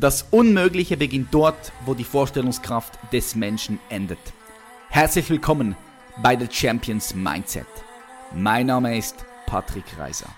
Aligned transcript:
Das 0.00 0.26
Unmögliche 0.30 0.96
beginnt 0.96 1.34
dort, 1.34 1.72
wo 1.84 1.92
die 1.92 2.04
Vorstellungskraft 2.04 2.96
des 3.12 3.34
Menschen 3.34 3.80
endet. 3.88 4.20
Herzlich 4.90 5.28
willkommen 5.28 5.74
bei 6.22 6.38
The 6.38 6.46
Champions 6.48 7.16
Mindset. 7.16 7.66
Mein 8.32 8.66
Name 8.66 8.96
ist 8.96 9.16
Patrick 9.46 9.82
Reiser. 9.98 10.28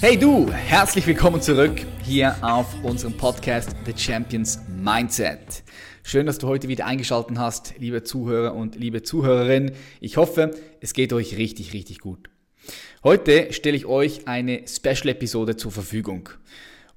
Hey 0.00 0.16
du, 0.16 0.48
herzlich 0.52 1.08
willkommen 1.08 1.42
zurück 1.42 1.84
hier 2.04 2.36
auf 2.40 2.72
unserem 2.84 3.16
Podcast 3.16 3.74
The 3.84 3.94
Champions 3.96 4.60
Mindset. 4.68 5.64
Schön, 6.04 6.26
dass 6.26 6.38
du 6.38 6.46
heute 6.46 6.68
wieder 6.68 6.86
eingeschaltet 6.86 7.36
hast, 7.36 7.74
liebe 7.78 8.04
Zuhörer 8.04 8.54
und 8.54 8.76
liebe 8.76 9.02
Zuhörerin. 9.02 9.72
Ich 10.00 10.18
hoffe, 10.18 10.54
es 10.80 10.92
geht 10.92 11.12
euch 11.12 11.36
richtig, 11.36 11.72
richtig 11.72 11.98
gut. 11.98 12.30
Heute 13.06 13.52
stelle 13.52 13.76
ich 13.76 13.86
euch 13.86 14.26
eine 14.26 14.66
Special-Episode 14.66 15.56
zur 15.56 15.70
Verfügung. 15.70 16.28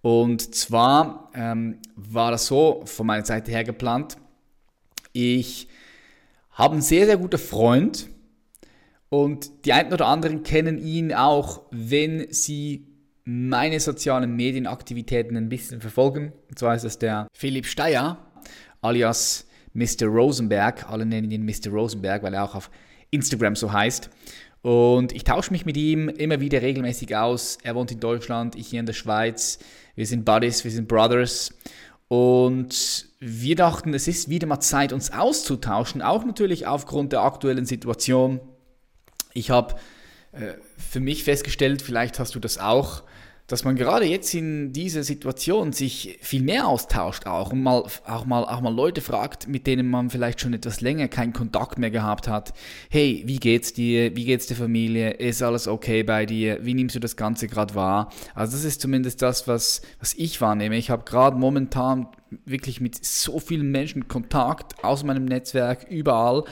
Und 0.01 0.55
zwar 0.55 1.29
ähm, 1.35 1.77
war 1.95 2.31
das 2.31 2.47
so 2.47 2.81
von 2.85 3.05
meiner 3.05 3.25
Seite 3.25 3.51
her 3.51 3.63
geplant. 3.63 4.17
Ich 5.13 5.67
habe 6.49 6.73
einen 6.73 6.81
sehr, 6.81 7.05
sehr 7.05 7.17
guten 7.17 7.37
Freund 7.37 8.09
und 9.09 9.65
die 9.65 9.73
einen 9.73 9.93
oder 9.93 10.07
anderen 10.07 10.41
kennen 10.41 10.79
ihn 10.79 11.13
auch, 11.13 11.61
wenn 11.69 12.25
sie 12.33 12.87
meine 13.23 13.79
sozialen 13.79 14.35
Medienaktivitäten 14.35 15.37
ein 15.37 15.47
bisschen 15.47 15.79
verfolgen. 15.79 16.33
Und 16.49 16.57
zwar 16.57 16.73
ist 16.73 16.85
das 16.85 16.97
der 16.97 17.27
Philipp 17.33 17.67
Steyer 17.67 18.17
alias 18.81 19.45
Mr. 19.73 20.07
Rosenberg. 20.07 20.89
Alle 20.89 21.05
nennen 21.05 21.29
ihn 21.29 21.45
Mr. 21.45 21.69
Rosenberg, 21.69 22.23
weil 22.23 22.33
er 22.33 22.45
auch 22.45 22.55
auf 22.55 22.71
Instagram 23.11 23.55
so 23.55 23.71
heißt. 23.71 24.09
Und 24.61 25.13
ich 25.13 25.23
tausche 25.23 25.51
mich 25.51 25.65
mit 25.65 25.77
ihm 25.77 26.09
immer 26.09 26.39
wieder 26.39 26.61
regelmäßig 26.61 27.15
aus. 27.15 27.57
Er 27.63 27.75
wohnt 27.75 27.91
in 27.91 27.99
Deutschland, 27.99 28.55
ich 28.55 28.67
hier 28.67 28.81
in 28.81 28.85
der 28.85 28.93
Schweiz. 28.93 29.59
Wir 29.95 30.05
sind 30.05 30.25
Buddies, 30.25 30.63
wir 30.63 30.71
sind 30.71 30.87
Brothers. 30.87 31.53
Und 32.09 33.07
wir 33.19 33.55
dachten, 33.55 33.93
es 33.93 34.07
ist 34.07 34.29
wieder 34.29 34.47
mal 34.47 34.59
Zeit, 34.59 34.93
uns 34.93 35.11
auszutauschen, 35.11 36.01
auch 36.01 36.25
natürlich 36.25 36.65
aufgrund 36.65 37.13
der 37.13 37.21
aktuellen 37.21 37.65
Situation. 37.65 38.39
Ich 39.33 39.51
habe 39.51 39.75
äh, 40.31 40.53
für 40.77 40.99
mich 40.99 41.23
festgestellt, 41.23 41.81
vielleicht 41.81 42.17
hast 42.19 42.33
du 42.35 42.39
das 42.39 42.57
auch, 42.57 43.03
dass 43.49 43.65
man 43.65 43.75
gerade 43.75 44.05
jetzt 44.05 44.33
in 44.35 44.71
dieser 44.73 45.03
Situation 45.03 45.73
sich 45.73 46.19
viel 46.21 46.43
mehr 46.43 46.67
austauscht 46.67 47.25
auch 47.25 47.51
und 47.51 47.63
mal, 47.63 47.83
auch, 48.05 48.25
mal, 48.25 48.45
auch 48.45 48.61
mal 48.61 48.73
Leute 48.73 49.01
fragt, 49.01 49.47
mit 49.47 49.65
denen 49.65 49.89
man 49.89 50.11
vielleicht 50.11 50.39
schon 50.39 50.53
etwas 50.53 50.81
länger 50.81 51.07
keinen 51.07 51.33
Kontakt 51.33 51.79
mehr 51.79 51.89
gehabt 51.89 52.27
hat. 52.27 52.53
Hey, 52.89 53.23
wie 53.25 53.37
geht's 53.37 53.73
dir? 53.73 54.15
Wie 54.15 54.25
geht's 54.25 54.45
der 54.45 54.55
Familie? 54.55 55.09
Ist 55.11 55.41
alles 55.41 55.67
okay 55.67 56.03
bei 56.03 56.27
dir? 56.27 56.63
Wie 56.63 56.75
nimmst 56.75 56.95
du 56.95 56.99
das 56.99 57.17
Ganze 57.17 57.47
gerade 57.47 57.73
wahr? 57.73 58.11
Also 58.35 58.55
das 58.55 58.63
ist 58.63 58.81
zumindest 58.81 59.23
das, 59.23 59.47
was, 59.47 59.81
was 59.99 60.13
ich 60.13 60.39
wahrnehme. 60.41 60.77
Ich 60.77 60.91
habe 60.91 61.03
gerade 61.03 61.35
momentan 61.35 62.07
wirklich 62.45 62.79
mit 62.79 63.03
so 63.03 63.39
vielen 63.39 63.71
Menschen 63.71 64.07
Kontakt 64.07 64.83
aus 64.83 65.03
meinem 65.03 65.25
Netzwerk, 65.25 65.87
überall. 65.89 66.43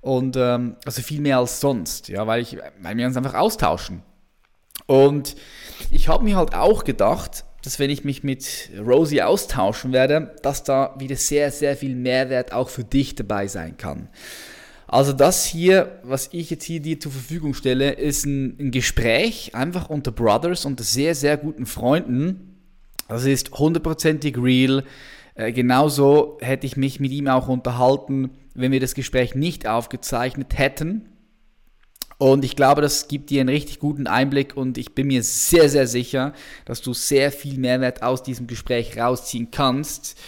Und 0.00 0.36
ähm, 0.36 0.76
also 0.84 1.02
viel 1.02 1.20
mehr 1.20 1.38
als 1.38 1.60
sonst, 1.60 2.08
ja, 2.08 2.24
weil, 2.28 2.40
ich, 2.40 2.56
weil 2.80 2.96
wir 2.96 3.06
uns 3.06 3.16
einfach 3.16 3.34
austauschen. 3.34 4.02
Und 4.86 5.36
ich 5.90 6.08
habe 6.08 6.24
mir 6.24 6.36
halt 6.36 6.54
auch 6.54 6.84
gedacht, 6.84 7.44
dass 7.62 7.78
wenn 7.78 7.90
ich 7.90 8.04
mich 8.04 8.22
mit 8.22 8.70
Rosie 8.78 9.22
austauschen 9.22 9.92
werde, 9.92 10.36
dass 10.42 10.62
da 10.62 10.94
wieder 10.98 11.16
sehr, 11.16 11.50
sehr 11.50 11.76
viel 11.76 11.96
Mehrwert 11.96 12.52
auch 12.52 12.68
für 12.68 12.84
dich 12.84 13.16
dabei 13.16 13.48
sein 13.48 13.76
kann. 13.76 14.08
Also 14.86 15.12
das 15.12 15.44
hier, 15.44 15.98
was 16.04 16.28
ich 16.30 16.50
jetzt 16.50 16.64
hier 16.64 16.78
dir 16.78 17.00
zur 17.00 17.10
Verfügung 17.10 17.54
stelle, 17.54 17.90
ist 17.90 18.24
ein, 18.24 18.56
ein 18.60 18.70
Gespräch 18.70 19.52
einfach 19.54 19.90
unter 19.90 20.12
Brothers, 20.12 20.64
unter 20.64 20.84
sehr, 20.84 21.16
sehr 21.16 21.36
guten 21.36 21.66
Freunden. 21.66 22.56
Das 23.08 23.24
ist 23.24 23.50
hundertprozentig 23.52 24.38
real. 24.38 24.84
Äh, 25.34 25.52
genauso 25.52 26.38
hätte 26.40 26.66
ich 26.66 26.76
mich 26.76 27.00
mit 27.00 27.10
ihm 27.10 27.26
auch 27.26 27.48
unterhalten, 27.48 28.30
wenn 28.54 28.70
wir 28.70 28.80
das 28.80 28.94
Gespräch 28.94 29.34
nicht 29.34 29.66
aufgezeichnet 29.66 30.56
hätten. 30.56 31.08
Und 32.18 32.44
ich 32.44 32.56
glaube, 32.56 32.80
das 32.80 33.08
gibt 33.08 33.28
dir 33.30 33.40
einen 33.40 33.50
richtig 33.50 33.78
guten 33.78 34.06
Einblick 34.06 34.56
und 34.56 34.78
ich 34.78 34.94
bin 34.94 35.08
mir 35.08 35.22
sehr, 35.22 35.68
sehr 35.68 35.86
sicher, 35.86 36.32
dass 36.64 36.80
du 36.80 36.94
sehr 36.94 37.30
viel 37.30 37.58
Mehrwert 37.58 38.02
aus 38.02 38.22
diesem 38.22 38.46
Gespräch 38.46 38.96
rausziehen 38.96 39.50
kannst, 39.50 40.18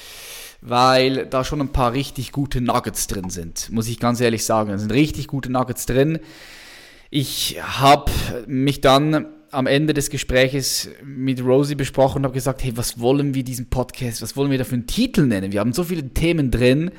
weil 0.60 1.26
da 1.26 1.44
schon 1.44 1.60
ein 1.60 1.72
paar 1.72 1.94
richtig 1.94 2.32
gute 2.32 2.60
Nuggets 2.60 3.06
drin 3.06 3.30
sind, 3.30 3.70
muss 3.70 3.88
ich 3.88 3.98
ganz 4.00 4.20
ehrlich 4.20 4.44
sagen. 4.44 4.70
Da 4.70 4.78
sind 4.78 4.92
richtig 4.92 5.28
gute 5.28 5.50
Nuggets 5.50 5.86
drin. 5.86 6.18
Ich 7.10 7.58
habe 7.62 8.12
mich 8.46 8.82
dann 8.82 9.26
am 9.50 9.66
Ende 9.66 9.94
des 9.94 10.10
Gespräches 10.10 10.90
mit 11.02 11.42
Rosie 11.42 11.74
besprochen 11.74 12.18
und 12.18 12.24
habe 12.24 12.34
gesagt, 12.34 12.62
hey, 12.64 12.76
was 12.76 13.00
wollen 13.00 13.34
wir 13.34 13.44
diesen 13.44 13.70
Podcast, 13.70 14.20
was 14.20 14.36
wollen 14.36 14.50
wir 14.50 14.58
da 14.58 14.64
für 14.64 14.74
einen 14.74 14.86
Titel 14.86 15.22
nennen? 15.22 15.52
Wir 15.52 15.60
haben 15.60 15.72
so 15.72 15.84
viele 15.84 16.06
Themen 16.10 16.50
drin, 16.50 16.90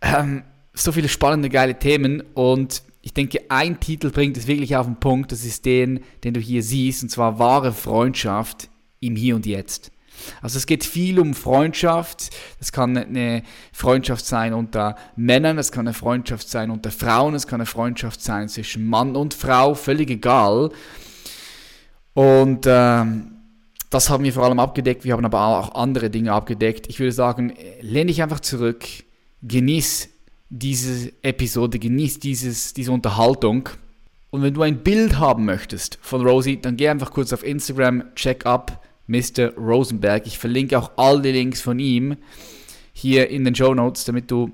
ähm, 0.00 0.44
so 0.74 0.92
viele 0.92 1.08
spannende, 1.08 1.48
geile 1.48 1.76
Themen 1.76 2.22
und 2.34 2.82
ich 3.06 3.14
denke, 3.14 3.38
ein 3.50 3.78
Titel 3.78 4.10
bringt 4.10 4.36
es 4.36 4.48
wirklich 4.48 4.74
auf 4.74 4.84
den 4.84 4.98
Punkt. 4.98 5.30
Das 5.30 5.44
ist 5.44 5.64
den, 5.64 6.00
den 6.24 6.34
du 6.34 6.40
hier 6.40 6.60
siehst, 6.64 7.04
und 7.04 7.08
zwar 7.08 7.38
wahre 7.38 7.72
Freundschaft 7.72 8.68
im 8.98 9.14
Hier 9.14 9.36
und 9.36 9.46
Jetzt. 9.46 9.92
Also 10.42 10.58
es 10.58 10.66
geht 10.66 10.82
viel 10.82 11.20
um 11.20 11.32
Freundschaft. 11.32 12.30
Das 12.58 12.72
kann 12.72 12.96
eine 12.96 13.44
Freundschaft 13.72 14.26
sein 14.26 14.54
unter 14.54 14.96
Männern, 15.14 15.56
es 15.56 15.70
kann 15.70 15.86
eine 15.86 15.94
Freundschaft 15.94 16.48
sein 16.48 16.68
unter 16.68 16.90
Frauen, 16.90 17.36
es 17.36 17.46
kann 17.46 17.60
eine 17.60 17.66
Freundschaft 17.66 18.20
sein 18.20 18.48
zwischen 18.48 18.84
Mann 18.88 19.14
und 19.14 19.34
Frau, 19.34 19.76
völlig 19.76 20.10
egal. 20.10 20.72
Und 22.12 22.64
ähm, 22.66 23.36
das 23.88 24.10
haben 24.10 24.24
wir 24.24 24.32
vor 24.32 24.42
allem 24.42 24.58
abgedeckt. 24.58 25.04
Wir 25.04 25.12
haben 25.12 25.24
aber 25.24 25.46
auch 25.46 25.76
andere 25.76 26.10
Dinge 26.10 26.32
abgedeckt. 26.32 26.88
Ich 26.88 26.98
würde 26.98 27.12
sagen, 27.12 27.54
lehn 27.80 28.08
dich 28.08 28.20
einfach 28.20 28.40
zurück, 28.40 28.84
genieß 29.42 30.08
diese 30.48 31.12
Episode, 31.22 31.78
genießt 31.78 32.22
dieses, 32.22 32.74
diese 32.74 32.92
Unterhaltung. 32.92 33.68
Und 34.30 34.42
wenn 34.42 34.54
du 34.54 34.62
ein 34.62 34.82
Bild 34.82 35.18
haben 35.18 35.44
möchtest 35.44 35.98
von 36.02 36.26
Rosie, 36.26 36.60
dann 36.60 36.76
geh 36.76 36.88
einfach 36.88 37.10
kurz 37.10 37.32
auf 37.32 37.44
Instagram, 37.44 38.14
check 38.14 38.46
up 38.46 38.84
Mr. 39.06 39.54
Rosenberg. 39.56 40.26
Ich 40.26 40.38
verlinke 40.38 40.78
auch 40.78 40.92
alle 40.96 41.30
Links 41.30 41.60
von 41.60 41.78
ihm 41.78 42.16
hier 42.92 43.30
in 43.30 43.44
den 43.44 43.54
Show 43.54 43.74
Notes, 43.74 44.04
damit 44.04 44.30
du 44.30 44.50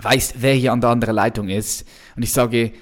weißt, 0.00 0.34
wer 0.38 0.54
hier 0.54 0.72
an 0.72 0.80
der 0.80 0.90
anderen 0.90 1.14
Leitung 1.14 1.48
ist. 1.48 1.86
Und 2.16 2.22
ich 2.22 2.32
sage 2.32 2.72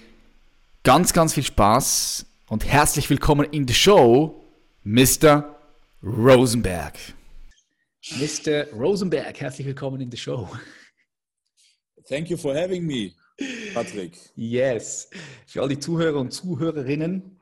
ganz, 0.82 1.12
ganz 1.12 1.34
viel 1.34 1.44
Spaß 1.44 2.26
und 2.48 2.64
herzlich 2.64 3.10
willkommen 3.10 3.46
in 3.50 3.66
der 3.66 3.74
Show, 3.74 4.44
Mr. 4.84 5.56
Rosenberg. 6.02 6.94
Mr. 8.12 8.72
Rosenberg, 8.72 9.40
herzlich 9.40 9.66
willkommen 9.66 10.00
in 10.00 10.10
der 10.10 10.16
Show. 10.16 10.48
Thank 12.08 12.30
you 12.30 12.38
for 12.38 12.54
having 12.54 12.86
me, 12.86 13.12
Patrick. 13.74 14.16
yes. 14.34 15.10
Für 15.46 15.60
all 15.60 15.68
die 15.68 15.78
Zuhörer 15.78 16.18
und 16.18 16.32
Zuhörerinnen, 16.32 17.38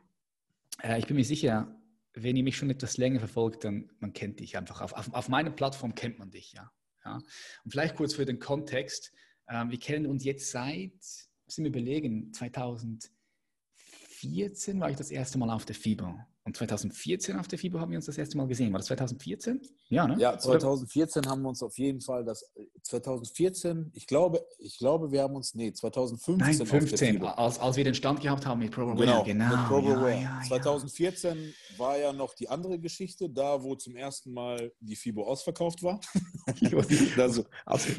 äh, 0.83 0.99
ich 0.99 1.07
bin 1.07 1.15
mir 1.15 1.25
sicher, 1.25 1.73
wenn 2.15 2.35
ihr 2.35 2.43
mich 2.43 2.57
schon 2.57 2.71
etwas 2.71 2.97
länger 2.97 3.21
verfolgt, 3.21 3.63
dann 3.63 3.89
man 4.01 4.13
kennt 4.13 4.41
dich 4.41 4.57
einfach. 4.57 4.81
Auf, 4.81 4.93
auf, 4.95 5.15
auf 5.15 5.29
meiner 5.29 5.51
Plattform 5.51 5.95
kennt 5.95 6.19
man 6.19 6.33
dich, 6.33 6.55
ja. 6.55 6.73
ja. 7.05 7.21
Und 7.65 7.71
vielleicht 7.71 7.95
kurz 7.95 8.15
für 8.15 8.25
den 8.25 8.41
Kontext. 8.41 9.13
Ähm, 9.49 9.71
wir 9.71 9.79
kennen 9.79 10.07
uns 10.07 10.25
jetzt 10.25 10.51
seit, 10.51 10.99
müssen 11.45 11.63
wir 11.63 11.69
überlegen, 11.69 12.33
2014 12.33 14.81
war 14.81 14.91
ich 14.91 14.97
das 14.97 15.13
erste 15.13 15.39
Mal 15.39 15.51
auf 15.51 15.65
der 15.65 15.77
FIBA. 15.77 16.27
Und 16.47 16.57
2014 16.57 17.37
auf 17.41 17.49
der 17.49 17.59
FIBO 17.59 17.81
haben 17.81 17.91
wir 17.91 17.99
uns 17.99 18.07
das 18.07 18.17
erste 18.17 18.37
Mal 18.37 18.47
gesehen. 18.47 18.73
War 18.73 18.79
das 18.79 18.87
2014? 18.87 19.61
Ja, 19.89 20.07
ne? 20.07 20.15
Ja, 20.17 20.39
2014 20.39 21.23
Oder? 21.23 21.31
haben 21.31 21.43
wir 21.43 21.49
uns 21.49 21.61
auf 21.61 21.77
jeden 21.77 22.01
Fall 22.01 22.25
das. 22.25 22.49
2014, 22.83 23.91
ich 23.95 24.07
glaube, 24.07 24.47
ich 24.61 24.79
glaube, 24.79 25.11
wir 25.11 25.23
haben 25.23 25.35
uns, 25.35 25.57
nee, 25.57 25.73
2015. 25.73 26.37
Nein, 26.37 26.55
15, 26.65 27.21
als, 27.25 27.59
als 27.59 27.77
wir 27.77 27.83
den 27.83 27.97
Stand 27.97 28.21
gehabt 28.21 28.47
haben 28.47 28.61
mit 28.61 28.71
ProBeware. 28.71 29.25
Genau, 29.25 29.25
genau. 29.25 29.57
Mit 29.57 29.67
Pro 29.67 30.09
ja, 30.09 30.09
ja, 30.09 30.41
2014 30.47 31.37
ja. 31.37 31.79
war 31.79 31.99
ja 31.99 32.13
noch 32.13 32.33
die 32.33 32.49
andere 32.49 32.79
Geschichte, 32.79 33.29
da 33.29 33.61
wo 33.61 33.75
zum 33.75 33.97
ersten 33.97 34.33
Mal 34.33 34.73
die 34.79 34.95
FIBO 34.95 35.25
ausverkauft 35.25 35.83
war. 35.83 35.99
also, 37.17 37.45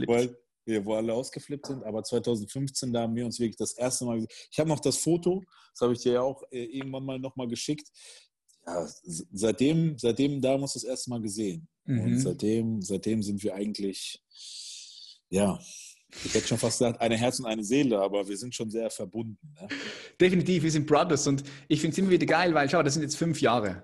weil, 0.07 0.37
ja, 0.65 0.85
wo 0.85 0.93
alle 0.93 1.13
ausgeflippt 1.13 1.65
sind. 1.65 1.83
Aber 1.83 2.01
2015, 2.01 2.93
da 2.93 3.01
haben 3.01 3.15
wir 3.15 3.25
uns 3.25 3.39
wirklich 3.41 3.57
das 3.57 3.73
erste 3.73 4.05
Mal. 4.05 4.25
Ich 4.49 4.57
habe 4.57 4.69
noch 4.69 4.79
das 4.79 4.97
Foto, 4.97 5.43
das 5.73 5.81
habe 5.81 5.91
ich 5.91 5.99
dir 5.99 6.13
ja 6.13 6.21
auch 6.21 6.43
äh, 6.49 6.63
irgendwann 6.63 7.03
mal 7.03 7.19
nochmal 7.19 7.49
geschickt 7.49 7.89
ja, 8.67 8.87
seitdem, 9.31 9.97
seitdem 9.97 10.41
da 10.41 10.49
haben 10.49 10.59
wir 10.59 10.63
uns 10.63 10.73
das 10.73 10.83
erste 10.83 11.09
Mal 11.09 11.21
gesehen. 11.21 11.67
Mhm. 11.85 12.01
Und 12.01 12.19
seitdem, 12.19 12.81
seitdem 12.81 13.23
sind 13.23 13.41
wir 13.41 13.55
eigentlich, 13.55 14.21
ja, 15.29 15.59
ich 16.23 16.33
hätte 16.33 16.47
schon 16.47 16.57
fast 16.57 16.79
gesagt, 16.79 17.01
eine 17.01 17.17
Herz 17.17 17.39
und 17.39 17.45
eine 17.45 17.63
Seele, 17.63 17.99
aber 17.99 18.27
wir 18.27 18.37
sind 18.37 18.53
schon 18.53 18.69
sehr 18.69 18.89
verbunden. 18.89 19.37
Ne? 19.59 19.67
Definitiv, 20.19 20.63
wir 20.63 20.71
sind 20.71 20.85
Brothers 20.85 21.27
und 21.27 21.43
ich 21.67 21.81
finde 21.81 21.93
es 21.93 21.97
immer 21.97 22.09
wieder 22.09 22.25
geil, 22.25 22.53
weil 22.53 22.69
schau, 22.69 22.83
das 22.83 22.93
sind 22.93 23.03
jetzt 23.03 23.17
fünf 23.17 23.41
Jahre. 23.41 23.83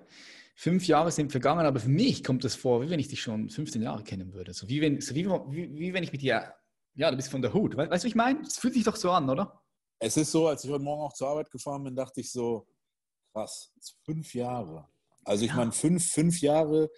Fünf 0.56 0.88
Jahre 0.88 1.12
sind 1.12 1.32
vergangen, 1.32 1.66
aber 1.66 1.80
für 1.80 1.90
mich 1.90 2.24
kommt 2.24 2.46
es 2.46 2.56
vor, 2.56 2.82
wie 2.82 2.90
wenn 2.90 3.00
ich 3.00 3.08
dich 3.08 3.22
schon 3.22 3.50
15 3.50 3.82
Jahre 3.82 4.04
kennen 4.04 4.34
würde. 4.34 4.54
So 4.54 4.70
wie 4.70 4.82
wenn, 4.82 5.02
so 5.02 5.16
wie, 5.16 5.26
wie, 5.26 5.80
wie 5.80 5.94
wenn 5.94 6.04
ich 6.04 6.12
mit 6.12 6.22
dir, 6.22 6.54
ja, 6.96 7.10
du 7.10 7.18
bist 7.18 7.30
von 7.30 7.42
der 7.42 7.54
Hut. 7.54 7.76
Weißt 7.76 7.90
du, 7.90 7.92
was 7.92 8.04
ich 8.04 8.16
meine? 8.16 8.42
Es 8.42 8.58
fühlt 8.58 8.76
sich 8.76 8.84
doch 8.84 8.96
so 8.96 9.12
an, 9.12 9.30
oder? 9.30 9.62
Es 10.00 10.16
ist 10.16 10.32
so, 10.32 10.48
als 10.48 10.64
ich 10.64 10.70
heute 10.70 10.84
Morgen 10.84 11.02
auch 11.02 11.14
zur 11.14 11.30
Arbeit 11.30 11.50
gefahren 11.50 11.84
bin, 11.84 11.96
dachte 11.96 12.22
ich 12.22 12.32
so, 12.32 12.68
Krass, 13.34 13.74
fünf 14.06 14.34
Jahre. 14.36 14.88
Also 15.26 15.44
ich 15.46 15.52
ja. 15.52 15.58
meine, 15.58 15.72
fünf, 15.72 16.06
fünf 16.12 16.40
Jahre 16.42 16.90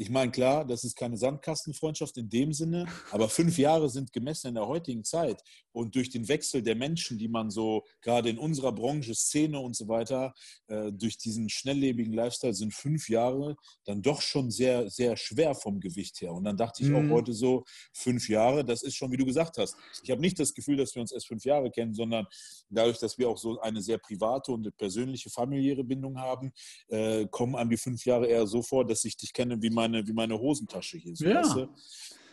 ich 0.00 0.10
meine, 0.10 0.30
klar, 0.30 0.64
das 0.64 0.84
ist 0.84 0.94
keine 0.94 1.16
Sandkastenfreundschaft 1.16 2.16
in 2.18 2.30
dem 2.30 2.52
Sinne, 2.52 2.86
aber 3.10 3.28
fünf 3.28 3.58
Jahre 3.58 3.88
sind 3.90 4.12
gemessen 4.12 4.46
in 4.46 4.54
der 4.54 4.68
heutigen 4.68 5.02
Zeit. 5.02 5.42
Und 5.72 5.96
durch 5.96 6.08
den 6.08 6.28
Wechsel 6.28 6.62
der 6.62 6.76
Menschen, 6.76 7.18
die 7.18 7.26
man 7.26 7.50
so 7.50 7.84
gerade 8.00 8.30
in 8.30 8.38
unserer 8.38 8.70
Branche, 8.70 9.12
Szene 9.16 9.58
und 9.58 9.74
so 9.74 9.88
weiter, 9.88 10.34
äh, 10.68 10.92
durch 10.92 11.18
diesen 11.18 11.48
schnelllebigen 11.48 12.12
Lifestyle 12.12 12.54
sind 12.54 12.74
fünf 12.74 13.08
Jahre 13.08 13.56
dann 13.86 14.00
doch 14.00 14.22
schon 14.22 14.52
sehr, 14.52 14.88
sehr 14.88 15.16
schwer 15.16 15.56
vom 15.56 15.80
Gewicht 15.80 16.20
her. 16.20 16.32
Und 16.32 16.44
dann 16.44 16.56
dachte 16.56 16.84
ich 16.84 16.90
mhm. 16.90 17.10
auch 17.10 17.14
heute 17.16 17.32
so, 17.32 17.64
fünf 17.92 18.28
Jahre, 18.28 18.64
das 18.64 18.84
ist 18.84 18.94
schon, 18.94 19.10
wie 19.10 19.16
du 19.16 19.26
gesagt 19.26 19.58
hast. 19.58 19.76
Ich 20.04 20.12
habe 20.12 20.20
nicht 20.20 20.38
das 20.38 20.54
Gefühl, 20.54 20.76
dass 20.76 20.94
wir 20.94 21.02
uns 21.02 21.10
erst 21.10 21.26
fünf 21.26 21.44
Jahre 21.44 21.72
kennen, 21.72 21.94
sondern 21.94 22.24
dadurch, 22.70 22.98
dass 22.98 23.18
wir 23.18 23.28
auch 23.28 23.38
so 23.38 23.60
eine 23.60 23.82
sehr 23.82 23.98
private 23.98 24.52
und 24.52 24.76
persönliche 24.76 25.28
familiäre 25.28 25.82
Bindung 25.82 26.18
haben, 26.18 26.52
äh, 26.86 27.26
kommen 27.26 27.56
an 27.56 27.68
die 27.68 27.76
fünf 27.76 28.04
Jahre 28.04 28.28
eher 28.28 28.46
so 28.46 28.62
vor, 28.62 28.86
dass 28.86 29.04
ich 29.04 29.16
dich 29.16 29.32
kenne 29.32 29.60
wie 29.60 29.70
mein 29.70 29.87
meine, 29.88 30.06
wie 30.06 30.12
meine 30.12 30.38
Hosentasche 30.38 30.98
hier. 30.98 31.16
So, 31.16 31.24
ja. 31.24 31.42
weißt 31.42 31.56
du? 31.56 31.68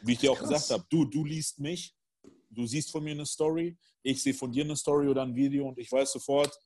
Wie 0.02 0.14
ich 0.14 0.20
dir 0.20 0.32
auch 0.32 0.38
Krass. 0.38 0.50
gesagt 0.50 0.70
habe, 0.72 0.86
du, 0.90 1.06
du 1.06 1.26
liest 1.26 1.60
mich, 1.60 1.96
du 2.50 2.66
siehst 2.66 2.92
von 2.92 3.04
mir 3.04 3.12
eine 3.12 3.26
Story, 3.26 3.78
ich 4.04 4.22
sehe 4.22 4.34
von 4.34 4.52
dir 4.52 4.64
eine 4.64 4.76
Story 4.76 5.08
oder 5.08 5.24
ein 5.24 5.36
Video 5.36 5.68
und 5.68 5.80
ich 5.80 5.92
weiß 5.92 6.12
sofort, 6.12 6.58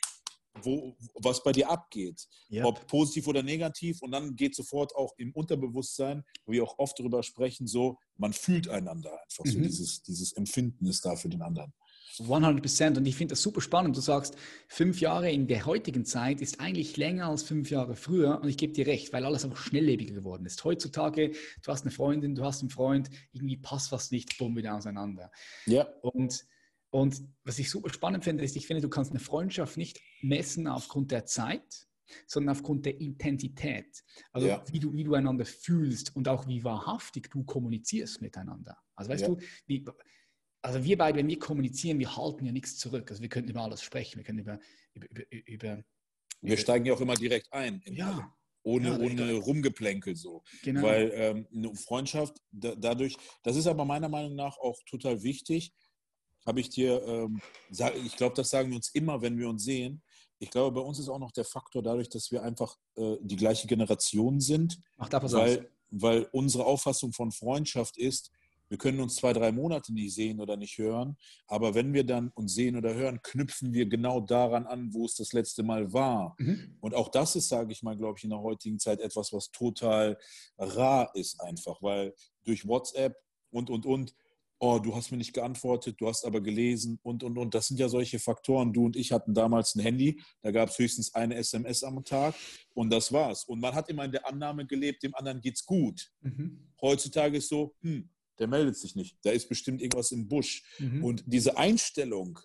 wo, 0.62 0.96
was 1.16 1.42
bei 1.44 1.52
dir 1.52 1.70
abgeht. 1.70 2.28
Yep. 2.52 2.66
Ob 2.66 2.88
positiv 2.88 3.28
oder 3.28 3.44
negativ. 3.44 4.02
Und 4.02 4.12
dann 4.12 4.36
geht 4.36 4.56
sofort 4.56 4.96
auch 4.96 5.14
im 5.18 5.32
Unterbewusstsein, 5.34 6.24
wo 6.46 6.52
wir 6.52 6.64
auch 6.64 6.78
oft 6.80 6.98
darüber 7.00 7.24
sprechen, 7.24 7.68
so, 7.68 7.98
man 8.18 8.34
fühlt 8.34 8.68
einander 8.68 9.12
einfach. 9.24 9.46
Mhm. 9.46 9.52
So 9.52 9.60
dieses, 9.60 10.04
dieses 10.04 10.34
Empfinden 10.34 10.86
ist 10.86 11.06
da 11.06 11.16
für 11.16 11.30
den 11.30 11.42
anderen. 11.42 11.74
100 12.24 12.62
Prozent. 12.62 12.98
Und 12.98 13.06
ich 13.06 13.16
finde 13.16 13.34
das 13.34 13.42
super 13.42 13.62
spannend. 13.62 13.96
Du 13.96 14.02
sagst, 14.02 14.36
fünf 14.68 15.02
Jahre 15.02 15.32
in 15.32 15.48
der 15.48 15.66
heutigen 15.66 16.06
Zeit 16.06 16.42
ist 16.42 16.60
eigentlich 16.60 16.98
länger 16.98 17.28
als 17.28 17.44
fünf 17.44 17.70
Jahre 17.70 17.96
früher. 17.96 18.40
Und 18.42 18.50
ich 18.50 18.58
gebe 18.58 18.74
dir 18.74 18.88
recht, 18.88 19.14
weil 19.14 19.26
alles 19.26 19.46
auch 19.46 19.56
schnelllebiger 19.56 20.14
geworden 20.14 20.46
ist. 20.46 20.64
Heutzutage, 20.64 21.32
du 21.64 21.72
hast 21.72 21.84
eine 21.84 21.92
Freundin, 21.92 22.36
du 22.36 22.44
hast 22.44 22.62
einen 22.62 22.70
Freund, 22.70 23.10
irgendwie 23.32 23.58
passt 23.58 23.92
was 23.92 24.12
nicht, 24.12 24.38
bumm, 24.38 24.56
wieder 24.56 24.76
auseinander. 24.76 25.32
Ja. 25.66 25.88
Und, 26.02 26.46
und 26.90 27.22
was 27.44 27.60
ich 27.60 27.70
super 27.70 27.90
spannend 27.90 28.24
finde, 28.24 28.44
ist, 28.44 28.56
ich 28.56 28.68
finde, 28.68 28.82
du 28.82 28.90
kannst 28.90 29.12
eine 29.12 29.20
Freundschaft 29.20 29.78
nicht 29.78 30.00
messen 30.22 30.68
aufgrund 30.68 31.12
der 31.12 31.26
Zeit, 31.26 31.88
sondern 32.28 32.56
aufgrund 32.56 32.86
der 32.86 33.00
Intensität. 33.00 34.04
Also 34.32 34.48
ja. 34.48 34.64
wie, 34.72 34.80
du, 34.80 34.94
wie 34.94 35.04
du 35.04 35.14
einander 35.14 35.46
fühlst 35.46 36.16
und 36.16 36.28
auch 36.28 36.48
wie 36.48 36.64
wahrhaftig 36.64 37.30
du 37.30 37.44
kommunizierst 37.44 38.22
miteinander. 38.22 38.78
Also 38.96 39.12
weißt 39.12 39.22
ja. 39.24 39.28
du, 39.30 39.38
wie, 39.66 39.86
also 40.62 40.84
wir 40.84 40.98
beide, 40.98 41.18
wenn 41.18 41.28
wir 41.28 41.40
kommunizieren, 41.40 42.00
wir 42.00 42.16
halten 42.16 42.46
ja 42.46 42.52
nichts 42.52 42.78
zurück. 42.78 43.10
Also 43.10 43.22
wir 43.22 43.30
können 43.30 43.48
über 43.48 43.62
alles 43.62 43.82
sprechen, 43.82 44.18
wir 44.18 44.24
können 44.24 44.40
über... 44.40 44.60
über, 44.94 45.08
über, 45.10 45.48
über 45.48 45.84
wir 46.42 46.58
steigen 46.58 46.86
ja 46.86 46.94
auch 46.94 47.02
immer 47.02 47.16
direkt 47.16 47.52
ein. 47.52 47.82
ja. 47.86 48.34
Ohne, 48.62 48.90
ja, 48.90 49.00
ohne 49.00 49.34
Rumgeplänkel 49.36 50.18
so. 50.18 50.44
Genau. 50.64 50.82
Weil 50.84 51.12
ähm, 51.16 51.48
eine 51.54 51.74
Freundschaft 51.76 52.36
da, 52.52 52.76
dadurch, 52.76 53.16
das 53.42 53.56
ist 53.56 53.68
aber 53.68 53.86
meiner 53.86 54.10
Meinung 54.10 54.36
nach 54.36 54.58
auch 54.58 54.78
total 54.86 55.24
wichtig, 55.24 55.74
habe 56.46 56.60
ich 56.60 56.70
dir, 56.70 57.02
ähm, 57.06 57.42
sag, 57.70 57.96
ich 57.96 58.18
glaube, 58.18 58.36
das 58.36 58.50
sagen 58.50 58.70
wir 58.70 58.76
uns 58.76 58.90
immer, 58.90 59.22
wenn 59.22 59.38
wir 59.38 59.48
uns 59.48 59.64
sehen. 59.64 60.02
Ich 60.40 60.50
glaube, 60.50 60.82
bei 60.82 60.86
uns 60.86 61.00
ist 61.00 61.10
auch 61.10 61.20
noch 61.20 61.32
der 61.32 61.46
Faktor 61.46 61.82
dadurch, 61.82 62.10
dass 62.10 62.32
wir 62.32 62.44
einfach 62.44 62.78
äh, 62.96 63.16
die 63.22 63.36
gleiche 63.38 63.68
Generation 63.68 64.40
sind. 64.40 64.80
Ach, 64.98 65.10
da 65.10 65.22
weil, 65.32 65.70
weil 65.90 66.24
unsere 66.32 66.66
Auffassung 66.66 67.14
von 67.14 67.32
Freundschaft 67.32 67.98
ist, 67.98 68.32
wir 68.70 68.78
können 68.78 69.00
uns 69.00 69.16
zwei, 69.16 69.34
drei 69.34 69.52
Monate 69.52 69.94
nicht 69.94 70.14
sehen 70.14 70.40
oder 70.40 70.56
nicht 70.56 70.78
hören, 70.78 71.18
aber 71.48 71.76
wenn 71.76 71.94
wir 71.94 72.04
dann 72.04 72.30
uns 72.36 72.54
sehen 72.54 72.76
oder 72.76 72.94
hören, 72.94 73.20
knüpfen 73.22 73.74
wir 73.74 73.88
genau 73.88 74.22
daran 74.22 74.66
an, 74.68 74.94
wo 74.94 75.06
es 75.06 75.16
das 75.16 75.34
letzte 75.34 75.64
Mal 75.64 75.92
war. 75.92 76.36
Mhm. 76.38 76.78
Und 76.80 76.94
auch 76.96 77.10
das 77.10 77.36
ist, 77.36 77.50
sage 77.50 77.72
ich 77.72 77.84
mal, 77.84 77.98
glaube 77.98 78.18
ich, 78.18 78.24
in 78.24 78.30
der 78.30 78.42
heutigen 78.42 78.80
Zeit 78.80 79.02
etwas, 79.02 79.34
was 79.34 79.52
total 79.52 80.18
rar 80.58 81.12
ist 81.16 81.42
einfach, 81.42 81.82
weil 81.82 82.14
durch 82.46 82.68
WhatsApp 82.68 83.16
und, 83.52 83.70
und, 83.70 83.86
und, 83.86 84.16
oh, 84.60 84.78
du 84.78 84.96
hast 84.96 85.12
mir 85.12 85.18
nicht 85.18 85.34
geantwortet, 85.34 86.00
du 86.00 86.08
hast 86.08 86.26
aber 86.26 86.42
gelesen 86.42 87.00
und, 87.02 87.24
und, 87.24 87.38
und. 87.38 87.56
Das 87.56 87.68
sind 87.68 87.80
ja 87.80 87.88
solche 87.88 88.20
Faktoren. 88.20 88.74
Du 88.74 88.86
und 88.86 88.96
ich 88.96 89.12
hatten 89.12 89.34
damals 89.34 89.76
ein 89.76 89.80
Handy, 89.80 90.22
da 90.42 90.52
gab 90.52 90.70
es 90.70 90.78
höchstens 90.78 91.16
eine 91.16 91.36
SMS 91.36 91.84
am 91.84 92.04
Tag 92.04 92.36
und 92.74 92.90
das 92.92 93.12
war's. 93.12 93.46
Und 93.46 93.60
man 93.60 93.74
hat 93.74 93.90
immer 93.90 94.06
in 94.06 94.12
der 94.12 94.28
Annahme 94.28 94.66
gelebt, 94.66 95.04
dem 95.04 95.16
anderen 95.16 95.42
geht's 95.42 95.66
gut. 95.66 96.12
Mhm. 96.22 96.72
Heutzutage 96.82 97.38
ist 97.38 97.50
so, 97.50 97.74
hm, 97.82 98.10
der 98.40 98.48
meldet 98.48 98.78
sich 98.78 98.96
nicht. 98.96 99.18
Da 99.24 99.32
ist 99.32 99.50
bestimmt 99.50 99.82
irgendwas 99.82 100.12
im 100.12 100.28
Busch. 100.28 100.64
Mhm. 100.80 101.04
Und 101.04 101.24
diese 101.26 101.58
Einstellung 101.58 102.40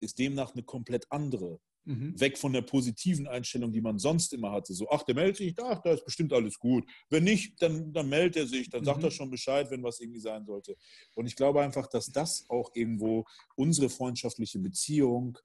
ist 0.00 0.18
demnach 0.18 0.54
eine 0.54 0.62
komplett 0.62 1.10
andere. 1.10 1.60
Mhm. 1.84 2.20
Weg 2.20 2.36
von 2.36 2.52
der 2.52 2.62
positiven 2.62 3.26
Einstellung, 3.26 3.72
die 3.72 3.80
man 3.80 3.98
sonst 3.98 4.34
immer 4.34 4.52
hatte. 4.52 4.74
So, 4.74 4.90
ach, 4.90 5.04
der 5.04 5.14
meldet 5.14 5.38
sich, 5.38 5.54
ach, 5.58 5.80
da 5.82 5.92
ist 5.92 6.04
bestimmt 6.04 6.32
alles 6.34 6.58
gut. 6.58 6.84
Wenn 7.08 7.24
nicht, 7.24 7.62
dann, 7.62 7.92
dann 7.94 8.10
meldet 8.10 8.36
er 8.36 8.46
sich, 8.46 8.68
dann 8.68 8.82
mhm. 8.82 8.86
sagt 8.86 9.02
er 9.04 9.10
schon 9.10 9.30
Bescheid, 9.30 9.70
wenn 9.70 9.82
was 9.82 9.98
irgendwie 9.98 10.20
sein 10.20 10.44
sollte. 10.44 10.76
Und 11.14 11.26
ich 11.26 11.34
glaube 11.34 11.62
einfach, 11.62 11.86
dass 11.86 12.12
das 12.12 12.44
auch 12.50 12.72
irgendwo 12.74 13.24
unsere 13.56 13.88
freundschaftliche 13.88 14.58
Beziehung, 14.58 15.38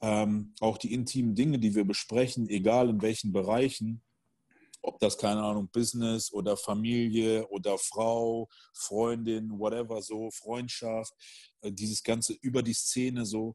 ähm, 0.00 0.54
auch 0.60 0.78
die 0.78 0.94
intimen 0.94 1.34
Dinge, 1.34 1.58
die 1.58 1.74
wir 1.74 1.84
besprechen, 1.84 2.48
egal 2.48 2.88
in 2.88 3.02
welchen 3.02 3.32
Bereichen, 3.32 4.02
ob 4.82 4.98
das, 4.98 5.16
keine 5.16 5.42
Ahnung, 5.42 5.68
Business 5.70 6.32
oder 6.32 6.56
Familie 6.56 7.46
oder 7.48 7.78
Frau, 7.78 8.48
Freundin, 8.74 9.58
whatever, 9.58 10.02
so, 10.02 10.30
Freundschaft, 10.30 11.12
äh, 11.62 11.72
dieses 11.72 12.02
Ganze 12.02 12.34
über 12.42 12.62
die 12.62 12.74
Szene 12.74 13.24
so. 13.24 13.54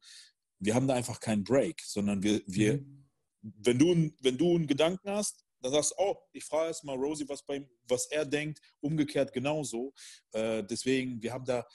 Wir 0.60 0.74
haben 0.74 0.88
da 0.88 0.96
einfach 0.96 1.20
keinen 1.20 1.44
Break, 1.44 1.82
sondern 1.86 2.24
wir, 2.24 2.42
wir 2.48 2.80
mhm. 2.80 3.06
wenn, 3.42 3.78
du, 3.78 4.12
wenn 4.22 4.38
du 4.38 4.56
einen 4.56 4.68
Gedanken 4.68 5.10
hast, 5.10 5.44
dann 5.62 5.72
sagst 5.72 5.92
du, 5.92 5.96
oh, 5.98 6.16
ich 6.32 6.46
frage 6.46 6.68
erst 6.68 6.84
mal 6.84 6.96
Rosie, 6.96 7.28
was, 7.28 7.44
bei, 7.44 7.68
was 7.88 8.06
er 8.08 8.26
denkt, 8.26 8.62
umgekehrt 8.80 9.34
genauso. 9.34 9.94
Äh, 10.32 10.64
deswegen, 10.64 11.22
wir 11.22 11.34
haben 11.34 11.46
da, 11.46 11.66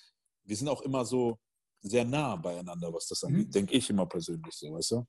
wir 0.44 0.56
sind 0.56 0.69
auch 0.69 0.82
immer 0.82 1.05
so 1.05 1.38
sehr 1.81 2.05
nah 2.05 2.37
beieinander, 2.37 2.93
was 2.93 3.06
das 3.06 3.25
angeht, 3.25 3.48
mhm. 3.48 3.52
denke 3.52 3.75
ich 3.75 3.90
immer 3.90 4.06
persönlich 4.06 4.55
so, 4.55 4.72
weißt 4.72 4.93
du? 4.93 5.06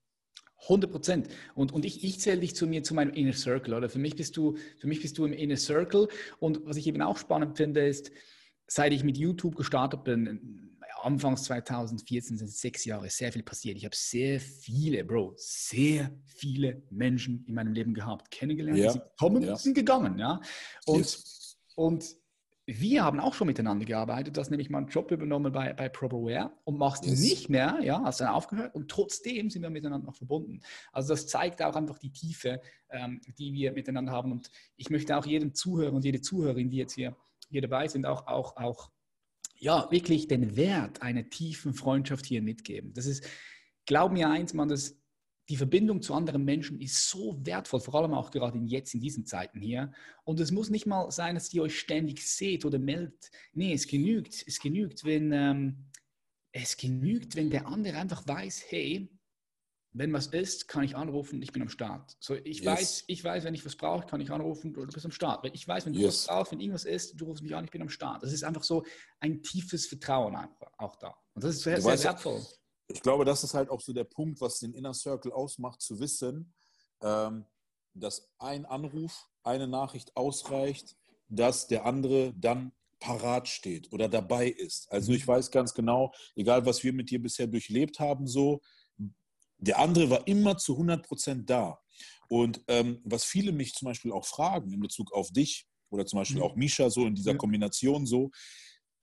100 0.63 0.91
Prozent. 0.91 1.27
Und, 1.55 1.71
und 1.71 1.85
ich, 1.85 2.03
ich 2.03 2.19
zähle 2.19 2.41
dich 2.41 2.55
zu 2.55 2.67
mir, 2.67 2.83
zu 2.83 2.93
meinem 2.93 3.13
Inner 3.13 3.33
Circle, 3.33 3.73
oder? 3.73 3.89
Für 3.89 3.99
mich, 3.99 4.15
bist 4.15 4.37
du, 4.37 4.57
für 4.79 4.87
mich 4.87 5.01
bist 5.01 5.17
du 5.17 5.25
im 5.25 5.33
Inner 5.33 5.57
Circle. 5.57 6.07
Und 6.39 6.65
was 6.65 6.77
ich 6.77 6.87
eben 6.87 7.01
auch 7.01 7.17
spannend 7.17 7.57
finde, 7.57 7.85
ist, 7.87 8.11
seit 8.67 8.93
ich 8.93 9.03
mit 9.03 9.17
YouTube 9.17 9.55
gestartet 9.55 10.03
bin, 10.03 10.73
Anfangs 11.03 11.43
2014 11.43 12.37
sind 12.37 12.49
sechs 12.49 12.85
Jahre, 12.85 13.09
sehr 13.09 13.31
viel 13.33 13.43
passiert. 13.43 13.77
Ich 13.77 13.83
habe 13.83 13.95
sehr 13.95 14.39
viele, 14.39 15.03
Bro, 15.03 15.33
sehr 15.35 16.11
viele 16.25 16.81
Menschen 16.89 17.43
in 17.45 17.55
meinem 17.55 17.73
Leben 17.73 17.93
gehabt, 17.93 18.31
kennengelernt, 18.31 18.77
ja. 18.77 18.87
die 18.87 18.93
sind 18.93 19.03
gekommen, 19.03 19.43
ja. 19.43 19.55
sind 19.57 19.73
gegangen, 19.73 20.17
ja. 20.17 20.39
Und, 20.85 20.99
yes. 20.99 21.57
und 21.75 22.15
wir 22.65 23.03
haben 23.03 23.19
auch 23.19 23.33
schon 23.33 23.47
miteinander 23.47 23.85
gearbeitet. 23.85 24.37
Du 24.37 24.39
hast 24.39 24.49
nämlich 24.49 24.69
mal 24.69 24.77
einen 24.79 24.87
Job 24.87 25.11
übernommen 25.11 25.51
bei, 25.51 25.73
bei 25.73 25.89
Properware 25.89 26.53
und 26.63 26.77
machst 26.77 27.05
yes. 27.05 27.19
nicht 27.19 27.49
mehr, 27.49 27.79
ja, 27.81 28.01
hast 28.03 28.21
dann 28.21 28.29
aufgehört 28.29 28.73
und 28.73 28.89
trotzdem 28.89 29.49
sind 29.49 29.63
wir 29.63 29.69
miteinander 29.69 30.07
noch 30.07 30.15
verbunden. 30.15 30.61
Also 30.93 31.13
das 31.13 31.27
zeigt 31.27 31.61
auch 31.61 31.75
einfach 31.75 31.99
die 31.99 32.11
Tiefe, 32.11 32.61
ähm, 32.89 33.19
die 33.37 33.53
wir 33.53 33.73
miteinander 33.73 34.13
haben. 34.13 34.31
Und 34.31 34.49
ich 34.77 34.89
möchte 34.89 35.17
auch 35.17 35.25
jedem 35.25 35.53
Zuhörer 35.53 35.93
und 35.93 36.05
jede 36.05 36.21
Zuhörerin, 36.21 36.69
die 36.69 36.77
jetzt 36.77 36.93
hier, 36.93 37.17
hier 37.49 37.61
dabei 37.61 37.87
sind, 37.89 38.05
auch, 38.05 38.27
auch, 38.27 38.55
auch 38.55 38.91
ja, 39.57 39.89
wirklich 39.91 40.27
den 40.27 40.55
Wert 40.55 41.01
einer 41.01 41.29
tiefen 41.29 41.73
Freundschaft 41.73 42.25
hier 42.25 42.41
mitgeben. 42.41 42.93
Das 42.93 43.05
ist, 43.05 43.27
glaub 43.85 44.13
mir 44.13 44.29
eins, 44.29 44.53
man, 44.53 44.69
das 44.69 45.02
die 45.49 45.57
Verbindung 45.57 46.01
zu 46.01 46.13
anderen 46.13 46.45
Menschen 46.45 46.79
ist 46.79 47.09
so 47.09 47.37
wertvoll, 47.45 47.81
vor 47.81 47.95
allem 47.95 48.13
auch 48.13 48.31
gerade 48.31 48.59
jetzt 48.59 48.93
in 48.93 49.01
diesen 49.01 49.25
Zeiten 49.25 49.59
hier. 49.59 49.91
Und 50.23 50.39
es 50.39 50.51
muss 50.51 50.69
nicht 50.69 50.85
mal 50.85 51.11
sein, 51.11 51.35
dass 51.35 51.53
ihr 51.53 51.63
euch 51.63 51.77
ständig 51.77 52.25
seht 52.25 52.63
oder 52.63 52.79
meldet. 52.79 53.29
Nee, 53.53 53.73
es 53.73 53.87
genügt. 53.87 54.43
Es 54.47 54.59
genügt, 54.59 55.03
wenn, 55.03 55.31
ähm, 55.33 55.85
es 56.53 56.77
genügt, 56.77 57.35
wenn 57.35 57.49
der 57.49 57.67
andere 57.67 57.97
einfach 57.97 58.25
weiß, 58.25 58.63
hey, 58.69 59.09
wenn 59.95 60.11
was 60.13 60.27
ist, 60.27 60.67
kann 60.67 60.83
ich 60.83 60.95
anrufen, 60.95 61.41
ich 61.41 61.51
bin 61.51 61.61
am 61.61 61.69
Start. 61.69 62.15
So, 62.19 62.35
ich 62.35 62.61
yes. 62.61 62.65
weiß, 62.65 63.03
ich 63.07 63.23
weiß, 63.23 63.43
wenn 63.43 63.53
ich 63.53 63.63
was 63.63 63.75
brauche, 63.75 64.07
kann 64.07 64.21
ich 64.21 64.31
anrufen, 64.31 64.73
du 64.73 64.87
bist 64.87 65.05
am 65.05 65.11
Start. 65.11 65.47
Ich 65.53 65.67
weiß, 65.67 65.85
wenn 65.85 65.93
du 65.93 65.99
yes. 65.99 66.07
was 66.07 66.27
brauchst, 66.27 66.51
wenn 66.51 66.59
irgendwas 66.59 66.85
ist, 66.85 67.19
du 67.19 67.25
rufst 67.25 67.43
mich 67.43 67.53
an, 67.53 67.65
ich 67.65 67.71
bin 67.71 67.81
am 67.81 67.89
Start. 67.89 68.23
Das 68.23 68.33
ist 68.33 68.43
einfach 68.43 68.63
so 68.63 68.83
ein 69.19 69.43
tiefes 69.43 69.85
Vertrauen 69.85 70.35
einfach 70.35 70.71
auch 70.77 70.95
da. 70.95 71.15
Und 71.33 71.43
das 71.43 71.55
ist 71.55 71.63
sehr, 71.63 71.79
sehr 71.79 72.03
wertvoll 72.03 72.41
ich 72.87 73.01
glaube, 73.01 73.25
das 73.25 73.43
ist 73.43 73.53
halt 73.53 73.69
auch 73.69 73.81
so 73.81 73.93
der 73.93 74.03
Punkt, 74.03 74.41
was 74.41 74.59
den 74.59 74.73
Inner 74.73 74.93
Circle 74.93 75.31
ausmacht, 75.31 75.81
zu 75.81 75.99
wissen, 75.99 76.53
ähm, 77.01 77.45
dass 77.93 78.29
ein 78.39 78.65
Anruf, 78.65 79.27
eine 79.43 79.67
Nachricht 79.67 80.15
ausreicht, 80.15 80.95
dass 81.29 81.67
der 81.67 81.85
andere 81.85 82.33
dann 82.33 82.71
parat 82.99 83.47
steht 83.49 83.91
oder 83.91 84.07
dabei 84.07 84.47
ist. 84.47 84.89
Also 84.91 85.11
mhm. 85.11 85.17
ich 85.17 85.27
weiß 85.27 85.51
ganz 85.51 85.73
genau, 85.73 86.13
egal 86.35 86.65
was 86.65 86.83
wir 86.83 86.93
mit 86.93 87.09
dir 87.09 87.21
bisher 87.21 87.47
durchlebt 87.47 87.99
haben, 87.99 88.27
so, 88.27 88.61
der 89.57 89.79
andere 89.79 90.09
war 90.09 90.27
immer 90.27 90.57
zu 90.57 90.73
100 90.73 91.05
Prozent 91.05 91.49
da. 91.49 91.79
Und 92.29 92.61
ähm, 92.67 93.01
was 93.03 93.25
viele 93.25 93.51
mich 93.51 93.73
zum 93.73 93.87
Beispiel 93.87 94.11
auch 94.11 94.25
fragen 94.25 94.71
in 94.71 94.79
Bezug 94.79 95.13
auf 95.13 95.31
dich 95.31 95.67
oder 95.89 96.05
zum 96.05 96.19
Beispiel 96.19 96.37
mhm. 96.37 96.43
auch 96.43 96.55
Misha 96.55 96.89
so 96.89 97.05
in 97.05 97.15
dieser 97.15 97.35
Kombination 97.35 98.05
so, 98.05 98.31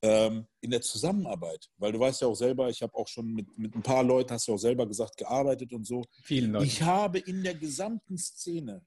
ähm, 0.02 0.47
in 0.61 0.71
der 0.71 0.80
Zusammenarbeit, 0.80 1.69
weil 1.76 1.92
du 1.92 2.00
weißt 2.00 2.23
ja 2.23 2.28
auch 2.28 2.35
selber, 2.35 2.71
ich 2.71 2.83
habe 2.83 2.95
auch 2.95 3.09
schon 3.09 3.26
mit, 3.26 3.47
mit 3.59 3.75
ein 3.75 3.83
paar 3.83 4.02
Leuten, 4.02 4.33
hast 4.33 4.49
du 4.49 4.54
auch 4.54 4.59
selber 4.59 4.87
gesagt, 4.87 5.16
gearbeitet 5.16 5.73
und 5.73 5.87
so. 5.87 6.04
Vielen 6.23 6.52
Leuten. 6.52 6.66
Ich 6.66 6.83
habe 6.83 7.19
in 7.19 7.42
der 7.42 7.54
gesamten 7.54 8.16
Szene 8.16 8.85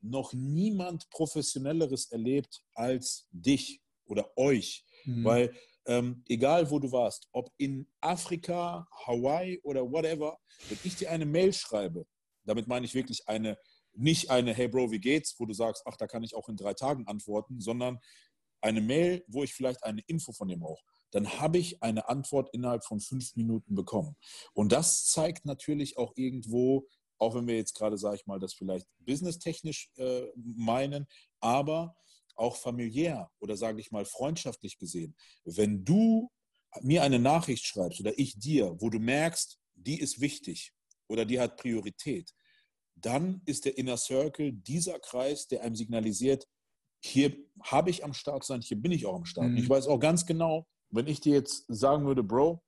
noch 0.00 0.32
niemand 0.32 1.08
Professionelleres 1.10 2.10
erlebt 2.10 2.62
als 2.74 3.28
dich 3.30 3.80
oder 4.04 4.30
euch, 4.36 4.84
mhm. 5.04 5.24
weil 5.24 5.54
ähm, 5.86 6.22
egal 6.28 6.70
wo 6.70 6.78
du 6.78 6.90
warst, 6.92 7.28
ob 7.32 7.50
in 7.56 7.88
Afrika, 8.00 8.86
Hawaii 9.06 9.60
oder 9.62 9.82
whatever, 9.90 10.38
wenn 10.68 10.78
ich 10.84 10.96
dir 10.96 11.10
eine 11.10 11.26
Mail 11.26 11.52
schreibe, 11.52 12.06
damit 12.44 12.68
meine 12.68 12.86
ich 12.86 12.94
wirklich 12.94 13.26
eine, 13.28 13.58
nicht 13.94 14.30
eine, 14.30 14.54
hey 14.54 14.68
Bro, 14.68 14.90
wie 14.90 15.00
geht's, 15.00 15.34
wo 15.38 15.46
du 15.46 15.54
sagst, 15.54 15.82
ach, 15.86 15.96
da 15.96 16.06
kann 16.06 16.22
ich 16.22 16.34
auch 16.34 16.48
in 16.48 16.56
drei 16.56 16.74
Tagen 16.74 17.06
antworten, 17.06 17.60
sondern 17.60 17.98
eine 18.62 18.80
Mail, 18.80 19.24
wo 19.28 19.42
ich 19.42 19.54
vielleicht 19.54 19.82
eine 19.84 20.02
Info 20.06 20.32
von 20.32 20.48
dem 20.48 20.60
brauche, 20.60 20.82
dann 21.10 21.40
habe 21.40 21.58
ich 21.58 21.82
eine 21.82 22.08
Antwort 22.08 22.50
innerhalb 22.52 22.84
von 22.84 23.00
fünf 23.00 23.36
Minuten 23.36 23.74
bekommen. 23.74 24.16
Und 24.54 24.72
das 24.72 25.06
zeigt 25.06 25.44
natürlich 25.44 25.98
auch 25.98 26.12
irgendwo, 26.16 26.88
auch 27.18 27.34
wenn 27.34 27.46
wir 27.46 27.56
jetzt 27.56 27.74
gerade, 27.74 27.98
sage 27.98 28.16
ich 28.16 28.26
mal, 28.26 28.40
das 28.40 28.54
vielleicht 28.54 28.86
businesstechnisch 29.00 29.90
äh, 29.96 30.26
meinen, 30.34 31.06
aber 31.40 31.94
auch 32.34 32.56
familiär 32.56 33.30
oder 33.40 33.56
sage 33.56 33.80
ich 33.80 33.90
mal 33.90 34.04
freundschaftlich 34.04 34.78
gesehen, 34.78 35.14
wenn 35.44 35.84
du 35.84 36.30
mir 36.80 37.02
eine 37.02 37.18
Nachricht 37.18 37.66
schreibst 37.66 38.00
oder 38.00 38.18
ich 38.18 38.38
dir, 38.38 38.74
wo 38.80 38.88
du 38.88 38.98
merkst, 38.98 39.58
die 39.74 40.00
ist 40.00 40.20
wichtig 40.20 40.72
oder 41.08 41.24
die 41.26 41.38
hat 41.38 41.58
Priorität, 41.58 42.32
dann 42.94 43.42
ist 43.46 43.64
der 43.64 43.76
Inner 43.76 43.96
Circle 43.96 44.52
dieser 44.52 44.98
Kreis, 44.98 45.46
der 45.48 45.62
einem 45.62 45.76
signalisiert, 45.76 46.48
hier 47.04 47.36
habe 47.62 47.90
ich 47.90 48.04
am 48.04 48.14
Start 48.14 48.44
sein, 48.44 48.60
hier 48.60 48.80
bin 48.80 48.92
ich 48.92 49.06
auch 49.06 49.16
am 49.16 49.24
Start. 49.24 49.48
Mhm. 49.48 49.56
Ich 49.56 49.68
weiß 49.68 49.86
auch 49.88 49.98
ganz 49.98 50.24
genau, 50.24 50.66
wenn 50.90 51.06
ich 51.06 51.20
dir 51.20 51.34
jetzt 51.34 51.64
sagen 51.68 52.06
würde, 52.06 52.22
Bro, 52.22 52.62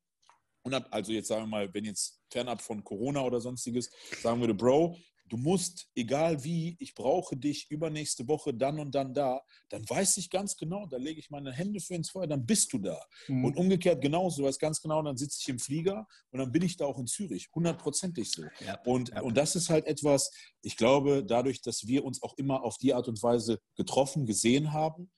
also 0.91 1.13
jetzt 1.13 1.29
sagen 1.29 1.43
wir 1.43 1.47
mal, 1.47 1.75
wenn 1.75 1.85
jetzt 1.85 2.21
fernab 2.31 2.61
von 2.61 2.83
Corona 2.83 3.23
oder 3.23 3.41
sonstiges, 3.41 3.91
sagen 4.23 4.41
würde, 4.41 4.55
Bro, 4.55 4.97
du 5.27 5.37
musst, 5.37 5.89
egal 5.95 6.45
wie, 6.45 6.77
ich 6.79 6.95
brauche 6.95 7.37
dich 7.37 7.71
übernächste 7.71 8.29
Woche 8.29 8.53
dann 8.53 8.79
und 8.79 8.95
dann 8.95 9.15
da, 9.15 9.41
dann 9.71 9.89
weiß 9.89 10.19
ich 10.19 10.31
ganz 10.31 10.57
genau, 10.57 10.87
da 10.87 10.97
lege 10.97 11.19
ich 11.19 11.31
meine 11.31 11.53
Hände 11.53 11.81
für 11.81 11.95
ins 11.95 12.11
Feuer, 12.11 12.27
dann 12.27 12.45
bist 12.45 12.73
du 12.73 12.79
da. 12.79 13.01
Mhm. 13.29 13.45
Und 13.45 13.57
umgekehrt 13.57 14.03
genauso, 14.03 14.43
du 14.43 14.49
weißt 14.49 14.61
ganz 14.61 14.81
genau, 14.81 15.03
dann 15.03 15.17
sitze 15.17 15.39
ich 15.41 15.49
im 15.49 15.59
Flieger 15.59 16.07
und 16.31 16.41
dann 16.41 16.53
bin 16.53 16.63
ich 16.63 16.77
da 16.77 16.87
auch 16.87 16.99
in 16.99 17.07
Zürich, 17.07 17.49
hundertprozentig 17.55 18.31
so. 18.31 18.43
Ja. 18.65 18.81
Und, 18.85 19.11
ja. 19.11 19.23
und 19.23 19.37
das 19.37 19.57
ist 19.57 19.71
halt 19.71 19.87
etwas, 19.87 20.31
ich 20.63 20.77
glaube, 20.77 21.25
dadurch, 21.25 21.63
dass 21.63 21.87
wir 21.87 22.05
uns 22.05 22.23
auch 22.23 22.37
immer 22.37 22.63
auf 22.63 22.77
die 22.79 22.93
Art 22.93 23.09
und 23.09 23.23
Weise 23.23 23.61
getroffen, 23.77 24.27
gesehen 24.27 24.73
haben, 24.73 25.11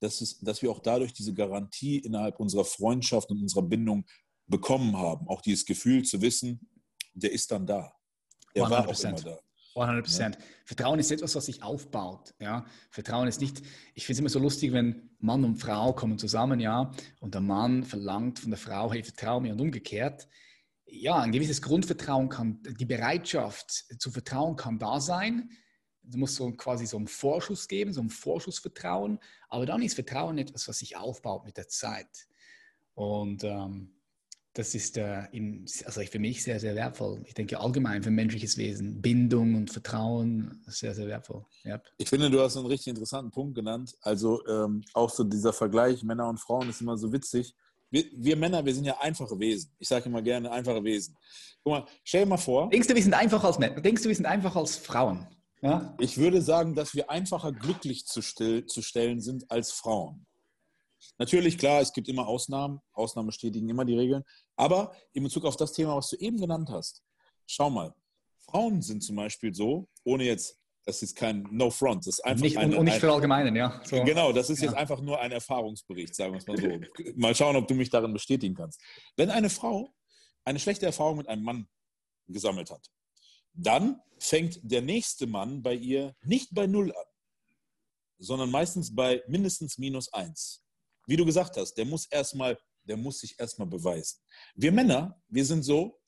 dass, 0.00 0.20
es, 0.20 0.40
dass 0.40 0.62
wir 0.62 0.70
auch 0.70 0.80
dadurch 0.80 1.12
diese 1.12 1.34
Garantie 1.34 1.98
innerhalb 1.98 2.40
unserer 2.40 2.64
Freundschaft 2.64 3.30
und 3.30 3.40
unserer 3.40 3.62
Bindung 3.62 4.04
bekommen 4.46 4.96
haben. 4.96 5.28
Auch 5.28 5.40
dieses 5.40 5.64
Gefühl 5.64 6.02
zu 6.02 6.20
wissen, 6.20 6.68
der 7.14 7.32
ist 7.32 7.50
dann 7.50 7.66
da. 7.66 7.94
Er 8.54 8.64
100%. 8.64 8.70
war 8.70 8.88
auch 8.88 9.04
immer 9.04 9.20
da. 9.20 9.38
100 9.74 10.04
Prozent. 10.04 10.34
Ja. 10.36 10.44
Vertrauen 10.64 10.98
ist 10.98 11.10
etwas, 11.10 11.34
was 11.34 11.46
sich 11.46 11.62
aufbaut. 11.62 12.34
Ja? 12.38 12.64
Vertrauen 12.90 13.28
ist 13.28 13.40
nicht, 13.40 13.62
ich 13.94 14.04
finde 14.04 14.14
es 14.14 14.18
immer 14.20 14.28
so 14.28 14.38
lustig, 14.38 14.72
wenn 14.72 15.10
Mann 15.18 15.44
und 15.44 15.56
Frau 15.56 15.92
kommen 15.92 16.18
zusammen, 16.18 16.60
ja, 16.60 16.90
und 17.20 17.34
der 17.34 17.40
Mann 17.40 17.84
verlangt 17.84 18.38
von 18.38 18.50
der 18.50 18.58
Frau, 18.58 18.92
hey, 18.92 19.02
vertrau 19.02 19.40
mir 19.40 19.52
und 19.52 19.60
umgekehrt. 19.60 20.28
Ja, 20.86 21.20
ein 21.20 21.32
gewisses 21.32 21.62
Grundvertrauen 21.62 22.28
kann, 22.28 22.62
die 22.62 22.84
Bereitschaft 22.84 23.70
zu 23.98 24.10
vertrauen 24.10 24.56
kann 24.56 24.78
da 24.78 25.00
sein. 25.00 25.50
Du 26.02 26.18
musst 26.18 26.34
so 26.34 26.50
quasi 26.52 26.84
so 26.84 26.98
einen 26.98 27.06
Vorschuss 27.06 27.68
geben, 27.68 27.92
so 27.92 28.02
ein 28.02 28.10
Vorschussvertrauen. 28.10 29.18
Aber 29.48 29.64
dann 29.64 29.80
ist 29.80 29.94
Vertrauen 29.94 30.36
etwas, 30.36 30.68
was 30.68 30.78
sich 30.78 30.96
aufbaut 30.96 31.44
mit 31.44 31.56
der 31.56 31.68
Zeit. 31.68 32.26
Und 32.94 33.44
ähm, 33.44 33.94
das 34.54 34.74
ist 34.74 34.98
äh, 34.98 35.24
in, 35.32 35.64
also 35.84 36.02
für 36.02 36.18
mich 36.18 36.42
sehr, 36.42 36.60
sehr 36.60 36.74
wertvoll. 36.74 37.22
Ich 37.24 37.34
denke 37.34 37.58
allgemein 37.58 38.02
für 38.02 38.10
menschliches 38.10 38.58
Wesen. 38.58 39.00
Bindung 39.00 39.54
und 39.54 39.70
Vertrauen 39.70 40.62
sehr, 40.66 40.94
sehr 40.94 41.06
wertvoll. 41.06 41.44
Yep. 41.64 41.86
Ich 41.96 42.08
finde, 42.08 42.30
du 42.30 42.40
hast 42.40 42.56
einen 42.56 42.66
richtig 42.66 42.88
interessanten 42.88 43.30
Punkt 43.30 43.54
genannt. 43.54 43.96
Also 44.02 44.46
ähm, 44.46 44.84
auch 44.92 45.10
so 45.10 45.24
dieser 45.24 45.52
Vergleich 45.52 46.02
Männer 46.02 46.28
und 46.28 46.38
Frauen 46.38 46.68
ist 46.68 46.82
immer 46.82 46.98
so 46.98 47.12
witzig. 47.12 47.54
Wir, 47.90 48.04
wir 48.14 48.36
Männer, 48.36 48.64
wir 48.64 48.74
sind 48.74 48.84
ja 48.84 48.98
einfache 49.00 49.38
Wesen. 49.38 49.70
Ich 49.78 49.88
sage 49.88 50.06
immer 50.06 50.22
gerne 50.22 50.50
einfache 50.50 50.84
Wesen. 50.84 51.16
Guck 51.62 51.72
mal, 51.72 51.86
stell 52.04 52.24
dir 52.24 52.28
mal 52.28 52.36
vor. 52.36 52.68
Denkst 52.68 52.88
du, 52.88 52.94
wir 52.94 53.02
sind 53.02 53.14
einfacher 53.14 53.46
als 53.46 53.58
Männer? 53.58 53.80
Denkst 53.80 54.02
du, 54.02 54.08
wir 54.08 54.16
sind 54.16 54.26
einfacher 54.26 54.60
als 54.60 54.76
Frauen? 54.76 55.26
Ja? 55.62 55.94
Ich 55.98 56.18
würde 56.18 56.42
sagen, 56.42 56.74
dass 56.74 56.94
wir 56.94 57.08
einfacher 57.10 57.52
glücklich 57.52 58.06
zu, 58.06 58.20
still, 58.20 58.66
zu 58.66 58.82
stellen 58.82 59.20
sind 59.20 59.50
als 59.50 59.72
Frauen. 59.72 60.26
Natürlich, 61.18 61.58
klar, 61.58 61.80
es 61.80 61.92
gibt 61.92 62.08
immer 62.08 62.26
Ausnahmen. 62.26 62.80
Ausnahmen 62.92 63.26
bestätigen 63.26 63.68
immer 63.68 63.84
die 63.84 63.96
Regeln. 63.96 64.24
Aber 64.56 64.94
in 65.12 65.22
Bezug 65.22 65.44
auf 65.44 65.56
das 65.56 65.72
Thema, 65.72 65.96
was 65.96 66.08
du 66.10 66.16
eben 66.16 66.40
genannt 66.40 66.68
hast, 66.70 67.02
schau 67.46 67.70
mal, 67.70 67.94
Frauen 68.38 68.82
sind 68.82 69.02
zum 69.02 69.16
Beispiel 69.16 69.54
so, 69.54 69.88
ohne 70.04 70.24
jetzt, 70.24 70.58
das 70.84 71.02
ist 71.02 71.14
kein 71.14 71.46
No 71.50 71.70
Front, 71.70 72.06
das 72.06 72.18
ist 72.18 72.24
einfach 72.24 72.42
nicht, 72.42 72.56
eine, 72.58 72.76
und 72.76 72.86
nicht 72.86 72.98
für 72.98 73.12
allgemeinen, 73.12 73.54
ja. 73.54 73.80
So. 73.84 74.02
Genau, 74.02 74.32
das 74.32 74.50
ist 74.50 74.60
ja. 74.60 74.68
jetzt 74.68 74.76
einfach 74.76 75.00
nur 75.00 75.20
ein 75.20 75.30
Erfahrungsbericht, 75.30 76.14
sagen 76.14 76.32
wir 76.32 76.38
es 76.38 76.46
mal 76.46 76.58
so. 76.58 77.12
mal 77.14 77.34
schauen, 77.34 77.56
ob 77.56 77.68
du 77.68 77.74
mich 77.74 77.90
darin 77.90 78.12
bestätigen 78.12 78.54
kannst. 78.54 78.80
Wenn 79.16 79.30
eine 79.30 79.48
Frau 79.48 79.94
eine 80.44 80.58
schlechte 80.58 80.86
Erfahrung 80.86 81.18
mit 81.18 81.28
einem 81.28 81.44
Mann 81.44 81.68
gesammelt 82.26 82.70
hat, 82.70 82.90
dann 83.54 84.00
fängt 84.18 84.60
der 84.62 84.82
nächste 84.82 85.26
Mann 85.26 85.62
bei 85.62 85.74
ihr 85.74 86.16
nicht 86.22 86.48
bei 86.52 86.66
Null 86.66 86.90
an, 86.90 87.04
sondern 88.18 88.50
meistens 88.50 88.94
bei 88.94 89.22
mindestens 89.28 89.78
minus 89.78 90.12
eins. 90.12 90.64
Wie 91.06 91.16
du 91.16 91.24
gesagt 91.24 91.56
hast, 91.56 91.74
der 91.74 91.84
muss 91.84 92.06
erstmal 92.06 92.58
der 92.84 92.96
muss 92.96 93.20
sich 93.20 93.38
erstmal 93.38 93.68
beweisen. 93.68 94.18
Wir 94.54 94.72
Männer, 94.72 95.20
wir 95.28 95.44
sind 95.44 95.62
so, 95.62 96.00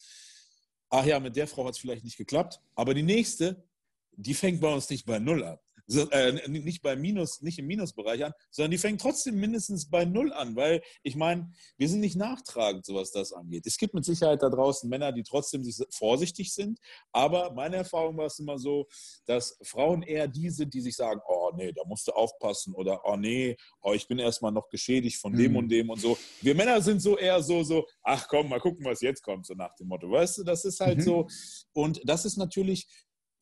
ach 0.90 1.04
ja, 1.04 1.20
mit 1.20 1.36
der 1.36 1.46
Frau 1.46 1.64
hat 1.66 1.74
es 1.74 1.78
vielleicht 1.78 2.04
nicht 2.04 2.16
geklappt, 2.16 2.60
aber 2.74 2.94
die 2.94 3.02
nächste, 3.02 3.64
die 4.12 4.34
fängt 4.34 4.60
bei 4.60 4.72
uns 4.72 4.88
nicht 4.90 5.06
bei 5.06 5.18
Null 5.18 5.44
an 5.44 5.58
äh, 5.88 6.48
nicht 6.48 6.82
bei 6.82 6.96
Minus, 6.96 7.42
nicht 7.42 7.58
im 7.58 7.66
Minusbereich 7.66 8.24
an, 8.24 8.32
sondern 8.50 8.70
die 8.70 8.78
fängt 8.78 9.00
trotzdem 9.00 9.36
mindestens 9.36 9.88
bei 9.88 10.04
Null 10.04 10.32
an, 10.32 10.56
weil 10.56 10.82
ich 11.02 11.16
meine, 11.16 11.50
wir 11.76 11.88
sind 11.88 12.00
nicht 12.00 12.16
nachtragend, 12.16 12.86
so 12.86 12.94
was 12.94 13.10
das 13.10 13.32
angeht. 13.32 13.66
Es 13.66 13.76
gibt 13.76 13.94
mit 13.94 14.04
Sicherheit 14.04 14.42
da 14.42 14.48
draußen 14.48 14.88
Männer, 14.88 15.12
die 15.12 15.22
trotzdem 15.22 15.64
vorsichtig 15.90 16.52
sind, 16.54 16.78
aber 17.12 17.52
meine 17.52 17.76
Erfahrung 17.76 18.16
war 18.16 18.26
es 18.26 18.38
immer 18.38 18.58
so, 18.58 18.86
dass 19.26 19.58
Frauen 19.62 20.02
eher 20.02 20.28
die 20.28 20.50
sind, 20.50 20.72
die 20.72 20.80
sich 20.80 20.96
sagen, 20.96 21.20
oh 21.26 21.50
nee, 21.54 21.72
da 21.72 21.82
musst 21.84 22.08
du 22.08 22.12
aufpassen 22.12 22.74
oder 22.74 23.00
oh 23.04 23.16
nee, 23.16 23.56
oh, 23.82 23.92
ich 23.92 24.06
bin 24.08 24.18
erstmal 24.18 24.52
noch 24.52 24.68
geschädigt 24.68 25.20
von 25.20 25.32
dem 25.32 25.52
mhm. 25.52 25.58
und 25.58 25.68
dem 25.68 25.90
und 25.90 26.00
so. 26.00 26.16
Wir 26.40 26.54
Männer 26.54 26.80
sind 26.80 27.00
so 27.00 27.18
eher 27.18 27.42
so, 27.42 27.62
so, 27.62 27.86
ach 28.02 28.26
komm, 28.28 28.48
mal 28.48 28.60
gucken, 28.60 28.84
was 28.84 29.00
jetzt 29.00 29.22
kommt, 29.22 29.46
so 29.46 29.54
nach 29.54 29.74
dem 29.76 29.88
Motto. 29.88 30.10
Weißt 30.10 30.38
du, 30.38 30.44
das 30.44 30.64
ist 30.64 30.80
halt 30.80 30.98
mhm. 30.98 31.02
so. 31.02 31.26
Und 31.72 32.00
das 32.04 32.24
ist 32.24 32.36
natürlich 32.36 32.86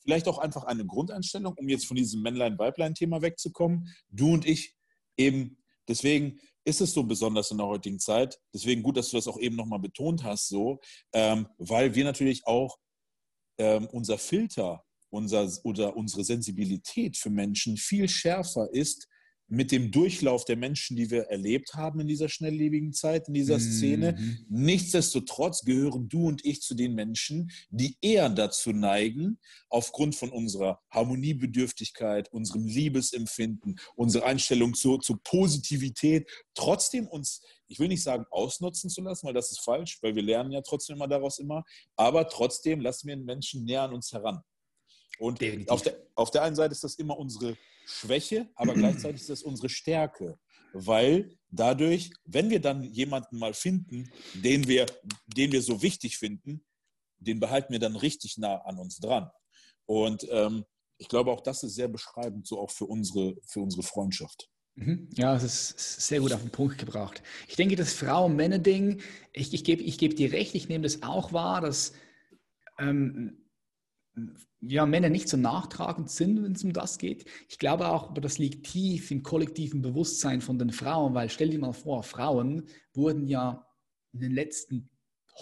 vielleicht 0.03 0.29
auch 0.29 0.39
einfach 0.39 0.65
eine 0.65 0.85
Grundeinstellung, 0.85 1.55
um 1.57 1.69
jetzt 1.69 1.87
von 1.87 1.97
diesem 1.97 2.23
Männlein-Weiblein-Thema 2.23 3.23
wegzukommen. 3.23 3.89
Du 4.11 4.35
und 4.35 4.47
ich 4.47 4.75
eben, 5.17 5.63
deswegen 5.89 6.41
ist 6.65 6.81
es 6.81 6.93
so 6.93 7.03
besonders 7.05 7.51
in 7.51 7.59
der 7.59 7.67
heutigen 7.67 7.99
Zeit. 7.99 8.39
Deswegen 8.55 8.83
gut, 8.83 8.97
dass 8.97 9.11
du 9.11 9.17
das 9.17 9.29
auch 9.29 9.39
eben 9.39 9.57
nochmal 9.57 9.81
betont 9.81 10.23
hast, 10.23 10.49
so, 10.49 10.81
ähm, 11.13 11.49
weil 11.59 11.95
wir 11.95 12.05
natürlich 12.05 12.47
auch 12.47 12.79
ähm, 13.59 13.89
unser 13.93 14.19
Filter 14.19 14.85
unser, 15.13 15.49
oder 15.65 15.97
unsere 15.97 16.25
Sensibilität 16.25 17.17
für 17.17 17.31
Menschen 17.31 17.77
viel 17.77 18.09
schärfer 18.09 18.69
ist 18.73 19.09
mit 19.53 19.71
dem 19.71 19.91
Durchlauf 19.91 20.47
der 20.47 20.57
Menschen, 20.57 20.97
die 20.97 21.11
wir 21.11 21.25
erlebt 21.25 21.75
haben 21.75 22.01
in 22.01 22.09
dieser 22.09 22.31
schnelllebigen 22.31 22.95
Zeit, 22.95 23.29
in 23.29 23.35
dieser 23.35 23.61
Szene. 23.61 24.17
Mhm. 24.19 24.47
Nichtsdestotrotz 24.49 25.67
gehören 25.67 26.09
du 26.09 26.27
und 26.27 26.43
ich 26.43 26.63
zu 26.63 26.75
den 26.75 26.95
Menschen, 26.95 27.51
die 27.69 27.99
eher 28.01 28.31
dazu 28.31 28.73
neigen, 28.73 29.39
aufgrund 29.69 30.15
von 30.15 30.31
unserer 30.31 30.81
Harmoniebedürftigkeit, 30.89 32.33
unserem 32.33 32.65
Liebesempfinden, 32.65 33.79
unserer 33.95 34.25
Einstellung 34.25 34.73
zur, 34.73 35.01
zur 35.01 35.23
Positivität, 35.23 36.31
trotzdem 36.55 37.07
uns, 37.07 37.43
ich 37.69 37.79
will 37.79 37.89
nicht 37.89 38.03
sagen, 38.03 38.25
ausnutzen 38.31 38.89
zu 38.89 39.03
lassen, 39.03 39.27
weil 39.27 39.35
das 39.35 39.51
ist 39.51 39.61
falsch, 39.61 39.99
weil 40.01 40.15
wir 40.15 40.23
lernen 40.23 40.53
ja 40.53 40.63
trotzdem 40.63 40.97
immer 40.97 41.09
daraus 41.09 41.39
immer, 41.39 41.63
aber 41.97 42.27
trotzdem 42.27 42.81
lassen 42.81 43.07
wir 43.07 43.17
den 43.17 43.27
Menschen 43.27 43.65
näher 43.65 43.83
an 43.83 43.93
uns 43.93 44.13
heran. 44.15 44.41
Und 45.19 45.43
auf 45.69 45.83
der, 45.83 45.95
auf 46.15 46.31
der 46.31 46.43
einen 46.43 46.57
Seite 46.57 46.73
ist 46.73 46.85
das 46.85 46.95
immer 46.95 47.19
unsere 47.19 47.55
Schwäche, 47.85 48.49
aber 48.55 48.75
gleichzeitig 48.75 49.21
ist 49.23 49.31
das 49.31 49.43
unsere 49.43 49.69
Stärke. 49.69 50.39
Weil 50.73 51.37
dadurch, 51.51 52.11
wenn 52.25 52.51
wir 52.51 52.61
dann 52.61 52.83
jemanden 52.83 53.39
mal 53.39 53.55
finden, 53.55 54.11
den 54.35 54.67
wir, 54.69 54.87
den 55.27 55.53
wir 55.53 55.63
so 55.63 55.83
wichtig 55.83 56.19
finden, 56.19 56.65
den 57.19 57.41
behalten 57.41 57.73
wir 57.73 57.79
dann 57.79 57.97
richtig 57.97 58.39
nah 58.39 58.57
an 58.63 58.79
uns 58.79 58.99
dran. 58.99 59.31
Und 59.87 60.27
ähm, 60.31 60.65
ich 60.99 61.09
glaube, 61.09 61.31
auch 61.31 61.41
das 61.41 61.63
ist 61.63 61.75
sehr 61.75 61.89
beschreibend, 61.89 62.47
so 62.47 62.61
auch 62.61 62.71
für 62.71 62.87
unsere, 62.87 63.37
für 63.47 63.61
unsere 63.61 63.83
Freundschaft. 63.83 64.49
Mhm. 64.75 65.11
Ja, 65.15 65.35
das 65.35 65.45
ist 65.45 66.01
sehr 66.01 66.21
gut 66.21 66.33
auf 66.33 66.41
den 66.41 66.51
Punkt 66.51 66.79
gebracht. 66.79 67.23
Ich 67.49 67.57
denke, 67.57 67.77
das 67.77 67.93
Frau-Männer-Ding, 67.93 69.03
ich, 69.33 69.53
ich 69.53 69.65
gebe 69.65 69.83
ich 69.83 69.99
geb 69.99 70.17
dir 70.17 70.33
recht, 70.33 70.55
ich 70.55 70.69
nehme 70.69 70.85
das 70.85 71.03
auch 71.03 71.33
wahr, 71.33 71.61
dass 71.61 71.93
ähm, 72.79 73.37
ja, 74.63 74.87
Männer 74.87 75.09
nicht 75.09 75.29
so 75.29 75.37
nachtragend 75.37 76.11
sind, 76.11 76.43
wenn 76.43 76.53
es 76.53 76.65
um 76.65 76.73
das 76.73 76.99
geht. 76.99 77.25
Ich 77.49 77.59
glaube 77.59 77.89
auch, 77.89 78.11
aber 78.11 78.21
das 78.21 78.39
liegt 78.39 78.67
tief 78.67 79.11
im 79.11 79.23
kollektiven 79.23 79.83
Bewusstsein 79.83 80.41
von 80.41 80.59
den 80.59 80.71
Frauen, 80.71 81.15
weil 81.15 81.29
stell 81.29 81.51
dir 81.51 81.59
mal 81.59 81.73
vor, 81.73 82.03
Frauen 82.03 82.65
wurden 82.95 83.27
ja 83.27 83.67
in 84.13 84.21
den 84.21 84.33
letzten 84.33 84.89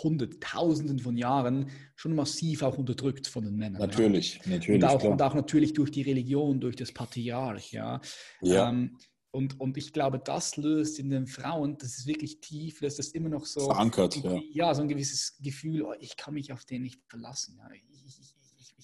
Hunderttausenden 0.03 1.01
von 1.01 1.17
Jahren 1.17 1.71
schon 1.97 2.15
massiv 2.15 2.63
auch 2.63 2.79
unterdrückt 2.79 3.27
von 3.27 3.45
den 3.45 3.57
Männern. 3.57 3.81
Natürlich, 3.81 4.41
ja. 4.45 4.53
natürlich. 4.53 4.83
Und 4.83 4.89
auch, 4.89 5.03
und 5.05 5.21
auch, 5.21 5.35
natürlich 5.35 5.75
durch 5.75 5.91
die 5.91 6.03
Religion, 6.03 6.61
durch 6.61 6.77
das 6.77 6.93
Patriarch, 6.93 7.73
ja. 7.73 8.01
ja. 8.41 8.71
Ähm, 8.71 8.97
und, 9.33 9.61
und 9.61 9.77
ich 9.77 9.93
glaube, 9.93 10.19
das 10.19 10.57
löst 10.57 10.99
in 10.99 11.11
den 11.11 11.27
Frauen, 11.27 11.77
das 11.79 11.99
ist 11.99 12.07
wirklich 12.07 12.41
tief, 12.41 12.81
dass 12.81 12.97
das 12.97 13.09
immer 13.09 13.29
noch 13.29 13.47
so 13.47 13.67
verankert, 13.67 14.17
ja. 14.17 14.41
ja, 14.53 14.75
so 14.75 14.83
ein 14.83 14.89
gewisses 14.89 15.37
Gefühl, 15.41 15.83
oh, 15.83 15.95
ich 16.01 16.17
kann 16.17 16.35
mich 16.35 16.53
auf 16.53 16.65
den 16.65 16.83
nicht 16.83 17.01
verlassen. 17.07 17.57
Ja. 17.59 17.71
Ich, 17.73 18.00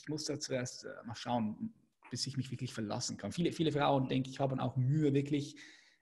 muss 0.08 0.24
da 0.24 0.38
zuerst 0.38 0.84
äh, 0.84 0.88
mal 1.06 1.14
schauen, 1.14 1.74
bis 2.10 2.26
ich 2.26 2.36
mich 2.36 2.50
wirklich 2.50 2.72
verlassen 2.72 3.16
kann. 3.16 3.32
Viele, 3.32 3.52
viele 3.52 3.72
Frauen, 3.72 4.08
denke 4.08 4.30
ich, 4.30 4.40
haben 4.40 4.60
auch 4.60 4.76
Mühe, 4.76 5.12
wirklich 5.12 5.56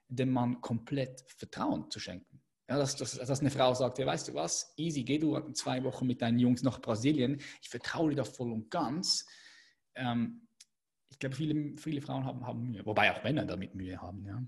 dem 0.08 0.32
Mann 0.32 0.60
komplett 0.60 1.24
Vertrauen 1.36 1.90
zu 1.90 1.98
schenken. 1.98 2.40
Ja, 2.68 2.78
dass, 2.78 2.96
dass, 2.96 3.16
dass 3.16 3.40
eine 3.40 3.50
Frau 3.50 3.74
sagt, 3.74 3.98
ja, 3.98 4.06
weißt 4.06 4.28
du 4.28 4.34
was, 4.34 4.72
easy, 4.76 5.02
geh 5.04 5.18
du 5.18 5.38
zwei 5.52 5.84
Wochen 5.84 6.06
mit 6.06 6.22
deinen 6.22 6.38
Jungs 6.38 6.62
nach 6.62 6.80
Brasilien, 6.80 7.40
ich 7.60 7.68
vertraue 7.68 8.10
dir 8.10 8.16
da 8.16 8.24
voll 8.24 8.52
und 8.52 8.70
ganz. 8.70 9.26
Ähm, 9.94 10.48
ich 11.10 11.18
glaube, 11.18 11.36
viele, 11.36 11.76
viele 11.76 12.00
Frauen 12.00 12.24
haben, 12.24 12.46
haben 12.46 12.62
Mühe, 12.62 12.84
wobei 12.86 13.12
auch 13.12 13.22
Männer 13.22 13.44
damit 13.44 13.74
Mühe 13.74 14.00
haben. 14.00 14.24
Ja, 14.24 14.42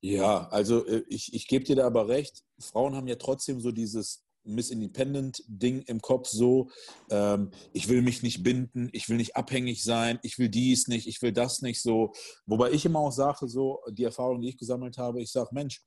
ja 0.00 0.48
also 0.48 0.84
äh, 0.86 1.04
ich, 1.08 1.32
ich 1.32 1.46
gebe 1.46 1.64
dir 1.64 1.76
da 1.76 1.86
aber 1.86 2.08
recht, 2.08 2.44
Frauen 2.58 2.96
haben 2.96 3.06
ja 3.06 3.16
trotzdem 3.16 3.60
so 3.60 3.70
dieses 3.70 4.26
Miss 4.44 4.70
Independent-Ding 4.70 5.82
im 5.82 6.00
Kopf 6.00 6.28
so, 6.28 6.70
ähm, 7.10 7.50
ich 7.72 7.88
will 7.88 8.02
mich 8.02 8.22
nicht 8.22 8.42
binden, 8.42 8.88
ich 8.92 9.08
will 9.08 9.16
nicht 9.16 9.36
abhängig 9.36 9.82
sein, 9.82 10.18
ich 10.22 10.38
will 10.38 10.48
dies 10.48 10.88
nicht, 10.88 11.06
ich 11.06 11.20
will 11.22 11.32
das 11.32 11.62
nicht 11.62 11.82
so. 11.82 12.12
Wobei 12.46 12.72
ich 12.72 12.84
immer 12.84 13.00
auch 13.00 13.12
sage, 13.12 13.48
so 13.48 13.80
die 13.90 14.04
Erfahrung, 14.04 14.40
die 14.40 14.50
ich 14.50 14.58
gesammelt 14.58 14.98
habe, 14.98 15.22
ich 15.22 15.30
sage, 15.30 15.50
Mensch, 15.52 15.82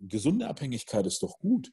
gesunde 0.00 0.48
Abhängigkeit 0.48 1.06
ist 1.06 1.22
doch 1.22 1.38
gut. 1.38 1.72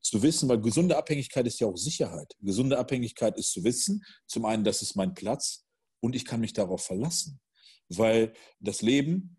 Zu 0.00 0.22
wissen, 0.22 0.48
weil 0.48 0.60
gesunde 0.60 0.96
Abhängigkeit 0.96 1.46
ist 1.46 1.58
ja 1.60 1.66
auch 1.66 1.76
Sicherheit. 1.76 2.32
Gesunde 2.40 2.78
Abhängigkeit 2.78 3.36
ist 3.36 3.52
zu 3.52 3.64
wissen, 3.64 4.04
zum 4.26 4.44
einen, 4.44 4.62
das 4.62 4.80
ist 4.80 4.94
mein 4.94 5.12
Platz 5.12 5.66
und 6.00 6.14
ich 6.14 6.24
kann 6.24 6.40
mich 6.40 6.52
darauf 6.52 6.84
verlassen. 6.84 7.40
Weil 7.88 8.32
das 8.60 8.80
Leben, 8.80 9.37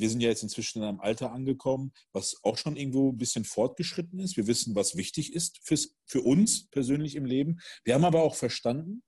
wir 0.00 0.08
sind 0.08 0.20
ja 0.20 0.28
jetzt 0.28 0.42
inzwischen 0.42 0.78
in 0.78 0.88
einem 0.88 1.00
Alter 1.00 1.30
angekommen, 1.32 1.92
was 2.12 2.36
auch 2.42 2.56
schon 2.56 2.76
irgendwo 2.76 3.10
ein 3.10 3.18
bisschen 3.18 3.44
fortgeschritten 3.44 4.18
ist. 4.18 4.36
Wir 4.36 4.46
wissen, 4.46 4.74
was 4.74 4.96
wichtig 4.96 5.34
ist 5.34 5.60
fürs, 5.62 5.94
für 6.06 6.22
uns 6.22 6.68
persönlich 6.70 7.16
im 7.16 7.26
Leben. 7.26 7.60
Wir 7.84 7.94
haben 7.94 8.04
aber 8.04 8.22
auch 8.22 8.34
verstanden, 8.34 9.02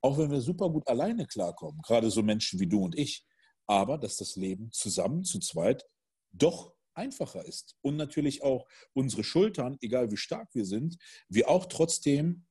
auch 0.00 0.16
wenn 0.16 0.30
wir 0.30 0.40
super 0.40 0.70
gut 0.70 0.88
alleine 0.88 1.26
klarkommen, 1.26 1.82
gerade 1.82 2.10
so 2.10 2.22
Menschen 2.22 2.58
wie 2.58 2.66
du 2.66 2.82
und 2.82 2.96
ich, 2.96 3.26
aber 3.66 3.98
dass 3.98 4.16
das 4.16 4.36
Leben 4.36 4.72
zusammen, 4.72 5.24
zu 5.24 5.40
zweit, 5.40 5.84
doch 6.32 6.72
einfacher 6.94 7.44
ist. 7.44 7.76
Und 7.82 7.96
natürlich 7.96 8.42
auch 8.42 8.66
unsere 8.94 9.24
Schultern, 9.24 9.76
egal 9.82 10.10
wie 10.10 10.16
stark 10.16 10.48
wir 10.54 10.64
sind, 10.64 10.96
wir 11.28 11.50
auch 11.50 11.66
trotzdem 11.66 12.46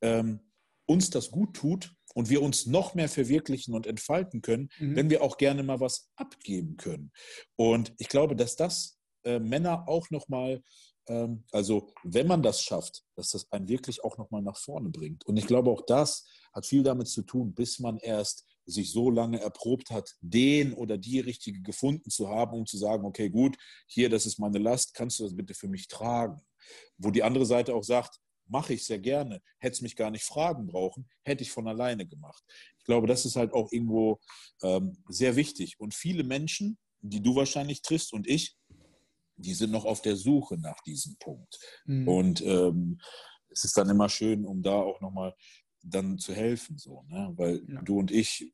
ähm, 0.00 0.40
uns 0.86 1.10
das 1.10 1.30
gut 1.30 1.54
tut 1.54 1.94
und 2.14 2.30
wir 2.30 2.40
uns 2.40 2.66
noch 2.66 2.94
mehr 2.94 3.08
verwirklichen 3.08 3.74
und 3.74 3.86
entfalten 3.86 4.40
können, 4.40 4.70
mhm. 4.78 4.96
wenn 4.96 5.10
wir 5.10 5.22
auch 5.22 5.36
gerne 5.36 5.62
mal 5.62 5.80
was 5.80 6.10
abgeben 6.16 6.76
können. 6.76 7.12
Und 7.56 7.92
ich 7.98 8.08
glaube, 8.08 8.34
dass 8.36 8.56
das 8.56 8.98
äh, 9.24 9.38
Männer 9.38 9.86
auch 9.88 10.08
nochmal, 10.10 10.62
ähm, 11.08 11.44
also 11.52 11.92
wenn 12.04 12.26
man 12.26 12.42
das 12.42 12.62
schafft, 12.62 13.02
dass 13.16 13.30
das 13.30 13.50
einen 13.52 13.68
wirklich 13.68 14.02
auch 14.04 14.16
nochmal 14.16 14.42
nach 14.42 14.56
vorne 14.56 14.88
bringt. 14.90 15.26
Und 15.26 15.36
ich 15.36 15.46
glaube, 15.46 15.70
auch 15.70 15.82
das 15.86 16.26
hat 16.54 16.66
viel 16.66 16.82
damit 16.82 17.08
zu 17.08 17.22
tun, 17.22 17.52
bis 17.52 17.78
man 17.80 17.98
erst 17.98 18.46
sich 18.66 18.92
so 18.92 19.10
lange 19.10 19.40
erprobt 19.40 19.90
hat, 19.90 20.14
den 20.20 20.72
oder 20.72 20.96
die 20.96 21.20
richtige 21.20 21.60
gefunden 21.60 22.10
zu 22.10 22.28
haben, 22.28 22.56
um 22.56 22.66
zu 22.66 22.78
sagen, 22.78 23.04
okay, 23.04 23.28
gut, 23.28 23.56
hier, 23.86 24.08
das 24.08 24.24
ist 24.24 24.38
meine 24.38 24.58
Last, 24.58 24.94
kannst 24.94 25.18
du 25.18 25.24
das 25.24 25.36
bitte 25.36 25.52
für 25.52 25.68
mich 25.68 25.88
tragen? 25.88 26.40
Wo 26.96 27.10
die 27.10 27.22
andere 27.22 27.44
Seite 27.44 27.74
auch 27.74 27.84
sagt, 27.84 28.20
mache 28.46 28.74
ich 28.74 28.84
sehr 28.84 28.98
gerne, 28.98 29.40
hätte 29.58 29.74
es 29.74 29.80
mich 29.80 29.96
gar 29.96 30.10
nicht 30.10 30.24
fragen 30.24 30.66
brauchen, 30.66 31.08
hätte 31.22 31.42
ich 31.42 31.50
von 31.50 31.66
alleine 31.68 32.06
gemacht. 32.06 32.42
Ich 32.78 32.84
glaube, 32.84 33.06
das 33.06 33.24
ist 33.24 33.36
halt 33.36 33.52
auch 33.52 33.72
irgendwo 33.72 34.20
ähm, 34.62 34.96
sehr 35.08 35.36
wichtig. 35.36 35.80
Und 35.80 35.94
viele 35.94 36.24
Menschen, 36.24 36.78
die 37.00 37.22
du 37.22 37.34
wahrscheinlich 37.34 37.82
triffst 37.82 38.12
und 38.12 38.26
ich, 38.26 38.56
die 39.36 39.54
sind 39.54 39.70
noch 39.70 39.84
auf 39.84 40.02
der 40.02 40.16
Suche 40.16 40.58
nach 40.58 40.80
diesem 40.82 41.16
Punkt. 41.18 41.58
Mhm. 41.86 42.08
Und 42.08 42.40
ähm, 42.42 43.00
es 43.50 43.64
ist 43.64 43.76
dann 43.76 43.88
immer 43.88 44.08
schön, 44.08 44.44
um 44.44 44.62
da 44.62 44.74
auch 44.74 45.00
nochmal 45.00 45.34
dann 45.82 46.18
zu 46.18 46.34
helfen. 46.34 46.78
So, 46.78 47.02
ne? 47.08 47.32
Weil 47.36 47.62
ja. 47.68 47.82
du 47.82 47.98
und 47.98 48.10
ich, 48.10 48.52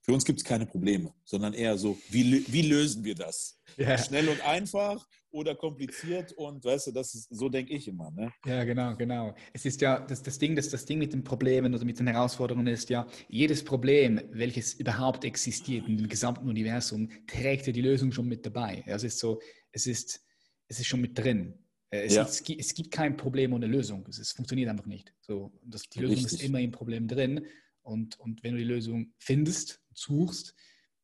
für 0.00 0.12
uns 0.12 0.24
gibt 0.24 0.40
es 0.40 0.44
keine 0.44 0.66
Probleme, 0.66 1.12
sondern 1.24 1.54
eher 1.54 1.76
so, 1.78 1.98
wie, 2.10 2.44
wie 2.52 2.62
lösen 2.62 3.04
wir 3.04 3.14
das? 3.14 3.60
Ja. 3.76 3.96
Schnell 3.96 4.28
und 4.28 4.40
einfach 4.42 5.06
oder 5.30 5.54
kompliziert 5.54 6.32
und 6.32 6.64
weißt 6.64 6.88
du, 6.88 6.90
das 6.92 7.14
ist, 7.14 7.28
so 7.30 7.48
denke 7.48 7.72
ich 7.72 7.88
immer. 7.88 8.10
Ne? 8.10 8.30
Ja, 8.44 8.64
genau, 8.64 8.94
genau. 8.96 9.34
Es 9.52 9.64
ist 9.64 9.80
ja 9.80 10.00
das, 10.00 10.22
das 10.22 10.38
Ding, 10.38 10.54
das, 10.54 10.68
das 10.68 10.84
Ding 10.84 10.98
mit 10.98 11.12
den 11.12 11.24
Problemen 11.24 11.74
oder 11.74 11.84
mit 11.84 11.98
den 11.98 12.06
Herausforderungen 12.06 12.66
ist 12.66 12.90
ja, 12.90 13.06
jedes 13.28 13.64
Problem, 13.64 14.20
welches 14.30 14.74
überhaupt 14.74 15.24
existiert 15.24 15.88
in 15.88 15.96
dem 15.96 16.08
gesamten 16.08 16.48
Universum, 16.48 17.08
trägt 17.26 17.66
ja 17.66 17.72
die 17.72 17.80
Lösung 17.80 18.12
schon 18.12 18.28
mit 18.28 18.44
dabei. 18.44 18.84
Also 18.86 19.06
es 19.06 19.14
ist 19.14 19.20
so, 19.20 19.40
es 19.72 19.86
ist, 19.86 20.20
es 20.68 20.80
ist 20.80 20.86
schon 20.86 21.00
mit 21.00 21.18
drin. 21.18 21.54
Äh, 21.90 22.06
es, 22.06 22.14
ja. 22.14 22.22
es, 22.24 22.42
es, 22.46 22.74
gibt 22.74 22.90
kein 22.90 23.16
Problem 23.16 23.52
ohne 23.52 23.66
Lösung. 23.66 24.04
Es, 24.08 24.18
es 24.18 24.32
funktioniert 24.32 24.68
einfach 24.68 24.86
nicht. 24.86 25.14
So, 25.20 25.52
das, 25.64 25.82
die 25.88 26.00
Lösung 26.00 26.16
Richtig. 26.16 26.40
ist 26.40 26.42
immer 26.42 26.60
im 26.60 26.72
Problem 26.72 27.08
drin. 27.08 27.46
Und, 27.82 28.18
und 28.20 28.42
wenn 28.42 28.52
du 28.52 28.58
die 28.58 28.64
Lösung 28.64 29.12
findest, 29.18 29.82
suchst, 29.92 30.54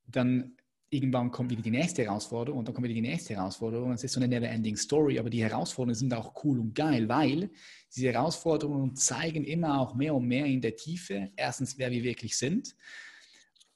dann 0.07 0.57
irgendwann 0.91 1.31
kommt 1.31 1.51
wieder 1.51 1.63
die 1.63 1.71
nächste 1.71 2.05
Herausforderung 2.05 2.61
und 2.61 2.69
dann 2.69 2.75
kommt 2.75 2.87
wieder 2.87 2.95
die 2.95 3.03
nächste 3.03 3.35
Herausforderung. 3.35 3.93
Es 3.93 4.05
ist 4.05 4.13
so 4.13 4.21
eine 4.21 4.29
never-ending 4.29 4.77
Story, 4.77 5.19
aber 5.19 5.29
die 5.29 5.43
Herausforderungen 5.43 5.95
sind 5.95 6.15
auch 6.15 6.45
cool 6.45 6.59
und 6.59 6.75
geil, 6.75 7.09
weil 7.09 7.51
diese 7.95 8.13
Herausforderungen 8.13 8.97
zeigen 8.97 9.45
immer 9.45 9.81
auch 9.81 9.95
mehr 9.95 10.15
und 10.15 10.27
mehr 10.27 10.47
in 10.47 10.61
der 10.61 10.77
Tiefe, 10.77 11.31
erstens, 11.37 11.79
wer 11.79 11.91
wir 11.91 12.03
wirklich 12.03 12.37
sind 12.37 12.75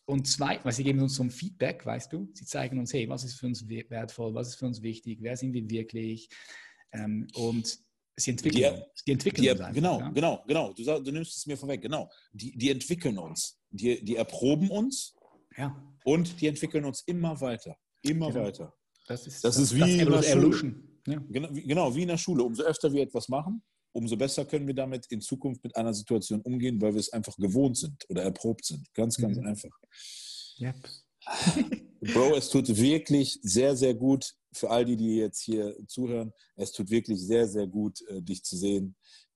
und 0.07 0.27
zweitens, 0.27 0.65
weil 0.65 0.73
sie 0.73 0.85
geben 0.85 1.01
uns 1.01 1.15
so 1.15 1.23
ein 1.23 1.31
Feedback, 1.31 1.85
weißt 1.85 2.13
du, 2.13 2.31
sie 2.33 2.47
zeigen 2.47 2.79
uns, 2.79 2.93
hey, 2.93 3.09
was 3.09 3.25
ist 3.25 3.35
für 3.35 3.47
uns 3.47 3.69
wertvoll, 3.69 4.35
was 4.35 4.49
ist 4.49 4.55
für 4.57 4.67
uns 4.67 4.83
wichtig, 4.83 5.19
wer 5.21 5.37
sind 5.37 5.53
wir 5.53 5.69
wirklich, 5.69 6.29
ähm, 6.93 7.27
und 8.15 8.23
sie 8.23 8.31
entwickeln, 8.31 8.75
die, 8.75 9.05
die 9.07 9.13
entwickeln 9.13 9.43
die, 9.43 9.51
uns 9.51 9.61
einfach, 9.61 9.75
Genau, 9.75 10.01
ja? 10.01 10.09
genau, 10.11 10.45
genau. 10.47 10.73
Du, 10.73 10.85
du, 10.85 11.13
nimmst 11.13 11.37
es 11.37 11.47
mir 11.47 11.57
vorweg, 11.57 11.81
genau. 11.81 12.11
Die, 12.33 12.57
die 12.57 12.71
entwickeln 12.71 13.19
uns. 13.19 13.59
Die, 13.71 14.05
die 14.05 14.17
erproben 14.17 14.71
uns 14.71 15.15
ja. 15.57 15.75
und 16.05 16.41
die 16.41 16.47
entwickeln 16.47 16.85
uns 16.85 17.03
immer 17.07 17.41
weiter. 17.41 17.77
Immer 18.03 18.31
genau. 18.31 18.45
weiter. 18.45 18.75
Das 19.07 19.27
ist, 19.27 19.43
das 19.43 19.57
ist 19.57 19.75
wie 19.75 19.81
das 19.81 19.89
in 19.89 20.11
der 20.11 20.31
Evolution. 20.31 21.01
Ja. 21.07 21.19
Genau, 21.31 21.49
wie, 21.53 21.63
genau, 21.63 21.95
wie 21.95 22.03
in 22.03 22.09
der 22.09 22.19
Schule. 22.19 22.45
Umso 22.45 22.63
öfter 22.63 22.93
wir 22.93 23.03
etwas 23.03 23.29
machen, 23.29 23.63
umso 23.93 24.17
besser 24.17 24.45
können 24.45 24.67
wir 24.67 24.75
damit 24.75 25.07
in 25.07 25.21
Zukunft 25.21 25.65
mit 25.65 25.75
einer 25.75 25.95
Situation 25.95 26.43
umgehen, 26.43 26.81
weil 26.81 26.93
wir 26.93 27.01
es 27.01 27.13
einfach 27.13 27.37
gewohnt 27.37 27.77
sind 27.79 28.05
oder 28.11 28.23
erprobt 28.23 28.67
sind. 28.67 28.93
Ganz, 28.95 29.17
ganz 29.17 29.39
mhm. 29.39 29.47
einfach. 29.47 29.71
Yep. 30.61 30.77
Bro, 32.13 32.37
es 32.37 32.51
tut 32.51 32.77
wirklich 32.77 33.39
sehr, 33.43 33.75
sehr 33.77 33.95
gut 33.95 34.35
für 34.53 34.71
all 34.71 34.85
die, 34.85 34.97
die 34.97 35.17
jetzt 35.17 35.41
hier 35.41 35.77
zuhören. 35.87 36.33
Es 36.57 36.73
tut 36.73 36.91
wirklich 36.91 37.21
sehr, 37.21 37.49
sehr 37.49 37.67
gut, 37.67 38.01
äh, 38.09 38.21
dich 38.23 38.45
zu 38.45 38.57
sehen. 38.57 38.95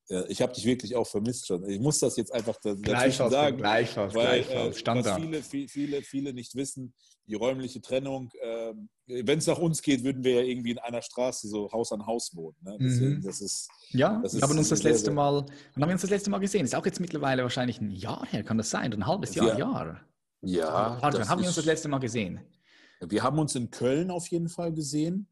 Äh, 0.09 0.25
ich 0.29 0.43
habe 0.43 0.53
dich 0.53 0.65
wirklich 0.65 0.95
auch 0.95 1.07
vermisst 1.07 1.47
schon. 1.47 1.69
Ich 1.69 1.81
muss 1.81 1.99
das 1.99 2.17
jetzt 2.17 2.33
einfach 2.33 2.57
dazwischen 2.61 3.31
sagen. 3.31 3.57
Gleichfalls, 3.57 4.15
weil, 4.15 4.43
gleichfalls, 4.43 4.77
äh, 4.77 4.79
Standard. 4.79 5.07
Was 5.07 5.23
viele, 5.23 5.43
viele, 5.43 5.69
viele, 5.69 6.03
viele 6.03 6.33
nicht 6.33 6.55
wissen, 6.55 6.95
die 7.27 7.35
räumliche 7.35 7.81
Trennung, 7.81 8.31
äh, 8.41 8.73
wenn 9.07 9.39
es 9.39 9.47
nach 9.47 9.59
uns 9.59 9.83
geht, 9.83 10.05
würden 10.05 10.23
wir 10.23 10.35
ja 10.35 10.43
irgendwie 10.43 10.71
in 10.71 10.79
einer 10.79 11.03
Straße 11.03 11.49
so 11.49 11.71
Haus 11.73 11.93
an 11.93 12.07
Haus 12.07 12.35
wohnen. 12.35 12.57
Ne? 12.63 12.77
Deswegen, 12.81 13.15
mhm. 13.17 13.23
das 13.23 13.41
ist, 13.41 13.69
ja, 13.91 14.21
das 14.23 14.35
wir 14.35 14.43
haben 14.43 14.57
uns 14.57 14.69
das 14.69 14.83
letzte 14.83 15.11
Mal, 15.11 15.45
wann 15.75 15.83
haben 15.83 15.89
wir 15.89 15.95
uns 15.95 16.03
das 16.03 16.11
letzte 16.11 16.31
Mal 16.31 16.39
gesehen? 16.39 16.65
Ist 16.65 16.75
auch 16.75 16.87
jetzt 16.87 17.01
mittlerweile 17.01 17.43
wahrscheinlich 17.43 17.81
ein 17.81 17.91
Jahr 17.91 18.27
her, 18.27 18.45
kann 18.45 18.59
das 18.59 18.71
sein? 18.71 18.93
Ein 18.93 19.07
halbes 19.07 19.35
Jahr, 19.35 19.49
ja. 19.49 19.59
Jahr. 19.59 20.01
Ja. 20.43 20.99
Warte, 21.01 21.29
haben 21.29 21.41
wir 21.41 21.49
uns 21.49 21.57
das 21.57 21.65
letzte 21.65 21.89
Mal 21.89 21.99
gesehen? 21.99 22.41
Wir 23.01 23.23
haben 23.23 23.39
uns 23.39 23.55
in 23.55 23.71
Köln 23.71 24.11
auf 24.11 24.29
jeden 24.29 24.49
Fall 24.49 24.73
gesehen. 24.73 25.29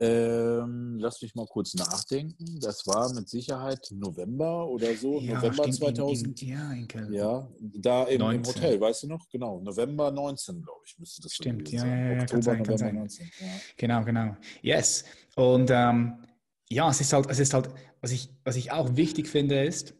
Ähm, 0.00 0.96
lass 0.98 1.22
mich 1.22 1.34
mal 1.36 1.46
kurz 1.46 1.74
nachdenken. 1.74 2.58
Das 2.60 2.84
war 2.86 3.12
mit 3.14 3.28
Sicherheit 3.28 3.88
November 3.92 4.66
oder 4.68 4.94
so. 4.96 5.20
Ja, 5.20 5.36
November 5.36 5.62
stimmt, 5.62 5.76
2000. 5.76 6.42
In, 6.42 6.48
in, 6.48 6.54
ja, 6.54 6.72
in 6.72 6.88
Köln. 6.88 7.12
Ja, 7.12 7.48
da 7.60 8.04
im, 8.04 8.20
im, 8.20 8.44
Hotel, 8.44 8.80
weißt 8.80 9.04
du 9.04 9.06
noch? 9.06 9.28
Genau, 9.28 9.60
November 9.60 10.10
19, 10.10 10.62
glaube 10.62 10.80
ich, 10.84 10.98
müsste 10.98 11.22
das 11.22 11.34
Stimmt, 11.34 11.70
ja, 11.70 11.86
ja, 11.86 12.12
ja, 12.12 12.22
Oktober, 12.22 12.42
sein, 12.42 12.58
November 12.58 12.92
19. 12.92 13.30
Ja. 13.40 13.46
Genau, 13.76 14.04
genau. 14.04 14.36
Yes. 14.62 15.04
Und 15.36 15.70
ähm, 15.70 16.24
ja, 16.68 16.90
es 16.90 17.00
ist 17.00 17.12
halt, 17.12 17.30
es 17.30 17.38
ist 17.38 17.54
halt, 17.54 17.68
was 18.00 18.10
ich, 18.10 18.30
was 18.42 18.56
ich 18.56 18.72
auch 18.72 18.96
wichtig 18.96 19.28
finde, 19.28 19.64
ist, 19.64 19.94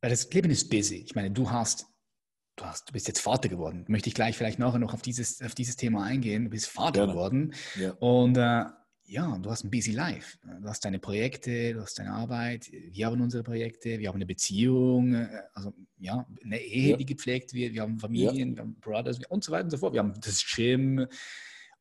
weil 0.00 0.10
das 0.10 0.32
Leben 0.32 0.50
ist 0.50 0.70
busy. 0.70 0.96
Ich 0.96 1.16
meine, 1.16 1.32
du 1.32 1.50
hast 1.50 1.86
du, 2.56 2.64
hast, 2.64 2.88
du 2.88 2.92
bist 2.92 3.08
jetzt 3.08 3.20
Vater 3.20 3.48
geworden. 3.48 3.84
Möchte 3.88 4.08
ich 4.08 4.14
gleich 4.14 4.36
vielleicht 4.36 4.58
nachher 4.58 4.78
noch 4.78 4.94
auf 4.94 5.02
dieses, 5.02 5.42
auf 5.42 5.54
dieses 5.54 5.76
Thema 5.76 6.04
eingehen. 6.04 6.44
Du 6.44 6.50
bist 6.50 6.66
Vater 6.66 7.00
Gerne. 7.00 7.12
geworden. 7.12 7.54
Ja. 7.78 7.92
Und 7.92 8.36
äh, 8.36 8.64
ja, 9.06 9.38
du 9.38 9.50
hast 9.50 9.64
ein 9.64 9.70
busy 9.70 9.92
life. 9.92 10.38
Du 10.42 10.68
hast 10.68 10.84
deine 10.84 10.98
Projekte, 10.98 11.74
du 11.74 11.82
hast 11.82 11.98
deine 11.98 12.12
Arbeit. 12.12 12.70
Wir 12.72 13.06
haben 13.06 13.20
unsere 13.20 13.42
Projekte, 13.42 13.98
wir 13.98 14.08
haben 14.08 14.16
eine 14.16 14.26
Beziehung, 14.26 15.14
also 15.52 15.74
ja, 15.98 16.26
eine 16.42 16.58
Ehe, 16.58 16.90
ja. 16.92 16.96
die 16.96 17.04
gepflegt 17.04 17.52
wird. 17.52 17.74
Wir 17.74 17.82
haben 17.82 17.98
Familien, 17.98 18.50
ja. 18.50 18.56
wir 18.56 18.62
haben 18.62 18.80
Brothers 18.80 19.18
und 19.28 19.44
so 19.44 19.52
weiter 19.52 19.64
und 19.64 19.70
so 19.70 19.78
fort. 19.78 19.92
Wir 19.92 20.00
haben 20.00 20.14
das 20.20 20.44
Gym. 20.46 21.06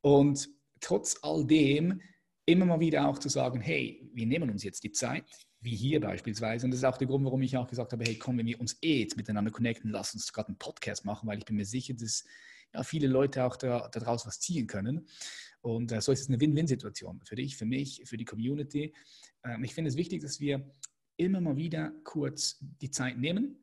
Und 0.02 0.50
trotz 0.82 1.18
all 1.22 1.46
dem 1.46 2.02
immer 2.46 2.66
mal 2.66 2.80
wieder 2.82 3.08
auch 3.08 3.18
zu 3.18 3.30
sagen, 3.30 3.62
hey, 3.62 4.10
wir 4.14 4.26
nehmen 4.26 4.50
uns 4.50 4.64
jetzt 4.64 4.84
die 4.84 4.92
Zeit, 4.92 5.24
wie 5.64 5.76
hier 5.76 6.02
beispielsweise. 6.02 6.66
Und 6.66 6.72
das 6.72 6.80
ist 6.80 6.84
auch 6.86 6.98
der 6.98 7.08
Grund, 7.08 7.26
warum 7.26 7.42
ich 7.42 7.56
auch 7.58 7.68
gesagt 7.68 7.94
habe, 7.94 8.04
hey, 8.04 8.18
komm, 8.18 8.38
wenn 8.38 8.46
wir 8.46 8.60
uns 8.60 8.78
eh 8.82 9.02
jetzt 9.02 9.18
miteinander 9.18 9.52
connecten, 9.52 9.92
lass 9.92 10.14
uns 10.14 10.32
gerade 10.32 10.50
einen 10.50 10.58
Podcast 10.58 11.06
machen, 11.06 11.28
weil 11.28 11.38
ich 11.38 11.46
bin 11.46 11.56
mir 11.56 11.66
sicher, 11.66 11.94
dass 11.94 12.26
ja, 12.74 12.84
viele 12.84 13.08
Leute 13.08 13.44
auch 13.44 13.56
da, 13.56 13.88
daraus 13.90 14.26
was 14.26 14.40
ziehen 14.40 14.68
können. 14.68 15.08
Und 15.62 15.92
äh, 15.92 16.02
so 16.02 16.12
ist 16.12 16.22
es 16.22 16.28
eine 16.28 16.40
Win-Win-Situation 16.40 17.22
für 17.24 17.36
dich, 17.36 17.56
für 17.56 17.66
mich, 17.66 18.02
für 18.06 18.18
die 18.18 18.26
Community. 18.26 18.94
Ähm, 19.44 19.64
ich 19.64 19.74
finde 19.74 19.90
es 19.90 19.96
wichtig, 19.96 20.22
dass 20.22 20.40
wir 20.40 20.70
immer 21.18 21.40
mal 21.40 21.56
wieder 21.56 21.94
kurz 22.04 22.58
die 22.60 22.92
Zeit 22.92 23.18
nehmen, 23.18 23.58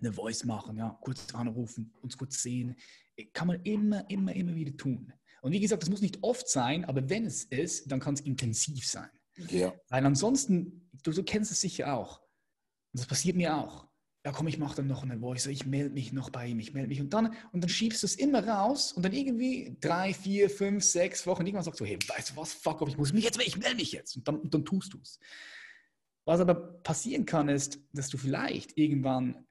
eine 0.00 0.12
Voice 0.12 0.44
machen, 0.44 0.76
ja, 0.76 0.98
kurz 1.00 1.34
anrufen, 1.34 1.92
uns 2.02 2.16
kurz 2.16 2.42
sehen. 2.42 2.76
Kann 3.32 3.48
man 3.48 3.62
immer, 3.62 4.08
immer, 4.10 4.34
immer 4.34 4.54
wieder 4.54 4.76
tun. 4.76 5.12
Und 5.42 5.52
wie 5.52 5.60
gesagt, 5.60 5.82
das 5.82 5.90
muss 5.90 6.02
nicht 6.02 6.22
oft 6.22 6.48
sein, 6.48 6.84
aber 6.84 7.08
wenn 7.08 7.24
es 7.24 7.44
ist, 7.44 7.90
dann 7.90 8.00
kann 8.00 8.14
es 8.14 8.20
intensiv 8.20 8.86
sein. 8.86 9.08
Ja. 9.48 9.72
Weil 9.88 10.04
ansonsten, 10.06 10.90
du, 11.02 11.12
du 11.12 11.22
kennst 11.22 11.50
es 11.50 11.60
sicher 11.60 11.94
auch. 11.94 12.20
Und 12.92 13.00
das 13.00 13.06
passiert 13.06 13.36
mir 13.36 13.56
auch. 13.56 13.88
Ja, 14.24 14.32
komm, 14.32 14.48
ich 14.48 14.58
mache 14.58 14.76
dann 14.76 14.86
noch 14.86 15.02
eine 15.02 15.18
Voice, 15.18 15.46
ich 15.46 15.64
melde 15.64 15.94
mich 15.94 16.12
noch 16.12 16.28
bei 16.28 16.48
ihm, 16.48 16.58
ich 16.58 16.74
melde 16.74 16.88
mich. 16.88 17.00
Und 17.00 17.14
dann, 17.14 17.34
und 17.52 17.62
dann 17.62 17.70
schiebst 17.70 18.02
du 18.02 18.06
es 18.06 18.16
immer 18.16 18.46
raus 18.46 18.92
und 18.92 19.02
dann 19.02 19.14
irgendwie 19.14 19.78
drei, 19.80 20.12
vier, 20.12 20.50
fünf, 20.50 20.84
sechs 20.84 21.26
Wochen, 21.26 21.46
irgendwann 21.46 21.64
sagst 21.64 21.80
du, 21.80 21.86
hey, 21.86 21.98
weißt 22.06 22.30
du 22.30 22.36
was, 22.36 22.52
fuck 22.52 22.82
off, 22.82 22.88
ich 22.90 22.98
muss 22.98 23.14
mich 23.14 23.24
jetzt, 23.24 23.40
ich 23.40 23.56
melde 23.56 23.76
mich 23.76 23.92
jetzt. 23.92 24.16
Und 24.16 24.28
dann, 24.28 24.36
und 24.36 24.52
dann 24.52 24.66
tust 24.66 24.92
du 24.92 24.98
es. 25.00 25.18
Was 26.26 26.40
aber 26.40 26.54
passieren 26.54 27.24
kann, 27.24 27.48
ist, 27.48 27.78
dass 27.94 28.08
du 28.08 28.18
vielleicht 28.18 28.76
irgendwann, 28.76 29.46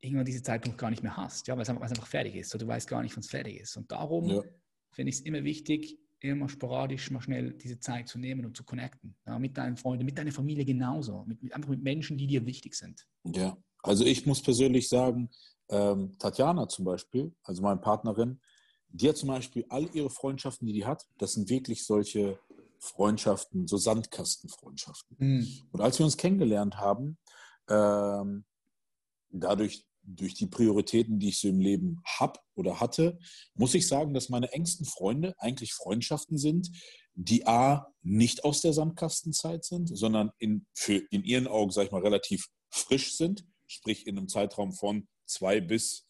irgendwann 0.00 0.24
diesen 0.24 0.42
Zeitpunkt 0.42 0.78
gar 0.78 0.88
nicht 0.88 1.02
mehr 1.02 1.18
hast, 1.18 1.46
ja, 1.46 1.54
weil 1.54 1.62
es 1.62 1.68
einfach, 1.68 1.82
einfach 1.82 2.06
fertig 2.06 2.34
ist. 2.34 2.54
Oder 2.54 2.64
du 2.64 2.68
weißt 2.68 2.88
gar 2.88 3.02
nicht, 3.02 3.14
wann 3.14 3.20
es 3.20 3.28
fertig 3.28 3.60
ist. 3.60 3.76
Und 3.76 3.92
darum 3.92 4.30
ja. 4.30 4.42
finde 4.90 5.10
ich 5.10 5.16
es 5.16 5.20
immer 5.20 5.44
wichtig, 5.44 5.98
immer 6.20 6.48
sporadisch 6.48 7.10
mal 7.10 7.20
schnell 7.20 7.52
diese 7.52 7.78
Zeit 7.78 8.08
zu 8.08 8.18
nehmen 8.18 8.44
und 8.44 8.56
zu 8.56 8.64
connecten. 8.64 9.16
Ja, 9.26 9.38
mit 9.38 9.56
deinen 9.56 9.76
Freunden, 9.76 10.04
mit 10.04 10.18
deiner 10.18 10.32
Familie 10.32 10.64
genauso. 10.64 11.24
Mit, 11.26 11.42
mit, 11.42 11.54
einfach 11.54 11.70
mit 11.70 11.82
Menschen, 11.82 12.18
die 12.18 12.26
dir 12.26 12.44
wichtig 12.44 12.74
sind. 12.74 13.06
Ja, 13.24 13.56
also 13.82 14.04
ich 14.04 14.26
muss 14.26 14.42
persönlich 14.42 14.88
sagen, 14.88 15.30
ähm, 15.68 16.16
Tatjana 16.18 16.68
zum 16.68 16.84
Beispiel, 16.84 17.32
also 17.42 17.62
meine 17.62 17.80
Partnerin, 17.80 18.40
die 18.90 19.08
hat 19.08 19.16
zum 19.16 19.28
Beispiel 19.28 19.64
all 19.68 19.88
ihre 19.94 20.10
Freundschaften, 20.10 20.66
die 20.66 20.72
die 20.72 20.86
hat, 20.86 21.06
das 21.18 21.34
sind 21.34 21.50
wirklich 21.50 21.84
solche 21.84 22.38
Freundschaften, 22.78 23.66
so 23.66 23.76
Sandkastenfreundschaften. 23.76 25.16
Mhm. 25.18 25.46
Und 25.72 25.80
als 25.80 25.98
wir 25.98 26.06
uns 26.06 26.16
kennengelernt 26.16 26.78
haben, 26.78 27.18
ähm, 27.68 28.44
dadurch, 29.30 29.86
durch 30.16 30.34
die 30.34 30.46
Prioritäten, 30.46 31.18
die 31.18 31.28
ich 31.28 31.38
so 31.38 31.48
im 31.48 31.60
Leben 31.60 32.00
habe 32.04 32.40
oder 32.54 32.80
hatte, 32.80 33.18
muss 33.54 33.74
ich 33.74 33.86
sagen, 33.86 34.14
dass 34.14 34.28
meine 34.28 34.52
engsten 34.52 34.86
Freunde 34.86 35.34
eigentlich 35.38 35.74
Freundschaften 35.74 36.38
sind, 36.38 36.70
die 37.14 37.46
A, 37.46 37.92
nicht 38.02 38.44
aus 38.44 38.60
der 38.60 38.72
Sandkastenzeit 38.72 39.64
sind, 39.64 39.88
sondern 39.96 40.30
in, 40.38 40.66
für, 40.74 41.02
in 41.10 41.24
ihren 41.24 41.46
Augen, 41.46 41.70
sage 41.70 41.86
ich 41.86 41.92
mal, 41.92 42.02
relativ 42.02 42.46
frisch 42.70 43.16
sind, 43.16 43.44
sprich 43.66 44.06
in 44.06 44.16
einem 44.16 44.28
Zeitraum 44.28 44.72
von 44.72 45.08
zwei 45.26 45.60
bis 45.60 46.06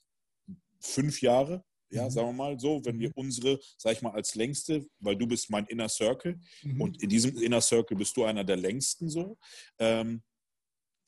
fünf 0.80 1.22
Jahre. 1.22 1.64
Ja, 1.90 2.04
mhm. 2.04 2.10
sagen 2.10 2.28
wir 2.28 2.32
mal 2.34 2.60
so, 2.60 2.84
wenn 2.84 3.00
wir 3.00 3.08
mhm. 3.08 3.14
unsere, 3.16 3.58
sag 3.78 3.94
ich 3.94 4.02
mal, 4.02 4.12
als 4.12 4.34
längste, 4.34 4.86
weil 5.00 5.16
du 5.16 5.26
bist 5.26 5.50
mein 5.50 5.66
Inner 5.66 5.88
Circle 5.88 6.38
mhm. 6.62 6.80
und 6.80 7.02
in 7.02 7.08
diesem 7.08 7.36
Inner 7.38 7.62
Circle 7.62 7.96
bist 7.96 8.16
du 8.16 8.24
einer 8.24 8.44
der 8.44 8.56
längsten 8.56 9.08
so. 9.08 9.38
Ähm, 9.78 10.22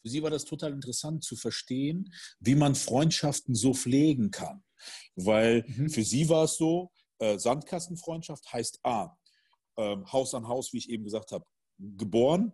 für 0.03 0.09
sie 0.09 0.23
war 0.23 0.31
das 0.31 0.45
total 0.45 0.73
interessant 0.73 1.25
zu 1.25 1.37
verstehen, 1.37 2.13
wie 2.41 2.55
man 2.55 2.75
Freundschaften 2.75 3.55
so 3.55 3.75
pflegen 3.75 4.31
kann. 4.31 4.63
Weil 5.15 5.65
mhm. 5.67 5.91
für 5.91 6.05
sie 6.05 6.29
war 6.29 6.45
es 6.45 6.57
so, 6.57 6.91
äh, 7.19 7.39
Sandkastenfreundschaft 7.39 8.53
heißt 8.53 8.81
A, 8.83 9.17
äh, 9.77 9.97
Haus 10.13 10.35
an 10.35 10.49
Haus, 10.49 10.73
wie 10.73 10.79
ich 10.79 10.89
eben 10.89 11.05
gesagt 11.05 11.33
habe, 11.33 11.45
geboren, 11.79 12.53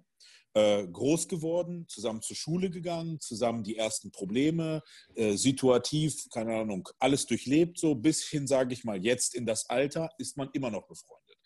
äh, 0.55 0.87
groß 0.87 1.29
geworden, 1.29 1.87
zusammen 1.89 2.23
zur 2.23 2.37
Schule 2.37 2.71
gegangen, 2.71 3.21
zusammen 3.21 3.63
die 3.63 3.77
ersten 3.77 4.11
Probleme, 4.11 4.83
äh, 5.15 5.37
situativ, 5.37 6.29
keine 6.33 6.57
Ahnung, 6.57 6.89
alles 6.99 7.27
durchlebt, 7.27 7.79
so 7.79 7.95
bis 7.95 8.25
hin, 8.25 8.47
sage 8.47 8.73
ich 8.73 8.83
mal, 8.83 9.05
jetzt 9.05 9.35
in 9.35 9.45
das 9.45 9.69
Alter 9.69 10.09
ist 10.19 10.37
man 10.37 10.49
immer 10.53 10.71
noch 10.71 10.87
befreundet. 10.87 11.37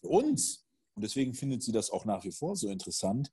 Für 0.00 0.08
uns, 0.08 0.66
und 0.94 1.02
deswegen 1.02 1.34
findet 1.34 1.62
sie 1.62 1.72
das 1.72 1.90
auch 1.90 2.04
nach 2.06 2.24
wie 2.24 2.32
vor 2.32 2.56
so 2.56 2.68
interessant, 2.68 3.30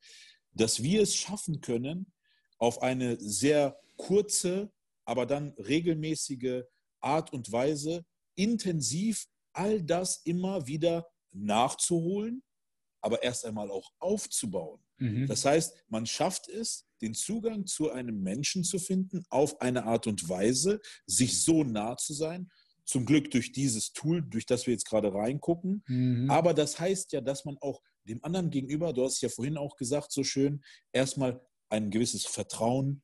dass 0.55 0.81
wir 0.81 1.01
es 1.01 1.15
schaffen 1.15 1.61
können, 1.61 2.11
auf 2.57 2.81
eine 2.81 3.17
sehr 3.19 3.79
kurze, 3.97 4.71
aber 5.05 5.25
dann 5.25 5.53
regelmäßige 5.57 6.63
Art 7.01 7.31
und 7.33 7.51
Weise 7.51 8.05
intensiv 8.35 9.27
all 9.53 9.81
das 9.81 10.21
immer 10.25 10.67
wieder 10.67 11.07
nachzuholen, 11.31 12.43
aber 13.01 13.21
erst 13.23 13.45
einmal 13.45 13.69
auch 13.69 13.91
aufzubauen. 13.99 14.81
Mhm. 14.97 15.27
Das 15.27 15.45
heißt, 15.45 15.75
man 15.87 16.05
schafft 16.05 16.49
es, 16.49 16.85
den 17.01 17.13
Zugang 17.13 17.65
zu 17.65 17.91
einem 17.91 18.21
Menschen 18.21 18.63
zu 18.63 18.79
finden, 18.79 19.23
auf 19.29 19.61
eine 19.61 19.83
Art 19.83 20.07
und 20.07 20.27
Weise, 20.27 20.79
sich 21.05 21.43
so 21.43 21.63
nah 21.63 21.97
zu 21.97 22.13
sein. 22.13 22.49
Zum 22.85 23.05
Glück 23.05 23.31
durch 23.31 23.51
dieses 23.51 23.93
Tool, 23.93 24.21
durch 24.21 24.45
das 24.45 24.67
wir 24.67 24.73
jetzt 24.73 24.85
gerade 24.85 25.13
reingucken. 25.13 25.83
Mhm. 25.87 26.29
Aber 26.29 26.53
das 26.53 26.79
heißt 26.79 27.11
ja, 27.13 27.21
dass 27.21 27.43
man 27.43 27.57
auch 27.59 27.81
dem 28.09 28.23
anderen 28.23 28.49
gegenüber, 28.49 28.93
du 28.93 29.03
hast 29.03 29.15
es 29.15 29.21
ja 29.21 29.29
vorhin 29.29 29.57
auch 29.57 29.75
gesagt, 29.75 30.11
so 30.11 30.23
schön, 30.23 30.63
erstmal 30.91 31.41
ein 31.69 31.89
gewisses 31.91 32.25
Vertrauen 32.25 33.03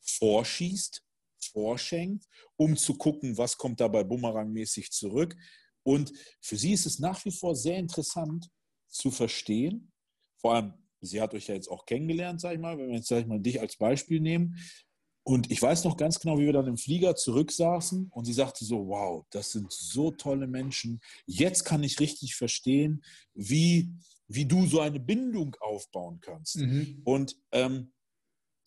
vorschießt, 0.00 1.02
vorschenkt, 1.52 2.26
um 2.56 2.76
zu 2.76 2.94
gucken, 2.94 3.36
was 3.36 3.56
kommt 3.56 3.80
dabei 3.80 4.04
bumerangmäßig 4.04 4.90
zurück. 4.90 5.36
Und 5.82 6.12
für 6.40 6.56
sie 6.56 6.72
ist 6.72 6.86
es 6.86 6.98
nach 6.98 7.24
wie 7.24 7.32
vor 7.32 7.56
sehr 7.56 7.78
interessant 7.78 8.48
zu 8.88 9.10
verstehen, 9.10 9.92
vor 10.36 10.54
allem 10.54 10.74
Sie 11.02 11.20
hat 11.20 11.34
euch 11.34 11.48
ja 11.48 11.54
jetzt 11.54 11.68
auch 11.68 11.84
kennengelernt, 11.84 12.40
sag 12.40 12.54
ich 12.54 12.60
mal, 12.60 12.78
wenn 12.78 12.88
wir 12.88 12.96
jetzt, 12.96 13.08
sag 13.08 13.20
ich 13.20 13.26
mal, 13.26 13.40
dich 13.40 13.60
als 13.60 13.76
Beispiel 13.76 14.20
nehmen. 14.20 14.56
Und 15.24 15.50
ich 15.50 15.60
weiß 15.60 15.84
noch 15.84 15.96
ganz 15.96 16.18
genau, 16.18 16.38
wie 16.38 16.46
wir 16.46 16.52
dann 16.52 16.66
im 16.66 16.76
Flieger 16.76 17.14
zurücksaßen 17.14 18.08
und 18.10 18.24
sie 18.24 18.32
sagte 18.32 18.64
so, 18.64 18.88
wow, 18.88 19.24
das 19.30 19.52
sind 19.52 19.72
so 19.72 20.10
tolle 20.10 20.46
Menschen. 20.46 21.00
Jetzt 21.26 21.64
kann 21.64 21.84
ich 21.84 22.00
richtig 22.00 22.34
verstehen, 22.34 23.04
wie, 23.34 23.92
wie 24.28 24.46
du 24.46 24.66
so 24.66 24.80
eine 24.80 25.00
Bindung 25.00 25.56
aufbauen 25.60 26.20
kannst. 26.20 26.56
Mhm. 26.56 27.02
Und 27.04 27.36
ähm, 27.52 27.92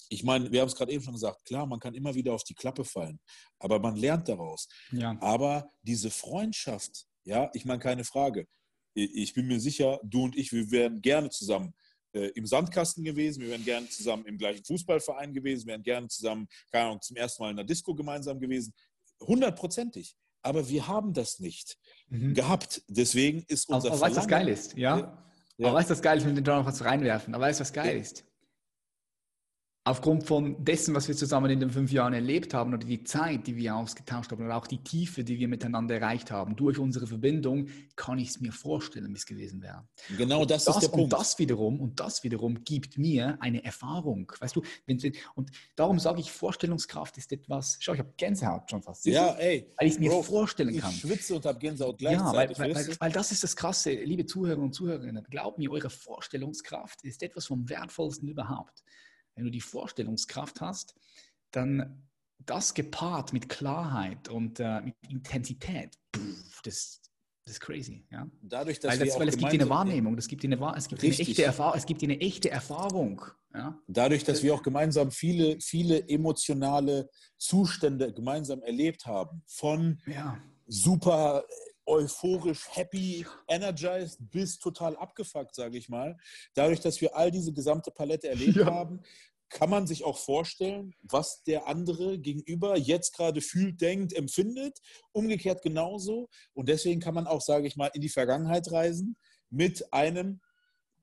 ich 0.09 0.23
meine, 0.23 0.51
wir 0.51 0.61
haben 0.61 0.67
es 0.67 0.75
gerade 0.75 0.91
eben 0.91 1.03
schon 1.03 1.13
gesagt, 1.13 1.45
klar, 1.45 1.65
man 1.65 1.79
kann 1.79 1.93
immer 1.93 2.13
wieder 2.13 2.33
auf 2.33 2.43
die 2.43 2.53
Klappe 2.53 2.85
fallen, 2.85 3.19
aber 3.59 3.79
man 3.79 3.95
lernt 3.95 4.27
daraus. 4.27 4.67
Ja. 4.91 5.17
Aber 5.19 5.71
diese 5.81 6.11
Freundschaft, 6.11 7.05
ja, 7.23 7.49
ich 7.53 7.65
meine, 7.65 7.79
keine 7.79 8.03
Frage. 8.03 8.47
Ich 8.93 9.33
bin 9.33 9.47
mir 9.47 9.59
sicher, 9.59 9.99
du 10.03 10.23
und 10.23 10.37
ich, 10.37 10.53
wir 10.53 10.71
werden 10.71 11.01
gerne 11.01 11.29
zusammen 11.29 11.73
äh, 12.13 12.27
im 12.35 12.45
Sandkasten 12.45 13.03
gewesen, 13.03 13.41
wir 13.41 13.49
wären 13.49 13.65
gerne 13.65 13.89
zusammen 13.89 14.25
im 14.25 14.37
gleichen 14.37 14.63
Fußballverein 14.63 15.33
gewesen, 15.33 15.65
wir 15.65 15.73
wären 15.73 15.83
gerne 15.83 16.07
zusammen, 16.07 16.47
keine 16.71 16.85
Ahnung, 16.85 17.01
zum 17.01 17.17
ersten 17.17 17.43
Mal 17.43 17.49
in 17.49 17.57
der 17.57 17.65
Disco 17.65 17.93
gemeinsam 17.93 18.39
gewesen. 18.39 18.73
Hundertprozentig. 19.19 20.15
Aber 20.41 20.69
wir 20.69 20.87
haben 20.87 21.13
das 21.13 21.39
nicht 21.39 21.77
mhm. 22.07 22.35
gehabt. 22.35 22.83
Deswegen 22.87 23.43
ist 23.47 23.67
unser 23.67 23.91
Aber, 23.91 24.05
aber 24.05 24.15
was 24.15 24.27
geil 24.27 24.47
ist? 24.47 24.77
Ja. 24.77 25.24
Ja. 25.57 25.67
Aber 25.67 25.77
weißt 25.77 25.89
du, 25.89 25.93
was 25.93 26.01
geil 26.01 26.17
ist? 26.17 26.25
Will 26.25 26.41
da 26.41 26.57
noch 26.57 26.65
was 26.65 26.83
reinwerfen. 26.83 27.33
Aber 27.35 27.45
weißt 27.45 27.59
du, 27.59 27.61
was 27.61 27.73
geil 27.73 27.97
ist? 27.97 28.25
Aufgrund 29.87 30.23
von 30.23 30.65
dessen, 30.65 30.95
was 30.95 31.07
wir 31.07 31.15
zusammen 31.15 31.51
in 31.51 31.59
den 31.59 31.69
fünf 31.69 31.91
Jahren 31.91 32.13
erlebt 32.13 32.55
haben 32.55 32.73
oder 32.73 32.85
die 32.85 33.03
Zeit, 33.03 33.45
die 33.45 33.55
wir 33.55 33.75
ausgetauscht 33.75 34.31
haben 34.31 34.43
oder 34.43 34.57
auch 34.57 34.65
die 34.65 34.83
Tiefe, 34.83 35.23
die 35.23 35.37
wir 35.37 35.47
miteinander 35.47 35.93
erreicht 35.95 36.31
haben, 36.31 36.55
durch 36.55 36.79
unsere 36.79 37.05
Verbindung, 37.05 37.67
kann 37.95 38.17
ich 38.17 38.29
es 38.29 38.41
mir 38.41 38.51
vorstellen, 38.51 39.13
wie 39.13 39.17
es 39.17 39.27
gewesen 39.27 39.61
wäre. 39.61 39.87
Genau 40.17 40.43
das, 40.43 40.65
das, 40.65 40.77
ist 40.77 40.81
der 40.81 40.87
Punkt. 40.89 41.13
Und 41.13 41.13
das 41.13 41.37
wiederum, 41.37 41.79
und 41.79 41.99
das 41.99 42.23
wiederum 42.23 42.63
gibt 42.63 42.97
mir 42.97 43.37
eine 43.39 43.63
Erfahrung. 43.63 44.31
Weißt 44.39 44.55
du, 44.55 44.63
wenn, 44.87 44.99
und 45.35 45.51
darum 45.75 45.99
sage 45.99 46.19
ich, 46.19 46.31
Vorstellungskraft 46.31 47.19
ist 47.19 47.31
etwas, 47.31 47.77
schau, 47.79 47.93
ich 47.93 47.99
habe 47.99 48.11
Gänsehaut 48.17 48.71
schon 48.71 48.81
fast. 48.81 49.05
Ja, 49.05 49.33
ey. 49.33 49.71
Weil 49.77 49.87
ich 49.87 49.93
es 49.93 49.99
mir 49.99 50.09
Bro, 50.09 50.23
vorstellen 50.23 50.75
kann. 50.79 50.89
Ich 50.89 51.01
schwitze 51.01 51.35
und 51.35 51.45
habe 51.45 51.59
Gänsehaut 51.59 51.99
gleichzeitig. 51.99 52.57
Ja, 52.57 52.63
weil, 52.63 52.73
weil, 52.73 52.87
weil, 52.87 52.95
weil 52.99 53.11
das 53.11 53.31
ist 53.31 53.43
das 53.43 53.55
Krasse, 53.55 53.91
liebe 53.91 54.25
Zuhörer 54.25 54.59
und 54.59 54.73
Zuhörerinnen, 54.73 55.23
glaubt 55.29 55.59
mir, 55.59 55.71
eure 55.71 55.91
Vorstellungskraft 55.91 57.03
ist 57.03 57.21
etwas 57.21 57.45
vom 57.45 57.69
Wertvollsten 57.69 58.27
überhaupt 58.27 58.83
wenn 59.35 59.45
du 59.45 59.51
die 59.51 59.61
Vorstellungskraft 59.61 60.61
hast, 60.61 60.95
dann 61.51 62.03
das 62.39 62.73
gepaart 62.73 63.33
mit 63.33 63.49
Klarheit 63.49 64.29
und 64.29 64.59
äh, 64.59 64.81
mit 64.81 64.95
Intensität, 65.09 65.97
pff, 66.15 66.61
das, 66.63 67.01
das 67.45 67.55
ist 67.55 67.59
crazy. 67.59 68.05
Ja? 68.11 68.27
Dadurch, 68.41 68.79
dass 68.79 68.91
weil, 68.91 69.05
das, 69.05 69.19
weil 69.19 69.29
es 69.29 69.37
gibt 69.37 69.51
dir 69.51 69.61
eine 69.61 69.69
Wahrnehmung, 69.69 70.17
es 70.17 70.27
gibt 70.27 70.43
dir 70.43 70.51
eine, 70.51 70.75
es 70.75 70.87
gibt 70.87 71.03
eine 71.03 71.13
echte 71.13 71.43
Erfahrung, 71.43 71.77
es 71.77 71.85
gibt 71.85 72.03
eine 72.03 72.19
echte 72.19 72.49
Erfahrung. 72.49 73.21
Ja? 73.53 73.79
Dadurch, 73.87 74.23
dass 74.23 74.43
wir 74.43 74.53
auch 74.53 74.63
gemeinsam 74.63 75.11
viele, 75.11 75.59
viele 75.61 76.07
emotionale 76.07 77.09
Zustände 77.37 78.13
gemeinsam 78.13 78.61
erlebt 78.61 79.05
haben, 79.05 79.43
von 79.45 80.01
ja. 80.05 80.37
super 80.67 81.45
euphorisch, 81.85 82.67
happy, 82.71 83.25
energized 83.47 84.17
bis 84.31 84.59
total 84.59 84.95
abgefuckt, 84.97 85.55
sage 85.55 85.77
ich 85.77 85.89
mal. 85.89 86.17
Dadurch, 86.53 86.79
dass 86.79 86.99
wir 87.01 87.15
all 87.15 87.31
diese 87.31 87.53
gesamte 87.53 87.91
Palette 87.91 88.27
erlebt 88.27 88.55
ja. 88.55 88.65
haben, 88.65 89.01
kann 89.49 89.69
man 89.69 89.87
sich 89.87 90.03
auch 90.03 90.17
vorstellen, 90.17 90.93
was 91.01 91.43
der 91.43 91.67
andere 91.67 92.19
gegenüber 92.19 92.77
jetzt 92.77 93.15
gerade 93.15 93.41
fühlt, 93.41 93.79
denkt, 93.79 94.13
empfindet. 94.13 94.79
Umgekehrt 95.11 95.61
genauso. 95.61 96.29
Und 96.53 96.67
deswegen 96.67 96.99
kann 96.99 97.13
man 97.13 97.27
auch, 97.27 97.41
sage 97.41 97.67
ich 97.67 97.75
mal, 97.75 97.91
in 97.93 98.01
die 98.01 98.09
Vergangenheit 98.09 98.71
reisen 98.71 99.15
mit 99.49 99.93
einem 99.93 100.41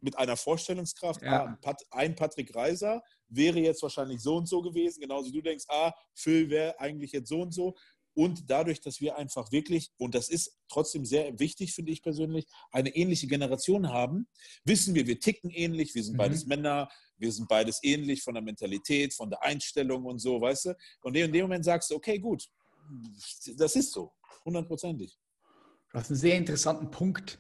mit 0.02 0.18
einer 0.18 0.36
Vorstellungskraft. 0.36 1.22
Ja. 1.22 1.56
Ah, 1.64 1.74
ein 1.92 2.16
Patrick 2.16 2.54
Reiser 2.54 3.02
wäre 3.28 3.60
jetzt 3.60 3.82
wahrscheinlich 3.82 4.20
so 4.20 4.36
und 4.36 4.48
so 4.48 4.60
gewesen, 4.60 5.00
genauso 5.00 5.28
wie 5.28 5.36
du 5.36 5.42
denkst, 5.42 5.64
ah, 5.68 5.92
Phil 6.12 6.50
wäre 6.50 6.78
eigentlich 6.80 7.12
jetzt 7.12 7.28
so 7.28 7.40
und 7.40 7.54
so. 7.54 7.74
Und 8.14 8.51
dadurch, 8.51 8.81
dass 8.81 9.01
wir 9.01 9.16
einfach 9.16 9.51
wirklich, 9.53 9.90
und 9.96 10.14
das 10.14 10.29
ist 10.29 10.59
trotzdem 10.68 11.05
sehr 11.05 11.38
wichtig, 11.38 11.72
finde 11.72 11.92
ich 11.92 12.03
persönlich, 12.03 12.46
eine 12.70 12.94
ähnliche 12.94 13.27
Generation 13.27 13.88
haben, 13.88 14.29
wissen 14.64 14.94
wir, 14.94 15.07
wir 15.07 15.18
ticken 15.18 15.51
ähnlich, 15.51 15.94
wir 15.94 16.05
sind 16.05 16.14
mhm. 16.14 16.18
beides 16.18 16.46
Männer, 16.46 16.88
wir 17.16 17.33
sind 17.33 17.48
beides 17.48 17.81
ähnlich 17.83 18.22
von 18.22 18.35
der 18.35 18.42
Mentalität, 18.42 19.14
von 19.14 19.31
der 19.31 19.42
Einstellung 19.42 20.05
und 20.05 20.18
so, 20.18 20.40
weißt 20.40 20.66
du? 20.66 20.77
Und 21.03 21.16
in 21.16 21.33
dem 21.33 21.42
Moment 21.42 21.64
sagst 21.64 21.90
du, 21.90 21.94
okay, 21.94 22.18
gut, 22.18 22.48
das 23.57 23.77
ist 23.77 23.92
so, 23.92 24.12
hundertprozentig. 24.44 25.16
Du 25.90 25.98
hast 25.98 26.11
einen 26.11 26.18
sehr 26.18 26.37
interessanten 26.37 26.90
Punkt 26.90 27.38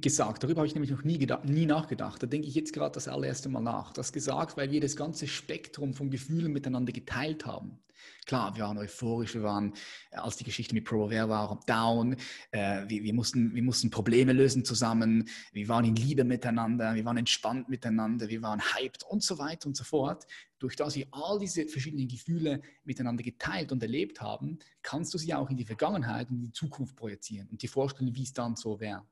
gesagt. 0.00 0.42
Darüber 0.42 0.60
habe 0.60 0.66
ich 0.66 0.74
nämlich 0.74 0.90
noch 0.90 1.04
nie, 1.04 1.18
gedacht, 1.18 1.44
nie 1.44 1.66
nachgedacht. 1.66 2.22
Da 2.22 2.26
denke 2.26 2.46
ich 2.48 2.54
jetzt 2.54 2.72
gerade 2.72 2.92
das 2.92 3.08
allererste 3.08 3.48
Mal 3.48 3.60
nach. 3.60 3.92
Das 3.92 4.12
gesagt, 4.12 4.56
weil 4.56 4.70
wir 4.70 4.80
das 4.80 4.96
ganze 4.96 5.26
Spektrum 5.26 5.94
von 5.94 6.10
Gefühlen 6.10 6.52
miteinander 6.52 6.92
geteilt 6.92 7.46
haben. 7.46 7.78
Klar, 8.26 8.56
wir 8.56 8.64
waren 8.64 8.78
euphorisch, 8.78 9.34
wir 9.34 9.42
waren, 9.42 9.72
äh, 10.10 10.16
als 10.16 10.36
die 10.36 10.44
Geschichte 10.44 10.74
mit 10.74 10.84
ProVer 10.84 11.28
war, 11.28 11.60
down. 11.66 12.16
Äh, 12.50 12.88
wir, 12.88 13.02
wir, 13.02 13.14
mussten, 13.14 13.54
wir 13.54 13.62
mussten 13.62 13.90
Probleme 13.90 14.32
lösen 14.32 14.64
zusammen. 14.64 15.28
Wir 15.52 15.68
waren 15.68 15.84
in 15.84 15.96
Liebe 15.96 16.24
miteinander. 16.24 16.94
Wir 16.94 17.04
waren 17.04 17.16
entspannt 17.16 17.68
miteinander. 17.68 18.28
Wir 18.28 18.42
waren 18.42 18.60
hyped 18.60 19.04
und 19.04 19.22
so 19.22 19.38
weiter 19.38 19.68
und 19.68 19.76
so 19.76 19.84
fort. 19.84 20.26
Durch 20.58 20.76
das 20.76 20.96
wir 20.96 21.06
all 21.12 21.38
diese 21.38 21.66
verschiedenen 21.66 22.08
Gefühle 22.08 22.62
miteinander 22.84 23.22
geteilt 23.22 23.72
und 23.72 23.82
erlebt 23.82 24.20
haben, 24.20 24.58
kannst 24.82 25.14
du 25.14 25.18
sie 25.18 25.34
auch 25.34 25.50
in 25.50 25.56
die 25.56 25.66
Vergangenheit 25.66 26.30
und 26.30 26.36
in 26.36 26.42
die 26.42 26.52
Zukunft 26.52 26.96
projizieren 26.96 27.48
und 27.48 27.62
dir 27.62 27.68
vorstellen, 27.68 28.14
wie 28.14 28.22
es 28.22 28.32
dann 28.32 28.56
so 28.56 28.80
wäre. 28.80 29.04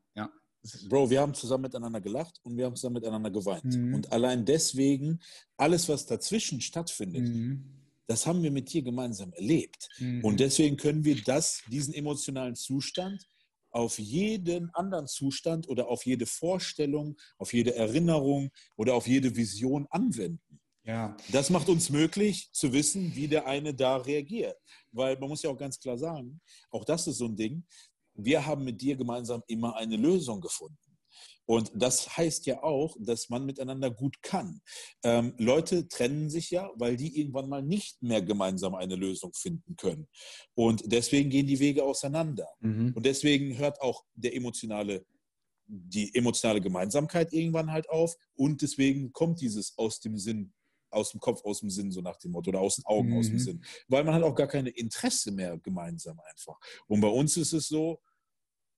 Bro, 0.89 1.11
wir 1.11 1.21
haben 1.21 1.35
zusammen 1.35 1.63
miteinander 1.63 2.01
gelacht 2.01 2.41
und 2.43 2.57
wir 2.57 2.65
haben 2.65 2.77
zusammen 2.77 2.95
miteinander 2.95 3.31
geweint. 3.31 3.65
Mhm. 3.65 3.95
Und 3.95 4.13
allein 4.13 4.45
deswegen, 4.45 5.21
alles, 5.57 5.89
was 5.89 6.07
dazwischen 6.07 6.61
stattfindet, 6.61 7.25
mhm. 7.25 7.65
das 8.07 8.27
haben 8.27 8.43
wir 8.43 8.51
mit 8.51 8.73
dir 8.73 8.83
gemeinsam 8.83 9.33
erlebt. 9.35 9.89
Mhm. 9.99 10.25
Und 10.25 10.41
deswegen 10.41 10.77
können 10.77 11.05
wir 11.05 11.23
das, 11.23 11.63
diesen 11.71 11.93
emotionalen 11.93 12.55
Zustand, 12.55 13.27
auf 13.71 13.99
jeden 13.99 14.71
anderen 14.75 15.09
Zustand 15.09 15.69
oder 15.69 15.89
auf 15.89 16.07
jede 16.07 16.27
Vorstellung, 16.27 17.17
auf 17.39 17.53
jede 17.53 17.75
Erinnerung 17.75 18.51
oder 18.77 18.95
auf 18.95 19.09
jede 19.09 19.35
Vision 19.35 19.87
anwenden. 19.91 20.61
Ja. 20.85 21.17
Das 21.33 21.51
macht 21.51 21.69
uns 21.69 21.91
möglich 21.91 22.51
zu 22.53 22.73
wissen, 22.73 23.15
wie 23.17 23.27
der 23.27 23.47
eine 23.47 23.75
da 23.75 23.97
reagiert. 23.97 24.57
Weil 24.93 25.19
man 25.19 25.29
muss 25.29 25.43
ja 25.43 25.51
auch 25.51 25.57
ganz 25.57 25.79
klar 25.79 25.99
sagen, 25.99 26.41
auch 26.71 26.85
das 26.85 27.07
ist 27.07 27.19
so 27.19 27.25
ein 27.25 27.37
Ding, 27.37 27.65
wir 28.15 28.47
haben 28.47 28.65
mit 28.65 28.81
dir 28.81 28.97
gemeinsam 28.97 29.43
immer 29.47 29.77
eine 29.77 29.97
Lösung 29.97 30.41
gefunden. 30.41 30.79
Und 31.47 31.71
das 31.75 32.17
heißt 32.17 32.47
ja 32.47 32.63
auch, 32.63 32.97
dass 32.99 33.29
man 33.29 33.45
miteinander 33.45 33.91
gut 33.91 34.23
kann. 34.23 34.61
Ähm, 35.03 35.35
Leute 35.39 35.89
trennen 35.89 36.31
sich 36.31 36.51
ja, 36.51 36.71
weil 36.77 36.97
die 36.97 37.21
irgendwann 37.21 37.49
mal 37.49 37.63
nicht 37.63 38.03
mehr 38.03 38.23
gemeinsam 38.23 38.75
eine 38.75 38.97
Lösung 38.97 39.33
finden 39.35 39.77
können. 39.77 40.09
Und 40.55 40.91
deswegen 40.91 41.31
gehen 41.31 41.47
die 41.47 41.61
Wege 41.61 41.85
auseinander. 41.85 42.49
Mhm. 42.61 42.93
Und 42.95 43.05
deswegen 43.05 43.59
hört 43.59 43.81
auch 43.83 44.05
der 44.15 44.35
emotionale, 44.35 45.05
die 45.67 46.15
emotionale 46.15 46.63
Gemeinsamkeit 46.63 47.33
irgendwann 47.33 47.71
halt 47.71 47.91
auf. 47.91 48.15
Und 48.35 48.63
deswegen 48.63 49.13
kommt 49.13 49.41
dieses 49.41 49.77
aus 49.77 50.01
dem 50.01 50.17
Sinn 50.17 50.55
aus 50.95 51.11
dem 51.11 51.21
Kopf, 51.21 51.45
aus 51.45 51.61
dem 51.61 51.71
Sinn, 51.71 51.91
so 51.91 52.01
nach 52.01 52.17
dem 52.17 52.33
Motto, 52.33 52.51
oder 52.51 52.61
aus 52.61 52.77
den 52.77 52.85
Augen, 52.87 53.11
mhm. 53.11 53.19
aus 53.19 53.27
dem 53.27 53.35
mhm. 53.35 53.41
Sinn. 53.41 53.65
Weil 53.89 54.05
man 54.05 54.15
hat 54.15 54.23
auch 54.23 54.35
gar 54.35 54.49
keine 54.49 54.71
Interesse 54.71 55.33
mehr 55.33 55.59
gemeinsam 55.59 56.19
einfach. 56.21 56.59
Und 56.87 57.01
bei 57.01 57.09
uns 57.09 57.37
ist 57.37 57.53
es 57.53 57.69
so, 57.69 58.01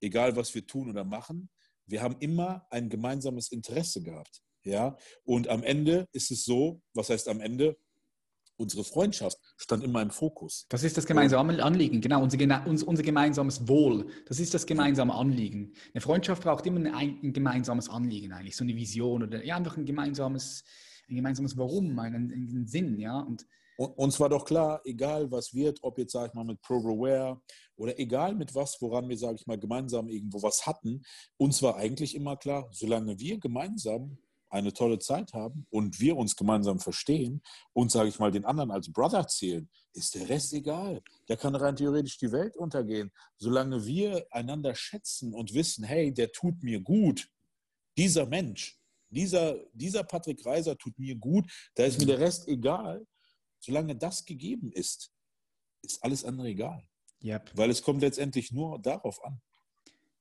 egal 0.01 0.37
was 0.37 0.55
wir 0.55 0.67
tun 0.67 0.91
oder 0.91 1.05
machen, 1.05 1.49
wir 1.87 2.03
haben 2.03 2.17
immer 2.21 2.67
ein 2.71 2.89
gemeinsames 2.89 3.51
Interesse 3.53 4.03
gehabt. 4.03 4.43
Ja? 4.65 4.97
Und 5.25 5.49
am 5.49 5.63
Ende 5.63 6.09
ist 6.13 6.31
es 6.31 6.45
so, 6.45 6.83
was 6.95 7.11
heißt 7.11 7.29
am 7.29 7.41
Ende? 7.41 7.77
Unsere 8.59 8.85
Freundschaft 8.85 9.39
stand 9.59 9.85
immer 9.85 10.01
im 10.01 10.11
Fokus. 10.11 10.65
Das 10.71 10.83
ist 10.83 10.97
das 10.97 11.05
gemeinsame 11.05 11.63
Anliegen, 11.63 12.01
genau, 12.01 12.23
unser, 12.23 12.39
unser, 12.67 13.03
gemeinsames 13.03 13.69
Wohl. 13.69 14.07
Das 14.27 14.41
ist 14.41 14.55
das 14.55 14.65
gemeinsame 14.65 15.15
Anliegen. 15.15 15.75
Eine 15.93 16.01
Freundschaft 16.01 16.43
braucht 16.43 16.65
immer 16.65 16.81
ein, 16.95 17.21
ein 17.23 17.33
gemeinsames 17.35 17.91
Anliegen 17.91 18.33
eigentlich, 18.33 18.57
so 18.57 18.65
eine 18.65 18.75
Vision 18.75 19.25
oder 19.25 19.45
ja, 19.45 19.57
einfach 19.57 19.77
ein 19.77 19.85
gemeinsames, 19.85 20.65
ein 21.09 21.17
gemeinsames 21.17 21.57
Warum, 21.57 21.99
einen, 21.99 22.33
einen 22.33 22.67
Sinn, 22.67 22.99
ja. 22.99 23.21
Und, 23.21 23.47
uns 23.79 24.19
war 24.19 24.31
doch 24.31 24.45
klar, 24.47 24.81
egal 24.85 25.31
was 25.31 25.53
wird, 25.53 25.81
ob 25.83 25.99
jetzt, 25.99 26.13
sag 26.13 26.29
ich 26.29 26.35
mal, 26.35 26.45
mit 26.45 26.63
ProGroware 26.63 27.41
oder 27.77 27.99
egal 27.99 28.35
mit 28.35 28.55
was, 28.55 28.81
woran 28.81 29.09
wir, 29.09 29.19
sage 29.19 29.37
ich 29.39 29.47
mal, 29.47 29.59
gemeinsam 29.59 30.09
irgendwo 30.09 30.43
was 30.43 30.67
hatten, 30.67 31.03
uns 31.37 31.63
war 31.63 31.77
eigentlich 31.77 32.15
immer 32.15 32.37
klar, 32.37 32.69
solange 32.73 33.19
wir 33.19 33.39
gemeinsam 33.39 34.17
eine 34.49 34.73
tolle 34.73 34.99
Zeit 34.99 35.33
haben 35.35 35.67
und 35.71 36.01
wir 36.01 36.17
uns 36.17 36.37
gemeinsam 36.37 36.79
verstehen 36.79 37.43
und, 37.73 37.91
sage 37.91 38.09
ich 38.09 38.19
mal, 38.19 38.31
den 38.31 38.45
anderen 38.45 38.71
als 38.71 38.91
Brother 38.91 39.27
zählen, 39.27 39.69
ist 39.93 40.15
der 40.15 40.29
Rest 40.29 40.55
egal. 40.55 41.03
Da 41.27 41.37
kann 41.37 41.55
rein 41.55 41.77
theoretisch 41.77 42.17
die 42.19 42.33
Welt 42.33 42.57
untergehen. 42.57 43.13
Solange 43.37 43.85
wir 43.85 44.27
einander 44.31 44.75
schätzen 44.75 45.35
und 45.35 45.53
wissen, 45.53 45.85
hey, 45.85 46.15
der 46.15 46.33
tut 46.33 46.63
mir 46.63 46.81
gut, 46.81 47.29
dieser 47.99 48.27
Mensch, 48.27 48.79
dieser, 49.11 49.57
dieser 49.73 50.05
Patrick 50.05 50.45
Reiser 50.45 50.77
tut 50.77 50.99
mir 50.99 51.15
gut, 51.15 51.51
da 51.75 51.85
ist 51.85 51.99
mir 52.01 52.07
der 52.07 52.19
Rest 52.19 52.49
egal. 52.49 53.07
Solange 53.61 53.97
das 53.97 54.25
gegeben 54.25 54.71
ist, 54.73 55.13
ist 55.83 56.03
alles 56.03 56.25
andere 56.25 56.49
egal. 56.49 56.83
Yep. 57.23 57.53
Weil 57.55 57.71
es 57.71 57.83
kommt 57.83 58.03
letztendlich 58.03 58.53
nur 58.53 58.79
darauf 58.81 59.25
an. 59.25 59.41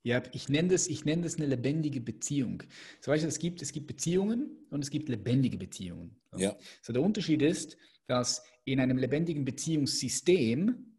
Ja, 0.04 0.22
ich 0.34 0.50
nenne 0.50 0.70
das, 0.70 0.88
ich 0.88 1.04
nenne 1.04 1.24
das 1.24 1.38
eine 1.38 1.48
lebendige 1.48 2.00
Beziehung. 2.00 2.62
So 3.02 3.12
weißt 3.12 3.24
du, 3.24 3.28
es 3.28 3.40
gibt, 3.40 3.62
es 3.64 3.72
gibt 3.72 3.88
Beziehungen 3.88 4.68
und 4.70 4.84
es 4.84 4.92
gibt 4.92 5.10
lebendige 5.10 5.58
Beziehungen. 5.58 6.16
Ja. 6.38 6.56
So 6.84 6.94
der 6.94 7.02
Unterschied 7.02 7.42
ist, 7.42 7.76
dass 8.06 8.44
in 8.66 8.80
einem 8.80 9.00
lebendigen 9.00 9.46
Beziehungssystem 9.46 10.96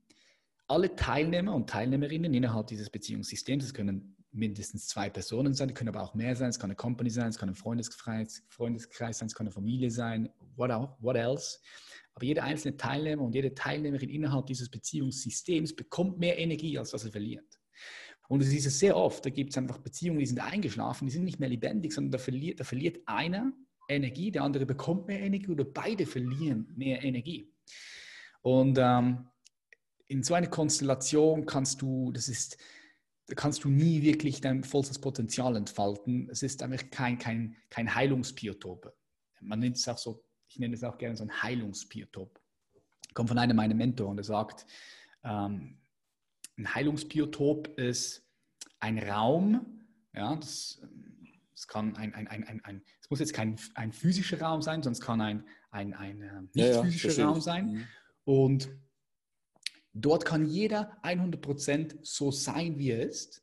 alle 0.66 0.96
Teilnehmer 0.96 1.54
und 1.54 1.70
Teilnehmerinnen 1.70 2.34
innerhalb 2.34 2.66
dieses 2.66 2.90
Beziehungssystems, 2.90 3.64
das 3.64 3.74
können 3.74 4.15
mindestens 4.36 4.86
zwei 4.86 5.10
Personen 5.10 5.54
sein, 5.54 5.74
können 5.74 5.88
aber 5.88 6.02
auch 6.02 6.14
mehr 6.14 6.36
sein. 6.36 6.50
Es 6.50 6.58
kann 6.58 6.70
eine 6.70 6.76
Company 6.76 7.10
sein, 7.10 7.28
es 7.28 7.38
kann 7.38 7.48
ein 7.48 7.54
Freundeskreis, 7.54 8.44
Freundeskreis 8.48 9.18
sein, 9.18 9.26
es 9.26 9.34
kann 9.34 9.46
eine 9.46 9.52
Familie 9.52 9.90
sein, 9.90 10.28
what, 10.56 10.70
what 11.00 11.16
else. 11.16 11.58
Aber 12.14 12.24
jeder 12.24 12.44
einzelne 12.44 12.76
Teilnehmer 12.76 13.22
und 13.22 13.34
jede 13.34 13.54
Teilnehmerin 13.54 14.08
innerhalb 14.08 14.46
dieses 14.46 14.70
Beziehungssystems 14.70 15.74
bekommt 15.74 16.18
mehr 16.18 16.38
Energie, 16.38 16.78
als 16.78 16.92
was 16.92 17.04
er 17.04 17.12
verliert. 17.12 17.58
Und 18.28 18.42
es 18.42 18.52
ist 18.52 18.78
sehr 18.78 18.96
oft, 18.96 19.24
da 19.24 19.30
gibt 19.30 19.50
es 19.50 19.58
einfach 19.58 19.78
Beziehungen, 19.78 20.18
die 20.18 20.26
sind 20.26 20.40
eingeschlafen, 20.40 21.06
die 21.06 21.12
sind 21.12 21.24
nicht 21.24 21.38
mehr 21.38 21.48
lebendig, 21.48 21.92
sondern 21.92 22.12
da 22.12 22.18
verliert, 22.18 22.58
da 22.58 22.64
verliert 22.64 23.00
einer 23.06 23.52
Energie, 23.88 24.30
der 24.30 24.42
andere 24.42 24.66
bekommt 24.66 25.06
mehr 25.06 25.20
Energie 25.20 25.48
oder 25.48 25.64
beide 25.64 26.06
verlieren 26.06 26.72
mehr 26.76 27.04
Energie. 27.04 27.52
Und 28.42 28.78
ähm, 28.80 29.28
in 30.08 30.22
so 30.22 30.34
einer 30.34 30.48
Konstellation 30.48 31.46
kannst 31.46 31.82
du, 31.82 32.12
das 32.12 32.28
ist, 32.28 32.56
kannst 33.34 33.64
du 33.64 33.68
nie 33.68 34.02
wirklich 34.02 34.40
dein 34.40 34.62
vollstes 34.62 35.00
Potenzial 35.00 35.56
entfalten. 35.56 36.28
Es 36.30 36.42
ist 36.42 36.62
einfach 36.62 36.88
kein, 36.90 37.18
kein, 37.18 37.56
kein 37.70 37.92
Heilungsbiotop. 37.92 38.94
Man 39.40 39.58
nennt 39.58 39.76
es 39.76 39.88
auch 39.88 39.98
so, 39.98 40.22
ich 40.48 40.58
nenne 40.58 40.74
es 40.74 40.84
auch 40.84 40.96
gerne 40.98 41.16
so 41.16 41.24
ein 41.24 41.42
Heilungsbiotop. 41.42 42.40
Kommt 43.14 43.28
von 43.28 43.38
einem 43.38 43.56
meiner 43.56 43.74
Mentoren, 43.74 44.16
der 44.16 44.24
sagt, 44.24 44.66
ähm, 45.24 45.78
ein 46.56 46.74
Heilungsbiotop 46.74 47.78
ist 47.78 48.24
ein 48.78 48.98
Raum, 48.98 49.84
ja, 50.14 50.36
das, 50.36 50.80
das 51.52 51.66
kann 51.66 51.96
ein, 51.96 52.14
ein, 52.14 52.28
ein, 52.28 52.44
ein, 52.44 52.64
ein, 52.64 52.82
es 53.00 53.10
muss 53.10 53.18
jetzt 53.18 53.34
kein 53.34 53.56
ein 53.74 53.92
physischer 53.92 54.40
Raum 54.40 54.62
sein, 54.62 54.82
sondern 54.82 54.92
es 54.92 55.00
kann 55.00 55.20
ein, 55.20 55.44
ein, 55.70 55.94
ein 55.94 56.22
äh, 56.22 56.40
nicht 56.54 56.74
ja, 56.74 56.82
physischer 56.82 57.12
ja, 57.12 57.28
Raum 57.28 57.40
sein. 57.40 57.66
Mhm. 57.66 57.84
Und 58.24 58.68
Dort 59.98 60.26
kann 60.26 60.44
jeder 60.44 60.98
100% 61.02 61.96
so 62.02 62.30
sein, 62.30 62.78
wie 62.78 62.90
er 62.90 63.08
ist. 63.08 63.42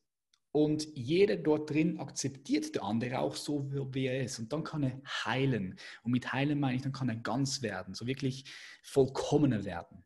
Und 0.52 0.88
jeder 0.96 1.36
dort 1.36 1.72
drin 1.72 2.00
akzeptiert 2.00 2.76
der 2.76 2.84
andere 2.84 3.18
auch 3.20 3.36
so, 3.36 3.72
wie 3.92 4.06
er 4.06 4.24
ist. 4.24 4.38
Und 4.38 4.54
dann 4.54 4.64
kann 4.64 4.84
er 4.84 5.02
heilen. 5.26 5.80
Und 6.04 6.12
mit 6.12 6.32
heilen 6.32 6.60
meine 6.60 6.76
ich, 6.76 6.84
dann 6.84 6.92
kann 6.92 7.10
er 7.10 7.16
ganz 7.16 7.64
werden, 7.64 7.96
so 7.96 8.06
wirklich 8.06 8.46
vollkommener 8.84 9.66
werden. 9.66 10.04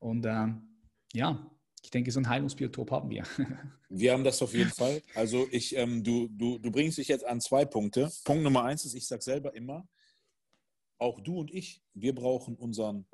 Und 0.00 0.26
ähm, 0.26 0.80
ja, 1.12 1.48
ich 1.80 1.90
denke, 1.90 2.10
so 2.10 2.18
ein 2.18 2.28
Heilungsbiotop 2.28 2.90
haben 2.90 3.10
wir. 3.10 3.22
Wir 3.88 4.12
haben 4.12 4.24
das 4.24 4.42
auf 4.42 4.52
jeden 4.52 4.72
Fall. 4.72 5.00
Also 5.14 5.46
ich, 5.52 5.76
ähm, 5.76 6.02
du, 6.02 6.26
du, 6.26 6.58
du 6.58 6.72
bringst 6.72 6.98
dich 6.98 7.06
jetzt 7.06 7.24
an 7.24 7.40
zwei 7.40 7.64
Punkte. 7.64 8.10
Punkt 8.24 8.42
Nummer 8.42 8.64
eins 8.64 8.84
ist, 8.84 8.94
ich 8.94 9.06
sage 9.06 9.22
selber 9.22 9.54
immer, 9.54 9.86
auch 10.98 11.20
du 11.20 11.38
und 11.38 11.54
ich, 11.54 11.80
wir 11.92 12.12
brauchen 12.12 12.56
unseren 12.56 13.06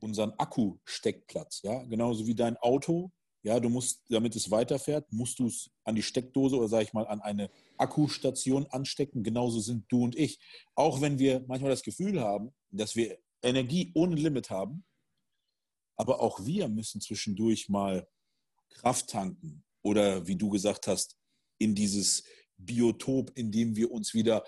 unseren 0.00 0.32
Akku-Steckplatz. 0.38 1.62
Ja? 1.62 1.82
Genauso 1.84 2.26
wie 2.26 2.34
dein 2.34 2.56
Auto 2.56 3.10
Ja, 3.42 3.60
du 3.60 3.68
musst, 3.68 4.02
damit 4.08 4.34
es 4.34 4.50
weiterfährt, 4.50 5.10
musst 5.12 5.38
du 5.38 5.46
es 5.46 5.70
an 5.84 5.94
die 5.94 6.02
Steckdose 6.02 6.56
oder 6.56 6.68
sage 6.68 6.84
ich 6.84 6.92
mal 6.92 7.06
an 7.06 7.20
eine 7.20 7.50
Akkustation 7.76 8.66
anstecken. 8.66 9.22
Genauso 9.22 9.60
sind 9.60 9.84
du 9.88 10.04
und 10.04 10.16
ich. 10.16 10.38
Auch 10.74 11.00
wenn 11.00 11.18
wir 11.18 11.44
manchmal 11.46 11.70
das 11.70 11.82
Gefühl 11.82 12.20
haben, 12.20 12.52
dass 12.70 12.96
wir 12.96 13.18
Energie 13.42 13.92
ohne 13.94 14.16
Limit 14.16 14.50
haben, 14.50 14.84
aber 15.96 16.20
auch 16.20 16.44
wir 16.44 16.68
müssen 16.68 17.00
zwischendurch 17.00 17.68
mal 17.68 18.08
Kraft 18.70 19.10
tanken 19.10 19.64
oder 19.82 20.26
wie 20.26 20.36
du 20.36 20.50
gesagt 20.50 20.86
hast, 20.86 21.16
in 21.58 21.74
dieses 21.74 22.24
Biotop, 22.56 23.30
in 23.36 23.52
dem 23.52 23.76
wir 23.76 23.90
uns 23.90 24.14
wieder 24.14 24.44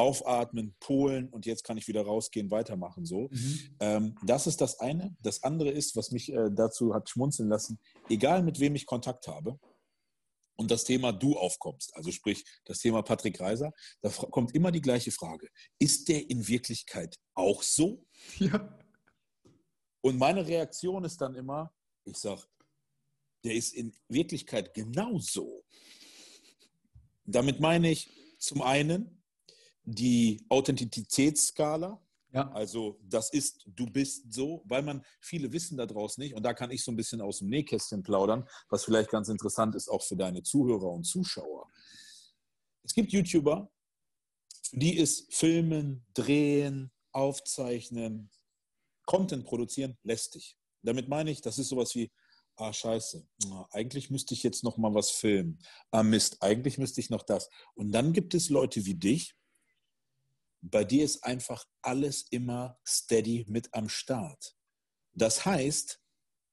aufatmen, 0.00 0.74
polen 0.80 1.28
und 1.28 1.44
jetzt 1.44 1.62
kann 1.62 1.76
ich 1.76 1.86
wieder 1.86 2.02
rausgehen, 2.02 2.50
weitermachen. 2.50 3.04
So. 3.04 3.28
Mhm. 3.30 3.76
Ähm, 3.80 4.14
das 4.24 4.46
ist 4.46 4.62
das 4.62 4.80
eine. 4.80 5.14
Das 5.20 5.42
andere 5.42 5.70
ist, 5.70 5.94
was 5.94 6.10
mich 6.10 6.32
äh, 6.32 6.48
dazu 6.50 6.94
hat 6.94 7.10
schmunzeln 7.10 7.50
lassen, 7.50 7.78
egal 8.08 8.42
mit 8.42 8.58
wem 8.60 8.74
ich 8.74 8.86
Kontakt 8.86 9.28
habe 9.28 9.60
und 10.56 10.70
das 10.70 10.84
Thema 10.84 11.12
du 11.12 11.36
aufkommst, 11.36 11.94
also 11.94 12.10
sprich 12.12 12.44
das 12.64 12.78
Thema 12.78 13.02
Patrick 13.02 13.38
Reiser, 13.40 13.72
da 14.00 14.08
kommt 14.08 14.54
immer 14.54 14.72
die 14.72 14.80
gleiche 14.80 15.12
Frage. 15.12 15.48
Ist 15.78 16.08
der 16.08 16.30
in 16.30 16.48
Wirklichkeit 16.48 17.16
auch 17.34 17.62
so? 17.62 18.06
Ja. 18.38 18.78
Und 20.02 20.16
meine 20.16 20.46
Reaktion 20.46 21.04
ist 21.04 21.20
dann 21.20 21.34
immer, 21.34 21.74
ich 22.06 22.16
sage, 22.16 22.42
der 23.44 23.54
ist 23.54 23.74
in 23.74 23.94
Wirklichkeit 24.08 24.72
genauso. 24.72 25.62
Damit 27.26 27.60
meine 27.60 27.90
ich 27.90 28.10
zum 28.38 28.62
einen 28.62 29.19
die 29.94 30.44
Authentizitätsskala. 30.48 32.00
Ja. 32.32 32.50
Also 32.52 32.98
das 33.02 33.32
ist, 33.32 33.64
du 33.66 33.86
bist 33.86 34.32
so, 34.32 34.62
weil 34.66 34.82
man, 34.82 35.04
viele 35.20 35.52
wissen 35.52 35.76
da 35.76 35.86
draußen 35.86 36.22
nicht, 36.22 36.34
und 36.34 36.44
da 36.44 36.54
kann 36.54 36.70
ich 36.70 36.84
so 36.84 36.92
ein 36.92 36.96
bisschen 36.96 37.20
aus 37.20 37.38
dem 37.38 37.48
Nähkästchen 37.48 38.02
plaudern, 38.02 38.48
was 38.68 38.84
vielleicht 38.84 39.10
ganz 39.10 39.28
interessant 39.28 39.74
ist, 39.74 39.88
auch 39.88 40.02
für 40.02 40.16
deine 40.16 40.42
Zuhörer 40.42 40.90
und 40.90 41.04
Zuschauer. 41.04 41.68
Es 42.84 42.94
gibt 42.94 43.12
YouTuber, 43.12 43.70
für 44.62 44.78
die 44.78 44.96
ist 44.96 45.34
Filmen, 45.34 46.06
Drehen, 46.14 46.92
Aufzeichnen, 47.12 48.30
Content 49.06 49.44
produzieren 49.44 49.98
lästig. 50.04 50.56
Damit 50.82 51.08
meine 51.08 51.32
ich, 51.32 51.40
das 51.40 51.58
ist 51.58 51.68
sowas 51.68 51.96
wie, 51.96 52.12
ah 52.56 52.72
scheiße, 52.72 53.26
eigentlich 53.70 54.10
müsste 54.10 54.34
ich 54.34 54.44
jetzt 54.44 54.62
noch 54.62 54.76
mal 54.76 54.94
was 54.94 55.10
filmen. 55.10 55.58
Ah 55.90 56.04
Mist, 56.04 56.40
eigentlich 56.42 56.78
müsste 56.78 57.00
ich 57.00 57.10
noch 57.10 57.24
das. 57.24 57.48
Und 57.74 57.90
dann 57.90 58.12
gibt 58.12 58.34
es 58.34 58.50
Leute 58.50 58.86
wie 58.86 58.94
dich, 58.94 59.34
bei 60.62 60.84
dir 60.84 61.04
ist 61.04 61.24
einfach 61.24 61.64
alles 61.82 62.26
immer 62.30 62.78
steady 62.86 63.44
mit 63.48 63.72
am 63.72 63.88
Start. 63.88 64.56
Das 65.12 65.44
heißt, 65.44 66.00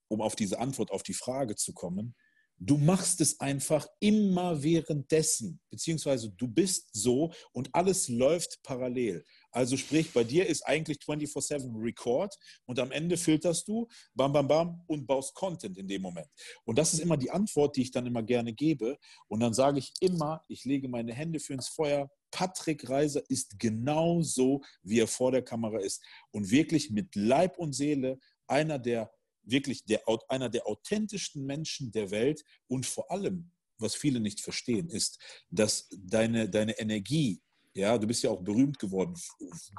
um 0.09 0.21
auf 0.21 0.35
diese 0.35 0.59
Antwort 0.59 0.91
auf 0.91 1.03
die 1.03 1.13
Frage 1.13 1.55
zu 1.55 1.73
kommen, 1.73 2.15
du 2.59 2.77
machst 2.77 3.21
es 3.21 3.39
einfach 3.39 3.87
immer 3.99 4.63
währenddessen, 4.63 5.61
beziehungsweise 5.69 6.31
du 6.31 6.47
bist 6.47 6.89
so 6.91 7.31
und 7.51 7.69
alles 7.73 8.07
läuft 8.07 8.63
parallel. 8.63 9.23
Also 9.51 9.77
sprich, 9.77 10.11
bei 10.11 10.23
dir 10.23 10.47
ist 10.47 10.63
eigentlich 10.63 10.97
24/7 10.99 11.75
Record 11.79 12.35
und 12.65 12.79
am 12.79 12.91
Ende 12.91 13.17
filterst 13.17 13.67
du, 13.67 13.87
bam, 14.13 14.33
bam, 14.33 14.47
bam 14.47 14.83
und 14.87 15.05
baust 15.05 15.35
Content 15.35 15.77
in 15.77 15.87
dem 15.87 16.01
Moment. 16.01 16.27
Und 16.63 16.77
das 16.77 16.93
ist 16.93 16.99
immer 16.99 17.17
die 17.17 17.31
Antwort, 17.31 17.75
die 17.75 17.83
ich 17.83 17.91
dann 17.91 18.07
immer 18.07 18.23
gerne 18.23 18.53
gebe. 18.53 18.97
Und 19.27 19.39
dann 19.39 19.53
sage 19.53 19.79
ich 19.79 19.93
immer, 19.99 20.43
ich 20.47 20.65
lege 20.65 20.87
meine 20.89 21.13
Hände 21.13 21.39
für 21.39 21.53
ins 21.53 21.67
Feuer. 21.69 22.09
Patrick 22.31 22.89
Reiser 22.89 23.21
ist 23.29 23.59
genauso, 23.59 24.61
wie 24.83 24.99
er 24.99 25.07
vor 25.07 25.31
der 25.31 25.43
Kamera 25.43 25.79
ist. 25.79 26.03
Und 26.31 26.51
wirklich 26.51 26.91
mit 26.91 27.15
Leib 27.15 27.57
und 27.57 27.73
Seele 27.73 28.19
einer 28.47 28.79
der 28.79 29.11
wirklich 29.47 29.85
der, 29.85 30.01
einer 30.27 30.49
der 30.49 30.67
authentischsten 30.67 31.45
Menschen 31.45 31.91
der 31.91 32.11
Welt 32.11 32.43
und 32.67 32.85
vor 32.85 33.09
allem, 33.11 33.51
was 33.79 33.95
viele 33.95 34.19
nicht 34.19 34.41
verstehen, 34.41 34.89
ist, 34.89 35.19
dass 35.49 35.87
deine, 35.97 36.49
deine 36.49 36.77
Energie, 36.79 37.41
ja, 37.73 37.97
du 37.97 38.07
bist 38.07 38.23
ja 38.23 38.31
auch 38.31 38.41
berühmt 38.41 38.79
geworden 38.79 39.13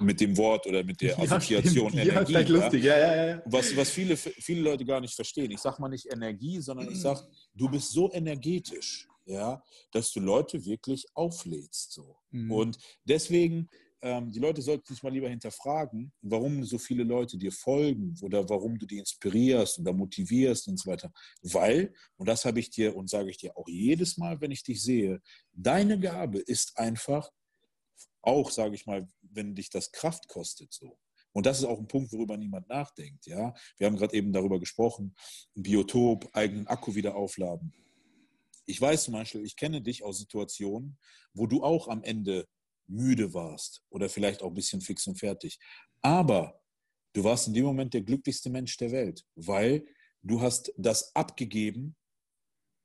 mit 0.00 0.20
dem 0.20 0.36
Wort 0.36 0.66
oder 0.66 0.84
mit 0.84 1.00
der 1.00 1.18
Assoziation 1.18 1.92
ja, 1.92 2.04
Energie. 2.04 2.32
Ja, 2.32 2.40
lustig. 2.40 2.84
Ja, 2.84 2.98
ja, 2.98 3.26
ja. 3.26 3.42
Was, 3.46 3.76
was 3.76 3.90
viele, 3.90 4.16
viele 4.16 4.60
Leute 4.60 4.84
gar 4.84 5.00
nicht 5.00 5.14
verstehen. 5.14 5.50
Ich 5.50 5.60
sage 5.60 5.80
mal 5.80 5.88
nicht 5.88 6.06
Energie, 6.10 6.60
sondern 6.60 6.90
ich 6.90 7.00
sage, 7.00 7.20
du 7.54 7.68
bist 7.68 7.90
so 7.90 8.12
energetisch, 8.12 9.08
ja, 9.28 9.62
dass 9.92 10.10
du 10.12 10.20
Leute 10.20 10.64
wirklich 10.64 11.06
auflädst. 11.14 11.92
So. 11.92 12.16
Mhm. 12.30 12.50
Und 12.50 12.78
deswegen 13.04 13.68
ähm, 14.00 14.30
die 14.30 14.38
Leute 14.38 14.62
sollten 14.62 14.86
sich 14.86 15.02
mal 15.02 15.12
lieber 15.12 15.28
hinterfragen, 15.28 16.12
warum 16.22 16.64
so 16.64 16.78
viele 16.78 17.02
Leute 17.02 17.36
dir 17.36 17.50
folgen 17.50 18.14
oder 18.22 18.48
warum 18.48 18.78
du 18.78 18.86
die 18.86 18.98
inspirierst 18.98 19.80
oder 19.80 19.92
motivierst 19.92 20.68
und 20.68 20.78
so 20.78 20.90
weiter. 20.90 21.12
Weil, 21.42 21.92
und 22.16 22.28
das 22.28 22.44
habe 22.44 22.60
ich 22.60 22.70
dir 22.70 22.94
und 22.94 23.10
sage 23.10 23.30
ich 23.30 23.38
dir 23.38 23.56
auch 23.56 23.66
jedes 23.66 24.16
Mal, 24.16 24.40
wenn 24.40 24.52
ich 24.52 24.62
dich 24.62 24.82
sehe, 24.82 25.20
deine 25.52 25.98
Gabe 25.98 26.38
ist 26.38 26.78
einfach, 26.78 27.28
auch 28.22 28.50
sage 28.50 28.76
ich 28.76 28.86
mal, 28.86 29.08
wenn 29.20 29.54
dich 29.54 29.70
das 29.70 29.90
Kraft 29.90 30.28
kostet 30.28 30.72
so. 30.72 30.98
Und 31.32 31.46
das 31.46 31.58
ist 31.58 31.64
auch 31.64 31.78
ein 31.78 31.88
Punkt, 31.88 32.12
worüber 32.12 32.36
niemand 32.36 32.68
nachdenkt. 32.68 33.26
Ja? 33.26 33.52
Wir 33.76 33.86
haben 33.86 33.96
gerade 33.96 34.16
eben 34.16 34.32
darüber 34.32 34.58
gesprochen, 34.60 35.14
Biotop, 35.54 36.28
eigenen 36.32 36.66
Akku 36.68 36.94
wieder 36.94 37.16
aufladen. 37.16 37.72
Ich 38.68 38.80
weiß 38.80 39.04
zum 39.04 39.14
Beispiel, 39.14 39.44
ich 39.44 39.56
kenne 39.56 39.80
dich 39.80 40.04
aus 40.04 40.18
Situationen, 40.18 40.98
wo 41.32 41.46
du 41.46 41.62
auch 41.62 41.88
am 41.88 42.02
Ende 42.02 42.46
müde 42.86 43.32
warst 43.32 43.82
oder 43.88 44.10
vielleicht 44.10 44.42
auch 44.42 44.48
ein 44.48 44.54
bisschen 44.54 44.82
fix 44.82 45.06
und 45.06 45.18
fertig. 45.18 45.58
Aber 46.02 46.60
du 47.14 47.24
warst 47.24 47.48
in 47.48 47.54
dem 47.54 47.64
Moment 47.64 47.94
der 47.94 48.02
glücklichste 48.02 48.50
Mensch 48.50 48.76
der 48.76 48.92
Welt, 48.92 49.24
weil 49.34 49.86
du 50.22 50.42
hast 50.42 50.72
das 50.76 51.14
abgegeben 51.16 51.96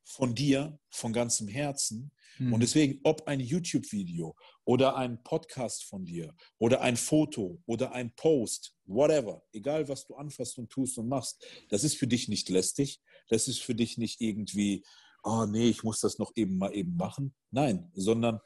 von 0.05 0.33
dir, 0.33 0.79
von 0.89 1.11
ganzem 1.11 1.47
Herzen. 1.47 2.11
Hm. 2.37 2.53
Und 2.53 2.61
deswegen, 2.61 2.99
ob 3.03 3.27
ein 3.27 3.41
YouTube-Video 3.41 4.35
oder 4.63 4.95
ein 4.95 5.21
Podcast 5.23 5.83
von 5.83 6.05
dir 6.05 6.33
oder 6.59 6.81
ein 6.81 6.95
Foto 6.95 7.61
oder 7.65 7.91
ein 7.91 8.15
Post, 8.15 8.73
whatever, 8.85 9.43
egal 9.51 9.87
was 9.89 10.05
du 10.05 10.15
anfasst 10.15 10.57
und 10.57 10.69
tust 10.69 10.97
und 10.97 11.09
machst, 11.09 11.45
das 11.69 11.83
ist 11.83 11.97
für 11.97 12.07
dich 12.07 12.27
nicht 12.27 12.49
lästig, 12.49 13.01
das 13.29 13.47
ist 13.47 13.59
für 13.59 13.75
dich 13.75 13.97
nicht 13.97 14.21
irgendwie, 14.21 14.83
oh 15.23 15.45
nee, 15.45 15.69
ich 15.69 15.83
muss 15.83 15.99
das 15.99 16.19
noch 16.19 16.31
eben 16.35 16.57
mal 16.57 16.73
eben 16.75 16.95
machen. 16.95 17.33
Nein, 17.51 17.89
sondern 17.93 18.39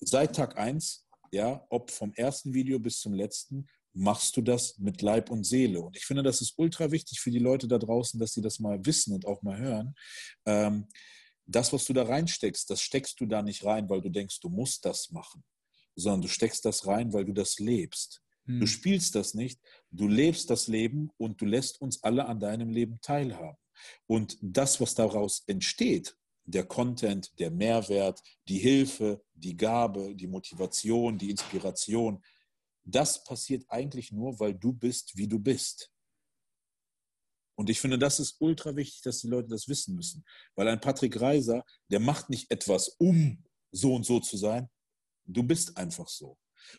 seit 0.00 0.36
Tag 0.36 0.58
1 0.58 1.04
ja, 1.34 1.66
ob 1.68 1.90
vom 1.90 2.12
ersten 2.14 2.54
Video 2.54 2.78
bis 2.78 3.00
zum 3.00 3.12
letzten, 3.12 3.66
machst 3.92 4.36
du 4.36 4.40
das 4.40 4.78
mit 4.78 5.02
Leib 5.02 5.30
und 5.30 5.44
Seele. 5.44 5.80
Und 5.80 5.96
ich 5.96 6.04
finde, 6.04 6.22
das 6.22 6.40
ist 6.40 6.54
ultra 6.56 6.90
wichtig 6.90 7.20
für 7.20 7.30
die 7.30 7.38
Leute 7.38 7.68
da 7.68 7.78
draußen, 7.78 8.18
dass 8.18 8.32
sie 8.32 8.40
das 8.40 8.60
mal 8.60 8.84
wissen 8.86 9.12
und 9.12 9.26
auch 9.26 9.42
mal 9.42 9.58
hören. 9.58 9.94
Ähm, 10.46 10.86
das, 11.46 11.72
was 11.72 11.84
du 11.84 11.92
da 11.92 12.04
reinsteckst, 12.04 12.70
das 12.70 12.80
steckst 12.80 13.20
du 13.20 13.26
da 13.26 13.42
nicht 13.42 13.64
rein, 13.64 13.88
weil 13.90 14.00
du 14.00 14.08
denkst, 14.08 14.40
du 14.40 14.48
musst 14.48 14.84
das 14.84 15.10
machen, 15.10 15.44
sondern 15.94 16.22
du 16.22 16.28
steckst 16.28 16.64
das 16.64 16.86
rein, 16.86 17.12
weil 17.12 17.24
du 17.24 17.32
das 17.32 17.58
lebst. 17.58 18.22
Hm. 18.46 18.60
Du 18.60 18.66
spielst 18.66 19.14
das 19.14 19.34
nicht, 19.34 19.60
du 19.90 20.08
lebst 20.08 20.50
das 20.50 20.68
Leben 20.68 21.10
und 21.18 21.40
du 21.40 21.46
lässt 21.46 21.80
uns 21.80 22.02
alle 22.02 22.26
an 22.26 22.40
deinem 22.40 22.70
Leben 22.70 23.00
teilhaben. 23.00 23.58
Und 24.06 24.38
das, 24.40 24.80
was 24.80 24.94
daraus 24.94 25.42
entsteht, 25.46 26.16
der 26.44 26.64
Content, 26.64 27.32
der 27.38 27.50
Mehrwert, 27.50 28.20
die 28.48 28.58
Hilfe, 28.58 29.22
die 29.34 29.56
Gabe, 29.56 30.14
die 30.14 30.26
Motivation, 30.26 31.18
die 31.18 31.30
Inspiration, 31.30 32.22
das 32.84 33.24
passiert 33.24 33.64
eigentlich 33.68 34.12
nur, 34.12 34.38
weil 34.38 34.54
du 34.54 34.72
bist, 34.72 35.16
wie 35.16 35.26
du 35.26 35.38
bist. 35.38 35.90
Und 37.56 37.70
ich 37.70 37.80
finde, 37.80 37.98
das 37.98 38.20
ist 38.20 38.36
ultra 38.40 38.74
wichtig, 38.76 39.00
dass 39.02 39.20
die 39.20 39.28
Leute 39.28 39.48
das 39.48 39.68
wissen 39.68 39.94
müssen. 39.94 40.24
Weil 40.54 40.68
ein 40.68 40.80
Patrick 40.80 41.20
Reiser, 41.20 41.64
der 41.88 42.00
macht 42.00 42.28
nicht 42.28 42.50
etwas, 42.50 42.88
um 42.98 43.44
so 43.70 43.94
und 43.94 44.04
so 44.04 44.20
zu 44.20 44.36
sein. 44.36 44.68
Du 45.24 45.42
bist 45.42 45.76
einfach 45.76 46.08
so. 46.08 46.36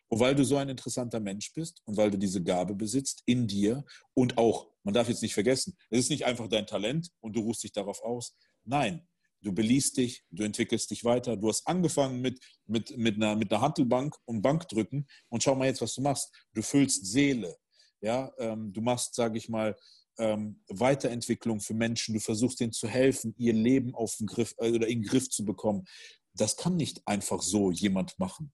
Und 0.07 0.19
weil 0.19 0.35
du 0.35 0.43
so 0.43 0.57
ein 0.57 0.69
interessanter 0.69 1.19
Mensch 1.19 1.53
bist 1.53 1.81
und 1.85 1.95
weil 1.97 2.11
du 2.11 2.17
diese 2.17 2.43
Gabe 2.43 2.75
besitzt 2.75 3.23
in 3.25 3.47
dir 3.47 3.85
und 4.13 4.37
auch, 4.37 4.71
man 4.83 4.93
darf 4.93 5.09
jetzt 5.09 5.21
nicht 5.21 5.33
vergessen, 5.33 5.77
es 5.89 5.99
ist 5.99 6.09
nicht 6.09 6.25
einfach 6.25 6.47
dein 6.47 6.67
Talent 6.67 7.09
und 7.19 7.35
du 7.35 7.41
ruhst 7.41 7.63
dich 7.63 7.71
darauf 7.71 8.01
aus. 8.01 8.35
Nein, 8.63 9.07
du 9.41 9.51
beliest 9.51 9.97
dich, 9.97 10.23
du 10.31 10.43
entwickelst 10.43 10.91
dich 10.91 11.03
weiter. 11.03 11.37
Du 11.37 11.49
hast 11.49 11.67
angefangen 11.67 12.21
mit, 12.21 12.39
mit, 12.65 12.97
mit, 12.97 13.15
einer, 13.15 13.35
mit 13.35 13.51
einer 13.51 13.61
Handelbank 13.61 14.15
und 14.25 14.41
Bankdrücken 14.41 15.07
und 15.29 15.43
schau 15.43 15.55
mal 15.55 15.67
jetzt, 15.67 15.81
was 15.81 15.95
du 15.95 16.01
machst. 16.01 16.31
Du 16.53 16.61
füllst 16.61 17.05
Seele. 17.05 17.55
Ja, 18.01 18.31
ähm, 18.39 18.73
du 18.73 18.81
machst, 18.81 19.15
sage 19.15 19.37
ich 19.37 19.49
mal, 19.49 19.75
ähm, 20.17 20.61
Weiterentwicklung 20.67 21.59
für 21.59 21.73
Menschen. 21.73 22.13
Du 22.13 22.19
versuchst 22.19 22.59
denen 22.59 22.71
zu 22.71 22.87
helfen, 22.87 23.33
ihr 23.37 23.53
Leben 23.53 23.95
auf 23.95 24.15
den 24.17 24.27
Griff 24.27 24.53
äh, 24.57 24.71
oder 24.71 24.87
in 24.87 25.01
den 25.01 25.09
Griff 25.09 25.29
zu 25.29 25.45
bekommen. 25.45 25.85
Das 26.33 26.57
kann 26.57 26.75
nicht 26.75 27.01
einfach 27.07 27.41
so 27.41 27.71
jemand 27.71 28.17
machen. 28.19 28.51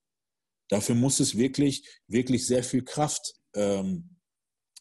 Dafür 0.69 0.95
muss 0.95 1.19
es 1.19 1.37
wirklich, 1.37 1.85
wirklich 2.07 2.45
sehr 2.47 2.63
viel 2.63 2.83
Kraft 2.83 3.33
ähm, 3.53 4.10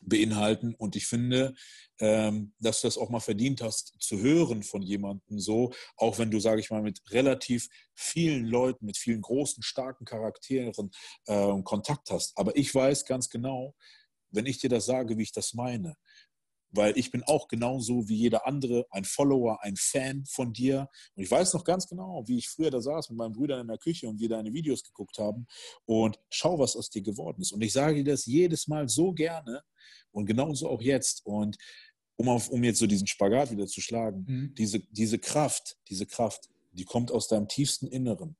beinhalten. 0.00 0.74
Und 0.74 0.96
ich 0.96 1.06
finde, 1.06 1.54
ähm, 1.98 2.52
dass 2.58 2.80
du 2.80 2.86
das 2.88 2.98
auch 2.98 3.10
mal 3.10 3.20
verdient 3.20 3.62
hast, 3.62 3.94
zu 4.00 4.18
hören 4.18 4.62
von 4.62 4.82
jemandem 4.82 5.38
so, 5.38 5.72
auch 5.96 6.18
wenn 6.18 6.30
du, 6.30 6.40
sage 6.40 6.60
ich 6.60 6.70
mal, 6.70 6.82
mit 6.82 7.00
relativ 7.10 7.68
vielen 7.94 8.46
Leuten, 8.46 8.86
mit 8.86 8.96
vielen 8.96 9.20
großen, 9.20 9.62
starken 9.62 10.04
Charakteren 10.04 10.90
äh, 11.26 11.62
Kontakt 11.62 12.10
hast. 12.10 12.36
Aber 12.36 12.56
ich 12.56 12.74
weiß 12.74 13.04
ganz 13.04 13.28
genau, 13.28 13.74
wenn 14.30 14.46
ich 14.46 14.58
dir 14.58 14.70
das 14.70 14.86
sage, 14.86 15.18
wie 15.18 15.22
ich 15.22 15.32
das 15.32 15.54
meine, 15.54 15.96
weil 16.72 16.96
ich 16.96 17.10
bin 17.10 17.22
auch 17.24 17.48
genauso 17.48 18.08
wie 18.08 18.16
jeder 18.16 18.46
andere 18.46 18.86
ein 18.90 19.04
Follower, 19.04 19.62
ein 19.62 19.76
Fan 19.76 20.24
von 20.26 20.52
dir. 20.52 20.88
Und 21.14 21.22
ich 21.22 21.30
weiß 21.30 21.54
noch 21.54 21.64
ganz 21.64 21.88
genau, 21.88 22.22
wie 22.26 22.38
ich 22.38 22.48
früher 22.48 22.70
da 22.70 22.80
saß 22.80 23.10
mit 23.10 23.18
meinen 23.18 23.32
Brüdern 23.32 23.60
in 23.60 23.68
der 23.68 23.78
Küche 23.78 24.08
und 24.08 24.20
wir 24.20 24.28
deine 24.28 24.52
Videos 24.52 24.82
geguckt 24.82 25.18
haben 25.18 25.46
und 25.84 26.18
schau, 26.30 26.58
was 26.58 26.76
aus 26.76 26.90
dir 26.90 27.02
geworden 27.02 27.42
ist. 27.42 27.52
Und 27.52 27.62
ich 27.62 27.72
sage 27.72 28.02
dir 28.02 28.12
das 28.12 28.26
jedes 28.26 28.68
Mal 28.68 28.88
so 28.88 29.12
gerne 29.12 29.62
und 30.12 30.26
genauso 30.26 30.68
auch 30.68 30.82
jetzt. 30.82 31.24
Und 31.26 31.56
um, 32.16 32.28
auf, 32.28 32.50
um 32.50 32.62
jetzt 32.62 32.78
so 32.78 32.86
diesen 32.86 33.06
Spagat 33.06 33.50
wieder 33.50 33.66
zu 33.66 33.80
schlagen, 33.80 34.24
mhm. 34.26 34.54
diese, 34.54 34.80
diese 34.80 35.18
Kraft, 35.18 35.78
diese 35.88 36.06
Kraft, 36.06 36.48
die 36.72 36.84
kommt 36.84 37.10
aus 37.10 37.28
deinem 37.28 37.48
tiefsten 37.48 37.86
Inneren. 37.86 38.36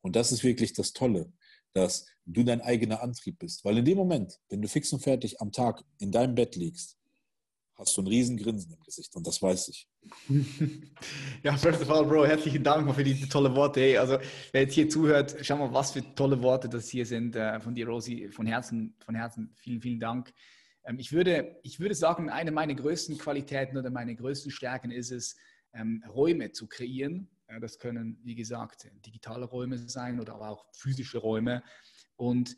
Und 0.00 0.16
das 0.16 0.32
ist 0.32 0.42
wirklich 0.42 0.72
das 0.72 0.92
Tolle, 0.92 1.32
dass 1.74 2.06
du 2.26 2.42
dein 2.42 2.60
eigener 2.60 3.02
Antrieb 3.02 3.38
bist. 3.38 3.64
Weil 3.64 3.78
in 3.78 3.84
dem 3.84 3.98
Moment, 3.98 4.40
wenn 4.48 4.62
du 4.62 4.68
fix 4.68 4.92
und 4.92 5.00
fertig 5.00 5.40
am 5.40 5.52
Tag 5.52 5.84
in 5.98 6.10
deinem 6.10 6.34
Bett 6.34 6.56
liegst, 6.56 6.98
hast 7.82 7.96
du 7.96 8.02
ein 8.02 8.06
riesen 8.06 8.36
Grinsen 8.36 8.72
im 8.72 8.80
Gesicht 8.80 9.14
und 9.16 9.26
das 9.26 9.42
weiß 9.42 9.68
ich. 9.68 9.88
ja, 11.42 11.56
first 11.56 11.82
of 11.82 11.90
all, 11.90 12.04
Bro, 12.04 12.26
herzlichen 12.26 12.62
Dank 12.62 12.92
für 12.94 13.04
diese 13.04 13.28
tolle 13.28 13.54
Worte. 13.54 13.80
Hey, 13.80 13.98
also 13.98 14.18
wer 14.52 14.62
jetzt 14.62 14.74
hier 14.74 14.88
zuhört, 14.88 15.36
schau 15.42 15.56
mal, 15.56 15.72
was 15.72 15.92
für 15.92 16.14
tolle 16.14 16.40
Worte 16.42 16.68
das 16.68 16.88
hier 16.88 17.04
sind 17.04 17.36
äh, 17.36 17.60
von 17.60 17.74
dir, 17.74 17.88
Rosi. 17.88 18.28
Von 18.30 18.46
Herzen, 18.46 18.94
von 19.04 19.14
Herzen, 19.14 19.52
vielen, 19.56 19.80
vielen 19.80 20.00
Dank. 20.00 20.32
Ähm, 20.84 20.98
ich, 20.98 21.12
würde, 21.12 21.56
ich 21.64 21.80
würde 21.80 21.94
sagen, 21.94 22.30
eine 22.30 22.52
meiner 22.52 22.74
größten 22.74 23.18
Qualitäten 23.18 23.76
oder 23.76 23.90
meine 23.90 24.14
größten 24.14 24.52
Stärken 24.52 24.90
ist 24.90 25.10
es, 25.10 25.36
ähm, 25.74 26.04
Räume 26.08 26.52
zu 26.52 26.68
kreieren. 26.68 27.28
das 27.60 27.78
können, 27.78 28.18
wie 28.22 28.34
gesagt, 28.34 28.88
digitale 29.04 29.44
Räume 29.44 29.76
sein 29.76 30.20
oder 30.20 30.34
aber 30.34 30.50
auch 30.50 30.66
physische 30.72 31.18
Räume. 31.18 31.62
Und 32.16 32.56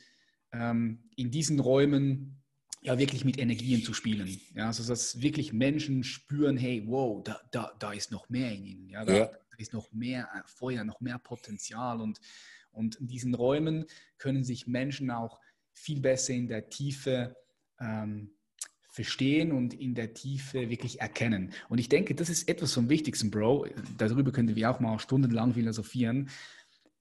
ähm, 0.52 1.08
in 1.16 1.30
diesen 1.30 1.60
Räumen 1.60 2.43
ja 2.84 2.98
wirklich 2.98 3.24
mit 3.24 3.38
Energien 3.38 3.82
zu 3.82 3.94
spielen. 3.94 4.40
Ja, 4.54 4.66
also 4.66 4.86
dass 4.86 5.20
wirklich 5.20 5.52
Menschen 5.52 6.04
spüren, 6.04 6.58
hey, 6.58 6.84
wow, 6.86 7.24
da, 7.24 7.40
da, 7.50 7.72
da 7.78 7.92
ist 7.92 8.12
noch 8.12 8.28
mehr 8.28 8.52
in 8.52 8.66
ihnen. 8.66 8.88
Ja, 8.90 9.04
da, 9.06 9.12
ja. 9.14 9.24
da 9.26 9.56
ist 9.56 9.72
noch 9.72 9.90
mehr 9.90 10.28
äh, 10.34 10.42
Feuer, 10.44 10.84
noch 10.84 11.00
mehr 11.00 11.18
Potenzial. 11.18 12.00
Und, 12.02 12.20
und 12.72 12.96
in 12.96 13.08
diesen 13.08 13.34
Räumen 13.34 13.86
können 14.18 14.44
sich 14.44 14.66
Menschen 14.66 15.10
auch 15.10 15.40
viel 15.72 16.00
besser 16.00 16.34
in 16.34 16.46
der 16.46 16.68
Tiefe 16.68 17.34
ähm, 17.80 18.34
verstehen 18.90 19.52
und 19.52 19.72
in 19.72 19.94
der 19.94 20.12
Tiefe 20.12 20.68
wirklich 20.68 21.00
erkennen. 21.00 21.54
Und 21.70 21.78
ich 21.78 21.88
denke, 21.88 22.14
das 22.14 22.28
ist 22.28 22.48
etwas 22.50 22.74
vom 22.74 22.90
Wichtigsten, 22.90 23.30
Bro. 23.30 23.66
Darüber 23.96 24.30
könnten 24.30 24.56
wir 24.56 24.70
auch 24.70 24.78
mal 24.78 24.98
stundenlang 24.98 25.54
philosophieren. 25.54 26.28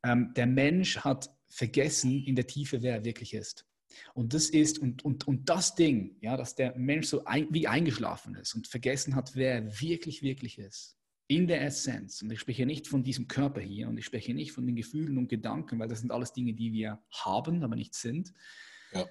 Ähm, 0.02 0.34
der 0.36 0.48
Mensch 0.48 1.00
hat 1.00 1.30
vergessen 1.50 2.24
in 2.24 2.36
der 2.36 2.48
Tiefe, 2.48 2.82
wer 2.82 2.96
er 2.96 3.06
wirklich 3.06 3.34
ist. 3.34 3.66
Und 4.14 4.34
das 4.34 4.50
ist, 4.50 4.80
und, 4.80 5.04
und, 5.06 5.28
und 5.28 5.50
das 5.50 5.76
Ding, 5.76 6.18
ja, 6.22 6.38
dass 6.38 6.56
der 6.56 6.76
Mensch 6.78 7.08
so 7.08 7.26
ein, 7.26 7.48
wie 7.52 7.68
eingeschlafen 7.68 8.36
ist 8.36 8.56
und 8.56 8.68
vergessen 8.68 9.16
hat, 9.16 9.36
wer 9.36 9.56
er 9.56 9.82
wirklich, 9.82 10.22
wirklich 10.22 10.60
ist. 10.60 10.98
In 11.28 11.48
der 11.48 11.64
Essenz. 11.64 12.22
Und 12.22 12.32
ich 12.32 12.40
spreche 12.40 12.66
nicht 12.66 12.88
von 12.88 13.04
diesem 13.04 13.28
Körper 13.28 13.62
hier 13.62 13.88
und 13.88 13.98
ich 13.98 14.06
spreche 14.06 14.34
nicht 14.34 14.52
von 14.52 14.66
den 14.66 14.76
Gefühlen 14.76 15.18
und 15.18 15.30
Gedanken, 15.30 15.80
weil 15.80 15.88
das 15.88 16.02
sind 16.02 16.12
alles 16.12 16.34
Dinge, 16.34 16.54
die 16.54 16.74
wir 16.74 17.02
haben, 17.12 17.64
aber 17.64 17.76
nicht 17.76 17.96
sind. 17.96 18.34
Ja. 18.92 19.06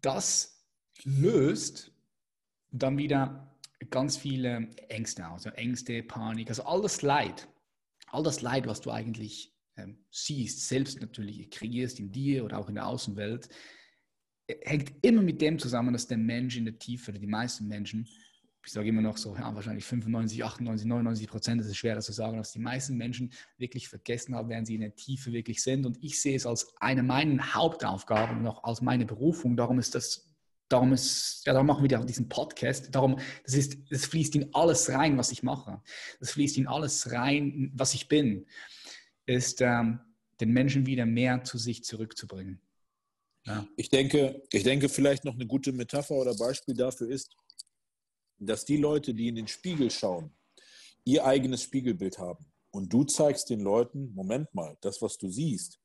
Das 0.00 0.64
löst 1.04 1.92
dann 2.70 2.96
wieder 2.98 3.56
ganz 3.90 4.16
viele 4.16 4.70
Ängste 4.88 5.28
aus. 5.28 5.46
Also 5.46 5.56
Ängste, 5.56 6.02
Panik, 6.02 6.48
also 6.48 6.64
all 6.64 6.82
das 6.82 7.02
Leid. 7.02 7.48
All 8.08 8.22
das 8.22 8.42
Leid, 8.42 8.66
was 8.66 8.80
du 8.80 8.90
eigentlich 8.90 9.51
ähm, 9.76 10.04
siehst, 10.10 10.68
selbst 10.68 11.00
natürlich 11.00 11.50
kreierst 11.50 11.98
in 11.98 12.10
dir 12.12 12.44
oder 12.44 12.58
auch 12.58 12.68
in 12.68 12.74
der 12.74 12.86
Außenwelt, 12.86 13.48
äh, 14.46 14.54
hängt 14.62 14.92
immer 15.02 15.22
mit 15.22 15.40
dem 15.40 15.58
zusammen, 15.58 15.92
dass 15.92 16.06
der 16.06 16.18
Mensch 16.18 16.56
in 16.56 16.64
der 16.64 16.78
Tiefe, 16.78 17.10
oder 17.10 17.18
die 17.18 17.26
meisten 17.26 17.68
Menschen, 17.68 18.08
ich 18.64 18.72
sage 18.72 18.88
immer 18.88 19.02
noch 19.02 19.16
so, 19.16 19.34
ja, 19.34 19.52
wahrscheinlich 19.54 19.84
95, 19.84 20.44
98, 20.44 20.86
99 20.86 21.28
Prozent, 21.28 21.60
das 21.60 21.66
ist 21.66 21.76
schwer 21.76 21.98
zu 21.98 22.12
sagen, 22.12 22.36
dass 22.36 22.52
die 22.52 22.60
meisten 22.60 22.96
Menschen 22.96 23.32
wirklich 23.58 23.88
vergessen 23.88 24.36
haben, 24.36 24.48
während 24.48 24.68
sie 24.68 24.76
in 24.76 24.82
der 24.82 24.94
Tiefe 24.94 25.32
wirklich 25.32 25.62
sind. 25.62 25.84
Und 25.84 25.98
ich 26.00 26.20
sehe 26.20 26.36
es 26.36 26.46
als 26.46 26.72
eine 26.78 27.02
meiner 27.02 27.54
Hauptaufgaben 27.54 28.38
und 28.38 28.46
auch 28.46 28.62
als 28.62 28.80
meine 28.80 29.04
Berufung. 29.04 29.56
Darum 29.56 29.78
ist 29.78 29.94
das 29.94 30.28
Darum, 30.68 30.94
ist, 30.94 31.42
ja, 31.44 31.52
darum 31.52 31.66
machen 31.66 31.82
wir 31.82 31.98
diesen 31.98 32.30
Podcast. 32.30 32.94
Darum, 32.94 33.18
das, 33.44 33.52
ist, 33.52 33.76
das 33.90 34.06
fließt 34.06 34.34
in 34.36 34.54
alles 34.54 34.88
rein, 34.88 35.18
was 35.18 35.30
ich 35.30 35.42
mache. 35.42 35.82
Das 36.18 36.30
fließt 36.30 36.56
in 36.56 36.66
alles 36.66 37.12
rein, 37.12 37.70
was 37.74 37.92
ich 37.92 38.08
bin 38.08 38.46
ist, 39.26 39.60
ähm, 39.60 40.00
den 40.40 40.52
Menschen 40.52 40.86
wieder 40.86 41.06
mehr 41.06 41.44
zu 41.44 41.58
sich 41.58 41.84
zurückzubringen. 41.84 42.60
Ja. 43.46 43.66
Ich, 43.76 43.90
denke, 43.90 44.42
ich 44.52 44.62
denke, 44.62 44.88
vielleicht 44.88 45.24
noch 45.24 45.34
eine 45.34 45.46
gute 45.46 45.72
Metapher 45.72 46.14
oder 46.14 46.34
Beispiel 46.34 46.74
dafür 46.74 47.08
ist, 47.08 47.34
dass 48.38 48.64
die 48.64 48.76
Leute, 48.76 49.14
die 49.14 49.28
in 49.28 49.36
den 49.36 49.48
Spiegel 49.48 49.90
schauen, 49.90 50.34
ihr 51.04 51.24
eigenes 51.24 51.62
Spiegelbild 51.62 52.18
haben. 52.18 52.46
Und 52.70 52.92
du 52.92 53.04
zeigst 53.04 53.50
den 53.50 53.60
Leuten, 53.60 54.12
Moment 54.14 54.52
mal, 54.54 54.76
das, 54.80 55.02
was 55.02 55.18
du 55.18 55.28
siehst, 55.28 55.78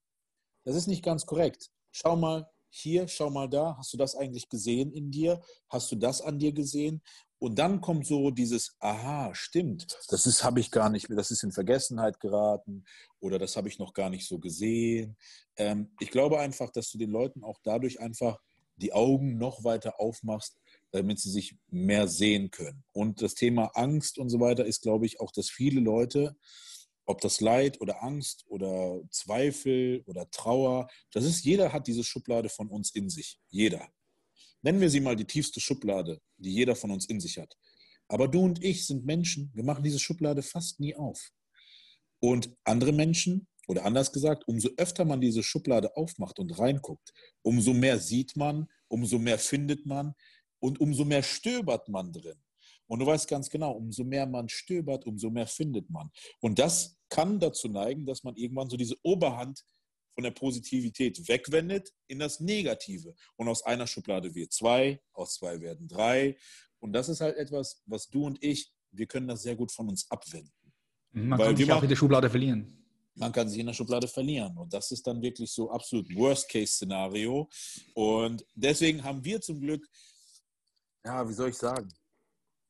das 0.63 0.75
ist 0.75 0.87
nicht 0.87 1.03
ganz 1.03 1.25
korrekt. 1.25 1.69
Schau 1.91 2.15
mal 2.15 2.49
hier, 2.69 3.07
schau 3.07 3.29
mal 3.29 3.47
da, 3.47 3.75
hast 3.77 3.93
du 3.93 3.97
das 3.97 4.15
eigentlich 4.15 4.49
gesehen 4.49 4.91
in 4.91 5.11
dir? 5.11 5.41
Hast 5.69 5.91
du 5.91 5.95
das 5.95 6.21
an 6.21 6.39
dir 6.39 6.51
gesehen? 6.51 7.01
Und 7.39 7.59
dann 7.59 7.81
kommt 7.81 8.07
so 8.07 8.31
dieses, 8.31 8.75
aha, 8.79 9.33
stimmt, 9.35 9.97
das 10.09 10.25
ist, 10.25 10.43
habe 10.43 10.59
ich 10.59 10.71
gar 10.71 10.89
nicht, 10.89 11.07
das 11.09 11.29
ist 11.29 11.43
in 11.43 11.51
Vergessenheit 11.51 12.19
geraten 12.19 12.83
oder 13.19 13.37
das 13.37 13.55
habe 13.55 13.67
ich 13.67 13.77
noch 13.77 13.93
gar 13.93 14.09
nicht 14.09 14.27
so 14.27 14.39
gesehen. 14.39 15.17
Ähm, 15.55 15.91
ich 15.99 16.09
glaube 16.09 16.39
einfach, 16.39 16.71
dass 16.71 16.89
du 16.89 16.97
den 16.97 17.11
Leuten 17.11 17.43
auch 17.43 17.59
dadurch 17.63 17.99
einfach 17.99 18.39
die 18.77 18.93
Augen 18.93 19.37
noch 19.37 19.63
weiter 19.63 19.99
aufmachst, 19.99 20.57
damit 20.91 21.19
sie 21.19 21.29
sich 21.29 21.55
mehr 21.67 22.07
sehen 22.07 22.49
können. 22.49 22.83
Und 22.91 23.21
das 23.21 23.35
Thema 23.35 23.71
Angst 23.75 24.17
und 24.17 24.29
so 24.29 24.39
weiter 24.39 24.65
ist, 24.65 24.81
glaube 24.81 25.05
ich, 25.05 25.19
auch, 25.19 25.31
dass 25.31 25.49
viele 25.49 25.79
Leute, 25.79 26.35
ob 27.05 27.21
das 27.21 27.39
Leid 27.39 27.79
oder 27.81 28.03
Angst 28.03 28.45
oder 28.47 29.01
Zweifel 29.11 30.03
oder 30.07 30.29
Trauer, 30.31 30.87
das 31.11 31.23
ist, 31.23 31.45
jeder 31.45 31.71
hat 31.71 31.87
diese 31.87 32.03
Schublade 32.03 32.49
von 32.49 32.67
uns 32.67 32.93
in 32.93 33.09
sich. 33.09 33.39
Jeder 33.47 33.87
nennen 34.61 34.81
wir 34.81 34.89
sie 34.89 34.99
mal 34.99 35.15
die 35.15 35.25
tiefste 35.25 35.59
Schublade, 35.59 36.19
die 36.37 36.53
jeder 36.53 36.75
von 36.75 36.91
uns 36.91 37.05
in 37.07 37.19
sich 37.19 37.37
hat. 37.37 37.55
Aber 38.07 38.27
du 38.27 38.41
und 38.41 38.63
ich 38.63 38.85
sind 38.85 39.05
Menschen, 39.05 39.51
wir 39.53 39.63
machen 39.63 39.83
diese 39.83 39.99
Schublade 39.99 40.41
fast 40.41 40.79
nie 40.79 40.95
auf. 40.95 41.31
Und 42.19 42.55
andere 42.63 42.91
Menschen, 42.91 43.47
oder 43.67 43.83
anders 43.83 44.11
gesagt, 44.11 44.47
umso 44.47 44.69
öfter 44.77 45.03
man 45.03 45.19
diese 45.19 45.43
Schublade 45.43 45.95
aufmacht 45.97 46.39
und 46.39 46.57
reinguckt, 46.57 47.13
umso 47.41 47.73
mehr 47.73 47.99
sieht 47.99 48.35
man, 48.35 48.67
umso 48.87 49.19
mehr 49.19 49.37
findet 49.37 49.85
man 49.85 50.13
und 50.59 50.79
umso 50.79 51.03
mehr 51.03 51.21
stöbert 51.21 51.89
man 51.89 52.13
drin. 52.13 52.41
Und 52.87 52.99
du 52.99 53.05
weißt 53.05 53.27
ganz 53.27 53.49
genau, 53.49 53.73
umso 53.73 54.05
mehr 54.05 54.25
man 54.25 54.47
stöbert, 54.47 55.05
umso 55.05 55.29
mehr 55.29 55.47
findet 55.47 55.89
man. 55.89 56.09
Und 56.39 56.57
das 56.57 56.97
kann 57.09 57.39
dazu 57.39 57.67
neigen, 57.67 58.05
dass 58.05 58.23
man 58.23 58.35
irgendwann 58.37 58.69
so 58.69 58.77
diese 58.77 58.95
Oberhand 59.03 59.63
von 60.17 60.23
der 60.23 60.31
Positivität 60.31 61.27
wegwendet 61.27 61.93
in 62.07 62.17
das 62.17 62.39
Negative. 62.39 63.13
Und 63.35 63.47
aus 63.49 63.63
einer 63.63 63.85
Schublade 63.85 64.33
wird 64.33 64.51
zwei, 64.51 64.99
aus 65.13 65.35
zwei 65.35 65.61
werden 65.61 65.87
drei. 65.87 66.35
Und 66.79 66.93
das 66.93 67.07
ist 67.07 67.21
halt 67.21 67.37
etwas, 67.37 67.83
was 67.85 68.09
du 68.09 68.25
und 68.25 68.43
ich, 68.43 68.73
wir 68.89 69.05
können 69.05 69.27
das 69.27 69.43
sehr 69.43 69.55
gut 69.55 69.71
von 69.71 69.87
uns 69.87 70.09
abwenden. 70.09 70.51
Man 71.11 71.37
Weil 71.37 71.47
kann 71.49 71.57
sich 71.57 71.71
auch 71.71 71.83
in 71.83 71.89
der 71.89 71.95
Schublade 71.95 72.31
verlieren. 72.31 72.83
Man 73.13 73.31
kann 73.31 73.47
sich 73.47 73.59
in 73.59 73.67
der 73.67 73.73
Schublade 73.73 74.07
verlieren. 74.07 74.57
Und 74.57 74.73
das 74.73 74.89
ist 74.91 75.05
dann 75.05 75.21
wirklich 75.21 75.51
so 75.51 75.69
absolut 75.69 76.11
Worst-Case-Szenario. 76.15 77.47
Und 77.93 78.43
deswegen 78.55 79.03
haben 79.03 79.23
wir 79.23 79.39
zum 79.39 79.59
Glück, 79.59 79.87
ja, 81.05 81.29
wie 81.29 81.33
soll 81.33 81.49
ich 81.49 81.57
sagen, 81.57 81.89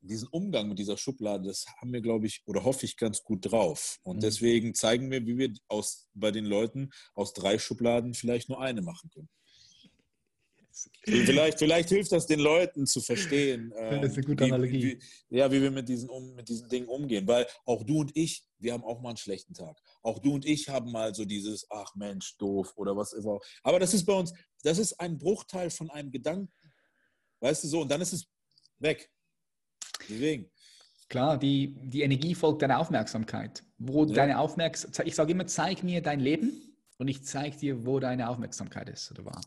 diesen 0.07 0.27
Umgang 0.29 0.69
mit 0.69 0.79
dieser 0.79 0.97
Schublade, 0.97 1.47
das 1.47 1.65
haben 1.79 1.93
wir, 1.93 2.01
glaube 2.01 2.27
ich, 2.27 2.41
oder 2.45 2.63
hoffe 2.63 2.85
ich, 2.85 2.97
ganz 2.97 3.23
gut 3.23 3.51
drauf. 3.51 3.99
Und 4.03 4.17
mhm. 4.17 4.21
deswegen 4.21 4.73
zeigen 4.73 5.11
wir, 5.11 5.25
wie 5.25 5.37
wir 5.37 5.53
aus, 5.67 6.07
bei 6.13 6.31
den 6.31 6.45
Leuten 6.45 6.89
aus 7.13 7.33
drei 7.33 7.59
Schubladen 7.59 8.13
vielleicht 8.13 8.49
nur 8.49 8.61
eine 8.61 8.81
machen 8.81 9.09
können. 9.09 9.29
Vielleicht, 11.03 11.59
vielleicht 11.59 11.89
hilft 11.89 12.11
das 12.11 12.27
den 12.27 12.39
Leuten 12.39 12.85
zu 12.85 13.01
verstehen, 13.01 13.71
äh, 13.71 13.99
das 13.99 14.11
ist 14.11 14.17
eine 14.17 14.25
gute 14.27 14.45
wie, 14.45 14.51
Analogie. 14.51 14.99
Wie, 15.29 15.37
ja, 15.37 15.51
wie 15.51 15.61
wir 15.61 15.71
mit 15.71 15.89
diesen, 15.89 16.09
um, 16.09 16.35
mit 16.35 16.47
diesen 16.49 16.69
Dingen 16.69 16.87
umgehen. 16.87 17.27
Weil 17.27 17.47
auch 17.65 17.83
du 17.83 18.01
und 18.01 18.11
ich, 18.15 18.45
wir 18.59 18.73
haben 18.73 18.83
auch 18.83 19.01
mal 19.01 19.09
einen 19.09 19.17
schlechten 19.17 19.53
Tag. 19.53 19.81
Auch 20.03 20.19
du 20.19 20.35
und 20.35 20.45
ich 20.45 20.69
haben 20.69 20.91
mal 20.91 21.15
so 21.15 21.25
dieses, 21.25 21.65
ach 21.69 21.95
Mensch, 21.95 22.37
doof 22.37 22.73
oder 22.75 22.95
was 22.95 23.13
immer. 23.13 23.39
Aber 23.63 23.79
das 23.79 23.93
ist 23.93 24.05
bei 24.05 24.13
uns, 24.13 24.33
das 24.63 24.77
ist 24.77 24.99
ein 24.99 25.17
Bruchteil 25.17 25.69
von 25.69 25.89
einem 25.89 26.11
Gedanken. 26.11 26.53
Weißt 27.39 27.63
du 27.63 27.67
so, 27.67 27.81
und 27.81 27.89
dann 27.89 28.01
ist 28.01 28.13
es 28.13 28.27
weg. 28.79 29.09
Deswegen. 30.09 30.49
Klar, 31.09 31.37
die, 31.37 31.73
die 31.83 32.01
Energie 32.01 32.35
folgt 32.35 32.61
deiner 32.61 32.79
Aufmerksamkeit. 32.79 33.63
Wo 33.77 34.05
ja. 34.05 34.13
deine 34.13 34.39
Aufmerksamkeit, 34.39 35.07
ich 35.07 35.15
sage 35.15 35.31
immer, 35.31 35.47
zeig 35.47 35.83
mir 35.83 36.01
dein 36.01 36.19
Leben 36.19 36.75
und 36.97 37.07
ich 37.07 37.23
zeige 37.23 37.57
dir, 37.57 37.85
wo 37.85 37.99
deine 37.99 38.29
Aufmerksamkeit 38.29 38.89
ist 38.89 39.11
oder 39.11 39.25
war. 39.25 39.41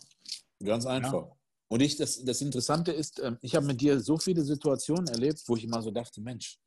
Ganz 0.63 0.87
einfach. 0.87 1.13
Ja. 1.13 1.37
Und 1.69 1.81
ich, 1.81 1.97
das, 1.97 2.25
das 2.25 2.41
Interessante 2.41 2.93
ist, 2.93 3.21
ähm, 3.21 3.39
ich 3.43 3.55
habe 3.55 3.67
mit 3.67 3.81
dir 3.81 4.01
so 4.01 4.19
viele 4.19 4.43
Situationen 4.43 5.07
erlebt, 5.09 5.43
wo 5.47 5.57
ich 5.57 5.65
immer 5.65 5.83
so 5.83 5.91
dachte, 5.91 6.21
Mensch, 6.21 6.59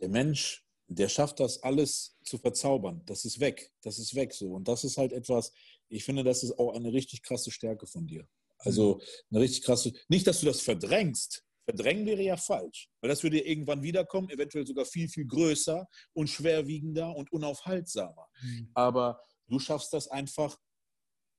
der 0.00 0.08
Mensch, 0.08 0.64
der 0.88 1.08
schafft 1.08 1.40
das 1.40 1.62
alles 1.62 2.16
zu 2.24 2.38
verzaubern. 2.38 3.02
Das 3.06 3.24
ist 3.24 3.40
weg. 3.40 3.72
Das 3.82 3.98
ist 3.98 4.14
weg 4.14 4.34
so. 4.34 4.52
Und 4.52 4.68
das 4.68 4.84
ist 4.84 4.98
halt 4.98 5.12
etwas, 5.12 5.52
ich 5.88 6.04
finde, 6.04 6.24
das 6.24 6.42
ist 6.42 6.58
auch 6.58 6.74
eine 6.74 6.92
richtig 6.92 7.22
krasse 7.22 7.50
Stärke 7.50 7.86
von 7.86 8.06
dir. 8.06 8.26
Also 8.58 9.00
eine 9.30 9.40
richtig 9.40 9.64
krasse, 9.64 9.92
nicht, 10.08 10.26
dass 10.26 10.40
du 10.40 10.46
das 10.46 10.60
verdrängst. 10.60 11.44
Verdrängen 11.64 12.06
wäre 12.06 12.22
ja 12.22 12.36
falsch, 12.36 12.88
weil 13.00 13.10
das 13.10 13.22
würde 13.22 13.40
irgendwann 13.40 13.82
wiederkommen, 13.82 14.30
eventuell 14.30 14.66
sogar 14.66 14.84
viel, 14.84 15.08
viel 15.08 15.26
größer 15.26 15.86
und 16.12 16.28
schwerwiegender 16.28 17.14
und 17.14 17.30
unaufhaltsamer. 17.32 18.28
Mhm. 18.42 18.70
Aber 18.74 19.20
du 19.48 19.58
schaffst 19.58 19.92
das 19.92 20.08
einfach 20.08 20.56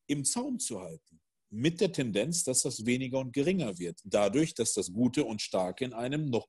im 0.08 0.24
Zaum 0.24 0.60
zu 0.60 0.82
halten 0.82 1.22
mit 1.54 1.82
der 1.82 1.92
Tendenz, 1.92 2.44
dass 2.44 2.64
das 2.64 2.84
weniger 2.86 3.20
und 3.20 3.32
geringer 3.32 3.78
wird. 3.78 4.00
Dadurch, 4.04 4.56
dass 4.56 4.74
das 4.74 4.92
Gute 4.92 5.24
und 5.24 5.40
Starke 5.40 5.86
in 5.86 5.94
einem 5.94 6.30
noch, 6.32 6.48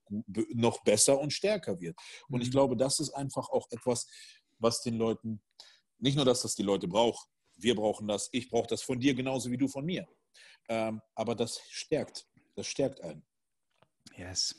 noch 0.54 0.82
besser 0.82 1.20
und 1.20 1.30
stärker 1.30 1.78
wird. 1.78 1.94
Und 2.28 2.40
ich 2.40 2.48
mhm. 2.48 2.52
glaube, 2.52 2.76
das 2.76 3.00
ist 3.00 3.10
einfach 3.10 3.50
auch 3.50 3.66
etwas, 3.70 4.06
was 4.58 4.80
den 4.80 4.96
Leuten, 4.96 5.42
nicht 5.98 6.16
nur, 6.16 6.24
dass 6.24 6.40
das 6.40 6.54
die 6.54 6.62
Leute 6.62 6.88
brauchen, 6.88 7.28
wir 7.56 7.74
brauchen 7.74 8.08
das, 8.08 8.30
ich 8.32 8.48
brauche 8.48 8.66
das 8.66 8.82
von 8.82 8.98
dir 8.98 9.14
genauso 9.14 9.50
wie 9.50 9.58
du 9.58 9.68
von 9.68 9.84
mir. 9.84 10.06
Ähm, 10.68 11.02
aber 11.14 11.34
das 11.34 11.60
stärkt, 11.68 12.26
das 12.54 12.66
stärkt 12.66 13.02
einen. 13.02 13.26
Yes. 14.16 14.54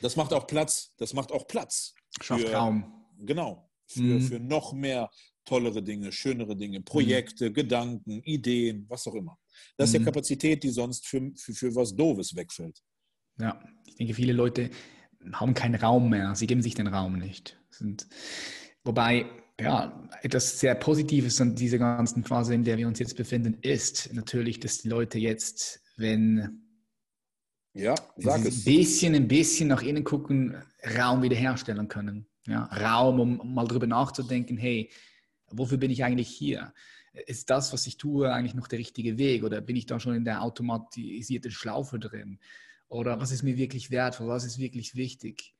Das 0.00 0.16
macht 0.16 0.32
auch 0.32 0.46
Platz, 0.46 0.92
das 0.96 1.12
macht 1.12 1.32
auch 1.32 1.46
Platz. 1.46 1.94
Schafft 2.20 2.46
für, 2.46 2.54
Raum. 2.54 3.04
Genau, 3.18 3.70
für, 3.86 4.00
mhm. 4.00 4.20
für 4.22 4.40
noch 4.40 4.72
mehr 4.72 5.10
tollere 5.44 5.82
Dinge, 5.82 6.12
schönere 6.12 6.56
Dinge, 6.56 6.80
Projekte, 6.80 7.50
mhm. 7.50 7.54
Gedanken, 7.54 8.22
Ideen, 8.22 8.86
was 8.88 9.06
auch 9.06 9.14
immer. 9.14 9.38
Das 9.76 9.90
ist 9.90 9.94
ja 9.94 10.00
mhm. 10.00 10.04
Kapazität, 10.04 10.62
die 10.62 10.70
sonst 10.70 11.06
für, 11.06 11.32
für, 11.36 11.52
für 11.52 11.74
was 11.74 11.94
Doofes 11.94 12.34
wegfällt. 12.36 12.80
Ja, 13.38 13.62
ich 13.84 13.96
denke, 13.96 14.14
viele 14.14 14.32
Leute 14.32 14.70
haben 15.32 15.54
keinen 15.54 15.74
Raum 15.74 16.10
mehr. 16.10 16.34
Sie 16.34 16.46
geben 16.46 16.62
sich 16.62 16.74
den 16.74 16.86
Raum 16.86 17.18
nicht. 17.18 17.58
Sind, 17.70 18.06
wobei, 18.84 19.26
ja, 19.60 20.08
etwas 20.22 20.58
sehr 20.58 20.74
Positives 20.74 21.40
an 21.40 21.54
dieser 21.54 21.78
ganzen 21.78 22.24
Phase, 22.24 22.54
in 22.54 22.64
der 22.64 22.78
wir 22.78 22.88
uns 22.88 22.98
jetzt 22.98 23.16
befinden, 23.16 23.58
ist 23.60 24.12
natürlich, 24.12 24.60
dass 24.60 24.78
die 24.78 24.88
Leute 24.88 25.18
jetzt, 25.18 25.82
wenn 25.96 26.69
ja, 27.74 27.94
sag 28.16 28.44
es. 28.44 28.58
ein 28.58 28.64
bisschen, 28.64 29.14
ein 29.14 29.28
bisschen 29.28 29.68
nach 29.68 29.82
innen 29.82 30.04
gucken, 30.04 30.56
Raum 30.98 31.22
wiederherstellen 31.22 31.88
können. 31.88 32.26
Ja, 32.46 32.64
Raum, 32.64 33.20
um, 33.20 33.54
mal 33.54 33.66
drüber 33.66 33.86
nachzudenken, 33.86 34.56
hey, 34.56 34.90
wofür 35.50 35.78
bin 35.78 35.90
ich 35.90 36.04
eigentlich 36.04 36.28
hier? 36.28 36.72
ist 37.26 37.50
das, 37.50 37.72
was 37.72 37.86
ich 37.86 37.96
tue, 37.96 38.32
eigentlich 38.32 38.54
noch 38.54 38.68
der 38.68 38.78
richtige 38.78 39.18
Weg? 39.18 39.44
Oder 39.44 39.60
bin 39.60 39.76
ich 39.76 39.86
da 39.86 39.98
schon 39.98 40.14
in 40.14 40.24
der 40.24 40.42
automatisierten 40.42 41.50
Schlaufe 41.50 41.98
drin? 41.98 42.38
Oder 42.88 43.20
was 43.20 43.32
ist 43.32 43.42
mir 43.42 43.56
wirklich 43.56 43.90
wertvoll? 43.90 44.28
Was 44.28 44.44
ist 44.44 44.58
wirklich 44.58 44.94
wichtig? 44.94 45.54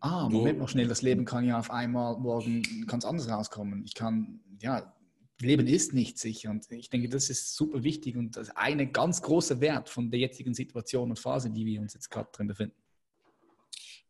Ah, 0.00 0.28
Moment 0.28 0.58
noch 0.58 0.68
schnell, 0.68 0.86
das 0.86 1.02
Leben 1.02 1.24
kann 1.24 1.46
ja 1.46 1.58
auf 1.58 1.70
einmal 1.70 2.18
morgen 2.18 2.62
ganz 2.86 3.04
anders 3.04 3.28
rauskommen. 3.28 3.84
Ich 3.84 3.94
kann, 3.94 4.40
ja, 4.60 4.94
Leben 5.40 5.66
ist 5.66 5.92
nicht 5.92 6.18
sicher. 6.18 6.50
Und 6.50 6.70
ich 6.70 6.90
denke, 6.90 7.08
das 7.08 7.30
ist 7.30 7.54
super 7.54 7.82
wichtig 7.82 8.16
und 8.16 8.36
das 8.36 8.48
ist 8.48 8.56
eine 8.56 8.90
ganz 8.90 9.22
große 9.22 9.60
Wert 9.60 9.88
von 9.88 10.10
der 10.10 10.20
jetzigen 10.20 10.54
Situation 10.54 11.10
und 11.10 11.18
Phase, 11.18 11.48
in 11.48 11.54
die 11.54 11.66
wir 11.66 11.80
uns 11.80 11.94
jetzt 11.94 12.10
gerade 12.10 12.30
drin 12.32 12.46
befinden. 12.46 12.76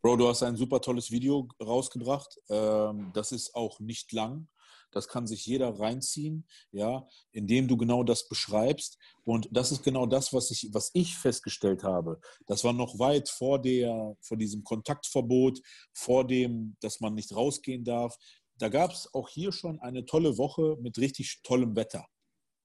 Bro, 0.02 0.18
du 0.18 0.28
hast 0.28 0.42
ein 0.42 0.56
super 0.56 0.80
tolles 0.82 1.10
Video 1.10 1.48
rausgebracht. 1.62 2.38
Ähm, 2.50 3.10
das 3.14 3.32
ist 3.32 3.54
auch 3.54 3.80
nicht 3.80 4.12
lang. 4.12 4.48
Das 4.94 5.08
kann 5.08 5.26
sich 5.26 5.44
jeder 5.44 5.80
reinziehen, 5.80 6.46
ja, 6.70 7.06
indem 7.32 7.66
du 7.66 7.76
genau 7.76 8.04
das 8.04 8.28
beschreibst. 8.28 8.96
Und 9.24 9.48
das 9.50 9.72
ist 9.72 9.82
genau 9.82 10.06
das, 10.06 10.32
was 10.32 10.50
ich, 10.50 10.68
was 10.72 10.90
ich 10.94 11.16
festgestellt 11.16 11.82
habe. 11.82 12.20
Das 12.46 12.62
war 12.62 12.72
noch 12.72 12.98
weit 12.98 13.28
vor 13.28 13.60
der, 13.60 14.16
vor 14.20 14.36
diesem 14.36 14.62
Kontaktverbot, 14.62 15.60
vor 15.92 16.26
dem, 16.26 16.76
dass 16.80 17.00
man 17.00 17.14
nicht 17.14 17.34
rausgehen 17.34 17.84
darf. 17.84 18.16
Da 18.58 18.68
gab 18.68 18.92
es 18.92 19.12
auch 19.12 19.28
hier 19.28 19.52
schon 19.52 19.80
eine 19.80 20.04
tolle 20.06 20.38
Woche 20.38 20.76
mit 20.80 20.98
richtig 20.98 21.40
tollem 21.42 21.76
Wetter. 21.76 22.06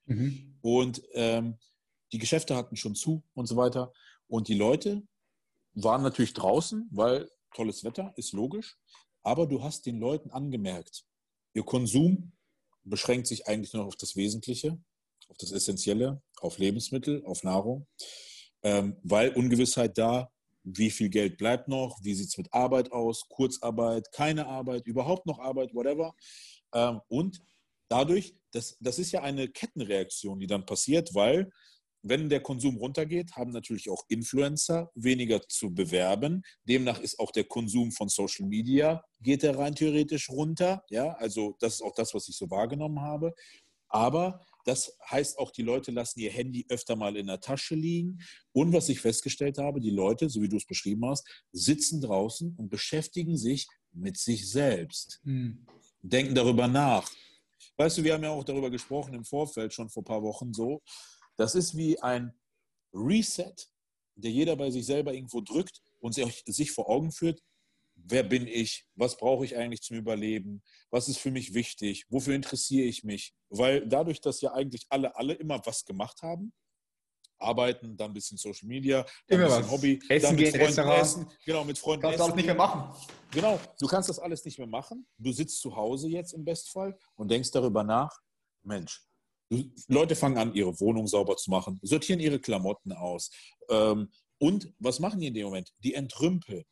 Mhm. 0.06 0.58
Und 0.62 1.02
ähm, 1.14 1.58
die 2.12 2.18
Geschäfte 2.18 2.56
hatten 2.56 2.76
schon 2.76 2.96
zu 2.96 3.24
und 3.34 3.48
so 3.48 3.56
weiter. 3.56 3.92
Und 4.28 4.48
die 4.48 4.56
Leute 4.56 5.04
waren 5.74 6.04
natürlich 6.04 6.34
draußen, 6.34 6.88
weil 6.92 7.30
tolles 7.54 7.84
Wetter 7.84 8.14
ist 8.16 8.34
logisch. 8.34 8.78
Aber 9.24 9.48
du 9.48 9.64
hast 9.64 9.86
den 9.86 10.00
Leuten 10.00 10.32
angemerkt, 10.32 11.06
Ihr 11.54 11.64
Konsum 11.64 12.32
beschränkt 12.84 13.28
sich 13.28 13.48
eigentlich 13.48 13.74
nur 13.74 13.86
auf 13.86 13.96
das 13.96 14.16
Wesentliche, 14.16 14.80
auf 15.28 15.38
das 15.38 15.52
Essentielle, 15.52 16.22
auf 16.38 16.58
Lebensmittel, 16.58 17.26
auf 17.26 17.44
Nahrung, 17.44 17.88
ähm, 18.64 18.98
weil 19.04 19.34
Ungewissheit 19.34 19.98
da, 19.98 20.32
wie 20.64 20.90
viel 20.90 21.10
Geld 21.10 21.38
bleibt 21.38 21.68
noch, 21.68 22.00
wie 22.04 22.14
sieht 22.14 22.30
es 22.30 22.38
mit 22.38 22.54
Arbeit 22.54 22.92
aus, 22.92 23.28
Kurzarbeit, 23.30 24.12
keine 24.12 24.48
Arbeit, 24.48 24.86
überhaupt 24.88 25.26
noch 25.26 25.40
Arbeit, 25.40 25.74
whatever. 25.74 26.14
Ähm, 26.74 27.02
und 27.08 27.42
dadurch, 27.90 28.36
das, 28.52 28.78
das 28.80 29.00
ist 29.00 29.12
ja 29.12 29.22
eine 29.22 29.48
Kettenreaktion, 29.48 30.40
die 30.40 30.48
dann 30.48 30.66
passiert, 30.66 31.14
weil 31.14 31.50
wenn 32.02 32.30
der 32.30 32.42
Konsum 32.42 32.78
runtergeht, 32.78 33.36
haben 33.36 33.52
natürlich 33.52 33.90
auch 33.90 34.04
Influencer 34.08 34.90
weniger 34.96 35.42
zu 35.48 35.74
bewerben. 35.74 36.44
Demnach 36.64 37.00
ist 37.00 37.20
auch 37.20 37.32
der 37.32 37.44
Konsum 37.44 37.92
von 37.92 38.08
Social 38.08 38.48
Media, 38.48 39.04
geht 39.20 39.44
er 39.44 39.58
rein 39.58 39.76
theoretisch 39.76 40.30
runter. 40.30 40.84
Ja, 40.90 41.12
also 41.14 41.58
das 41.60 41.76
ist 41.76 41.82
auch 41.82 41.94
das, 41.96 42.14
was 42.14 42.30
ich 42.30 42.38
so 42.38 42.50
wahrgenommen 42.50 43.02
habe. 43.02 43.34
Aber 43.90 44.46
das 44.66 44.98
heißt 45.10 45.40
auch, 45.40 45.52
die 45.52 45.62
Leute 45.62 45.92
lassen 45.92 46.20
ihr 46.20 46.32
Handy 46.32 46.66
öfter 46.70 46.96
mal 46.96 47.16
in 47.16 47.28
der 47.28 47.40
Tasche 47.40 47.76
liegen. 47.76 48.20
Und 48.52 48.74
was 48.74 48.90
ich 48.90 49.00
festgestellt 49.00 49.58
habe, 49.58 49.80
die 49.80 49.90
Leute, 49.90 50.30
so 50.30 50.42
wie 50.42 50.50
du 50.50 50.58
es 50.58 50.66
beschrieben 50.66 51.06
hast, 51.06 51.28
sitzen 51.52 52.02
draußen 52.02 52.56
und 52.58 52.70
beschäftigen 52.70 53.38
sich 53.38 53.68
mit 53.92 54.18
sich 54.18 54.50
selbst. 54.50 55.22
Mhm. 55.24 55.66
Denken 56.02 56.36
darüber 56.36 56.68
nach. 56.68 57.10
Weißt 57.78 57.98
du, 57.98 58.04
wir 58.04 58.14
haben 58.14 58.24
ja 58.24 58.30
auch 58.30 58.44
darüber 58.44 58.70
gesprochen 58.70 59.14
im 59.14 59.24
Vorfeld, 59.24 59.74
schon 59.74 59.90
vor 59.90 60.04
ein 60.04 60.06
paar 60.06 60.24
Wochen 60.24 60.54
so. 60.54 60.82
Das 61.38 61.56
ist 61.56 61.78
wie 61.78 62.00
ein 62.02 62.34
Reset, 62.94 63.54
der 64.16 64.32
jeder 64.32 64.56
bei 64.56 64.70
sich 64.72 64.86
selber 64.86 65.14
irgendwo 65.14 65.42
drückt 65.42 65.82
und 66.00 66.14
sich 66.14 66.72
vor 66.72 66.90
Augen 66.90 67.12
führt, 67.12 67.42
wer 68.06 68.24
bin 68.24 68.48
ich, 68.48 68.86
was 68.96 69.18
brauche 69.18 69.46
ich 69.46 69.56
eigentlich 69.56 69.82
zum 69.82 69.98
Überleben, 69.98 70.62
was 70.90 71.08
ist 71.08 71.20
für 71.20 71.32
mich 71.32 71.54
wichtig, 71.54 72.06
wofür 72.10 72.36
interessiere 72.36 72.86
ich 72.86 73.04
mich. 73.04 73.34
Weil 73.50 73.88
dadurch, 73.88 74.22
dass 74.22 74.42
ja 74.42 74.54
eigentlich 74.54 74.86
alle, 74.90 75.16
alle 75.16 75.34
immer 75.34 75.62
was 75.66 75.86
gemacht 75.86 76.22
haben, 76.22 76.54
arbeiten, 77.40 77.96
dann 77.96 78.12
ein 78.12 78.14
bisschen 78.14 78.38
Social 78.38 78.68
Media, 78.68 79.06
dann 79.28 79.40
ein 79.40 79.46
bisschen 79.48 79.64
was. 79.64 79.72
Hobby, 79.72 80.00
essen 80.10 80.22
dann 80.24 80.36
mit 80.36 80.44
gehen, 80.44 80.52
Freunden 80.52 80.66
Restaurant. 80.66 81.02
essen, 81.02 81.28
genau, 81.46 81.64
mit 81.64 81.78
Freunden 81.78 82.02
Kannst 82.02 82.16
essen. 82.16 82.24
alles 82.24 82.36
nicht 82.36 82.46
mehr 82.46 82.56
machen. 82.56 83.06
Genau, 83.32 83.60
du 83.80 83.88
kannst 83.88 84.10
das 84.10 84.20
alles 84.20 84.46
nicht 84.46 84.58
mehr 84.58 84.68
machen. 84.68 85.08
Du 85.18 85.32
sitzt 85.32 85.62
zu 85.62 85.76
Hause 85.76 86.10
jetzt 86.10 86.34
im 86.34 86.44
Bestfall 86.44 86.98
und 87.16 87.32
denkst 87.32 87.52
darüber 87.52 87.84
nach, 87.84 88.20
Mensch, 88.64 89.04
Leute 89.88 90.16
fangen 90.16 90.38
an, 90.38 90.54
ihre 90.54 90.80
Wohnung 90.80 91.08
sauber 91.08 91.36
zu 91.38 91.50
machen, 91.50 91.80
sortieren 91.82 92.20
ihre 92.20 92.40
Klamotten 92.40 92.92
aus. 92.92 93.32
Ähm, 93.70 94.10
und 94.38 94.72
was 94.80 95.00
machen 95.00 95.20
die 95.20 95.28
in 95.28 95.34
dem 95.34 95.46
Moment? 95.46 95.74
Die 95.80 95.96
entrümpeln. 95.96 96.64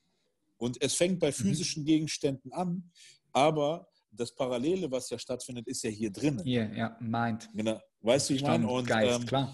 Und 0.58 0.82
es 0.82 0.95
fängt 0.95 1.20
bei 1.20 1.28
mhm. 1.28 1.34
physischen. 1.34 1.86
Gegenständen 1.86 2.51
an, 2.53 2.91
aber 3.32 3.88
das 4.12 4.34
Parallele, 4.34 4.89
was 4.91 5.10
ja 5.10 5.20
stattfindet, 5.20 5.68
ist 5.68 5.84
ja 5.84 5.89
hier 5.89 6.12
drin. 6.12 6.41
Hier, 6.43 6.72
ja, 6.76 6.97
meint. 6.99 7.49
Genau. 7.53 7.80
Weißt 8.01 8.30
du, 8.30 8.34
ich 8.34 8.41
meine? 8.41 8.68
Und 8.68 8.88
Geist, 8.88 9.20
ähm, 9.20 9.26
klar. 9.26 9.53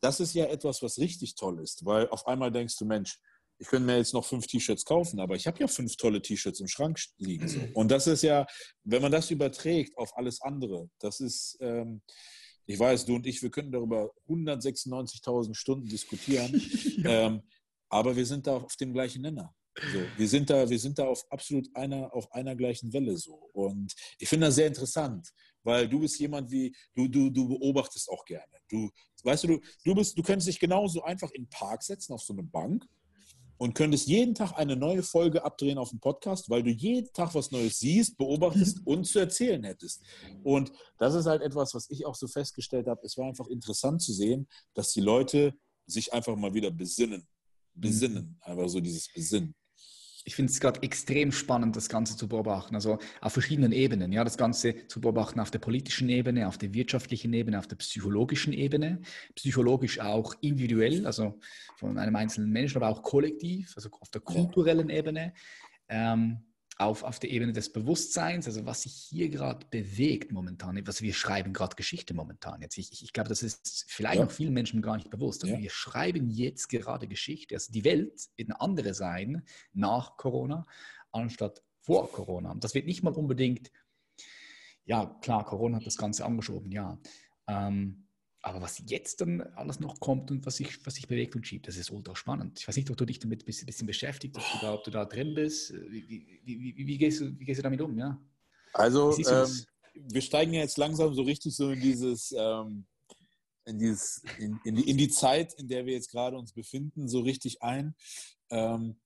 das 0.00 0.20
ist 0.20 0.34
ja 0.34 0.46
etwas, 0.46 0.82
was 0.82 0.98
richtig 0.98 1.34
toll 1.34 1.60
ist, 1.60 1.84
weil 1.84 2.08
auf 2.08 2.26
einmal 2.26 2.50
denkst 2.50 2.76
du, 2.76 2.84
Mensch, 2.84 3.18
ich 3.58 3.68
könnte 3.68 3.86
mir 3.86 3.96
jetzt 3.96 4.12
noch 4.12 4.24
fünf 4.24 4.46
T-Shirts 4.46 4.84
kaufen, 4.84 5.18
aber 5.18 5.34
ich 5.34 5.46
habe 5.46 5.58
ja 5.58 5.66
fünf 5.66 5.96
tolle 5.96 6.20
T-Shirts 6.20 6.60
im 6.60 6.68
Schrank 6.68 7.00
liegen. 7.18 7.48
So. 7.48 7.60
Und 7.72 7.90
das 7.90 8.06
ist 8.06 8.22
ja, 8.22 8.46
wenn 8.84 9.00
man 9.00 9.12
das 9.12 9.30
überträgt 9.30 9.96
auf 9.96 10.16
alles 10.16 10.42
andere, 10.42 10.90
das 10.98 11.20
ist, 11.20 11.56
ähm, 11.60 12.02
ich 12.66 12.78
weiß, 12.78 13.06
du 13.06 13.14
und 13.14 13.26
ich, 13.26 13.42
wir 13.42 13.50
könnten 13.50 13.72
darüber 13.72 14.10
196.000 14.28 15.54
Stunden 15.54 15.88
diskutieren, 15.88 16.52
ja. 16.98 17.26
ähm, 17.26 17.42
aber 17.88 18.14
wir 18.14 18.26
sind 18.26 18.46
da 18.46 18.56
auf 18.56 18.76
dem 18.76 18.92
gleichen 18.92 19.22
Nenner. 19.22 19.54
So, 19.92 19.98
wir 20.16 20.28
sind 20.28 20.48
da, 20.48 20.68
wir 20.68 20.78
sind 20.78 20.98
da 20.98 21.06
auf 21.06 21.24
absolut 21.30 21.68
einer, 21.74 22.12
auf 22.14 22.32
einer 22.32 22.56
gleichen 22.56 22.92
Welle 22.92 23.16
so. 23.16 23.50
Und 23.52 23.94
ich 24.18 24.28
finde 24.28 24.46
das 24.46 24.54
sehr 24.54 24.68
interessant, 24.68 25.28
weil 25.62 25.86
du 25.86 26.00
bist 26.00 26.18
jemand 26.18 26.50
wie, 26.50 26.74
du, 26.94 27.08
du, 27.08 27.28
du 27.28 27.48
beobachtest 27.48 28.08
auch 28.08 28.24
gerne. 28.24 28.56
Du, 28.68 28.90
weißt 29.22 29.44
du, 29.44 29.48
du, 29.48 29.60
du 29.84 29.94
bist, 29.94 30.16
du 30.16 30.22
könntest 30.22 30.48
dich 30.48 30.58
genauso 30.58 31.02
einfach 31.02 31.30
in 31.32 31.44
den 31.44 31.50
Park 31.50 31.82
setzen, 31.82 32.14
auf 32.14 32.22
so 32.22 32.32
eine 32.32 32.42
Bank 32.42 32.86
und 33.58 33.74
könntest 33.74 34.06
jeden 34.06 34.34
Tag 34.34 34.52
eine 34.56 34.76
neue 34.76 35.02
Folge 35.02 35.44
abdrehen 35.44 35.78
auf 35.78 35.90
dem 35.90 36.00
Podcast, 36.00 36.48
weil 36.48 36.62
du 36.62 36.70
jeden 36.70 37.12
Tag 37.12 37.34
was 37.34 37.50
Neues 37.50 37.78
siehst, 37.78 38.16
beobachtest 38.16 38.80
und 38.86 39.04
zu 39.04 39.18
erzählen 39.18 39.62
hättest. 39.62 40.02
Und 40.42 40.72
das 40.98 41.14
ist 41.14 41.26
halt 41.26 41.42
etwas, 41.42 41.74
was 41.74 41.90
ich 41.90 42.06
auch 42.06 42.14
so 42.14 42.28
festgestellt 42.28 42.86
habe. 42.86 43.02
Es 43.04 43.18
war 43.18 43.26
einfach 43.26 43.48
interessant 43.48 44.00
zu 44.00 44.14
sehen, 44.14 44.48
dass 44.72 44.92
die 44.92 45.00
Leute 45.00 45.54
sich 45.86 46.14
einfach 46.14 46.34
mal 46.34 46.54
wieder 46.54 46.70
besinnen. 46.70 47.26
Besinnen, 47.74 48.38
einfach 48.40 48.68
so 48.70 48.80
dieses 48.80 49.12
Besinnen 49.12 49.54
ich 50.26 50.34
finde 50.34 50.50
es 50.50 50.58
gerade 50.58 50.82
extrem 50.82 51.30
spannend, 51.30 51.76
das 51.76 51.88
Ganze 51.88 52.16
zu 52.16 52.26
beobachten. 52.26 52.74
Also 52.74 52.98
auf 53.20 53.32
verschiedenen 53.32 53.70
Ebenen. 53.70 54.10
Ja, 54.10 54.24
das 54.24 54.36
Ganze 54.36 54.74
zu 54.88 55.00
beobachten 55.00 55.38
auf 55.38 55.52
der 55.52 55.60
politischen 55.60 56.08
Ebene, 56.08 56.48
auf 56.48 56.58
der 56.58 56.74
wirtschaftlichen 56.74 57.32
Ebene, 57.32 57.60
auf 57.60 57.68
der 57.68 57.76
psychologischen 57.76 58.52
Ebene. 58.52 59.00
Psychologisch 59.36 60.00
auch 60.00 60.34
individuell, 60.40 61.06
also 61.06 61.38
von 61.76 61.96
einem 61.96 62.16
einzelnen 62.16 62.50
Menschen, 62.50 62.78
aber 62.78 62.88
auch 62.88 63.04
kollektiv, 63.04 63.72
also 63.76 63.88
auf 64.00 64.10
der 64.10 64.20
kulturellen 64.20 64.90
Ebene. 64.90 65.32
Ähm, 65.88 66.38
auf, 66.78 67.02
auf 67.02 67.18
der 67.18 67.30
Ebene 67.30 67.52
des 67.52 67.72
Bewusstseins, 67.72 68.46
also 68.46 68.66
was 68.66 68.82
sich 68.82 68.92
hier 68.92 69.30
gerade 69.30 69.66
bewegt 69.70 70.30
momentan, 70.30 70.78
was 70.86 71.00
wir 71.00 71.14
schreiben 71.14 71.54
gerade 71.54 71.74
Geschichte 71.74 72.12
momentan. 72.12 72.60
Jetzt, 72.60 72.76
ich, 72.76 73.02
ich 73.02 73.12
glaube, 73.12 73.30
das 73.30 73.42
ist 73.42 73.86
vielleicht 73.88 74.18
ja. 74.18 74.24
noch 74.24 74.30
vielen 74.30 74.52
Menschen 74.52 74.82
gar 74.82 74.96
nicht 74.96 75.08
bewusst. 75.10 75.42
Also 75.42 75.54
ja. 75.54 75.62
Wir 75.62 75.70
schreiben 75.70 76.28
jetzt 76.28 76.68
gerade 76.68 77.08
Geschichte. 77.08 77.54
Also 77.54 77.72
die 77.72 77.84
Welt 77.84 78.28
wird 78.36 78.50
eine 78.50 78.60
andere 78.60 78.92
sein 78.92 79.42
nach 79.72 80.18
Corona, 80.18 80.66
anstatt 81.12 81.62
vor 81.80 82.12
Corona. 82.12 82.50
Und 82.50 82.62
das 82.62 82.74
wird 82.74 82.86
nicht 82.86 83.02
mal 83.02 83.14
unbedingt, 83.14 83.70
ja 84.84 85.06
klar, 85.22 85.46
Corona 85.46 85.78
hat 85.78 85.86
das 85.86 85.96
Ganze 85.96 86.26
angeschoben, 86.26 86.72
ja. 86.72 86.98
Ähm, 87.48 88.05
aber 88.46 88.62
was 88.62 88.80
jetzt 88.86 89.20
dann 89.20 89.40
alles 89.56 89.80
noch 89.80 89.98
kommt 89.98 90.30
und 90.30 90.46
was 90.46 90.56
sich, 90.56 90.86
was 90.86 90.94
sich 90.94 91.08
bewegt 91.08 91.34
und 91.34 91.44
schiebt, 91.44 91.66
das 91.66 91.76
ist 91.76 91.90
ultra 91.90 92.14
spannend. 92.14 92.60
Ich 92.60 92.68
weiß 92.68 92.76
nicht, 92.76 92.88
ob 92.88 92.96
du 92.96 93.04
dich 93.04 93.18
damit 93.18 93.42
ein 93.42 93.44
bisschen, 93.44 93.86
beschäftigt, 93.88 94.36
ob 94.36 94.44
du, 94.52 94.58
da, 94.64 94.74
ob 94.74 94.84
du 94.84 94.92
da 94.92 95.04
drin 95.04 95.34
bist. 95.34 95.72
Wie, 95.72 96.08
wie, 96.08 96.76
wie, 96.76 96.86
wie, 96.86 96.96
gehst, 96.96 97.20
du, 97.20 97.36
wie 97.36 97.44
gehst 97.44 97.58
du 97.58 97.64
damit 97.64 97.80
um? 97.80 97.98
Ja? 97.98 98.16
Also, 98.72 99.18
ähm, 99.18 99.64
wir 99.94 100.22
steigen 100.22 100.52
ja 100.52 100.60
jetzt 100.60 100.78
langsam 100.78 101.12
so 101.12 101.22
richtig 101.22 101.56
so 101.56 101.72
in 101.72 101.80
dieses, 101.80 102.32
ähm, 102.38 102.86
in, 103.64 103.80
dieses 103.80 104.22
in, 104.38 104.60
in, 104.64 104.76
die, 104.76 104.90
in, 104.90 104.96
die, 104.96 105.08
Zeit, 105.08 105.54
in 105.54 105.66
der 105.66 105.84
wir 105.84 105.94
jetzt 105.94 106.12
gerade 106.12 106.38
uns 106.38 106.52
befinden, 106.52 107.08
so 107.08 107.22
richtig 107.22 107.62
ein. 107.62 107.96
Ähm, 108.50 109.00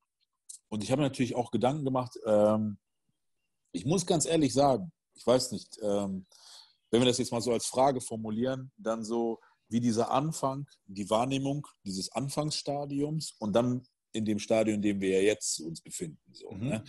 und 0.69 0.85
ich 0.85 0.93
habe 0.93 1.01
natürlich 1.01 1.35
auch 1.35 1.51
Gedanken 1.51 1.87
gemacht. 1.87 2.15
Ähm, 2.27 2.77
ich 3.73 3.87
muss 3.87 4.05
ganz 4.05 4.27
ehrlich 4.27 4.53
sagen, 4.53 4.93
ich 5.15 5.27
weiß 5.27 5.53
nicht, 5.53 5.79
ähm, 5.83 6.27
wenn 6.91 7.01
wir 7.01 7.07
das 7.07 7.19
jetzt 7.19 7.33
mal 7.33 7.41
so 7.41 7.53
als 7.53 7.67
Frage 7.67 8.01
formulieren, 8.01 8.73
dann 8.77 9.05
so 9.05 9.41
wie 9.69 9.81
dieser 9.81 10.11
Anfang, 10.11 10.67
die 10.87 11.09
Wahrnehmung 11.11 11.67
dieses 11.85 12.11
Anfangsstadiums 12.13 13.37
und 13.39 13.53
dann 13.55 13.83
in 14.13 14.25
dem 14.25 14.41
Stadium, 14.41 14.77
in 14.77 14.83
dem 14.83 15.01
wir 15.01 15.11
ja 15.11 15.21
jetzt 15.21 15.61
uns 15.61 15.81
befinden. 15.81 16.21
So, 16.33 16.51
mhm. 16.51 16.69
ne? 16.69 16.85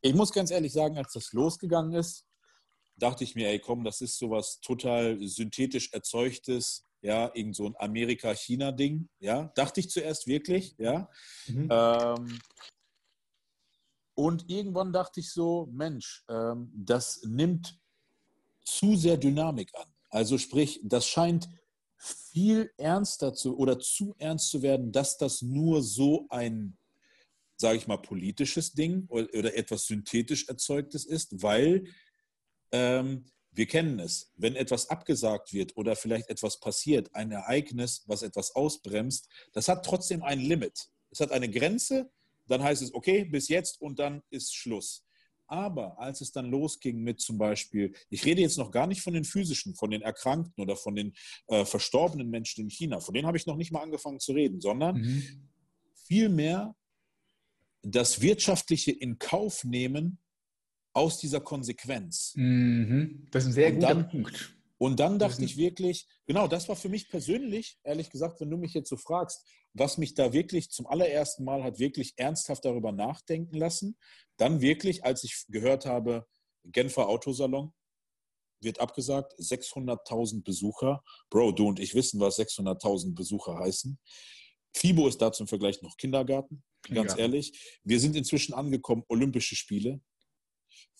Ich 0.00 0.14
muss 0.14 0.32
ganz 0.32 0.50
ehrlich 0.50 0.72
sagen, 0.72 0.96
als 0.96 1.12
das 1.12 1.32
losgegangen 1.32 1.92
ist, 1.92 2.24
dachte 2.96 3.24
ich 3.24 3.34
mir, 3.34 3.48
ey 3.48 3.58
komm, 3.58 3.84
das 3.84 4.00
ist 4.00 4.18
sowas 4.18 4.60
total 4.60 5.18
synthetisch 5.20 5.92
erzeugtes, 5.92 6.86
ja, 7.02 7.30
irgend 7.34 7.56
so 7.56 7.66
ein 7.66 7.74
Amerika-China-Ding, 7.78 9.08
ja, 9.18 9.52
dachte 9.54 9.80
ich 9.80 9.90
zuerst 9.90 10.26
wirklich, 10.26 10.74
ja. 10.78 11.10
Mhm. 11.46 11.68
Ähm, 11.70 12.38
und 14.14 14.48
irgendwann 14.48 14.92
dachte 14.92 15.20
ich 15.20 15.32
so, 15.32 15.68
Mensch, 15.72 16.24
ähm, 16.28 16.70
das 16.74 17.22
nimmt 17.24 17.81
zu 18.64 18.96
sehr 18.96 19.16
Dynamik 19.16 19.70
an. 19.74 19.92
Also 20.10 20.38
sprich, 20.38 20.80
das 20.84 21.06
scheint 21.06 21.48
viel 21.96 22.72
ernster 22.76 23.32
zu 23.32 23.56
oder 23.56 23.78
zu 23.78 24.14
ernst 24.18 24.50
zu 24.50 24.62
werden, 24.62 24.92
dass 24.92 25.16
das 25.16 25.42
nur 25.42 25.82
so 25.82 26.26
ein, 26.30 26.76
sage 27.56 27.78
ich 27.78 27.86
mal, 27.86 27.98
politisches 27.98 28.72
Ding 28.72 29.06
oder, 29.08 29.54
etwas 29.56 29.86
synthetisch 29.86 30.48
erzeugtes 30.48 31.04
ist, 31.04 31.42
weil 31.42 31.84
ähm, 32.72 33.24
wir 33.52 33.66
kennen 33.66 34.00
es, 34.00 34.32
wenn 34.36 34.56
etwas 34.56 34.88
abgesagt 34.88 35.52
wird 35.52 35.76
oder 35.76 35.94
vielleicht 35.94 36.28
etwas 36.28 36.58
passiert, 36.58 37.14
ein 37.14 37.30
Ereignis, 37.30 38.02
was 38.06 38.22
etwas 38.22 38.54
ausbremst, 38.54 39.28
das 39.52 39.68
hat 39.68 39.84
trotzdem 39.84 40.22
ein 40.22 40.40
Limit. 40.40 40.90
Es 41.10 41.20
hat 41.20 41.30
eine 41.30 41.50
Grenze, 41.50 42.10
dann 42.46 42.62
heißt 42.62 42.82
es, 42.82 42.94
okay, 42.94 43.24
bis 43.24 43.48
jetzt 43.48 43.80
und 43.80 43.98
dann 43.98 44.22
ist 44.30 44.54
Schluss. 44.54 45.04
Aber 45.52 45.98
als 45.98 46.22
es 46.22 46.32
dann 46.32 46.50
losging 46.50 47.02
mit 47.02 47.20
zum 47.20 47.36
Beispiel, 47.36 47.92
ich 48.08 48.24
rede 48.24 48.40
jetzt 48.40 48.56
noch 48.56 48.70
gar 48.70 48.86
nicht 48.86 49.02
von 49.02 49.12
den 49.12 49.24
physischen, 49.24 49.74
von 49.74 49.90
den 49.90 50.00
Erkrankten 50.00 50.62
oder 50.62 50.76
von 50.76 50.94
den 50.96 51.12
äh, 51.48 51.66
verstorbenen 51.66 52.30
Menschen 52.30 52.62
in 52.62 52.70
China, 52.70 53.00
von 53.00 53.12
denen 53.12 53.26
habe 53.26 53.36
ich 53.36 53.44
noch 53.44 53.56
nicht 53.56 53.70
mal 53.70 53.82
angefangen 53.82 54.18
zu 54.18 54.32
reden, 54.32 54.62
sondern 54.62 55.02
mhm. 55.02 55.50
vielmehr 56.06 56.74
das 57.82 58.22
wirtschaftliche 58.22 58.92
in 58.92 59.18
Kauf 59.18 59.62
nehmen 59.64 60.16
aus 60.94 61.18
dieser 61.18 61.42
Konsequenz. 61.42 62.32
Mhm. 62.34 63.26
Das 63.30 63.42
ist 63.42 63.50
ein 63.50 63.52
sehr 63.52 63.72
guter 63.72 63.88
dann, 63.88 64.08
Punkt. 64.08 64.56
Und 64.78 65.00
dann 65.00 65.18
dachte 65.18 65.44
ich 65.44 65.58
wirklich, 65.58 66.08
genau, 66.24 66.48
das 66.48 66.66
war 66.70 66.76
für 66.76 66.88
mich 66.88 67.10
persönlich, 67.10 67.78
ehrlich 67.84 68.08
gesagt, 68.08 68.40
wenn 68.40 68.48
du 68.48 68.56
mich 68.56 68.72
jetzt 68.72 68.88
so 68.88 68.96
fragst, 68.96 69.46
was 69.74 69.98
mich 69.98 70.14
da 70.14 70.32
wirklich 70.32 70.70
zum 70.70 70.86
allerersten 70.86 71.44
Mal 71.44 71.62
hat 71.62 71.78
wirklich 71.78 72.14
ernsthaft 72.16 72.64
darüber 72.64 72.92
nachdenken 72.92 73.56
lassen, 73.56 73.96
dann 74.36 74.60
wirklich, 74.60 75.04
als 75.04 75.24
ich 75.24 75.46
gehört 75.48 75.86
habe, 75.86 76.26
Genfer 76.64 77.08
Autosalon 77.08 77.72
wird 78.60 78.80
abgesagt, 78.80 79.34
600.000 79.38 80.44
Besucher. 80.44 81.02
Bro, 81.30 81.52
du 81.52 81.68
und 81.68 81.80
ich 81.80 81.94
wissen, 81.94 82.20
was 82.20 82.38
600.000 82.38 83.14
Besucher 83.14 83.58
heißen. 83.58 83.98
FIBO 84.74 85.08
ist 85.08 85.20
da 85.20 85.32
zum 85.32 85.48
Vergleich 85.48 85.82
noch 85.82 85.96
Kindergarten, 85.96 86.62
ganz 86.88 87.12
ja. 87.12 87.18
ehrlich. 87.18 87.80
Wir 87.82 88.00
sind 88.00 88.16
inzwischen 88.16 88.54
angekommen, 88.54 89.04
Olympische 89.08 89.56
Spiele. 89.56 90.00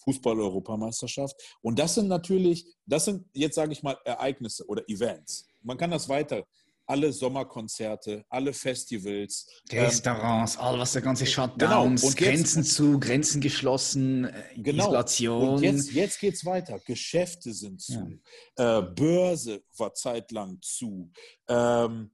Fußball-Europameisterschaft. 0.04 1.36
Und 1.60 1.78
das 1.78 1.94
sind 1.94 2.08
natürlich, 2.08 2.66
das 2.86 3.04
sind 3.04 3.24
jetzt 3.32 3.54
sage 3.54 3.72
ich 3.72 3.82
mal 3.82 3.96
Ereignisse 4.04 4.66
oder 4.66 4.82
Events. 4.88 5.46
Man 5.62 5.78
kann 5.78 5.92
das 5.92 6.08
weiter. 6.08 6.44
Alle 6.86 7.12
Sommerkonzerte, 7.12 8.24
alle 8.28 8.52
Festivals. 8.52 9.46
Ähm, 9.70 9.84
Restaurants, 9.84 10.56
ähm, 10.56 10.60
all 10.60 10.78
was 10.78 10.92
der 10.92 11.02
ganze 11.02 11.26
Shutdowns, 11.26 12.02
genau. 12.02 12.14
Grenzen 12.14 12.62
jetzt, 12.62 12.74
zu, 12.74 12.98
Grenzen 12.98 13.40
geschlossen, 13.40 14.24
äh, 14.24 14.42
genau. 14.56 14.84
Isolation. 14.84 15.48
Und 15.48 15.62
jetzt, 15.62 15.92
jetzt 15.92 16.20
geht 16.20 16.34
es 16.34 16.44
weiter. 16.44 16.78
Geschäfte 16.80 17.52
sind 17.52 17.80
zu. 17.80 18.18
Ja. 18.58 18.78
Äh, 18.78 18.82
Börse 18.82 19.62
war 19.76 19.94
zeitlang 19.94 20.58
zu. 20.60 21.10
Ähm, 21.48 22.10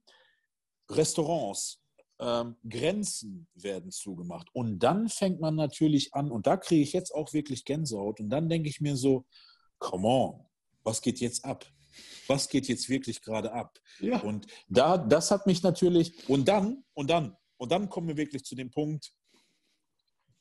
Restaurants, 0.89 1.81
ähm, 2.19 2.55
Grenzen 2.67 3.47
werden 3.55 3.91
zugemacht. 3.91 4.47
Und 4.53 4.79
dann 4.79 5.09
fängt 5.09 5.39
man 5.39 5.55
natürlich 5.55 6.13
an, 6.13 6.31
und 6.31 6.47
da 6.47 6.57
kriege 6.57 6.81
ich 6.83 6.93
jetzt 6.93 7.13
auch 7.13 7.33
wirklich 7.33 7.65
Gänsehaut, 7.65 8.19
und 8.19 8.29
dann 8.29 8.49
denke 8.49 8.69
ich 8.69 8.81
mir 8.81 8.95
so, 8.95 9.25
come 9.77 10.07
on, 10.07 10.45
was 10.83 11.01
geht 11.01 11.19
jetzt 11.19 11.45
ab? 11.45 11.65
Was 12.29 12.47
geht 12.47 12.67
jetzt 12.67 12.87
wirklich 12.89 13.21
gerade 13.21 13.51
ab? 13.51 13.79
Ja. 13.99 14.19
Und 14.19 14.45
da, 14.67 14.97
das 14.97 15.31
hat 15.31 15.47
mich 15.47 15.63
natürlich, 15.63 16.29
und 16.29 16.47
dann, 16.47 16.83
und 16.93 17.09
dann, 17.09 17.35
und 17.57 17.71
dann 17.71 17.89
kommen 17.89 18.07
wir 18.07 18.17
wirklich 18.17 18.43
zu 18.45 18.55
dem 18.55 18.69
Punkt, 18.69 19.11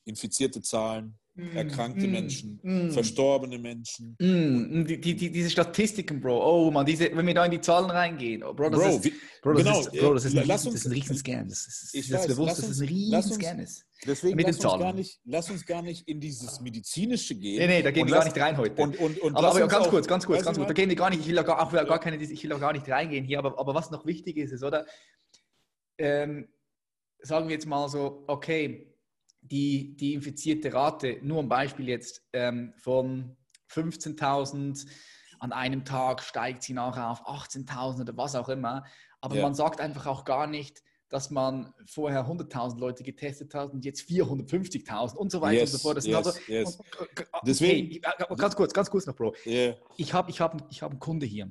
infizierte 0.05 0.62
Zahlen, 0.62 1.18
erkrankte 1.55 2.07
mm, 2.07 2.11
Menschen, 2.11 2.61
mm. 2.62 2.91
verstorbene 2.91 3.59
Menschen. 3.59 4.16
Mm, 4.18 4.84
die, 4.84 5.01
die, 5.01 5.30
diese 5.30 5.51
Statistiken, 5.51 6.20
Bro. 6.20 6.45
Oh 6.45 6.70
man, 6.70 6.84
diese, 6.84 7.14
wenn 7.16 7.26
wir 7.26 7.34
da 7.34 7.45
in 7.45 7.53
die 7.53 7.61
Zahlen 7.61 7.91
reingehen, 7.91 8.43
oh, 8.43 8.53
Bro, 8.53 8.70
das 8.70 8.80
Bro, 8.80 8.89
ist, 8.89 9.05
wie, 9.05 9.12
Bro, 9.43 9.53
das 9.53 9.62
genau, 9.62 9.80
ist, 9.80 9.93
Bro, 9.93 10.14
das 10.14 10.24
ist 10.24 10.36
ein, 10.36 10.47
lass 10.47 10.66
uns, 10.66 10.74
das 10.74 10.84
ist 10.84 10.86
ein 10.86 10.93
Riesenscam. 10.93 11.49
Das 11.49 11.66
ist, 11.66 11.95
ich 11.95 12.09
das 12.09 12.20
weiß, 12.20 12.26
bewusst, 12.28 12.59
uns, 12.59 12.61
das 12.61 12.70
ist 12.70 12.80
ein 12.80 12.89
Riesenscam. 12.89 13.66
Deswegen 14.07 14.36
mit 14.36 14.47
lass 14.47 14.57
uns, 14.57 14.80
gar 14.80 14.93
nicht, 14.93 15.20
lass 15.24 15.51
uns 15.51 15.66
gar 15.66 15.82
nicht 15.82 16.09
in 16.09 16.20
dieses 16.20 16.61
medizinische 16.61 17.34
gehen. 17.34 17.59
Nee, 17.59 17.66
nee, 17.66 17.82
da 17.82 17.91
gehen 17.91 18.07
wir 18.07 18.14
gar 18.14 18.24
nicht 18.24 18.39
rein 18.39 18.57
heute. 18.57 18.80
Und, 18.80 18.99
und, 18.99 19.18
und 19.20 19.36
aber, 19.36 19.49
aber 19.49 19.66
ganz 19.66 19.86
auch, 19.86 19.91
kurz, 19.91 20.07
ganz 20.07 20.26
kurz, 20.26 20.45
ganz 20.45 20.57
kurz. 20.57 20.68
Da 20.68 20.74
gehen 20.74 20.89
wir 20.89 20.97
gar 20.97 21.11
nicht, 21.11 21.20
ich 21.20 21.28
will 21.28 21.43
gar, 21.43 21.61
auch, 21.61 21.72
gar 21.72 21.99
keine, 21.99 22.16
ich 22.16 22.43
will 22.43 22.53
auch 22.53 22.61
gar 22.61 22.72
nicht 22.72 22.89
reingehen 22.89 23.24
hier, 23.24 23.39
aber, 23.39 23.59
aber 23.59 23.74
was 23.74 23.91
noch 23.91 24.07
wichtig 24.07 24.36
ist, 24.36 24.53
ist, 24.53 24.62
oder? 24.62 24.86
Ähm, 25.99 26.49
sagen 27.20 27.49
wir 27.49 27.55
jetzt 27.55 27.66
mal 27.66 27.89
so, 27.89 28.24
okay, 28.26 28.88
die, 29.51 29.96
die 29.96 30.14
infizierte 30.14 30.72
Rate, 30.72 31.18
nur 31.22 31.40
ein 31.40 31.49
Beispiel 31.49 31.88
jetzt, 31.88 32.22
ähm, 32.32 32.72
von 32.76 33.36
15.000 33.70 34.86
an 35.40 35.53
einem 35.53 35.84
Tag 35.84 36.22
steigt 36.22 36.62
sie 36.62 36.72
nachher 36.72 37.11
auf 37.11 37.26
18.000 37.26 38.03
oder 38.03 38.16
was 38.16 38.34
auch 38.34 38.49
immer. 38.49 38.84
Aber 39.20 39.36
ja. 39.36 39.42
man 39.42 39.55
sagt 39.55 39.80
einfach 39.80 40.07
auch 40.07 40.24
gar 40.24 40.46
nicht, 40.46 40.82
dass 41.09 41.30
man 41.30 41.72
vorher 41.86 42.26
100.000 42.26 42.78
Leute 42.78 43.03
getestet 43.03 43.55
hat 43.55 43.72
und 43.72 43.84
jetzt 43.84 44.03
450.000 44.09 45.16
und 45.16 45.30
so 45.30 45.40
weiter 45.40 45.61
yes, 45.61 45.72
und 45.72 45.78
so 45.78 45.88
fort. 45.88 45.96
Das 45.96 46.07
yes, 46.07 46.16
also, 46.16 46.38
yes. 46.49 46.78
Deswegen, 47.46 47.90
hey, 47.90 48.01
ganz 48.36 48.55
kurz, 48.55 48.74
ganz 48.74 48.90
kurz 48.90 49.07
noch, 49.07 49.14
Bro. 49.14 49.34
Yeah. 49.46 49.76
Ich 49.96 50.12
habe 50.12 50.30
ich 50.30 50.40
hab, 50.40 50.70
ich 50.70 50.82
hab 50.82 50.90
einen 50.90 51.01
Kunde 51.01 51.24
hier 51.24 51.51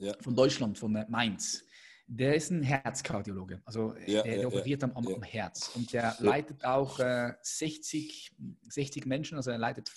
yeah. 0.00 0.16
von 0.20 0.34
Deutschland, 0.34 0.78
von 0.78 0.92
Mainz 1.08 1.64
der 2.10 2.34
ist 2.34 2.50
ein 2.50 2.62
Herzkardiologe, 2.62 3.60
also 3.66 3.94
ja, 4.06 4.22
der, 4.22 4.32
der 4.32 4.40
ja, 4.40 4.46
operiert 4.46 4.82
am, 4.82 4.92
am, 4.92 5.22
Herz. 5.22 5.70
Und 5.74 5.92
der 5.92 6.16
leitet 6.20 6.64
auch 6.64 6.98
äh, 6.98 7.34
60, 7.42 8.34
60 8.68 9.04
Menschen, 9.04 9.36
also 9.36 9.50
er 9.50 9.58
leitet, 9.58 9.92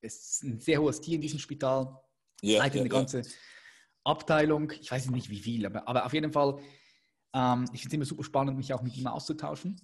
ist 0.00 0.42
ein 0.42 0.58
sehr 0.60 0.80
hohes 0.80 1.00
Tier 1.00 1.14
in 1.14 1.20
diesem 1.20 1.38
Spital, 1.38 2.00
leitet 2.42 2.80
eine 2.80 2.88
ganze 2.88 3.22
Abteilung, 4.02 4.72
ich 4.72 4.90
weiß 4.90 5.08
nicht 5.10 5.30
wie 5.30 5.38
viel, 5.38 5.64
aber, 5.64 5.86
aber 5.86 6.04
auf 6.04 6.12
jeden 6.12 6.32
Fall, 6.32 6.58
ähm, 7.32 7.64
ich 7.72 7.82
finde 7.82 7.88
es 7.88 7.94
immer 7.94 8.04
super 8.04 8.24
spannend, 8.24 8.56
mich 8.56 8.74
auch 8.74 8.82
mit 8.82 8.96
ihm 8.96 9.06
auszutauschen. 9.06 9.80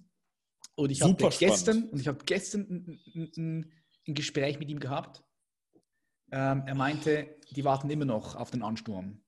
Und 0.75 0.89
ich 0.89 1.01
habe 1.01 1.29
gestern, 1.29 1.89
und 1.89 1.99
ich 1.99 2.07
habe 2.09 2.23
gestern 2.25 2.61
ein, 2.69 2.99
ein, 3.15 3.73
ein, 4.07 4.13
Gespräch 4.13 4.59
mit 4.59 4.69
ihm 4.69 4.79
gehabt. 4.79 5.23
Ähm, 6.31 6.63
er 6.65 6.75
meinte, 6.75 7.37
die 7.51 7.63
warten 7.63 7.89
immer 7.89 8.05
noch 8.05 8.35
auf 8.35 8.51
den 8.51 8.63
Ansturm 8.63 9.22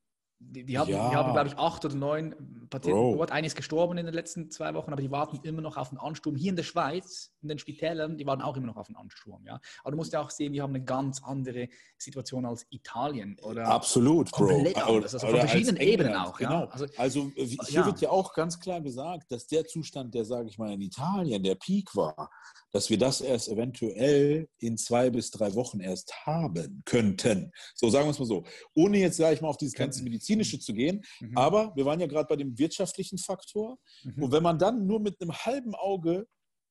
Die, 0.52 0.78
haben, 0.78 0.90
ja. 0.90 1.14
haben 1.14 1.34
glaube 1.34 1.50
ich, 1.50 1.58
acht 1.58 1.84
oder 1.84 1.96
neun 1.96 2.34
Patienten. 2.70 3.18
Bro. 3.18 3.24
Einer 3.26 3.48
ist 3.48 3.56
gestorben 3.56 3.98
in 3.98 4.06
den 4.06 4.16
letzten 4.16 4.50
zwei 4.52 4.74
Wochen, 4.74 4.92
aber 4.92 5.02
die 5.02 5.12
warten 5.12 5.40
immer 5.44 5.62
noch 5.62 5.78
auf 5.78 5.90
einen 5.90 6.00
Ansturm. 6.00 6.36
Hier 6.36 6.50
in 6.50 6.56
der 6.56 6.64
Schweiz, 6.64 7.32
in 7.42 7.50
den 7.50 7.60
Spitälern, 7.60 8.18
die 8.18 8.26
warten 8.26 8.42
auch 8.42 8.56
immer 8.56 8.68
noch 8.68 8.78
auf 8.78 8.88
einen 8.88 8.96
Ansturm. 8.96 9.46
Ja? 9.46 9.60
Aber 9.84 9.92
du 9.92 9.98
musst 9.98 10.14
ja 10.14 10.22
auch 10.22 10.30
sehen, 10.30 10.54
wir 10.54 10.64
haben 10.64 10.74
eine 10.74 10.84
ganz 10.84 11.22
andere 11.24 11.68
Situation 11.98 12.46
als 12.46 12.66
Italien. 12.70 13.38
Oder 13.42 13.68
Absolut, 13.68 14.32
Bro. 14.32 14.66
Anders, 14.76 15.14
also 15.14 15.28
von 15.28 15.38
verschiedenen 15.38 15.78
Ebenen 15.78 16.16
auch. 16.16 16.38
Genau. 16.38 16.62
Ja? 16.62 16.70
Also, 16.70 16.86
also 16.98 17.32
hier 17.36 17.58
ja. 17.70 17.86
wird 17.86 18.02
ja 18.02 18.10
auch 18.10 18.34
ganz 18.34 18.60
klar 18.60 18.82
gesagt, 18.82 19.32
dass 19.32 19.48
der 19.48 19.66
Zustand, 19.66 20.14
der, 20.14 20.26
sage 20.26 20.48
ich 20.48 20.58
mal, 20.58 20.72
in 20.72 20.82
Italien 20.82 21.44
der 21.44 21.56
Peak 21.56 21.96
war, 21.96 22.30
dass 22.72 22.90
wir 22.90 22.98
das 22.98 23.22
erst 23.22 23.48
eventuell 23.48 24.50
in 24.58 24.78
zwei 24.78 25.10
bis 25.10 25.32
drei 25.32 25.54
Wochen 25.56 25.80
erst 25.80 26.26
haben 26.26 26.84
könnten. 26.86 27.52
So, 27.74 27.90
sagen 27.90 28.06
wir 28.06 28.12
es 28.12 28.20
mal 28.20 28.26
so. 28.26 28.44
Ohne 28.74 28.98
jetzt, 28.98 29.18
sage 29.18 29.36
ich 29.36 29.42
mal, 29.42 29.48
auf 29.48 29.58
dieses 29.58 29.76
ganze 29.76 30.04
Medizinische 30.36 30.60
zu 30.60 30.74
gehen. 30.74 31.04
Mhm. 31.20 31.38
Aber 31.38 31.74
wir 31.76 31.86
waren 31.86 32.00
ja 32.00 32.08
gerade 32.08 32.28
bei 32.28 32.36
dem 32.36 32.58
wirtschaftlichen 32.58 33.18
Faktor. 33.18 33.78
Mhm. 34.04 34.24
Und 34.24 34.32
wenn 34.32 34.44
man 34.44 34.60
dann 34.60 34.86
nur 34.86 35.00
mit 35.00 35.22
einem 35.22 35.34
halben 35.34 35.76
Auge 35.76 36.28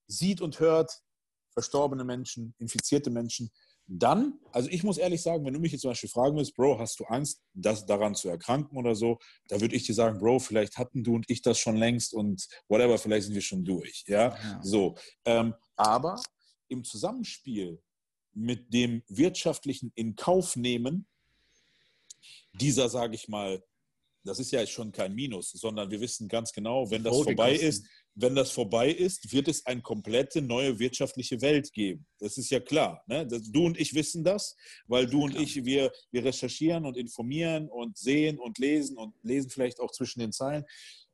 sieht 0.06 0.40
und 0.40 0.60
hört, 0.60 0.92
verstorbene 1.52 2.04
Menschen, 2.04 2.54
infizierte 2.58 3.10
Menschen, 3.10 3.50
dann, 3.86 4.38
also 4.50 4.70
ich 4.70 4.82
muss 4.82 4.96
ehrlich 4.96 5.20
sagen, 5.20 5.44
wenn 5.44 5.52
du 5.52 5.60
mich 5.60 5.72
jetzt 5.72 5.82
zum 5.82 5.90
Beispiel 5.90 6.08
fragen 6.08 6.36
willst, 6.36 6.56
Bro, 6.56 6.78
hast 6.78 6.98
du 6.98 7.04
Angst, 7.04 7.42
das, 7.52 7.84
daran 7.84 8.14
zu 8.14 8.30
erkranken 8.30 8.78
oder 8.78 8.94
so, 8.94 9.18
da 9.48 9.60
würde 9.60 9.76
ich 9.76 9.84
dir 9.84 9.94
sagen, 9.94 10.18
Bro, 10.18 10.38
vielleicht 10.38 10.78
hatten 10.78 11.04
du 11.04 11.14
und 11.14 11.26
ich 11.28 11.42
das 11.42 11.58
schon 11.58 11.76
längst 11.76 12.14
und 12.14 12.46
whatever, 12.68 12.96
vielleicht 12.96 13.26
sind 13.26 13.34
wir 13.34 13.42
schon 13.42 13.62
durch. 13.62 14.04
Ja, 14.06 14.34
ja. 14.34 14.60
so. 14.62 14.96
Ähm, 15.26 15.54
aber 15.76 16.20
im 16.68 16.82
Zusammenspiel 16.82 17.80
mit 18.32 18.72
dem 18.72 19.02
wirtschaftlichen 19.06 19.92
Inkaufnehmen 19.94 21.06
dieser, 22.54 22.88
sage 22.88 23.14
ich 23.14 23.28
mal, 23.28 23.62
das 24.24 24.38
ist 24.38 24.50
ja 24.52 24.66
schon 24.66 24.90
kein 24.90 25.14
Minus, 25.14 25.50
sondern 25.50 25.90
wir 25.90 26.00
wissen 26.00 26.28
ganz 26.28 26.52
genau, 26.52 26.90
wenn 26.90 27.02
das 27.02 27.14
vorbei 27.14 27.54
ist, 27.54 27.86
wenn 28.14 28.34
das 28.34 28.50
vorbei 28.52 28.90
ist, 28.90 29.32
wird 29.32 29.48
es 29.48 29.66
eine 29.66 29.82
komplette 29.82 30.40
neue 30.40 30.78
wirtschaftliche 30.78 31.40
Welt 31.42 31.72
geben. 31.72 32.06
Das 32.18 32.38
ist 32.38 32.50
ja 32.50 32.60
klar. 32.60 33.02
Ne? 33.06 33.26
Du 33.26 33.66
und 33.66 33.78
ich 33.78 33.94
wissen 33.94 34.24
das, 34.24 34.56
weil 34.86 35.06
du 35.06 35.24
und 35.24 35.38
ich, 35.38 35.64
wir, 35.64 35.92
wir 36.10 36.24
recherchieren 36.24 36.86
und 36.86 36.96
informieren 36.96 37.68
und 37.68 37.98
sehen 37.98 38.38
und 38.38 38.58
lesen 38.58 38.96
und 38.96 39.14
lesen 39.22 39.50
vielleicht 39.50 39.80
auch 39.80 39.90
zwischen 39.90 40.20
den 40.20 40.32
Zeilen. 40.32 40.64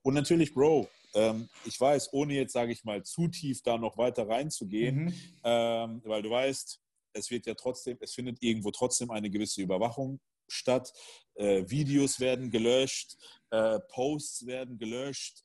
Und 0.03 0.15
natürlich, 0.15 0.55
Bro, 0.55 0.89
ähm, 1.15 1.49
ich 1.65 1.81
weiß, 1.81 2.13
ohne 2.13 2.35
jetzt, 2.35 2.53
sage 2.53 2.73
ich 2.73 2.85
mal, 2.85 3.03
zu 3.03 3.29
tief 3.29 3.63
da 3.63 3.77
noch 3.77 3.97
weiter 3.97 4.29
reinzugehen, 4.29 5.07
mhm. 5.07 5.15
ähm, 5.43 6.03
weil 6.05 6.23
du 6.23 6.31
weißt, 6.31 6.81
es 7.15 7.31
wird 7.31 7.47
ja 7.47 7.55
trotzdem, 7.55 7.97
es 8.01 8.15
findet 8.15 8.41
irgendwo 8.41 8.71
trotzdem 8.71 9.11
eine 9.11 9.31
gewisse 9.31 9.63
Überwachung 9.63 10.21
statt. 10.53 10.93
Äh, 11.35 11.65
Videos 11.69 12.21
werden 12.21 12.51
gelöscht, 12.51 13.17
äh, 13.51 13.79
Posts 13.89 14.47
werden 14.47 14.79
gelöscht 14.79 15.43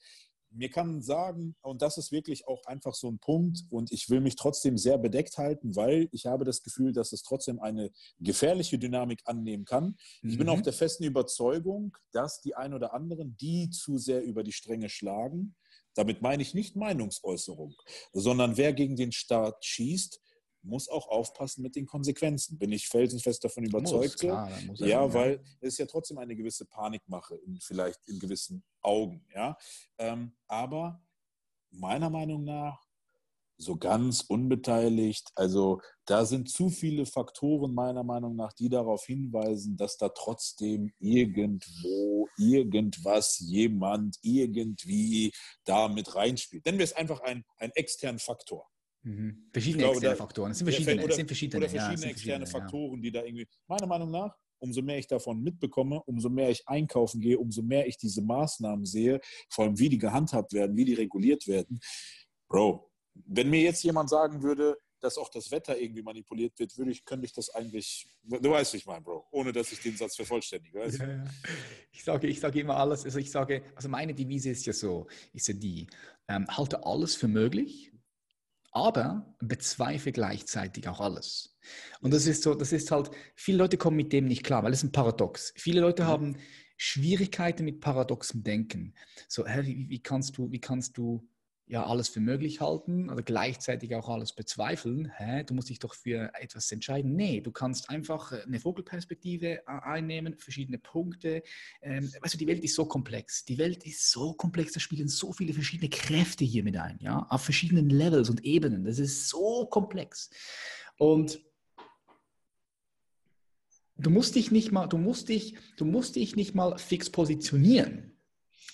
mir 0.56 0.70
kann 0.70 1.01
sagen, 1.01 1.56
und 1.62 1.82
das 1.82 1.97
ist 1.97 2.12
wirklich 2.12 2.47
auch 2.47 2.66
einfach 2.66 2.93
so 2.93 3.10
ein 3.10 3.20
Punkt, 3.20 3.64
und 3.70 3.91
ich 3.91 4.10
will 4.10 4.22
mich 4.22 4.36
trotzdem 4.36 4.78
sehr 4.78 4.97
bedeckt 4.97 5.38
halten, 5.38 5.76
weil 5.76 6.08
ich 6.12 6.26
habe 6.26 6.45
das 6.45 6.64
Gefühl, 6.64 6.93
dass 6.93 7.12
es 7.12 7.24
trotzdem 7.24 7.60
eine 7.60 7.91
gefährliche 8.20 8.80
Dynamik 8.80 9.22
annehmen 9.26 9.66
kann. 9.66 9.97
Mhm. 10.22 10.30
Ich 10.30 10.38
bin 10.38 10.49
auch 10.49 10.58
mhm. 10.58 10.64
der 10.64 10.74
festen 10.74 11.03
Überzeugung, 11.03 11.95
dass 12.12 12.41
die 12.41 12.56
ein 12.56 12.74
oder 12.74 12.93
anderen, 12.93 13.36
die 13.38 13.70
zu 13.70 13.97
sehr 13.97 14.24
über 14.24 14.43
die 14.43 14.53
Stränge 14.53 14.89
schlagen, 14.89 15.56
damit 15.93 16.22
meine 16.22 16.41
ich 16.41 16.53
nicht 16.53 16.76
Meinungsäußerung, 16.76 17.76
sondern 18.14 18.58
wer 18.58 18.74
gegen 18.74 18.95
den 18.95 19.12
Staat 19.12 19.64
schießt, 19.64 20.22
muss 20.66 20.89
auch 20.89 21.07
aufpassen 21.07 21.61
mit 21.61 21.76
den 21.76 21.86
Konsequenzen. 21.86 22.57
Bin 22.57 22.72
ich 22.72 22.88
felsenfest 22.88 23.43
davon 23.43 23.66
überzeugt. 23.66 24.03
Muss, 24.03 24.18
klar, 24.18 24.49
ja, 24.76 24.88
ja, 24.88 25.13
weil 25.13 25.41
es 25.61 25.74
ist 25.74 25.78
ja 25.80 25.86
trotzdem 25.86 26.18
eine 26.18 26.36
gewisse 26.36 26.66
Panikmache, 26.66 27.36
in, 27.36 27.59
vielleicht 27.59 28.07
in 28.07 28.20
gewissen 28.20 28.63
Augen. 28.82 29.26
Ja? 29.34 29.57
Ähm, 29.97 30.36
aber 30.47 31.01
meiner 31.72 32.09
Meinung 32.09 32.43
nach 32.43 32.86
so 33.57 33.78
ganz 33.78 34.22
unbeteiligt. 34.22 35.32
Also 35.36 35.82
da 36.05 36.26
sind 36.26 36.49
zu 36.49 36.70
viele 36.70 37.05
Faktoren 37.05 37.74
meiner 37.74 38.03
Meinung 38.03 38.36
nach, 38.36 38.53
die 38.53 38.70
darauf 38.70 39.05
hinweisen, 39.05 39.78
dass 39.78 39.97
da 39.97 40.09
trotzdem 40.09 40.91
irgendwo 40.99 42.28
irgendwas, 42.38 43.39
jemand 43.39 44.18
irgendwie 44.22 45.32
da 45.63 45.88
mit 45.88 46.16
reinspielt. 46.16 46.66
Nennen 46.66 46.80
wir 46.80 46.84
es 46.84 46.93
einfach 46.93 47.22
einen, 47.22 47.45
einen 47.57 47.72
externen 47.76 48.20
Faktor. 48.20 48.68
Mhm. 49.06 49.49
Verschiedene 49.53 49.84
glaube, 49.84 49.97
externe 49.97 50.16
Faktoren. 50.16 50.51
Es 50.51 50.58
sind 50.58 50.66
verschiedene, 50.66 51.03
oder, 51.03 51.14
sind 51.14 51.28
verschiedene, 51.28 51.64
oder 51.64 51.70
verschiedene 51.70 52.06
ja, 52.06 52.12
externe 52.12 52.45
verschiedene, 52.45 52.47
Faktoren, 52.47 53.01
die 53.01 53.12
da 53.12 53.24
irgendwie, 53.24 53.47
meiner 53.68 53.86
Meinung 53.86 54.10
nach, 54.10 54.36
umso 54.58 54.82
mehr 54.82 54.97
ich 54.97 55.06
davon 55.06 55.43
mitbekomme, 55.43 56.01
umso 56.03 56.30
mehr 56.30 56.49
ich 56.49 56.68
einkaufen 56.68 57.22
gehe, 57.22 57.38
umso 57.38 57.62
mehr 57.62 57.86
ich 57.88 57.97
diese 57.97 58.24
Maßnahmen 58.24 58.86
sehe, 58.86 59.20
vor 59.49 59.66
allem 59.66 59.78
wie 59.78 59.89
die 59.89 59.99
gehandhabt 59.99 60.53
werden, 60.53 60.76
wie 60.76 60.86
die 60.86 60.95
reguliert 60.95 61.45
werden. 61.45 61.80
Bro, 62.47 62.91
wenn 63.14 63.49
mir 63.49 63.62
jetzt 63.62 63.84
jemand 63.84 64.10
sagen 64.10 64.41
würde, 64.41 64.76
dass 65.01 65.20
auch 65.20 65.30
das 65.30 65.51
Wetter 65.51 65.78
irgendwie 65.78 66.01
manipuliert 66.01 66.58
wird, 66.58 66.76
würde 66.78 66.89
ich, 66.89 67.06
könnte 67.06 67.26
ich 67.26 67.34
das 67.34 67.51
eigentlich, 67.51 68.08
du 68.24 68.49
weißt, 68.49 68.74
ich 68.74 68.88
meine, 68.88 69.01
Bro, 69.01 69.28
ohne 69.30 69.51
dass 69.51 69.72
ich 69.72 69.80
den 69.82 69.95
Satz 69.95 70.16
vervollständige. 70.16 70.80
Weißt? 70.80 70.97
Ja, 70.97 71.08
ja. 71.08 71.26
Ich, 71.91 72.03
sage, 72.03 72.28
ich 72.28 72.39
sage 72.39 72.60
immer 72.60 72.78
alles, 72.78 73.06
also 73.06 73.20
ich 73.20 73.30
sage, 73.30 73.62
also 73.76 73.88
meine 73.88 74.16
Devise 74.16 74.49
ist 74.49 74.66
ja 74.66 74.74
so, 74.74 75.06
ist 75.32 75.47
ja 75.47 75.53
die, 75.53 75.86
ähm, 76.28 76.47
halte 76.49 76.84
alles 76.84 77.16
für 77.16 77.28
möglich, 77.28 77.91
aber 78.76 79.34
bezweifle 79.39 80.11
gleichzeitig 80.11 80.88
auch 80.89 80.99
alles. 80.99 81.57
Und 82.01 82.13
das 82.13 82.28
ist 82.28 82.43
so, 82.43 82.53
das 82.53 82.73
ist 82.73 82.91
halt, 82.91 83.09
viele 83.34 83.57
Leute 83.57 83.78
kommen 83.78 83.95
mit 83.95 84.11
dem 84.11 84.26
nicht 84.26 84.43
klar, 84.43 84.63
weil 84.63 84.73
es 84.73 84.84
ein 84.84 84.91
Paradox. 84.91 85.53
Viele 85.55 85.80
Leute 85.80 86.03
mhm. 86.03 86.07
haben 86.07 86.38
Schwierigkeiten 86.76 87.63
mit 87.63 87.80
paradoxem 87.80 88.43
Denken. 88.43 88.93
So, 89.30 89.47
hä, 89.47 89.61
wie, 89.63 89.89
wie, 89.89 90.03
kannst 90.03 90.38
du, 90.38 90.51
wie 90.51 90.59
kannst 90.59 90.97
du 90.97 91.26
ja 91.68 91.86
alles 91.86 92.09
für 92.09 92.20
möglich 92.20 92.61
halten 92.61 93.09
oder 93.09 93.24
gleichzeitig 93.24 93.95
auch 93.95 94.07
alles 94.07 94.34
bezweifeln. 94.34 95.11
Hä? 95.18 95.43
Du 95.43 95.55
musst 95.55 95.70
dich 95.70 95.80
doch 95.80 95.95
für 95.95 96.32
etwas 96.39 96.72
entscheiden. 96.72 97.16
Nee, 97.16 97.41
du 97.41 97.51
kannst 97.51 97.89
einfach 97.89 98.32
äh, 98.32 98.41
eine 98.43 98.59
Vogelperspektive 98.59 99.59
äh, 99.59 99.61
einnehmen, 99.66 100.38
verschiedene 100.38 100.78
Punkte. 100.78 101.41
Ähm, 101.82 102.11
weißt 102.22 102.36
du, 102.36 102.38
die 102.38 102.47
Welt 102.47 102.63
ist 102.63 102.76
so 102.76 102.86
komplex. 102.86 103.45
Die 103.45 103.57
Welt 103.57 103.84
ist 103.86 104.11
so 104.11 104.34
komplex, 104.34 104.74
da 104.74 104.80
spielen 104.80 105.07
so 105.07 105.34
viele 105.34 105.53
verschiedene 105.53 105.89
Kräfte 105.89 106.45
hier 106.45 106.63
mit 106.63 106.78
ein, 106.78 106.99
ja, 107.01 107.26
auf 107.30 107.41
verschiedenen 107.41 107.89
Levels 107.89 108.30
und 108.30 108.45
Ebenen. 108.45 108.86
Das 108.86 108.99
ist 108.99 109.30
so 109.30 109.66
komplex. 109.66 110.30
Und 110.97 111.39
du 113.97 114.09
musst 114.11 114.36
dich 114.36 114.51
nicht 114.51 114.72
mal, 114.72 114.88
du 114.88 114.97
musst 114.97 115.30
dich, 115.30 115.55
du 115.78 115.86
musst 115.86 116.16
dich 116.16 116.36
nicht 116.36 116.53
mal 116.53 116.78
fix 116.78 117.09
positionieren. 117.09 118.14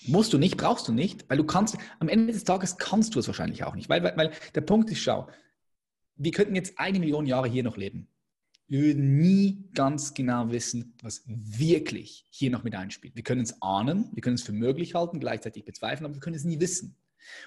Musst 0.08 0.34
du 0.34 0.38
nicht, 0.38 0.58
brauchst 0.58 0.88
du 0.88 0.94
nicht, 0.94 1.30
weil 1.30 1.38
du 1.38 1.44
kannst, 1.44 1.78
am 2.00 2.10
Ende 2.10 2.34
des 2.34 2.44
Tages 2.44 2.78
kannst 2.78 3.16
du 3.16 3.20
es 3.20 3.28
wahrscheinlich 3.28 3.64
auch 3.64 3.76
nicht. 3.76 3.90
Weil, 3.90 4.04
weil, 4.04 4.18
weil 4.18 4.32
der 4.56 4.62
Punkt 4.62 4.90
ist, 4.90 5.00
schau, 5.00 5.28
wir 6.16 6.32
könnten 6.32 6.56
jetzt 6.56 6.78
eine 6.78 7.00
Million 7.00 7.26
Jahre 7.26 7.48
hier 7.48 7.64
noch 7.64 7.78
leben. 7.78 8.08
Wir 8.68 8.82
würden 8.82 9.18
nie 9.18 9.70
ganz 9.74 10.14
genau 10.14 10.50
wissen, 10.52 10.94
was 11.02 11.24
wirklich 11.26 12.26
hier 12.30 12.50
noch 12.52 12.64
mit 12.64 12.74
einspielt. 12.74 13.16
Wir 13.16 13.24
können 13.24 13.42
es 13.42 13.62
ahnen, 13.62 14.10
wir 14.14 14.22
können 14.22 14.36
es 14.36 14.44
für 14.44 14.54
möglich 14.54 14.96
halten, 14.96 15.20
gleichzeitig 15.20 15.66
bezweifeln, 15.66 16.06
aber 16.06 16.16
wir 16.16 16.22
können 16.22 16.38
es 16.38 16.46
nie 16.46 16.60
wissen. 16.60 16.96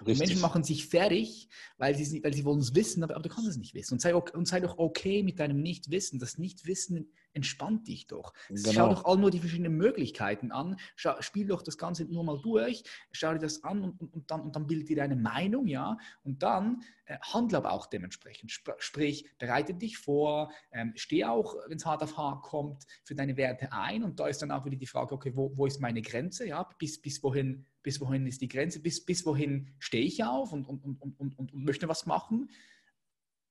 Und 0.05 0.19
Menschen 0.19 0.41
machen 0.41 0.63
sich 0.65 0.87
fertig, 0.87 1.49
weil 1.79 1.97
sie, 1.97 2.23
weil 2.23 2.35
sie 2.35 2.45
wollen 2.45 2.61
es 2.61 2.75
wissen, 2.75 3.03
aber, 3.03 3.15
aber, 3.15 3.23
du 3.23 3.29
kannst 3.29 3.49
es 3.49 3.57
nicht 3.57 3.75
wissen. 3.75 3.95
Und 3.95 4.01
sei, 4.01 4.15
und 4.15 4.47
sei 4.47 4.61
doch 4.61 4.79
okay 4.79 5.23
mit 5.23 5.41
deinem 5.41 5.61
Nichtwissen. 5.61 6.19
Das 6.19 6.39
Nichtwissen 6.39 7.09
entspannt 7.35 7.89
dich 7.89 8.07
doch. 8.07 8.33
Genau. 8.49 8.73
Schau 8.73 8.89
doch 8.89 9.05
all 9.05 9.19
nur 9.19 9.31
die 9.31 9.39
verschiedenen 9.39 9.77
Möglichkeiten 9.77 10.53
an. 10.53 10.77
Schau, 10.97 11.21
spiel 11.21 11.47
doch 11.47 11.63
das 11.63 11.77
Ganze 11.77 12.05
nur 12.05 12.25
mal 12.25 12.41
durch. 12.41 12.85
Schau 13.13 13.33
dir 13.33 13.41
das 13.41 13.63
an 13.65 13.83
und, 13.83 14.01
und, 14.01 14.15
und 14.15 14.31
dann, 14.31 14.41
und 14.41 14.57
dann 14.57 14.67
bild 14.67 14.89
dir 14.89 14.97
deine 14.97 15.17
Meinung, 15.17 15.67
ja. 15.67 15.99
Und 16.23 16.43
dann 16.43 16.83
äh, 17.05 17.19
handle 17.21 17.59
aber 17.59 17.73
auch 17.73 17.87
dementsprechend. 17.87 18.51
Sp 18.55 18.73
sprich, 18.79 19.29
bereite 19.39 19.75
dich 19.75 19.99
vor, 19.99 20.53
ähm, 20.73 20.93
steh 20.97 21.25
auch, 21.25 21.57
wenn 21.69 21.77
es 21.77 21.87
hart 21.87 22.03
auf 22.03 22.17
hart 22.17 22.43
kommt, 22.43 22.85
für 23.05 23.15
deine 23.15 23.37
Werte 23.37 23.73
ein. 23.73 24.05
Und 24.05 24.21
da 24.21 24.29
ist 24.29 24.41
dann 24.41 24.51
auch 24.51 24.65
wieder 24.65 24.77
die 24.77 24.87
Frage, 24.87 25.15
okay, 25.15 25.33
wo, 25.35 25.53
wo 25.57 25.67
ist 25.67 25.81
meine 25.81 26.03
Grenze? 26.03 26.47
Ja, 26.47 26.69
bis, 26.79 27.01
bis 27.01 27.23
wohin 27.23 27.67
bis 27.83 28.01
wohin 28.01 28.27
ist 28.27 28.41
die 28.41 28.49
Grenze, 28.49 28.81
bis, 28.81 29.05
bis 29.05 29.27
wohin 29.27 29.71
stehe 29.79 30.05
ich 30.05 30.25
auf 30.25 30.53
und, 30.53 30.67
und, 30.67 30.83
und, 30.83 31.03
und, 31.03 31.21
und, 31.21 31.39
und 31.39 31.55
möchte 31.55 31.87
was 31.87 32.07
machen. 32.07 32.51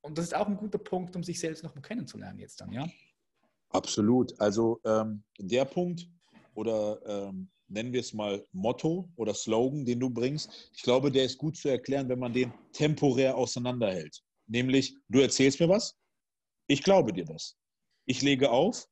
Und 0.02 0.18
das 0.18 0.26
ist 0.26 0.36
auch 0.36 0.48
ein 0.48 0.58
guter 0.58 0.80
Punkt, 0.80 1.16
um 1.16 1.24
sich 1.24 1.40
selbst 1.40 1.64
noch 1.64 1.76
mal 1.76 1.82
kennenzulernen 1.82 2.40
jetzt 2.40 2.60
dann, 2.60 2.72
ja? 2.74 2.86
Absolut. 3.74 4.40
Also 4.40 4.80
ähm, 4.86 5.24
der 5.38 5.66
Punkt 5.66 6.08
oder 6.54 7.00
ähm, 7.06 7.50
nennen 7.68 7.92
wir 7.92 8.00
es 8.00 8.14
mal 8.14 8.46
Motto 8.52 9.10
oder 9.16 9.34
Slogan, 9.34 9.86
den 9.86 10.00
du 10.00 10.10
bringst, 10.10 10.72
ich 10.74 10.84
glaube, 10.84 11.12
der 11.12 11.26
ist 11.26 11.38
gut 11.38 11.58
zu 11.58 11.70
erklären, 11.70 12.08
wenn 12.08 12.20
man 12.20 12.34
den 12.34 12.54
temporär 12.72 13.36
auseinanderhält. 13.36 14.22
Nämlich, 14.48 14.96
du 15.10 15.20
erzählst 15.20 15.60
mir 15.60 15.70
was, 15.70 15.98
ich 16.68 16.84
glaube 16.84 17.14
dir 17.14 17.26
das. 17.26 17.58
Ich 18.06 18.22
lege 18.22 18.52
auf, 18.52 18.88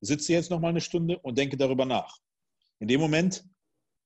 sitze 0.00 0.32
jetzt 0.32 0.50
noch 0.50 0.60
mal 0.60 0.68
eine 0.68 0.80
Stunde 0.80 1.18
und 1.18 1.36
denke 1.36 1.56
darüber 1.56 1.84
nach. 1.84 2.18
In 2.78 2.88
dem 2.88 3.00
Moment 3.00 3.44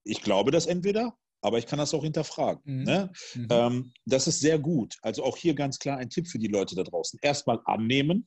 ich 0.06 0.22
glaube 0.22 0.50
das 0.50 0.66
entweder, 0.66 1.16
aber 1.42 1.58
ich 1.58 1.66
kann 1.66 1.78
das 1.78 1.92
auch 1.92 2.02
hinterfragen. 2.02 2.62
Mhm. 2.64 2.84
Ne? 2.84 3.12
Mhm. 3.34 3.48
Ähm, 3.50 3.92
das 4.06 4.26
ist 4.26 4.40
sehr 4.40 4.58
gut. 4.58 4.96
Also 5.02 5.24
auch 5.24 5.36
hier 5.36 5.54
ganz 5.54 5.78
klar 5.78 5.98
ein 5.98 6.10
Tipp 6.10 6.28
für 6.28 6.38
die 6.38 6.46
Leute 6.46 6.74
da 6.74 6.82
draußen. 6.82 7.18
Erstmal 7.22 7.60
annehmen, 7.64 8.26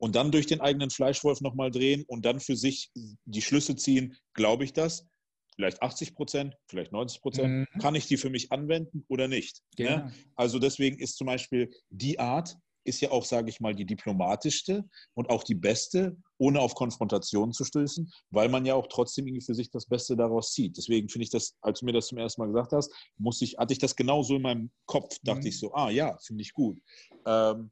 und 0.00 0.16
dann 0.16 0.32
durch 0.32 0.46
den 0.46 0.60
eigenen 0.60 0.90
Fleischwolf 0.90 1.40
nochmal 1.42 1.70
drehen 1.70 2.04
und 2.08 2.24
dann 2.24 2.40
für 2.40 2.56
sich 2.56 2.90
die 2.94 3.42
Schlüsse 3.42 3.76
ziehen, 3.76 4.16
glaube 4.34 4.64
ich 4.64 4.72
das? 4.72 5.06
Vielleicht 5.54 5.82
80 5.82 6.14
Prozent, 6.14 6.56
vielleicht 6.68 6.90
90 6.90 7.20
Prozent. 7.20 7.48
Mhm. 7.48 7.80
Kann 7.80 7.94
ich 7.94 8.06
die 8.06 8.16
für 8.16 8.30
mich 8.30 8.50
anwenden 8.50 9.04
oder 9.08 9.28
nicht? 9.28 9.60
Ne? 9.78 9.84
Genau. 9.84 9.96
Ne? 9.96 10.12
Also 10.36 10.58
deswegen 10.58 10.98
ist 10.98 11.18
zum 11.18 11.26
Beispiel 11.26 11.70
die 11.90 12.18
Art, 12.18 12.56
ist 12.84 13.02
ja 13.02 13.10
auch, 13.10 13.26
sage 13.26 13.50
ich 13.50 13.60
mal, 13.60 13.74
die 13.74 13.84
diplomatischste 13.84 14.88
und 15.12 15.28
auch 15.28 15.44
die 15.44 15.54
beste, 15.54 16.16
ohne 16.38 16.60
auf 16.60 16.74
Konfrontation 16.74 17.52
zu 17.52 17.64
stößen, 17.64 18.10
weil 18.30 18.48
man 18.48 18.64
ja 18.64 18.74
auch 18.74 18.86
trotzdem 18.86 19.26
irgendwie 19.26 19.44
für 19.44 19.54
sich 19.54 19.70
das 19.70 19.84
Beste 19.84 20.16
daraus 20.16 20.52
zieht. 20.52 20.78
Deswegen 20.78 21.10
finde 21.10 21.24
ich 21.24 21.30
das, 21.30 21.58
als 21.60 21.80
du 21.80 21.84
mir 21.84 21.92
das 21.92 22.06
zum 22.06 22.16
ersten 22.16 22.40
Mal 22.40 22.48
gesagt 22.48 22.72
hast, 22.72 22.90
muss 23.18 23.42
ich, 23.42 23.58
hatte 23.58 23.74
ich 23.74 23.78
das 23.78 23.94
genauso 23.94 24.36
in 24.36 24.42
meinem 24.42 24.70
Kopf, 24.86 25.18
dachte 25.22 25.42
mhm. 25.42 25.48
ich 25.48 25.58
so, 25.58 25.74
ah 25.74 25.90
ja, 25.90 26.16
finde 26.24 26.40
ich 26.40 26.54
gut. 26.54 26.80
Ähm, 27.26 27.70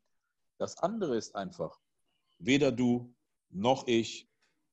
das 0.58 0.76
andere 0.76 1.16
ist 1.16 1.34
einfach, 1.34 1.78
weder 2.38 2.72
du 2.72 3.14
noch 3.50 3.86
ich 3.86 4.28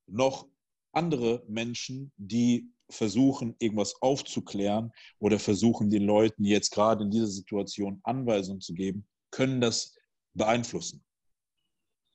noch 0.06 0.48
andere 0.92 1.44
Menschen, 1.48 2.12
die 2.16 2.70
versuchen, 2.88 3.56
irgendwas 3.58 4.00
aufzuklären 4.00 4.92
oder 5.18 5.38
versuchen, 5.38 5.90
den 5.90 6.04
Leuten 6.04 6.44
jetzt 6.44 6.70
gerade 6.70 7.04
in 7.04 7.10
dieser 7.10 7.26
Situation 7.26 8.00
Anweisungen 8.04 8.60
zu 8.60 8.74
geben, 8.74 9.06
können 9.30 9.60
das 9.60 9.94
beeinflussen, 10.34 11.04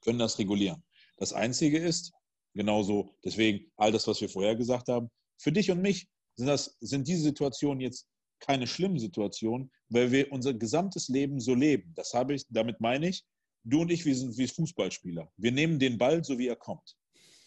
können 0.02 0.20
das 0.20 0.40
regulieren. 0.40 0.84
Das 1.18 1.34
Einzige 1.34 1.78
ist, 1.78 2.14
genauso, 2.54 3.16
deswegen 3.24 3.72
all 3.76 3.92
das, 3.92 4.08
was 4.08 4.22
wir 4.22 4.30
vorher 4.30 4.56
gesagt 4.56 4.88
haben, 4.88 5.10
für 5.38 5.52
dich 5.52 5.70
und 5.72 5.82
mich 5.82 6.08
sind, 6.36 6.48
das, 6.48 6.78
sind 6.80 7.08
diese 7.08 7.24
Situationen 7.24 7.82
jetzt 7.82 8.08
keine 8.40 8.66
schlimmen 8.66 9.00
Situationen, 9.00 9.72
weil 9.90 10.12
wir 10.12 10.32
unser 10.32 10.54
gesamtes 10.54 11.10
Leben 11.10 11.40
so 11.40 11.54
leben. 11.54 11.94
Das 11.96 12.14
habe 12.14 12.34
ich, 12.34 12.46
damit 12.50 12.80
meine 12.80 13.10
ich, 13.10 13.24
du 13.64 13.82
und 13.82 13.92
ich, 13.92 14.06
wir 14.06 14.16
sind 14.16 14.38
wie 14.38 14.48
Fußballspieler. 14.48 15.32
Wir 15.38 15.52
nehmen 15.52 15.80
den 15.80 15.98
Ball 15.98 16.24
so, 16.24 16.38
wie 16.38 16.48
er 16.48 16.56
kommt. 16.56 16.96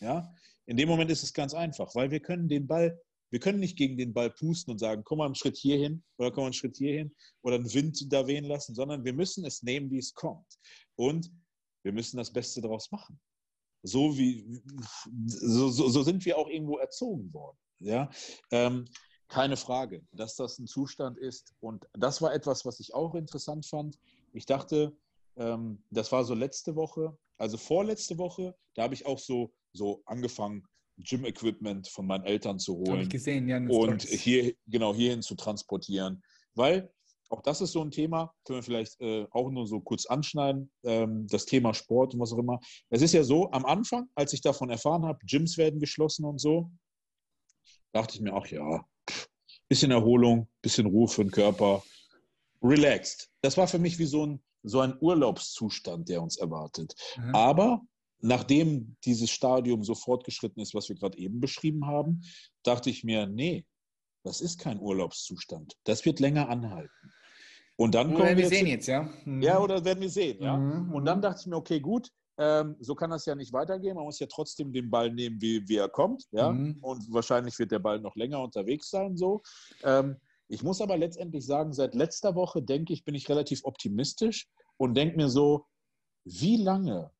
Ja? 0.01 0.35
In 0.67 0.77
dem 0.77 0.89
Moment 0.89 1.11
ist 1.11 1.23
es 1.23 1.33
ganz 1.33 1.55
einfach, 1.55 1.95
weil 1.95 2.11
wir 2.11 2.21
können 2.21 2.49
den 2.49 2.67
Ball 2.67 2.99
wir 3.35 3.41
können 3.41 3.59
nicht 3.59 3.77
gegen 3.77 3.97
den 3.97 4.12
Ball 4.12 4.31
pusten 4.31 4.71
und 4.71 4.79
sagen, 4.79 5.03
komm 5.03 5.19
mal 5.19 5.25
einen 5.25 5.35
Schritt 5.35 5.57
hierhin 5.57 6.05
oder 6.19 6.31
komm 6.31 6.43
mal 6.43 6.47
einen 6.47 6.53
Schritt 6.53 6.77
hierhin 6.77 7.12
oder 7.43 7.57
einen 7.57 7.75
Wind 7.75 8.12
da 8.12 8.29
wehen 8.29 8.45
lassen, 8.45 8.77
sondern 8.77 9.05
wir 9.05 9.12
müssen 9.12 9.45
es 9.45 9.65
nehmen, 9.65 9.91
wie 9.91 9.99
es 9.99 10.15
kommt. 10.15 10.47
Und 10.95 11.33
wir 11.83 11.93
müssen 11.93 12.17
das 12.17 12.33
Beste 12.33 12.61
daraus 12.61 12.93
machen. 12.93 13.19
So, 13.83 14.17
wie, 14.17 14.62
so, 15.27 15.69
so, 15.69 15.89
so 15.89 16.03
sind 16.05 16.25
wir 16.25 16.39
auch 16.39 16.49
irgendwo 16.49 16.79
erzogen 16.79 17.35
worden. 17.35 17.59
Ja? 17.81 18.09
Ähm, 18.53 18.85
keine 19.27 19.57
Frage, 19.57 20.07
dass 20.12 20.37
das 20.37 20.61
ein 20.61 20.69
Zustand 20.69 21.19
ist. 21.19 21.55
Und 21.59 21.89
das 21.93 22.23
war 22.23 22.33
etwas, 22.33 22.65
was 22.65 22.79
ich 22.79 22.95
auch 22.95 23.17
interessant 23.17 23.67
fand. 23.67 23.99
Ich 24.33 24.47
dachte, 24.47 24.97
ähm, 25.37 25.82
das 25.91 26.11
war 26.12 26.24
so 26.24 26.35
letzte 26.35 26.74
Woche, 26.76 27.16
also 27.39 27.57
vorletzte 27.57 28.18
Woche, 28.18 28.55
da 28.74 28.85
habe 28.85 28.95
ich 28.95 29.07
auch 29.07 29.18
so, 29.18 29.53
so 29.72 30.03
angefangen, 30.07 30.64
Gym-Equipment 30.99 31.89
von 31.89 32.07
meinen 32.07 32.24
Eltern 32.24 32.59
zu 32.59 32.76
holen. 32.76 32.91
Habe 32.91 33.03
ich 33.03 33.09
gesehen, 33.09 33.49
ja. 33.49 33.59
Und 33.59 34.03
hier, 34.03 34.55
genau, 34.66 34.95
hierhin 34.95 35.22
zu 35.22 35.35
transportieren. 35.35 36.22
Weil 36.55 36.93
auch 37.30 37.43
das 37.43 37.61
ist 37.61 37.72
so 37.72 37.82
ein 37.82 37.91
Thema, 37.91 38.32
können 38.45 38.59
wir 38.59 38.62
vielleicht 38.62 39.01
äh, 39.01 39.26
auch 39.30 39.51
nur 39.51 39.66
so 39.66 39.80
kurz 39.80 40.07
anschneiden, 40.07 40.70
ähm, 40.85 41.26
das 41.28 41.47
Thema 41.47 41.74
Sport 41.74 42.14
und 42.14 42.20
was 42.20 42.32
auch 42.32 42.39
immer. 42.39 42.61
Es 42.91 43.03
ist 43.03 43.12
ja 43.12 43.24
so, 43.24 43.51
am 43.51 43.64
Anfang, 43.64 44.09
als 44.14 44.32
ich 44.32 44.41
davon 44.41 44.70
erfahren 44.70 45.05
habe, 45.05 45.18
Gyms 45.26 45.59
werden 45.59 45.80
geschlossen 45.80 46.24
und 46.24 46.41
so, 46.41 46.70
dachte 47.93 48.14
ich 48.14 48.20
mir 48.20 48.35
auch, 48.35 48.47
ja, 48.47 48.87
bisschen 49.68 49.91
Erholung, 49.91 50.49
bisschen 50.62 50.87
Ruhe 50.87 51.09
für 51.09 51.24
den 51.24 51.30
Körper, 51.30 51.82
relaxed. 52.62 53.30
Das 53.41 53.57
war 53.57 53.66
für 53.66 53.78
mich 53.78 53.99
wie 53.99 54.07
so 54.07 54.26
ein, 54.26 54.43
so 54.65 54.81
ein 54.81 54.97
Urlaubszustand, 55.01 56.09
der 56.09 56.23
uns 56.23 56.37
erwartet. 56.37 56.95
Mhm. 57.17 57.35
Aber 57.35 57.81
nachdem 58.21 58.97
dieses 59.05 59.31
Stadium 59.31 59.85
so 59.85 59.95
fortgeschritten 59.95 60.62
ist, 60.62 60.75
was 60.75 60.89
wir 60.89 60.97
gerade 60.97 61.19
eben 61.19 61.41
beschrieben 61.41 61.87
haben, 61.87 62.23
dachte 62.62 62.91
ich 62.91 63.05
mir, 63.05 63.27
nee, 63.27 63.67
das 64.25 64.41
ist 64.41 64.59
kein 64.59 64.81
Urlaubszustand. 64.81 65.77
Das 65.85 66.05
wird 66.05 66.19
länger 66.19 66.49
anhalten. 66.49 67.12
Und 67.77 67.95
dann 67.95 68.15
kommen 68.15 68.29
wir, 68.29 68.37
wir 68.39 68.49
sehen 68.49 68.67
jetzt, 68.67 68.87
ja. 68.87 69.09
Mhm. 69.25 69.43
Ja, 69.43 69.59
oder 69.59 69.85
werden 69.85 70.01
wir 70.01 70.11
sehen, 70.11 70.43
ja. 70.43 70.57
Mhm. 70.57 70.93
Und 70.93 71.05
dann 71.05 71.21
dachte 71.21 71.41
ich 71.43 71.47
mir, 71.47 71.57
okay, 71.57 71.81
gut, 71.81 72.11
ähm, 72.39 72.77
so 72.81 72.95
kann 72.95 73.11
das 73.11 73.27
ja 73.27 73.35
nicht 73.35 73.53
weitergehen. 73.53 73.97
Man 73.97 74.05
muss 74.05 74.19
ja 74.19 74.27
trotzdem 74.27 74.73
den 74.73 74.91
Ball 74.91 75.12
nehmen, 75.12 75.41
wie, 75.41 75.69
wie 75.69 75.77
er 75.77 75.89
kommt, 75.89 76.25
ja. 76.31 76.51
Mhm. 76.51 76.79
Und 76.81 77.12
wahrscheinlich 77.12 77.59
wird 77.59 77.73
der 77.73 77.81
Ball 77.81 78.01
noch 78.01 78.17
länger 78.17 78.41
unterwegs 78.41 78.89
sein, 78.91 79.17
so. 79.17 79.43
Ähm, 79.83 80.17
ich 80.49 80.62
muss 80.62 80.80
aber 80.80 80.97
letztendlich 80.97 81.47
sagen, 81.47 81.72
seit 81.72 81.95
letzter 81.95 82.34
Woche 82.34 82.62
denke 82.62 82.92
ich, 82.92 83.05
bin 83.05 83.14
ich 83.14 83.28
relativ 83.28 83.64
optimistisch 83.64 84.49
und 84.76 84.95
denke 84.95 85.16
mir 85.16 85.28
so, 85.28 85.66
wie 86.24 86.57
lange 86.57 87.11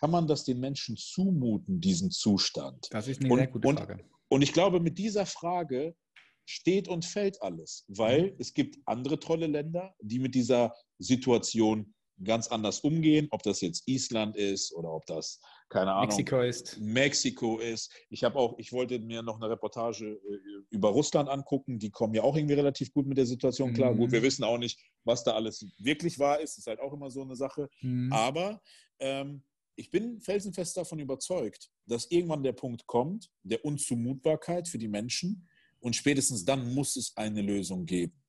kann 0.00 0.10
man 0.10 0.26
das 0.26 0.44
den 0.44 0.60
Menschen 0.60 0.96
zumuten, 0.96 1.80
diesen 1.80 2.10
Zustand? 2.10 2.88
Das 2.90 3.08
ist 3.08 3.20
eine 3.20 3.32
und, 3.32 3.38
sehr 3.38 3.48
gute 3.48 3.68
Frage. 3.68 3.92
Und, 3.94 4.04
und 4.28 4.42
ich 4.42 4.52
glaube, 4.52 4.80
mit 4.80 4.98
dieser 4.98 5.26
Frage 5.26 5.96
steht 6.44 6.88
und 6.88 7.04
fällt 7.04 7.42
alles, 7.42 7.84
weil 7.88 8.32
mhm. 8.32 8.36
es 8.38 8.54
gibt 8.54 8.78
andere 8.86 9.18
tolle 9.18 9.46
Länder, 9.46 9.94
die 10.00 10.18
mit 10.18 10.34
dieser 10.34 10.74
Situation 10.98 11.94
ganz 12.24 12.48
anders 12.48 12.80
umgehen, 12.80 13.28
ob 13.30 13.42
das 13.42 13.60
jetzt 13.60 13.86
Island 13.86 14.36
ist 14.36 14.72
oder 14.74 14.90
ob 14.92 15.06
das 15.06 15.40
keine 15.68 15.92
Ahnung 15.92 16.08
Mexiko 16.08 16.40
ist. 16.40 16.80
Mexiko 16.80 17.58
ist. 17.58 17.92
Ich 18.10 18.24
habe 18.24 18.38
auch, 18.38 18.58
ich 18.58 18.72
wollte 18.72 18.98
mir 18.98 19.22
noch 19.22 19.36
eine 19.36 19.50
Reportage 19.50 20.14
äh, 20.14 20.38
über 20.70 20.88
Russland 20.88 21.28
angucken. 21.28 21.78
Die 21.78 21.90
kommen 21.90 22.14
ja 22.14 22.22
auch 22.22 22.36
irgendwie 22.36 22.54
relativ 22.54 22.92
gut 22.92 23.06
mit 23.06 23.18
der 23.18 23.26
Situation 23.26 23.74
klar. 23.74 23.92
Mhm. 23.92 23.98
Gut, 23.98 24.12
wir 24.12 24.22
wissen 24.22 24.44
auch 24.44 24.58
nicht, 24.58 24.80
was 25.04 25.24
da 25.24 25.32
alles 25.32 25.66
wirklich 25.78 26.18
wahr 26.18 26.40
ist. 26.40 26.56
Das 26.56 26.58
ist 26.58 26.66
halt 26.66 26.80
auch 26.80 26.92
immer 26.92 27.10
so 27.10 27.22
eine 27.22 27.36
Sache. 27.36 27.68
Mhm. 27.82 28.12
Aber 28.12 28.60
ähm, 28.98 29.42
ich 29.76 29.90
bin 29.90 30.20
felsenfest 30.20 30.76
davon 30.76 30.98
überzeugt, 30.98 31.70
dass 31.86 32.10
irgendwann 32.10 32.42
der 32.42 32.52
Punkt 32.52 32.86
kommt, 32.86 33.30
der 33.42 33.64
Unzumutbarkeit 33.64 34.68
für 34.68 34.78
die 34.78 34.88
Menschen. 34.88 35.48
Und 35.80 35.94
spätestens 35.94 36.44
dann 36.44 36.74
muss 36.74 36.96
es 36.96 37.16
eine 37.16 37.42
Lösung 37.42 37.86
geben. 37.86 38.20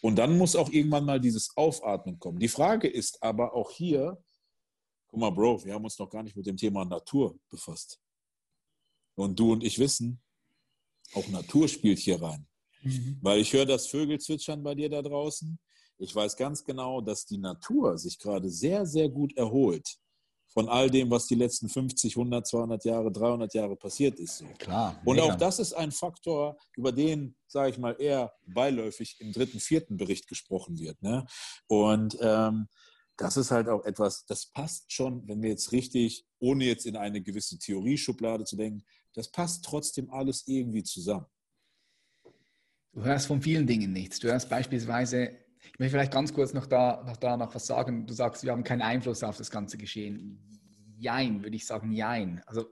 Und 0.00 0.16
dann 0.16 0.38
muss 0.38 0.56
auch 0.56 0.70
irgendwann 0.70 1.04
mal 1.04 1.20
dieses 1.20 1.56
Aufatmen 1.56 2.18
kommen. 2.18 2.38
Die 2.38 2.48
Frage 2.48 2.88
ist 2.88 3.22
aber 3.22 3.52
auch 3.54 3.70
hier, 3.70 4.22
guck 5.08 5.20
mal, 5.20 5.30
Bro, 5.30 5.64
wir 5.64 5.74
haben 5.74 5.84
uns 5.84 5.98
noch 5.98 6.10
gar 6.10 6.22
nicht 6.22 6.36
mit 6.36 6.46
dem 6.46 6.56
Thema 6.56 6.84
Natur 6.84 7.38
befasst. 7.50 8.00
Und 9.16 9.38
du 9.38 9.52
und 9.52 9.64
ich 9.64 9.78
wissen, 9.78 10.22
auch 11.14 11.26
Natur 11.28 11.66
spielt 11.66 11.98
hier 11.98 12.22
rein. 12.22 12.46
Mhm. 12.82 13.18
Weil 13.20 13.40
ich 13.40 13.52
höre 13.52 13.66
das 13.66 13.88
Vögel 13.88 14.20
zwitschern 14.20 14.62
bei 14.62 14.74
dir 14.74 14.88
da 14.88 15.02
draußen. 15.02 15.58
Ich 15.98 16.14
weiß 16.14 16.36
ganz 16.36 16.62
genau, 16.62 17.00
dass 17.00 17.24
die 17.26 17.38
Natur 17.38 17.98
sich 17.98 18.18
gerade 18.18 18.48
sehr, 18.48 18.86
sehr 18.86 19.08
gut 19.08 19.36
erholt 19.36 19.98
von 20.48 20.68
all 20.68 20.90
dem, 20.90 21.10
was 21.10 21.26
die 21.26 21.34
letzten 21.34 21.68
50, 21.68 22.16
100, 22.16 22.46
200 22.46 22.84
Jahre, 22.84 23.12
300 23.12 23.52
Jahre 23.54 23.76
passiert 23.76 24.18
ist. 24.18 24.44
Klar. 24.58 25.00
Und 25.04 25.20
auch 25.20 25.34
das 25.34 25.58
ist 25.58 25.72
ein 25.72 25.92
Faktor, 25.92 26.56
über 26.76 26.90
den, 26.90 27.36
sage 27.46 27.70
ich 27.70 27.78
mal, 27.78 27.96
eher 27.98 28.32
beiläufig 28.46 29.16
im 29.20 29.32
dritten, 29.32 29.60
vierten 29.60 29.96
Bericht 29.96 30.26
gesprochen 30.26 30.78
wird. 30.78 31.00
Ne? 31.02 31.26
Und 31.66 32.16
ähm, 32.20 32.68
das 33.18 33.36
ist 33.36 33.50
halt 33.50 33.68
auch 33.68 33.84
etwas, 33.84 34.24
das 34.24 34.46
passt 34.46 34.90
schon, 34.90 35.28
wenn 35.28 35.42
wir 35.42 35.50
jetzt 35.50 35.72
richtig, 35.72 36.24
ohne 36.38 36.64
jetzt 36.64 36.86
in 36.86 36.96
eine 36.96 37.20
gewisse 37.20 37.58
Theorieschublade 37.58 38.44
zu 38.44 38.56
denken, 38.56 38.82
das 39.12 39.30
passt 39.30 39.64
trotzdem 39.64 40.10
alles 40.10 40.46
irgendwie 40.46 40.82
zusammen. 40.82 41.26
Du 42.92 43.04
hörst 43.04 43.26
von 43.26 43.42
vielen 43.42 43.66
Dingen 43.66 43.92
nichts. 43.92 44.18
Du 44.18 44.28
hörst 44.28 44.48
beispielsweise 44.48 45.36
ich 45.72 45.78
möchte 45.78 45.92
vielleicht 45.92 46.12
ganz 46.12 46.32
kurz 46.32 46.54
noch 46.54 46.66
da, 46.66 47.04
noch 47.06 47.16
da 47.16 47.36
noch 47.36 47.54
was 47.54 47.66
sagen. 47.66 48.06
Du 48.06 48.14
sagst, 48.14 48.44
wir 48.44 48.52
haben 48.52 48.64
keinen 48.64 48.82
Einfluss 48.82 49.22
auf 49.22 49.36
das 49.36 49.50
ganze 49.50 49.78
Geschehen. 49.78 50.40
Jein, 50.96 51.42
würde 51.42 51.56
ich 51.56 51.66
sagen, 51.66 51.92
jein. 51.92 52.42
Also 52.46 52.66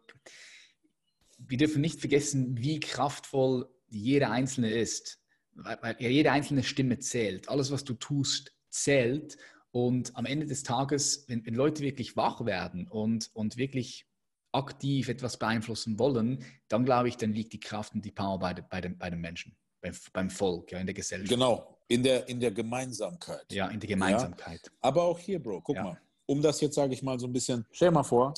wir 1.39 1.59
dürfen 1.59 1.81
nicht 1.81 2.01
vergessen, 2.01 2.57
wie 2.59 2.81
kraftvoll 2.81 3.69
jeder 3.89 4.31
Einzelne 4.31 4.71
ist. 4.71 5.21
Weil 5.53 5.97
jede 5.99 6.33
einzelne 6.33 6.63
Stimme 6.63 6.99
zählt. 6.99 7.49
Alles, 7.49 7.71
was 7.71 7.85
du 7.85 7.95
tust, 7.95 8.53
zählt. 8.71 9.37
Und 9.77 10.17
am 10.17 10.25
Ende 10.25 10.47
des 10.47 10.63
Tages, 10.63 11.27
wenn, 11.29 11.45
wenn 11.45 11.53
Leute 11.53 11.83
wirklich 11.83 12.17
wach 12.17 12.47
werden 12.47 12.89
und, 12.89 13.29
und 13.35 13.59
wirklich 13.59 14.07
aktiv 14.53 15.11
etwas 15.11 15.39
beeinflussen 15.39 15.99
wollen, 15.99 16.43
dann 16.69 16.87
glaube 16.87 17.11
ich, 17.11 17.19
dann 17.19 17.35
liegt 17.35 17.53
die 17.53 17.61
Kraft 17.61 17.93
und 17.93 18.03
die 18.03 18.11
Power 18.11 18.39
bei, 18.39 18.55
bei, 18.55 18.81
den, 18.81 18.97
bei 18.97 19.11
den 19.11 19.21
Menschen, 19.21 19.55
beim, 19.83 19.93
beim 20.15 20.31
Volk, 20.31 20.73
ja, 20.73 20.79
in 20.79 20.87
der 20.87 20.95
Gesellschaft. 20.95 21.29
Genau, 21.29 21.79
in 21.89 22.03
der, 22.03 22.27
in 22.27 22.41
der 22.41 22.53
Gemeinsamkeit. 22.53 23.45
Ja, 23.53 23.69
in 23.69 23.79
der 23.79 23.91
Gemeinsamkeit. 23.91 24.63
Ja? 24.65 24.73
Aber 24.81 25.03
auch 25.03 25.19
hier, 25.19 25.43
Bro, 25.43 25.61
guck 25.61 25.77
ja. 25.77 25.83
mal. 25.83 26.01
Um 26.25 26.41
das 26.41 26.59
jetzt, 26.63 26.77
sage 26.77 26.95
ich 26.95 27.03
mal, 27.03 27.21
so 27.21 27.27
ein 27.27 27.35
bisschen, 27.35 27.67
stell 27.71 27.91
mal 27.91 28.03
vor, 28.03 28.33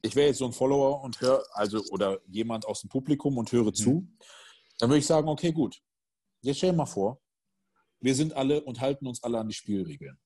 ich 0.00 0.16
wäre 0.16 0.28
jetzt 0.28 0.38
so 0.38 0.46
ein 0.46 0.54
Follower 0.54 1.02
und 1.02 1.20
höre, 1.20 1.44
also, 1.52 1.82
oder 1.90 2.18
jemand 2.28 2.64
aus 2.64 2.80
dem 2.80 2.88
Publikum 2.88 3.36
und 3.36 3.52
höre 3.52 3.66
mhm. 3.66 3.74
zu, 3.74 4.08
dann 4.78 4.88
würde 4.88 5.00
ich 5.00 5.06
sagen, 5.06 5.28
okay, 5.28 5.52
gut. 5.52 5.82
Jetzt 6.40 6.56
stell 6.56 6.72
mal 6.72 6.86
vor, 6.86 7.20
wir 8.00 8.14
sind 8.14 8.32
alle 8.32 8.62
und 8.62 8.80
halten 8.80 9.06
uns 9.06 9.22
alle 9.22 9.38
an 9.38 9.48
die 9.48 9.54
Spielregeln. 9.54 10.18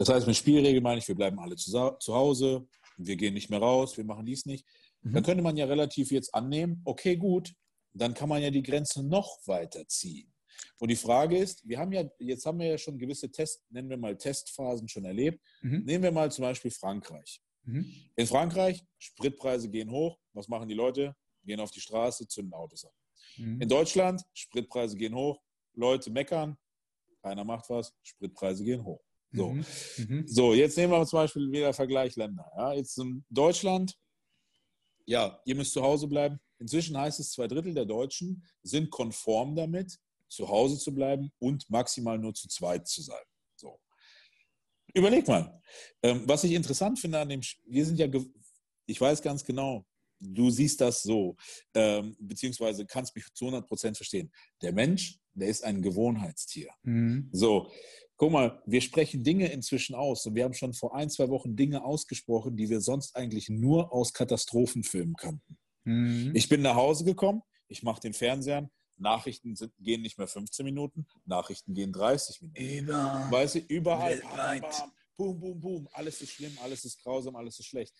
Das 0.00 0.08
heißt, 0.08 0.26
mit 0.26 0.34
Spielregeln 0.34 0.82
meine 0.82 0.98
ich, 0.98 1.06
wir 1.08 1.14
bleiben 1.14 1.38
alle 1.38 1.56
zu, 1.56 1.70
zu 2.00 2.14
Hause, 2.14 2.66
wir 2.96 3.16
gehen 3.16 3.34
nicht 3.34 3.50
mehr 3.50 3.58
raus, 3.58 3.98
wir 3.98 4.04
machen 4.04 4.24
dies 4.24 4.46
nicht. 4.46 4.64
Mhm. 5.02 5.12
Dann 5.12 5.22
könnte 5.22 5.42
man 5.42 5.58
ja 5.58 5.66
relativ 5.66 6.10
jetzt 6.10 6.34
annehmen, 6.34 6.80
okay, 6.86 7.16
gut, 7.16 7.52
dann 7.92 8.14
kann 8.14 8.30
man 8.30 8.40
ja 8.40 8.50
die 8.50 8.62
Grenze 8.62 9.06
noch 9.06 9.46
weiter 9.46 9.86
ziehen. 9.88 10.32
Und 10.78 10.88
die 10.88 10.96
Frage 10.96 11.36
ist, 11.36 11.68
wir 11.68 11.78
haben 11.78 11.92
ja, 11.92 12.04
jetzt 12.18 12.46
haben 12.46 12.60
wir 12.60 12.68
ja 12.68 12.78
schon 12.78 12.96
gewisse 12.96 13.30
Test, 13.30 13.62
nennen 13.68 13.90
wir 13.90 13.98
mal 13.98 14.16
Testphasen 14.16 14.88
schon 14.88 15.04
erlebt. 15.04 15.38
Mhm. 15.60 15.84
Nehmen 15.84 16.04
wir 16.04 16.12
mal 16.12 16.32
zum 16.32 16.44
Beispiel 16.44 16.70
Frankreich. 16.70 17.42
Mhm. 17.64 17.92
In 18.16 18.26
Frankreich, 18.26 18.82
Spritpreise 18.96 19.68
gehen 19.68 19.90
hoch. 19.90 20.18
Was 20.32 20.48
machen 20.48 20.66
die 20.66 20.74
Leute? 20.74 21.14
Gehen 21.44 21.60
auf 21.60 21.72
die 21.72 21.80
Straße, 21.80 22.26
zünden 22.26 22.54
Autos 22.54 22.86
an. 22.86 22.92
Mhm. 23.36 23.60
In 23.60 23.68
Deutschland, 23.68 24.22
Spritpreise 24.32 24.96
gehen 24.96 25.14
hoch. 25.14 25.38
Leute 25.74 26.10
meckern, 26.10 26.56
keiner 27.22 27.44
macht 27.44 27.68
was, 27.68 27.94
Spritpreise 28.02 28.64
gehen 28.64 28.82
hoch. 28.82 29.02
So, 29.32 29.50
mhm. 29.50 29.64
mhm. 29.96 30.24
so 30.26 30.54
jetzt 30.54 30.76
nehmen 30.76 30.92
wir 30.92 31.06
zum 31.06 31.18
Beispiel 31.18 31.50
wieder 31.50 31.72
Vergleich 31.72 32.16
Länder. 32.16 32.50
Ja, 32.56 32.72
jetzt 32.72 32.98
in 32.98 33.24
Deutschland, 33.30 33.96
ja, 35.06 35.40
ihr 35.44 35.54
müsst 35.54 35.72
zu 35.72 35.82
Hause 35.82 36.08
bleiben. 36.08 36.40
Inzwischen 36.58 36.96
heißt 36.96 37.20
es, 37.20 37.32
zwei 37.32 37.46
Drittel 37.46 37.74
der 37.74 37.86
Deutschen 37.86 38.44
sind 38.62 38.90
konform 38.90 39.54
damit, 39.54 39.98
zu 40.28 40.48
Hause 40.48 40.78
zu 40.78 40.94
bleiben 40.94 41.32
und 41.38 41.68
maximal 41.70 42.18
nur 42.18 42.34
zu 42.34 42.48
zweit 42.48 42.86
zu 42.86 43.02
sein. 43.02 43.22
So. 43.56 43.80
Überleg 44.94 45.26
mal. 45.26 45.60
Ähm, 46.02 46.22
was 46.26 46.44
ich 46.44 46.52
interessant 46.52 46.98
finde 46.98 47.18
an 47.18 47.28
dem, 47.28 47.40
wir 47.66 47.86
sind 47.86 47.98
ja, 47.98 48.06
ich 48.86 49.00
weiß 49.00 49.22
ganz 49.22 49.44
genau, 49.44 49.84
du 50.20 50.50
siehst 50.50 50.80
das 50.80 51.02
so, 51.02 51.36
ähm, 51.74 52.16
beziehungsweise 52.20 52.86
kannst 52.86 53.14
mich 53.16 53.26
zu 53.32 53.46
100 53.46 53.66
Prozent 53.66 53.96
verstehen. 53.96 54.30
Der 54.62 54.72
Mensch, 54.72 55.18
der 55.32 55.48
ist 55.48 55.64
ein 55.64 55.82
Gewohnheitstier. 55.82 56.70
Mhm. 56.82 57.28
So, 57.32 57.70
guck 58.20 58.32
mal, 58.32 58.62
wir 58.66 58.82
sprechen 58.82 59.24
Dinge 59.24 59.50
inzwischen 59.50 59.94
aus 59.94 60.26
und 60.26 60.34
wir 60.34 60.44
haben 60.44 60.52
schon 60.52 60.74
vor 60.74 60.94
ein, 60.94 61.08
zwei 61.08 61.30
Wochen 61.30 61.56
Dinge 61.56 61.82
ausgesprochen, 61.82 62.54
die 62.54 62.68
wir 62.68 62.82
sonst 62.82 63.16
eigentlich 63.16 63.48
nur 63.48 63.94
aus 63.94 64.12
Katastrophenfilmen 64.12 65.16
kannten. 65.16 65.56
Mhm. 65.84 66.32
Ich 66.34 66.46
bin 66.50 66.60
nach 66.60 66.74
Hause 66.74 67.04
gekommen, 67.06 67.40
ich 67.66 67.82
mache 67.82 68.02
den 68.02 68.12
Fernseher, 68.12 68.70
Nachrichten 68.98 69.56
sind, 69.56 69.72
gehen 69.78 70.02
nicht 70.02 70.18
mehr 70.18 70.26
15 70.26 70.66
Minuten, 70.66 71.06
Nachrichten 71.24 71.72
gehen 71.72 71.94
30 71.94 72.42
Minuten. 72.42 72.62
Über 72.62 73.26
weißt 73.30 73.54
du, 73.54 73.58
überall. 73.60 74.20
Bam, 74.20 74.60
bam, 74.60 74.92
boom, 75.16 75.40
boom, 75.40 75.60
boom. 75.60 75.88
Alles 75.92 76.20
ist 76.20 76.32
schlimm, 76.32 76.58
alles 76.62 76.84
ist 76.84 77.02
grausam, 77.02 77.36
alles 77.36 77.58
ist 77.58 77.68
schlecht. 77.68 77.94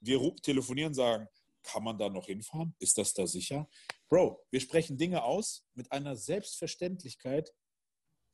Wir 0.00 0.18
telefonieren, 0.42 0.94
sagen, 0.94 1.28
kann 1.62 1.84
man 1.84 1.96
da 1.96 2.08
noch 2.08 2.26
hinfahren? 2.26 2.74
Ist 2.80 2.98
das 2.98 3.14
da 3.14 3.24
sicher? 3.24 3.68
Bro, 4.08 4.44
wir 4.50 4.60
sprechen 4.60 4.98
Dinge 4.98 5.22
aus 5.22 5.64
mit 5.74 5.92
einer 5.92 6.16
Selbstverständlichkeit. 6.16 7.54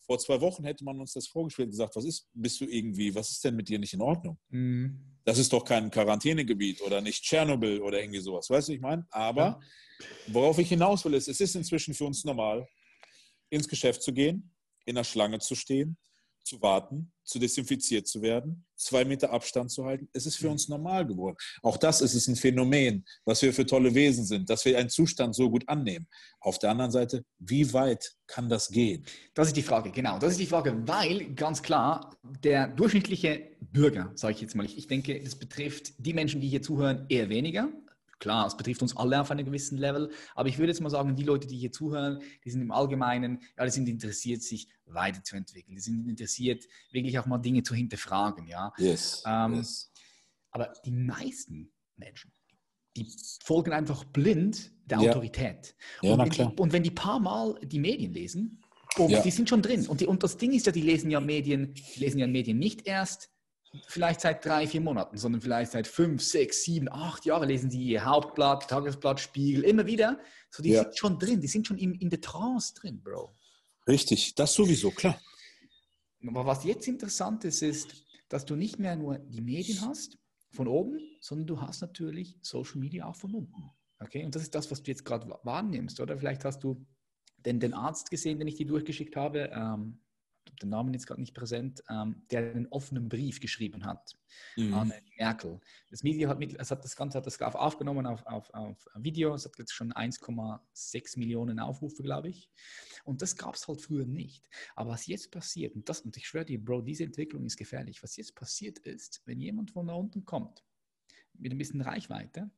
Vor 0.07 0.19
zwei 0.19 0.41
Wochen 0.41 0.65
hätte 0.65 0.85
man 0.85 1.01
uns 1.01 1.13
das 1.13 1.27
vorgespielt 1.27 1.67
und 1.67 1.73
gesagt, 1.73 1.97
was 1.97 2.05
ist, 2.05 2.29
bist 2.33 2.61
du 2.61 2.65
irgendwie, 2.65 3.13
was 3.15 3.31
ist 3.31 3.45
denn 3.45 3.57
mit 3.57 3.69
dir 3.69 3.79
nicht 3.79 3.93
in 3.93 4.01
Ordnung? 4.01 4.39
Mhm. 4.51 5.01
Das 5.25 5.39
ist 5.39 5.53
doch 5.53 5.65
kein 5.65 5.91
Quarantänegebiet 5.91 6.81
oder 6.83 7.01
nicht 7.01 7.25
Tschernobyl 7.25 7.81
oder 7.81 8.01
irgendwie 8.01 8.21
sowas. 8.21 8.49
Weißt 8.49 8.69
du, 8.69 8.75
ich 8.75 8.81
meine? 8.81 9.05
Aber 9.11 9.61
worauf 10.29 10.59
ich 10.59 10.69
hinaus 10.69 11.05
will, 11.05 11.15
ist, 11.15 11.27
es 11.27 11.41
ist 11.41 11.57
inzwischen 11.57 11.93
für 11.95 12.05
uns 12.05 12.25
normal, 12.25 12.69
ins 13.51 13.67
Geschäft 13.67 14.03
zu 14.03 14.13
gehen, 14.13 14.55
in 14.85 14.95
der 14.95 15.03
Schlange 15.05 15.41
zu 15.41 15.57
stehen, 15.57 15.97
zu 16.47 16.63
warten, 16.63 17.13
zu 17.25 17.39
desinfiziert 17.39 18.07
zu 18.07 18.23
werden, 18.23 18.65
zwei 18.77 19.05
Meter 19.05 19.33
Abstand 19.33 19.71
zu 19.71 19.85
halten. 19.85 20.09
Es 20.13 20.27
ist 20.27 20.37
für 20.37 20.49
uns 20.49 20.69
normal 20.69 21.07
geworden. 21.07 21.37
Auch 21.63 21.77
das 21.77 22.01
ist 22.01 22.15
es 22.15 22.29
ein 22.29 22.37
Phänomen, 22.37 23.05
was 23.25 23.43
wir 23.43 23.53
für 23.53 23.67
tolle 23.67 23.95
Wesen 23.95 24.25
sind, 24.25 24.49
dass 24.49 24.65
wir 24.65 24.79
einen 24.79 24.89
Zustand 24.89 25.35
so 25.35 25.51
gut 25.51 25.69
annehmen. 25.69 26.07
Auf 26.41 26.59
der 26.59 26.71
anderen 26.71 26.93
Seite, 26.93 27.25
wie 27.39 27.73
weit 27.73 28.15
kann 28.27 28.49
das 28.49 28.69
gehen? 28.69 29.05
Das 29.35 29.49
ist 29.49 29.57
die 29.57 29.63
Frage, 29.63 29.91
genau. 29.91 30.19
Das 30.19 30.33
ist 30.33 30.41
die 30.41 30.47
Frage, 30.47 30.77
weil 30.87 31.35
ganz 31.35 31.63
klar, 31.63 32.17
der 32.45 32.69
durchschnittliche 32.69 33.51
Bürger, 33.61 34.13
sage 34.15 34.35
ich 34.35 34.41
jetzt 34.41 34.55
mal, 34.55 34.65
ich 34.65 34.87
denke, 34.87 35.21
das 35.21 35.35
betrifft 35.35 35.95
die 35.99 36.15
Menschen, 36.15 36.41
die 36.41 36.49
hier 36.49 36.63
zuhören, 36.63 37.07
eher 37.09 37.29
weniger. 37.29 37.69
Klar, 38.19 38.47
es 38.47 38.57
betrifft 38.57 38.83
uns 38.83 38.97
alle 38.97 39.21
auf 39.21 39.31
einem 39.31 39.45
gewissen 39.45 39.77
Level, 39.77 40.11
aber 40.35 40.49
ich 40.49 40.59
würde 40.59 40.73
jetzt 40.73 40.81
mal 40.81 40.89
sagen, 40.89 41.15
die 41.17 41.25
Leute, 41.25 41.47
die 41.47 41.59
hier 41.59 41.71
zuhören, 41.71 42.23
die 42.45 42.51
sind 42.51 42.63
im 42.63 42.71
Allgemeinen, 42.71 43.41
ja, 43.59 43.65
die 43.65 43.71
sind 43.71 43.89
interessiert, 43.89 44.43
sich 44.43 44.69
weiterzuentwickeln. 44.87 45.75
Die 45.75 45.83
sind 45.83 46.09
interessiert, 46.09 46.65
wirklich 46.91 47.19
auch 47.19 47.27
mal 47.27 47.39
Dinge 47.39 47.63
zu 47.63 47.75
hinterfragen, 47.75 48.47
ja. 48.47 48.73
Yes, 48.79 49.23
ähm, 49.27 49.55
yes. 49.55 49.93
Aber 50.51 50.73
die 50.85 50.93
meisten 50.93 51.71
Menschen, 51.97 52.33
die 52.97 53.07
folgen 53.45 53.73
einfach 53.73 54.05
blind 54.05 54.73
der 54.87 55.01
ja. 55.01 55.11
Autorität. 55.11 55.77
Ja, 56.01 56.15
und, 56.15 56.19
wenn 56.21 56.31
die, 56.31 56.61
und 56.61 56.73
wenn 56.73 56.83
die 56.83 56.91
paar 56.91 57.21
Mal 57.21 57.59
die 57.63 57.79
Medien 57.79 58.15
lesen, 58.15 58.63
oh, 58.99 59.09
ja. 59.09 59.21
die 59.21 59.31
sind 59.31 59.49
schon 59.49 59.61
drin. 59.61 59.87
Und, 59.87 60.01
die, 60.01 60.07
und 60.07 60.23
das 60.23 60.39
Ding 60.39 60.53
ist 60.53 60.65
ja, 60.65 60.73
die 60.73 60.81
lesen 60.81 61.11
ja 61.11 61.21
Medien, 61.21 61.75
die 61.75 62.01
lesen 62.01 62.19
ja 62.19 62.27
Medien 62.27 62.59
nicht 62.59 62.87
erst 62.87 63.31
vielleicht 63.87 64.21
seit 64.21 64.45
drei, 64.45 64.67
vier 64.67 64.81
Monaten, 64.81 65.17
sondern 65.17 65.41
vielleicht 65.41 65.73
seit 65.73 65.87
fünf, 65.87 66.23
sechs, 66.23 66.63
sieben, 66.63 66.89
acht 66.91 67.25
Jahren 67.25 67.49
lesen 67.49 67.71
sie 67.71 67.83
ihr 67.83 68.05
Hauptblatt, 68.05 68.69
Tagesblatt, 68.69 69.21
Spiegel, 69.21 69.65
immer 69.65 69.87
wieder. 69.87 70.21
So, 70.51 70.63
die 70.63 70.71
ja. 70.71 70.83
sind 70.83 70.97
schon 70.97 71.19
drin, 71.19 71.41
die 71.41 71.49
sind 71.49 71.67
schon 71.67 71.79
in, 71.79 71.95
in 71.95 72.11
der 72.11 72.21
Trance 72.21 72.75
drin, 72.75 73.03
Bro. 73.03 73.37
Richtig, 73.87 74.35
das 74.35 74.55
sowieso, 74.55 74.91
klar. 74.91 75.21
Aber 76.27 76.47
was 76.47 76.65
jetzt 76.65 76.89
interessant 76.89 77.45
ist, 77.45 77.63
ist, 77.63 78.05
dass 78.29 78.45
du 78.45 78.57
nicht 78.57 78.79
mehr 78.79 78.97
nur 78.97 79.19
die 79.19 79.41
Medien 79.41 79.81
hast 79.83 80.19
von 80.51 80.67
oben, 80.67 80.99
sondern 81.21 81.47
du 81.47 81.61
hast 81.61 81.81
natürlich 81.81 82.39
Social 82.43 82.79
Media 82.79 83.07
auch 83.07 83.17
von 83.17 83.35
unten. 83.35 83.71
Okay, 83.99 84.25
und 84.25 84.35
das 84.35 84.43
ist 84.43 84.55
das, 84.55 84.71
was 84.71 84.83
du 84.83 84.91
jetzt 84.91 85.05
gerade 85.05 85.29
wahrnimmst, 85.43 86.01
oder? 86.01 86.19
Vielleicht 86.19 86.45
hast 86.45 86.65
du 86.65 86.85
den, 87.39 87.61
den 87.61 87.75
Arzt 87.75 88.11
gesehen, 88.11 88.39
den 88.39 88.49
ich 88.49 88.57
dir 88.57 88.67
durchgeschickt 88.67 89.17
habe, 89.17 89.51
ähm, 89.55 90.01
den 90.63 90.71
Namen 90.71 90.93
jetzt 90.93 91.07
gerade 91.07 91.21
nicht 91.21 91.35
präsent, 91.35 91.83
ähm, 91.89 92.23
der 92.31 92.53
einen 92.53 92.67
offenen 92.69 93.09
Brief 93.09 93.41
geschrieben 93.41 93.85
hat 93.85 94.17
mhm. 94.57 94.75
an 94.75 94.93
Merkel. 95.19 95.61
Das 95.91 96.03
Video 96.03 96.29
hat, 96.29 96.39
mit, 96.39 96.59
hat 96.59 96.85
das 96.85 96.97
Ganze 96.97 97.19
hat 97.19 97.27
das 97.27 97.41
aufgenommen 97.41 98.07
auf, 98.07 98.25
auf, 98.27 98.53
auf 98.55 98.89
Video, 98.97 99.35
es 99.35 99.45
hat 99.45 99.59
jetzt 99.59 99.73
schon 99.73 99.93
1,6 99.93 101.19
Millionen 101.19 101.59
Aufrufe, 101.59 102.03
glaube 102.03 102.29
ich. 102.29 102.51
Und 103.05 103.23
das 103.23 103.37
gab 103.37 103.55
es 103.55 103.69
halt 103.69 103.81
früher 103.81 104.07
nicht. 104.07 104.49
Aber 104.75 104.91
was 104.91 105.07
jetzt 105.07 105.31
passiert, 105.31 105.75
und, 105.75 105.89
das, 105.89 106.01
und 106.01 106.17
ich 106.17 106.27
schwöre 106.27 106.45
dir, 106.45 106.63
Bro, 106.63 106.83
diese 106.83 107.05
Entwicklung 107.05 107.45
ist 107.45 107.57
gefährlich. 107.57 108.03
Was 108.03 108.17
jetzt 108.17 108.35
passiert 108.35 108.79
ist, 108.81 109.23
wenn 109.27 109.41
jemand 109.41 109.71
von 109.71 109.87
da 109.87 109.95
unten 109.95 110.25
kommt, 110.25 110.65
mit 111.35 111.53
ein 111.53 111.59
bisschen 111.59 111.81
Reichweite, 111.81 112.51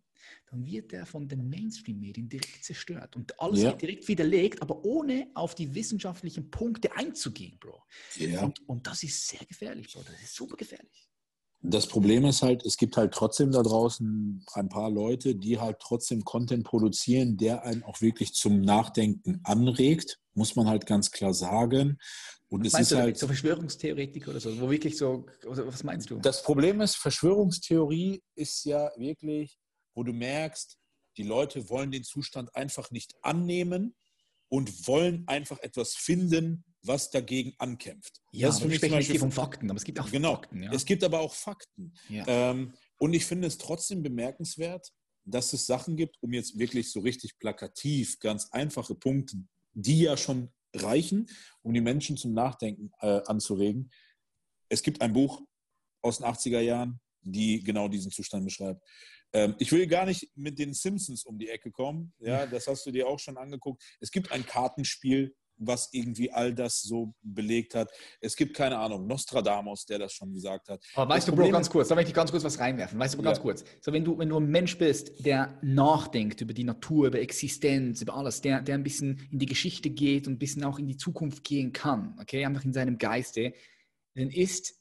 dann 0.51 0.67
wird 0.67 0.93
er 0.93 1.07
von 1.07 1.29
den 1.29 1.49
Mainstream-Medien 1.49 2.29
direkt 2.29 2.65
zerstört 2.65 3.17
und 3.17 3.39
alles 3.41 3.61
ja. 3.61 3.71
wird 3.71 3.83
direkt 3.83 4.09
widerlegt, 4.09 4.63
aber 4.63 4.85
ohne 4.85 5.29
auf 5.35 5.55
die 5.55 5.75
wissenschaftlichen 5.75 6.51
Punkte 6.51 6.95
einzugehen, 6.97 7.59
Bro. 7.59 7.83
Ja. 8.17 8.45
Und, 8.45 8.69
und 8.69 8.87
das 8.87 9.03
ist 9.03 9.29
sehr 9.29 9.45
gefährlich, 9.47 9.93
Bro. 9.93 10.03
Das 10.03 10.23
ist 10.23 10.35
super 10.35 10.57
gefährlich. 10.57 11.09
Das 11.61 11.89
Problem 11.89 12.25
ist 12.25 12.43
halt, 12.43 12.65
es 12.65 12.77
gibt 12.77 12.97
halt 12.97 13.13
trotzdem 13.13 13.51
da 13.51 13.63
draußen 13.63 14.45
ein 14.53 14.69
paar 14.69 14.91
Leute, 14.91 15.35
die 15.35 15.59
halt 15.59 15.79
trotzdem 15.81 16.25
Content 16.25 16.65
produzieren, 16.65 17.37
der 17.37 17.65
einen 17.65 17.83
auch 17.83 18.01
wirklich 18.01 18.33
zum 18.35 18.61
Nachdenken 18.61 19.41
anregt, 19.43 20.21
muss 20.35 20.55
man 20.55 20.69
halt 20.69 20.87
ganz 20.87 21.11
klar 21.11 21.35
sagen. 21.35 21.99
Und 22.49 22.65
was 22.65 22.75
es 22.75 22.81
ist 22.81 22.93
du 22.93 22.97
halt 22.97 23.19
so 23.19 23.27
Verschwörungstheoretiker 23.27 24.31
oder 24.31 24.41
so, 24.41 24.59
wo 24.61 24.71
wirklich 24.71 24.97
so, 24.97 25.27
was 25.43 25.83
meinst 25.83 26.11
du? 26.11 26.21
Das 26.21 26.43
Problem 26.43 26.81
ist, 26.81 26.97
Verschwörungstheorie 26.97 28.23
ist 28.37 28.65
ja 28.65 28.91
wirklich 28.97 29.59
wo 29.99 30.05
du 30.05 30.13
merkst, 30.13 30.79
die 31.17 31.25
Leute 31.25 31.69
wollen 31.69 31.91
den 31.91 32.05
Zustand 32.05 32.55
einfach 32.55 32.93
nicht 32.93 33.17
annehmen 33.23 33.97
und 34.49 34.87
wollen 34.87 35.27
einfach 35.27 35.59
etwas 35.59 35.97
finden, 35.97 36.65
was 36.83 37.11
dagegen 37.11 37.53
ankämpft. 37.59 38.21
Ja, 38.31 38.47
das 38.47 38.59
ist 38.59 38.63
für 38.63 38.69
mich 38.69 39.09
hier 39.09 39.19
von 39.19 39.33
Fakten, 39.33 39.69
aber 39.69 39.77
es 39.77 39.83
gibt 39.83 39.99
auch 39.99 40.09
genau, 40.09 40.35
Fakten. 40.35 40.63
Ja. 40.63 40.73
Es 40.73 40.85
gibt 40.85 41.03
aber 41.03 41.19
auch 41.19 41.35
Fakten. 41.35 41.95
Ja. 42.09 42.25
Ähm, 42.29 42.75
und 43.01 43.13
ich 43.13 43.27
finde 43.27 43.49
es 43.49 43.59
trotzdem 43.59 44.05
bemerkenswert, 44.05 44.89
dass 45.25 45.53
es 45.53 45.67
Sachen 45.67 45.97
gibt, 45.97 46.17
um 46.21 46.33
jetzt 46.33 46.57
wirklich 46.57 46.93
so 46.93 47.01
richtig 47.01 47.37
plakativ, 47.41 48.21
ganz 48.21 48.51
einfache 48.53 48.95
Punkte, 48.95 49.37
die 49.73 50.03
ja 50.03 50.17
schon 50.17 50.53
reichen, 50.77 51.27
um 51.63 51.75
die 51.75 51.81
Menschen 51.81 52.17
zum 52.17 52.35
Nachdenken 52.35 52.93
äh, 53.01 53.21
anzuregen. 53.27 53.91
Es 54.69 54.81
gibt 54.81 55.01
ein 55.01 55.13
Buch 55.13 55.43
aus 56.03 56.19
den 56.19 56.27
80er 56.27 56.61
Jahren, 56.61 57.01
die 57.23 57.65
genau 57.65 57.89
diesen 57.89 58.13
Zustand 58.13 58.45
beschreibt. 58.45 58.81
Ähm, 59.33 59.55
ich 59.59 59.73
will 59.73 59.87
gar 59.87 60.07
nicht 60.07 60.31
mit 60.37 60.59
den 60.59 60.75
Simpsons 60.75 61.25
um 61.25 61.39
die 61.39 61.49
Ecke 61.49 61.71
kommen. 61.71 62.13
Ja, 62.19 62.47
das 62.47 62.67
hast 62.67 62.87
du 62.87 62.91
dir 62.91 63.07
auch 63.09 63.19
schon 63.19 63.37
angeguckt. 63.37 63.83
Es 64.01 64.11
gibt 64.11 64.33
ein 64.33 64.45
Kartenspiel, 64.47 65.35
was 65.59 65.89
irgendwie 65.93 66.31
all 66.31 66.55
das 66.55 66.81
so 66.83 67.15
belegt 67.23 67.75
hat. 67.75 67.91
Es 68.21 68.37
gibt 68.37 68.55
keine 68.55 68.79
Ahnung, 68.79 69.07
Nostradamus, 69.07 69.85
der 69.87 69.99
das 69.99 70.13
schon 70.13 70.33
gesagt 70.33 70.69
hat. 70.69 70.83
Aber 70.95 71.11
weißt 71.11 71.19
das 71.19 71.25
du, 71.27 71.33
Problem 71.33 71.51
Bro, 71.51 71.59
ganz 71.59 71.71
kurz, 71.71 71.89
da 71.89 71.95
möchte 71.95 72.11
ich 72.11 72.15
ganz 72.15 72.31
kurz 72.31 72.45
was 72.45 72.59
reinwerfen. 72.59 72.99
Weißt 72.99 73.15
du, 73.15 73.19
Bro, 73.19 73.25
ganz 73.25 73.39
ja. 73.39 73.43
kurz. 73.43 73.65
So, 73.81 73.93
wenn 73.93 74.05
du, 74.05 74.17
wenn 74.19 74.29
du 74.29 74.39
ein 74.39 74.49
Mensch 74.49 74.79
bist, 74.79 75.25
der 75.25 75.59
nachdenkt 75.63 76.41
über 76.41 76.55
die 76.55 76.65
Natur, 76.65 77.09
über 77.09 77.21
Existenz, 77.21 78.01
über 78.03 78.15
alles, 78.15 78.41
der, 78.41 78.63
der 78.63 78.77
ein 78.77 78.83
bisschen 78.83 79.29
in 79.31 79.39
die 79.39 79.47
Geschichte 79.47 79.91
geht 79.91 80.27
und 80.27 80.35
ein 80.35 80.39
bisschen 80.39 80.65
auch 80.65 80.79
in 80.79 80.87
die 80.87 80.97
Zukunft 80.97 81.45
gehen 81.45 81.73
kann, 81.73 82.17
okay, 82.21 82.45
einfach 82.45 82.65
in 82.65 82.73
seinem 82.73 82.99
Geiste, 82.99 83.53
dann 84.15 84.31
ist 84.31 84.75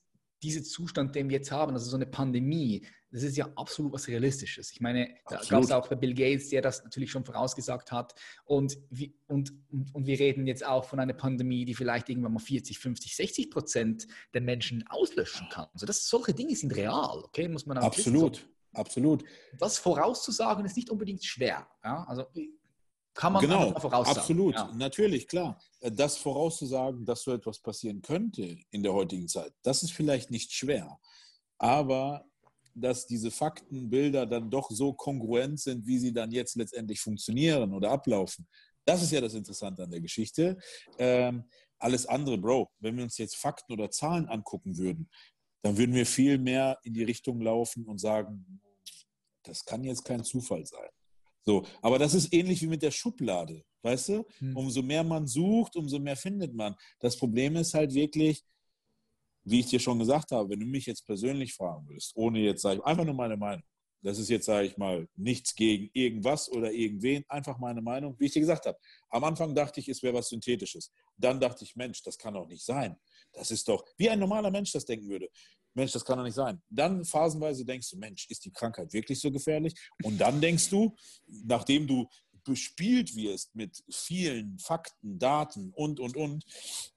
dieser 0.44 0.64
Zustand, 0.64 1.16
den 1.16 1.30
wir 1.30 1.38
jetzt 1.38 1.52
haben, 1.52 1.74
also 1.74 1.90
so 1.90 1.96
eine 1.96 2.06
Pandemie, 2.06 2.86
das 3.12 3.24
ist 3.24 3.38
ja 3.38 3.48
absolut 3.56 3.94
was 3.94 4.08
Realistisches. 4.08 4.72
Ich 4.72 4.82
meine, 4.82 5.10
da 5.30 5.42
gab 5.50 5.64
es 5.64 5.72
auch 5.72 5.88
bei 5.88 5.96
Bill 5.96 6.14
Gates, 6.14 6.50
der 6.50 6.62
das 6.62 6.84
natürlich 6.84 7.10
schon 7.10 7.24
vorausgesagt 7.24 7.92
hat. 7.92 8.14
Und, 8.46 8.78
und, 9.28 9.54
und, 9.70 9.96
und, 9.96 10.06
wir 10.06 10.20
reden 10.20 10.46
jetzt 10.46 10.66
auch 10.66 10.86
von 10.86 11.00
einer 11.00 11.14
Pandemie, 11.14 11.66
die 11.66 11.74
vielleicht 11.74 12.10
irgendwann 12.10 12.34
mal 12.34 12.40
40, 12.40 12.78
50, 12.78 13.16
60 13.16 13.52
Prozent 13.52 14.08
der 14.34 14.42
Menschen 14.42 14.86
auslöschen 14.90 15.48
kann. 15.50 15.68
Also 15.74 15.86
das, 15.86 16.08
solche 16.08 16.34
Dinge 16.34 16.56
sind 16.56 16.76
real, 16.76 17.24
okay? 17.24 17.48
Muss 17.48 17.66
man 17.66 17.78
Absolut, 17.78 18.40
wissen. 18.40 18.50
absolut. 18.74 19.24
Das 19.58 19.80
vorauszusagen 19.80 20.66
ist 20.66 20.76
nicht 20.76 20.90
unbedingt 20.90 21.24
schwer. 21.24 21.68
Ja? 21.84 22.04
Also 22.08 22.26
kann 23.18 23.34
man 23.34 23.41
genau, 23.41 23.74
voraussagen. 23.80 24.20
Absolut, 24.20 24.55
ja. 24.55 24.72
natürlich, 24.76 25.28
klar. 25.28 25.59
Äh, 25.80 25.91
das 25.91 26.18
vorauszusagen, 26.18 27.03
dass 27.03 27.24
so 27.24 27.34
etwas 27.34 27.59
passieren 27.59 28.01
könnte 28.01 28.59
in 28.70 28.84
der 28.84 28.93
heutigen 28.93 29.28
Zeit, 29.28 29.53
das 29.63 29.82
ist 29.82 29.91
vielleicht 29.91 30.30
nicht 30.30 30.53
schwer. 30.53 30.99
Aber 31.57 32.24
dass 32.76 33.07
diese 33.07 33.32
Faktenbilder 33.32 34.28
dann 34.28 34.51
doch 34.51 34.70
so 34.70 34.93
kongruent 34.93 35.59
sind, 35.59 35.88
wie 35.88 35.97
sie 35.97 36.13
dann 36.13 36.32
jetzt 36.32 36.55
letztendlich 36.55 37.01
funktionieren 37.01 37.74
oder 37.74 37.89
ablaufen. 37.89 38.47
Das 38.86 39.01
ist 39.01 39.11
ja 39.11 39.20
das 39.20 39.34
Interessante 39.34 39.84
an 39.84 39.89
der 39.89 39.99
Geschichte. 39.99 40.55
Ähm, 40.99 41.45
alles 41.80 42.05
andere, 42.05 42.38
Bro, 42.38 42.70
wenn 42.80 42.95
wir 42.95 43.03
uns 43.03 43.18
jetzt 43.18 43.36
Fakten 43.36 43.74
oder 43.74 43.89
Zahlen 43.89 44.28
angucken 44.28 44.78
würden, 44.78 45.09
dann 45.63 45.76
würden 45.76 45.95
wir 45.95 46.05
viel 46.05 46.38
mehr 46.38 46.78
in 46.84 46.93
die 46.93 47.03
Richtung 47.03 47.41
laufen 47.41 47.86
und 47.88 47.97
sagen, 47.97 48.61
das 49.41 49.65
kann 49.65 49.84
jetzt 49.84 50.05
kein 50.05 50.24
Zufall 50.24 50.63
sein. 50.68 50.89
So, 51.48 51.66
aber 51.82 51.98
das 51.98 52.14
ist 52.14 52.34
ähnlich 52.34 52.62
wie 52.62 52.68
mit 52.68 52.82
der 52.82 52.91
Schublade, 52.91 53.64
weißt 53.82 54.10
du? 54.10 54.26
Hm. 54.39 54.58
Umso 54.58 54.82
mehr 54.82 55.06
man 55.06 55.26
sucht, 55.26 55.78
umso 55.78 55.98
mehr 55.98 56.18
findet 56.18 56.54
man. 56.54 56.76
Das 57.00 57.16
Problem 57.16 57.56
ist 57.56 57.74
halt 57.74 57.93
wirklich, 57.93 58.43
wie 59.45 59.62
ich 59.62 59.68
dir 59.68 59.80
schon 59.80 59.98
gesagt 59.98 60.32
habe, 60.32 60.50
wenn 60.50 60.60
du 60.60 60.66
mich 60.66 60.86
jetzt 60.86 61.06
persönlich 61.06 61.54
fragen 61.54 61.88
würdest, 61.88 62.12
ohne 62.16 62.39
jetzt, 62.39 62.64
sage 62.64 62.80
ich, 62.80 62.86
einfach 62.86 63.06
nur 63.06 63.14
meine 63.14 63.38
Meinung. 63.38 63.64
Das 64.02 64.20
ist 64.20 64.30
jetzt, 64.30 64.45
sage 64.45 64.68
ich 64.68 64.78
mal, 64.78 65.08
nichts 65.16 65.56
gegen 65.56 65.89
irgendwas 65.93 66.52
oder 66.52 66.72
irgendwen, 66.72 67.24
einfach 67.30 67.58
meine 67.60 67.82
Meinung, 67.82 68.16
wie 68.20 68.26
ich 68.26 68.34
dir 68.34 68.41
gesagt 68.41 68.66
habe. 68.66 68.78
Am 69.10 69.24
Anfang 69.24 69.56
dachte 69.56 69.80
ich, 69.80 69.88
es 69.88 70.04
wäre 70.04 70.16
was 70.16 70.28
Synthetisches. 70.28 70.91
Dann 71.16 71.39
dachte 71.39 71.64
ich, 71.64 71.78
Mensch, 71.78 72.04
das 72.04 72.18
kann 72.18 72.34
doch 72.34 72.48
nicht 72.48 72.66
sein. 72.66 72.98
Das 73.32 73.52
ist 73.52 73.68
doch, 73.70 73.86
wie 73.98 74.10
ein 74.10 74.20
normaler 74.20 74.52
Mensch 74.52 74.74
das 74.74 74.86
denken 74.86 75.08
würde. 75.08 75.30
Mensch, 75.78 75.92
das 75.92 76.04
kann 76.04 76.18
doch 76.18 76.26
nicht 76.26 76.34
sein. 76.34 76.60
Dann 76.70 77.06
phasenweise 77.06 77.64
denkst 77.64 77.92
du, 77.92 77.98
Mensch, 77.98 78.28
ist 78.30 78.44
die 78.44 78.52
Krankheit 78.52 78.92
wirklich 78.94 79.20
so 79.20 79.32
gefährlich? 79.32 79.76
Und 80.04 80.18
dann 80.18 80.42
denkst 80.42 80.70
du, 80.72 80.96
nachdem 81.28 81.86
du 81.86 82.08
bespielt 82.44 83.16
wirst 83.16 83.54
mit 83.56 83.84
vielen 83.92 84.58
Fakten, 84.58 85.20
Daten 85.20 85.72
und, 85.76 86.00
und, 86.00 86.16
und, 86.16 86.46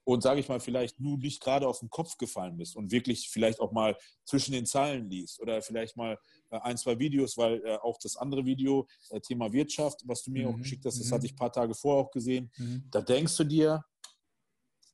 und 0.05 0.23
sage 0.23 0.41
ich 0.41 0.49
mal, 0.49 0.61
vielleicht 0.61 0.99
nur 0.99 1.19
nicht 1.19 1.43
gerade 1.43 1.67
auf 1.69 1.81
den 1.81 1.91
Kopf 1.91 2.17
gefallen 2.17 2.57
bist 2.57 2.75
und 2.77 2.91
wirklich 2.93 3.29
vielleicht 3.29 3.61
auch 3.61 3.73
mal 3.73 3.97
zwischen 4.25 4.53
den 4.53 4.65
Zeilen 4.65 5.11
liest 5.11 5.41
oder 5.41 5.61
vielleicht 5.61 5.97
mal 5.97 6.17
äh, 6.51 6.61
ein, 6.61 6.79
zwei 6.79 6.99
Videos, 6.99 7.37
weil 7.37 7.61
äh, 7.67 7.77
auch 7.79 7.99
das 7.99 8.17
andere 8.17 8.47
Video, 8.47 8.87
äh, 9.11 9.21
Thema 9.21 9.53
Wirtschaft, 9.53 10.03
was 10.05 10.23
du 10.23 10.31
mir 10.31 10.47
mhm. 10.47 10.55
auch 10.55 10.59
geschickt 10.59 10.87
hast, 10.87 11.01
das 11.01 11.09
mhm. 11.09 11.15
hatte 11.15 11.27
ich 11.27 11.33
ein 11.33 11.37
paar 11.37 11.53
Tage 11.53 11.75
vorher 11.75 12.05
auch 12.07 12.13
gesehen, 12.13 12.51
mhm. 12.57 12.85
da 12.91 13.03
denkst 13.03 13.37
du 13.37 13.45
dir, 13.45 13.85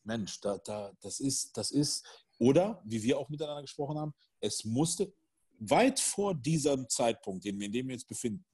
Mensch, 0.04 0.40
da, 0.40 0.56
da, 0.58 0.92
das 1.02 1.20
ist, 1.20 1.56
das 1.56 1.70
ist, 1.70 2.25
oder 2.38 2.82
wie 2.84 3.02
wir 3.02 3.18
auch 3.18 3.28
miteinander 3.28 3.62
gesprochen 3.62 3.98
haben, 3.98 4.12
es 4.40 4.64
musste, 4.64 5.12
weit 5.58 6.00
vor 6.00 6.34
diesem 6.34 6.88
Zeitpunkt, 6.88 7.44
in 7.46 7.58
dem 7.58 7.88
wir 7.88 7.94
uns 7.94 8.04
befinden, 8.04 8.44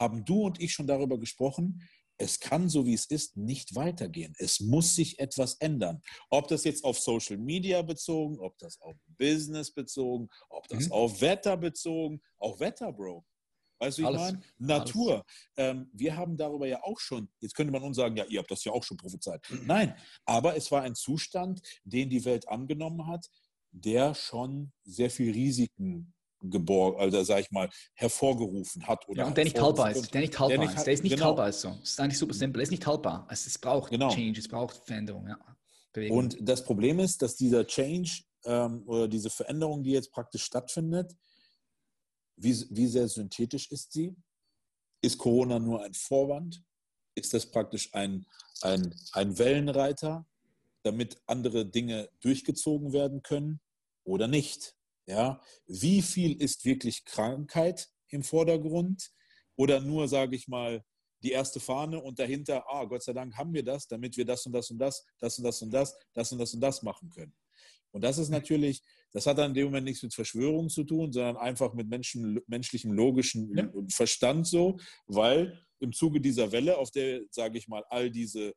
haben 0.00 0.24
du 0.24 0.42
und 0.42 0.60
ich 0.60 0.72
schon 0.72 0.86
darüber 0.86 1.18
gesprochen, 1.18 1.82
es 2.18 2.40
kann 2.40 2.68
so 2.68 2.86
wie 2.86 2.94
es 2.94 3.06
ist 3.06 3.36
nicht 3.36 3.74
weitergehen. 3.74 4.34
Es 4.38 4.60
muss 4.60 4.94
sich 4.94 5.18
etwas 5.18 5.54
ändern. 5.56 6.00
Ob 6.30 6.48
das 6.48 6.64
jetzt 6.64 6.82
auf 6.84 6.98
Social 6.98 7.36
Media 7.36 7.82
bezogen, 7.82 8.38
ob 8.40 8.56
das 8.58 8.80
auf 8.80 8.96
Business 9.18 9.70
bezogen, 9.70 10.28
ob 10.48 10.66
das 10.68 10.86
mhm. 10.86 10.92
auf 10.92 11.20
Wetter 11.20 11.56
bezogen, 11.56 12.22
auch 12.38 12.58
Wetter, 12.58 12.92
Bro. 12.92 13.24
Weißt 13.78 13.98
du, 13.98 14.02
ich 14.02 14.10
meine? 14.10 14.40
Natur. 14.58 15.24
Ähm, 15.56 15.90
wir 15.92 16.16
haben 16.16 16.36
darüber 16.36 16.66
ja 16.66 16.82
auch 16.82 16.98
schon, 16.98 17.28
jetzt 17.40 17.54
könnte 17.54 17.72
man 17.72 17.82
uns 17.82 17.96
sagen, 17.96 18.16
ja, 18.16 18.24
ihr 18.24 18.38
habt 18.38 18.50
das 18.50 18.64
ja 18.64 18.72
auch 18.72 18.82
schon 18.82 18.96
prophezeit. 18.96 19.42
Mhm. 19.50 19.66
Nein, 19.66 19.94
aber 20.24 20.56
es 20.56 20.70
war 20.70 20.82
ein 20.82 20.94
Zustand, 20.94 21.60
den 21.84 22.08
die 22.08 22.24
Welt 22.24 22.48
angenommen 22.48 23.06
hat, 23.06 23.26
der 23.72 24.14
schon 24.14 24.72
sehr 24.84 25.10
viel 25.10 25.32
Risiken 25.32 26.14
geborgen, 26.42 27.00
also 27.00 27.22
sag 27.22 27.40
ich 27.40 27.50
mal, 27.50 27.68
hervorgerufen 27.94 28.86
hat. 28.86 29.08
Oder 29.08 29.22
ja, 29.22 29.26
und 29.26 29.36
der 29.36 29.44
nicht 29.44 29.60
haltbar 29.60 29.90
ist. 29.90 30.12
Der 30.12 30.20
nicht 30.20 30.38
haltbar 30.38 30.74
ist. 30.74 30.86
Der 30.86 30.94
ist 30.94 31.02
nicht 31.02 31.14
genau. 31.14 31.26
haltbar 31.26 31.48
ist 31.48 31.60
so. 31.60 31.70
Das 31.70 31.90
ist 31.90 32.00
eigentlich 32.00 32.18
super 32.18 32.34
simpel. 32.34 32.58
Der 32.58 32.62
ist 32.64 32.70
nicht 32.70 32.86
haltbar. 32.86 33.26
Also 33.28 33.46
es 33.46 33.58
braucht 33.58 33.90
genau. 33.90 34.10
Change, 34.10 34.40
es 34.40 34.48
braucht 34.48 34.76
Veränderung, 34.84 35.26
ja. 35.26 35.38
Bewegung. 35.92 36.18
Und 36.18 36.36
das 36.40 36.64
Problem 36.64 36.98
ist, 36.98 37.22
dass 37.22 37.36
dieser 37.36 37.66
Change 37.66 38.22
ähm, 38.44 38.82
oder 38.86 39.08
diese 39.08 39.30
Veränderung, 39.30 39.82
die 39.82 39.92
jetzt 39.92 40.12
praktisch 40.12 40.44
stattfindet, 40.44 41.12
wie, 42.36 42.66
wie 42.70 42.86
sehr 42.86 43.08
synthetisch 43.08 43.70
ist 43.70 43.92
sie? 43.92 44.14
Ist 45.02 45.18
Corona 45.18 45.58
nur 45.58 45.82
ein 45.82 45.94
Vorwand? 45.94 46.62
Ist 47.14 47.32
das 47.34 47.50
praktisch 47.50 47.92
ein, 47.94 48.26
ein, 48.62 48.94
ein 49.12 49.38
Wellenreiter, 49.38 50.26
damit 50.82 51.20
andere 51.26 51.66
Dinge 51.66 52.10
durchgezogen 52.20 52.92
werden 52.92 53.22
können 53.22 53.60
oder 54.04 54.28
nicht? 54.28 54.74
Ja, 55.06 55.40
wie 55.66 56.02
viel 56.02 56.40
ist 56.42 56.64
wirklich 56.64 57.04
Krankheit 57.04 57.88
im 58.08 58.22
Vordergrund 58.22 59.12
oder 59.54 59.80
nur, 59.80 60.08
sage 60.08 60.34
ich 60.34 60.48
mal, 60.48 60.84
die 61.22 61.30
erste 61.30 61.60
Fahne 61.60 62.00
und 62.00 62.18
dahinter, 62.18 62.64
ah, 62.68 62.84
Gott 62.84 63.02
sei 63.02 63.12
Dank 63.12 63.36
haben 63.36 63.52
wir 63.54 63.62
das, 63.62 63.86
damit 63.86 64.16
wir 64.16 64.24
das 64.24 64.44
und 64.46 64.52
das 64.52 64.70
und 64.70 64.78
das, 64.78 65.04
das 65.18 65.38
und 65.38 65.44
das 65.44 65.62
und 65.62 65.70
das, 65.70 65.96
das 66.12 66.32
und 66.32 66.38
das 66.38 66.54
und 66.54 66.60
das 66.60 66.82
machen 66.82 67.08
können. 67.10 67.34
Und 67.92 68.02
das 68.02 68.18
ist 68.18 68.28
natürlich, 68.28 68.82
das 69.16 69.24
hat 69.24 69.38
dann 69.38 69.52
in 69.52 69.54
dem 69.54 69.64
Moment 69.68 69.86
nichts 69.86 70.02
mit 70.02 70.12
Verschwörung 70.12 70.68
zu 70.68 70.84
tun, 70.84 71.10
sondern 71.10 71.38
einfach 71.38 71.72
mit 71.72 71.88
Menschen, 71.88 72.38
menschlichem 72.48 72.92
logischen 72.92 73.56
ja. 73.56 73.66
Verstand 73.88 74.46
so, 74.46 74.78
weil 75.06 75.58
im 75.80 75.94
Zuge 75.94 76.20
dieser 76.20 76.52
Welle, 76.52 76.76
auf 76.76 76.90
der, 76.90 77.22
sage 77.30 77.56
ich 77.56 77.66
mal, 77.66 77.82
all 77.88 78.10
diese 78.10 78.48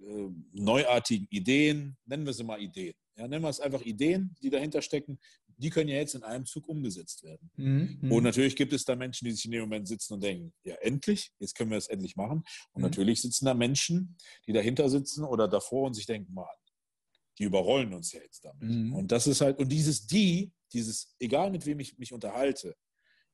äh, 0.00 0.28
neuartigen 0.52 1.26
Ideen, 1.30 1.96
nennen 2.06 2.24
wir 2.24 2.32
sie 2.32 2.44
mal 2.44 2.62
Ideen, 2.62 2.94
ja, 3.16 3.26
nennen 3.26 3.42
wir 3.42 3.48
es 3.48 3.58
einfach 3.58 3.82
Ideen, 3.82 4.36
die 4.40 4.50
dahinter 4.50 4.82
stecken, 4.82 5.18
die 5.56 5.70
können 5.70 5.88
ja 5.88 5.96
jetzt 5.96 6.14
in 6.14 6.22
einem 6.22 6.46
Zug 6.46 6.68
umgesetzt 6.68 7.24
werden. 7.24 7.50
Mhm. 7.56 8.12
Und 8.12 8.22
natürlich 8.22 8.54
gibt 8.54 8.72
es 8.72 8.84
da 8.84 8.94
Menschen, 8.94 9.24
die 9.24 9.32
sich 9.32 9.46
in 9.46 9.50
dem 9.50 9.62
Moment 9.62 9.88
sitzen 9.88 10.14
und 10.14 10.22
denken, 10.22 10.52
ja, 10.62 10.76
endlich, 10.76 11.32
jetzt 11.40 11.56
können 11.56 11.72
wir 11.72 11.78
es 11.78 11.88
endlich 11.88 12.14
machen. 12.14 12.44
Und 12.72 12.82
mhm. 12.82 12.82
natürlich 12.82 13.20
sitzen 13.20 13.46
da 13.46 13.54
Menschen, 13.54 14.16
die 14.46 14.52
dahinter 14.52 14.88
sitzen 14.88 15.24
oder 15.24 15.48
davor 15.48 15.88
und 15.88 15.94
sich 15.94 16.06
denken, 16.06 16.32
Mann, 16.32 16.46
die 17.38 17.44
überrollen 17.44 17.92
uns 17.94 18.12
ja 18.12 18.20
jetzt 18.20 18.44
damit. 18.44 18.68
Mhm. 18.68 18.94
Und 18.94 19.12
das 19.12 19.26
ist 19.26 19.40
halt, 19.40 19.58
und 19.58 19.68
dieses 19.68 20.06
die, 20.06 20.52
dieses, 20.72 21.14
egal 21.18 21.50
mit 21.50 21.64
wem 21.66 21.80
ich 21.80 21.96
mich 21.98 22.12
unterhalte, 22.12 22.74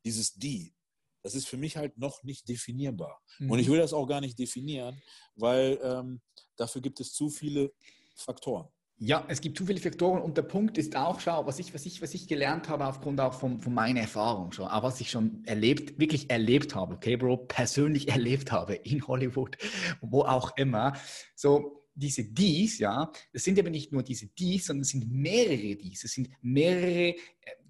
dieses 0.05 0.35
die, 0.35 0.75
das 1.23 1.35
ist 1.35 1.49
für 1.49 1.57
mich 1.57 1.77
halt 1.77 1.97
noch 1.97 2.23
nicht 2.23 2.49
definierbar. 2.49 3.21
Mhm. 3.39 3.51
Und 3.51 3.59
ich 3.59 3.69
will 3.69 3.79
das 3.79 3.95
auch 3.95 4.07
gar 4.07 4.21
nicht 4.21 4.39
definieren, 4.39 5.01
weil 5.35 5.79
ähm, 5.83 6.21
dafür 6.57 6.83
gibt 6.83 7.01
es 7.01 7.13
zu 7.13 7.31
viele 7.31 7.73
Faktoren. 8.15 8.69
Ja, 8.97 9.25
es 9.29 9.41
gibt 9.41 9.59
zu 9.59 9.67
viele 9.67 9.81
Faktoren 9.81 10.23
und 10.23 10.37
der 10.37 10.43
Punkt 10.43 10.79
ist 10.79 10.95
auch, 10.95 11.19
schau, 11.19 11.47
was 11.47 11.59
ich, 11.59 11.75
was 11.75 11.85
ich, 11.85 12.01
was 12.01 12.15
ich 12.15 12.29
gelernt 12.29 12.69
habe 12.69 12.87
aufgrund 12.87 13.21
auch 13.21 13.35
von, 13.35 13.61
von 13.61 13.75
meiner 13.75 14.01
Erfahrung 14.01 14.53
schon, 14.53 14.69
aber 14.69 14.87
was 14.87 15.01
ich 15.01 15.11
schon 15.11 15.45
erlebt, 15.47 15.99
wirklich 15.99 16.31
erlebt 16.31 16.77
habe, 16.77 16.95
okay, 16.95 17.17
Bro, 17.17 17.39
persönlich 17.49 18.09
erlebt 18.11 18.53
habe 18.53 18.75
in 18.75 19.05
Hollywood, 19.07 19.57
wo 20.01 20.23
auch 20.23 20.57
immer. 20.57 20.93
So, 21.35 21.84
diese 21.95 22.25
Dies, 22.25 22.79
ja, 22.79 23.11
das 23.33 23.45
sind 23.45 23.59
aber 23.59 23.71
nicht 23.71 23.93
nur 23.93 24.03
diese 24.03 24.27
Dies, 24.27 24.67
sondern 24.67 24.83
es 24.83 24.89
sind 24.89 25.11
mehrere 25.11 25.77
Dies. 25.77 26.05
Es 26.05 26.13
sind 26.13 26.29
mehrere 26.43 27.11
äh, 27.11 27.17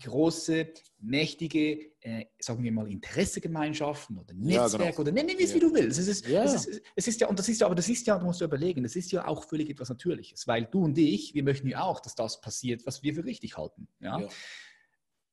große, 0.03 0.73
mächtige, 0.99 1.93
äh, 2.01 2.27
sagen 2.39 2.63
wir 2.63 2.73
mal, 2.73 2.91
Interessegemeinschaften 2.91 4.19
oder 4.19 4.33
Netzwerke 4.33 4.85
ja, 4.85 4.91
genau. 4.91 5.01
oder 5.01 5.13
nenn 5.13 5.29
es, 5.29 5.55
wie 5.55 5.61
du 5.61 5.73
willst. 5.75 5.99
Es 5.99 6.09
ist, 6.09 6.27
ja. 6.27 6.43
es, 6.45 6.67
ist, 6.67 6.83
es 6.97 7.09
ist 7.09 7.21
ja, 7.21 7.29
und 7.29 7.39
das 7.39 7.49
ist 7.49 7.61
ja, 7.61 7.67
aber 7.67 7.75
das 7.75 7.89
ist 7.89 8.07
ja, 8.07 8.19
du 8.19 8.25
musst 8.25 8.41
du 8.41 8.47
überlegen, 8.47 8.83
das 8.83 8.97
ist 8.97 9.13
ja 9.13 9.27
auch 9.27 9.45
völlig 9.45 9.69
etwas 9.69 9.91
Natürliches, 9.91 10.47
weil 10.47 10.65
du 10.67 10.85
und 10.85 10.97
ich, 10.97 11.35
wir 11.35 11.43
möchten 11.43 11.69
ja 11.69 11.83
auch, 11.83 12.01
dass 12.01 12.15
das 12.15 12.41
passiert, 12.41 12.87
was 12.87 13.03
wir 13.03 13.15
für 13.15 13.25
richtig 13.25 13.57
halten. 13.57 13.89
Ja? 14.01 14.21
ja. 14.21 14.29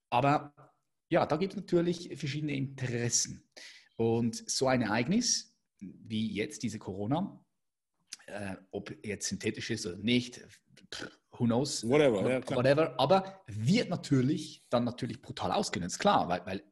Aber 0.09 0.53
ja, 1.09 1.25
da 1.25 1.37
gibt 1.37 1.53
es 1.53 1.57
natürlich 1.57 2.09
verschiedene 2.17 2.55
Interessen. 2.55 3.47
Und 3.95 4.49
so 4.49 4.67
ein 4.67 4.81
Ereignis 4.81 5.55
wie 5.79 6.31
jetzt 6.33 6.63
diese 6.63 6.79
Corona, 6.79 7.43
äh, 8.31 8.55
ob 8.71 8.93
jetzt 9.05 9.27
synthetisch 9.27 9.69
ist 9.69 9.85
oder 9.85 9.97
nicht, 9.97 10.41
who 11.31 11.45
knows, 11.45 11.87
whatever, 11.87 12.29
ja, 12.29 12.55
whatever, 12.55 12.99
aber 12.99 13.41
wird 13.47 13.89
natürlich 13.89 14.65
dann 14.69 14.83
natürlich 14.83 15.21
brutal 15.21 15.51
ausgenutzt, 15.51 15.99
klar, 15.99 16.27
weil, 16.29 16.45
weil 16.45 16.63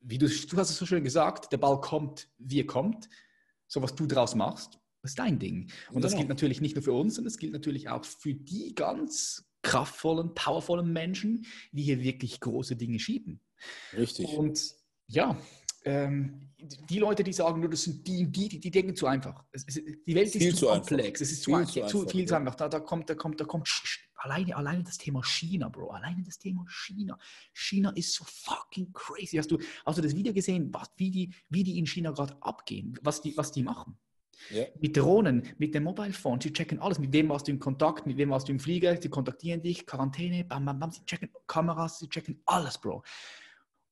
wie 0.00 0.18
du, 0.18 0.28
du 0.28 0.56
hast 0.56 0.70
es 0.70 0.76
so 0.76 0.86
schön 0.86 1.04
gesagt, 1.04 1.52
der 1.52 1.58
Ball 1.58 1.80
kommt, 1.80 2.28
wie 2.38 2.60
er 2.60 2.66
kommt, 2.66 3.08
so 3.66 3.82
was 3.82 3.94
du 3.94 4.06
draus 4.06 4.34
machst, 4.34 4.78
ist 5.02 5.18
dein 5.18 5.38
Ding. 5.38 5.70
Und 5.88 5.94
genau. 5.94 6.00
das 6.00 6.16
gilt 6.16 6.28
natürlich 6.28 6.60
nicht 6.60 6.74
nur 6.74 6.82
für 6.82 6.92
uns, 6.92 7.14
sondern 7.14 7.28
es 7.28 7.38
gilt 7.38 7.52
natürlich 7.52 7.88
auch 7.88 8.04
für 8.04 8.34
die 8.34 8.74
ganz 8.74 9.44
kraftvollen, 9.62 10.34
powervollen 10.34 10.92
Menschen, 10.92 11.46
die 11.72 11.82
hier 11.82 12.02
wirklich 12.02 12.40
große 12.40 12.76
Dinge 12.76 12.98
schieben. 12.98 13.40
Richtig. 13.92 14.28
Und 14.28 14.74
ja, 15.08 15.36
ähm, 15.86 16.46
die 16.58 16.98
Leute, 16.98 17.22
die 17.22 17.32
sagen, 17.32 17.60
nur 17.60 17.70
das 17.70 17.84
sind 17.84 18.06
die, 18.06 18.26
die, 18.26 18.48
die, 18.48 18.60
die 18.60 18.70
denken 18.70 18.96
zu 18.96 19.06
einfach. 19.06 19.44
Es, 19.52 19.64
die 19.66 20.14
Welt 20.14 20.30
viel 20.30 20.48
ist 20.48 20.58
zu, 20.58 20.66
komplex. 20.66 21.20
Es 21.20 21.32
ist 21.32 21.42
zu, 21.42 21.54
viel, 21.54 21.66
zu, 21.66 21.80
einfach, 21.80 21.90
zu 21.90 22.08
viel 22.08 22.26
zu 22.26 22.36
einfach. 22.36 22.54
Da, 22.56 22.68
da 22.68 22.80
kommt, 22.80 23.08
da 23.08 23.14
kommt, 23.14 23.40
da 23.40 23.44
kommt 23.44 23.68
alleine, 24.16 24.56
alleine 24.56 24.82
das 24.82 24.98
Thema 24.98 25.22
China, 25.22 25.68
Bro. 25.68 25.90
Alleine 25.90 26.22
das 26.24 26.38
Thema 26.38 26.64
China. 26.68 27.18
China 27.54 27.90
ist 27.90 28.14
so 28.14 28.24
fucking 28.26 28.92
crazy. 28.92 29.36
Hast 29.36 29.50
du, 29.50 29.58
hast 29.84 29.98
du 29.98 30.02
das 30.02 30.14
Video 30.16 30.32
gesehen, 30.32 30.72
was, 30.72 30.90
wie, 30.96 31.10
die, 31.10 31.34
wie 31.50 31.62
die 31.62 31.78
in 31.78 31.86
China 31.86 32.10
gerade 32.10 32.36
abgehen, 32.40 32.98
was 33.02 33.20
die, 33.20 33.36
was 33.36 33.52
die 33.52 33.62
machen? 33.62 33.96
Yeah. 34.50 34.68
Mit 34.80 34.96
Drohnen, 34.96 35.48
mit 35.58 35.74
dem 35.74 35.84
Mobile 35.84 36.12
Phone, 36.12 36.40
sie 36.40 36.52
checken 36.52 36.78
alles. 36.80 36.98
Mit 36.98 37.12
wem 37.12 37.28
warst 37.28 37.48
du 37.48 37.52
in 37.52 37.58
Kontakt, 37.58 38.06
mit 38.06 38.16
wem 38.16 38.30
warst 38.30 38.48
du 38.48 38.52
im 38.52 38.60
Flieger, 38.60 39.00
sie 39.00 39.08
kontaktieren 39.08 39.62
dich, 39.62 39.86
Quarantäne, 39.86 40.44
bam, 40.44 40.64
bam, 40.64 40.78
bam, 40.78 40.90
sie 40.90 41.04
checken 41.06 41.30
Kameras, 41.46 41.98
sie 42.00 42.08
checken 42.08 42.42
alles, 42.44 42.78
Bro. 42.78 43.02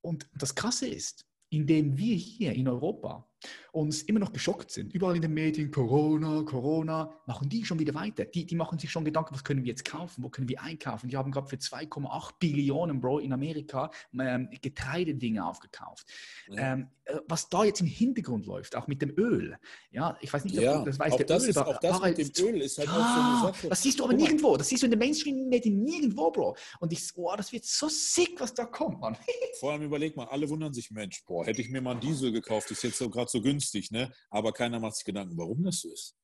Und 0.03 0.29
das 0.35 0.55
Krasse 0.55 0.87
ist, 0.87 1.27
indem 1.55 1.97
wir 1.97 2.17
hier 2.17 2.53
in 2.53 2.69
Europa 2.69 3.27
und 3.73 4.09
immer 4.09 4.21
noch 4.21 4.33
geschockt 4.33 4.71
sind, 4.71 4.93
überall 4.95 5.17
in 5.17 5.23
den 5.23 5.35
Medien, 5.35 5.71
Corona, 5.71 6.43
Corona, 6.43 7.13
machen 7.27 7.49
die 7.49 7.65
schon 7.65 7.79
wieder 7.79 7.95
weiter. 7.95 8.25
Die, 8.25 8.47
die 8.47 8.55
machen 8.55 8.79
sich 8.79 8.91
schon 8.91 9.05
Gedanken, 9.05 9.35
was 9.35 9.45
können 9.45 9.65
wir 9.65 9.71
jetzt 9.71 9.85
kaufen, 9.85 10.23
wo 10.23 10.29
können 10.29 10.49
wir 10.49 10.63
einkaufen. 10.63 11.09
Die 11.09 11.17
haben 11.17 11.33
gerade 11.33 11.49
für 11.49 11.57
2,8 11.57 12.33
Billionen, 12.39 13.01
Bro, 13.01 13.19
in 13.21 13.33
Amerika 13.33 13.91
ähm, 14.19 14.49
Getreidedinge 14.63 15.45
aufgekauft. 15.45 16.07
Ja. 16.49 16.75
Ähm, 16.75 16.89
äh, 17.05 17.19
was 17.29 17.49
da 17.49 17.65
jetzt 17.65 17.81
im 17.81 17.87
Hintergrund 17.87 18.47
läuft, 18.47 18.77
auch 18.77 18.87
mit 18.87 19.03
dem 19.03 19.13
Öl. 19.19 19.57
Ja, 19.91 20.17
ich 20.21 20.33
weiß 20.33 20.45
nicht, 20.45 20.57
ja, 20.57 20.79
ob 20.79 20.87
das 20.87 20.99
weiß. 20.99 21.17
Der 21.17 21.27
das 21.27 21.45
Öl, 21.45 21.51
ist, 21.51 21.57
auch 21.59 21.79
das 21.79 22.01
mit 22.01 22.39
dem 22.39 22.47
Öl 22.47 22.63
ist 22.63 22.79
halt 22.79 22.89
ja, 22.89 22.95
so 22.95 23.21
eine 23.21 23.53
Sache. 23.53 23.69
Das 23.69 23.83
siehst 23.83 24.01
du 24.01 24.05
aber 24.05 24.15
nirgendwo. 24.15 24.57
Das 24.57 24.69
siehst 24.69 24.83
du 24.83 24.87
in 24.87 24.91
den 24.91 24.99
Mainstream-Medien 24.99 25.83
nirgendwo, 25.83 26.31
Bro. 26.31 26.57
Und 26.81 26.93
ich, 26.93 27.11
oh, 27.17 27.35
das 27.37 27.53
wird 27.53 27.65
so 27.65 27.89
sick, 27.89 28.41
was 28.41 28.55
da 28.55 28.65
kommt, 28.65 29.01
Mann. 29.01 29.17
Vor 29.61 29.73
allem 29.73 29.83
überleg 29.83 30.17
mal, 30.17 30.27
alle 30.27 30.49
wundern 30.49 30.73
sich, 30.73 30.91
Mensch, 30.91 31.25
boah, 31.27 31.45
hätte 31.45 31.61
ich 31.61 31.69
mir 31.69 31.81
mal 31.81 31.93
einen 31.93 32.01
Diesel 32.01 32.33
gekauft, 32.33 32.71
ist 32.71 32.83
jetzt 32.83 32.99
so 32.99 33.11
gerade 33.11 33.31
so 33.35 33.43
günstig, 33.43 33.91
ne? 33.91 34.13
Aber 34.31 34.53
keiner 34.53 34.81
macht 34.81 34.97
sich 34.97 35.05
Gedanken, 35.05 35.37
warum 35.37 35.63
das 35.63 35.81
so 35.81 35.93
ist. 35.93 36.17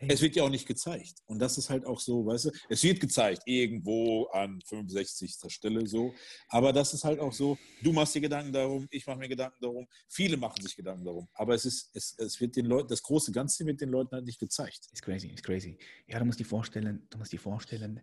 Hey. 0.00 0.10
Es 0.12 0.22
wird 0.22 0.36
ja 0.36 0.44
auch 0.44 0.50
nicht 0.50 0.66
gezeigt. 0.66 1.22
Und 1.26 1.40
das 1.40 1.58
ist 1.58 1.70
halt 1.70 1.84
auch 1.84 1.98
so, 1.98 2.24
weißt 2.24 2.44
du, 2.44 2.50
es 2.68 2.84
wird 2.84 3.00
gezeigt, 3.00 3.42
irgendwo 3.46 4.26
an 4.26 4.60
65. 4.64 5.34
Stelle 5.48 5.84
so. 5.88 6.14
Aber 6.48 6.72
das 6.72 6.94
ist 6.94 7.02
halt 7.02 7.18
auch 7.18 7.32
so, 7.32 7.58
du 7.82 7.92
machst 7.92 8.14
dir 8.14 8.20
Gedanken 8.20 8.52
darum, 8.52 8.86
ich 8.90 9.04
mache 9.06 9.18
mir 9.18 9.28
Gedanken 9.28 9.58
darum, 9.60 9.88
viele 10.08 10.36
machen 10.36 10.62
sich 10.62 10.76
Gedanken 10.76 11.04
darum. 11.04 11.28
Aber 11.32 11.54
es 11.54 11.64
ist, 11.64 11.90
es, 11.94 12.14
es 12.16 12.40
wird 12.40 12.54
den 12.54 12.66
Leuten, 12.66 12.86
das 12.88 13.02
große 13.02 13.32
Ganze 13.32 13.66
wird 13.66 13.80
den 13.80 13.88
Leuten 13.88 14.14
halt 14.14 14.24
nicht 14.24 14.38
gezeigt. 14.38 14.86
Ist 14.92 15.02
crazy, 15.02 15.28
ist 15.28 15.42
crazy. 15.42 15.76
Ja, 16.06 16.20
du 16.20 16.24
musst 16.26 16.38
dir 16.38 16.46
vorstellen, 16.46 17.08
du 17.10 17.18
musst 17.18 17.32
dir 17.32 17.40
vorstellen, 17.40 18.00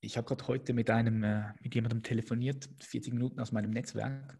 ich 0.00 0.18
habe 0.18 0.26
gerade 0.26 0.46
heute 0.46 0.74
mit 0.74 0.90
einem, 0.90 1.22
äh, 1.22 1.54
mit 1.62 1.74
jemandem 1.74 2.02
telefoniert, 2.02 2.68
40 2.80 3.14
Minuten 3.14 3.40
aus 3.40 3.50
meinem 3.50 3.70
Netzwerk. 3.70 4.38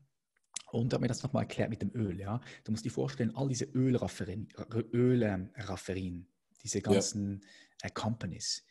Und 0.75 1.01
mir 1.01 1.07
das 1.07 1.23
nochmal 1.23 1.45
erklärt 1.45 1.71
mit 1.71 1.83
dem 1.83 1.95
Öl. 1.95 2.19
Ja? 2.19 2.41
Du 2.65 2.73
musst 2.73 2.85
dir 2.85 2.91
vorstellen, 2.91 3.35
all 3.37 3.49
diese 3.49 3.65
Ölrafferien, 3.67 4.49
Ölrafferien 4.93 6.27
diese 6.65 6.81
ganzen 6.81 7.43
ja. 7.83 7.89
äh, 7.89 7.91
Companies, 7.93 8.67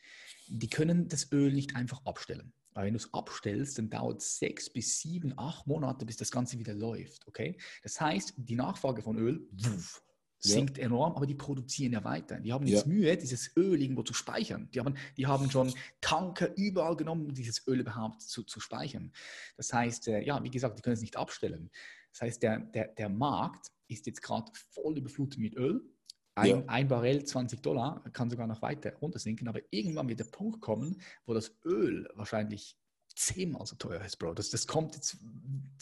die 0.48 0.68
können 0.68 1.08
das 1.08 1.32
Öl 1.32 1.52
nicht 1.52 1.74
einfach 1.74 2.04
abstellen. 2.04 2.52
Weil 2.72 2.86
wenn 2.86 2.92
du 2.92 2.98
es 2.98 3.14
abstellst, 3.14 3.78
dann 3.78 3.88
dauert 3.88 4.20
es 4.20 4.38
sechs 4.38 4.68
bis 4.68 4.98
sieben, 5.00 5.32
acht 5.38 5.66
Monate, 5.66 6.04
bis 6.04 6.18
das 6.18 6.30
Ganze 6.30 6.58
wieder 6.58 6.74
läuft. 6.74 7.26
Okay? 7.26 7.56
Das 7.82 7.98
heißt, 7.98 8.34
die 8.36 8.56
Nachfrage 8.56 9.00
von 9.00 9.16
Öl 9.16 9.48
wuff, 9.52 10.02
sinkt 10.38 10.78
ja. 10.78 10.84
enorm, 10.84 11.14
aber 11.14 11.26
die 11.26 11.34
produzieren 11.34 11.92
ja 11.92 12.04
weiter. 12.04 12.40
Die 12.40 12.52
haben 12.52 12.66
jetzt 12.66 12.86
ja. 12.86 12.92
Mühe, 12.92 13.16
dieses 13.16 13.56
Öl 13.56 13.80
irgendwo 13.80 14.02
zu 14.02 14.14
speichern. 14.14 14.68
Die 14.74 14.80
haben, 14.80 14.94
die 15.16 15.26
haben 15.26 15.50
schon 15.50 15.72
Tanker 16.00 16.56
überall 16.56 16.96
genommen, 16.96 17.26
um 17.26 17.34
dieses 17.34 17.66
Öl 17.66 17.80
überhaupt 17.80 18.22
zu, 18.22 18.42
zu 18.42 18.60
speichern. 18.60 19.12
Das 19.56 19.72
heißt, 19.72 20.08
äh, 20.08 20.22
ja, 20.22 20.42
wie 20.42 20.50
gesagt, 20.50 20.78
die 20.78 20.82
können 20.82 20.94
es 20.94 21.00
nicht 21.00 21.16
abstellen. 21.16 21.70
Das 22.12 22.22
heißt, 22.22 22.42
der, 22.42 22.58
der, 22.58 22.88
der 22.88 23.08
Markt 23.08 23.68
ist 23.88 24.06
jetzt 24.06 24.22
gerade 24.22 24.50
voll 24.70 24.98
überflutet 24.98 25.38
mit 25.38 25.56
Öl 25.56 25.82
ein, 26.36 26.48
ja. 26.48 26.62
ein 26.66 26.88
Barrel 26.88 27.24
20 27.24 27.62
Dollar 27.62 28.02
kann 28.12 28.28
sogar 28.28 28.46
noch 28.46 28.60
weiter 28.60 28.92
runtersinken, 28.96 29.46
aber 29.46 29.60
irgendwann 29.70 30.08
wird 30.08 30.18
der 30.18 30.24
Punkt 30.24 30.60
kommen, 30.60 31.00
wo 31.26 31.34
das 31.34 31.56
Öl 31.64 32.08
wahrscheinlich 32.14 32.76
zehnmal 33.14 33.64
so 33.66 33.76
teuer 33.76 34.04
ist, 34.04 34.16
Bro. 34.16 34.34
Das, 34.34 34.50
das 34.50 34.66
kommt 34.66 34.94
jetzt 34.94 35.14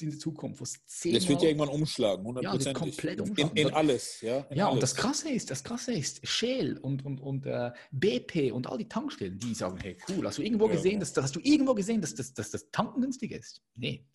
in 0.01 0.11
die 0.11 0.19
Zukunft, 0.19 0.61
wo 0.61 0.65
es 0.65 0.85
zehnmal... 0.87 1.21
Das 1.21 1.29
wird 1.29 1.43
ja 1.43 1.49
irgendwann 1.49 1.69
umschlagen, 1.69 2.27
100%. 2.27 2.43
Ja, 2.43 2.57
das 2.57 2.75
komplett 2.75 3.21
umschlagen. 3.21 3.57
In, 3.57 3.69
in 3.69 3.75
alles, 3.75 4.21
ja. 4.21 4.41
In 4.51 4.57
ja, 4.59 4.67
alles. 4.67 4.75
und 4.75 4.83
das 4.83 4.95
Krasse 4.95 5.31
ist, 5.31 5.51
das 5.51 5.65
Krasse 5.65 5.93
ist, 5.93 6.27
Shell 6.27 6.79
und, 6.79 7.05
und, 7.05 7.21
und 7.21 7.47
uh, 7.47 7.71
BP 7.91 8.53
und 8.53 8.67
all 8.67 8.79
die 8.79 8.89
Tankstellen, 8.89 9.39
die 9.39 9.55
sagen, 9.55 9.79
hey, 9.79 9.97
cool, 10.09 10.27
hast 10.27 10.39
du 10.39 10.43
irgendwo 10.43 10.67
ja. 10.69 10.75
gesehen, 10.75 11.01
dass, 11.01 11.17
hast 11.17 11.37
du 11.37 11.41
irgendwo 11.41 11.75
gesehen, 11.75 12.01
dass, 12.01 12.15
dass, 12.15 12.35
dass 12.35 12.51
das 12.51 12.71
Tanken 12.71 13.01
günstig 13.01 13.33
ist? 13.33 13.63
Nee. 13.75 14.07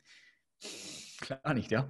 Klar 1.19 1.53
nicht, 1.53 1.72
ja. 1.72 1.89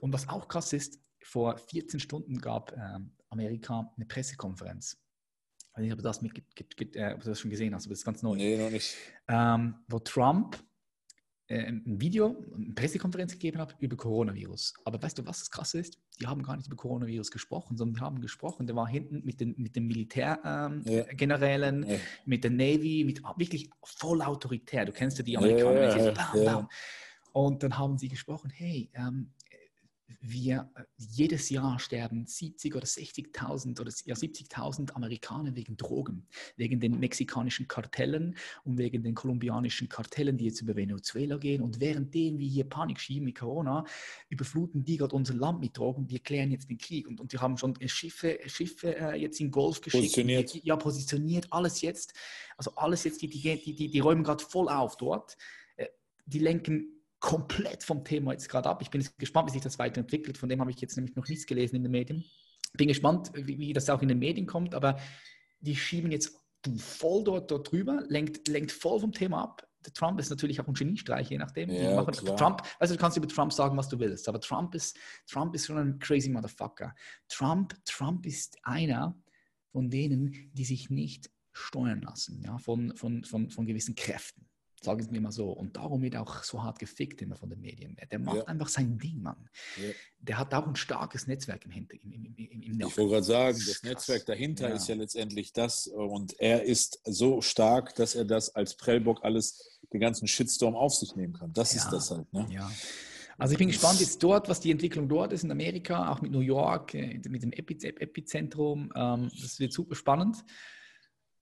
Und 0.00 0.12
was 0.12 0.28
auch 0.28 0.48
krass 0.48 0.72
ist, 0.72 1.00
vor 1.22 1.56
14 1.56 2.00
Stunden 2.00 2.38
gab 2.40 2.76
ähm, 2.76 3.12
Amerika 3.30 3.92
eine 3.96 4.06
Pressekonferenz. 4.06 4.98
Ich 5.82 5.82
weiß 5.82 5.82
nicht, 5.82 5.92
ob 5.92 5.98
du 5.98 6.02
das, 6.02 6.22
mit, 6.22 6.96
äh, 6.96 7.14
ob 7.14 7.22
du 7.22 7.28
das 7.28 7.40
schon 7.40 7.50
gesehen 7.50 7.74
hast, 7.74 7.86
aber 7.86 7.92
das 7.92 8.00
ist 8.00 8.04
ganz 8.04 8.22
neu. 8.22 8.36
Nee, 8.36 8.56
noch 8.56 8.70
nicht. 8.70 8.94
Ähm, 9.28 9.74
wo 9.88 9.98
Trump 9.98 10.58
äh, 11.50 11.66
ein 11.66 12.00
Video, 12.00 12.36
eine 12.54 12.74
Pressekonferenz 12.74 13.32
gegeben 13.32 13.58
hat 13.58 13.74
über 13.80 13.96
Coronavirus. 13.96 14.74
Aber 14.84 15.02
weißt 15.02 15.18
du, 15.18 15.26
was 15.26 15.40
das 15.40 15.50
Krasse 15.50 15.80
ist? 15.80 15.98
Die 16.20 16.26
haben 16.26 16.42
gar 16.42 16.56
nicht 16.56 16.66
über 16.66 16.76
Coronavirus 16.76 17.30
gesprochen, 17.30 17.76
sondern 17.76 17.94
die 17.96 18.00
haben 18.00 18.20
gesprochen, 18.20 18.66
der 18.66 18.76
war 18.76 18.86
hinten 18.86 19.22
mit 19.24 19.40
den, 19.40 19.54
mit 19.56 19.74
den 19.74 19.86
Militärgenerälen, 19.86 21.82
ähm, 21.82 21.88
ja. 21.88 21.94
ja. 21.94 22.00
mit 22.24 22.44
der 22.44 22.50
Navy, 22.50 23.04
mit 23.04 23.22
wirklich 23.36 23.70
voll 23.82 24.22
autoritär. 24.22 24.84
Du 24.84 24.92
kennst 24.92 25.18
ja 25.18 25.24
die 25.24 25.36
Amerikaner. 25.36 25.96
Ja, 25.96 26.12
bam, 26.12 26.44
bam. 26.44 26.68
Und 27.32 27.62
dann 27.62 27.78
haben 27.78 27.98
sie 27.98 28.08
gesprochen, 28.08 28.50
hey, 28.50 28.90
ähm, 28.94 29.32
wir 30.20 30.70
jedes 30.96 31.50
Jahr 31.50 31.78
sterben 31.78 32.26
70 32.26 32.74
oder 32.74 32.86
60.000 32.86 33.80
oder 33.80 33.92
ja, 34.04 34.14
70.000 34.14 34.92
Amerikaner 34.92 35.54
wegen 35.54 35.76
Drogen, 35.76 36.26
wegen 36.56 36.80
den 36.80 36.98
mexikanischen 36.98 37.68
Kartellen 37.68 38.36
und 38.64 38.78
wegen 38.78 39.02
den 39.02 39.14
kolumbianischen 39.14 39.88
Kartellen, 39.88 40.36
die 40.36 40.46
jetzt 40.46 40.60
über 40.60 40.76
Venezuela 40.76 41.36
gehen. 41.36 41.62
Und 41.62 41.80
währenddem 41.80 42.38
wir 42.38 42.48
hier 42.48 42.64
Panik 42.64 43.00
schieben 43.00 43.26
mit 43.26 43.38
Corona, 43.38 43.84
überfluten 44.28 44.84
die 44.84 44.96
gerade 44.96 45.14
unser 45.14 45.34
Land 45.34 45.60
mit 45.60 45.76
Drogen. 45.76 46.08
Wir 46.08 46.18
klären 46.18 46.50
jetzt 46.50 46.68
den 46.68 46.78
Krieg 46.78 47.08
und, 47.08 47.20
und 47.20 47.32
wir 47.32 47.40
haben 47.40 47.56
schon 47.56 47.76
Schiffe, 47.86 48.38
Schiffe 48.46 48.96
äh, 48.96 49.16
jetzt 49.16 49.40
in 49.40 49.50
Golf 49.50 49.80
geschickt. 49.80 50.02
Positioniert. 50.02 50.54
Ja, 50.64 50.76
positioniert, 50.76 51.46
alles 51.50 51.80
jetzt. 51.80 52.14
Also 52.56 52.74
alles 52.74 53.04
jetzt, 53.04 53.22
die, 53.22 53.28
die, 53.28 53.40
die, 53.40 53.74
die, 53.74 53.90
die 53.90 54.00
räumen 54.00 54.24
gerade 54.24 54.44
voll 54.44 54.68
auf 54.68 54.96
dort. 54.96 55.36
Äh, 55.76 55.86
die 56.26 56.38
lenken 56.38 56.99
komplett 57.20 57.84
vom 57.84 58.02
Thema 58.02 58.32
jetzt 58.32 58.48
gerade 58.48 58.68
ab. 58.68 58.82
Ich 58.82 58.90
bin 58.90 59.06
gespannt, 59.18 59.48
wie 59.48 59.52
sich 59.52 59.62
das 59.62 59.78
weiterentwickelt. 59.78 60.38
Von 60.38 60.48
dem 60.48 60.60
habe 60.60 60.70
ich 60.70 60.80
jetzt 60.80 60.96
nämlich 60.96 61.14
noch 61.14 61.28
nichts 61.28 61.46
gelesen 61.46 61.76
in 61.76 61.82
den 61.82 61.92
Medien. 61.92 62.24
Bin 62.72 62.88
gespannt, 62.88 63.30
wie, 63.34 63.58
wie 63.58 63.72
das 63.72 63.90
auch 63.90 64.02
in 64.02 64.08
den 64.08 64.18
Medien 64.18 64.46
kommt, 64.46 64.74
aber 64.74 64.98
die 65.60 65.76
schieben 65.76 66.10
jetzt 66.10 66.36
voll 66.78 67.24
dort, 67.24 67.50
dort 67.50 67.70
drüber, 67.70 68.02
lenkt, 68.08 68.48
lenkt 68.48 68.72
voll 68.72 69.00
vom 69.00 69.12
Thema 69.12 69.42
ab. 69.42 69.66
Der 69.84 69.92
Trump 69.92 70.20
ist 70.20 70.28
natürlich 70.28 70.60
auch 70.60 70.68
ein 70.68 70.74
Geniestreich, 70.74 71.30
je 71.30 71.38
nachdem. 71.38 71.70
Ja, 71.70 72.04
Trump, 72.04 72.62
also 72.78 72.94
du 72.94 73.00
kannst 73.00 73.16
über 73.16 73.28
Trump 73.28 73.52
sagen, 73.52 73.76
was 73.76 73.88
du 73.88 73.98
willst, 73.98 74.28
aber 74.28 74.40
Trump 74.40 74.74
ist, 74.74 74.96
Trump 75.26 75.54
ist 75.54 75.66
schon 75.66 75.78
ein 75.78 75.98
crazy 75.98 76.28
Motherfucker. 76.28 76.94
Trump, 77.28 77.74
Trump 77.86 78.26
ist 78.26 78.58
einer 78.62 79.18
von 79.72 79.88
denen, 79.88 80.50
die 80.52 80.64
sich 80.64 80.90
nicht 80.90 81.30
steuern 81.52 82.02
lassen, 82.02 82.42
ja, 82.42 82.58
von, 82.58 82.94
von, 82.96 83.24
von, 83.24 83.50
von 83.50 83.66
gewissen 83.66 83.94
Kräften. 83.94 84.49
Sagen 84.82 85.02
Sie 85.02 85.10
mir 85.10 85.20
mal 85.20 85.30
so. 85.30 85.50
Und 85.50 85.76
darum 85.76 86.00
wird 86.00 86.16
auch 86.16 86.42
so 86.42 86.62
hart 86.62 86.78
gefickt 86.78 87.20
immer 87.20 87.36
von 87.36 87.50
den 87.50 87.60
Medien. 87.60 87.96
Der 88.10 88.18
macht 88.18 88.36
ja. 88.38 88.44
einfach 88.44 88.68
sein 88.68 88.98
Ding, 88.98 89.20
Mann. 89.20 89.48
Ja. 89.76 89.92
Der 90.20 90.38
hat 90.38 90.54
auch 90.54 90.66
ein 90.66 90.76
starkes 90.76 91.26
Netzwerk 91.26 91.66
im 91.66 91.70
Hinter. 91.70 91.94
Im, 92.02 92.12
im, 92.12 92.34
im, 92.34 92.62
im 92.62 92.80
ich 92.80 92.96
wollte 92.96 93.10
gerade 93.10 93.24
sagen, 93.24 93.58
das 93.66 93.82
Netzwerk 93.82 94.24
dahinter 94.24 94.70
ja. 94.70 94.74
ist 94.74 94.88
ja 94.88 94.94
letztendlich 94.94 95.52
das. 95.52 95.86
Und 95.86 96.38
er 96.40 96.62
ist 96.62 97.00
so 97.04 97.42
stark, 97.42 97.94
dass 97.96 98.14
er 98.14 98.24
das 98.24 98.54
als 98.54 98.76
Prellbock 98.76 99.22
alles, 99.22 99.80
den 99.92 100.00
ganzen 100.00 100.26
Shitstorm 100.26 100.74
auf 100.74 100.94
sich 100.94 101.14
nehmen 101.14 101.34
kann. 101.34 101.52
Das 101.52 101.74
ist 101.74 101.90
das 101.90 102.10
halt. 102.10 102.32
Ne? 102.32 102.46
Ja. 102.50 102.70
Also 103.36 103.52
ich 103.52 103.58
bin 103.58 103.68
gespannt 103.68 104.00
jetzt 104.00 104.22
dort, 104.22 104.48
was 104.48 104.60
die 104.60 104.70
Entwicklung 104.70 105.08
dort 105.08 105.32
ist 105.32 105.44
in 105.44 105.50
Amerika, 105.50 106.10
auch 106.12 106.20
mit 106.20 106.30
New 106.30 106.40
York, 106.40 106.94
äh, 106.94 107.20
mit 107.26 107.42
dem 107.42 107.52
Epizentrum. 107.52 108.92
Ähm, 108.94 109.30
das 109.40 109.58
wird 109.58 109.72
super 109.72 109.94
spannend. 109.94 110.44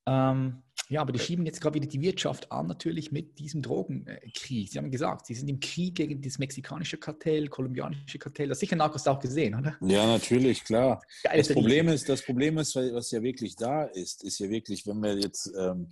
Ähm, 0.06 0.62
ja, 0.88 1.02
aber 1.02 1.12
die 1.12 1.18
schieben 1.18 1.44
jetzt 1.44 1.60
gerade 1.60 1.74
wieder 1.74 1.86
die 1.86 2.00
Wirtschaft 2.00 2.50
an, 2.50 2.66
natürlich 2.66 3.12
mit 3.12 3.38
diesem 3.38 3.60
Drogenkrieg. 3.60 4.70
Sie 4.70 4.78
haben 4.78 4.90
gesagt, 4.90 5.26
sie 5.26 5.34
sind 5.34 5.48
im 5.48 5.60
Krieg 5.60 5.96
gegen 5.96 6.22
das 6.22 6.38
mexikanische 6.38 6.96
Kartell, 6.96 7.48
kolumbianische 7.48 8.18
Kartell. 8.18 8.48
Das 8.48 8.60
sicher 8.60 8.76
Narcos 8.76 9.06
auch 9.06 9.20
gesehen, 9.20 9.54
oder? 9.54 9.76
Ja, 9.82 10.06
natürlich, 10.06 10.64
klar. 10.64 11.02
Geil, 11.22 11.38
das, 11.38 11.48
Problem 11.52 11.88
ist, 11.88 12.08
das 12.08 12.22
Problem 12.22 12.56
ist, 12.56 12.74
was 12.74 13.10
ja 13.10 13.22
wirklich 13.22 13.54
da 13.54 13.84
ist, 13.84 14.24
ist 14.24 14.38
ja 14.38 14.48
wirklich, 14.48 14.86
wenn 14.86 15.02
wir 15.02 15.18
jetzt, 15.18 15.52
ähm, 15.58 15.88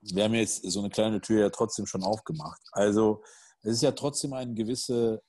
wir 0.00 0.24
haben 0.24 0.34
jetzt 0.34 0.62
so 0.70 0.78
eine 0.78 0.90
kleine 0.90 1.20
Tür 1.20 1.40
ja 1.40 1.50
trotzdem 1.50 1.86
schon 1.86 2.04
aufgemacht. 2.04 2.60
Also 2.70 3.22
es 3.62 3.74
ist 3.74 3.82
ja 3.82 3.92
trotzdem 3.92 4.32
eine 4.32 4.54
gewisse 4.54 5.22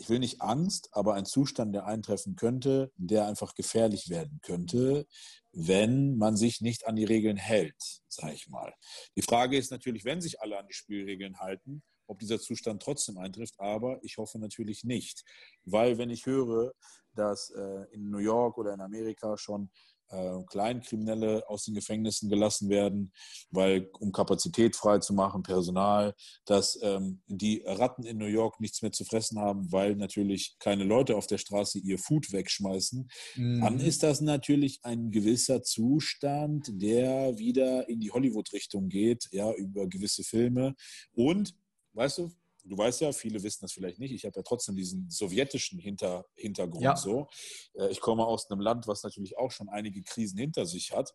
ich 0.00 0.08
will 0.08 0.18
nicht 0.18 0.40
Angst, 0.40 0.88
aber 0.92 1.14
ein 1.14 1.26
Zustand, 1.26 1.74
der 1.74 1.84
eintreffen 1.84 2.34
könnte, 2.34 2.90
der 2.96 3.26
einfach 3.26 3.54
gefährlich 3.54 4.08
werden 4.08 4.40
könnte, 4.42 5.06
wenn 5.52 6.16
man 6.16 6.38
sich 6.38 6.62
nicht 6.62 6.86
an 6.86 6.96
die 6.96 7.04
Regeln 7.04 7.36
hält, 7.36 8.00
sage 8.08 8.32
ich 8.32 8.48
mal. 8.48 8.72
Die 9.16 9.22
Frage 9.22 9.58
ist 9.58 9.70
natürlich, 9.70 10.06
wenn 10.06 10.22
sich 10.22 10.40
alle 10.40 10.58
an 10.58 10.66
die 10.66 10.72
Spielregeln 10.72 11.38
halten, 11.38 11.82
ob 12.06 12.18
dieser 12.18 12.40
Zustand 12.40 12.82
trotzdem 12.82 13.18
eintrifft, 13.18 13.60
aber 13.60 14.02
ich 14.02 14.16
hoffe 14.16 14.38
natürlich 14.38 14.84
nicht, 14.84 15.22
weil 15.64 15.98
wenn 15.98 16.08
ich 16.08 16.24
höre, 16.24 16.72
dass 17.14 17.50
äh, 17.50 17.84
in 17.92 18.08
New 18.08 18.18
York 18.18 18.56
oder 18.56 18.72
in 18.72 18.80
Amerika 18.80 19.36
schon 19.36 19.70
äh, 20.10 20.42
Kleinkriminelle 20.46 21.48
aus 21.48 21.64
den 21.64 21.74
Gefängnissen 21.74 22.28
gelassen 22.28 22.68
werden, 22.68 23.12
weil 23.50 23.88
um 23.98 24.12
Kapazität 24.12 24.76
freizumachen, 24.76 25.42
Personal, 25.42 26.14
dass 26.44 26.78
ähm, 26.82 27.22
die 27.26 27.62
Ratten 27.64 28.04
in 28.04 28.18
New 28.18 28.26
York 28.26 28.60
nichts 28.60 28.82
mehr 28.82 28.92
zu 28.92 29.04
fressen 29.04 29.38
haben, 29.38 29.70
weil 29.72 29.96
natürlich 29.96 30.56
keine 30.58 30.84
Leute 30.84 31.16
auf 31.16 31.26
der 31.26 31.38
Straße 31.38 31.78
ihr 31.78 31.98
Food 31.98 32.32
wegschmeißen, 32.32 33.08
mhm. 33.36 33.60
dann 33.60 33.80
ist 33.80 34.02
das 34.02 34.20
natürlich 34.20 34.80
ein 34.82 35.10
gewisser 35.10 35.62
Zustand, 35.62 36.70
der 36.80 37.38
wieder 37.38 37.88
in 37.88 38.00
die 38.00 38.10
Hollywood-Richtung 38.10 38.88
geht, 38.88 39.28
ja, 39.32 39.52
über 39.52 39.86
gewisse 39.88 40.24
Filme. 40.24 40.74
Und, 41.12 41.54
weißt 41.92 42.18
du, 42.18 42.30
du 42.64 42.76
weißt 42.76 43.00
ja, 43.00 43.12
viele 43.12 43.42
wissen 43.42 43.60
das 43.62 43.72
vielleicht 43.72 43.98
nicht, 43.98 44.12
ich 44.12 44.24
habe 44.24 44.38
ja 44.38 44.42
trotzdem 44.42 44.76
diesen 44.76 45.08
sowjetischen 45.10 45.78
Hinter, 45.78 46.26
Hintergrund 46.36 46.82
Ja. 46.82 46.96
so. 46.96 47.28
Äh, 47.74 47.88
Ich 47.90 48.00
komme 48.00 48.26
aus 48.26 48.50
einem 48.50 48.60
Land, 48.60 48.86
was 48.86 49.02
natürlich 49.02 49.36
auch 49.38 49.50
schon 49.50 49.68
einige 49.68 50.02
Krisen 50.02 50.38
hinter 50.38 50.66
sich 50.66 50.92
hat. 50.92 51.12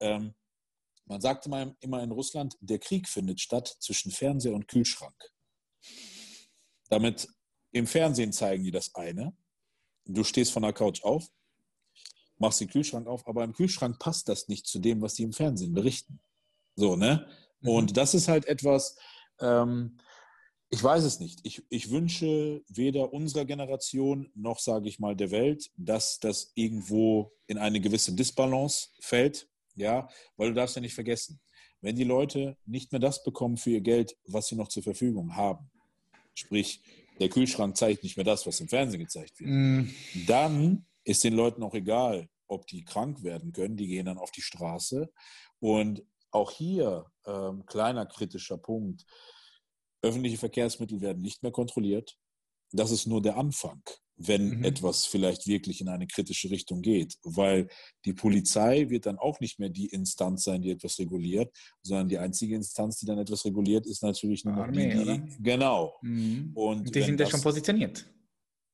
Ähm, 0.00 0.34
Man 1.06 1.20
sagte 1.20 1.48
mal 1.50 1.74
immer 1.80 2.00
in 2.02 2.12
Russland, 2.12 2.56
der 2.60 2.78
Krieg 2.78 3.08
findet 3.08 3.40
statt 3.40 3.76
zwischen 3.80 4.12
Fernseher 4.12 4.54
und 4.54 4.68
Kühlschrank. 4.68 5.16
Damit 6.90 7.28
im 7.72 7.86
Fernsehen 7.86 8.32
zeigen 8.32 8.62
die 8.64 8.70
das 8.70 8.94
eine. 8.94 9.36
Du 10.04 10.22
stehst 10.24 10.52
von 10.52 10.62
der 10.62 10.72
Couch 10.72 11.02
auf, 11.02 11.28
machst 12.38 12.60
den 12.60 12.68
Kühlschrank 12.68 13.06
auf, 13.06 13.26
aber 13.26 13.44
im 13.44 13.52
Kühlschrank 13.52 13.98
passt 13.98 14.28
das 14.28 14.48
nicht 14.48 14.66
zu 14.66 14.78
dem, 14.78 15.00
was 15.02 15.14
die 15.14 15.22
im 15.24 15.32
Fernsehen 15.32 15.74
berichten. 15.74 16.20
So, 16.76 16.96
ne? 16.96 17.28
Mhm. 17.60 17.68
Und 17.68 17.96
das 17.96 18.14
ist 18.14 18.28
halt 18.28 18.46
etwas, 18.46 18.96
ähm, 19.40 19.98
ich 20.72 20.82
weiß 20.82 21.04
es 21.04 21.20
nicht. 21.20 21.40
Ich, 21.42 21.62
ich 21.68 21.90
wünsche 21.90 22.64
weder 22.66 23.12
unserer 23.12 23.44
Generation 23.44 24.32
noch, 24.34 24.58
sage 24.58 24.88
ich 24.88 24.98
mal, 24.98 25.14
der 25.14 25.30
Welt, 25.30 25.70
dass 25.76 26.18
das 26.18 26.50
irgendwo 26.54 27.30
in 27.46 27.58
eine 27.58 27.78
gewisse 27.78 28.14
Disbalance 28.14 28.88
fällt. 29.00 29.48
Ja, 29.74 30.08
weil 30.36 30.48
du 30.48 30.54
darfst 30.54 30.76
ja 30.76 30.82
nicht 30.82 30.94
vergessen, 30.94 31.40
wenn 31.82 31.96
die 31.96 32.04
Leute 32.04 32.56
nicht 32.64 32.90
mehr 32.90 33.00
das 33.00 33.22
bekommen 33.22 33.58
für 33.58 33.70
ihr 33.70 33.80
Geld, 33.82 34.16
was 34.26 34.48
sie 34.48 34.56
noch 34.56 34.68
zur 34.68 34.82
Verfügung 34.82 35.36
haben, 35.36 35.70
sprich, 36.34 36.82
der 37.20 37.28
Kühlschrank 37.28 37.76
zeigt 37.76 38.02
nicht 38.02 38.16
mehr 38.16 38.24
das, 38.24 38.46
was 38.46 38.60
im 38.60 38.68
Fernsehen 38.68 39.00
gezeigt 39.00 39.38
wird, 39.40 39.50
Mm, 39.50 39.90
dann 40.26 40.86
ist 41.04 41.24
den 41.24 41.34
Leuten 41.34 41.62
auch 41.62 41.74
egal, 41.74 42.28
ob 42.46 42.66
die 42.66 42.84
krank 42.84 43.22
werden 43.22 43.52
können, 43.52 43.76
die 43.76 43.88
gehen 43.88 44.06
dann 44.06 44.18
auf 44.18 44.30
die 44.30 44.42
Straße. 44.42 45.10
Und 45.58 46.02
auch 46.30 46.50
hier, 46.50 47.06
ähm, 47.26 47.64
kleiner 47.66 48.06
kritischer 48.06 48.58
Punkt, 48.58 49.04
öffentliche 50.02 50.38
Verkehrsmittel 50.38 51.00
werden 51.00 51.22
nicht 51.22 51.42
mehr 51.42 51.52
kontrolliert. 51.52 52.18
Das 52.72 52.90
ist 52.90 53.06
nur 53.06 53.20
der 53.22 53.36
Anfang, 53.36 53.82
wenn 54.16 54.58
Mhm. 54.58 54.64
etwas 54.64 55.04
vielleicht 55.06 55.46
wirklich 55.46 55.80
in 55.80 55.88
eine 55.88 56.06
kritische 56.06 56.50
Richtung 56.50 56.80
geht, 56.80 57.16
weil 57.22 57.68
die 58.04 58.12
Polizei 58.14 58.88
wird 58.88 59.06
dann 59.06 59.18
auch 59.18 59.40
nicht 59.40 59.58
mehr 59.58 59.68
die 59.68 59.86
Instanz 59.86 60.44
sein, 60.44 60.62
die 60.62 60.70
etwas 60.70 60.98
reguliert, 60.98 61.54
sondern 61.82 62.08
die 62.08 62.18
einzige 62.18 62.54
Instanz, 62.54 62.98
die 62.98 63.06
dann 63.06 63.18
etwas 63.18 63.44
reguliert, 63.44 63.86
ist 63.86 64.02
natürlich 64.02 64.44
nur 64.44 64.54
noch 64.54 64.64
Armee, 64.64 64.90
die, 64.94 64.98
oder? 65.00 65.18
die 65.18 65.42
genau. 65.42 65.98
mm. 66.02 66.52
Und 66.54 66.94
die 66.94 67.02
sind 67.02 67.20
ja 67.20 67.26
schon 67.28 67.40
positioniert. 67.42 68.06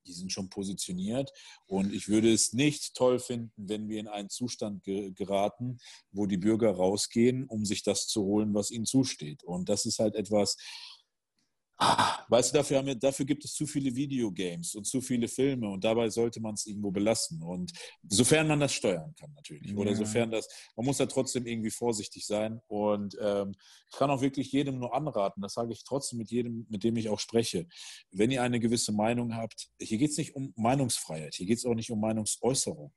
die 0.06 0.12
sind 0.12 0.32
schon 0.32 0.48
positioniert. 0.48 1.32
Und 1.66 1.92
ich 1.92 2.08
würde 2.08 2.32
es 2.32 2.52
nicht 2.52 2.94
toll 2.94 3.18
finden, 3.18 3.52
wenn 3.56 3.88
wir 3.88 4.00
in 4.00 4.08
einen 4.08 4.30
Zustand 4.30 4.82
ge 4.84 5.12
geraten, 5.12 5.78
wo 6.12 6.26
die 6.26 6.38
Bürger 6.38 6.70
rausgehen, 6.70 7.44
um 7.46 7.64
sich 7.64 7.82
das 7.82 8.06
zu 8.06 8.22
holen, 8.22 8.54
was 8.54 8.70
ihnen 8.70 8.86
zusteht. 8.86 9.42
Und 9.44 9.68
das 9.68 9.86
ist 9.86 9.98
halt 9.98 10.14
etwas, 10.14 10.56
weißt 11.78 12.52
du, 12.52 12.58
dafür, 12.58 12.78
haben 12.78 12.86
wir, 12.86 12.94
dafür 12.96 13.24
gibt 13.24 13.44
es 13.44 13.54
zu 13.54 13.66
viele 13.66 13.94
Videogames 13.94 14.74
und 14.74 14.84
zu 14.84 15.00
viele 15.00 15.28
Filme 15.28 15.68
und 15.68 15.84
dabei 15.84 16.08
sollte 16.10 16.40
man 16.40 16.54
es 16.54 16.66
irgendwo 16.66 16.90
belassen. 16.90 17.40
Und 17.42 17.72
sofern 18.08 18.48
man 18.48 18.58
das 18.60 18.72
steuern 18.72 19.14
kann, 19.18 19.32
natürlich. 19.34 19.74
Oder 19.76 19.92
Ja. 19.92 19.96
sofern 19.96 20.30
das, 20.30 20.48
man 20.76 20.86
muss 20.86 20.96
da 20.98 21.06
trotzdem 21.06 21.46
irgendwie 21.46 21.70
vorsichtig 21.70 22.26
sein. 22.26 22.60
Und 22.66 23.16
ähm, 23.20 23.54
ich 23.90 23.96
kann 23.96 24.10
auch 24.10 24.20
wirklich 24.20 24.50
jedem 24.50 24.78
nur 24.80 24.92
anraten, 24.94 25.40
das 25.40 25.54
sage 25.54 25.72
ich 25.72 25.84
trotzdem 25.84 26.18
mit 26.18 26.30
jedem, 26.30 26.66
mit 26.68 26.82
dem 26.82 26.96
ich 26.96 27.08
auch 27.08 27.20
spreche. 27.20 27.68
Wenn 28.10 28.30
ihr 28.32 28.42
eine 28.42 28.58
gewisse 28.58 28.90
Meinung 28.92 29.36
habt, 29.36 29.68
hier 29.80 29.98
geht 29.98 30.10
es 30.10 30.18
nicht 30.18 30.34
um 30.34 30.52
Meinungsfreiheit, 30.56 31.36
hier 31.36 31.46
geht 31.46 31.58
es 31.58 31.64
auch 31.64 31.74
nicht 31.74 31.90
um 31.90 32.00
Meinungsäußerung. 32.00 32.92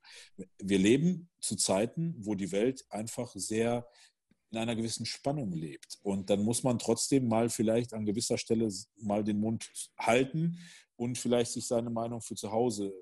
Wir 0.58 0.80
leben 0.80 1.30
zu 1.40 1.56
Zeiten, 1.56 2.16
wo 2.18 2.34
die 2.34 2.52
Welt 2.52 2.84
einfach 2.90 3.32
sehr 3.36 3.88
in 4.52 4.58
einer 4.58 4.76
gewissen 4.76 5.06
Spannung 5.06 5.54
lebt. 5.54 5.98
Und 6.04 6.30
dann 6.30 6.44
muss 6.44 6.64
man 6.64 6.78
trotzdem 6.78 7.28
mal 7.28 7.50
vielleicht 7.50 7.94
an 7.94 8.06
gewisser 8.06 8.38
Stelle 8.38 8.70
mal 8.98 9.24
den 9.24 9.40
Mund 9.40 9.72
halten 9.98 10.60
und 10.98 11.18
vielleicht 11.18 11.52
sich 11.52 11.66
seine 11.66 11.90
Meinung 11.90 12.22
für 12.22 12.36
zu 12.36 12.52
Hause 12.52 12.94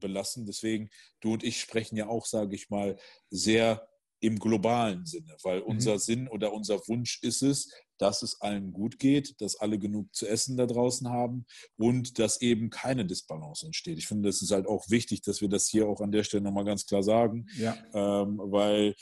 belassen. 0.00 0.46
Deswegen, 0.46 0.88
du 1.20 1.34
und 1.34 1.44
ich 1.44 1.60
sprechen 1.60 1.96
ja 1.96 2.08
auch, 2.08 2.26
sage 2.26 2.54
ich 2.54 2.70
mal, 2.70 2.96
sehr 3.30 3.86
im 4.20 4.38
globalen 4.38 5.04
Sinne, 5.04 5.36
weil 5.42 5.60
unser 5.60 5.98
Sinn 5.98 6.26
oder 6.28 6.52
unser 6.52 6.78
Wunsch 6.88 7.22
ist 7.22 7.42
es, 7.42 7.70
dass 7.98 8.22
es 8.22 8.40
allen 8.40 8.72
gut 8.72 8.98
geht, 8.98 9.38
dass 9.40 9.56
alle 9.56 9.78
genug 9.78 10.14
zu 10.14 10.26
essen 10.26 10.56
da 10.56 10.66
draußen 10.66 11.08
haben 11.10 11.44
und 11.76 12.18
dass 12.18 12.40
eben 12.40 12.70
keine 12.70 13.04
Disbalance 13.04 13.66
entsteht. 13.66 13.98
Ich 13.98 14.06
finde, 14.06 14.28
das 14.30 14.40
ist 14.40 14.50
halt 14.50 14.66
auch 14.66 14.88
wichtig, 14.88 15.20
dass 15.20 15.42
wir 15.42 15.48
das 15.48 15.68
hier 15.68 15.86
auch 15.86 16.00
an 16.00 16.12
der 16.12 16.24
Stelle 16.24 16.42
nochmal 16.42 16.64
ganz 16.64 16.86
klar 16.86 17.02
sagen, 17.02 17.46
Ja. 17.56 17.76
ähm, 17.92 18.38
weil 18.42 18.94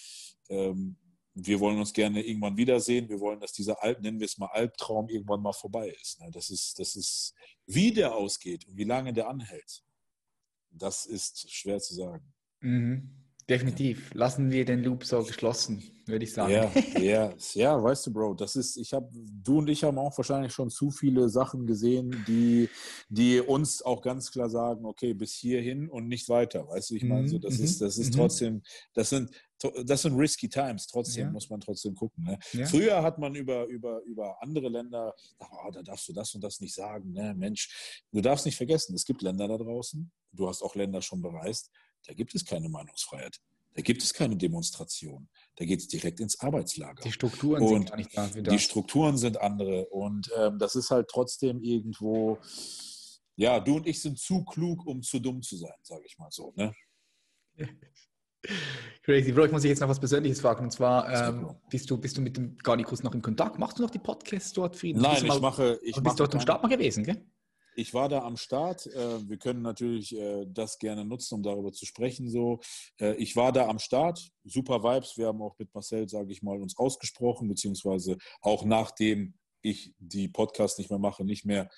ähm, 0.49 0.97
wir 1.35 1.59
wollen 1.61 1.78
uns 1.78 1.93
gerne 1.93 2.23
irgendwann 2.23 2.56
wiedersehen. 2.56 3.09
Wir 3.09 3.20
wollen, 3.20 3.40
dass 3.40 3.52
dieser 3.52 3.82
Alp, 3.82 4.01
nennen 4.01 4.20
wir 4.20 4.27
es 4.27 4.39
mal 4.39 4.51
Albtraum, 4.52 5.09
irgendwann 5.09 5.43
mal 5.43 5.52
vorbei 5.52 5.94
ist. 6.01 6.20
Ne? 6.20 6.31
Das 6.32 6.51
ist, 6.51 6.78
das 6.78 6.94
ist, 6.94 7.35
wie 7.66 7.93
der 7.93 8.15
ausgeht 8.15 8.66
und 8.66 8.77
wie 8.77 8.85
lange 8.85 9.12
der 9.12 9.28
anhält. 9.28 9.82
Das 10.70 11.06
ist 11.06 11.51
schwer 11.52 11.81
zu 11.81 11.94
sagen. 11.94 12.32
Mhm. 12.61 13.24
Definitiv. 13.48 14.15
Lassen 14.15 14.51
wir 14.51 14.65
den 14.65 14.82
Loop 14.82 15.05
so 15.05 15.23
geschlossen, 15.23 15.82
würde 16.06 16.24
ich 16.24 16.32
sagen. 16.32 16.51
Ja, 16.51 16.70
ja, 16.98 17.35
ja, 17.52 17.82
weißt 17.82 18.06
du, 18.06 18.12
Bro, 18.12 18.35
das 18.35 18.56
ist, 18.56 18.78
ich 18.78 18.94
habe, 18.94 19.11
du 19.12 19.59
und 19.59 19.69
ich 19.69 19.85
haben 19.85 19.98
auch 19.98 20.16
wahrscheinlich 20.16 20.52
schon 20.52 20.70
zu 20.70 20.90
viele 20.90 21.28
Sachen 21.28 21.66
gesehen, 21.66 22.24
die, 22.27 22.70
die 23.11 23.40
uns 23.40 23.82
auch 23.82 24.01
ganz 24.01 24.31
klar 24.31 24.48
sagen, 24.48 24.86
okay, 24.86 25.12
bis 25.12 25.35
hierhin 25.35 25.90
und 25.90 26.09
nicht 26.09 26.31
weiter. 26.31 26.66
Weißt 26.69 26.90
du, 26.90 26.94
ich 26.94 27.05
meine, 27.05 27.28
so, 27.28 27.39
das 27.39 27.59
Mhm, 27.59 27.65
ist, 27.65 27.81
das 27.82 27.98
ist 27.98 28.15
mhm. 28.15 28.19
trotzdem, 28.19 28.62
das 28.94 29.11
sind, 29.11 29.31
das 29.85 30.03
sind 30.03 30.16
risky 30.16 30.49
times. 30.49 30.86
Trotzdem 30.86 31.27
Ja. 31.27 31.31
muss 31.31 31.49
man 31.51 31.61
trotzdem 31.61 31.95
gucken. 31.95 32.24
Ne? 32.24 32.39
Ja. 32.53 32.66
Früher 32.66 33.03
hat 33.03 33.19
man 33.19 33.35
über, 33.35 33.66
über, 33.66 34.01
über 34.03 34.41
andere 34.43 34.69
Länder, 34.69 35.15
oh, 35.39 35.70
da 35.73 35.82
darfst 35.82 36.09
du 36.09 36.12
das 36.12 36.35
und 36.35 36.43
das 36.43 36.61
nicht 36.61 36.74
sagen. 36.74 37.12
Ne? 37.12 37.35
Mensch, 37.35 38.03
du 38.12 38.20
darfst 38.20 38.47
nicht 38.47 38.57
vergessen, 38.57 38.95
es 38.95 39.05
gibt 39.05 39.23
Länder 39.23 39.49
da 39.49 39.57
draußen, 39.57 40.11
du 40.32 40.49
hast 40.49 40.62
auch 40.62 40.74
Länder 40.74 41.03
schon 41.03 41.23
bereist, 41.23 41.70
da 42.07 42.15
gibt 42.15 42.35
es 42.35 42.45
keine 42.45 42.69
Meinungsfreiheit. 42.69 43.41
Da 43.77 43.82
gibt 43.82 44.05
es 44.05 44.15
keine 44.15 44.36
Demonstration. 44.36 45.28
Da 45.57 45.65
geht 45.65 45.81
es 45.81 45.89
direkt 45.89 46.20
ins 46.20 46.39
Arbeitslager. 46.39 47.03
Die 47.03 47.11
Strukturen 47.11 47.61
Und 47.61 47.69
sind 47.69 47.91
gar 47.91 47.97
nicht 47.97 48.16
da 48.16 48.51
Die. 48.53 48.59
Strukturen 48.61 49.19
sind 49.19 49.41
andere. 49.41 49.86
Und 49.86 50.31
ähm, 50.36 50.61
das 50.61 50.77
ist 50.77 50.93
halt 50.93 51.09
trotzdem 51.09 51.61
irgendwo, 51.61 52.39
ja, 53.35 53.59
du 53.59 53.74
und 53.77 53.89
ich 53.89 54.01
sind 54.01 54.16
zu 54.19 54.45
klug, 54.45 54.86
um 54.86 55.03
zu 55.03 55.19
dumm 55.19 55.43
zu 55.43 55.57
sein, 55.57 55.74
sage 55.82 56.05
ich 56.07 56.16
mal 56.19 56.31
so. 56.31 56.53
Ne? 56.55 56.73
Crazy. 59.03 59.33
Bro, 59.33 59.47
ich 59.47 59.53
muss 59.53 59.62
dich 59.62 59.69
jetzt 59.71 59.81
noch 59.81 59.89
was 59.89 60.01
Persönliches 60.01 60.41
fragen. 60.41 60.65
Und 60.65 60.71
zwar, 60.71 61.29
ähm, 61.29 61.55
bist, 61.71 61.91
du, 61.91 61.99
bist 61.99 62.16
du 62.16 62.23
mit 62.23 62.37
dem 62.37 62.57
Garnikus 62.59 63.03
noch 63.03 63.15
in 63.15 63.21
Kontakt? 63.23 63.59
Machst 63.59 63.79
du 63.79 63.83
noch 63.83 63.91
die 63.91 63.99
Podcasts 63.99 64.53
dort 64.53 64.83
ihn? 64.83 64.97
Nein, 64.99 65.12
Bist 65.12 65.23
ich 65.25 65.29
mal- 65.29 65.41
mache. 65.41 65.79
Ich 65.83 65.95
du 65.95 66.01
mache 66.01 66.05
bist 66.12 66.21
dort 66.21 66.35
am 66.35 66.41
Start 66.41 66.62
mal 66.62 66.69
gewesen, 66.69 67.05
gell? 67.05 67.23
Ich 67.77 67.93
war 67.93 68.09
da 68.09 68.23
am 68.23 68.37
Start. 68.37 68.87
Äh, 68.87 69.29
Wir 69.29 69.37
können 69.37 69.61
natürlich 69.62 70.16
äh, 70.16 70.47
das 70.49 70.79
gerne 70.79 71.05
nutzen, 71.05 71.35
um 71.35 71.43
darüber 71.43 71.73
zu 71.73 71.85
sprechen. 71.87 72.31
So, 72.31 72.61
Äh, 73.01 73.15
ich 73.16 73.35
war 73.37 73.53
da 73.53 73.66
am 73.69 73.79
Start. 73.79 74.31
Super 74.45 74.83
Vibes. 74.83 75.16
Wir 75.19 75.27
haben 75.27 75.43
auch 75.43 75.59
mit 75.59 75.75
Marcel, 75.75 76.09
sage 76.09 76.31
ich 76.33 76.43
mal, 76.43 76.61
uns 76.62 76.77
ausgesprochen, 76.79 77.49
beziehungsweise 77.49 78.16
auch 78.41 78.65
nachdem 78.65 79.35
ich 79.61 79.95
die 79.99 80.29
Podcast 80.29 80.79
nicht 80.79 80.91
mehr 80.91 80.99
mache, 80.99 81.25
nicht 81.25 81.47
mehr, 81.47 81.69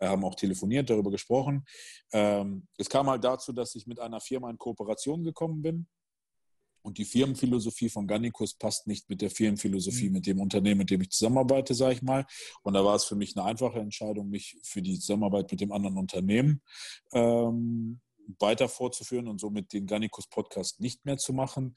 haben 0.00 0.24
auch 0.24 0.34
telefoniert, 0.34 0.90
darüber 0.90 1.10
gesprochen. 1.12 1.64
Ähm, 2.12 2.66
Es 2.76 2.88
kam 2.90 3.08
halt 3.08 3.22
dazu, 3.24 3.52
dass 3.52 3.74
ich 3.76 3.86
mit 3.86 4.00
einer 4.00 4.20
Firma 4.20 4.50
in 4.50 4.58
Kooperation 4.58 5.22
gekommen 5.22 5.62
bin. 5.62 5.86
Und 6.86 6.98
die 6.98 7.04
Firmenphilosophie 7.04 7.88
von 7.88 8.06
Gannikus 8.06 8.54
passt 8.54 8.86
nicht 8.86 9.08
mit 9.10 9.20
der 9.20 9.28
Firmenphilosophie, 9.30 10.06
Mhm. 10.06 10.12
mit 10.12 10.26
dem 10.26 10.40
Unternehmen, 10.40 10.78
mit 10.78 10.90
dem 10.90 11.00
ich 11.00 11.10
zusammenarbeite, 11.10 11.74
sage 11.74 11.94
ich 11.94 12.02
mal. 12.02 12.24
Und 12.62 12.74
da 12.74 12.84
war 12.84 12.94
es 12.94 13.04
für 13.04 13.16
mich 13.16 13.36
eine 13.36 13.44
einfache 13.44 13.80
Entscheidung, 13.80 14.28
mich 14.28 14.56
für 14.62 14.80
die 14.82 14.96
Zusammenarbeit 15.00 15.50
mit 15.50 15.60
dem 15.60 15.72
anderen 15.72 15.98
Unternehmen 15.98 16.62
ähm, 17.12 18.00
weiter 18.38 18.68
fortzuführen 18.68 19.26
und 19.26 19.40
somit 19.40 19.72
den 19.72 19.86
Gannikus 19.86 20.28
Podcast 20.28 20.80
nicht 20.80 21.04
mehr 21.04 21.16
zu 21.18 21.32
machen. 21.32 21.76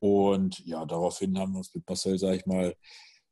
Und 0.00 0.58
ja, 0.66 0.84
daraufhin 0.84 1.38
haben 1.38 1.52
wir 1.52 1.58
uns 1.58 1.74
mit 1.74 1.88
Marcel, 1.88 2.18
sage 2.18 2.36
ich 2.36 2.44
mal, 2.46 2.76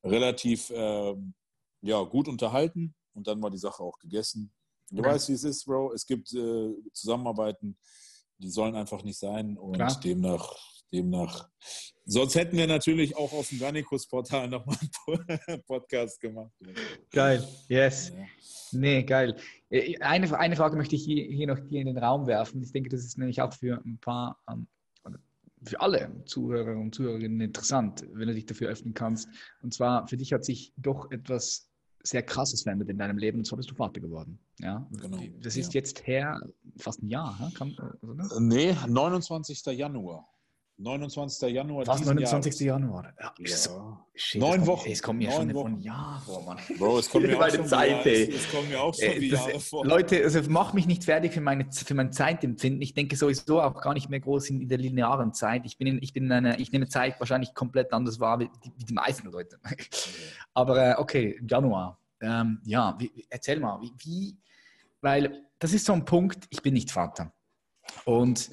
relativ 0.03 0.73
ähm, 0.75 1.35
ja, 1.83 2.01
gut 2.03 2.29
unterhalten 2.29 2.95
und 3.13 3.27
dann 3.27 3.43
war 3.43 3.51
die 3.51 3.59
Sache 3.59 3.83
auch 3.83 3.99
gegessen. 3.99 4.53
Du 4.91 5.03
Ja. 5.03 5.11
weißt, 5.11 5.29
wie 5.29 5.35
es 5.35 5.45
ist, 5.45 5.67
Bro. 5.67 5.93
Es 5.93 6.07
gibt 6.07 6.33
äh, 6.33 6.71
Zusammenarbeiten, 6.95 7.77
die 8.41 8.49
sollen 8.51 8.75
einfach 8.75 9.03
nicht 9.05 9.19
sein 9.19 9.57
und 9.57 9.75
Klar. 9.75 10.01
demnach, 10.03 10.57
demnach. 10.93 11.49
Sonst 12.05 12.35
hätten 12.35 12.57
wir 12.57 12.67
natürlich 12.67 13.17
auch 13.17 13.33
auf 13.33 13.49
dem 13.51 13.61
Gannikus-Portal 13.61 14.49
nochmal 14.49 14.77
einen 15.07 15.63
Podcast 15.67 16.21
gemacht. 16.21 16.51
Geil. 17.13 17.47
Yes. 17.69 18.11
Ja. 18.11 18.25
Nee, 18.73 19.03
geil. 19.05 19.37
Äh, 19.69 19.97
Eine, 20.01 20.37
eine 20.39 20.57
Frage 20.57 20.77
möchte 20.77 20.97
ich 20.97 21.05
hier, 21.05 21.25
hier 21.25 21.47
noch 21.47 21.61
dir 21.61 21.81
in 21.81 21.87
den 21.87 21.99
Raum 21.99 22.27
werfen. 22.27 22.63
Ich 22.63 22.73
denke, 22.73 22.89
das 22.89 23.05
ist 23.05 23.19
nämlich 23.19 23.41
auch 23.43 23.53
für 23.53 23.81
ein 23.85 23.99
paar, 24.01 24.41
ähm, 24.51 24.67
für 25.63 25.81
alle 25.81 26.25
Zuhörer 26.25 26.77
und 26.77 26.95
Zuhörerinnen 26.95 27.41
interessant, 27.43 28.05
wenn 28.13 28.29
du 28.29 28.35
dich 28.35 28.47
dafür 28.47 28.71
öffnen 28.71 28.95
kannst. 28.95 29.29
Und 29.63 29.75
zwar, 29.75 30.09
für 30.09 30.17
dich 30.17 30.33
hat 30.33 30.45
sich 30.45 30.73
doch 30.77 31.11
etwas 31.11 31.70
sehr 32.03 32.23
Krasses 32.23 32.63
verändert 32.63 32.89
in 32.89 32.99
deinem 32.99 33.19
Leben, 33.19 33.39
und 33.39 33.45
zwar 33.45 33.57
bist 33.57 33.71
du 33.71 33.75
Vater 33.75 34.01
geworden. 34.01 34.39
Ja, 34.59 34.87
Genau, 35.01 35.19
Das 35.41 35.57
ist 35.57 35.75
ja. 35.75 35.81
jetzt 35.81 36.07
her, 36.07 36.41
fast 36.77 37.03
ein 37.03 37.09
Jahr? 37.09 37.51
Kann, 37.55 37.77
oder? 38.03 38.41
Nee, 38.41 38.75
29. 38.87 39.65
Januar. 39.67 40.27
29. 40.81 41.51
Januar. 41.51 41.87
Was, 41.87 42.05
29. 42.05 42.61
Jahres. 42.61 42.81
Januar? 42.81 43.13
Ja, 43.21 43.35
ja. 43.39 44.07
Shit, 44.15 44.41
Neun 44.41 44.67
Wochen. 44.67 44.91
Es 44.91 45.03
kommt 45.03 45.19
mir 45.19 45.31
schon 45.31 45.53
Wochen. 45.53 45.73
von 45.73 45.81
Jahr 45.81 46.23
vor, 46.25 46.43
Mann. 46.43 46.59
Bro, 46.79 46.99
es 46.99 47.11
kommt 47.11 47.27
mir 47.27 47.39
auch 47.41 47.51
schon 47.51 47.67
Zeit, 47.67 48.07
Jahr, 48.07 48.07
es 48.07 48.51
kommt 48.51 48.69
mir 48.71 48.81
auch 48.81 48.95
schon 48.95 49.21
wie 49.21 49.29
Jahre 49.29 49.61
vor. 49.61 49.85
Leute, 49.85 50.23
also 50.23 50.41
mach 50.49 50.73
mich 50.73 50.87
nicht 50.87 51.05
fertig 51.05 51.33
für, 51.33 51.43
meine, 51.43 51.71
für 51.71 51.95
mein 51.95 52.13
Zeitempfinden. 52.13 52.81
Ich 52.81 52.95
denke 52.95 53.17
sowieso 53.17 53.61
auch 53.61 53.81
gar 53.81 53.93
nicht 53.93 54.09
mehr 54.09 54.21
groß 54.21 54.51
in, 54.51 54.63
in 54.63 54.69
der 54.69 54.79
linearen 54.79 55.35
Zeit. 55.35 55.67
Ich, 55.67 55.77
bin 55.77 55.87
in, 55.87 56.03
ich, 56.03 56.15
bin 56.15 56.25
in 56.25 56.33
einer, 56.33 56.59
ich 56.59 56.73
nehme 56.73 56.89
Zeit 56.89 57.21
wahrscheinlich 57.21 57.55
komplett 57.55 57.93
anders 57.93 58.19
wahr 58.19 58.41
wie 58.41 58.51
die, 58.65 58.73
wie 58.77 58.85
die 58.85 58.95
meisten 58.95 59.29
Leute. 59.29 59.59
Aber 60.55 60.93
äh, 60.93 60.95
okay, 60.99 61.39
Januar. 61.47 61.99
Ähm, 62.23 62.61
ja, 62.65 62.97
wie, 62.99 63.27
erzähl 63.29 63.61
mal, 63.61 63.81
wie, 63.81 63.93
wie, 63.99 64.39
weil 65.01 65.45
das 65.59 65.73
ist 65.75 65.87
so 65.87 65.93
ein 65.93 66.05
Punkt, 66.05 66.47
ich 66.51 66.63
bin 66.63 66.75
nicht 66.75 66.91
Vater. 66.91 67.33
Und 68.05 68.51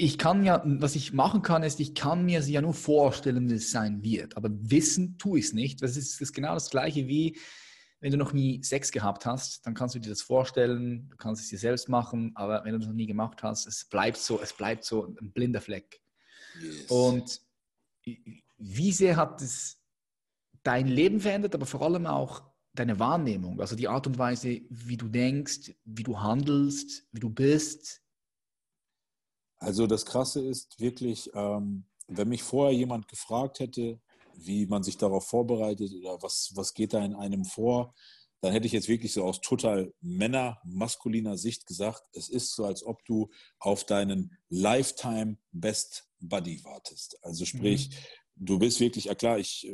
ich 0.00 0.16
kann 0.16 0.44
ja, 0.44 0.62
was 0.64 0.96
ich 0.96 1.12
machen 1.12 1.42
kann, 1.42 1.62
ist, 1.62 1.78
ich 1.78 1.94
kann 1.94 2.24
mir 2.24 2.40
ja 2.40 2.62
nur 2.62 2.72
vorstellen, 2.72 3.50
wie 3.50 3.54
es 3.54 3.70
sein 3.70 4.02
wird. 4.02 4.34
Aber 4.36 4.48
wissen 4.50 5.18
tue 5.18 5.38
ich 5.38 5.46
es 5.46 5.52
nicht. 5.52 5.82
Das 5.82 5.96
ist, 5.96 6.14
das 6.14 6.20
ist 6.22 6.32
genau 6.32 6.54
das 6.54 6.70
Gleiche 6.70 7.06
wie, 7.06 7.38
wenn 8.00 8.10
du 8.10 8.16
noch 8.16 8.32
nie 8.32 8.62
Sex 8.62 8.92
gehabt 8.92 9.26
hast, 9.26 9.66
dann 9.66 9.74
kannst 9.74 9.94
du 9.94 9.98
dir 9.98 10.08
das 10.08 10.22
vorstellen, 10.22 11.10
du 11.10 11.16
kannst 11.18 11.42
es 11.42 11.50
dir 11.50 11.58
selbst 11.58 11.90
machen, 11.90 12.32
aber 12.34 12.64
wenn 12.64 12.72
du 12.72 12.78
das 12.78 12.88
noch 12.88 12.94
nie 12.94 13.06
gemacht 13.06 13.42
hast, 13.42 13.66
es 13.66 13.84
bleibt 13.84 14.16
so, 14.16 14.40
es 14.40 14.54
bleibt 14.54 14.84
so 14.84 15.14
ein 15.20 15.32
blinder 15.32 15.60
Fleck. 15.60 16.00
Yes. 16.62 16.86
Und 16.86 17.40
wie 18.56 18.92
sehr 18.92 19.16
hat 19.16 19.42
es 19.42 19.82
dein 20.62 20.86
Leben 20.86 21.20
verändert, 21.20 21.54
aber 21.54 21.66
vor 21.66 21.82
allem 21.82 22.06
auch 22.06 22.42
deine 22.72 22.98
Wahrnehmung, 22.98 23.60
also 23.60 23.76
die 23.76 23.88
Art 23.88 24.06
und 24.06 24.16
Weise, 24.16 24.62
wie 24.70 24.96
du 24.96 25.08
denkst, 25.08 25.72
wie 25.84 26.04
du 26.04 26.18
handelst, 26.20 27.06
wie 27.12 27.20
du 27.20 27.28
bist, 27.28 27.99
also 29.60 29.86
das 29.86 30.06
Krasse 30.06 30.40
ist 30.40 30.80
wirklich, 30.80 31.30
ähm, 31.34 31.84
wenn 32.08 32.28
mich 32.28 32.42
vorher 32.42 32.76
jemand 32.76 33.06
gefragt 33.08 33.60
hätte, 33.60 34.00
wie 34.34 34.66
man 34.66 34.82
sich 34.82 34.96
darauf 34.96 35.26
vorbereitet 35.28 35.92
oder 35.94 36.20
was, 36.22 36.50
was 36.54 36.74
geht 36.74 36.94
da 36.94 37.04
in 37.04 37.14
einem 37.14 37.44
vor, 37.44 37.94
dann 38.40 38.52
hätte 38.52 38.66
ich 38.66 38.72
jetzt 38.72 38.88
wirklich 38.88 39.12
so 39.12 39.22
aus 39.24 39.42
total 39.42 39.92
männer-maskuliner 40.00 41.36
Sicht 41.36 41.66
gesagt, 41.66 42.02
es 42.14 42.30
ist 42.30 42.54
so, 42.54 42.64
als 42.64 42.82
ob 42.82 43.04
du 43.04 43.28
auf 43.58 43.84
deinen 43.84 44.38
Lifetime 44.48 45.36
Best 45.52 46.08
Buddy 46.20 46.64
wartest. 46.64 47.18
Also 47.22 47.44
sprich, 47.44 47.90
mhm. 47.90 48.46
du 48.46 48.58
bist 48.58 48.80
wirklich, 48.80 49.06
ja 49.06 49.14
klar, 49.14 49.38
ich, 49.38 49.70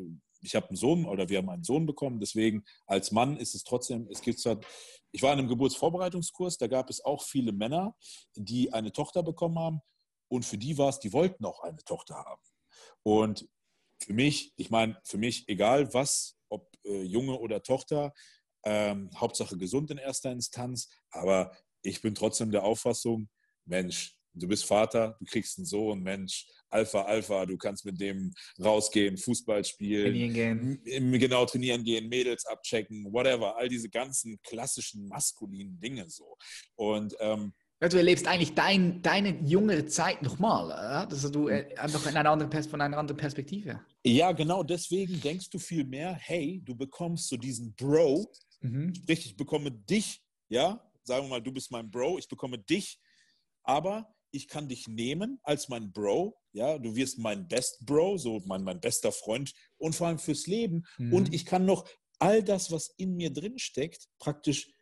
ich 0.47 0.55
habe 0.55 0.69
einen 0.69 0.77
Sohn 0.77 1.05
oder 1.05 1.29
wir 1.29 1.39
haben 1.39 1.51
einen 1.51 1.65
Sohn 1.65 1.85
bekommen, 1.85 2.21
deswegen 2.21 2.65
als 2.87 3.13
Mann 3.13 3.37
ist 3.37 3.55
es 3.55 3.65
trotzdem, 3.65 4.09
es 4.11 4.23
gibt 4.23 4.39
zwar 4.39 4.59
ich 5.17 5.23
war 5.23 5.33
in 5.33 5.39
einem 5.39 5.49
Geburtsvorbereitungskurs, 5.49 6.59
da 6.59 6.67
gab 6.67 6.91
es 6.91 7.03
auch 7.03 7.23
viele 7.23 7.53
Männer, 7.53 7.97
die 8.35 8.75
eine 8.75 8.93
Tochter 8.93 9.23
bekommen 9.23 9.59
haben. 9.59 9.81
Und 10.29 10.45
für 10.45 10.59
die 10.59 10.77
war 10.77 10.91
es, 10.91 10.99
die 10.99 11.15
wollten 11.15 11.47
auch 11.47 11.61
eine 11.61 11.83
Tochter 11.85 12.17
haben. 12.17 12.43
Und 13.03 13.49
für 14.03 14.13
mich, 14.13 14.53
ich 14.57 14.69
meine, 14.69 15.01
für 15.05 15.17
mich 15.17 15.49
egal 15.49 15.95
was, 15.95 16.37
ob 16.51 16.69
äh, 16.85 17.03
Junge 17.03 17.39
oder 17.39 17.63
Tochter, 17.63 18.13
ähm, 18.65 19.11
Hauptsache 19.17 19.57
gesund 19.57 19.91
in 19.91 19.97
erster 19.97 20.31
Instanz, 20.31 20.91
aber 21.11 21.57
ich 21.83 22.03
bin 22.03 22.15
trotzdem 22.15 22.51
der 22.51 22.65
Auffassung, 22.65 23.31
Mensch, 23.65 24.16
du 24.37 24.49
bist 24.49 24.65
Vater, 24.65 25.17
du 25.19 25.25
kriegst 25.25 25.59
einen 25.59 25.67
Sohn, 25.67 26.03
Mensch, 26.03 26.47
Alpha, 26.69 27.03
Alpha, 27.03 27.47
du 27.47 27.57
kannst 27.57 27.85
mit 27.85 28.01
dem 28.01 28.33
rausgehen, 28.63 29.17
Fußball 29.17 29.65
spielen, 29.65 30.13
trainieren 30.13 30.83
gehen. 30.85 31.13
genau 31.19 31.47
trainieren 31.47 31.85
gehen, 31.85 32.09
Mädels 32.09 32.45
abchecken, 32.47 33.05
whatever, 33.13 33.57
all 33.57 33.69
diese 33.69 33.89
ganzen 33.89 34.39
klassischen 34.43 35.09
maskulinen 35.09 35.79
Dinge 35.79 36.09
so. 36.09 36.37
Und 36.75 37.15
ähm, 37.21 37.53
ja, 37.81 37.91
du 37.91 37.99
erlebst 37.99 38.27
eigentlich 38.27 38.55
dein, 38.55 39.03
deine 39.03 39.39
jüngere 39.45 39.87
Zeit 39.87 40.23
nochmal, 40.23 40.73
also 40.73 41.29
du 41.29 41.49
äh, 41.49 41.75
einfach 41.77 42.07
in 42.07 42.17
einer 42.17 42.31
anderen 42.31 42.51
von 42.65 42.81
einer 42.81 42.97
anderen 42.97 43.19
Perspektive. 43.19 43.81
Ja, 44.03 44.33
genau, 44.33 44.63
deswegen 44.63 45.21
denkst 45.21 45.51
du 45.51 45.59
viel 45.59 45.85
mehr, 45.85 46.15
hey, 46.15 46.63
du 46.65 46.75
bekommst 46.75 47.29
so 47.29 47.37
diesen 47.37 47.75
Bro, 47.75 48.33
mhm. 48.61 48.95
sprich, 48.95 49.27
ich 49.27 49.37
bekomme 49.37 49.71
dich, 49.71 50.23
ja, 50.49 50.83
sagen 51.03 51.27
wir 51.27 51.31
mal, 51.31 51.43
du 51.43 51.53
bist 51.53 51.71
mein 51.71 51.91
Bro, 51.91 52.19
ich 52.19 52.27
bekomme 52.27 52.59
dich, 52.59 52.99
aber 53.63 54.09
ich 54.31 54.49
kann 54.49 54.69
dich 54.69 54.89
nehmen 54.89 55.39
als 55.43 55.69
mein 55.69 55.93
Bro, 55.93 56.37
ja, 56.53 56.79
du 56.79 56.95
wirst 56.97 57.19
mein 57.19 57.49
Best 57.49 57.85
Bro, 57.85 58.19
so 58.19 58.43
mein, 58.47 58.63
mein 58.63 58.81
bester 58.81 59.13
Freund 59.13 59.53
und 59.79 59.95
vor 59.95 60.07
allem 60.09 60.19
fürs 60.19 60.47
Leben. 60.47 60.85
Mhm. 60.99 61.13
Und 61.13 61.35
ich 61.35 61.45
kann 61.45 61.65
noch 61.65 61.89
all 62.19 62.43
das, 62.43 62.71
was 62.71 62.89
in 62.97 63.17
mir 63.17 63.33
drin 63.33 63.59
steckt, 63.59 64.09
praktisch 64.19 64.73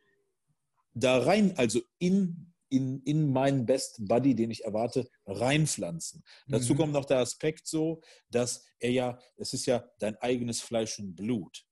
da 0.95 1.19
rein, 1.19 1.57
also 1.57 1.81
in, 1.99 2.53
in, 2.69 3.03
in 3.03 3.33
meinen 3.33 3.66
Best 3.66 4.07
Buddy, 4.07 4.35
den 4.35 4.51
ich 4.51 4.65
erwarte, 4.65 5.09
reinpflanzen. 5.27 6.23
Mhm. 6.47 6.53
Dazu 6.53 6.75
kommt 6.75 6.93
noch 6.93 7.05
der 7.05 7.19
Aspekt 7.19 7.66
so, 7.66 8.01
dass 8.31 8.65
er 8.79 8.91
ja, 8.91 9.19
es 9.37 9.53
ist 9.53 9.66
ja 9.66 9.85
dein 9.99 10.16
eigenes 10.16 10.61
Fleisch 10.61 10.99
und 10.99 11.15
Blut. 11.15 11.65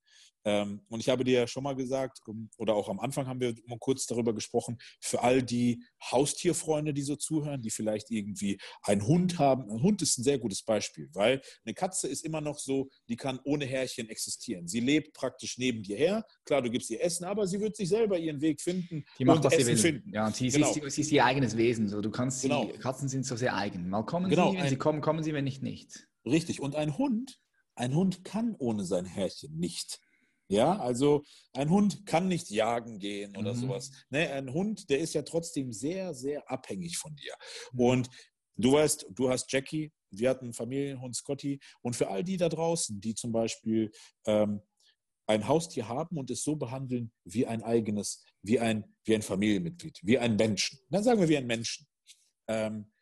Ähm, 0.45 0.83
und 0.89 1.01
ich 1.01 1.09
habe 1.09 1.25
dir 1.25 1.41
ja 1.41 1.47
schon 1.47 1.63
mal 1.63 1.77
gesagt, 1.77 2.21
oder 2.59 2.75
auch 2.75 2.89
am 2.89 3.01
Anfang 3.01 3.27
haben 3.27 3.41
wir 3.41 3.55
mal 3.67 3.79
kurz 3.79 4.07
darüber 4.07 4.35
gesprochen, 4.35 4.79
für 5.01 5.23
all 5.23 5.43
die 5.43 5.83
Haustierfreunde, 6.11 6.93
die 6.93 7.03
so 7.03 7.17
zuhören, 7.17 7.63
die 7.63 7.71
vielleicht 7.71 8.11
irgendwie 8.11 8.59
einen 8.83 9.07
Hund 9.07 9.39
haben. 9.39 9.71
Ein 9.71 9.83
Hund 9.83 10.03
ist 10.03 10.19
ein 10.19 10.25
sehr 10.25 10.39
gutes 10.39 10.63
Beispiel, 10.63 11.09
weil 11.13 11.41
eine 11.65 11.75
Katze 11.75 12.09
ist 12.09 12.25
immer 12.25 12.41
noch 12.41 12.59
so, 12.59 12.89
die 13.09 13.17
kann 13.17 13.41
ohne 13.45 13.65
Herrchen 13.65 14.09
existieren. 14.09 14.67
Sie 14.69 14.81
lebt 14.81 15.13
praktisch 15.15 15.59
neben 15.59 15.83
dir 15.83 15.97
her. 15.97 16.25
Klar, 16.45 16.63
du 16.63 16.71
gibst 16.71 16.91
ihr 16.91 17.03
Essen, 17.03 17.25
aber 17.25 17.47
sie 17.47 17.61
wird 17.61 17.77
sich 17.77 17.89
selber 17.89 18.19
ihren 18.19 18.41
Weg 18.41 18.61
finden. 18.61 19.05
Die 19.19 19.25
macht, 19.25 19.45
was 19.45 19.53
Essen 19.55 19.65
sie 19.65 19.71
will. 19.71 19.93
Finden. 19.93 20.13
Ja, 20.13 20.27
und 20.27 20.37
sie, 20.37 20.49
genau. 20.49 20.71
ist, 20.71 20.95
sie, 20.95 21.01
ist, 21.01 21.13
ihr 21.13 21.25
eigenes 21.25 21.57
Wesen. 21.57 21.89
So, 21.89 22.01
du 22.01 22.11
kannst 22.11 22.43
genau. 22.43 22.67
sie, 22.67 22.79
Katzen 22.79 23.09
sind 23.09 23.27
so 23.27 23.37
sehr 23.37 23.55
eigen. 23.57 23.89
Mal 23.89 24.05
kommen 24.05 24.29
genau. 24.29 24.51
sie, 24.51 24.57
wenn 24.57 24.65
ein, 24.65 24.71
sie 24.71 24.77
kommen, 24.77 25.01
kommen 25.01 25.23
sie, 25.23 25.33
wenn 25.35 25.45
nicht, 25.45 25.63
nicht. 25.63 26.09
Richtig. 26.25 26.61
Und 26.61 26.77
ein 26.77 26.99
Hund, 26.99 27.41
ein 27.75 27.95
Hund 27.95 28.25
kann 28.25 28.55
ohne 28.59 28.85
sein 28.85 29.05
Herrchen 29.05 29.57
nicht. 29.57 30.01
Ja, 30.49 30.79
also 30.79 31.23
ein 31.55 31.71
Hund 31.71 32.05
kann 32.05 32.29
nicht 32.29 32.51
jagen 32.51 32.99
gehen 32.99 33.37
oder 33.37 33.55
mhm. 33.55 33.59
sowas. 33.59 33.91
Ne, 34.11 34.31
ein 34.31 34.53
Hund, 34.53 34.91
der 34.91 34.99
ist 34.99 35.15
ja 35.15 35.23
trotzdem 35.23 35.73
sehr, 35.73 36.15
sehr 36.15 36.51
abhängig 36.51 36.99
von 36.99 37.15
dir. 37.17 37.35
Mhm. 37.73 37.81
Und 37.81 38.11
du 38.57 38.73
weißt, 38.73 39.07
du 39.11 39.31
hast 39.31 39.51
Jackie, 39.51 39.93
wir 40.11 40.31
hatten 40.31 40.47
einen 40.47 40.55
Familienhund 40.55 41.17
Scotty. 41.17 41.59
Und 41.81 41.97
für 41.97 42.09
all 42.09 42.23
die 42.23 42.37
da 42.37 42.49
draußen, 42.49 43.01
die 43.01 43.15
zum 43.15 43.33
Beispiel 43.33 43.91
ähm, 44.27 44.61
ein 45.27 45.49
Haustier 45.49 45.89
haben 45.89 46.19
und 46.19 46.31
es 46.31 46.43
so 46.43 46.57
behandeln 46.57 47.13
wie 47.25 47.47
ein 47.47 47.63
eigenes, 47.63 48.25
wie 48.43 48.61
ein, 48.61 48.85
wie 49.05 49.15
ein 49.15 49.23
Familienmitglied, 49.23 50.01
wie 50.03 50.19
ein 50.19 50.37
Menschen. 50.37 50.79
Dann 50.91 51.03
sagen 51.03 51.21
wir 51.21 51.29
wie 51.29 51.37
ein 51.37 51.47
Menschen. 51.47 51.87
Ähm, 52.49 52.93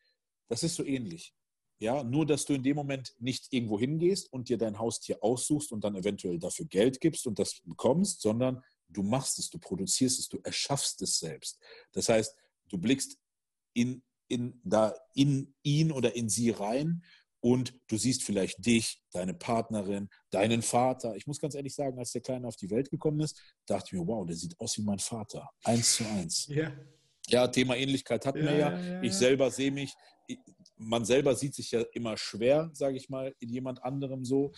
das 0.49 0.63
ist 0.63 0.77
so 0.77 0.85
ähnlich. 0.85 1.35
Ja, 1.81 2.05
nur 2.05 2.27
dass 2.27 2.45
du 2.45 2.53
in 2.53 2.63
dem 2.63 2.77
Moment 2.77 3.15
nicht 3.19 3.47
irgendwo 3.51 3.81
hingehst 3.81 4.31
und 4.33 4.51
dir 4.51 4.59
dein 4.59 4.79
Haustier 4.79 5.25
aussuchst 5.25 5.73
und 5.73 5.83
dann 5.83 5.97
eventuell 5.97 6.39
dafür 6.39 6.67
Geld 6.67 7.01
gibst 7.01 7.27
und 7.27 7.39
das 7.39 7.63
bekommst, 7.65 8.21
sondern 8.21 8.63
du 8.89 9.03
machst 9.03 9.39
es, 9.39 9.49
du 9.49 9.59
produzierst 9.59 10.19
es, 10.19 10.29
du 10.29 10.39
erschaffst 10.45 11.01
es 11.01 11.19
selbst. 11.19 11.59
Das 11.93 12.11
heißt, 12.11 12.37
du 12.69 12.77
blickst 12.77 13.17
in, 13.73 14.03
in, 14.29 14.61
da 14.63 14.95
in 15.15 15.55
ihn 15.63 15.91
oder 15.91 16.15
in 16.15 16.29
sie 16.29 16.51
rein 16.51 17.03
und 17.41 17.75
du 17.87 17.97
siehst 17.97 18.25
vielleicht 18.25 18.65
dich, 18.67 19.03
deine 19.13 19.33
Partnerin, 19.33 20.11
deinen 20.29 20.61
Vater. 20.61 21.17
Ich 21.17 21.27
muss 21.27 21.41
ganz 21.41 21.55
ehrlich 21.55 21.75
sagen, 21.75 21.99
als 21.99 22.13
der 22.13 22.21
Kleine 22.21 22.47
auf 22.47 22.57
die 22.57 22.71
Welt 22.71 22.91
gekommen 22.91 23.21
ist, 23.21 23.41
dachte 23.65 23.87
ich 23.87 23.93
mir, 23.99 24.07
wow, 24.07 24.27
der 24.27 24.37
sieht 24.37 24.61
aus 24.61 24.77
wie 24.77 24.83
mein 24.83 24.99
Vater. 24.99 25.49
Eins 25.65 25.97
zu 25.97 26.07
eins. 26.07 26.47
Ja. 26.49 26.73
Ja, 27.29 27.47
Thema 27.49 27.77
Ähnlichkeit 27.77 28.27
hatten 28.27 28.45
ja, 28.45 28.45
wir 28.45 28.59
ja. 28.59 28.79
ja, 28.79 28.93
ja 28.95 29.03
ich 29.03 29.15
selber 29.15 29.51
sehe 29.51 29.71
mich, 29.71 29.95
man 30.81 31.05
selber 31.05 31.35
sieht 31.35 31.55
sich 31.55 31.71
ja 31.71 31.83
immer 31.93 32.17
schwer, 32.17 32.71
sage 32.73 32.97
ich 32.97 33.09
mal, 33.09 33.35
in 33.39 33.51
jemand 33.51 33.83
anderem 33.85 34.25
so. 34.25 34.53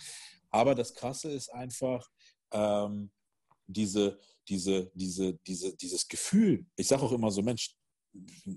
Aber 0.49 0.73
das 0.73 0.93
Krasse 0.93 1.31
ist 1.31 1.49
einfach 1.53 2.09
ähm, 2.51 3.11
diese, 3.67 4.19
diese, 4.47 4.91
diese, 4.93 5.33
diese, 5.45 5.75
dieses 5.75 6.07
Gefühl. 6.07 6.65
Ich 6.75 6.87
sage 6.87 7.03
auch 7.03 7.11
immer 7.11 7.31
so, 7.31 7.41
Mensch, 7.41 7.75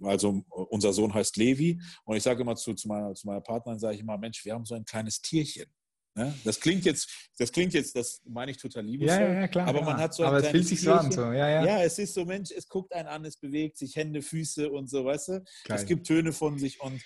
also 0.03 0.45
unser 0.49 0.93
Sohn 0.93 1.13
heißt 1.13 1.37
Levi 1.37 1.81
und 2.05 2.17
ich 2.17 2.23
sage 2.23 2.43
immer 2.43 2.57
zu, 2.57 2.75
zu, 2.75 2.89
meiner, 2.89 3.15
zu 3.15 3.27
meiner 3.27 3.41
Partnerin, 3.41 3.79
sage 3.79 3.95
ich 3.95 4.01
immer, 4.01 4.19
Mensch, 4.19 4.45
wir 4.45 4.55
haben 4.55 4.67
so 4.67 4.75
ein 4.75 4.85
kleines 4.85 5.21
Tierchen. 5.21 5.67
Ne? 6.15 6.35
Das 6.45 6.59
klingt 6.61 6.85
jetzt, 6.85 7.31
das 7.39 7.53
klingt 7.53 7.75
jetzt, 7.75 7.95
das 7.95 8.23
meine 8.25 8.51
ich 8.51 8.57
total 8.57 8.85
liebevoll. 8.85 9.15
Ja, 9.15 9.33
ja, 9.41 9.49
klar. 9.49 9.69
Aber 9.69 9.83
man 9.83 9.99
hat 9.99 10.15
so 10.15 10.23
ein 10.23 10.29
Aber 10.29 10.39
es 10.39 10.49
fühlt 10.49 10.67
sich 10.67 10.81
so 10.81 10.93
an. 10.93 11.13
So. 11.13 11.21
Ja, 11.21 11.49
ja. 11.49 11.65
ja, 11.65 11.83
es 11.83 11.99
ist 11.99 12.15
so, 12.15 12.25
Mensch, 12.25 12.51
es 12.51 12.69
guckt 12.69 12.93
einen 12.95 13.09
an, 13.09 13.25
es 13.27 13.37
bewegt 13.37 13.77
sich, 13.77 13.97
Hände, 13.97 14.23
Füße 14.23 14.71
und 14.71 14.89
so, 14.89 15.05
weißt 15.05 15.29
du? 15.29 15.45
Geil. 15.65 15.77
Es 15.77 15.85
gibt 15.85 16.07
Töne 16.07 16.33
von 16.33 16.59
sich 16.59 16.81
und 16.81 17.03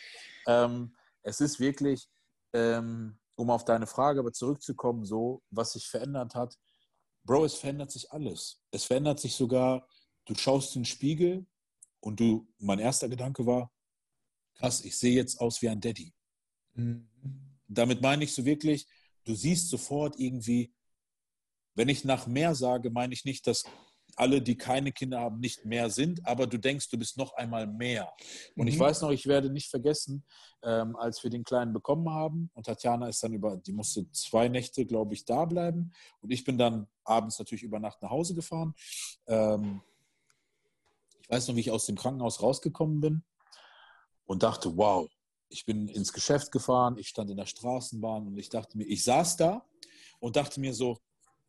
ähm, 0.46 0.94
es 1.22 1.40
ist 1.40 1.60
wirklich, 1.60 2.08
ähm, 2.52 3.18
um 3.34 3.50
auf 3.50 3.64
deine 3.64 3.86
Frage 3.86 4.20
aber 4.20 4.32
zurückzukommen, 4.32 5.04
so, 5.04 5.42
was 5.50 5.72
sich 5.72 5.88
verändert 5.88 6.34
hat. 6.34 6.56
Bro, 7.24 7.46
es 7.46 7.54
verändert 7.54 7.90
sich 7.90 8.10
alles. 8.12 8.62
Es 8.70 8.84
verändert 8.84 9.20
sich 9.20 9.34
sogar, 9.34 9.86
du 10.26 10.34
schaust 10.34 10.76
in 10.76 10.82
den 10.82 10.86
Spiegel 10.86 11.46
und 12.00 12.20
du, 12.20 12.48
mein 12.58 12.78
erster 12.78 13.08
Gedanke 13.08 13.46
war, 13.46 13.72
krass, 14.54 14.84
ich 14.84 14.96
sehe 14.98 15.14
jetzt 15.14 15.40
aus 15.40 15.62
wie 15.62 15.68
ein 15.68 15.80
Daddy. 15.80 16.12
Mhm. 16.74 17.08
Damit 17.66 18.02
meine 18.02 18.24
ich 18.24 18.34
so 18.34 18.44
wirklich, 18.44 18.86
du 19.24 19.34
siehst 19.34 19.68
sofort 19.68 20.18
irgendwie, 20.18 20.74
wenn 21.74 21.88
ich 21.88 22.04
nach 22.04 22.26
mehr 22.26 22.54
sage, 22.54 22.90
meine 22.90 23.14
ich 23.14 23.24
nicht 23.24 23.46
das 23.46 23.64
alle, 24.20 24.42
die 24.42 24.56
keine 24.56 24.92
Kinder 24.92 25.18
haben, 25.18 25.40
nicht 25.40 25.64
mehr 25.64 25.88
sind, 25.88 26.26
aber 26.26 26.46
du 26.46 26.58
denkst, 26.58 26.90
du 26.90 26.98
bist 26.98 27.16
noch 27.16 27.32
einmal 27.34 27.66
mehr. 27.66 28.12
Und 28.54 28.64
mhm. 28.64 28.68
ich 28.68 28.78
weiß 28.78 29.00
noch, 29.00 29.10
ich 29.10 29.26
werde 29.26 29.50
nicht 29.50 29.70
vergessen, 29.70 30.24
ähm, 30.62 30.94
als 30.96 31.22
wir 31.24 31.30
den 31.30 31.42
Kleinen 31.42 31.72
bekommen 31.72 32.10
haben 32.10 32.50
und 32.52 32.66
Tatjana 32.66 33.08
ist 33.08 33.22
dann 33.22 33.32
über, 33.32 33.56
die 33.56 33.72
musste 33.72 34.10
zwei 34.12 34.48
Nächte, 34.48 34.84
glaube 34.84 35.14
ich, 35.14 35.24
da 35.24 35.46
bleiben 35.46 35.92
und 36.20 36.30
ich 36.30 36.44
bin 36.44 36.58
dann 36.58 36.86
abends 37.02 37.38
natürlich 37.38 37.62
über 37.62 37.80
Nacht 37.80 38.02
nach 38.02 38.10
Hause 38.10 38.34
gefahren. 38.34 38.74
Ähm, 39.26 39.80
ich 41.22 41.30
weiß 41.30 41.48
noch, 41.48 41.56
wie 41.56 41.60
ich 41.60 41.70
aus 41.70 41.86
dem 41.86 41.96
Krankenhaus 41.96 42.42
rausgekommen 42.42 43.00
bin 43.00 43.22
und 44.26 44.42
dachte, 44.42 44.76
wow, 44.76 45.08
ich 45.48 45.64
bin 45.64 45.88
ins 45.88 46.12
Geschäft 46.12 46.52
gefahren, 46.52 46.98
ich 46.98 47.08
stand 47.08 47.30
in 47.30 47.38
der 47.38 47.46
Straßenbahn 47.46 48.26
und 48.26 48.36
ich 48.36 48.50
dachte 48.50 48.76
mir, 48.76 48.84
ich 48.84 49.02
saß 49.02 49.38
da 49.38 49.64
und 50.18 50.36
dachte 50.36 50.60
mir 50.60 50.74
so, 50.74 50.98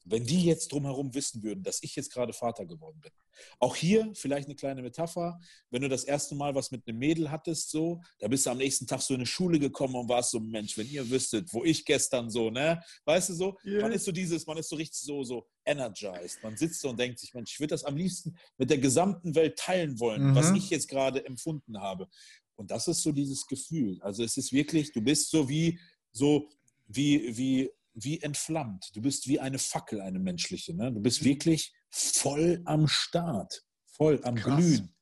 wenn 0.06 0.26
die 0.26 0.44
jetzt 0.46 0.72
drumherum 0.72 1.14
wissen 1.14 1.44
würden, 1.44 1.64
dass 1.64 1.84
ich 1.84 1.96
jetzt 1.96 2.12
gerade 2.12 2.34
Vater 2.34 2.66
geworden 2.66 3.00
bin. 3.02 3.12
Auch 3.60 3.76
hier 3.76 4.12
vielleicht 4.14 4.48
eine 4.48 4.56
kleine 4.56 4.82
Metapher. 4.82 5.40
Wenn 5.70 5.82
du 5.82 5.90
das 5.90 6.04
erste 6.04 6.36
Mal 6.36 6.54
was 6.56 6.72
mit 6.72 6.88
einem 6.88 6.98
Mädel 6.98 7.32
hattest, 7.32 7.70
so, 7.72 8.02
da 8.20 8.28
bist 8.28 8.46
du 8.46 8.52
am 8.52 8.58
nächsten 8.58 8.88
Tag 8.88 9.02
so 9.02 9.14
in 9.14 9.22
eine 9.22 9.26
Schule 9.26 9.60
gekommen 9.60 9.96
und 9.96 10.10
warst 10.10 10.32
so, 10.32 10.40
Mensch, 10.40 10.78
wenn 10.78 10.88
ihr 10.88 11.10
wüsstet, 11.10 11.52
wo 11.54 11.64
ich 11.64 11.86
gestern 11.86 12.30
so, 12.30 12.50
ne? 12.50 12.82
Weißt 13.06 13.30
du 13.30 13.34
so? 13.34 13.58
Yeah. 13.66 13.82
Man 13.82 13.92
ist 13.92 14.06
so 14.06 14.12
dieses, 14.12 14.46
man 14.46 14.58
ist 14.58 14.70
so 14.70 14.76
richtig 14.76 15.00
so, 15.00 15.24
so 15.24 15.48
energized. 15.66 16.42
Man 16.44 16.58
sitzt 16.58 16.82
so 16.82 16.90
und 16.90 17.00
denkt 17.00 17.20
sich, 17.20 17.34
Mensch, 17.34 17.54
ich 17.54 17.60
würde 17.60 17.74
das 17.74 17.84
am 17.84 17.96
liebsten 17.96 18.36
mit 18.58 18.70
der 18.70 18.78
gesamten 18.78 19.36
Welt 19.36 19.58
teilen 19.58 20.00
wollen, 20.00 20.32
mhm. 20.32 20.36
was 20.36 20.52
ich 20.52 20.70
jetzt 20.70 20.88
gerade 20.88 21.26
empfunden 21.26 21.80
habe. 21.80 22.08
Und 22.56 22.70
das 22.72 22.88
ist 22.88 23.02
so 23.02 23.12
dieses 23.12 23.48
Gefühl. 23.48 24.00
Also 24.02 24.24
es 24.24 24.38
ist 24.38 24.52
wirklich, 24.52 24.92
du 24.92 25.02
bist 25.02 25.32
so 25.32 25.50
wie, 25.50 25.80
so 26.12 26.48
wie, 26.88 27.36
wie, 27.36 27.72
wie 27.94 28.22
entflammt. 28.22 28.92
Du 28.94 29.02
bist 29.02 29.28
wie 29.28 29.40
eine 29.40 29.60
Fackel, 29.60 30.02
eine 30.02 30.20
menschliche. 30.20 30.76
Ne? 30.76 30.92
Du 30.92 31.02
bist 31.02 31.24
wirklich 31.24 31.74
voll 31.90 32.62
am 32.66 32.88
Start, 32.88 33.64
voll 33.86 34.20
am 34.24 34.36
Krass. 34.36 34.58
Glühen. 34.58 34.96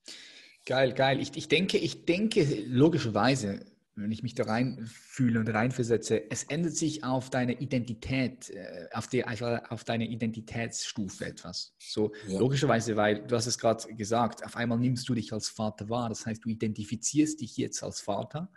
Geil, 0.66 0.94
geil. 0.94 1.20
Ich, 1.20 1.36
ich, 1.36 1.48
denke, 1.48 1.78
ich 1.78 2.06
denke, 2.06 2.44
logischerweise 2.66 3.66
wenn 4.02 4.12
ich 4.12 4.24
mich 4.24 4.36
da 4.36 4.44
reinfühle 4.44 5.40
und 5.40 5.50
reinversetze, 5.50 6.30
es 6.30 6.44
ändert 6.44 6.76
sich 6.76 7.04
auf 7.04 7.30
deine 7.30 7.60
Identität, 7.60 8.50
äh, 8.50 8.88
auf, 8.94 9.08
die, 9.08 9.26
auf 9.26 9.84
deine 9.84 10.08
Identitätsstufe 10.08 11.26
etwas. 11.26 11.74
So 11.80 12.14
ja. 12.28 12.40
logischerweise, 12.40 12.96
weil 12.96 13.26
du 13.26 13.36
hast 13.36 13.48
es 13.48 13.58
gerade 13.58 13.94
gesagt, 13.96 14.46
auf 14.46 14.56
einmal 14.56 14.78
nimmst 14.78 15.08
du 15.10 15.14
dich 15.14 15.34
als 15.34 15.50
Vater 15.50 15.90
wahr. 15.90 16.10
Das 16.10 16.26
heißt, 16.26 16.44
du 16.44 16.50
identifizierst 16.50 17.42
dich 17.42 17.58
jetzt 17.58 17.84
als 17.84 18.02
Vater. 18.02 18.52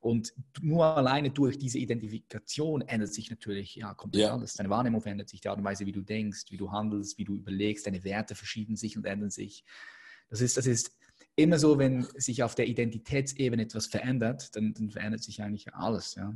Und 0.00 0.32
nur 0.62 0.86
alleine 0.86 1.30
durch 1.30 1.58
diese 1.58 1.78
Identifikation 1.78 2.80
ändert 2.80 3.12
sich 3.12 3.28
natürlich 3.28 3.74
ja, 3.74 3.92
komplett 3.92 4.22
ja. 4.22 4.32
alles. 4.32 4.54
Deine 4.54 4.70
Wahrnehmung 4.70 5.02
verändert 5.02 5.28
sich, 5.28 5.42
die 5.42 5.48
Art 5.48 5.58
und 5.58 5.64
Weise, 5.64 5.84
wie 5.84 5.92
du 5.92 6.00
denkst, 6.00 6.46
wie 6.50 6.56
du 6.56 6.72
handelst, 6.72 7.18
wie 7.18 7.24
du 7.24 7.36
überlegst, 7.36 7.86
deine 7.86 8.02
Werte 8.02 8.34
verschieben 8.34 8.76
sich 8.76 8.96
und 8.96 9.04
ändern 9.04 9.30
sich. 9.30 9.64
Das 10.30 10.40
ist, 10.40 10.56
das 10.56 10.66
ist 10.66 10.92
immer 11.42 11.58
so, 11.58 11.78
wenn 11.78 12.06
sich 12.16 12.42
auf 12.42 12.54
der 12.54 12.66
Identitätsebene 12.66 13.62
etwas 13.62 13.86
verändert, 13.86 14.54
dann, 14.56 14.74
dann 14.74 14.90
verändert 14.90 15.22
sich 15.22 15.42
eigentlich 15.42 15.72
alles. 15.74 16.14
Ja. 16.14 16.34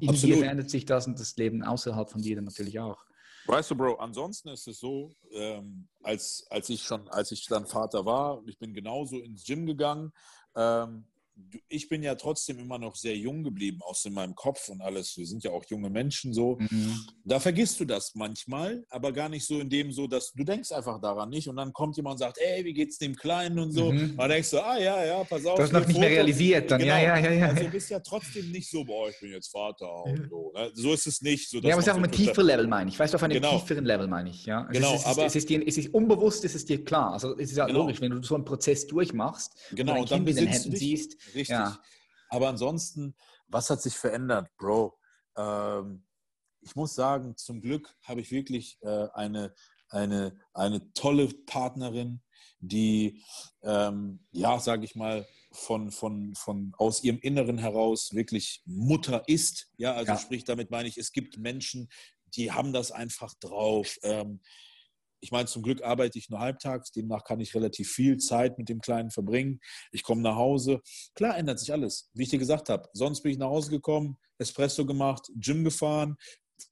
In 0.00 0.08
Absolut. 0.08 0.36
dir 0.36 0.38
verändert 0.38 0.70
sich 0.70 0.84
das 0.84 1.06
und 1.06 1.18
das 1.18 1.36
Leben 1.36 1.62
außerhalb 1.62 2.10
von 2.10 2.22
dir 2.22 2.36
dann 2.36 2.44
natürlich 2.44 2.78
auch. 2.78 3.04
Weißt 3.46 3.70
du, 3.70 3.76
Bro, 3.76 3.94
ansonsten 3.96 4.48
ist 4.48 4.66
es 4.66 4.80
so, 4.80 5.14
ähm, 5.32 5.86
als, 6.02 6.46
als 6.50 6.68
ich 6.68 6.82
schon, 6.82 7.08
als 7.08 7.30
ich 7.30 7.46
dann 7.46 7.64
Vater 7.66 8.04
war 8.04 8.38
und 8.38 8.48
ich 8.48 8.58
bin 8.58 8.74
genauso 8.74 9.20
ins 9.20 9.44
Gym 9.44 9.66
gegangen, 9.66 10.12
ähm, 10.56 11.04
ich 11.68 11.88
bin 11.88 12.02
ja 12.02 12.14
trotzdem 12.14 12.58
immer 12.58 12.78
noch 12.78 12.96
sehr 12.96 13.16
jung 13.16 13.42
geblieben, 13.42 13.80
aus 13.82 14.04
in 14.04 14.14
meinem 14.14 14.34
Kopf 14.34 14.68
und 14.68 14.80
alles. 14.80 15.16
Wir 15.16 15.26
sind 15.26 15.44
ja 15.44 15.50
auch 15.50 15.64
junge 15.68 15.90
Menschen 15.90 16.32
so. 16.32 16.56
Mhm. 16.58 17.06
Da 17.24 17.40
vergisst 17.40 17.78
du 17.80 17.84
das 17.84 18.14
manchmal, 18.14 18.86
aber 18.88 19.12
gar 19.12 19.28
nicht 19.28 19.46
so 19.46 19.60
in 19.60 19.68
dem 19.68 19.92
so, 19.92 20.06
dass 20.06 20.32
du 20.32 20.44
denkst 20.44 20.72
einfach 20.72 21.00
daran 21.00 21.28
nicht 21.28 21.48
und 21.48 21.56
dann 21.56 21.72
kommt 21.72 21.96
jemand 21.96 22.14
und 22.14 22.18
sagt, 22.18 22.38
ey, 22.38 22.64
wie 22.64 22.72
geht's 22.72 22.98
dem 22.98 23.14
Kleinen 23.14 23.58
und 23.58 23.72
so. 23.72 23.92
Mhm. 23.92 24.16
dann 24.16 24.30
denkst 24.30 24.50
du, 24.50 24.60
ah 24.60 24.78
ja, 24.78 25.04
ja, 25.04 25.24
pass 25.24 25.44
auf. 25.44 25.56
Du 25.56 25.62
hast 25.62 25.72
noch 25.72 25.86
nicht 25.86 26.00
mehr 26.00 26.10
realisiert 26.10 26.70
dann. 26.70 26.78
Genau. 26.78 26.94
Ja, 26.94 27.00
ja, 27.00 27.18
ja, 27.18 27.32
ja. 27.32 27.48
Also 27.48 27.64
du 27.64 27.70
bist 27.70 27.90
ja 27.90 28.00
trotzdem 28.00 28.50
nicht 28.50 28.70
so, 28.70 28.84
boah, 28.84 29.10
ich 29.10 29.20
bin 29.20 29.32
jetzt 29.32 29.48
Vater 29.48 30.04
und 30.04 30.28
so. 30.30 30.52
Ne? 30.54 30.70
So 30.74 30.92
ist 30.94 31.06
es 31.06 31.20
nicht. 31.20 31.50
So, 31.50 31.58
ja, 31.58 31.74
aber 31.74 31.80
es 31.80 31.86
ist 31.86 31.92
auch 31.92 32.02
ein 32.02 32.10
tiefer 32.10 32.42
Level, 32.42 32.66
meine 32.66 32.90
ich. 32.90 32.98
Weißt 32.98 33.12
du, 33.12 33.16
auf 33.16 33.22
einem 33.22 33.34
genau. 33.34 33.58
tieferen 33.58 33.84
Level, 33.84 34.06
meine 34.06 34.30
ich. 34.30 34.46
Ja? 34.46 34.62
genau, 34.62 34.94
es 34.94 35.00
ist, 35.00 35.06
aber... 35.06 35.26
Es 35.26 35.36
ist, 35.36 35.48
dir, 35.50 35.66
es 35.66 35.76
ist 35.76 35.92
unbewusst, 35.92 36.44
es 36.44 36.54
ist 36.54 36.68
dir 36.68 36.82
klar. 36.82 37.12
Also 37.12 37.36
es 37.36 37.50
ist 37.50 37.56
ja 37.58 37.66
genau. 37.66 37.80
logisch, 37.80 38.00
wenn 38.00 38.12
du 38.12 38.22
so 38.22 38.34
einen 38.34 38.44
Prozess 38.44 38.86
durchmachst 38.86 39.52
genau, 39.72 40.00
und 40.00 40.12
ein 40.12 40.24
Kind 40.24 40.28
in 40.30 40.36
den 40.36 40.48
Händen 40.48 40.74
siehst. 40.74 41.16
Richtig. 41.34 41.48
Ja. 41.50 41.80
Aber 42.28 42.48
ansonsten, 42.48 43.14
was 43.48 43.70
hat 43.70 43.82
sich 43.82 43.96
verändert, 43.96 44.48
Bro? 44.56 44.98
Ähm, 45.36 46.04
ich 46.60 46.74
muss 46.74 46.94
sagen, 46.94 47.36
zum 47.36 47.60
Glück 47.60 47.96
habe 48.02 48.20
ich 48.20 48.30
wirklich 48.30 48.78
äh, 48.82 49.08
eine, 49.14 49.54
eine, 49.88 50.38
eine 50.52 50.92
tolle 50.92 51.28
Partnerin, 51.46 52.22
die, 52.58 53.22
ähm, 53.62 54.26
ja, 54.32 54.58
sage 54.58 54.84
ich 54.84 54.96
mal, 54.96 55.26
von, 55.52 55.90
von, 55.90 56.34
von 56.34 56.72
aus 56.76 57.02
ihrem 57.02 57.18
Inneren 57.20 57.58
heraus 57.58 58.12
wirklich 58.12 58.62
Mutter 58.64 59.22
ist. 59.28 59.70
Ja, 59.76 59.94
also 59.94 60.12
ja. 60.12 60.18
sprich, 60.18 60.44
damit 60.44 60.70
meine 60.70 60.88
ich, 60.88 60.98
es 60.98 61.12
gibt 61.12 61.38
Menschen, 61.38 61.88
die 62.34 62.52
haben 62.52 62.72
das 62.72 62.90
einfach 62.90 63.34
drauf. 63.34 63.96
Ähm, 64.02 64.40
ich 65.20 65.30
meine, 65.32 65.46
zum 65.46 65.62
Glück 65.62 65.82
arbeite 65.82 66.18
ich 66.18 66.30
nur 66.30 66.40
halbtags, 66.40 66.90
demnach 66.92 67.24
kann 67.24 67.40
ich 67.40 67.54
relativ 67.54 67.90
viel 67.90 68.18
Zeit 68.18 68.58
mit 68.58 68.68
dem 68.68 68.80
Kleinen 68.80 69.10
verbringen. 69.10 69.60
Ich 69.92 70.02
komme 70.02 70.22
nach 70.22 70.36
Hause. 70.36 70.80
Klar 71.14 71.36
ändert 71.36 71.58
sich 71.58 71.72
alles, 71.72 72.10
wie 72.14 72.24
ich 72.24 72.30
dir 72.30 72.38
gesagt 72.38 72.68
habe. 72.68 72.88
Sonst 72.92 73.22
bin 73.22 73.32
ich 73.32 73.38
nach 73.38 73.48
Hause 73.48 73.70
gekommen, 73.70 74.16
Espresso 74.38 74.84
gemacht, 74.84 75.30
Gym 75.36 75.64
gefahren, 75.64 76.16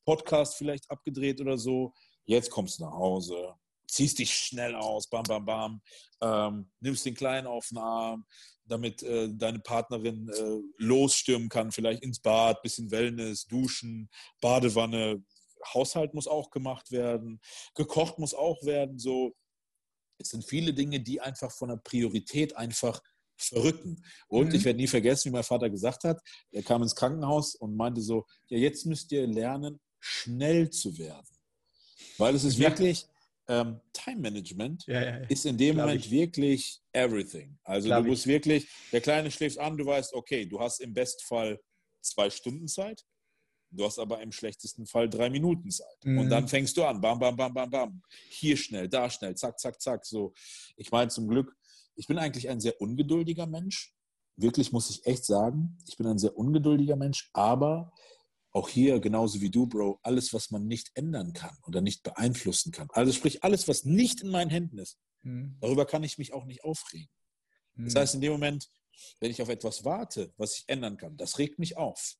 Podcast 0.05 0.57
vielleicht 0.57 0.91
abgedreht 0.91 1.41
oder 1.41 1.59
so. 1.59 1.93
Jetzt 2.27 2.51
kommst 2.51 2.79
du 2.79 2.85
nach 2.85 2.93
Hause, 2.93 3.55
ziehst 3.87 4.19
dich 4.19 4.33
schnell 4.33 4.75
aus, 4.75 5.09
bam, 5.09 5.25
bam, 5.25 5.45
bam, 5.45 5.83
ähm, 6.23 6.71
nimmst 6.81 7.05
den 7.05 7.15
Kleinen 7.15 7.47
auf 7.47 7.69
den 7.69 7.79
Arm, 7.79 8.25
damit 8.67 9.03
äh, 9.03 9.29
deine 9.31 9.61
Partnerin 9.61 10.29
äh, 10.29 10.61
losstürmen 10.79 11.49
kann, 11.49 11.71
vielleicht 11.71 12.03
ins 12.03 12.21
Bad, 12.21 12.63
bisschen 12.63 12.91
Wellness, 12.91 13.47
duschen, 13.47 14.09
Badewanne, 14.41 15.23
Haushalt 15.73 16.15
muss 16.15 16.27
auch 16.27 16.51
gemacht 16.51 16.91
werden, 16.91 17.41
gekocht 17.75 18.19
muss 18.19 18.35
auch 18.35 18.63
werden. 18.65 18.99
So, 18.99 19.35
es 20.19 20.31
sind 20.31 20.45
viele 20.45 20.73
Dinge, 20.75 21.01
die 21.01 21.21
einfach 21.21 21.53
von 21.53 21.69
der 21.69 21.77
Priorität 21.77 22.57
einfach 22.57 23.01
verrücken. 23.37 24.05
Und 24.29 24.49
mhm. 24.49 24.55
ich 24.55 24.65
werde 24.65 24.79
nie 24.79 24.87
vergessen, 24.87 25.31
wie 25.31 25.35
mein 25.35 25.43
Vater 25.43 25.71
gesagt 25.71 26.05
hat, 26.05 26.21
er 26.51 26.63
kam 26.63 26.83
ins 26.83 26.95
Krankenhaus 26.95 27.55
und 27.55 27.77
meinte 27.77 28.01
so, 28.01 28.25
ja, 28.49 28.59
jetzt 28.59 28.87
müsst 28.87 29.11
ihr 29.13 29.27
lernen, 29.27 29.81
schnell 30.01 30.71
zu 30.71 30.97
werden. 30.99 31.27
Weil 32.19 32.35
es 32.35 32.45
ist 32.45 32.59
ja. 32.59 32.69
wirklich, 32.69 33.07
ähm, 33.49 33.81
Time 33.93 34.21
Management 34.21 34.87
ja, 34.87 35.03
ja, 35.03 35.17
ist 35.27 35.45
in 35.45 35.59
dem 35.59 35.77
Moment 35.77 36.07
ich. 36.07 36.11
wirklich 36.11 36.81
everything. 36.93 37.59
Also 37.65 37.89
Glaub 37.89 38.05
du 38.05 38.11
musst 38.11 38.27
ich. 38.27 38.33
wirklich, 38.33 38.67
der 38.93 39.01
Kleine 39.01 39.31
schläft 39.31 39.59
an, 39.59 39.77
du 39.77 39.85
weißt, 39.85 40.15
okay, 40.15 40.47
du 40.47 40.61
hast 40.61 40.81
im 40.81 40.95
Bestfall 40.95 41.61
zwei 42.01 42.31
Stunden 42.31 42.69
Zeit. 42.69 43.05
Du 43.77 43.85
hast 43.85 43.99
aber 43.99 44.21
im 44.23 44.33
schlechtesten 44.33 44.87
Fall 44.87 45.09
drei 45.09 45.31
Minuten 45.31 45.71
Zeit. 45.71 46.05
Mhm. 46.05 46.19
Und 46.19 46.31
dann 46.31 46.49
fängst 46.49 46.77
du 46.77 46.85
an, 46.85 47.01
bam, 47.01 47.19
bam, 47.19 47.37
bam, 47.37 47.53
bam, 47.53 47.71
bam. 47.71 48.03
Hier 48.29 48.57
schnell, 48.57 48.89
da 48.89 49.11
schnell, 49.11 49.35
zack, 49.35 49.59
zack, 49.59 49.81
zack. 49.81 50.07
So, 50.07 50.33
ich 50.77 50.91
meine 50.91 51.09
zum 51.09 51.29
Glück, 51.29 51.57
ich 51.97 52.07
bin 52.07 52.19
eigentlich 52.19 52.49
ein 52.49 52.61
sehr 52.61 52.81
ungeduldiger 52.81 53.47
Mensch. 53.47 53.93
Wirklich 54.37 54.73
muss 54.73 54.91
ich 54.91 55.07
echt 55.07 55.25
sagen, 55.25 55.79
ich 55.87 55.97
bin 55.97 56.07
ein 56.07 56.19
sehr 56.19 56.37
ungeduldiger 56.37 56.97
Mensch, 56.97 57.31
aber 57.33 57.93
auch 58.53 58.69
hier, 58.69 59.01
genauso 59.01 59.41
wie 59.41 59.51
du, 59.51 59.67
Bro, 59.67 59.99
alles, 60.03 60.33
was 60.33 60.51
man 60.51 60.67
nicht 60.67 60.91
ändern 60.95 61.33
kann 61.33 61.57
oder 61.67 61.81
nicht 61.81 62.03
beeinflussen 62.05 62.71
kann. 62.71 62.89
Also 62.93 63.13
sprich, 63.13 63.43
alles, 63.43 63.67
was 63.67 63.85
nicht 63.85 64.23
in 64.23 64.31
meinen 64.31 64.51
Händen 64.51 64.79
ist, 64.79 64.99
mhm. 65.23 65.57
darüber 65.61 65.87
kann 65.87 66.05
ich 66.05 66.19
mich 66.19 66.33
auch 66.33 66.45
nicht 66.45 66.63
aufregen. 66.63 67.09
Mhm. 67.75 67.87
Das 67.87 67.97
heißt, 67.97 68.15
in 68.15 68.21
dem 68.21 68.33
Moment, 68.33 68.71
wenn 69.19 69.33
ich 69.33 69.43
auf 69.43 69.49
etwas 69.49 69.85
warte, 69.85 70.33
was 70.37 70.59
ich 70.59 70.65
ändern 70.69 70.97
kann, 70.97 71.17
das 71.17 71.39
regt 71.39 71.59
mich 71.59 71.77
auf 71.77 72.17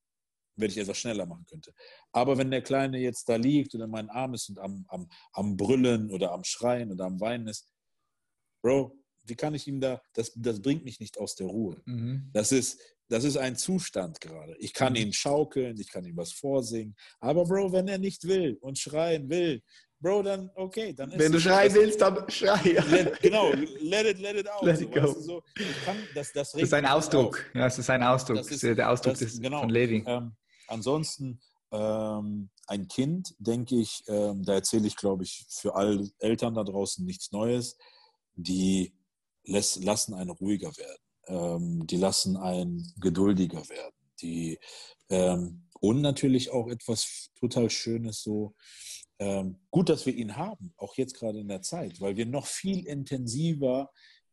wenn 0.57 0.71
ich 0.71 0.79
etwas 0.79 0.99
schneller 0.99 1.27
machen 1.27 1.45
könnte. 1.49 1.73
Aber 2.13 2.39
wenn 2.39 2.51
der 2.51 2.63
Kleine 2.63 2.99
jetzt 2.99 3.29
da 3.29 3.37
liegt 3.37 3.75
und 3.75 3.81
in 3.81 3.91
meinen 3.91 4.11
Arm 4.11 4.35
ist 4.35 4.49
und 4.49 4.59
am, 4.59 4.85
am, 4.89 5.09
am 5.33 5.57
Brüllen 5.57 6.11
oder 6.11 6.33
am 6.33 6.45
Schreien 6.45 6.93
oder 6.93 7.05
am 7.07 7.21
Weinen 7.21 7.49
ist, 7.49 7.69
Bro, 8.63 8.97
wie 9.25 9.35
kann 9.35 9.55
ich 9.55 9.67
ihm 9.67 9.81
da, 9.81 10.01
das, 10.15 10.33
das 10.37 10.61
bringt 10.61 10.85
mich 10.85 11.01
nicht 11.01 11.19
aus 11.19 11.35
der 11.35 11.47
Ruhe. 11.47 11.81
Mhm. 11.87 12.31
Das, 12.33 12.53
ist, 12.53 12.81
das 13.09 13.25
ist 13.25 13.37
ein 13.37 13.57
Zustand 13.57 14.21
gerade. 14.21 14.57
Ich 14.59 14.73
kann 14.73 14.93
mhm. 14.93 15.01
ihn 15.01 15.13
schaukeln, 15.13 15.79
ich 15.79 15.91
kann 15.91 16.05
ihm 16.05 16.17
was 16.17 16.33
vorsingen. 16.33 16.95
Aber 17.21 17.45
Bro, 17.45 17.73
wenn 17.73 17.89
er 17.89 17.99
nicht 17.99 18.25
will 18.25 18.57
und 18.61 18.79
schreien 18.79 19.29
will, 19.29 19.63
Bro, 20.05 20.23
dann 20.23 20.51
okay. 20.55 20.93
Dann 20.93 21.11
Wenn 21.19 21.33
du 21.33 21.41
schreien 21.41 21.73
willst, 21.73 21.99
dann 21.99 22.29
schrei. 22.29 22.61
Let, 22.91 23.21
genau, 23.23 23.53
let 23.81 24.05
it, 24.05 24.21
let 24.21 24.37
it 24.37 24.47
out. 24.51 24.63
Let 24.63 24.81
it 24.83 24.93
go. 24.93 25.01
Weißt 25.01 25.17
du, 25.17 25.21
so, 25.21 25.43
kann, 25.87 25.97
das, 26.15 26.31
das, 26.33 26.53
das, 26.53 26.61
ist 26.61 26.75
ein 26.75 26.85
Ausdruck. 26.85 27.43
Ja, 27.55 27.67
es 27.67 27.79
ist 27.79 27.89
ein 27.89 28.03
Ausdruck. 28.03 28.37
Das 28.37 28.51
ist, 28.51 28.63
der 28.63 28.91
Ausdruck 28.91 29.19
das, 29.19 29.41
genau, 29.41 29.61
von 29.61 29.71
Levi. 29.71 30.05
Ähm, 30.07 30.33
ansonsten 30.69 31.41
ähm, 31.71 32.51
ein 32.67 32.89
Kind, 32.89 33.35
denke 33.39 33.77
ich, 33.77 34.05
ähm, 34.07 34.45
da 34.45 34.55
erzähle 34.55 34.87
ich, 34.87 34.97
glaube 34.97 35.25
ich, 35.25 35.45
für 35.49 35.75
alle 35.75 36.09
Eltern 36.19 36.55
da 36.55 36.65
draußen 36.65 37.05
nichts 37.05 37.33
Neues, 37.33 37.77
die 38.35 38.95
lässt, 39.45 39.83
lassen 39.83 40.15
einen 40.15 40.31
ruhiger 40.31 40.77
werden. 40.77 41.03
Ähm, 41.27 41.87
die 41.87 41.97
lassen 41.97 42.37
einen 42.37 42.93
geduldiger 43.01 43.69
werden. 43.69 43.95
Die, 44.21 44.59
ähm, 45.09 45.69
und 45.81 46.01
natürlich 46.01 46.51
auch 46.51 46.69
etwas 46.69 47.31
total 47.39 47.71
Schönes 47.71 48.23
so, 48.23 48.55
ähm, 49.19 49.61
gut, 49.71 49.89
dass 49.89 50.07
wir 50.07 50.15
ihn 50.15 50.37
haben, 50.37 50.75
auch 50.77 50.97
jetzt 50.97 51.15
gerade 51.15 51.39
in 51.39 51.49
der 51.49 51.63
Zeit, 51.63 52.01
weil 52.01 52.17
wir 52.17 52.27
noch 52.27 52.47
viel 52.47 52.87
intensiver 52.87 53.91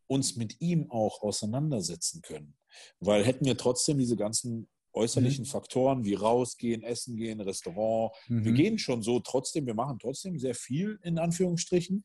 uns 0.08 0.36
mit 0.36 0.60
ihm 0.60 0.90
auch 0.92 1.22
auseinandersetzen 1.22 2.22
können. 2.22 2.58
Weil 3.00 3.26
hätten 3.26 3.46
wir 3.46 3.58
trotzdem 3.58 3.98
diese 3.98 4.16
ganzen 4.16 4.70
äußerlichen 4.94 5.46
mhm. 5.46 5.50
Faktoren 5.50 6.04
wie 6.04 6.14
rausgehen, 6.14 6.84
essen 6.84 7.16
gehen, 7.16 7.42
Restaurant. 7.42 8.14
Mhm. 8.28 8.46
Wir 8.46 8.52
gehen 8.52 8.78
schon 8.78 9.02
so 9.02 9.20
trotzdem, 9.20 9.66
wir 9.66 9.74
machen 9.74 10.00
trotzdem 10.00 10.38
sehr 10.38 10.56
viel 10.56 11.00
in 11.04 11.18
Anführungsstrichen, 11.18 12.04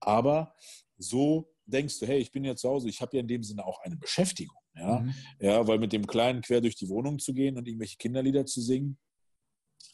aber 0.00 0.54
so 0.96 1.52
denkst 1.66 1.98
du, 1.98 2.06
hey, 2.06 2.18
ich 2.18 2.32
bin 2.32 2.44
ja 2.44 2.56
zu 2.56 2.68
Hause, 2.68 2.88
ich 2.88 3.00
habe 3.00 3.16
ja 3.16 3.20
in 3.20 3.28
dem 3.28 3.42
Sinne 3.42 3.64
auch 3.64 3.80
eine 3.82 3.96
Beschäftigung. 3.96 4.56
Ja? 4.74 5.00
Mhm. 5.00 5.14
ja, 5.40 5.66
weil 5.66 5.78
mit 5.78 5.92
dem 5.92 6.06
Kleinen 6.06 6.40
quer 6.40 6.60
durch 6.60 6.76
die 6.76 6.88
Wohnung 6.88 7.18
zu 7.18 7.34
gehen 7.34 7.56
und 7.56 7.66
irgendwelche 7.66 7.96
Kinderlieder 7.96 8.46
zu 8.46 8.60
singen, 8.60 8.98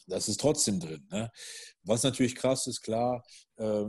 das 0.07 0.29
ist 0.29 0.39
trotzdem 0.39 0.79
drin. 0.79 1.07
Ne? 1.11 1.31
Was 1.83 2.03
natürlich 2.03 2.35
krass 2.35 2.67
ist, 2.67 2.81
klar, 2.81 3.23
äh, 3.57 3.85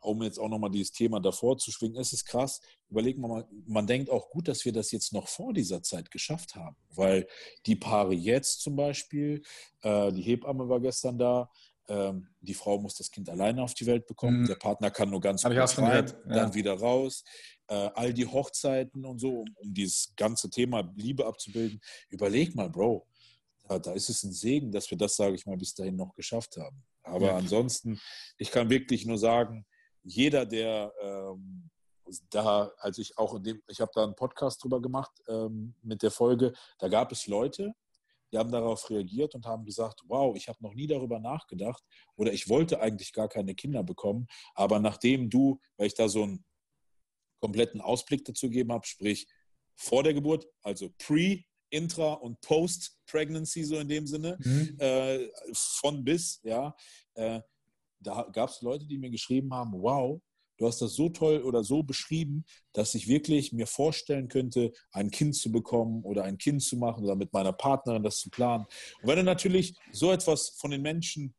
um 0.00 0.22
jetzt 0.22 0.38
auch 0.38 0.48
nochmal 0.48 0.70
dieses 0.70 0.92
Thema 0.92 1.20
davor 1.20 1.58
zu 1.58 1.70
schwingen, 1.70 1.96
ist 1.96 2.12
es 2.12 2.24
krass. 2.24 2.60
Überlegen 2.88 3.20
wir 3.20 3.28
mal, 3.28 3.48
man 3.66 3.86
denkt 3.86 4.10
auch 4.10 4.30
gut, 4.30 4.48
dass 4.48 4.64
wir 4.64 4.72
das 4.72 4.90
jetzt 4.92 5.12
noch 5.12 5.28
vor 5.28 5.52
dieser 5.52 5.82
Zeit 5.82 6.10
geschafft 6.10 6.54
haben, 6.54 6.76
weil 6.90 7.26
die 7.66 7.76
Paare 7.76 8.14
jetzt 8.14 8.60
zum 8.60 8.76
Beispiel, 8.76 9.42
äh, 9.82 10.12
die 10.12 10.22
Hebamme 10.22 10.68
war 10.68 10.80
gestern 10.80 11.18
da, 11.18 11.50
ähm, 11.88 12.28
die 12.40 12.54
Frau 12.54 12.78
muss 12.78 12.96
das 12.96 13.10
Kind 13.10 13.28
alleine 13.28 13.62
auf 13.62 13.74
die 13.74 13.86
Welt 13.86 14.06
bekommen, 14.06 14.42
mhm. 14.42 14.46
der 14.46 14.56
Partner 14.56 14.90
kann 14.90 15.10
nur 15.10 15.20
ganz 15.20 15.42
kurz 15.42 15.78
rein, 15.78 16.06
ja. 16.28 16.34
dann 16.34 16.54
wieder 16.54 16.74
raus. 16.74 17.24
Äh, 17.66 17.90
all 17.94 18.14
die 18.14 18.26
Hochzeiten 18.26 19.04
und 19.04 19.18
so, 19.18 19.40
um, 19.40 19.48
um, 19.56 19.74
dieses 19.74 20.14
ganze 20.16 20.48
Thema 20.48 20.90
Liebe 20.96 21.26
abzubilden. 21.26 21.80
Überleg 22.08 22.54
mal, 22.54 22.70
Bro, 22.70 23.06
da, 23.68 23.78
da 23.78 23.92
ist 23.92 24.08
es 24.08 24.22
ein 24.22 24.32
Segen, 24.32 24.72
dass 24.72 24.90
wir 24.90 24.96
das, 24.96 25.16
sage 25.16 25.34
ich 25.34 25.44
mal, 25.44 25.56
bis 25.56 25.74
dahin 25.74 25.96
noch 25.96 26.14
geschafft 26.14 26.56
haben. 26.56 26.82
Aber 27.02 27.26
ja. 27.26 27.36
ansonsten, 27.36 28.00
ich 28.38 28.50
kann 28.50 28.70
wirklich 28.70 29.06
nur 29.06 29.18
sagen, 29.18 29.66
jeder, 30.02 30.46
der 30.46 30.92
ähm, 31.02 31.70
da, 32.30 32.72
als 32.78 32.98
ich 32.98 33.16
auch 33.18 33.34
in 33.34 33.42
dem, 33.42 33.62
ich 33.68 33.80
habe 33.80 33.90
da 33.94 34.04
einen 34.04 34.14
Podcast 34.14 34.62
drüber 34.62 34.80
gemacht 34.80 35.12
ähm, 35.28 35.74
mit 35.82 36.02
der 36.02 36.10
Folge, 36.10 36.52
da 36.78 36.88
gab 36.88 37.12
es 37.12 37.26
Leute, 37.26 37.74
die 38.32 38.38
haben 38.38 38.50
darauf 38.50 38.90
reagiert 38.90 39.34
und 39.34 39.46
haben 39.46 39.64
gesagt, 39.64 40.02
wow, 40.06 40.36
ich 40.36 40.48
habe 40.48 40.62
noch 40.62 40.74
nie 40.74 40.86
darüber 40.86 41.18
nachgedacht 41.18 41.82
oder 42.16 42.32
ich 42.32 42.48
wollte 42.48 42.80
eigentlich 42.80 43.12
gar 43.12 43.28
keine 43.28 43.54
Kinder 43.54 43.82
bekommen, 43.82 44.26
aber 44.54 44.78
nachdem 44.78 45.30
du, 45.30 45.60
weil 45.76 45.86
ich 45.86 45.94
da 45.94 46.08
so 46.08 46.22
einen 46.22 46.44
kompletten 47.40 47.80
Ausblick 47.80 48.24
dazu 48.24 48.46
gegeben 48.48 48.72
habe, 48.72 48.86
sprich 48.86 49.26
vor 49.76 50.02
der 50.02 50.14
Geburt, 50.14 50.46
also 50.62 50.90
pre, 50.98 51.44
intra 51.70 52.14
und 52.14 52.40
post 52.40 52.98
Pregnancy 53.06 53.62
so 53.62 53.78
in 53.78 53.88
dem 53.88 54.06
Sinne, 54.06 54.38
mhm. 54.40 54.76
äh, 54.78 55.28
von 55.52 56.02
bis, 56.02 56.40
ja, 56.42 56.74
äh, 57.14 57.40
da 58.00 58.28
gab 58.32 58.50
es 58.50 58.62
Leute, 58.62 58.86
die 58.86 58.98
mir 58.98 59.10
geschrieben 59.10 59.52
haben, 59.52 59.72
wow, 59.72 60.20
du 60.58 60.66
hast 60.66 60.82
das 60.82 60.94
so 60.94 61.08
toll 61.08 61.42
oder 61.42 61.64
so 61.64 61.82
beschrieben, 61.82 62.44
dass 62.72 62.94
ich 62.94 63.08
wirklich 63.08 63.52
mir 63.52 63.66
vorstellen 63.66 64.28
könnte, 64.28 64.72
ein 64.92 65.10
Kind 65.10 65.36
zu 65.36 65.50
bekommen 65.50 66.02
oder 66.04 66.24
ein 66.24 66.38
Kind 66.38 66.62
zu 66.62 66.76
machen 66.76 67.04
oder 67.04 67.16
mit 67.16 67.32
meiner 67.32 67.52
Partnerin 67.52 68.02
das 68.02 68.18
zu 68.18 68.30
planen. 68.30 68.66
Und 69.00 69.08
wenn 69.08 69.16
du 69.16 69.24
natürlich 69.24 69.76
so 69.92 70.12
etwas 70.12 70.50
von 70.50 70.70
den 70.70 70.82
Menschen 70.82 71.34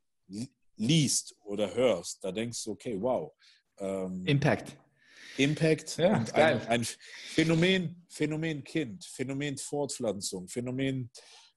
liest 0.77 1.35
oder 1.43 1.73
hörst, 1.73 2.23
da 2.23 2.31
denkst 2.31 2.63
du, 2.63 2.71
okay, 2.71 2.97
wow. 2.99 3.31
Ähm, 3.77 4.25
Impact. 4.25 4.77
Impact 5.37 5.97
ja, 5.97 6.17
und 6.17 6.33
ein, 6.33 6.67
ein, 6.67 6.83
Phänomen, 6.83 8.05
Phänomen 8.09 8.63
Kind, 8.63 9.05
Phänomen 9.05 9.57
Fortpflanzung, 9.57 10.47
Phänomen 10.47 11.09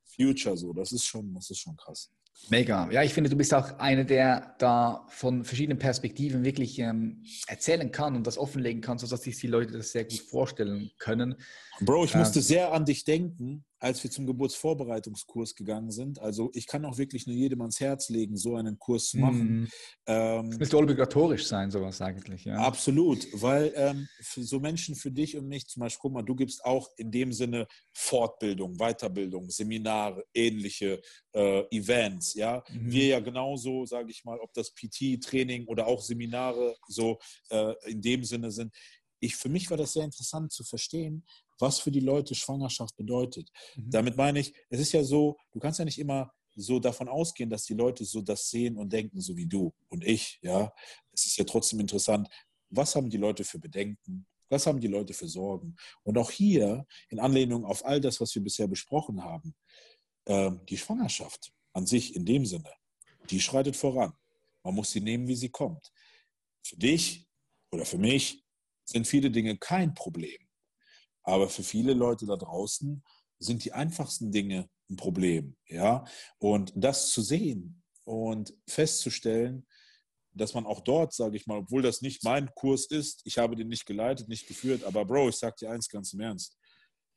Future, 0.05 0.57
so, 0.57 0.73
das 0.73 0.93
ist 0.93 1.05
schon, 1.05 1.35
das 1.35 1.51
ist 1.51 1.59
schon 1.59 1.77
krass. 1.77 2.11
Mega. 2.49 2.89
Ja, 2.91 3.03
ich 3.03 3.15
finde, 3.15 3.31
du 3.31 3.37
bist 3.37 3.55
auch 3.55 3.79
einer, 3.79 4.05
der 4.05 4.55
da 4.59 5.07
von 5.09 5.45
verschiedenen 5.45 5.79
Perspektiven 5.79 6.45
wirklich 6.45 6.79
ähm, 6.79 7.25
erzählen 7.47 7.91
kann 7.91 8.17
und 8.17 8.27
das 8.27 8.37
offenlegen 8.37 8.83
kann, 8.83 8.99
sodass 8.99 9.23
sich 9.23 9.39
die 9.39 9.47
Leute 9.47 9.73
das 9.73 9.93
sehr 9.93 10.05
gut 10.05 10.21
vorstellen 10.21 10.91
können. 10.99 11.37
Bro, 11.81 12.05
ich 12.05 12.15
musste 12.15 12.41
ähm, 12.41 12.45
sehr 12.45 12.73
an 12.73 12.85
dich 12.85 13.05
denken, 13.05 13.65
als 13.83 14.01
wir 14.05 14.13
zum 14.13 14.27
Geburtsvorbereitungskurs 14.27 15.57
gegangen 15.57 15.91
sind. 15.91 16.21
Also 16.21 16.53
ich 16.55 16.69
kann 16.69 16.85
auch 16.85 16.99
wirklich 16.99 17.27
nur 17.27 17.35
jedem 17.35 17.63
ans 17.63 17.81
Herz 17.81 18.11
legen, 18.11 18.37
so 18.37 18.55
einen 18.55 18.79
Kurs 18.79 19.09
zu 19.09 19.19
machen. 19.19 19.63
Mhm. 19.63 19.69
Ähm, 20.07 20.51
das 20.51 20.59
müsste 20.61 20.79
obligatorisch 20.79 21.47
sein, 21.47 21.69
sowas 21.73 22.01
eigentlich. 22.01 22.45
Ja. 22.45 22.59
Absolut, 22.59 23.27
weil 23.33 23.73
ähm, 23.75 24.07
für 24.21 24.45
so 24.45 24.61
Menschen 24.61 24.95
für 24.95 25.11
dich 25.11 25.37
und 25.37 25.49
mich, 25.49 25.67
zum 25.67 25.81
Beispiel, 25.81 25.99
guck 26.01 26.13
mal, 26.13 26.23
du 26.23 26.37
gibst 26.37 26.65
auch 26.65 26.91
in 26.97 27.11
dem 27.11 27.33
Sinne 27.33 27.67
Fortbildung, 27.93 28.77
Weiterbildung, 28.77 29.51
Seminare, 29.51 30.25
ähnliche 30.33 31.03
äh, 31.33 31.65
Events. 31.77 32.35
Ja, 32.35 32.63
mhm. 32.71 32.93
wir 32.93 33.07
ja 33.07 33.19
genauso, 33.19 33.85
sage 33.85 34.13
ich 34.13 34.25
mal, 34.25 34.39
ob 34.39 34.53
das 34.53 34.73
PT-Training 34.73 35.67
oder 35.67 35.89
auch 35.89 36.03
Seminare 36.03 36.77
so 36.87 37.19
äh, 37.51 37.75
in 37.91 38.01
dem 38.01 38.23
Sinne 38.23 38.53
sind. 38.53 38.73
Ich, 39.19 39.35
für 39.35 39.49
mich 39.49 39.71
war 39.71 39.77
das 39.77 39.93
sehr 39.93 40.05
interessant 40.05 40.53
zu 40.53 40.63
verstehen, 40.63 41.25
was 41.59 41.79
für 41.79 41.91
die 41.91 42.01
Leute 42.01 42.35
Schwangerschaft 42.35 42.97
bedeutet. 42.97 43.51
Mhm. 43.77 43.91
Damit 43.91 44.17
meine 44.17 44.41
ich, 44.41 44.53
es 44.69 44.81
ist 44.81 44.93
ja 44.93 45.03
so, 45.03 45.37
du 45.53 45.61
kannst 45.61 45.79
ja 45.79 45.85
nicht 45.85 45.99
immer 45.99 46.33
so 46.55 46.79
davon 46.79 47.09
ausgehen, 47.09 47.51
dass 47.51 47.65
die 47.65 47.75
Leute 47.75 48.05
so 48.05 48.21
das 48.21 48.49
sehen 48.51 48.77
und 48.77 48.93
denken, 48.93 49.21
so 49.21 49.37
wie 49.37 49.47
du 49.47 49.73
und 49.89 50.05
ich. 50.05 50.39
Ja, 50.43 50.73
es 51.13 51.27
ist 51.27 51.37
ja 51.37 51.45
trotzdem 51.45 51.81
interessant, 51.81 52.29
was 52.69 52.95
haben 52.95 53.11
die 53.11 53.19
Leute 53.19 53.45
für 53.45 53.59
Bedenken? 53.59 54.27
Was 54.49 54.67
haben 54.67 54.81
die 54.81 54.89
Leute 54.89 55.15
für 55.15 55.29
Sorgen? 55.29 55.77
Und 56.03 56.19
auch 56.19 56.31
hier, 56.31 56.87
in 57.09 57.21
Anlehnung 57.21 57.65
auf 57.65 57.85
all 57.85 58.01
das, 58.01 58.21
was 58.21 58.35
wir 58.35 58.43
bisher 58.43 58.69
besprochen 58.69 59.25
haben, 59.25 59.55
äh, 60.27 60.51
die 60.69 60.77
Schwangerschaft 60.77 61.53
an 61.73 61.87
sich 61.87 62.15
in 62.15 62.27
dem 62.27 62.45
Sinne, 62.45 62.71
die 63.31 63.41
schreitet 63.41 63.77
voran. 63.77 64.13
Man 64.63 64.75
muss 64.75 64.91
sie 64.91 65.01
nehmen, 65.01 65.27
wie 65.27 65.37
sie 65.37 65.49
kommt. 65.49 65.91
Für 66.63 66.77
dich 66.77 67.27
oder 67.71 67.85
für 67.85 67.99
mich 67.99 68.45
sind 68.85 69.07
viele 69.07 69.31
Dinge 69.31 69.57
kein 69.57 69.95
Problem. 69.95 70.39
Aber 71.23 71.49
für 71.49 71.63
viele 71.63 71.95
Leute 71.95 72.27
da 72.27 72.37
draußen 72.37 73.03
sind 73.39 73.65
die 73.65 73.73
einfachsten 73.73 74.33
Dinge 74.33 74.69
ein 74.91 74.97
Problem. 74.97 75.57
Ja? 75.67 76.05
Und 76.39 76.73
das 76.75 77.11
zu 77.11 77.23
sehen 77.23 77.83
und 78.05 78.55
festzustellen, 78.69 79.67
dass 80.35 80.55
man 80.55 80.67
auch 80.67 80.81
dort, 80.81 81.13
sage 81.13 81.37
ich 81.37 81.47
mal, 81.47 81.59
obwohl 81.59 81.83
das 81.83 82.01
nicht 82.01 82.25
mein 82.25 82.51
Kurs 82.55 82.87
ist, 82.87 83.21
ich 83.25 83.39
habe 83.39 83.55
den 83.55 83.69
nicht 83.69 83.87
geleitet, 83.87 84.29
nicht 84.29 84.47
geführt, 84.47 84.85
aber 84.85 85.05
Bro, 85.05 85.29
ich 85.29 85.37
sage 85.37 85.57
dir 85.61 85.71
eins 85.71 85.89
ganz 85.89 86.13
im 86.15 86.21
Ernst. 86.21 86.57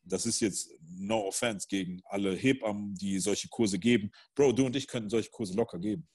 Das 0.03 0.26
ist 0.26 0.40
jetzt 0.41 0.69
no 0.82 1.27
offense 1.27 1.65
gegen 1.68 2.02
alle 2.06 2.36
Hebammen, 2.36 2.94
die 2.95 3.19
solche 3.19 3.48
Kurse 3.48 3.80
geben. 3.80 4.11
Bro, 4.36 4.52
du 4.52 4.65
und 4.65 4.76
ich 4.76 4.88
könnten 4.88 5.10
solche 5.10 5.32
Kurse 5.32 5.56
locker 5.56 5.80
geben. 5.80 6.07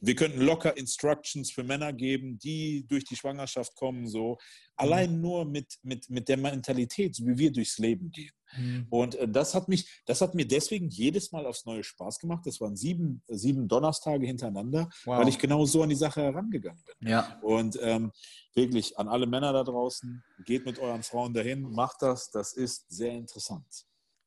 Wir 0.00 0.14
könnten 0.14 0.40
locker 0.40 0.76
Instructions 0.76 1.50
für 1.50 1.64
Männer 1.64 1.92
geben, 1.92 2.38
die 2.38 2.86
durch 2.86 3.04
die 3.04 3.16
Schwangerschaft 3.16 3.74
kommen, 3.74 4.06
so. 4.06 4.38
Allein 4.76 5.16
mhm. 5.16 5.20
nur 5.20 5.44
mit, 5.44 5.78
mit, 5.82 6.10
mit 6.10 6.28
der 6.28 6.36
Mentalität, 6.36 7.14
so 7.14 7.24
wie 7.26 7.38
wir 7.38 7.52
durchs 7.52 7.78
Leben 7.78 8.10
gehen. 8.10 8.32
Mhm. 8.56 8.86
Und 8.90 9.14
äh, 9.14 9.28
das 9.28 9.54
hat 9.54 9.68
mich, 9.68 10.02
das 10.06 10.20
hat 10.20 10.34
mir 10.34 10.46
deswegen 10.46 10.88
jedes 10.88 11.32
Mal 11.32 11.46
aufs 11.46 11.64
Neue 11.64 11.84
Spaß 11.84 12.18
gemacht. 12.18 12.44
Das 12.44 12.60
waren 12.60 12.76
sieben, 12.76 13.22
sieben 13.28 13.68
Donnerstage 13.68 14.26
hintereinander, 14.26 14.88
wow. 15.04 15.18
weil 15.18 15.28
ich 15.28 15.38
genau 15.38 15.64
so 15.64 15.82
an 15.82 15.88
die 15.88 15.94
Sache 15.94 16.22
herangegangen 16.22 16.82
bin. 16.84 17.08
Ja. 17.08 17.38
Und 17.42 17.78
ähm, 17.80 18.12
wirklich 18.54 18.98
an 18.98 19.08
alle 19.08 19.26
Männer 19.26 19.52
da 19.52 19.62
draußen, 19.62 20.22
geht 20.44 20.66
mit 20.66 20.78
euren 20.78 21.02
Frauen 21.02 21.34
dahin, 21.34 21.62
macht 21.62 22.02
das. 22.02 22.30
Das 22.30 22.52
ist 22.52 22.90
sehr 22.90 23.12
interessant. 23.12 23.66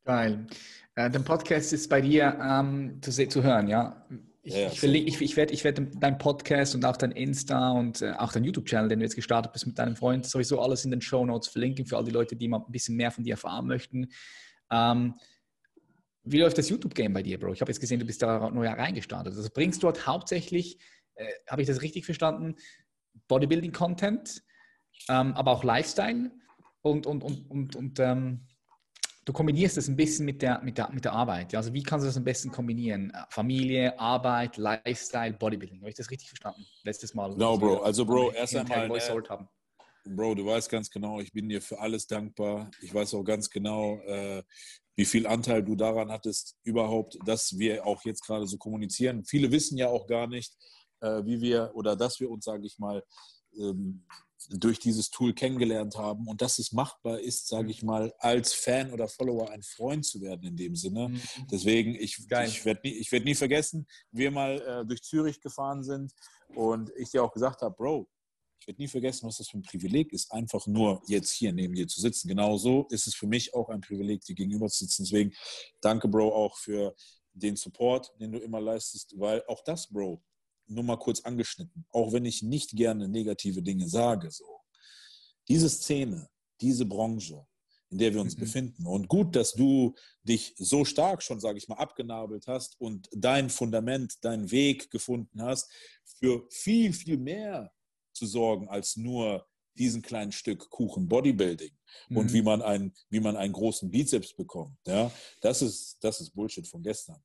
Geil. 0.05 0.47
Äh, 0.95 1.09
der 1.09 1.19
Podcast 1.19 1.73
ist 1.73 1.89
bei 1.89 1.99
dir 1.99 2.39
ähm, 2.41 3.01
zu, 3.01 3.11
zu 3.27 3.43
hören, 3.43 3.67
ja? 3.67 4.07
Ich, 4.47 4.55
ja, 4.55 4.67
ich, 4.71 4.79
verlinke, 4.79 5.09
ich, 5.09 5.19
ich 5.19 5.35
werde 5.35 5.53
ich 5.53 5.65
werd 5.65 5.81
dein 5.99 6.17
Podcast 6.17 6.73
und 6.73 6.85
auch 6.85 6.95
dein 6.95 7.11
Insta 7.11 7.71
und 7.71 8.01
äh, 8.01 8.13
auch 8.13 8.31
dein 8.31 8.45
YouTube-Channel, 8.45 8.87
den 8.87 8.99
du 8.99 9.03
jetzt 9.03 9.17
gestartet 9.17 9.51
bist 9.51 9.67
mit 9.67 9.77
deinem 9.77 9.97
Freund, 9.97 10.25
sowieso 10.25 10.61
alles 10.61 10.85
in 10.85 10.91
den 10.91 11.01
Show 11.01 11.25
Notes 11.25 11.49
verlinken 11.49 11.85
für 11.85 11.97
all 11.97 12.05
die 12.05 12.11
Leute, 12.11 12.37
die 12.37 12.47
mal 12.47 12.63
ein 12.65 12.71
bisschen 12.71 12.95
mehr 12.95 13.11
von 13.11 13.25
dir 13.25 13.31
erfahren 13.31 13.67
möchten. 13.67 14.07
Ähm, 14.71 15.15
wie 16.23 16.39
läuft 16.39 16.57
das 16.57 16.69
YouTube-Game 16.69 17.11
bei 17.11 17.23
dir, 17.23 17.37
Bro? 17.37 17.51
Ich 17.51 17.59
habe 17.59 17.71
jetzt 17.71 17.81
gesehen, 17.81 17.99
du 17.99 18.05
bist 18.05 18.21
da 18.21 18.49
neu 18.49 18.69
reingestartet. 18.69 19.35
Also 19.35 19.49
bringst 19.53 19.83
du 19.83 19.87
dort 19.87 20.07
hauptsächlich, 20.07 20.79
äh, 21.15 21.27
habe 21.49 21.61
ich 21.61 21.67
das 21.67 21.81
richtig 21.81 22.05
verstanden, 22.05 22.55
Bodybuilding-Content, 23.27 24.43
ähm, 25.09 25.33
aber 25.33 25.51
auch 25.51 25.65
Lifestyle 25.65 26.31
und, 26.83 27.05
und, 27.05 27.21
und, 27.21 27.51
und, 27.51 27.75
und 27.75 27.99
ähm, 27.99 28.47
du 29.27 29.33
kombinierst 29.33 29.75
das 29.75 29.89
ein 29.89 29.95
bisschen 29.97 30.25
mit 30.25 30.41
der, 30.41 30.61
mit 30.63 30.77
der, 30.77 30.89
mit 30.89 31.03
der 31.03 31.11
Arbeit. 31.11 31.53
Also 31.53 31.73
wie 31.73 31.83
kannst 31.83 32.05
du 32.05 32.07
das 32.07 32.15
am 32.15 32.23
besten 32.23 32.49
kombinieren? 32.49 33.11
Familie, 33.29 33.99
Arbeit, 33.99 34.55
Lifestyle, 34.55 35.33
Bodybuilding. 35.33 35.81
Habe 35.81 35.89
ich 35.89 35.95
das 35.95 36.09
richtig 36.09 36.29
verstanden? 36.29 36.65
Letztes 36.83 37.13
Mal. 37.13 37.35
No, 37.35 37.57
Bro. 37.57 37.81
Also, 37.81 38.05
Bro, 38.05 38.31
erst 38.31 38.55
einmal. 38.55 38.89
Äh, 38.89 40.15
Bro, 40.15 40.35
du 40.35 40.45
weißt 40.45 40.69
ganz 40.69 40.89
genau, 40.89 41.19
ich 41.19 41.33
bin 41.33 41.49
dir 41.49 41.61
für 41.61 41.77
alles 41.77 42.07
dankbar. 42.07 42.71
Ich 42.81 42.93
weiß 42.93 43.13
auch 43.15 43.23
ganz 43.23 43.49
genau, 43.49 43.99
äh, 44.05 44.41
wie 44.95 45.05
viel 45.05 45.27
Anteil 45.27 45.61
du 45.61 45.75
daran 45.75 46.09
hattest, 46.09 46.55
überhaupt, 46.63 47.17
dass 47.25 47.57
wir 47.59 47.85
auch 47.85 48.01
jetzt 48.05 48.21
gerade 48.25 48.47
so 48.47 48.57
kommunizieren. 48.57 49.25
Viele 49.25 49.51
wissen 49.51 49.77
ja 49.77 49.89
auch 49.89 50.07
gar 50.07 50.27
nicht, 50.27 50.55
äh, 51.01 51.25
wie 51.25 51.41
wir 51.41 51.71
oder 51.73 51.97
dass 51.97 52.21
wir 52.21 52.31
uns, 52.31 52.45
sage 52.45 52.65
ich 52.65 52.79
mal, 52.79 53.03
ähm, 53.59 54.05
durch 54.49 54.79
dieses 54.79 55.09
Tool 55.09 55.33
kennengelernt 55.33 55.97
haben 55.97 56.27
und 56.27 56.41
dass 56.41 56.59
es 56.59 56.71
machbar 56.71 57.19
ist, 57.19 57.47
sage 57.47 57.71
ich 57.71 57.83
mal, 57.83 58.13
als 58.19 58.53
Fan 58.53 58.91
oder 58.91 59.07
Follower 59.07 59.49
ein 59.49 59.63
Freund 59.63 60.05
zu 60.05 60.21
werden 60.21 60.43
in 60.43 60.55
dem 60.55 60.75
Sinne. 60.75 61.09
Mhm. 61.09 61.21
Deswegen, 61.51 61.95
ich, 61.95 62.19
ich 62.19 62.65
werde 62.65 62.81
nie, 62.83 63.05
werd 63.11 63.25
nie 63.25 63.35
vergessen, 63.35 63.87
wir 64.11 64.31
mal 64.31 64.61
äh, 64.61 64.85
durch 64.85 65.01
Zürich 65.01 65.41
gefahren 65.41 65.83
sind 65.83 66.13
Und 66.55 66.91
ich 66.97 67.11
dir 67.11 67.23
auch 67.23 67.31
gesagt 67.31 67.61
habe, 67.61 67.75
Bro, 67.75 68.09
ich 68.59 68.67
werde 68.67 68.81
nie 68.81 68.87
vergessen, 68.87 69.27
was 69.27 69.37
das 69.37 69.49
für 69.49 69.57
ein 69.57 69.63
Privileg 69.63 70.11
ist, 70.13 70.31
einfach 70.31 70.65
nur 70.67 71.01
jetzt 71.07 71.31
hier 71.31 71.53
neben 71.53 71.75
dir 71.75 71.87
zu 71.87 72.01
sitzen. 72.01 72.27
Genauso 72.27 72.87
ist 72.89 73.07
es 73.07 73.15
für 73.15 73.27
mich 73.27 73.53
auch 73.53 73.69
ein 73.69 73.81
Privileg, 73.81 74.23
dir 74.23 74.35
gegenüber 74.35 74.67
zu 74.67 74.85
sitzen. 74.85 75.03
Deswegen 75.03 75.33
danke, 75.81 76.07
Bro, 76.07 76.33
auch 76.33 76.57
für 76.57 76.95
den 77.33 77.55
Support, 77.55 78.13
den 78.19 78.31
du 78.31 78.39
immer 78.39 78.59
leistest, 78.59 79.13
weil 79.17 79.43
auch 79.47 79.63
das, 79.63 79.87
Bro, 79.87 80.21
nur 80.67 80.83
mal 80.83 80.97
kurz 80.97 81.21
angeschnitten, 81.21 81.85
auch 81.91 82.13
wenn 82.13 82.25
ich 82.25 82.43
nicht 82.43 82.71
gerne 82.71 83.07
negative 83.07 83.61
Dinge 83.61 83.87
sage, 83.87 84.31
so. 84.31 84.45
Diese 85.47 85.69
Szene, 85.69 86.29
diese 86.59 86.85
Branche, 86.85 87.45
in 87.89 87.97
der 87.97 88.13
wir 88.13 88.21
uns 88.21 88.35
mhm. 88.35 88.41
befinden. 88.41 88.85
Und 88.85 89.07
gut, 89.07 89.35
dass 89.35 89.53
du 89.53 89.95
dich 90.23 90.53
so 90.57 90.83
stark 90.83 91.23
schon, 91.23 91.39
sage 91.39 91.57
ich 91.57 91.67
mal, 91.67 91.75
abgenabelt 91.75 92.47
hast 92.47 92.79
und 92.79 93.09
dein 93.13 93.49
Fundament, 93.49 94.23
deinen 94.23 94.51
Weg 94.51 94.91
gefunden 94.91 95.41
hast, 95.41 95.71
für 96.03 96.45
viel, 96.49 96.93
viel 96.93 97.17
mehr 97.17 97.71
zu 98.13 98.25
sorgen 98.25 98.67
als 98.67 98.97
nur 98.97 99.47
diesen 99.79 100.01
kleinen 100.01 100.31
Stück 100.31 100.69
Kuchen 100.69 101.07
Bodybuilding 101.07 101.71
mhm. 102.09 102.17
und 102.17 102.33
wie 102.33 102.41
man, 102.41 102.61
einen, 102.61 102.93
wie 103.09 103.19
man 103.19 103.35
einen 103.35 103.53
großen 103.53 103.89
Bizeps 103.89 104.33
bekommt. 104.33 104.77
Ja, 104.85 105.11
das 105.41 105.61
ist, 105.61 105.97
das 106.01 106.21
ist 106.21 106.31
Bullshit 106.31 106.67
von 106.67 106.81
gestern. 106.81 107.17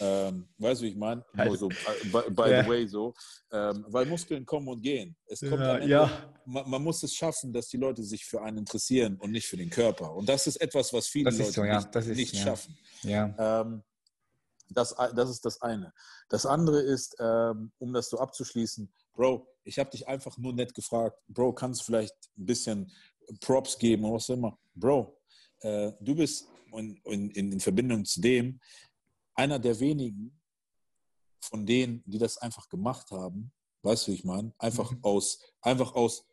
Ähm, 0.00 0.48
weißt 0.58 0.80
du, 0.80 0.86
wie 0.86 0.90
ich 0.90 0.96
meine? 0.96 1.24
Also, 1.34 1.56
so, 1.56 1.68
by, 1.68 2.30
by 2.30 2.50
ja. 2.50 2.62
the 2.62 2.68
way, 2.68 2.86
so. 2.86 3.14
Ähm, 3.50 3.84
weil 3.88 4.06
Muskeln 4.06 4.44
kommen 4.44 4.68
und 4.68 4.82
gehen. 4.82 5.16
Es 5.26 5.40
kommt 5.40 5.60
ja, 5.60 5.76
Ende, 5.76 5.88
ja. 5.88 6.34
man, 6.44 6.68
man, 6.68 6.82
muss 6.82 7.02
es 7.02 7.14
schaffen, 7.14 7.52
dass 7.52 7.68
die 7.68 7.76
Leute 7.76 8.02
sich 8.02 8.24
für 8.24 8.42
einen 8.42 8.58
interessieren 8.58 9.16
und 9.16 9.30
nicht 9.30 9.46
für 9.46 9.56
den 9.56 9.70
Körper. 9.70 10.14
Und 10.14 10.28
das 10.28 10.46
ist 10.46 10.56
etwas, 10.56 10.92
was 10.92 11.06
viele 11.06 11.30
Leute 11.30 11.52
so, 11.52 11.62
nicht, 11.62 11.94
ist, 11.94 12.06
nicht 12.08 12.36
schaffen. 12.36 12.76
Ähm, 13.04 13.82
das, 14.68 14.94
das 15.14 15.30
ist 15.30 15.44
das 15.44 15.60
eine. 15.60 15.92
Das 16.28 16.46
andere 16.46 16.80
ist, 16.80 17.16
ähm, 17.20 17.72
um 17.78 17.92
das 17.92 18.08
so 18.08 18.18
abzuschließen, 18.18 18.92
Bro, 19.14 19.46
ich 19.64 19.78
habe 19.78 19.90
dich 19.90 20.06
einfach 20.06 20.36
nur 20.38 20.52
nett 20.52 20.74
gefragt, 20.74 21.18
Bro, 21.28 21.54
kannst 21.54 21.80
du 21.80 21.84
vielleicht 21.84 22.16
ein 22.36 22.46
bisschen 22.46 22.92
Props 23.40 23.78
geben 23.78 24.04
oder 24.04 24.14
was 24.14 24.28
immer. 24.28 24.58
Bro, 24.74 25.18
äh, 25.60 25.92
du 26.00 26.14
bist 26.14 26.48
in, 26.72 26.96
in, 27.04 27.30
in 27.52 27.60
Verbindung 27.60 28.04
zu 28.04 28.20
dem 28.20 28.60
einer 29.34 29.58
der 29.58 29.78
wenigen 29.80 30.38
von 31.40 31.66
denen, 31.66 32.02
die 32.06 32.18
das 32.18 32.38
einfach 32.38 32.68
gemacht 32.68 33.10
haben, 33.10 33.52
weißt 33.82 34.06
du, 34.06 34.12
wie 34.12 34.16
ich 34.16 34.24
meine? 34.24 34.52
Einfach 34.58 34.92
mhm. 34.92 35.02
aus, 35.02 35.40
einfach 35.60 35.94
aus 35.94 36.24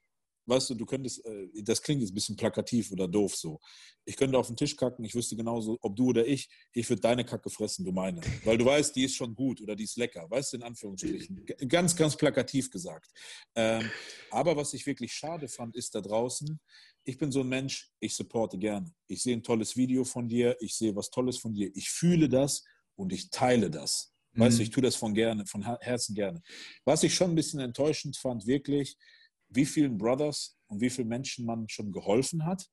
weißt 0.50 0.72
du, 0.72 0.76
du 0.76 0.86
könntest, 0.86 1.24
äh, 1.26 1.48
das 1.64 1.82
klingt 1.82 2.02
jetzt 2.02 2.12
ein 2.12 2.16
bisschen 2.16 2.36
plakativ 2.36 2.92
oder 2.92 3.08
doof 3.08 3.36
so. 3.36 3.60
Ich 4.06 4.18
könnte 4.18 4.38
auf 4.38 4.48
den 4.48 4.56
Tisch 4.56 4.76
kacken, 4.76 5.06
ich 5.06 5.14
wüsste 5.16 5.36
genauso, 5.36 5.78
ob 5.82 5.96
du 5.96 6.08
oder 6.08 6.26
ich, 6.26 6.50
ich 6.74 6.90
würde 6.90 7.02
deine 7.02 7.24
Kacke 7.24 7.50
fressen, 7.50 7.86
du 7.86 7.92
meine. 7.92 8.22
Weil 8.44 8.58
du 8.58 8.66
weißt, 8.66 8.96
die 8.96 9.04
ist 9.04 9.16
schon 9.16 9.36
gut 9.36 9.62
oder 9.62 9.76
die 9.76 9.84
ist 9.84 9.98
lecker, 9.98 10.30
weißt 10.30 10.54
du, 10.54 10.58
in 10.58 10.64
Anführungsstrichen. 10.64 11.46
Ganz, 11.68 11.96
ganz 11.96 12.16
plakativ 12.16 12.72
gesagt. 12.72 13.12
Ähm, 13.56 13.90
aber 14.32 14.56
was 14.56 14.74
ich 14.74 14.86
wirklich 14.86 15.14
schade 15.14 15.48
fand, 15.48 15.76
ist 15.76 15.94
da 15.96 16.02
draußen, 16.02 16.60
ich 17.06 17.18
bin 17.18 17.32
so 17.32 17.42
ein 17.42 17.50
Mensch, 17.50 17.92
ich 18.00 18.16
supporte 18.16 18.58
gerne. 18.58 18.92
Ich 19.08 19.24
sehe 19.24 19.36
ein 19.36 19.44
tolles 19.44 19.76
Video 19.78 20.04
von 20.04 20.28
dir, 20.28 20.58
ich 20.60 20.76
sehe 20.76 20.96
was 20.96 21.10
Tolles 21.10 21.38
von 21.38 21.54
dir, 21.54 21.72
ich 21.76 21.90
fühle 21.90 22.30
das 22.30 22.64
und 22.96 23.14
ich 23.14 23.30
teile 23.30 23.70
das. 23.70 24.14
Weißt 24.34 24.58
du, 24.58 24.62
mhm. 24.62 24.64
ich 24.64 24.70
tue 24.70 24.84
das 24.84 24.96
von 24.96 25.14
gerne, 25.14 25.46
von 25.46 25.64
Herzen 25.82 26.14
gerne. 26.14 26.42
Was 26.86 27.04
ich 27.04 27.16
schon 27.16 27.32
ein 27.32 27.36
bisschen 27.36 27.60
enttäuschend 27.60 28.16
fand, 28.16 28.46
wirklich, 28.46 28.96
wie 29.50 29.66
vielen 29.66 29.98
Brothers 29.98 30.58
und 30.68 30.82
wie 30.82 30.90
vielen 30.90 31.08
Menschen 31.08 31.46
man 31.46 31.68
schon 31.68 31.92
geholfen 31.92 32.46
hat, 32.46 32.68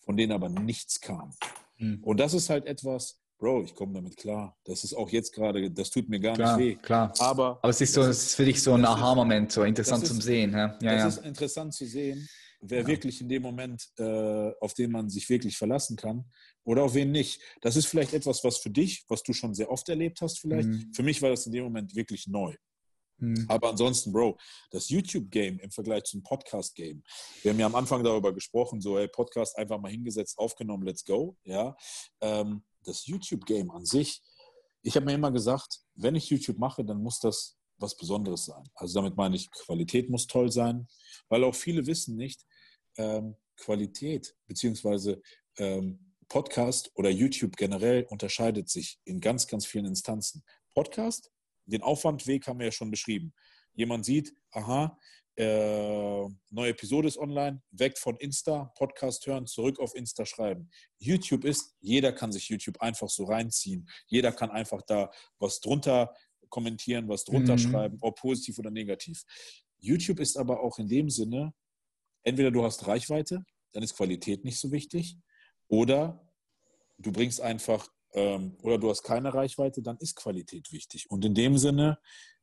von 0.00 0.16
denen 0.16 0.32
aber 0.32 0.48
nichts 0.48 1.00
kam. 1.00 1.32
Mhm. 1.78 2.02
Und 2.02 2.20
das 2.20 2.34
ist 2.34 2.50
halt 2.50 2.66
etwas, 2.66 3.20
Bro, 3.38 3.64
ich 3.64 3.74
komme 3.74 3.94
damit 3.94 4.16
klar. 4.16 4.56
Das 4.64 4.84
ist 4.84 4.94
auch 4.94 5.10
jetzt 5.10 5.32
gerade, 5.32 5.70
das 5.70 5.90
tut 5.90 6.08
mir 6.08 6.20
gar 6.20 6.34
klar, 6.34 6.56
nicht 6.56 6.66
weh. 6.66 6.80
Klar. 6.80 7.12
Aber, 7.18 7.58
aber 7.60 7.68
es 7.68 7.80
ist, 7.80 7.92
so, 7.92 8.02
es 8.02 8.26
ist 8.26 8.34
für 8.36 8.44
dich 8.44 8.62
so 8.62 8.74
ein 8.74 8.84
Aha-Moment, 8.84 9.50
so 9.52 9.64
interessant 9.64 10.06
zum 10.06 10.20
Sehen. 10.20 10.52
Ja, 10.52 10.78
ja, 10.80 10.92
das 10.92 11.00
ja. 11.00 11.06
ist 11.08 11.26
interessant 11.26 11.74
zu 11.74 11.84
sehen, 11.84 12.28
wer 12.60 12.86
wirklich 12.86 13.20
in 13.20 13.28
dem 13.28 13.42
Moment, 13.42 13.86
äh, 13.98 14.52
auf 14.60 14.74
den 14.74 14.92
man 14.92 15.10
sich 15.10 15.28
wirklich 15.28 15.56
verlassen 15.56 15.96
kann 15.96 16.24
oder 16.64 16.84
auf 16.84 16.94
wen 16.94 17.10
nicht. 17.10 17.40
Das 17.60 17.76
ist 17.76 17.86
vielleicht 17.86 18.14
etwas, 18.14 18.44
was 18.44 18.58
für 18.58 18.70
dich, 18.70 19.04
was 19.08 19.22
du 19.22 19.32
schon 19.32 19.52
sehr 19.54 19.70
oft 19.70 19.88
erlebt 19.88 20.20
hast, 20.20 20.38
vielleicht. 20.38 20.68
Mhm. 20.68 20.92
Für 20.94 21.02
mich 21.02 21.20
war 21.20 21.30
das 21.30 21.46
in 21.46 21.52
dem 21.52 21.64
Moment 21.64 21.94
wirklich 21.94 22.26
neu. 22.26 22.54
Mhm. 23.18 23.46
Aber 23.48 23.70
ansonsten, 23.70 24.12
Bro, 24.12 24.38
das 24.70 24.88
YouTube-Game 24.88 25.58
im 25.60 25.70
Vergleich 25.70 26.04
zum 26.04 26.22
Podcast-Game. 26.22 27.02
Wir 27.42 27.52
haben 27.52 27.60
ja 27.60 27.66
am 27.66 27.74
Anfang 27.74 28.02
darüber 28.02 28.32
gesprochen, 28.32 28.80
so, 28.80 28.98
hey, 28.98 29.08
Podcast 29.08 29.56
einfach 29.56 29.80
mal 29.80 29.90
hingesetzt, 29.90 30.38
aufgenommen, 30.38 30.84
let's 30.84 31.04
go. 31.04 31.36
Ja, 31.44 31.76
ähm, 32.20 32.64
das 32.84 33.06
YouTube-Game 33.06 33.70
an 33.70 33.84
sich, 33.84 34.22
ich 34.82 34.96
habe 34.96 35.06
mir 35.06 35.14
immer 35.14 35.32
gesagt, 35.32 35.80
wenn 35.94 36.14
ich 36.14 36.28
YouTube 36.28 36.58
mache, 36.58 36.84
dann 36.84 37.02
muss 37.02 37.18
das 37.18 37.56
was 37.78 37.96
Besonderes 37.96 38.44
sein. 38.44 38.62
Also 38.74 39.00
damit 39.00 39.16
meine 39.16 39.36
ich, 39.36 39.50
Qualität 39.50 40.10
muss 40.10 40.26
toll 40.26 40.52
sein, 40.52 40.86
weil 41.28 41.42
auch 41.44 41.54
viele 41.54 41.86
wissen 41.86 42.16
nicht, 42.16 42.44
ähm, 42.96 43.36
Qualität 43.56 44.36
beziehungsweise 44.46 45.20
ähm, 45.58 46.14
Podcast 46.28 46.90
oder 46.94 47.10
YouTube 47.10 47.56
generell 47.56 48.04
unterscheidet 48.10 48.68
sich 48.68 49.00
in 49.04 49.20
ganz, 49.20 49.46
ganz 49.46 49.66
vielen 49.66 49.86
Instanzen. 49.86 50.44
Podcast 50.74 51.30
den 51.66 51.82
Aufwandweg 51.82 52.46
haben 52.46 52.58
wir 52.58 52.66
ja 52.66 52.72
schon 52.72 52.90
beschrieben. 52.90 53.32
Jemand 53.74 54.04
sieht, 54.04 54.32
aha, 54.50 54.98
äh, 55.36 56.28
neue 56.50 56.70
Episode 56.70 57.08
ist 57.08 57.18
online, 57.18 57.60
weg 57.72 57.98
von 57.98 58.16
Insta, 58.18 58.72
Podcast 58.76 59.26
hören, 59.26 59.46
zurück 59.46 59.80
auf 59.80 59.94
Insta 59.96 60.24
schreiben. 60.24 60.70
YouTube 60.98 61.44
ist, 61.44 61.74
jeder 61.80 62.12
kann 62.12 62.30
sich 62.30 62.48
YouTube 62.48 62.80
einfach 62.80 63.08
so 63.08 63.24
reinziehen. 63.24 63.88
Jeder 64.06 64.30
kann 64.30 64.50
einfach 64.50 64.82
da 64.82 65.10
was 65.38 65.60
drunter 65.60 66.14
kommentieren, 66.50 67.08
was 67.08 67.24
drunter 67.24 67.54
mhm. 67.54 67.58
schreiben, 67.58 67.98
ob 68.00 68.16
positiv 68.20 68.58
oder 68.60 68.70
negativ. 68.70 69.24
YouTube 69.78 70.20
ist 70.20 70.36
aber 70.36 70.60
auch 70.60 70.78
in 70.78 70.88
dem 70.88 71.10
Sinne, 71.10 71.52
entweder 72.22 72.52
du 72.52 72.62
hast 72.62 72.86
Reichweite, 72.86 73.44
dann 73.72 73.82
ist 73.82 73.96
Qualität 73.96 74.44
nicht 74.44 74.58
so 74.58 74.70
wichtig, 74.70 75.18
oder 75.66 76.30
du 76.98 77.10
bringst 77.10 77.40
einfach 77.40 77.88
ähm, 78.14 78.56
oder 78.62 78.78
du 78.78 78.90
hast 78.90 79.02
keine 79.02 79.34
Reichweite, 79.34 79.82
dann 79.82 79.98
ist 79.98 80.16
Qualität 80.16 80.72
wichtig. 80.72 81.10
Und 81.10 81.24
in 81.24 81.34
dem 81.34 81.58
Sinne 81.58 81.98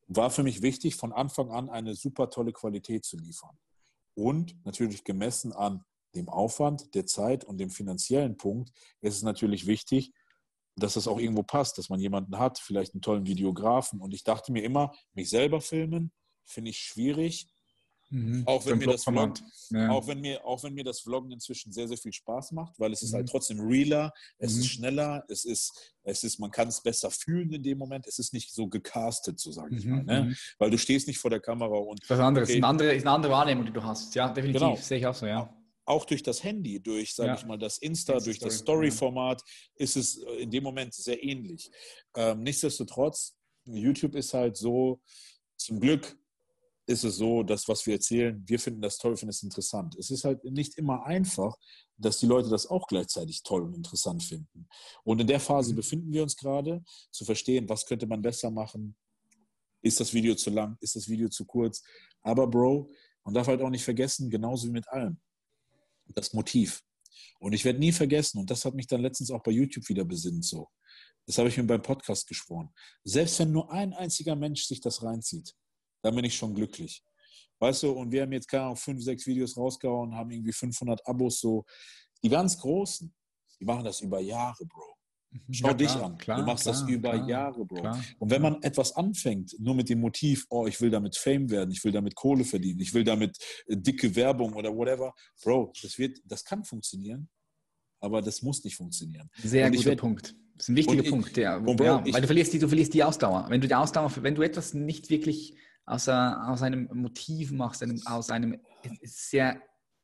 war 0.07 0.29
für 0.29 0.43
mich 0.43 0.61
wichtig, 0.61 0.95
von 0.95 1.13
Anfang 1.13 1.51
an 1.51 1.69
eine 1.69 1.95
super 1.95 2.29
tolle 2.29 2.51
Qualität 2.51 3.05
zu 3.05 3.17
liefern. 3.17 3.57
Und 4.13 4.55
natürlich 4.65 5.03
gemessen 5.03 5.53
an 5.53 5.83
dem 6.15 6.27
Aufwand, 6.27 6.93
der 6.93 7.05
Zeit 7.05 7.45
und 7.45 7.57
dem 7.57 7.69
finanziellen 7.69 8.35
Punkt 8.35 8.71
ist 8.99 9.15
es 9.15 9.23
natürlich 9.23 9.65
wichtig, 9.65 10.11
dass 10.75 10.95
es 10.97 11.07
auch 11.07 11.19
irgendwo 11.19 11.43
passt, 11.43 11.77
dass 11.77 11.89
man 11.89 11.99
jemanden 11.99 12.37
hat, 12.37 12.59
vielleicht 12.59 12.93
einen 12.93 13.01
tollen 13.01 13.25
Videografen. 13.25 14.01
Und 14.01 14.13
ich 14.13 14.23
dachte 14.23 14.51
mir 14.51 14.63
immer, 14.63 14.91
mich 15.13 15.29
selber 15.29 15.61
filmen 15.61 16.11
finde 16.43 16.71
ich 16.71 16.79
schwierig, 16.79 17.50
Mhm. 18.11 18.43
Auch, 18.45 18.65
wenn 18.65 18.77
mir 18.77 18.87
das 18.87 19.05
Vloggen, 19.05 19.33
ja. 19.69 19.89
auch, 19.89 20.05
wenn 20.05 20.19
mir, 20.19 20.45
auch 20.45 20.61
wenn 20.63 20.73
mir 20.73 20.83
das 20.83 20.99
Vloggen 20.99 21.31
inzwischen 21.31 21.71
sehr, 21.71 21.87
sehr 21.87 21.97
viel 21.97 22.11
Spaß 22.11 22.51
macht, 22.51 22.77
weil 22.77 22.91
es 22.91 23.01
mhm. 23.01 23.05
ist 23.07 23.13
halt 23.13 23.25
mhm. 23.25 23.29
trotzdem 23.29 23.59
realer, 23.61 24.11
es 24.37 24.53
mhm. 24.53 24.59
ist 24.59 24.67
schneller, 24.67 25.23
es 25.29 25.45
ist, 25.45 25.95
es 26.03 26.23
ist, 26.25 26.37
man 26.37 26.51
kann 26.51 26.67
es 26.67 26.83
besser 26.83 27.09
fühlen 27.09 27.53
in 27.53 27.63
dem 27.63 27.77
Moment, 27.77 28.05
es 28.07 28.19
ist 28.19 28.33
nicht 28.33 28.53
so 28.53 28.67
gecastet, 28.67 29.39
so 29.39 29.51
sage 29.51 29.77
ich 29.77 29.85
mhm. 29.85 29.91
mal. 29.91 30.03
Ne? 30.03 30.23
Mhm. 30.25 30.35
Weil 30.59 30.71
du 30.71 30.77
stehst 30.77 31.07
nicht 31.07 31.19
vor 31.19 31.29
der 31.29 31.39
Kamera 31.39 31.77
und. 31.77 32.01
Was 32.09 32.19
anderes, 32.19 32.49
okay, 32.49 32.57
eine 32.57 32.67
andere, 32.67 32.93
ist 32.93 33.03
eine 33.03 33.15
andere 33.15 33.31
Wahrnehmung, 33.31 33.65
die 33.65 33.73
du 33.73 33.81
hast. 33.81 34.13
Ja, 34.13 34.27
definitiv, 34.27 34.59
genau. 34.61 34.75
sehe 34.75 34.97
ich 34.97 35.07
auch 35.07 35.15
so, 35.15 35.25
ja 35.25 35.49
auch 35.83 36.05
durch 36.05 36.23
das 36.23 36.43
Handy, 36.43 36.79
durch, 36.79 37.15
sage 37.15 37.29
ja. 37.29 37.35
ich 37.35 37.45
mal, 37.45 37.57
das 37.57 37.79
Insta, 37.79 38.19
durch 38.19 38.39
das 38.39 38.59
Story-Format, 38.59 39.41
ist 39.75 39.97
es 39.97 40.23
in 40.37 40.49
dem 40.49 40.63
Moment 40.63 40.93
sehr 40.93 41.21
ähnlich. 41.21 41.69
Ähm, 42.15 42.43
nichtsdestotrotz, 42.43 43.35
YouTube 43.65 44.15
ist 44.15 44.33
halt 44.33 44.55
so, 44.55 45.01
zum 45.57 45.79
Glück 45.79 46.17
ist 46.87 47.03
es 47.03 47.17
so, 47.17 47.43
dass 47.43 47.67
was 47.67 47.85
wir 47.85 47.95
erzählen, 47.95 48.43
wir 48.47 48.59
finden 48.59 48.81
das 48.81 48.97
toll, 48.97 49.15
finden 49.15 49.29
es 49.29 49.43
interessant. 49.43 49.95
Es 49.97 50.09
ist 50.09 50.23
halt 50.23 50.43
nicht 50.43 50.77
immer 50.77 51.05
einfach, 51.05 51.55
dass 51.97 52.19
die 52.19 52.25
Leute 52.25 52.49
das 52.49 52.67
auch 52.67 52.87
gleichzeitig 52.87 53.43
toll 53.43 53.63
und 53.63 53.75
interessant 53.75 54.23
finden. 54.23 54.67
Und 55.03 55.21
in 55.21 55.27
der 55.27 55.39
Phase 55.39 55.71
mhm. 55.71 55.77
befinden 55.77 56.11
wir 56.11 56.23
uns 56.23 56.35
gerade, 56.35 56.83
zu 57.11 57.25
verstehen, 57.25 57.69
was 57.69 57.85
könnte 57.85 58.07
man 58.07 58.21
besser 58.21 58.49
machen. 58.49 58.95
Ist 59.81 59.99
das 59.99 60.13
Video 60.13 60.35
zu 60.35 60.49
lang? 60.49 60.77
Ist 60.79 60.95
das 60.95 61.07
Video 61.07 61.29
zu 61.29 61.45
kurz? 61.45 61.83
Aber 62.21 62.47
Bro, 62.47 62.89
man 63.23 63.33
darf 63.33 63.47
halt 63.47 63.61
auch 63.61 63.69
nicht 63.69 63.83
vergessen, 63.83 64.29
genauso 64.29 64.67
wie 64.67 64.71
mit 64.71 64.87
allem, 64.89 65.19
das 66.15 66.33
Motiv. 66.33 66.81
Und 67.39 67.53
ich 67.53 67.65
werde 67.65 67.79
nie 67.79 67.91
vergessen, 67.91 68.39
und 68.39 68.49
das 68.49 68.65
hat 68.65 68.73
mich 68.73 68.87
dann 68.87 69.01
letztens 69.01 69.31
auch 69.31 69.43
bei 69.43 69.51
YouTube 69.51 69.87
wieder 69.89 70.05
besinnt 70.05 70.45
so. 70.45 70.69
Das 71.27 71.37
habe 71.37 71.49
ich 71.49 71.57
mir 71.57 71.63
beim 71.63 71.81
Podcast 71.81 72.27
geschworen. 72.27 72.69
Selbst 73.03 73.39
wenn 73.39 73.51
nur 73.51 73.71
ein 73.71 73.93
einziger 73.93 74.35
Mensch 74.35 74.65
sich 74.65 74.81
das 74.81 75.03
reinzieht, 75.03 75.55
dann 76.01 76.15
bin 76.15 76.25
ich 76.25 76.35
schon 76.35 76.53
glücklich. 76.53 77.03
Weißt 77.59 77.83
du, 77.83 77.91
und 77.91 78.11
wir 78.11 78.23
haben 78.23 78.31
jetzt, 78.31 78.47
keine 78.47 78.63
Ahnung, 78.63 78.75
fünf, 78.75 79.03
sechs 79.03 79.25
Videos 79.27 79.55
rausgehauen, 79.55 80.15
haben 80.15 80.31
irgendwie 80.31 80.51
500 80.51 81.05
Abos 81.05 81.39
so. 81.39 81.63
Die 82.23 82.29
ganz 82.29 82.57
Großen, 82.57 83.13
die 83.59 83.65
machen 83.65 83.83
das 83.83 84.01
über 84.01 84.19
Jahre, 84.19 84.65
Bro. 84.65 84.95
Mhm. 85.31 85.53
Schau 85.53 85.67
ja, 85.67 85.73
dich 85.75 85.91
an. 85.91 86.17
Klar, 86.17 86.39
du 86.39 86.45
machst 86.45 86.63
klar, 86.63 86.75
das 86.75 86.89
über 86.89 87.15
Jahre, 87.27 87.65
Bro. 87.65 87.95
Und 88.19 88.29
wenn 88.29 88.41
man 88.41 88.61
etwas 88.63 88.95
anfängt, 88.95 89.55
nur 89.59 89.75
mit 89.75 89.89
dem 89.89 89.99
Motiv, 89.99 90.45
oh, 90.49 90.65
ich 90.65 90.81
will 90.81 90.89
damit 90.89 91.15
Fame 91.15 91.49
werden, 91.49 91.71
ich 91.71 91.83
will 91.83 91.91
damit 91.91 92.15
Kohle 92.15 92.43
verdienen, 92.43 92.79
ich 92.79 92.93
will 92.93 93.03
damit 93.03 93.37
äh, 93.67 93.77
dicke 93.77 94.15
Werbung 94.15 94.53
oder 94.53 94.75
whatever, 94.75 95.13
Bro, 95.43 95.71
das 95.81 95.97
wird, 95.97 96.19
das 96.25 96.43
kann 96.43 96.63
funktionieren, 96.63 97.29
aber 97.99 98.21
das 98.21 98.41
muss 98.41 98.63
nicht 98.63 98.75
funktionieren. 98.75 99.29
Sehr 99.37 99.69
guter 99.69 99.85
werd, 99.85 99.99
Punkt. 99.99 100.35
Das 100.55 100.65
ist 100.65 100.69
ein 100.69 100.75
wichtiger 100.75 101.03
Punkt, 101.03 101.37
ja. 101.37 101.59
Bro, 101.59 101.83
ja 101.83 102.03
weil 102.05 102.21
du 102.21 102.27
verlierst, 102.27 102.53
die, 102.53 102.59
du 102.59 102.67
verlierst 102.67 102.93
die 102.93 103.03
Ausdauer. 103.03 103.45
Wenn 103.49 103.61
du 103.61 103.67
die 103.67 103.75
Ausdauer, 103.75 104.11
wenn 104.23 104.35
du 104.35 104.41
etwas 104.41 104.73
nicht 104.73 105.09
wirklich 105.09 105.55
aus, 105.91 106.07
aus 106.07 106.61
einem 106.61 106.89
Motiv 106.93 107.51
machst, 107.51 107.83
aus 108.05 108.29
einem 108.29 108.59
sehr, 109.03 109.61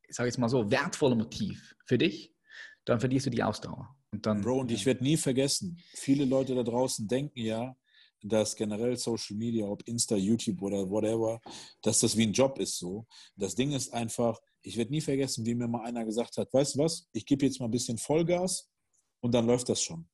ich 0.08 0.16
sage 0.16 0.28
jetzt 0.28 0.38
mal 0.38 0.50
so, 0.50 0.70
wertvollen 0.70 1.18
Motiv 1.18 1.76
für 1.86 1.98
dich, 1.98 2.36
dann 2.84 3.00
verlierst 3.00 3.28
du 3.28 3.30
die 3.30 3.44
Ausdauer. 3.44 3.96
Und 4.12 4.26
dann, 4.26 4.42
Bro, 4.42 4.60
und 4.62 4.72
ich 4.72 4.86
werde 4.86 5.04
nie 5.04 5.18
vergessen, 5.18 5.80
viele 5.94 6.26
Leute 6.26 6.56
da 6.56 6.64
draußen 6.64 7.08
denken 7.08 7.40
ja, 7.40 7.76
dass 8.22 8.56
generell 8.56 8.98
Social 8.98 9.38
Media, 9.38 9.66
ob 9.66 9.88
Insta, 9.88 10.16
YouTube 10.16 10.62
oder 10.62 10.90
whatever, 10.90 11.40
dass 11.82 12.00
das 12.00 12.18
wie 12.18 12.24
ein 12.24 12.34
Job 12.34 12.60
ist 12.60 12.78
so. 12.78 13.06
Das 13.36 13.56
Ding 13.56 13.72
ist 13.72 13.94
einfach, 13.94 14.40
ich 14.64 14.76
werde 14.76 14.92
nie 14.92 15.02
vergessen, 15.02 15.46
wie 15.46 15.56
mir 15.56 15.68
mal 15.68 15.86
einer 15.86 16.04
gesagt 16.04 16.38
hat, 16.38 16.52
weißt 16.52 16.76
du 16.76 16.80
was, 16.80 17.08
ich 17.14 17.26
gebe 17.26 17.46
jetzt 17.46 17.60
mal 17.60 17.68
ein 17.68 17.72
bisschen 17.72 17.98
Vollgas 17.98 18.70
und 19.22 19.34
dann 19.34 19.46
läuft 19.46 19.70
das 19.70 19.82
schon. 19.82 20.10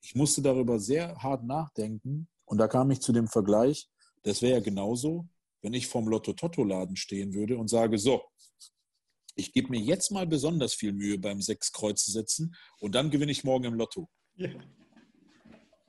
Ich 0.00 0.16
musste 0.16 0.42
darüber 0.42 0.80
sehr 0.80 1.14
hart 1.22 1.44
nachdenken 1.44 2.28
und 2.44 2.58
da 2.58 2.66
kam 2.66 2.90
ich 2.90 3.00
zu 3.00 3.12
dem 3.12 3.28
Vergleich, 3.28 3.88
das 4.22 4.42
wäre 4.42 4.54
ja 4.54 4.60
genauso, 4.60 5.28
wenn 5.62 5.74
ich 5.74 5.86
vorm 5.86 6.08
Lotto-Totto-Laden 6.08 6.96
stehen 6.96 7.34
würde 7.34 7.56
und 7.56 7.68
sage, 7.68 7.98
so, 7.98 8.22
ich 9.34 9.52
gebe 9.52 9.70
mir 9.70 9.80
jetzt 9.80 10.10
mal 10.10 10.26
besonders 10.26 10.74
viel 10.74 10.92
Mühe 10.92 11.18
beim 11.18 11.40
sechs 11.40 11.72
Kreuze 11.72 12.10
setzen 12.10 12.54
und 12.78 12.94
dann 12.94 13.10
gewinne 13.10 13.32
ich 13.32 13.44
morgen 13.44 13.64
im 13.64 13.74
Lotto. 13.74 14.08
Ja. 14.34 14.50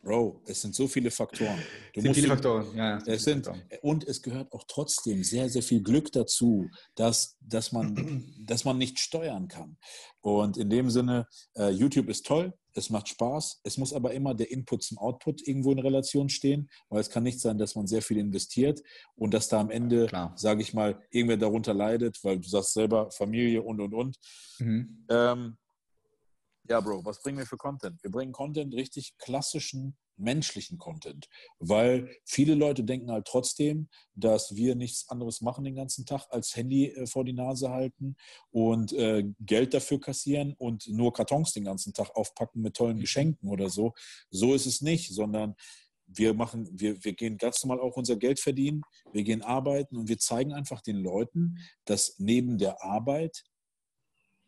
Bro, 0.03 0.41
es 0.45 0.61
sind 0.61 0.75
so 0.75 0.85
viele 0.89 1.11
Faktoren. 1.11 1.59
Du 1.93 2.01
sind 2.01 2.13
viele 2.13 2.27
Faktoren, 2.27 2.67
ja. 2.75 2.97
ja 2.97 3.13
es 3.13 3.23
sind, 3.23 3.49
und 3.81 4.05
es 4.05 4.21
gehört 4.21 4.51
auch 4.51 4.65
trotzdem 4.67 5.23
sehr, 5.23 5.47
sehr 5.47 5.63
viel 5.63 5.81
Glück 5.81 6.11
dazu, 6.11 6.69
dass, 6.95 7.37
dass, 7.39 7.71
man, 7.71 8.25
dass 8.45 8.65
man 8.65 8.77
nicht 8.77 8.99
steuern 8.99 9.47
kann. 9.47 9.77
Und 10.19 10.57
in 10.57 10.69
dem 10.69 10.89
Sinne, 10.89 11.27
uh, 11.57 11.69
YouTube 11.69 12.09
ist 12.09 12.25
toll, 12.25 12.53
es 12.73 12.89
macht 12.89 13.07
Spaß, 13.07 13.61
es 13.63 13.77
muss 13.77 13.93
aber 13.93 14.13
immer 14.13 14.33
der 14.33 14.51
Input 14.51 14.83
zum 14.83 14.97
Output 14.97 15.47
irgendwo 15.47 15.71
in 15.71 15.79
Relation 15.79 16.27
stehen, 16.27 16.69
weil 16.89 16.99
es 16.99 17.09
kann 17.09 17.23
nicht 17.23 17.39
sein, 17.39 17.57
dass 17.57 17.75
man 17.75 17.87
sehr 17.87 18.01
viel 18.01 18.17
investiert 18.17 18.81
und 19.15 19.33
dass 19.33 19.47
da 19.47 19.61
am 19.61 19.69
Ende, 19.69 20.09
sage 20.35 20.61
ich 20.61 20.73
mal, 20.73 21.01
irgendwer 21.11 21.37
darunter 21.37 21.73
leidet, 21.73 22.21
weil 22.23 22.39
du 22.39 22.49
sagst 22.49 22.73
selber 22.73 23.09
Familie 23.11 23.61
und, 23.61 23.79
und, 23.79 23.93
und. 23.93 24.17
Mhm. 24.59 25.05
Ähm, 25.09 25.57
ja, 26.69 26.79
Bro, 26.79 27.03
was 27.05 27.21
bringen 27.21 27.37
wir 27.37 27.45
für 27.45 27.57
Content? 27.57 28.01
Wir 28.03 28.11
bringen 28.11 28.31
Content, 28.31 28.73
richtig 28.73 29.17
klassischen 29.17 29.97
menschlichen 30.15 30.77
Content, 30.77 31.27
weil 31.59 32.09
viele 32.23 32.55
Leute 32.55 32.83
denken 32.83 33.11
halt 33.11 33.25
trotzdem, 33.25 33.89
dass 34.13 34.55
wir 34.55 34.75
nichts 34.75 35.09
anderes 35.09 35.41
machen 35.41 35.63
den 35.63 35.75
ganzen 35.75 36.05
Tag 36.05 36.27
als 36.29 36.55
Handy 36.55 36.89
äh, 36.89 37.07
vor 37.07 37.25
die 37.25 37.33
Nase 37.33 37.69
halten 37.69 38.15
und 38.51 38.93
äh, 38.93 39.25
Geld 39.39 39.73
dafür 39.73 39.99
kassieren 39.99 40.53
und 40.57 40.87
nur 40.87 41.13
Kartons 41.13 41.53
den 41.53 41.65
ganzen 41.65 41.93
Tag 41.93 42.15
aufpacken 42.15 42.61
mit 42.61 42.75
tollen 42.75 42.97
mhm. 42.97 43.01
Geschenken 43.01 43.49
oder 43.49 43.69
so. 43.69 43.93
So 44.29 44.53
ist 44.53 44.67
es 44.67 44.81
nicht, 44.81 45.13
sondern 45.13 45.55
wir 46.05 46.33
machen, 46.33 46.69
wir, 46.71 47.03
wir 47.03 47.13
gehen 47.13 47.37
ganz 47.37 47.63
normal 47.63 47.83
auch 47.83 47.97
unser 47.97 48.15
Geld 48.15 48.39
verdienen, 48.39 48.81
wir 49.11 49.23
gehen 49.23 49.41
arbeiten 49.41 49.97
und 49.97 50.09
wir 50.09 50.19
zeigen 50.19 50.53
einfach 50.53 50.81
den 50.81 50.97
Leuten, 50.97 51.57
dass 51.85 52.19
neben 52.19 52.57
der 52.57 52.83
Arbeit 52.83 53.43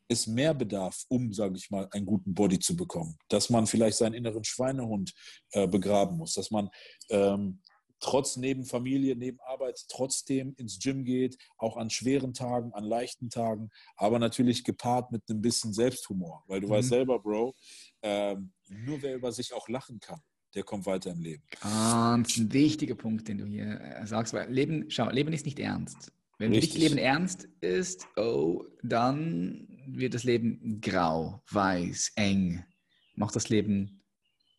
es 0.07 0.27
mehr 0.27 0.53
bedarf, 0.53 1.03
um, 1.07 1.33
sage 1.33 1.55
ich 1.57 1.69
mal, 1.69 1.87
einen 1.91 2.05
guten 2.05 2.33
Body 2.33 2.59
zu 2.59 2.75
bekommen. 2.75 3.17
Dass 3.29 3.49
man 3.49 3.67
vielleicht 3.67 3.97
seinen 3.97 4.13
inneren 4.13 4.43
Schweinehund 4.43 5.13
äh, 5.51 5.67
begraben 5.67 6.17
muss, 6.17 6.33
dass 6.33 6.51
man 6.51 6.69
ähm, 7.09 7.61
trotz 7.99 8.37
neben 8.37 8.65
Familie, 8.65 9.15
neben 9.15 9.39
Arbeit 9.41 9.83
trotzdem 9.89 10.53
ins 10.57 10.79
Gym 10.79 11.05
geht, 11.05 11.37
auch 11.57 11.77
an 11.77 11.89
schweren 11.89 12.33
Tagen, 12.33 12.73
an 12.73 12.83
leichten 12.83 13.29
Tagen, 13.29 13.69
aber 13.95 14.19
natürlich 14.19 14.63
gepaart 14.63 15.11
mit 15.11 15.23
einem 15.29 15.41
bisschen 15.41 15.73
Selbsthumor. 15.73 16.43
Weil 16.47 16.61
du 16.61 16.67
mhm. 16.67 16.71
weißt 16.71 16.89
selber, 16.89 17.19
Bro, 17.19 17.55
ähm, 18.01 18.51
nur 18.67 19.01
wer 19.01 19.15
über 19.15 19.31
sich 19.31 19.53
auch 19.53 19.67
lachen 19.69 19.99
kann, 19.99 20.19
der 20.53 20.63
kommt 20.63 20.85
weiter 20.85 21.11
im 21.11 21.21
Leben. 21.21 21.43
Ganz 21.61 22.37
ein 22.37 22.53
wichtiger 22.53 22.95
Punkt, 22.95 23.27
den 23.27 23.39
du 23.39 23.45
hier 23.45 23.79
äh, 23.81 24.05
sagst, 24.05 24.33
weil 24.33 24.51
Leben, 24.51 24.85
schau, 24.89 25.09
Leben 25.09 25.33
ist 25.33 25.45
nicht 25.45 25.59
ernst. 25.59 26.11
Wenn 26.37 26.53
Richtig. 26.53 26.81
Leben 26.81 26.97
ernst 26.97 27.47
ist, 27.61 28.07
oh, 28.17 28.65
dann 28.83 29.74
wird 29.87 30.13
das 30.13 30.23
Leben 30.23 30.79
grau, 30.81 31.41
weiß, 31.51 32.13
eng. 32.15 32.63
Macht 33.15 33.35
das 33.35 33.49
Leben 33.49 34.03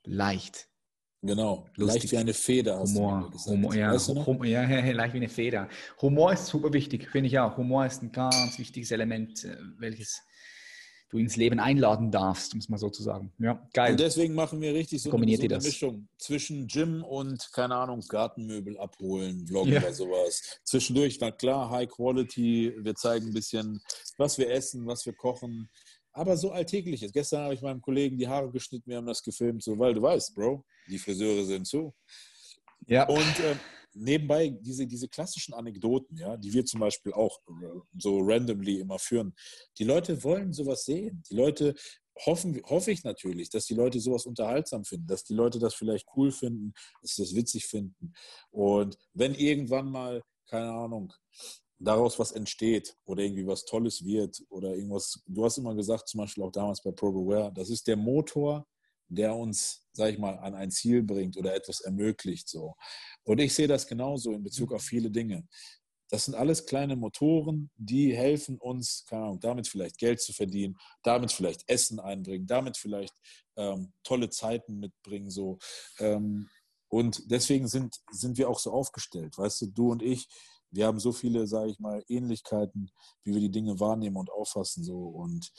leicht. 0.04 0.68
Genau, 1.22 1.68
lustig. 1.76 2.02
leicht 2.02 2.12
wie 2.12 2.16
eine 2.18 2.34
Feder. 2.34 2.80
Humor, 2.80 3.32
Humor, 3.46 3.74
ja, 3.74 3.92
weißt 3.92 4.08
du 4.10 4.26
Humor 4.26 4.46
ja, 4.46 4.62
leicht 4.64 5.14
wie 5.14 5.18
eine 5.18 5.28
Feder. 5.28 5.68
Humor 6.00 6.32
ist 6.32 6.46
super 6.46 6.72
wichtig, 6.72 7.08
finde 7.08 7.28
ich 7.28 7.38
auch. 7.38 7.56
Humor 7.56 7.86
ist 7.86 8.02
ein 8.02 8.12
ganz 8.12 8.58
wichtiges 8.58 8.90
Element, 8.90 9.44
äh, 9.44 9.56
welches 9.78 10.22
du 11.08 11.18
ins 11.18 11.36
Leben 11.36 11.60
einladen 11.60 12.10
darfst, 12.10 12.54
um 12.54 12.60
es 12.60 12.68
mal 12.68 12.78
so 12.78 12.90
zu 12.90 13.02
sagen. 13.02 13.32
Ja, 13.38 13.66
geil. 13.72 13.92
Und 13.92 14.00
deswegen 14.00 14.34
machen 14.34 14.60
wir 14.60 14.74
richtig 14.74 15.02
so 15.02 15.12
eine, 15.12 15.36
so 15.36 15.42
eine 15.42 15.58
Mischung 15.58 16.08
zwischen 16.18 16.66
Gym 16.66 17.04
und, 17.04 17.50
keine 17.52 17.76
Ahnung, 17.76 18.02
Gartenmöbel 18.08 18.76
abholen, 18.78 19.46
Vlog 19.46 19.68
ja. 19.68 19.80
oder 19.80 19.92
sowas. 19.92 20.60
Zwischendurch, 20.64 21.18
na 21.20 21.30
klar, 21.30 21.70
High 21.70 21.88
Quality. 21.88 22.74
Wir 22.78 22.94
zeigen 22.94 23.28
ein 23.28 23.32
bisschen, 23.32 23.80
was 24.18 24.36
wir 24.38 24.50
essen, 24.50 24.86
was 24.86 25.06
wir 25.06 25.12
kochen. 25.12 25.68
Aber 26.12 26.36
so 26.36 26.50
alltägliches. 26.50 27.12
Gestern 27.12 27.42
habe 27.42 27.54
ich 27.54 27.62
meinem 27.62 27.80
Kollegen 27.80 28.16
die 28.16 28.26
Haare 28.26 28.50
geschnitten, 28.50 28.88
wir 28.90 28.96
haben 28.96 29.06
das 29.06 29.22
gefilmt, 29.22 29.62
so, 29.62 29.78
weil 29.78 29.94
du 29.94 30.02
weißt, 30.02 30.34
Bro, 30.34 30.64
die 30.88 30.98
Friseure 30.98 31.44
sind 31.44 31.66
zu. 31.66 31.94
Ja. 32.86 33.06
Und 33.06 33.18
äh, 33.40 33.56
nebenbei 33.96 34.50
diese, 34.60 34.86
diese 34.86 35.08
klassischen 35.08 35.54
Anekdoten, 35.54 36.16
ja, 36.16 36.36
die 36.36 36.52
wir 36.52 36.64
zum 36.64 36.80
Beispiel 36.80 37.12
auch 37.12 37.40
äh, 37.48 37.80
so 37.98 38.18
randomly 38.20 38.80
immer 38.80 38.98
führen, 38.98 39.34
die 39.78 39.84
Leute 39.84 40.22
wollen 40.22 40.52
sowas 40.52 40.84
sehen. 40.84 41.22
Die 41.30 41.34
Leute 41.34 41.74
hoffen, 42.24 42.60
hoffe 42.64 42.90
ich 42.90 43.04
natürlich, 43.04 43.50
dass 43.50 43.66
die 43.66 43.74
Leute 43.74 44.00
sowas 44.00 44.26
unterhaltsam 44.26 44.84
finden, 44.84 45.06
dass 45.06 45.24
die 45.24 45.34
Leute 45.34 45.58
das 45.58 45.74
vielleicht 45.74 46.06
cool 46.16 46.30
finden, 46.30 46.72
dass 47.02 47.16
sie 47.16 47.22
das 47.22 47.34
witzig 47.34 47.66
finden. 47.66 48.12
Und 48.50 48.96
wenn 49.14 49.34
irgendwann 49.34 49.90
mal, 49.90 50.22
keine 50.48 50.72
Ahnung, 50.72 51.12
daraus 51.78 52.18
was 52.18 52.32
entsteht 52.32 52.96
oder 53.04 53.22
irgendwie 53.22 53.46
was 53.46 53.64
Tolles 53.64 54.04
wird 54.04 54.42
oder 54.48 54.74
irgendwas, 54.74 55.22
du 55.26 55.44
hast 55.44 55.58
immer 55.58 55.74
gesagt, 55.74 56.08
zum 56.08 56.18
Beispiel 56.18 56.44
auch 56.44 56.52
damals 56.52 56.82
bei 56.82 56.90
ProBeware, 56.90 57.52
das 57.52 57.70
ist 57.70 57.86
der 57.86 57.96
Motor, 57.96 58.66
der 59.08 59.34
uns, 59.34 59.86
sag 59.92 60.12
ich 60.12 60.18
mal, 60.18 60.38
an 60.38 60.54
ein 60.54 60.70
Ziel 60.70 61.02
bringt 61.02 61.36
oder 61.36 61.54
etwas 61.54 61.80
ermöglicht. 61.80 62.48
So. 62.48 62.74
Und 63.24 63.40
ich 63.40 63.54
sehe 63.54 63.68
das 63.68 63.86
genauso 63.86 64.32
in 64.32 64.42
Bezug 64.42 64.72
auf 64.72 64.82
viele 64.82 65.10
Dinge. 65.10 65.46
Das 66.08 66.24
sind 66.26 66.34
alles 66.36 66.66
kleine 66.66 66.94
Motoren, 66.94 67.70
die 67.76 68.14
helfen 68.14 68.58
uns, 68.58 69.04
keine 69.08 69.24
Ahnung, 69.24 69.40
damit 69.40 69.66
vielleicht 69.66 69.98
Geld 69.98 70.20
zu 70.20 70.32
verdienen, 70.32 70.76
damit 71.02 71.32
vielleicht 71.32 71.68
Essen 71.68 71.98
einbringen, 71.98 72.46
damit 72.46 72.76
vielleicht 72.76 73.14
ähm, 73.56 73.92
tolle 74.04 74.30
Zeiten 74.30 74.78
mitbringen. 74.78 75.30
So. 75.30 75.58
Ähm, 75.98 76.48
und 76.88 77.28
deswegen 77.30 77.66
sind, 77.66 77.96
sind 78.12 78.38
wir 78.38 78.48
auch 78.48 78.60
so 78.60 78.70
aufgestellt. 78.72 79.36
Weißt 79.36 79.62
du, 79.62 79.66
du 79.66 79.90
und 79.90 80.02
ich, 80.02 80.28
wir 80.70 80.86
haben 80.86 81.00
so 81.00 81.10
viele, 81.10 81.48
sage 81.48 81.70
ich 81.70 81.80
mal, 81.80 82.04
Ähnlichkeiten, 82.08 82.90
wie 83.24 83.34
wir 83.34 83.40
die 83.40 83.50
Dinge 83.50 83.80
wahrnehmen 83.80 84.16
und 84.16 84.30
auffassen. 84.30 84.84
So. 84.84 84.96
Und 84.96 85.50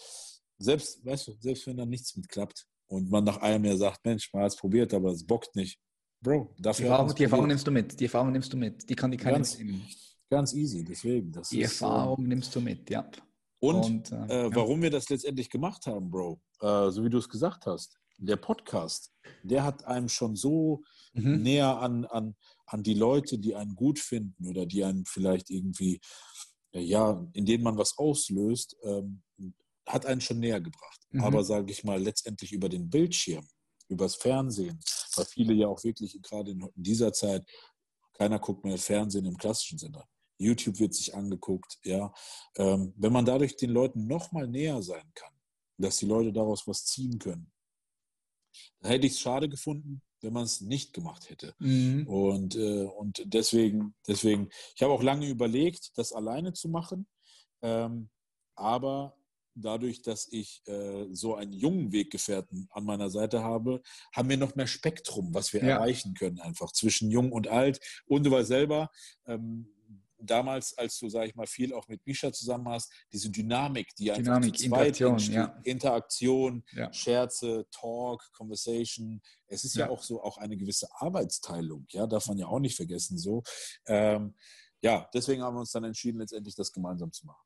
selbst, 0.59 1.05
weißt 1.05 1.27
du, 1.27 1.37
selbst 1.41 1.67
wenn 1.67 1.77
da 1.77 1.85
nichts 1.85 2.15
mit 2.15 2.29
klappt 2.29 2.65
und 2.87 3.09
man 3.09 3.23
nach 3.23 3.37
einem 3.37 3.65
Jahr 3.65 3.77
sagt, 3.77 4.05
Mensch, 4.05 4.31
man 4.33 4.43
hat 4.43 4.51
es 4.51 4.57
probiert, 4.57 4.93
aber 4.93 5.11
es 5.11 5.25
bockt 5.25 5.55
nicht, 5.55 5.79
Bro, 6.21 6.53
dafür. 6.57 6.85
Die 6.85 6.89
Erfahrung, 6.89 7.15
die 7.15 7.23
Erfahrung 7.23 7.47
nimmst 7.47 7.67
du 7.67 7.71
mit. 7.71 7.99
Die 7.99 8.05
Erfahrung 8.05 8.31
nimmst 8.31 8.51
du 8.51 8.57
mit. 8.57 8.89
Die 8.89 8.95
kann 8.95 9.11
die 9.11 9.17
keiner 9.17 9.37
ganz, 9.37 9.57
Ganz 10.29 10.53
easy, 10.53 10.83
deswegen. 10.83 11.31
die 11.31 11.61
ist, 11.61 11.81
Erfahrung 11.81 12.25
äh, 12.25 12.27
nimmst 12.27 12.53
du 12.55 12.59
mit, 12.59 12.89
ja. 12.89 13.09
Und, 13.59 13.85
und 13.85 14.11
äh, 14.11 14.47
äh, 14.47 14.55
warum 14.55 14.81
wir 14.81 14.91
das 14.91 15.09
letztendlich 15.09 15.49
gemacht 15.49 15.85
haben, 15.87 16.11
Bro, 16.11 16.41
äh, 16.59 16.89
so 16.91 17.03
wie 17.03 17.09
du 17.09 17.17
es 17.17 17.29
gesagt 17.29 17.65
hast, 17.65 17.97
der 18.17 18.35
Podcast, 18.35 19.13
der 19.43 19.63
hat 19.63 19.85
einem 19.85 20.09
schon 20.09 20.35
so 20.35 20.83
mhm. 21.13 21.43
näher 21.43 21.79
an, 21.79 22.05
an, 22.05 22.35
an 22.65 22.83
die 22.83 22.93
Leute, 22.93 23.39
die 23.39 23.55
einen 23.55 23.75
gut 23.75 23.99
finden 23.99 24.47
oder 24.47 24.65
die 24.65 24.83
einen 24.83 25.05
vielleicht 25.05 25.49
irgendwie, 25.49 25.99
äh, 26.73 26.81
ja, 26.81 27.25
in 27.33 27.45
denen 27.45 27.63
man 27.63 27.77
was 27.77 27.97
auslöst, 27.97 28.75
ähm, 28.83 29.23
hat 29.87 30.05
einen 30.05 30.21
schon 30.21 30.39
näher 30.39 30.61
gebracht. 30.61 30.99
Mhm. 31.11 31.23
Aber 31.23 31.43
sage 31.43 31.71
ich 31.71 31.83
mal, 31.83 32.01
letztendlich 32.01 32.51
über 32.51 32.69
den 32.69 32.89
Bildschirm, 32.89 33.47
übers 33.87 34.15
Fernsehen, 34.15 34.79
weil 35.15 35.25
viele 35.25 35.53
ja 35.53 35.67
auch 35.67 35.83
wirklich 35.83 36.19
gerade 36.21 36.51
in 36.51 36.69
dieser 36.75 37.13
Zeit, 37.13 37.47
keiner 38.13 38.39
guckt 38.39 38.63
mehr 38.63 38.77
Fernsehen 38.77 39.25
im 39.25 39.37
klassischen 39.37 39.77
Sinne. 39.77 40.03
YouTube 40.39 40.79
wird 40.79 40.93
sich 40.93 41.15
angeguckt, 41.15 41.79
ja. 41.83 42.13
Ähm, 42.55 42.93
wenn 42.95 43.13
man 43.13 43.25
dadurch 43.25 43.55
den 43.55 43.71
Leuten 43.71 44.05
noch 44.07 44.31
mal 44.31 44.47
näher 44.47 44.81
sein 44.83 45.09
kann, 45.15 45.33
dass 45.77 45.97
die 45.97 46.05
Leute 46.05 46.31
daraus 46.31 46.67
was 46.67 46.85
ziehen 46.85 47.17
können, 47.17 47.51
dann 48.79 48.91
hätte 48.91 49.07
ich 49.07 49.13
es 49.13 49.19
schade 49.19 49.49
gefunden, 49.49 50.01
wenn 50.21 50.33
man 50.33 50.43
es 50.43 50.61
nicht 50.61 50.93
gemacht 50.93 51.29
hätte. 51.29 51.55
Mhm. 51.59 52.07
Und, 52.07 52.55
äh, 52.55 52.85
und 52.85 53.21
deswegen, 53.25 53.95
deswegen, 54.07 54.49
ich 54.75 54.81
habe 54.81 54.93
auch 54.93 55.03
lange 55.03 55.27
überlegt, 55.27 55.91
das 55.97 56.11
alleine 56.11 56.53
zu 56.53 56.69
machen. 56.69 57.07
Ähm, 57.61 58.09
aber 58.55 59.16
dadurch, 59.61 60.01
dass 60.01 60.27
ich 60.31 60.61
äh, 60.67 61.05
so 61.11 61.35
einen 61.35 61.53
jungen 61.53 61.91
Weggefährten 61.91 62.67
an 62.71 62.85
meiner 62.85 63.09
Seite 63.09 63.43
habe, 63.43 63.81
haben 64.13 64.29
wir 64.29 64.37
noch 64.37 64.55
mehr 64.55 64.67
Spektrum, 64.67 65.33
was 65.33 65.53
wir 65.53 65.61
ja. 65.61 65.69
erreichen 65.69 66.13
können, 66.13 66.39
einfach 66.39 66.71
zwischen 66.71 67.09
jung 67.09 67.31
und 67.31 67.47
alt. 67.47 67.79
Und 68.05 68.25
du 68.25 68.31
weißt 68.31 68.47
selber, 68.47 68.89
ähm, 69.25 69.73
damals, 70.19 70.77
als 70.77 70.97
du, 70.99 71.09
sag 71.09 71.27
ich 71.27 71.35
mal, 71.35 71.47
viel 71.47 71.73
auch 71.73 71.87
mit 71.87 72.05
Misha 72.05 72.31
zusammen 72.31 72.67
hast, 72.69 72.91
diese 73.11 73.29
Dynamik, 73.29 73.95
die 73.95 74.05
Dynamik, 74.05 74.55
einfach 74.55 74.63
Interaktion, 74.63 75.19
ja. 75.33 75.59
Interaktion 75.63 76.63
ja. 76.73 76.91
Scherze, 76.93 77.65
Talk, 77.71 78.23
Conversation. 78.33 79.21
Es 79.47 79.63
ist 79.63 79.75
ja. 79.75 79.85
ja. 79.85 79.91
auch 79.91 80.03
so 80.03 80.21
auch 80.21 80.37
eine 80.37 80.57
gewisse 80.57 80.87
Arbeitsteilung, 80.91 81.85
ja, 81.89 82.07
darf 82.07 82.27
man 82.27 82.37
ja 82.37 82.47
auch 82.47 82.59
nicht 82.59 82.75
vergessen 82.75 83.17
so. 83.17 83.43
Ähm, 83.85 84.35
ja, 84.81 85.09
deswegen 85.13 85.41
haben 85.41 85.55
wir 85.55 85.61
uns 85.61 85.71
dann 85.71 85.83
entschieden, 85.83 86.19
letztendlich 86.19 86.55
das 86.55 86.71
gemeinsam 86.71 87.11
zu 87.11 87.25
machen. 87.25 87.41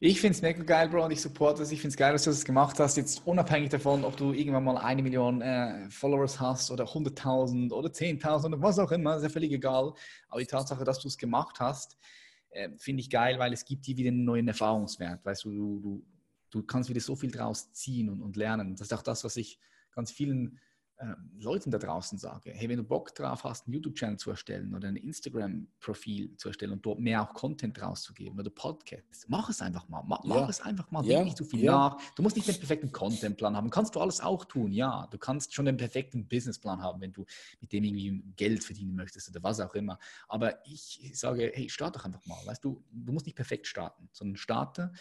Ich 0.00 0.20
finde 0.20 0.36
es 0.36 0.42
mega 0.42 0.62
geil, 0.64 0.88
Bro, 0.88 1.04
und 1.04 1.12
ich 1.12 1.20
supporte 1.20 1.62
es. 1.62 1.70
Ich 1.70 1.80
finde 1.80 1.92
es 1.92 1.96
geil, 1.96 2.12
dass 2.12 2.24
du 2.24 2.30
das 2.30 2.44
gemacht 2.44 2.78
hast. 2.80 2.96
Jetzt 2.96 3.24
unabhängig 3.26 3.70
davon, 3.70 4.04
ob 4.04 4.16
du 4.16 4.32
irgendwann 4.32 4.64
mal 4.64 4.78
eine 4.78 5.02
Million 5.02 5.40
äh, 5.40 5.88
Followers 5.88 6.40
hast 6.40 6.72
oder 6.72 6.84
100.000 6.84 7.70
oder 7.72 7.90
10.000 7.90 8.46
oder 8.46 8.60
was 8.60 8.78
auch 8.80 8.90
immer, 8.90 9.16
ist 9.16 9.22
ja 9.22 9.28
völlig 9.28 9.52
egal. 9.52 9.94
Aber 10.28 10.40
die 10.40 10.46
Tatsache, 10.46 10.82
dass 10.84 10.98
du 10.98 11.06
es 11.06 11.16
gemacht 11.16 11.60
hast, 11.60 11.96
äh, 12.50 12.70
finde 12.76 13.02
ich 13.02 13.10
geil, 13.10 13.38
weil 13.38 13.52
es 13.52 13.64
gibt 13.64 13.86
dir 13.86 13.96
wieder 13.96 14.08
einen 14.08 14.24
neuen 14.24 14.48
Erfahrungswert. 14.48 15.24
Weißt 15.24 15.44
du, 15.44 15.52
du, 15.52 15.80
du, 15.80 16.06
du 16.50 16.62
kannst 16.64 16.90
wieder 16.90 17.00
so 17.00 17.14
viel 17.14 17.30
draus 17.30 17.72
ziehen 17.72 18.08
und, 18.08 18.20
und 18.20 18.36
lernen. 18.36 18.74
Das 18.74 18.88
ist 18.88 18.92
auch 18.92 19.02
das, 19.02 19.22
was 19.22 19.36
ich 19.36 19.60
ganz 19.92 20.10
vielen 20.10 20.58
ähm, 21.00 21.30
Leuten 21.40 21.70
da 21.70 21.78
draußen 21.78 22.18
sage, 22.18 22.50
hey, 22.52 22.68
wenn 22.68 22.76
du 22.76 22.84
Bock 22.84 23.14
drauf 23.14 23.42
hast, 23.44 23.66
einen 23.66 23.74
YouTube-Channel 23.74 24.16
zu 24.16 24.30
erstellen 24.30 24.74
oder 24.74 24.88
ein 24.88 24.96
Instagram-Profil 24.96 26.36
zu 26.36 26.48
erstellen 26.48 26.72
und 26.72 26.86
dort 26.86 27.00
mehr 27.00 27.22
auch 27.22 27.34
Content 27.34 27.80
rauszugeben 27.82 28.38
oder 28.38 28.50
Podcasts, 28.50 29.26
mach 29.28 29.50
es 29.50 29.60
einfach 29.60 29.88
mal. 29.88 30.02
Mach, 30.06 30.24
ja. 30.24 30.48
es 30.48 30.60
einfach 30.60 30.90
mal. 30.92 31.04
Ja. 31.04 31.24
nicht 31.24 31.36
zu 31.36 31.44
viel 31.44 31.64
ja. 31.64 31.72
nach. 31.72 32.14
Du 32.14 32.22
musst 32.22 32.36
nicht 32.36 32.46
den 32.46 32.56
perfekten 32.56 32.92
Content-Plan 32.92 33.56
haben. 33.56 33.70
Kannst 33.70 33.96
du 33.96 34.00
alles 34.00 34.20
auch 34.20 34.44
tun, 34.44 34.72
ja. 34.72 35.08
Du 35.10 35.18
kannst 35.18 35.52
schon 35.52 35.64
den 35.64 35.76
perfekten 35.76 36.28
Businessplan 36.28 36.80
haben, 36.80 37.00
wenn 37.00 37.12
du 37.12 37.24
mit 37.60 37.72
dem 37.72 37.82
irgendwie 37.82 38.22
Geld 38.36 38.62
verdienen 38.62 38.94
möchtest 38.94 39.28
oder 39.28 39.42
was 39.42 39.58
auch 39.60 39.74
immer. 39.74 39.98
Aber 40.28 40.64
ich 40.64 41.10
sage, 41.14 41.50
hey, 41.52 41.68
starte 41.68 41.98
doch 41.98 42.04
einfach 42.04 42.24
mal. 42.26 42.38
Weißt 42.46 42.64
du, 42.64 42.84
du 42.92 43.12
musst 43.12 43.26
nicht 43.26 43.36
perfekt 43.36 43.66
starten, 43.66 44.08
sondern 44.12 44.36
starte 44.36 44.92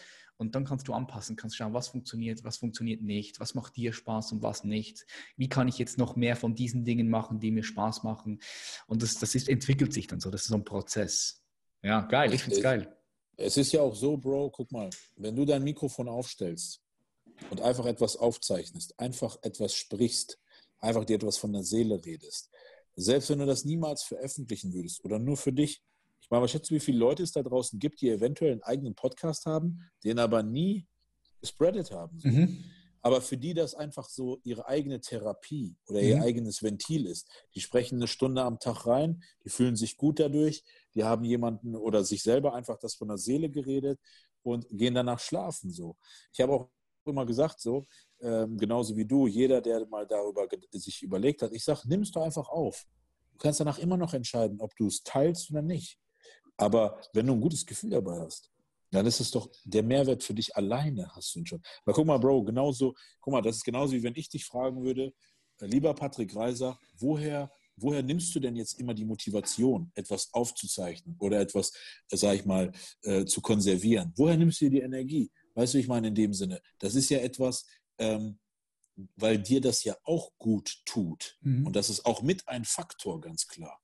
und 0.43 0.55
dann 0.55 0.65
kannst 0.65 0.87
du 0.89 0.93
anpassen, 0.93 1.37
kannst 1.37 1.55
schauen, 1.55 1.73
was 1.73 1.87
funktioniert, 1.87 2.43
was 2.43 2.57
funktioniert 2.57 3.01
nicht, 3.01 3.39
was 3.39 3.55
macht 3.55 3.77
dir 3.77 3.93
Spaß 3.93 4.33
und 4.33 4.43
was 4.43 4.65
nicht. 4.65 5.05
Wie 5.37 5.47
kann 5.47 5.69
ich 5.69 5.77
jetzt 5.77 5.97
noch 5.97 6.17
mehr 6.17 6.35
von 6.35 6.53
diesen 6.53 6.83
Dingen 6.83 7.09
machen, 7.09 7.39
die 7.39 7.49
mir 7.49 7.63
Spaß 7.63 8.03
machen? 8.03 8.41
Und 8.85 9.01
das, 9.01 9.17
das 9.17 9.35
ist, 9.35 9.47
entwickelt 9.47 9.93
sich 9.93 10.07
dann 10.07 10.19
so. 10.19 10.29
Das 10.29 10.41
ist 10.41 10.49
so 10.49 10.55
ein 10.55 10.65
Prozess. 10.65 11.41
Ja, 11.81 12.01
geil. 12.01 12.33
Ich 12.33 12.43
finde 12.43 12.57
es 12.57 12.63
geil. 12.63 12.97
Es 13.37 13.55
ist 13.55 13.71
ja 13.71 13.81
auch 13.81 13.95
so, 13.95 14.17
Bro, 14.17 14.51
guck 14.51 14.71
mal, 14.73 14.89
wenn 15.15 15.35
du 15.35 15.45
dein 15.45 15.63
Mikrofon 15.63 16.09
aufstellst 16.09 16.81
und 17.49 17.61
einfach 17.61 17.85
etwas 17.85 18.17
aufzeichnest, 18.17 18.99
einfach 18.99 19.37
etwas 19.41 19.73
sprichst, 19.73 20.39
einfach 20.79 21.05
dir 21.05 21.15
etwas 21.15 21.37
von 21.37 21.53
der 21.53 21.63
Seele 21.63 22.03
redest, 22.05 22.51
selbst 22.95 23.29
wenn 23.29 23.39
du 23.39 23.45
das 23.45 23.63
niemals 23.63 24.03
veröffentlichen 24.03 24.73
würdest 24.73 25.03
oder 25.03 25.17
nur 25.17 25.37
für 25.37 25.53
dich, 25.53 25.81
ich 26.23 26.29
meine, 26.29 26.41
was 26.41 26.51
schätzt 26.51 26.71
du, 26.71 26.75
wie 26.75 26.79
viele 26.79 26.99
Leute 26.99 27.21
es 27.21 27.33
da 27.33 27.43
draußen 27.43 27.77
gibt, 27.79 27.99
die 27.99 28.09
eventuell 28.09 28.53
einen 28.53 28.63
eigenen 28.63 28.95
Podcast 28.95 29.45
haben, 29.45 29.81
den 30.05 30.19
aber 30.19 30.41
nie 30.41 30.87
gespreadet 31.41 31.91
haben? 31.91 32.17
Mhm. 32.23 32.63
Aber 33.01 33.19
für 33.19 33.35
die 33.35 33.53
das 33.53 33.75
einfach 33.75 34.07
so 34.07 34.39
ihre 34.45 34.65
eigene 34.65 35.01
Therapie 35.01 35.75
oder 35.87 35.99
ihr 35.99 36.15
mhm. 36.15 36.23
eigenes 36.23 36.63
Ventil 36.63 37.05
ist. 37.05 37.29
Die 37.53 37.59
sprechen 37.59 37.97
eine 37.97 38.07
Stunde 38.07 38.41
am 38.43 38.59
Tag 38.59 38.87
rein, 38.87 39.21
die 39.43 39.49
fühlen 39.49 39.75
sich 39.75 39.97
gut 39.97 40.21
dadurch, 40.21 40.63
die 40.95 41.03
haben 41.03 41.25
jemanden 41.25 41.75
oder 41.75 42.05
sich 42.05 42.23
selber 42.23 42.53
einfach 42.53 42.77
das 42.79 42.95
von 42.95 43.09
der 43.09 43.17
Seele 43.17 43.49
geredet 43.49 43.99
und 44.43 44.65
gehen 44.69 44.95
danach 44.95 45.19
schlafen. 45.19 45.71
So. 45.71 45.97
Ich 46.31 46.39
habe 46.39 46.53
auch 46.53 46.69
immer 47.05 47.25
gesagt, 47.25 47.59
so, 47.59 47.85
ähm, 48.21 48.57
genauso 48.57 48.95
wie 48.95 49.05
du, 49.05 49.27
jeder, 49.27 49.59
der 49.59 49.85
mal 49.87 50.07
darüber 50.07 50.47
sich 50.71 51.03
überlegt 51.03 51.41
hat, 51.41 51.51
ich 51.51 51.65
sage, 51.65 51.81
nimm 51.83 52.03
es 52.03 52.11
doch 52.11 52.23
einfach 52.23 52.47
auf. 52.47 52.85
Du 53.33 53.37
kannst 53.39 53.59
danach 53.59 53.79
immer 53.79 53.97
noch 53.97 54.13
entscheiden, 54.13 54.61
ob 54.61 54.73
du 54.77 54.87
es 54.87 55.03
teilst 55.03 55.51
oder 55.51 55.61
nicht. 55.61 55.99
Aber 56.57 57.01
wenn 57.13 57.27
du 57.27 57.33
ein 57.33 57.41
gutes 57.41 57.65
Gefühl 57.65 57.91
dabei 57.91 58.19
hast, 58.19 58.51
dann 58.91 59.05
ist 59.07 59.19
es 59.19 59.31
doch 59.31 59.49
der 59.63 59.83
Mehrwert 59.83 60.23
für 60.23 60.35
dich 60.35 60.55
alleine, 60.55 61.09
hast 61.15 61.33
du 61.33 61.39
ihn 61.39 61.47
schon. 61.47 61.61
Weil 61.83 61.95
guck 61.95 62.05
mal, 62.05 62.19
Bro, 62.19 62.43
genauso, 62.43 62.93
guck 63.21 63.33
mal, 63.33 63.41
das 63.41 63.57
ist 63.57 63.63
genauso 63.63 63.93
wie 63.93 64.03
wenn 64.03 64.15
ich 64.15 64.29
dich 64.29 64.45
fragen 64.45 64.83
würde, 64.83 65.13
äh, 65.59 65.65
lieber 65.65 65.93
Patrick 65.95 66.35
Reiser, 66.35 66.77
woher, 66.99 67.51
woher 67.75 68.03
nimmst 68.03 68.33
du 68.35 68.39
denn 68.39 68.55
jetzt 68.55 68.79
immer 68.79 68.93
die 68.93 69.05
Motivation, 69.05 69.91
etwas 69.95 70.31
aufzuzeichnen 70.33 71.15
oder 71.19 71.39
etwas, 71.39 71.73
äh, 72.11 72.17
sag 72.17 72.35
ich 72.35 72.45
mal, 72.45 72.71
äh, 73.01 73.25
zu 73.25 73.41
konservieren? 73.41 74.13
Woher 74.15 74.37
nimmst 74.37 74.61
du 74.61 74.65
dir 74.65 74.71
die 74.71 74.85
Energie? 74.85 75.31
Weißt 75.55 75.73
du, 75.73 75.79
ich 75.79 75.87
meine 75.87 76.09
in 76.09 76.15
dem 76.15 76.33
Sinne, 76.33 76.61
das 76.77 76.93
ist 76.93 77.09
ja 77.09 77.17
etwas, 77.17 77.65
ähm, 77.97 78.37
weil 79.15 79.39
dir 79.39 79.59
das 79.59 79.83
ja 79.83 79.95
auch 80.03 80.31
gut 80.37 80.81
tut. 80.85 81.37
Mhm. 81.41 81.65
Und 81.65 81.75
das 81.75 81.89
ist 81.89 82.05
auch 82.05 82.21
mit 82.21 82.47
ein 82.47 82.63
Faktor, 82.63 83.21
ganz 83.21 83.47
klar. 83.47 83.82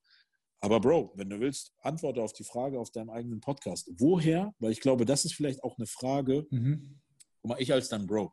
Aber 0.60 0.80
Bro, 0.80 1.12
wenn 1.14 1.30
du 1.30 1.40
willst, 1.40 1.72
antworte 1.80 2.22
auf 2.22 2.32
die 2.32 2.44
Frage 2.44 2.78
auf 2.78 2.90
deinem 2.90 3.10
eigenen 3.10 3.40
Podcast. 3.40 3.90
Woher? 3.98 4.52
Weil 4.58 4.72
ich 4.72 4.80
glaube, 4.80 5.06
das 5.06 5.24
ist 5.24 5.34
vielleicht 5.34 5.64
auch 5.64 5.76
eine 5.78 5.86
Frage. 5.86 6.46
Mhm. 6.50 7.00
Guck 7.40 7.50
mal, 7.50 7.60
ich 7.60 7.72
als 7.72 7.88
dein 7.88 8.06
Bro. 8.06 8.32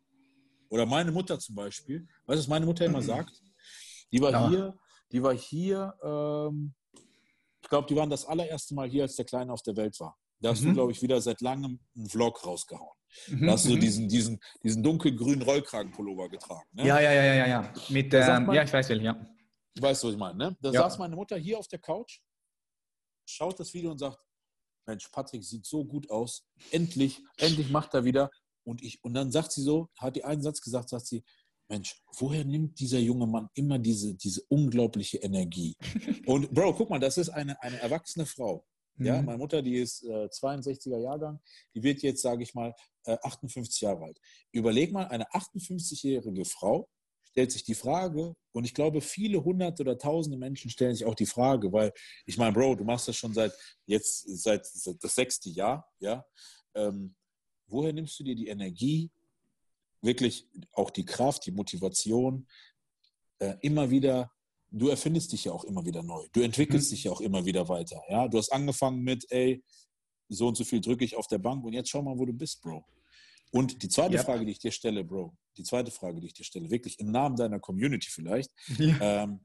Oder 0.70 0.86
meine 0.86 1.12
Mutter 1.12 1.40
zum 1.40 1.56
Beispiel. 1.56 2.08
Weißt 2.26 2.38
du, 2.38 2.40
was 2.40 2.48
meine 2.48 2.66
Mutter 2.66 2.86
immer 2.86 3.02
sagt? 3.02 3.42
Die 4.12 4.22
war 4.22 4.32
ja. 4.32 4.50
hier, 4.50 4.78
die 5.12 5.24
war 5.24 5.34
hier, 5.34 5.94
ähm, 6.04 6.74
ich 7.62 7.70
glaube, 7.70 7.88
die 7.88 7.96
waren 7.96 8.10
das 8.10 8.26
allererste 8.26 8.76
Mal 8.76 8.90
hier, 8.90 9.04
als 9.04 9.16
der 9.16 9.26
Kleine 9.26 9.54
auf 9.54 9.62
der 9.62 9.78
Welt 9.78 9.98
war. 10.00 10.18
Da 10.40 10.50
hast 10.50 10.62
mhm. 10.62 10.68
du, 10.68 10.74
glaube 10.74 10.92
ich, 10.92 11.02
wieder 11.02 11.20
seit 11.22 11.42
langem 11.42 11.80
einen 11.96 12.10
Vlog 12.10 12.46
rausgehauen. 12.46 12.98
Mhm. 13.28 13.46
Da 13.46 13.54
hast 13.54 13.66
du 13.66 13.76
mhm. 13.76 13.80
diesen, 13.80 14.10
diesen, 14.10 14.40
diesen 14.64 14.84
dunkelgrünen 14.84 15.42
Rollkragenpullover 15.42 16.30
getragen. 16.30 16.68
Ne? 16.74 16.86
Ja, 16.86 17.00
ja, 17.00 17.12
ja, 17.14 17.34
ja, 17.34 17.48
ja. 17.48 17.74
Mit, 17.90 18.14
ähm, 18.14 18.52
ja, 18.52 18.64
ich 18.64 18.74
weiß 18.74 18.90
welchen, 18.90 19.06
ja. 19.06 19.37
Du 19.78 19.84
weißt, 19.84 20.04
was 20.04 20.12
ich 20.12 20.18
meine, 20.18 20.38
ne? 20.38 20.58
Da 20.60 20.72
ja. 20.72 20.82
saß 20.82 20.98
meine 20.98 21.16
Mutter 21.16 21.38
hier 21.38 21.60
auf 21.60 21.68
der 21.68 21.80
Couch, 21.80 22.20
schaut 23.26 23.60
das 23.60 23.74
Video 23.74 23.92
und 23.92 24.00
sagt, 24.00 24.18
Mensch, 24.88 25.08
Patrick 25.10 25.44
sieht 25.44 25.66
so 25.66 25.86
gut 25.86 26.10
aus. 26.10 26.48
Endlich, 26.72 27.22
endlich 27.38 27.70
macht 27.70 27.94
er 27.94 28.04
wieder. 28.04 28.32
Und, 28.64 28.82
ich, 28.82 29.04
und 29.04 29.14
dann 29.14 29.32
sagt 29.32 29.52
sie 29.52 29.62
so, 29.62 29.90
hat 29.98 30.16
die 30.16 30.24
einen 30.24 30.42
Satz 30.42 30.62
gesagt, 30.62 30.90
sagt 30.90 31.06
sie, 31.06 31.24
Mensch, 31.70 32.02
woher 32.18 32.44
nimmt 32.44 32.80
dieser 32.80 33.00
junge 33.00 33.28
Mann 33.28 33.50
immer 33.54 33.78
diese, 33.78 34.16
diese 34.16 34.42
unglaubliche 34.48 35.18
Energie? 35.18 35.76
Und 36.26 36.54
Bro, 36.54 36.76
guck 36.76 36.90
mal, 36.90 37.00
das 37.00 37.18
ist 37.18 37.30
eine, 37.30 37.62
eine 37.62 37.78
erwachsene 37.80 38.26
Frau. 38.26 38.66
Ja, 39.00 39.20
mhm. 39.20 39.26
meine 39.26 39.38
Mutter, 39.38 39.62
die 39.62 39.76
ist 39.76 40.04
äh, 40.04 40.28
62er 40.28 40.98
Jahrgang, 40.98 41.40
die 41.76 41.84
wird 41.84 42.02
jetzt, 42.02 42.22
sage 42.22 42.44
ich 42.44 42.56
mal, 42.56 42.74
äh, 43.04 43.18
58 43.22 43.82
Jahre 43.82 44.06
alt. 44.06 44.20
Überleg 44.54 44.92
mal, 44.92 45.08
eine 45.08 45.30
58-jährige 45.32 46.46
Frau 46.46 46.90
stellt 47.38 47.52
sich 47.52 47.64
die 47.64 47.76
Frage, 47.76 48.36
und 48.52 48.64
ich 48.64 48.74
glaube, 48.74 49.00
viele 49.00 49.44
hunderte 49.44 49.84
oder 49.84 49.96
tausende 49.96 50.40
Menschen 50.40 50.72
stellen 50.72 50.96
sich 50.96 51.06
auch 51.06 51.14
die 51.14 51.28
Frage, 51.28 51.72
weil 51.72 51.94
ich 52.26 52.36
meine, 52.36 52.52
Bro, 52.52 52.78
du 52.78 52.84
machst 52.84 53.08
das 53.08 53.16
schon 53.16 53.32
seit 53.32 53.54
jetzt, 53.86 54.24
seit, 54.42 54.66
seit 54.66 55.04
das 55.04 55.14
sechste 55.14 55.52
Jahr, 55.52 55.88
ja. 56.00 56.26
Ähm, 56.74 57.16
woher 57.68 57.94
nimmst 57.94 58.20
du 58.20 58.24
dir 58.24 58.34
die 58.34 58.48
Energie, 58.48 59.12
wirklich 60.02 60.50
auch 60.72 60.90
die 60.90 61.06
Kraft, 61.06 61.46
die 61.46 61.52
Motivation, 61.52 62.48
äh, 63.38 63.54
immer 63.62 63.88
wieder, 63.92 64.32
du 64.72 64.88
erfindest 64.88 65.32
dich 65.32 65.46
ja 65.46 65.52
auch 65.52 65.66
immer 65.66 65.86
wieder 65.86 66.02
neu, 66.02 66.26
du 66.32 66.42
entwickelst 66.42 66.90
mhm. 66.90 66.96
dich 66.96 67.04
ja 67.04 67.12
auch 67.12 67.22
immer 67.22 67.46
wieder 67.46 67.70
weiter, 67.70 68.02
ja. 68.10 68.28
Du 68.28 68.40
hast 68.40 68.52
angefangen 68.52 69.04
mit, 69.04 69.28
ey, 69.30 69.64
so 70.28 70.48
und 70.48 70.58
so 70.58 70.64
viel 70.64 70.82
drücke 70.82 71.06
ich 71.06 71.16
auf 71.16 71.28
der 71.28 71.38
Bank 71.38 71.64
und 71.64 71.74
jetzt 71.74 71.90
schau 71.90 72.02
mal, 72.02 72.18
wo 72.18 72.26
du 72.26 72.34
bist, 72.34 72.64
Bro. 72.64 72.84
Und 73.52 73.84
die 73.84 73.90
zweite 73.90 74.16
yep. 74.16 74.26
Frage, 74.26 74.44
die 74.44 74.54
ich 74.54 74.60
dir 74.60 74.72
stelle, 74.72 75.04
Bro, 75.04 75.38
die 75.58 75.64
zweite 75.64 75.92
Frage, 75.92 76.20
die 76.20 76.28
ich 76.28 76.34
dir 76.34 76.44
stelle, 76.44 76.70
wirklich 76.70 77.00
im 77.00 77.12
Namen 77.12 77.36
deiner 77.36 77.60
Community 77.60 78.10
vielleicht, 78.10 78.52
ja. 78.78 79.24
ähm, 79.24 79.42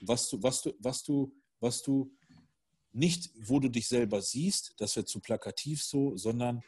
was 0.00 0.28
du, 0.28 0.42
was 0.42 0.62
du, 0.62 0.72
was 0.78 1.02
du, 1.02 1.34
was 1.60 1.82
du 1.82 2.12
nicht, 2.92 3.30
wo 3.36 3.58
du 3.58 3.68
dich 3.68 3.88
selber 3.88 4.20
siehst, 4.20 4.74
das 4.78 4.96
wird 4.96 5.08
zu 5.08 5.20
plakativ 5.20 5.82
so, 5.82 6.16
sondern 6.16 6.62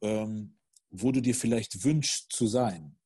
ähm, 0.00 0.56
wo 0.90 1.12
du 1.12 1.20
dir 1.20 1.34
vielleicht 1.34 1.84
wünschst 1.84 2.32
zu 2.32 2.46
sein 2.46 2.96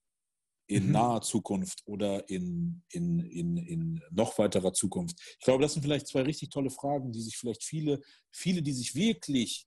in 0.66 0.86
mhm. 0.86 0.92
naher 0.92 1.22
Zukunft 1.22 1.82
oder 1.86 2.28
in, 2.28 2.82
in, 2.90 3.20
in, 3.20 3.56
in 3.56 4.02
noch 4.10 4.38
weiterer 4.38 4.72
Zukunft. 4.74 5.18
Ich 5.38 5.44
glaube, 5.44 5.62
das 5.62 5.72
sind 5.72 5.82
vielleicht 5.82 6.06
zwei 6.06 6.22
richtig 6.22 6.50
tolle 6.50 6.70
Fragen, 6.70 7.10
die 7.10 7.22
sich 7.22 7.38
vielleicht 7.38 7.64
viele, 7.64 8.00
viele, 8.30 8.62
die 8.62 8.74
sich 8.74 8.94
wirklich 8.94 9.66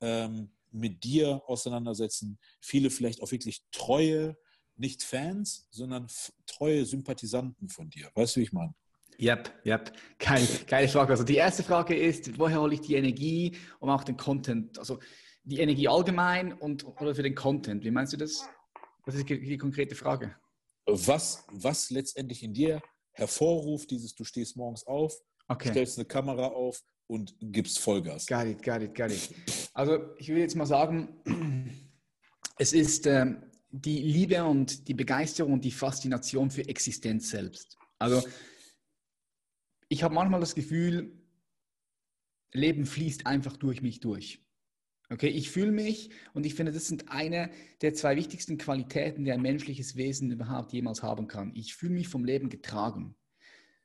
ähm, 0.00 0.50
mit 0.70 1.04
dir 1.04 1.42
auseinandersetzen. 1.46 2.38
Viele 2.60 2.90
vielleicht 2.90 3.22
auch 3.22 3.30
wirklich 3.30 3.62
treue, 3.70 4.36
nicht 4.76 5.02
Fans, 5.02 5.66
sondern 5.70 6.06
treue 6.46 6.84
Sympathisanten 6.84 7.68
von 7.68 7.90
dir. 7.90 8.10
Weißt 8.14 8.36
du, 8.36 8.40
wie 8.40 8.44
ich 8.44 8.52
meine? 8.52 8.74
Yep, 9.20 9.66
yep. 9.66 9.92
Geil, 10.18 10.46
geile 10.68 10.88
Frage. 10.88 11.10
Also 11.10 11.24
die 11.24 11.34
erste 11.34 11.64
Frage 11.64 11.96
ist, 11.96 12.38
woher 12.38 12.60
hole 12.60 12.74
ich 12.74 12.82
die 12.82 12.94
Energie, 12.94 13.56
um 13.80 13.90
auch 13.90 14.04
den 14.04 14.16
Content, 14.16 14.78
also 14.78 15.00
die 15.42 15.58
Energie 15.58 15.88
allgemein 15.88 16.52
und 16.52 16.84
oder 16.84 17.14
für 17.14 17.24
den 17.24 17.34
Content? 17.34 17.84
Wie 17.84 17.90
meinst 17.90 18.12
du 18.12 18.16
das? 18.16 18.48
Das 19.06 19.16
ist 19.16 19.28
die, 19.28 19.40
die 19.40 19.56
konkrete 19.56 19.96
Frage. 19.96 20.36
Was, 20.86 21.44
was 21.50 21.90
letztendlich 21.90 22.42
in 22.42 22.54
dir 22.54 22.80
hervorruft, 23.12 23.90
dieses, 23.90 24.14
du 24.14 24.22
stehst 24.22 24.56
morgens 24.56 24.86
auf, 24.86 25.18
okay. 25.48 25.70
stellst 25.70 25.98
eine 25.98 26.06
Kamera 26.06 26.46
auf 26.46 26.82
und 27.08 27.34
gibst 27.40 27.80
Vollgas. 27.80 28.26
Got 28.26 28.46
it, 28.46 28.62
got 28.62 28.82
it, 28.82 28.94
got 28.94 29.10
it. 29.10 29.34
Also 29.74 30.14
ich 30.18 30.28
will 30.28 30.38
jetzt 30.38 30.54
mal 30.54 30.66
sagen, 30.66 31.20
es 32.58 32.72
ist 32.72 33.06
äh, 33.06 33.34
die 33.70 33.98
Liebe 33.98 34.44
und 34.44 34.86
die 34.86 34.94
Begeisterung 34.94 35.54
und 35.54 35.64
die 35.64 35.72
Faszination 35.72 36.50
für 36.50 36.66
Existenz 36.68 37.30
selbst. 37.30 37.76
Also 37.98 38.22
ich 39.88 40.02
habe 40.02 40.14
manchmal 40.14 40.40
das 40.40 40.54
Gefühl, 40.54 41.18
Leben 42.52 42.86
fließt 42.86 43.26
einfach 43.26 43.56
durch 43.56 43.82
mich 43.82 44.00
durch. 44.00 44.44
Okay, 45.10 45.28
ich 45.28 45.50
fühle 45.50 45.72
mich 45.72 46.10
und 46.34 46.44
ich 46.44 46.54
finde, 46.54 46.70
das 46.70 46.86
sind 46.86 47.10
eine 47.10 47.50
der 47.80 47.94
zwei 47.94 48.16
wichtigsten 48.16 48.58
Qualitäten, 48.58 49.24
die 49.24 49.32
ein 49.32 49.40
menschliches 49.40 49.96
Wesen 49.96 50.30
überhaupt 50.30 50.74
jemals 50.74 51.02
haben 51.02 51.28
kann. 51.28 51.52
Ich 51.54 51.74
fühle 51.74 51.94
mich 51.94 52.08
vom 52.08 52.24
Leben 52.24 52.50
getragen. 52.50 53.16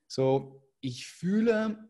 So, 0.08 0.62
ich 0.82 1.08
fühle, 1.08 1.90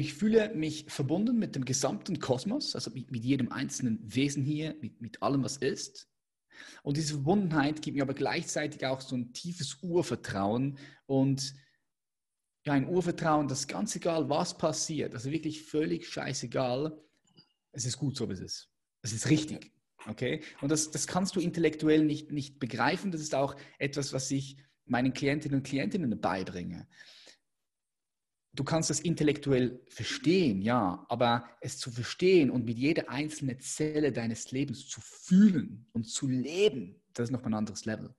ich 0.00 0.14
fühle 0.14 0.54
mich 0.54 0.86
verbunden 0.88 1.38
mit 1.38 1.54
dem 1.54 1.64
gesamten 1.64 2.18
Kosmos, 2.18 2.74
also 2.74 2.90
mit, 2.90 3.10
mit 3.10 3.24
jedem 3.24 3.52
einzelnen 3.52 4.00
Wesen 4.02 4.44
hier, 4.44 4.76
mit, 4.80 5.00
mit 5.00 5.22
allem, 5.22 5.44
was 5.44 5.56
ist. 5.56 6.08
Und 6.82 6.96
diese 6.96 7.14
Verbundenheit 7.14 7.82
gibt 7.82 7.96
mir 7.96 8.02
aber 8.02 8.14
gleichzeitig 8.14 8.84
auch 8.84 9.00
so 9.00 9.16
ein 9.16 9.32
tiefes 9.32 9.78
Urvertrauen 9.82 10.78
und 11.06 11.54
ja, 12.66 12.72
ein 12.72 12.88
Urvertrauen, 12.88 13.48
dass 13.48 13.68
ganz 13.68 13.94
egal, 13.96 14.28
was 14.28 14.58
passiert, 14.58 15.14
also 15.14 15.30
wirklich 15.30 15.62
völlig 15.62 16.08
scheißegal, 16.08 17.00
es 17.72 17.84
ist 17.84 17.96
gut 17.96 18.16
so, 18.16 18.28
wie 18.28 18.34
es 18.34 18.40
ist. 18.40 18.70
Es 19.02 19.12
ist 19.12 19.30
richtig. 19.30 19.72
Okay? 20.06 20.42
Und 20.60 20.70
das, 20.70 20.90
das 20.90 21.06
kannst 21.06 21.36
du 21.36 21.40
intellektuell 21.40 22.04
nicht, 22.04 22.30
nicht 22.32 22.58
begreifen. 22.58 23.10
Das 23.10 23.20
ist 23.20 23.34
auch 23.34 23.56
etwas, 23.78 24.12
was 24.12 24.30
ich 24.30 24.56
meinen 24.84 25.12
Klientinnen 25.12 25.58
und 25.58 25.66
Klientinnen 25.66 26.20
beibringe. 26.20 26.88
Du 28.58 28.64
kannst 28.64 28.90
das 28.90 28.98
intellektuell 28.98 29.80
verstehen, 29.86 30.60
ja, 30.60 31.06
aber 31.08 31.48
es 31.60 31.78
zu 31.78 31.92
verstehen 31.92 32.50
und 32.50 32.64
mit 32.64 32.76
jeder 32.76 33.08
einzelnen 33.08 33.60
Zelle 33.60 34.10
deines 34.10 34.50
Lebens 34.50 34.88
zu 34.88 35.00
fühlen 35.00 35.86
und 35.92 36.08
zu 36.08 36.26
leben, 36.26 37.00
das 37.14 37.28
ist 37.28 37.30
noch 37.30 37.44
ein 37.44 37.54
anderes 37.54 37.84
Level 37.84 38.12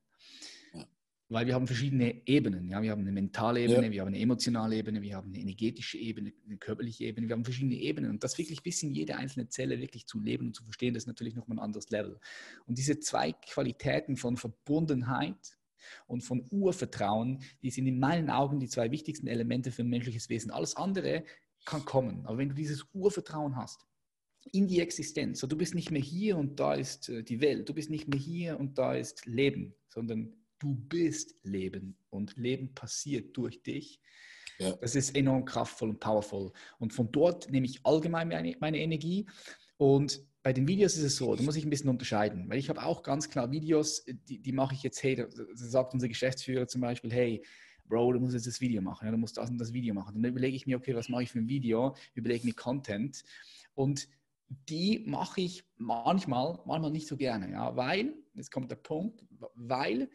weil 1.30 1.46
wir 1.46 1.54
haben 1.54 1.68
verschiedene 1.68 2.28
Ebenen. 2.28 2.68
Ja? 2.70 2.82
Wir 2.82 2.92
haben 2.92 3.02
eine 3.02 3.12
mentale 3.12 3.62
Ebene, 3.62 3.86
ja. 3.86 3.92
wir 3.92 4.02
haben 4.02 4.08
eine 4.08 4.20
emotionale 4.20 4.76
Ebene, 4.76 5.02
wir 5.02 5.16
haben 5.16 5.30
eine 5.30 5.40
energetische 5.40 5.98
Ebene, 5.98 6.34
eine 6.46 6.58
körperliche 6.58 7.06
Ebene, 7.06 7.28
wir 7.28 7.36
haben 7.36 7.46
verschiedene 7.46 7.76
Ebenen. 7.76 8.10
Und 8.10 8.24
das 8.24 8.38
wirklich 8.38 8.64
bis 8.64 8.82
in 8.82 8.94
jede 8.94 9.16
einzelne 9.16 9.48
Zelle 9.48 9.80
wirklich 9.80 10.08
zu 10.08 10.20
leben 10.20 10.48
und 10.48 10.56
zu 10.56 10.64
verstehen, 10.64 10.96
das 10.96 11.04
ist 11.04 11.08
natürlich 11.08 11.36
nochmal 11.36 11.60
ein 11.60 11.64
anderes 11.64 11.92
Level. 11.92 12.20
Und 12.66 12.80
diese 12.80 13.00
zwei 13.00 13.32
Qualitäten 13.32 14.18
von 14.18 14.38
Verbundenheit 14.38 15.59
und 16.08 16.22
von 16.22 16.46
Urvertrauen, 16.50 17.42
die 17.62 17.72
sind 17.72 17.88
in 17.88 18.00
meinen 18.00 18.30
Augen 18.30 18.60
die 18.60 18.70
zwei 18.70 18.92
wichtigsten 18.92 19.28
Elemente 19.28 19.72
für 19.72 19.84
ein 19.84 19.90
menschliches 19.90 20.30
Wesen. 20.30 20.52
Alles 20.52 20.76
andere 20.76 21.24
kann 21.66 21.86
kommen. 21.86 22.26
Aber 22.26 22.38
wenn 22.38 22.50
du 22.50 22.56
dieses 22.56 22.86
Urvertrauen 22.94 23.56
hast, 23.56 23.86
in 24.52 24.68
die 24.68 24.80
Existenz. 24.80 25.40
So, 25.40 25.48
du 25.48 25.58
bist 25.58 25.76
nicht 25.76 25.92
mehr 25.92 26.02
hier 26.02 26.38
und 26.38 26.60
da 26.60 26.74
ist 26.74 27.10
äh, 27.10 27.24
die 27.24 27.42
Welt. 27.42 27.68
Du 27.70 27.74
bist 27.74 27.90
nicht 27.90 28.08
mehr 28.08 28.20
hier 28.20 28.60
und 28.60 28.78
da 28.78 28.96
ist 28.96 29.26
Leben, 29.26 29.76
sondern 29.90 30.34
du 30.60 30.76
bist 30.76 31.36
Leben 31.44 31.98
und 32.10 32.36
Leben 32.38 32.74
passiert 32.74 33.36
durch 33.38 33.62
dich. 33.64 34.02
Ja. 34.58 34.76
Das 34.78 34.96
ist 34.96 35.16
enorm 35.16 35.46
kraftvoll 35.46 35.90
und 35.90 36.00
powerful. 36.00 36.52
Und 36.80 36.94
von 36.94 37.12
dort 37.12 37.50
nehme 37.50 37.66
ich 37.66 37.86
allgemein 37.86 38.28
meine, 38.28 38.56
meine 38.60 38.80
Energie. 38.80 39.28
Und 39.78 40.22
bei 40.42 40.54
den 40.54 40.68
Videos 40.68 40.96
ist 40.96 41.04
es 41.04 41.16
so, 41.18 41.36
da 41.36 41.44
muss 41.44 41.56
ich 41.56 41.66
ein 41.66 41.70
bisschen 41.70 41.90
unterscheiden, 41.90 42.50
weil 42.50 42.58
ich 42.58 42.70
habe 42.70 42.84
auch 42.84 43.04
ganz 43.04 43.30
klar 43.30 43.52
Videos, 43.52 44.06
die, 44.06 44.40
die 44.40 44.52
mache 44.52 44.74
ich 44.74 44.84
jetzt, 44.84 45.04
hey, 45.04 45.16
da, 45.16 45.26
sagt 45.54 45.94
unser 45.94 46.08
Geschäftsführer 46.08 46.68
zum 46.68 46.82
Beispiel, 46.82 47.12
hey, 47.12 47.44
Bro, 47.86 48.14
du 48.14 48.20
musst 48.20 48.36
jetzt 48.36 48.46
das 48.48 48.62
Video 48.62 48.82
machen, 48.82 49.06
ja, 49.06 49.12
du 49.12 49.18
musst 49.18 49.38
das 49.38 49.50
und 49.50 49.58
das 49.58 49.74
Video 49.74 49.96
machen. 49.96 50.16
Und 50.16 50.22
dann 50.22 50.32
überlege 50.32 50.56
ich 50.56 50.68
mir, 50.68 50.78
okay, 50.78 50.96
was 50.96 51.10
mache 51.10 51.24
ich 51.24 51.32
für 51.32 51.40
ein 51.40 51.50
Video, 51.50 51.96
überlege 52.14 52.46
mir 52.46 52.54
Content 52.54 53.24
und 53.74 54.08
die 54.48 55.04
mache 55.08 55.42
ich 55.42 55.64
manchmal, 55.78 56.60
manchmal 56.66 56.92
nicht 56.92 57.08
so 57.08 57.18
gerne, 57.18 57.52
ja, 57.52 57.76
weil, 57.76 58.14
jetzt 58.36 58.52
kommt 58.52 58.72
der 58.72 58.78
Punkt, 58.78 59.26
weil 59.56 60.10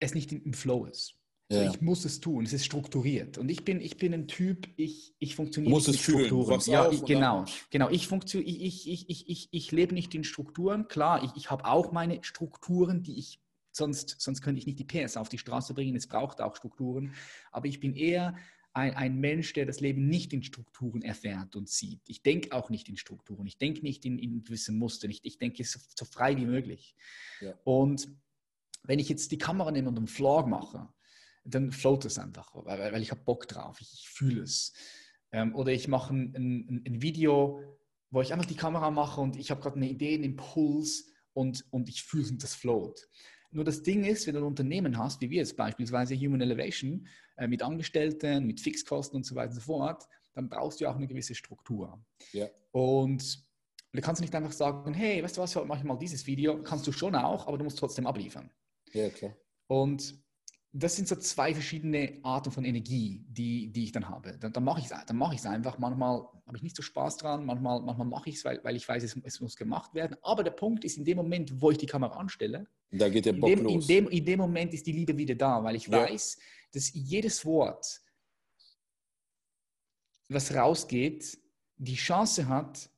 es 0.00 0.14
nicht 0.14 0.32
im 0.32 0.52
Flow 0.54 0.86
ist. 0.86 1.17
Ja. 1.50 1.70
Ich 1.70 1.80
muss 1.80 2.04
es 2.04 2.20
tun, 2.20 2.44
es 2.44 2.52
ist 2.52 2.66
strukturiert. 2.66 3.38
Und 3.38 3.48
ich 3.48 3.64
bin, 3.64 3.80
ich 3.80 3.96
bin 3.96 4.12
ein 4.12 4.28
Typ, 4.28 4.68
ich, 4.76 5.14
ich 5.18 5.34
funktioniere 5.34 5.74
nicht 5.74 5.88
mit 5.88 5.98
Strukturen. 5.98 6.60
Ja, 6.66 6.90
ich, 6.90 7.02
genau, 7.06 7.46
genau. 7.70 7.88
Ich, 7.88 8.06
funktio 8.06 8.40
ich, 8.40 8.86
ich, 8.86 9.08
ich, 9.08 9.28
ich, 9.28 9.48
ich 9.50 9.72
lebe 9.72 9.94
nicht 9.94 10.14
in 10.14 10.24
Strukturen. 10.24 10.88
Klar, 10.88 11.24
ich, 11.24 11.30
ich 11.36 11.50
habe 11.50 11.64
auch 11.64 11.90
meine 11.90 12.22
Strukturen, 12.22 13.02
die 13.02 13.18
ich, 13.18 13.40
sonst, 13.72 14.16
sonst 14.18 14.42
könnte 14.42 14.58
ich 14.58 14.66
nicht 14.66 14.78
die 14.78 14.84
PS 14.84 15.16
auf 15.16 15.30
die 15.30 15.38
Straße 15.38 15.72
bringen. 15.72 15.96
Es 15.96 16.06
braucht 16.06 16.42
auch 16.42 16.54
Strukturen. 16.54 17.14
Aber 17.50 17.66
ich 17.66 17.80
bin 17.80 17.94
eher 17.94 18.36
ein, 18.74 18.94
ein 18.94 19.16
Mensch, 19.18 19.54
der 19.54 19.64
das 19.64 19.80
Leben 19.80 20.06
nicht 20.06 20.34
in 20.34 20.42
Strukturen 20.42 21.00
erfährt 21.00 21.56
und 21.56 21.70
sieht. 21.70 22.02
Ich 22.08 22.22
denke 22.22 22.54
auch 22.54 22.68
nicht 22.68 22.90
in 22.90 22.98
Strukturen. 22.98 23.46
Ich 23.46 23.56
denke 23.56 23.80
nicht 23.80 24.04
in, 24.04 24.18
in 24.18 24.44
gewissen 24.44 24.76
Mustern. 24.76 25.10
Ich, 25.10 25.20
ich 25.24 25.38
denke 25.38 25.64
so, 25.64 25.80
so 25.98 26.04
frei 26.04 26.36
wie 26.36 26.44
möglich. 26.44 26.94
Ja. 27.40 27.54
Und 27.64 28.06
wenn 28.82 28.98
ich 28.98 29.08
jetzt 29.08 29.32
die 29.32 29.38
Kamera 29.38 29.70
nehme 29.70 29.88
und 29.88 29.96
einen 29.96 30.08
Vlog 30.08 30.46
mache, 30.46 30.88
dann 31.50 31.72
float 31.72 32.04
es 32.04 32.18
einfach, 32.18 32.50
weil, 32.54 32.92
weil 32.92 33.02
ich 33.02 33.10
habe 33.10 33.22
Bock 33.24 33.48
drauf, 33.48 33.80
ich, 33.80 33.92
ich 33.92 34.08
fühle 34.08 34.42
es. 34.42 34.72
Ähm, 35.32 35.54
oder 35.54 35.72
ich 35.72 35.88
mache 35.88 36.14
ein, 36.14 36.34
ein, 36.34 36.82
ein, 36.86 37.02
Video, 37.02 37.62
wo 38.10 38.22
ich 38.22 38.32
einfach 38.32 38.46
die 38.46 38.56
Kamera 38.56 38.90
mache 38.90 39.20
und 39.20 39.36
ich 39.36 39.50
habe 39.50 39.60
gerade 39.60 39.76
eine 39.76 39.88
Idee, 39.88 40.14
einen 40.14 40.24
Impuls 40.24 41.12
und, 41.34 41.64
und 41.70 41.88
ich 41.88 42.02
fühle 42.02 42.24
es 42.24 42.38
das 42.38 42.54
float. 42.54 43.08
Nur 43.50 43.64
das 43.64 43.82
Ding 43.82 44.04
ist, 44.04 44.26
wenn 44.26 44.34
du 44.34 44.40
ein 44.40 44.46
Unternehmen 44.46 44.98
hast, 44.98 45.20
wie 45.20 45.30
wir 45.30 45.38
jetzt 45.38 45.56
beispielsweise 45.56 46.16
Human 46.16 46.40
Elevation, 46.40 47.06
äh, 47.36 47.46
mit 47.46 47.62
Angestellten, 47.62 48.46
mit 48.46 48.60
Fixkosten 48.60 49.16
und 49.16 49.24
so 49.24 49.34
weiter 49.34 49.50
und 49.50 49.56
so 49.56 49.60
fort, 49.62 50.04
dann 50.34 50.48
brauchst 50.48 50.80
du 50.80 50.88
auch 50.88 50.96
eine 50.96 51.06
gewisse 51.06 51.34
Struktur. 51.34 52.04
Ja. 52.32 52.48
Und 52.72 53.44
du 53.92 54.00
kannst 54.00 54.20
nicht 54.20 54.34
einfach 54.34 54.52
sagen, 54.52 54.94
hey, 54.94 55.22
weißt 55.22 55.36
du 55.36 55.40
was, 55.40 55.54
mach 55.66 55.78
ich 55.78 55.84
mal 55.84 55.96
dieses 55.96 56.26
Video. 56.26 56.62
Kannst 56.62 56.86
du 56.86 56.92
schon 56.92 57.14
auch, 57.14 57.46
aber 57.46 57.58
du 57.58 57.64
musst 57.64 57.78
trotzdem 57.78 58.06
abliefern. 58.06 58.50
Ja, 58.92 59.08
klar. 59.10 59.34
Und 59.66 60.14
das 60.72 60.96
sind 60.96 61.08
so 61.08 61.16
zwei 61.16 61.54
verschiedene 61.54 62.18
Arten 62.22 62.50
von 62.50 62.64
Energie, 62.64 63.24
die, 63.28 63.72
die 63.72 63.84
ich 63.84 63.92
dann 63.92 64.08
habe. 64.08 64.36
Dann, 64.38 64.52
dann 64.52 64.64
mache 64.64 64.80
ich 64.80 64.86
es 64.86 65.12
mach 65.14 65.32
einfach. 65.46 65.78
Manchmal 65.78 66.20
habe 66.46 66.56
ich 66.56 66.62
nicht 66.62 66.76
so 66.76 66.82
Spaß 66.82 67.16
dran, 67.16 67.46
manchmal, 67.46 67.80
manchmal 67.80 68.06
mache 68.06 68.28
ich 68.28 68.36
es, 68.36 68.44
weil, 68.44 68.62
weil 68.62 68.76
ich 68.76 68.86
weiß, 68.86 69.02
es, 69.02 69.16
es, 69.22 69.40
muss 69.40 69.56
gemacht 69.56 69.94
werden. 69.94 70.16
Aber 70.22 70.44
der 70.44 70.50
Punkt 70.50 70.84
ist, 70.84 70.98
in 70.98 71.04
dem 71.04 71.16
Moment, 71.16 71.60
wo 71.60 71.70
ich 71.70 71.78
die 71.78 71.86
Kamera 71.86 72.18
anstelle, 72.18 72.66
da 72.90 73.08
geht 73.08 73.24
der 73.24 73.32
Bock 73.32 73.50
in 73.50 73.56
dem, 73.56 73.64
los. 73.64 73.88
In 73.88 74.04
dem, 74.04 74.08
in 74.08 74.24
dem 74.24 74.38
Moment 74.38 74.74
ist 74.74 74.86
die 74.86 74.92
Liebe 74.92 75.16
wieder 75.16 75.34
da, 75.34 75.64
weil 75.64 75.76
ich 75.76 75.86
ja. 75.86 76.02
weiß, 76.02 76.38
dass 76.72 76.92
jedes 76.92 77.46
Wort, 77.46 78.00
was 80.28 80.54
rausgeht, 80.54 81.38
die 81.78 81.94
Chance 81.94 82.46
hat, 82.46 82.90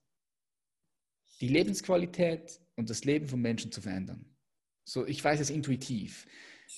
die 1.40 1.48
Lebensqualität 1.48 2.60
und 2.74 2.90
das 2.90 3.04
Leben 3.04 3.28
von 3.28 3.40
Menschen 3.40 3.70
zu 3.70 3.80
verändern. 3.80 4.24
So, 4.84 5.06
ich 5.06 5.22
weiß 5.22 5.38
es 5.38 5.50
intuitiv. 5.50 6.26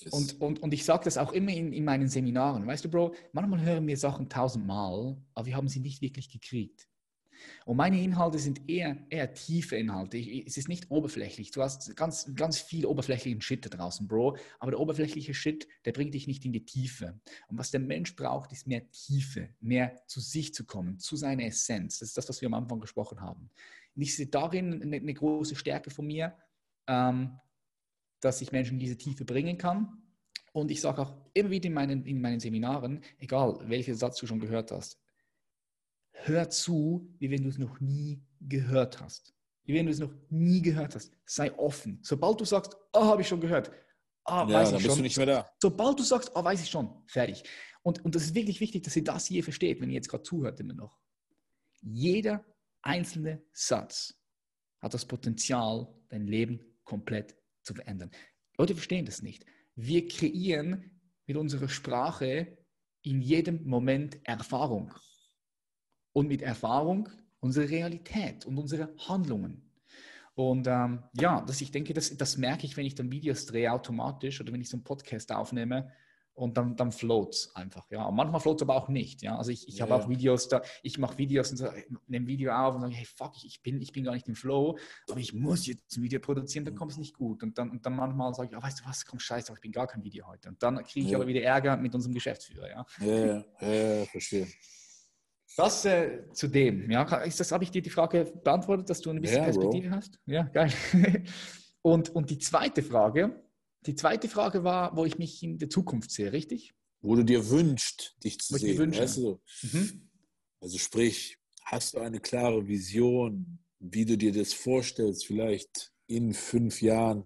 Und, 0.09 0.41
und, 0.41 0.61
und 0.61 0.73
ich 0.73 0.85
sage 0.85 1.03
das 1.05 1.17
auch 1.17 1.33
immer 1.33 1.51
in, 1.51 1.71
in 1.71 1.85
meinen 1.85 2.07
Seminaren. 2.07 2.65
Weißt 2.65 2.83
du, 2.85 2.89
Bro, 2.89 3.13
manchmal 3.31 3.61
hören 3.61 3.87
wir 3.87 3.97
Sachen 3.97 4.29
tausendmal, 4.29 5.17
aber 5.33 5.45
wir 5.45 5.55
haben 5.55 5.67
sie 5.67 5.79
nicht 5.79 6.01
wirklich 6.01 6.29
gekriegt. 6.29 6.87
Und 7.65 7.77
meine 7.77 8.01
Inhalte 8.01 8.39
sind 8.39 8.69
eher, 8.69 8.97
eher 9.09 9.33
tiefe 9.33 9.75
Inhalte. 9.75 10.17
Ich, 10.17 10.47
es 10.47 10.57
ist 10.57 10.69
nicht 10.69 10.89
oberflächlich. 10.91 11.51
Du 11.51 11.61
hast 11.61 11.95
ganz, 11.95 12.31
ganz 12.35 12.59
viel 12.59 12.85
oberflächlichen 12.85 13.41
Shit 13.41 13.65
da 13.65 13.69
draußen, 13.69 14.07
Bro. 14.07 14.37
Aber 14.59 14.71
der 14.71 14.79
oberflächliche 14.79 15.33
Shit, 15.33 15.67
der 15.85 15.91
bringt 15.91 16.13
dich 16.13 16.27
nicht 16.27 16.45
in 16.45 16.53
die 16.53 16.65
Tiefe. 16.65 17.19
Und 17.47 17.57
was 17.57 17.71
der 17.71 17.79
Mensch 17.79 18.15
braucht, 18.15 18.51
ist 18.51 18.67
mehr 18.67 18.89
Tiefe, 18.91 19.49
mehr 19.59 19.95
zu 20.07 20.19
sich 20.19 20.53
zu 20.53 20.65
kommen, 20.65 20.99
zu 20.99 21.15
seiner 21.15 21.45
Essenz. 21.45 21.99
Das 21.99 22.09
ist 22.09 22.17
das, 22.17 22.29
was 22.29 22.41
wir 22.41 22.47
am 22.47 22.53
Anfang 22.53 22.79
gesprochen 22.79 23.21
haben. 23.21 23.49
Und 23.95 24.01
ich 24.01 24.15
sehe 24.15 24.27
darin 24.27 24.81
eine, 24.81 24.97
eine 24.97 25.13
große 25.13 25.55
Stärke 25.55 25.89
von 25.89 26.07
mir. 26.07 26.35
Ähm, 26.87 27.39
dass 28.23 28.41
ich 28.41 28.51
Menschen 28.51 28.73
in 28.73 28.79
diese 28.79 28.97
Tiefe 28.97 29.25
bringen 29.25 29.57
kann. 29.57 30.01
Und 30.53 30.71
ich 30.71 30.81
sage 30.81 31.01
auch 31.01 31.17
immer 31.33 31.49
wieder 31.49 31.67
in 31.67 31.73
meinen, 31.73 32.05
in 32.05 32.21
meinen 32.21 32.39
Seminaren, 32.39 33.03
egal 33.17 33.59
welchen 33.67 33.95
Satz 33.95 34.17
du 34.17 34.27
schon 34.27 34.39
gehört 34.39 34.71
hast, 34.71 34.99
hör 36.11 36.49
zu, 36.49 37.11
wie 37.19 37.31
wenn 37.31 37.43
du 37.43 37.49
es 37.49 37.57
noch 37.57 37.79
nie 37.79 38.23
gehört 38.39 39.01
hast. 39.01 39.33
Wie 39.65 39.73
wenn 39.73 39.87
du 39.87 39.91
es 39.91 39.99
noch 39.99 40.13
nie 40.29 40.61
gehört 40.61 40.95
hast. 40.95 41.11
Sei 41.25 41.51
offen. 41.57 41.99
Sobald 42.03 42.39
du 42.39 42.45
sagst, 42.45 42.77
oh, 42.93 43.03
habe 43.03 43.21
ich 43.21 43.27
schon 43.27 43.41
gehört, 43.41 43.71
ah, 44.25 44.47
ja, 44.47 44.53
weiß 44.53 44.73
ich 44.73 44.83
schon. 44.83 44.97
Du 44.97 45.01
nicht 45.01 45.17
mehr 45.17 45.25
da. 45.25 45.49
Sobald 45.61 45.99
du 45.99 46.03
sagst, 46.03 46.31
oh, 46.35 46.43
weiß 46.43 46.61
ich 46.61 46.69
schon, 46.69 47.03
fertig. 47.07 47.43
Und, 47.81 48.03
und 48.05 48.15
das 48.15 48.23
ist 48.23 48.35
wirklich 48.35 48.59
wichtig, 48.59 48.83
dass 48.83 48.95
ihr 48.95 49.03
das 49.03 49.25
hier 49.25 49.43
versteht, 49.43 49.81
wenn 49.81 49.89
ihr 49.89 49.95
jetzt 49.95 50.09
gerade 50.09 50.23
zuhört 50.23 50.59
immer 50.59 50.73
noch. 50.73 50.97
Jeder 51.81 52.45
einzelne 52.81 53.43
Satz 53.51 54.13
hat 54.79 54.93
das 54.93 55.05
Potenzial, 55.05 55.87
dein 56.09 56.27
Leben 56.27 56.59
komplett 56.83 57.35
zu 57.63 57.73
verändern. 57.73 58.11
Leute 58.57 58.75
verstehen 58.75 59.05
das 59.05 59.21
nicht. 59.21 59.45
Wir 59.75 60.07
kreieren 60.07 60.91
mit 61.25 61.37
unserer 61.37 61.69
Sprache 61.69 62.57
in 63.01 63.21
jedem 63.21 63.65
Moment 63.65 64.19
Erfahrung. 64.23 64.93
Und 66.11 66.27
mit 66.27 66.41
Erfahrung 66.41 67.09
unsere 67.39 67.69
Realität 67.69 68.45
und 68.45 68.57
unsere 68.57 68.93
Handlungen. 68.97 69.69
Und 70.35 70.67
ähm, 70.67 71.03
ja, 71.13 71.41
das, 71.41 71.61
ich 71.61 71.71
denke, 71.71 71.93
das, 71.93 72.15
das 72.15 72.37
merke 72.37 72.65
ich, 72.65 72.77
wenn 72.77 72.85
ich 72.85 72.95
dann 72.95 73.11
Videos 73.11 73.45
drehe 73.45 73.71
automatisch 73.71 74.39
oder 74.41 74.53
wenn 74.53 74.61
ich 74.61 74.69
so 74.69 74.77
einen 74.77 74.83
Podcast 74.83 75.31
aufnehme 75.31 75.91
und 76.35 76.57
dann, 76.57 76.75
dann 76.75 76.91
float 76.91 77.33
es 77.33 77.55
einfach. 77.55 77.89
Ja. 77.91 78.05
Und 78.05 78.15
manchmal 78.15 78.41
float 78.41 78.57
es 78.57 78.63
aber 78.63 78.75
auch 78.75 78.89
nicht. 78.89 79.21
Ja. 79.21 79.37
Also 79.37 79.51
ich, 79.51 79.67
ich 79.67 79.77
ja, 79.77 79.85
habe 79.85 79.95
auch 79.95 80.09
Videos, 80.09 80.47
da, 80.47 80.61
ich 80.81 80.97
mache 80.97 81.17
Videos 81.17 81.51
und 81.51 81.57
so, 81.57 81.67
nehme 82.07 82.27
Video 82.27 82.53
auf 82.53 82.75
und 82.75 82.81
sage, 82.81 82.93
hey 82.93 83.05
fuck, 83.05 83.33
ich, 83.43 83.61
bin, 83.61 83.81
ich 83.81 83.91
bin 83.91 84.03
gar 84.03 84.13
nicht 84.13 84.27
im 84.27 84.35
Flow, 84.35 84.77
aber 85.09 85.19
ich 85.19 85.33
muss 85.33 85.67
jetzt 85.67 85.97
ein 85.97 86.03
Video 86.03 86.19
produzieren, 86.19 86.65
dann 86.65 86.75
kommt 86.75 86.91
es 86.91 86.97
nicht 86.97 87.13
gut. 87.13 87.43
Und 87.43 87.57
dann, 87.57 87.69
und 87.69 87.85
dann 87.85 87.95
manchmal 87.95 88.33
sage 88.33 88.49
ich, 88.51 88.57
oh, 88.57 88.61
weißt 88.61 88.79
du 88.79 88.85
was, 88.85 89.05
komm 89.05 89.19
scheiße, 89.19 89.53
ich 89.53 89.61
bin 89.61 89.71
gar 89.71 89.87
kein 89.87 90.03
Video 90.03 90.27
heute. 90.27 90.49
Und 90.49 90.61
dann 90.63 90.83
kriege 90.83 91.05
ich 91.05 91.11
ja. 91.11 91.17
aber 91.17 91.27
wieder 91.27 91.41
Ärger 91.41 91.77
mit 91.77 91.93
unserem 91.93 92.13
Geschäftsführer. 92.13 92.69
Ja, 92.69 92.85
ja, 92.99 93.45
ja, 93.61 93.73
ja 93.73 94.05
verstehe. 94.05 94.47
Das 95.55 95.85
äh, 95.85 96.23
zu 96.33 96.47
dem, 96.47 96.89
ja, 96.89 97.03
ist 97.17 97.39
das, 97.39 97.51
habe 97.51 97.63
ich 97.63 97.69
dir 97.69 97.83
die 97.83 97.91
Frage 97.91 98.25
beantwortet, 98.43 98.89
dass 98.89 99.01
du 99.01 99.11
eine 99.11 99.21
bisschen 99.21 99.43
Perspektive 99.43 99.89
Bro. 99.89 99.97
hast? 99.97 100.19
Ja, 100.25 100.43
geil. 100.43 100.71
Und, 101.85 102.15
und 102.15 102.29
die 102.29 102.37
zweite 102.37 102.81
Frage, 102.81 103.42
die 103.85 103.95
zweite 103.95 104.27
Frage 104.29 104.63
war, 104.63 104.95
wo 104.95 105.05
ich 105.05 105.17
mich 105.17 105.43
in 105.43 105.57
der 105.57 105.69
Zukunft 105.69 106.11
sehe, 106.11 106.31
richtig? 106.31 106.73
Wo 107.01 107.15
du 107.15 107.23
dir 107.23 107.49
wünschst, 107.49 108.15
dich 108.23 108.39
zu 108.39 108.53
wo 108.53 108.57
sehen. 108.57 108.95
Weißt 108.95 109.17
du? 109.17 109.41
Mhm. 109.61 110.09
Also 110.61 110.77
sprich, 110.77 111.37
hast 111.63 111.93
du 111.93 111.99
eine 111.99 112.19
klare 112.19 112.67
Vision, 112.67 113.59
wie 113.79 114.05
du 114.05 114.17
dir 114.17 114.31
das 114.31 114.53
vorstellst, 114.53 115.25
vielleicht 115.25 115.91
in 116.07 116.33
fünf 116.33 116.81
Jahren, 116.81 117.25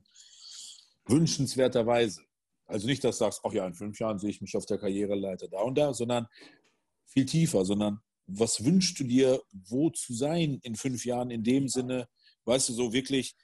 wünschenswerterweise. 1.06 2.22
Also 2.66 2.88
nicht, 2.88 3.04
dass 3.04 3.18
du 3.18 3.26
sagst, 3.26 3.42
ach 3.44 3.54
ja, 3.54 3.66
in 3.66 3.74
fünf 3.74 4.00
Jahren 4.00 4.20
sehe 4.20 4.30
ich 4.30 4.42
mich 4.42 4.56
auf 4.56 4.66
der 4.66 4.78
Karriereleiter 4.78 5.48
da 5.48 5.62
und 5.62 5.78
da, 5.78 5.94
sondern 5.94 6.28
viel 7.06 7.26
tiefer, 7.26 7.64
sondern 7.64 8.02
was 8.26 8.64
wünschst 8.64 9.00
du 9.00 9.06
dir, 9.06 9.42
wo 9.52 9.90
zu 9.90 10.14
sein 10.14 10.60
in 10.64 10.76
fünf 10.76 11.06
Jahren 11.06 11.32
in 11.32 11.44
dem 11.44 11.70
Sinne, 11.70 12.10
weißt 12.46 12.70
du, 12.70 12.74
so 12.74 12.94
wirklich 12.94 13.36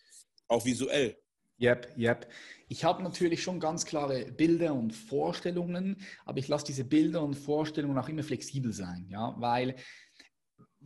auch 0.47 0.65
visuell. 0.65 1.17
Yep, 1.61 1.97
yep. 1.97 2.31
Ich 2.67 2.83
habe 2.83 3.03
natürlich 3.03 3.43
schon 3.43 3.59
ganz 3.59 3.85
klare 3.85 4.31
Bilder 4.31 4.73
und 4.73 4.91
Vorstellungen, 4.91 5.97
aber 6.25 6.39
ich 6.39 6.47
lasse 6.47 6.65
diese 6.65 6.83
Bilder 6.83 7.23
und 7.23 7.35
Vorstellungen 7.35 7.97
auch 7.97 8.09
immer 8.09 8.23
flexibel 8.23 8.73
sein, 8.73 9.07
ja, 9.09 9.35
weil 9.37 9.75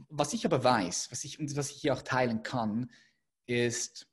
was 0.10 0.34
ich 0.34 0.46
aber 0.46 0.64
weiß, 0.64 1.08
was 1.12 1.24
ich, 1.24 1.40
was 1.56 1.72
ich 1.72 1.78
hier 1.78 1.94
auch 1.94 2.02
teilen 2.02 2.44
kann, 2.44 2.92
ist 3.48 4.08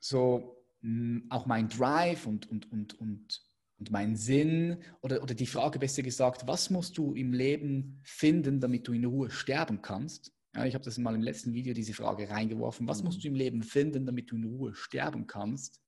so 0.00 0.64
hm, 0.80 1.26
auch 1.30 1.46
mein 1.46 1.68
Drive 1.68 2.26
und, 2.26 2.50
und, 2.50 2.70
und, 2.72 2.98
und, 2.98 3.42
und 3.78 3.90
mein 3.90 4.16
Sinn 4.16 4.82
oder, 5.02 5.22
oder 5.22 5.34
die 5.34 5.46
Frage 5.46 5.78
besser 5.78 6.02
gesagt, 6.02 6.46
was 6.46 6.70
musst 6.70 6.98
du 6.98 7.14
im 7.14 7.32
Leben 7.32 8.00
finden, 8.02 8.60
damit 8.60 8.88
du 8.88 8.92
in 8.92 9.04
Ruhe 9.04 9.30
sterben 9.30 9.82
kannst? 9.82 10.32
Ja, 10.56 10.64
ich 10.64 10.74
habe 10.74 10.84
das 10.84 10.96
mal 10.96 11.14
im 11.14 11.22
letzten 11.22 11.52
Video 11.52 11.74
diese 11.74 11.92
Frage 11.92 12.30
reingeworfen. 12.30 12.88
Was 12.88 13.02
musst 13.02 13.18
mhm. 13.18 13.22
du 13.22 13.28
im 13.28 13.34
Leben 13.34 13.62
finden, 13.62 14.06
damit 14.06 14.30
du 14.30 14.36
in 14.36 14.44
Ruhe 14.44 14.74
sterben 14.74 15.26
kannst? 15.26 15.82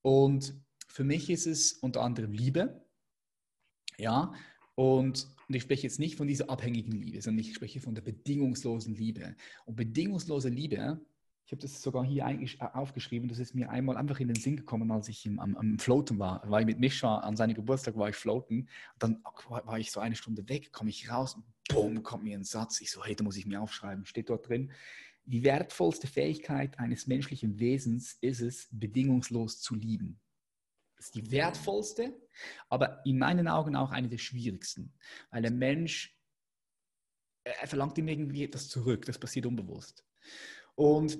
Und 0.00 0.54
für 0.88 1.04
mich 1.04 1.28
ist 1.28 1.46
es 1.46 1.74
unter 1.74 2.00
anderem 2.00 2.32
Liebe. 2.32 2.82
Ja, 3.98 4.32
und, 4.74 5.28
und 5.48 5.54
ich 5.54 5.62
spreche 5.62 5.82
jetzt 5.82 5.98
nicht 5.98 6.16
von 6.16 6.26
dieser 6.26 6.48
abhängigen 6.48 6.92
Liebe, 6.92 7.20
sondern 7.20 7.40
ich 7.40 7.54
spreche 7.54 7.80
von 7.80 7.94
der 7.94 8.02
bedingungslosen 8.02 8.94
Liebe. 8.94 9.36
Und 9.66 9.76
bedingungslose 9.76 10.48
Liebe 10.48 10.98
ich 11.44 11.52
habe 11.52 11.62
das 11.62 11.82
sogar 11.82 12.04
hier 12.04 12.24
äh, 12.26 12.64
aufgeschrieben, 12.72 13.28
das 13.28 13.38
ist 13.38 13.54
mir 13.54 13.70
einmal 13.70 13.96
einfach 13.96 14.20
in 14.20 14.28
den 14.28 14.36
Sinn 14.36 14.56
gekommen, 14.56 14.90
als 14.90 15.08
ich 15.08 15.26
im, 15.26 15.38
am, 15.38 15.56
am 15.56 15.78
Floaten 15.78 16.18
war. 16.18 16.42
Ich 16.60 16.66
mit 16.66 16.78
Mischa, 16.78 17.18
an 17.18 17.36
seinem 17.36 17.54
Geburtstag 17.54 17.96
war 17.96 18.08
ich 18.08 18.16
floaten. 18.16 18.68
dann 18.98 19.22
war 19.48 19.78
ich 19.78 19.90
so 19.90 20.00
eine 20.00 20.16
Stunde 20.16 20.48
weg, 20.48 20.72
komme 20.72 20.90
ich 20.90 21.10
raus 21.10 21.34
und 21.34 21.44
boom, 21.68 22.02
kommt 22.02 22.24
mir 22.24 22.38
ein 22.38 22.44
Satz. 22.44 22.80
Ich 22.80 22.90
so, 22.90 23.04
hey, 23.04 23.16
da 23.16 23.24
muss 23.24 23.36
ich 23.36 23.46
mir 23.46 23.60
aufschreiben. 23.60 24.06
Steht 24.06 24.30
dort 24.30 24.48
drin, 24.48 24.72
die 25.24 25.44
wertvollste 25.44 26.06
Fähigkeit 26.06 26.78
eines 26.78 27.06
menschlichen 27.06 27.58
Wesens 27.58 28.16
ist 28.20 28.40
es, 28.40 28.68
bedingungslos 28.72 29.60
zu 29.60 29.74
lieben. 29.74 30.20
Das 30.96 31.06
ist 31.06 31.14
die 31.14 31.30
wertvollste, 31.30 32.14
aber 32.68 33.04
in 33.04 33.18
meinen 33.18 33.48
Augen 33.48 33.76
auch 33.76 33.90
eine 33.90 34.08
der 34.08 34.18
schwierigsten. 34.18 34.92
Weil 35.30 35.42
der 35.42 35.50
Mensch, 35.50 36.16
er 37.44 37.66
verlangt 37.66 37.98
ihm 37.98 38.08
irgendwie 38.08 38.44
etwas 38.44 38.68
zurück, 38.68 39.04
das 39.06 39.18
passiert 39.18 39.46
unbewusst. 39.46 40.04
Und 40.74 41.18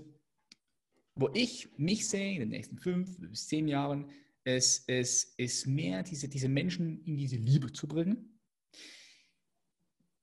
wo 1.15 1.29
ich 1.35 1.69
mich 1.77 2.09
sehe 2.09 2.35
in 2.35 2.41
den 2.41 2.49
nächsten 2.51 2.79
fünf 2.79 3.19
bis 3.19 3.47
zehn 3.47 3.69
Jahren, 3.69 4.11
ist, 4.45 4.89
ist, 4.89 5.39
ist 5.39 5.67
mehr 5.67 6.03
diese, 6.03 6.29
diese 6.29 6.49
Menschen 6.49 7.05
in 7.05 7.17
diese 7.17 7.37
Liebe 7.37 7.73
zu 7.73 7.87
bringen, 7.87 8.41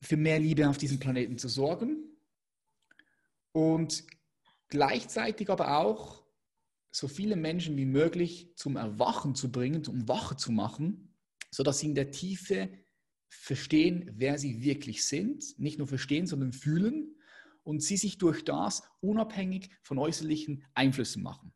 für 0.02 0.18
mehr 0.18 0.40
Liebe 0.40 0.68
auf 0.68 0.78
diesem 0.78 1.00
Planeten 1.00 1.38
zu 1.38 1.48
sorgen 1.48 2.04
und 3.52 4.04
gleichzeitig 4.68 5.50
aber 5.50 5.78
auch 5.78 6.26
so 6.92 7.08
viele 7.08 7.36
Menschen 7.36 7.78
wie 7.78 7.86
möglich 7.86 8.52
zum 8.56 8.76
Erwachen 8.76 9.36
zu 9.36 9.52
bringen, 9.52 9.86
um 9.88 10.08
Wache 10.08 10.36
zu 10.36 10.52
machen, 10.52 11.14
sodass 11.52 11.80
sie 11.80 11.88
in 11.88 11.96
der 11.96 12.12
Tiefe 12.12 12.70
verstehen, 13.28 14.12
wer 14.16 14.40
sie 14.40 14.64
wirklich 14.64 15.06
sind, 15.06 15.58
nicht 15.60 15.78
nur 15.78 15.88
verstehen, 15.88 16.26
sondern 16.26 16.52
fühlen 16.52 17.16
und 17.70 17.84
sie 17.84 17.98
sich 17.98 18.18
durch 18.18 18.44
das 18.44 18.82
unabhängig 19.00 19.70
von 19.84 20.00
äußerlichen 20.00 20.64
Einflüssen 20.74 21.22
machen. 21.22 21.54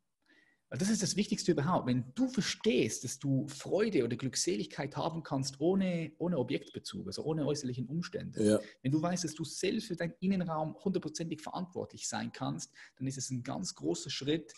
Weil 0.70 0.78
das 0.78 0.92
ist 0.92 1.02
das 1.02 1.16
Wichtigste 1.16 1.54
überhaupt. 1.54 1.88
Wenn 1.88 2.14
du 2.14 2.28
verstehst, 2.30 3.04
dass 3.04 3.18
du 3.18 3.48
Freude 3.48 4.04
oder 4.04 4.16
Glückseligkeit 4.16 4.96
haben 4.96 5.24
kannst 5.24 5.60
ohne, 5.60 6.12
ohne 6.20 6.38
Objektbezug, 6.38 7.08
also 7.08 7.24
ohne 7.24 7.48
äußerlichen 7.48 7.88
Umstände, 7.88 8.44
ja. 8.44 8.60
wenn 8.84 8.92
du 8.92 9.02
weißt, 9.02 9.24
dass 9.24 9.34
du 9.34 9.44
selbst 9.44 9.88
für 9.88 9.96
deinen 9.96 10.14
Innenraum 10.20 10.76
hundertprozentig 10.84 11.42
verantwortlich 11.42 12.08
sein 12.08 12.32
kannst, 12.32 12.72
dann 12.98 13.08
ist 13.08 13.18
es 13.18 13.32
ein 13.32 13.42
ganz 13.42 13.74
großer 13.74 14.12
Schritt, 14.12 14.54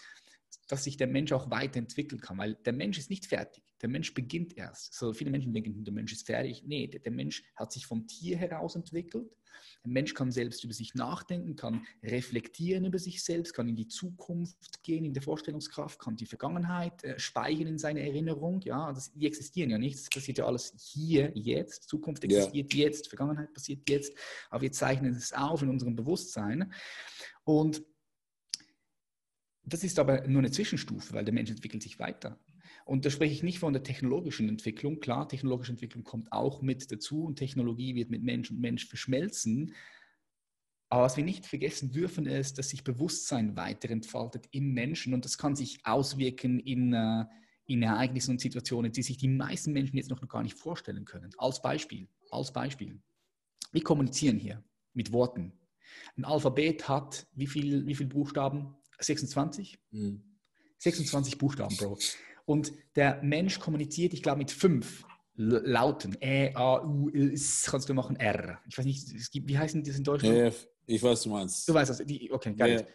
dass 0.67 0.83
sich 0.83 0.97
der 0.97 1.07
Mensch 1.07 1.31
auch 1.31 1.49
weiterentwickeln 1.51 2.19
kann, 2.19 2.37
weil 2.37 2.55
der 2.55 2.73
Mensch 2.73 2.97
ist 2.97 3.09
nicht 3.09 3.27
fertig. 3.27 3.63
Der 3.85 3.91
Mensch 3.91 4.15
beginnt 4.15 4.57
erst. 4.57 4.95
So 4.95 5.13
viele 5.13 5.29
Menschen 5.29 5.53
denken, 5.53 5.83
der 5.83 5.93
Mensch 5.93 6.11
ist 6.11 6.25
fertig. 6.25 6.63
Nee, 6.65 6.87
der, 6.87 7.01
der 7.01 7.11
Mensch 7.11 7.43
hat 7.55 7.71
sich 7.71 7.85
vom 7.85 8.07
Tier 8.07 8.35
heraus 8.35 8.75
entwickelt. 8.75 9.29
Der 9.83 9.91
Mensch 9.91 10.15
kann 10.15 10.31
selbst 10.31 10.63
über 10.63 10.73
sich 10.73 10.95
nachdenken, 10.95 11.55
kann 11.55 11.85
reflektieren 12.01 12.85
über 12.85 12.97
sich 12.97 13.23
selbst, 13.23 13.53
kann 13.53 13.69
in 13.69 13.75
die 13.75 13.87
Zukunft 13.87 14.81
gehen, 14.81 15.05
in 15.05 15.13
der 15.13 15.21
Vorstellungskraft, 15.21 15.99
kann 15.99 16.15
die 16.15 16.25
Vergangenheit 16.25 17.03
äh, 17.03 17.19
speichern 17.19 17.67
in 17.67 17.77
seine 17.77 17.99
Erinnerung. 17.99 18.59
Ja, 18.61 18.91
das, 18.91 19.13
die 19.13 19.27
existieren 19.27 19.69
ja 19.69 19.77
nicht. 19.77 19.99
Das 19.99 20.09
passiert 20.09 20.39
ja 20.39 20.47
alles 20.47 20.73
hier, 20.79 21.31
jetzt. 21.35 21.87
Zukunft 21.87 22.23
existiert 22.23 22.73
ja. 22.73 22.85
jetzt, 22.85 23.07
Vergangenheit 23.09 23.53
passiert 23.53 23.87
jetzt. 23.87 24.17
Aber 24.49 24.63
wir 24.63 24.71
zeichnen 24.71 25.13
es 25.13 25.31
auf 25.31 25.61
in 25.61 25.69
unserem 25.69 25.95
Bewusstsein. 25.95 26.73
Und 27.43 27.83
das 29.63 29.83
ist 29.83 29.99
aber 29.99 30.27
nur 30.27 30.39
eine 30.39 30.49
Zwischenstufe, 30.49 31.13
weil 31.13 31.23
der 31.23 31.35
Mensch 31.35 31.51
entwickelt 31.51 31.83
sich 31.83 31.99
weiter. 31.99 32.39
Und 32.85 33.03
da 33.03 33.09
spreche 33.09 33.33
ich 33.33 33.43
nicht 33.43 33.59
von 33.59 33.73
der 33.73 33.81
technologischen 33.81 34.47
Entwicklung. 34.47 34.99
Klar, 34.99 35.27
technologische 35.27 35.71
Entwicklung 35.71 36.03
kommt 36.03 36.31
auch 36.31 36.61
mit 36.61 36.91
dazu 36.91 37.25
und 37.25 37.35
Technologie 37.35 37.95
wird 37.95 38.11
mit 38.11 38.23
Mensch 38.23 38.51
und 38.51 38.61
Mensch 38.61 38.85
verschmelzen. 38.85 39.73
Aber 40.89 41.05
was 41.05 41.17
wir 41.17 41.23
nicht 41.23 41.47
vergessen 41.47 41.91
dürfen, 41.91 42.27
ist, 42.27 42.59
dass 42.59 42.69
sich 42.69 42.83
Bewusstsein 42.83 43.57
weiterentfaltet 43.57 44.45
im 44.51 44.75
Menschen 44.75 45.15
und 45.15 45.25
das 45.25 45.39
kann 45.39 45.55
sich 45.55 45.79
auswirken 45.83 46.59
in, 46.59 46.93
äh, 46.93 47.25
in 47.65 47.81
Ereignissen 47.81 48.31
und 48.31 48.39
Situationen, 48.39 48.91
die 48.91 49.01
sich 49.01 49.17
die 49.17 49.29
meisten 49.29 49.73
Menschen 49.73 49.97
jetzt 49.97 50.11
noch 50.11 50.25
gar 50.27 50.43
nicht 50.43 50.55
vorstellen 50.55 51.05
können. 51.05 51.31
Als 51.39 51.63
Beispiel, 51.63 52.07
als 52.29 52.53
Beispiel. 52.53 53.01
Wir 53.71 53.83
kommunizieren 53.83 54.37
hier 54.37 54.63
mit 54.93 55.11
Worten. 55.11 55.53
Ein 56.17 56.25
Alphabet 56.25 56.87
hat 56.87 57.25
wie 57.33 57.47
viele 57.47 57.85
wie 57.87 57.95
viel 57.95 58.07
Buchstaben? 58.07 58.75
26? 58.99 59.79
Mhm. 59.89 60.21
26 60.77 61.39
Buchstaben, 61.39 61.75
Bro. 61.77 61.97
Und 62.45 62.73
der 62.95 63.21
Mensch 63.23 63.59
kommuniziert, 63.59 64.13
ich 64.13 64.21
glaube, 64.21 64.39
mit 64.39 64.51
fünf 64.51 65.05
Lauten. 65.35 66.15
Ä, 66.21 66.53
A, 66.55 66.83
U, 66.83 67.09
L, 67.09 67.33
S, 67.33 67.63
kannst 67.69 67.89
du 67.89 67.93
machen 67.93 68.15
R. 68.15 68.61
Ich 68.67 68.77
weiß 68.77 68.85
nicht, 68.85 69.13
es 69.13 69.29
gibt, 69.29 69.49
wie 69.49 69.57
heißen 69.57 69.83
die 69.83 69.91
in 69.91 70.03
Deutschland? 70.03 70.37
Ja, 70.37 70.51
ich 70.85 71.01
weiß, 71.01 71.23
du 71.23 71.29
meinst. 71.29 71.67
Du 71.67 71.73
weißt 71.73 71.89
das. 71.89 72.05
Die, 72.05 72.31
okay, 72.31 72.53
geil. 72.53 72.81
Ja. 72.81 72.87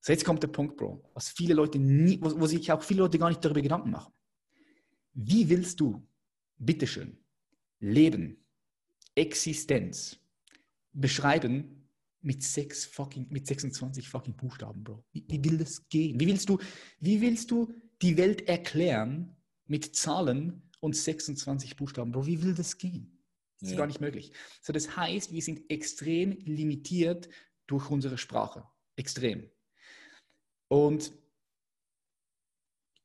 So, 0.00 0.12
jetzt 0.12 0.24
kommt 0.24 0.42
der 0.42 0.48
Punkt, 0.48 0.76
Bro. 0.76 1.02
Was 1.12 1.28
viele 1.28 1.54
Leute 1.54 1.78
nie, 1.78 2.18
wo, 2.22 2.40
wo 2.40 2.46
sich 2.46 2.70
auch 2.72 2.82
viele 2.82 3.00
Leute 3.00 3.18
gar 3.18 3.28
nicht 3.28 3.44
darüber 3.44 3.60
Gedanken 3.60 3.90
machen. 3.90 4.12
Wie 5.12 5.48
willst 5.48 5.80
du, 5.80 6.06
bitteschön, 6.56 7.18
Leben, 7.80 8.42
Existenz 9.14 10.18
beschreiben, 10.92 11.80
mit 12.22 12.42
sechs 12.42 12.84
fucking, 12.84 13.26
mit 13.30 13.46
26 13.46 14.08
fucking 14.08 14.34
Buchstaben, 14.34 14.84
Bro. 14.84 15.04
Wie, 15.12 15.24
wie, 15.26 15.44
will 15.44 15.58
das 15.58 15.86
gehen? 15.88 16.20
Wie 16.20 16.26
willst 16.26 16.48
du, 16.48 16.58
wie 17.00 17.20
willst 17.20 17.50
du 17.50 17.72
die 18.02 18.16
Welt 18.16 18.48
erklären 18.48 19.36
mit 19.66 19.94
Zahlen 19.94 20.62
und 20.80 20.96
26 20.96 21.76
Buchstaben, 21.76 22.12
Bro? 22.12 22.26
Wie 22.26 22.42
will 22.42 22.54
das 22.54 22.78
gehen? 22.78 23.18
Das 23.60 23.68
ist 23.68 23.72
ja. 23.72 23.78
gar 23.78 23.86
nicht 23.86 24.00
möglich. 24.00 24.32
So, 24.62 24.72
das 24.72 24.96
heißt, 24.96 25.32
wir 25.32 25.42
sind 25.42 25.70
extrem 25.70 26.32
limitiert 26.44 27.28
durch 27.66 27.90
unsere 27.90 28.16
Sprache. 28.16 28.64
Extrem. 28.96 29.50
Und 30.68 31.12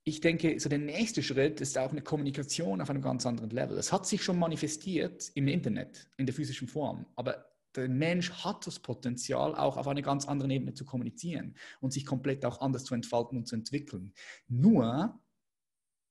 ich 0.06 0.22
denke, 0.22 0.60
so 0.60 0.70
der 0.70 0.78
nächste 0.78 1.24
Schritt 1.24 1.60
ist 1.62 1.78
auch 1.78 1.92
eine 1.92 2.02
Kommunikation 2.02 2.80
auf 2.80 2.90
einem 2.90 3.02
ganz 3.02 3.26
anderen 3.26 3.50
Level. 3.50 3.78
Es 3.78 3.92
hat 3.92 4.06
sich 4.06 4.24
schon 4.24 4.38
manifestiert 4.38 5.32
im 5.34 5.48
Internet, 5.48 6.08
in 6.18 6.26
der 6.26 6.36
physischen 6.36 6.68
Form, 6.68 7.06
aber 7.16 7.55
der 7.76 7.90
Mensch 7.90 8.32
hat 8.32 8.66
das 8.68 8.80
Potenzial, 8.80 9.56
auch 9.56 9.78
auf 9.78 9.88
einer 9.88 10.02
ganz 10.02 10.26
anderen 10.26 10.52
Ebene 10.52 10.74
zu 10.74 10.86
kommunizieren 10.86 11.56
und 11.82 11.92
sich 11.92 12.06
komplett 12.06 12.46
auch 12.46 12.62
anders 12.62 12.84
zu 12.86 12.96
entfalten 12.96 13.38
und 13.38 13.48
zu 13.48 13.56
entwickeln. 13.56 14.14
Nur, 14.48 15.20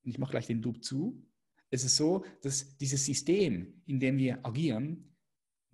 ich 0.02 0.18
mache 0.18 0.32
gleich 0.32 0.46
den 0.46 0.62
Loop 0.62 0.84
zu, 0.84 1.26
es 1.70 1.84
ist 1.84 1.96
so, 1.96 2.24
dass 2.42 2.76
dieses 2.76 3.04
System, 3.04 3.82
in 3.86 3.98
dem 3.98 4.16
wir 4.16 4.44
agieren, 4.46 5.14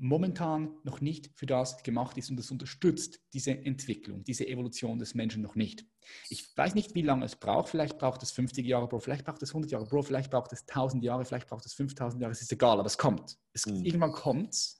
momentan 0.00 0.74
noch 0.82 1.02
nicht 1.02 1.30
für 1.34 1.44
das 1.44 1.82
gemacht 1.82 2.16
ist 2.16 2.30
und 2.30 2.38
das 2.38 2.50
unterstützt 2.50 3.20
diese 3.34 3.50
Entwicklung, 3.50 4.24
diese 4.24 4.48
Evolution 4.48 4.98
des 4.98 5.14
Menschen 5.14 5.42
noch 5.42 5.56
nicht. 5.56 5.84
Ich 6.30 6.56
weiß 6.56 6.74
nicht, 6.74 6.94
wie 6.94 7.02
lange 7.02 7.26
es 7.26 7.36
braucht. 7.36 7.68
Vielleicht 7.68 7.98
braucht 7.98 8.22
es 8.22 8.30
50 8.32 8.66
Jahre, 8.66 8.88
Bro. 8.88 9.00
Vielleicht 9.00 9.26
braucht 9.26 9.42
es 9.42 9.50
100 9.50 9.70
Jahre, 9.70 9.86
Bro. 9.86 10.02
Vielleicht 10.02 10.30
braucht 10.30 10.52
es 10.54 10.62
1000 10.62 11.04
Jahre. 11.04 11.26
Vielleicht 11.26 11.48
braucht 11.48 11.66
es 11.66 11.74
5000 11.74 12.22
Jahre. 12.22 12.32
Es 12.32 12.40
ist 12.40 12.50
egal, 12.50 12.78
aber 12.78 12.86
es 12.86 12.96
kommt. 12.96 13.36
Es, 13.52 13.66
mhm. 13.66 13.84
Irgendwann 13.84 14.12
kommt 14.12 14.54
es. 14.54 14.79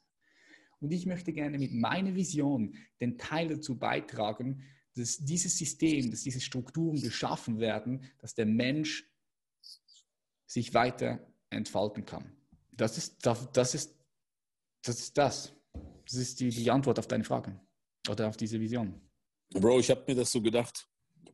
Und 0.80 0.92
ich 0.92 1.06
möchte 1.06 1.32
gerne 1.32 1.58
mit 1.58 1.72
meiner 1.72 2.14
Vision 2.14 2.74
den 3.00 3.18
Teil 3.18 3.48
dazu 3.48 3.78
beitragen, 3.78 4.62
dass 4.96 5.18
dieses 5.18 5.56
System, 5.56 6.10
dass 6.10 6.22
diese 6.22 6.40
Strukturen 6.40 7.00
geschaffen 7.00 7.60
werden, 7.60 8.04
dass 8.18 8.34
der 8.34 8.46
Mensch 8.46 9.08
sich 10.46 10.74
weiter 10.74 11.24
entfalten 11.50 12.04
kann. 12.04 12.32
Das 12.72 12.98
ist 12.98 13.24
das. 13.24 13.42
Ist, 13.74 13.94
das, 14.82 15.00
ist 15.00 15.18
das. 15.18 15.52
das 16.06 16.14
ist 16.14 16.40
die, 16.40 16.48
die 16.48 16.70
Antwort 16.70 16.98
auf 16.98 17.06
deine 17.06 17.24
Frage 17.24 17.60
oder 18.08 18.28
auf 18.28 18.36
diese 18.36 18.58
Vision. 18.58 19.00
Bro, 19.50 19.80
ich 19.80 19.90
habe 19.90 20.02
mir 20.06 20.14
das 20.14 20.32
so 20.32 20.40
gedacht, 20.40 20.88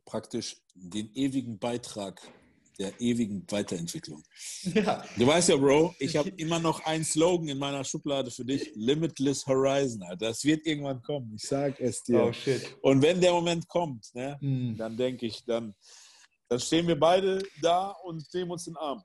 praktisch 0.05 0.61
den 0.73 1.13
ewigen 1.15 1.57
Beitrag 1.57 2.21
der 2.77 2.99
ewigen 2.99 3.45
Weiterentwicklung. 3.49 4.23
Ja. 4.63 5.03
Du 5.17 5.27
weißt 5.27 5.49
ja, 5.49 5.57
Bro, 5.57 5.95
ich 5.99 6.15
habe 6.15 6.29
immer 6.37 6.59
noch 6.59 6.85
einen 6.85 7.03
Slogan 7.03 7.47
in 7.47 7.57
meiner 7.57 7.83
Schublade 7.83 8.31
für 8.31 8.45
dich: 8.45 8.71
Limitless 8.75 9.45
Horizon. 9.45 10.03
Das 10.19 10.43
wird 10.43 10.65
irgendwann 10.65 11.01
kommen. 11.01 11.33
Ich 11.35 11.43
sage 11.43 11.75
es 11.79 12.03
dir. 12.03 12.23
Oh, 12.23 12.33
shit. 12.33 12.77
Und 12.81 13.01
wenn 13.01 13.19
der 13.19 13.31
Moment 13.31 13.67
kommt, 13.67 14.13
ne, 14.13 14.37
mm. 14.39 14.77
dann 14.77 14.95
denke 14.95 15.25
ich, 15.25 15.43
dann, 15.45 15.73
dann 16.47 16.59
stehen 16.59 16.87
wir 16.87 16.99
beide 16.99 17.43
da 17.61 17.91
und 18.03 18.23
nehmen 18.33 18.51
uns 18.51 18.65
den 18.65 18.77
Arm. 18.77 19.03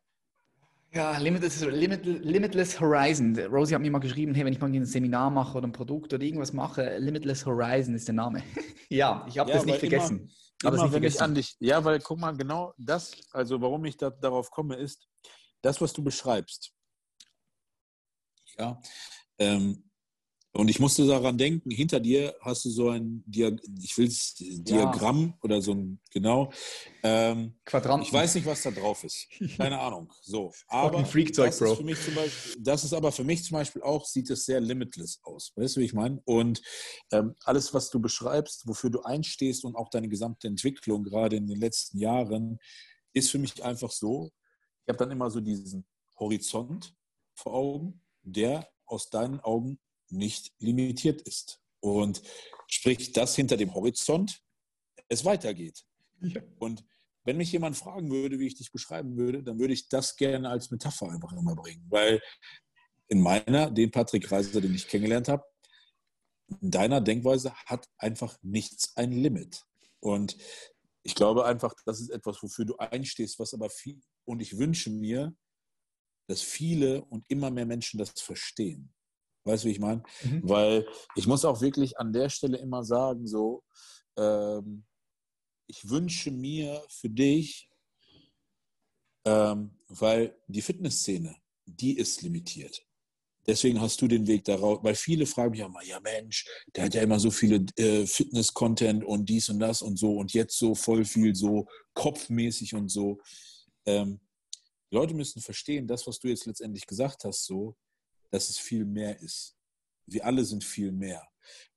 Ja, 0.95 1.17
Limitless, 1.17 1.65
Limit, 1.65 2.05
Limitless 2.05 2.79
Horizon. 2.79 3.35
Rosie 3.51 3.75
hat 3.75 3.81
mir 3.81 3.91
mal 3.91 3.99
geschrieben, 3.99 4.35
hey, 4.35 4.45
wenn 4.45 4.53
ich 4.53 4.61
mal 4.61 4.71
ein 4.71 4.85
Seminar 4.85 5.31
mache 5.31 5.57
oder 5.57 5.67
ein 5.67 5.73
Produkt 5.73 6.13
oder 6.13 6.23
irgendwas 6.23 6.53
mache, 6.53 6.99
Limitless 6.99 7.47
Horizon 7.47 7.95
ist 7.95 8.09
der 8.09 8.15
Name. 8.15 8.43
ja, 8.91 9.25
ich 9.27 9.39
habe 9.39 9.49
ja, 9.49 9.57
das 9.57 9.65
nicht 9.65 9.79
vergessen. 9.79 10.19
Immer, 10.19 10.31
aber 10.65 10.77
immer, 10.77 10.93
wenn 10.93 11.05
ich 11.05 11.21
an 11.21 11.35
dich, 11.35 11.57
ja, 11.61 11.85
weil 11.85 12.01
guck 12.01 12.19
mal, 12.19 12.37
genau 12.37 12.75
das, 12.79 13.13
also 13.33 13.61
warum 13.61 13.85
ich 13.85 13.97
da, 13.97 14.11
darauf 14.11 14.51
komme, 14.51 14.77
ist, 14.77 15.09
das, 15.63 15.81
was 15.81 15.93
du 15.93 16.03
beschreibst. 16.03 16.73
Ja, 18.59 18.81
ähm, 19.39 19.91
und 20.55 20.69
ich 20.69 20.79
musste 20.81 21.07
daran 21.07 21.39
denken, 21.39 21.71
hinter 21.71 21.99
dir 21.99 22.37
hast 22.43 22.67
du 22.67 22.71
so 22.71 22.91
ein 22.91 23.25
Dia 23.27 23.57
ich 23.83 23.97
will's, 23.97 24.35
Diagramm 24.39 25.29
ja. 25.29 25.39
oder 25.43 25.63
so 25.63 25.73
ein, 25.73 25.99
genau. 26.11 26.53
Ähm, 27.03 27.55
Quadranten. 27.65 28.07
Ich 28.07 28.13
weiß 28.13 28.35
nicht, 28.35 28.47
was 28.47 28.63
da 28.63 28.71
drauf 28.71 29.03
ist. 29.03 29.29
Keine 29.57 29.81
Ahnung. 29.81 30.13
So. 30.21 30.53
Aber 30.69 31.07
Freakzeug, 31.07 31.47
das, 31.47 31.59
Bro. 31.59 31.73
Ist 31.73 31.79
für 31.79 31.85
mich 31.85 32.05
zum 32.05 32.15
Beispiel, 32.15 32.63
das 32.63 32.85
ist 32.85 32.93
aber 32.93 33.13
für 33.13 33.25
mich 33.25 33.45
zum 33.45 33.55
Beispiel 33.55 33.81
auch, 33.83 34.05
sieht 34.05 34.29
es 34.29 34.45
sehr 34.45 34.61
limitless 34.61 35.21
aus. 35.23 35.53
Weißt 35.57 35.77
du, 35.77 35.81
wie 35.81 35.87
ich 35.87 35.95
meine? 35.95 36.21
Und 36.27 36.61
ähm, 37.13 37.35
alles, 37.45 37.73
was 37.73 37.89
du 37.89 37.99
beschreibst, 37.99 38.67
wofür 38.67 38.91
du 38.91 39.01
einstehst 39.01 39.65
und 39.65 39.75
auch 39.75 39.89
deine 39.89 40.09
gesamte 40.09 40.49
Entwicklung, 40.49 41.03
gerade 41.03 41.37
in 41.37 41.47
den 41.47 41.61
letzten 41.61 41.97
Jahren, 41.97 42.59
ist 43.15 43.31
für 43.31 43.39
mich 43.39 43.65
einfach 43.65 43.91
so. 43.91 44.31
Ich 44.85 44.89
habe 44.91 44.99
dann 44.99 45.13
immer 45.13 45.31
so 45.31 45.41
diesen 45.41 45.87
Horizont 46.19 46.95
vor 47.35 47.55
Augen, 47.55 48.03
der 48.23 48.69
aus 48.85 49.09
deinen 49.09 49.41
Augen 49.41 49.79
nicht 50.13 50.53
limitiert 50.59 51.23
ist. 51.23 51.61
Und 51.81 52.23
sprich, 52.69 53.13
dass 53.13 53.35
hinter 53.35 53.57
dem 53.57 53.75
Horizont 53.75 54.41
es 55.09 55.25
weitergeht. 55.25 55.85
Ja. 56.21 56.41
Und 56.59 56.85
wenn 57.25 57.37
mich 57.37 57.53
jemand 57.53 57.77
fragen 57.77 58.11
würde, 58.11 58.39
wie 58.39 58.47
ich 58.47 58.55
dich 58.57 58.73
beschreiben 58.73 59.17
würde, 59.17 59.43
dann 59.43 59.59
würde 59.59 59.75
ich 59.75 59.89
das 59.89 60.17
gerne 60.17 60.49
als 60.49 60.71
Metapher 60.71 61.11
einfach 61.11 61.33
immer 61.33 61.55
bringen. 61.55 61.85
Weil 61.89 62.21
in 63.09 63.21
meiner, 63.21 63.71
den 63.71 63.91
Patrick 63.91 64.31
Reiser, 64.31 64.61
den 64.61 64.75
ich 64.75 64.89
kennengelernt 64.89 65.29
habe, 65.29 65.45
in 66.61 66.71
deiner 66.71 67.01
Denkweise 67.01 67.55
hat 67.67 67.89
einfach 67.97 68.39
nichts 68.43 68.97
ein 68.97 69.13
Limit. 69.13 69.63
Und 70.01 70.37
ich 71.03 71.15
glaube 71.15 71.45
einfach, 71.45 71.75
das 71.85 72.01
ist 72.01 72.11
etwas, 72.11 72.43
wofür 72.43 72.65
du 72.65 72.77
einstehst, 72.77 73.39
was 73.39 73.55
aber 73.55 73.71
viel, 73.71 74.01
und 74.25 74.41
ich 74.41 74.59
wünsche 74.59 74.91
mir, 74.91 75.35
dass 76.29 76.43
viele 76.43 77.05
und 77.05 77.25
immer 77.29 77.51
mehr 77.51 77.67
Menschen 77.67 77.99
das 77.99 78.13
verstehen. 78.21 78.93
Weißt 79.45 79.65
du, 79.65 79.69
wie 79.69 79.73
ich 79.73 79.81
meine? 79.81 80.03
Mhm. 80.23 80.41
Weil 80.45 80.87
ich 81.17 81.27
muss 81.27 81.45
auch 81.45 81.61
wirklich 81.61 81.99
an 81.99 82.13
der 82.13 82.29
Stelle 82.29 82.59
immer 82.59 82.85
sagen, 82.85 83.27
so, 83.27 83.65
ähm, 84.17 84.85
ich 85.67 85.89
wünsche 85.89 86.31
mir 86.31 86.83
für 86.89 87.09
dich, 87.09 87.69
ähm, 89.25 89.79
weil 89.89 90.37
die 90.47 90.63
Fitnessszene, 90.63 91.35
die 91.65 91.97
ist 91.97 92.23
limitiert. 92.23 92.85
Deswegen 93.47 93.81
hast 93.81 94.01
du 94.01 94.07
den 94.07 94.27
Weg 94.29 94.45
daraus, 94.45 94.79
weil 94.83 94.95
viele 94.95 95.27
fragen 95.27 95.51
mich 95.51 95.65
auch 95.65 95.69
mal, 95.69 95.85
ja 95.85 95.99
Mensch, 95.99 96.47
der 96.77 96.85
hat 96.85 96.95
ja 96.95 97.03
immer 97.03 97.19
so 97.19 97.31
viele 97.31 97.67
äh, 97.77 98.07
Fitness-Content 98.07 99.05
und 99.05 99.29
dies 99.29 99.49
und 99.49 99.59
das 99.59 99.83
und 99.83 99.99
so 99.99 100.17
und 100.17 100.33
jetzt 100.33 100.57
so 100.57 100.75
voll 100.77 101.05
viel 101.05 101.35
so 101.35 101.67
kopfmäßig 101.95 102.75
und 102.75 102.89
so. 102.89 103.21
Ähm, 103.85 104.21
Leute 104.93 105.15
müssen 105.15 105.41
verstehen, 105.41 105.89
das, 105.89 106.07
was 106.07 106.21
du 106.21 106.29
jetzt 106.29 106.47
letztendlich 106.47 106.87
gesagt 106.87 107.25
hast, 107.25 107.45
so, 107.45 107.77
dass 108.33 108.49
es 108.49 108.59
viel 108.59 108.85
mehr 108.85 109.21
ist. 109.21 109.57
Wir 110.07 110.25
alle 110.27 110.45
sind 110.45 110.65
viel 110.65 110.91
mehr. 110.91 111.29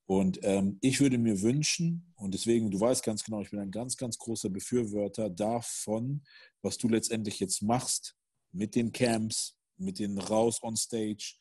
Und 0.08 0.40
ähm, 0.44 0.78
ich 0.82 1.00
würde 1.00 1.18
mir 1.18 1.42
wünschen, 1.42 2.14
und 2.16 2.34
deswegen, 2.34 2.72
du 2.72 2.80
weißt 2.80 3.04
ganz 3.04 3.24
genau, 3.24 3.42
ich 3.42 3.50
bin 3.50 3.60
ein 3.60 3.72
ganz, 3.72 3.98
ganz 3.98 4.18
großer 4.18 4.50
Befürworter 4.50 5.30
davon, 5.30 6.24
was 6.62 6.78
du 6.78 6.88
letztendlich 6.88 7.40
jetzt 7.40 7.62
machst 7.62 8.16
mit 8.52 8.76
den 8.76 8.92
Camps, 8.92 9.58
mit 9.78 10.00
den 10.00 10.18
Raus 10.18 10.62
on 10.64 10.78
Stage, 10.78 11.36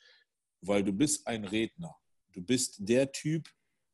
weil 0.62 0.82
du 0.82 0.93
bist 0.93 1.27
ein 1.27 1.45
Redner. 1.45 1.95
Du 2.32 2.43
bist 2.43 2.77
der 2.78 3.12
Typ, 3.12 3.49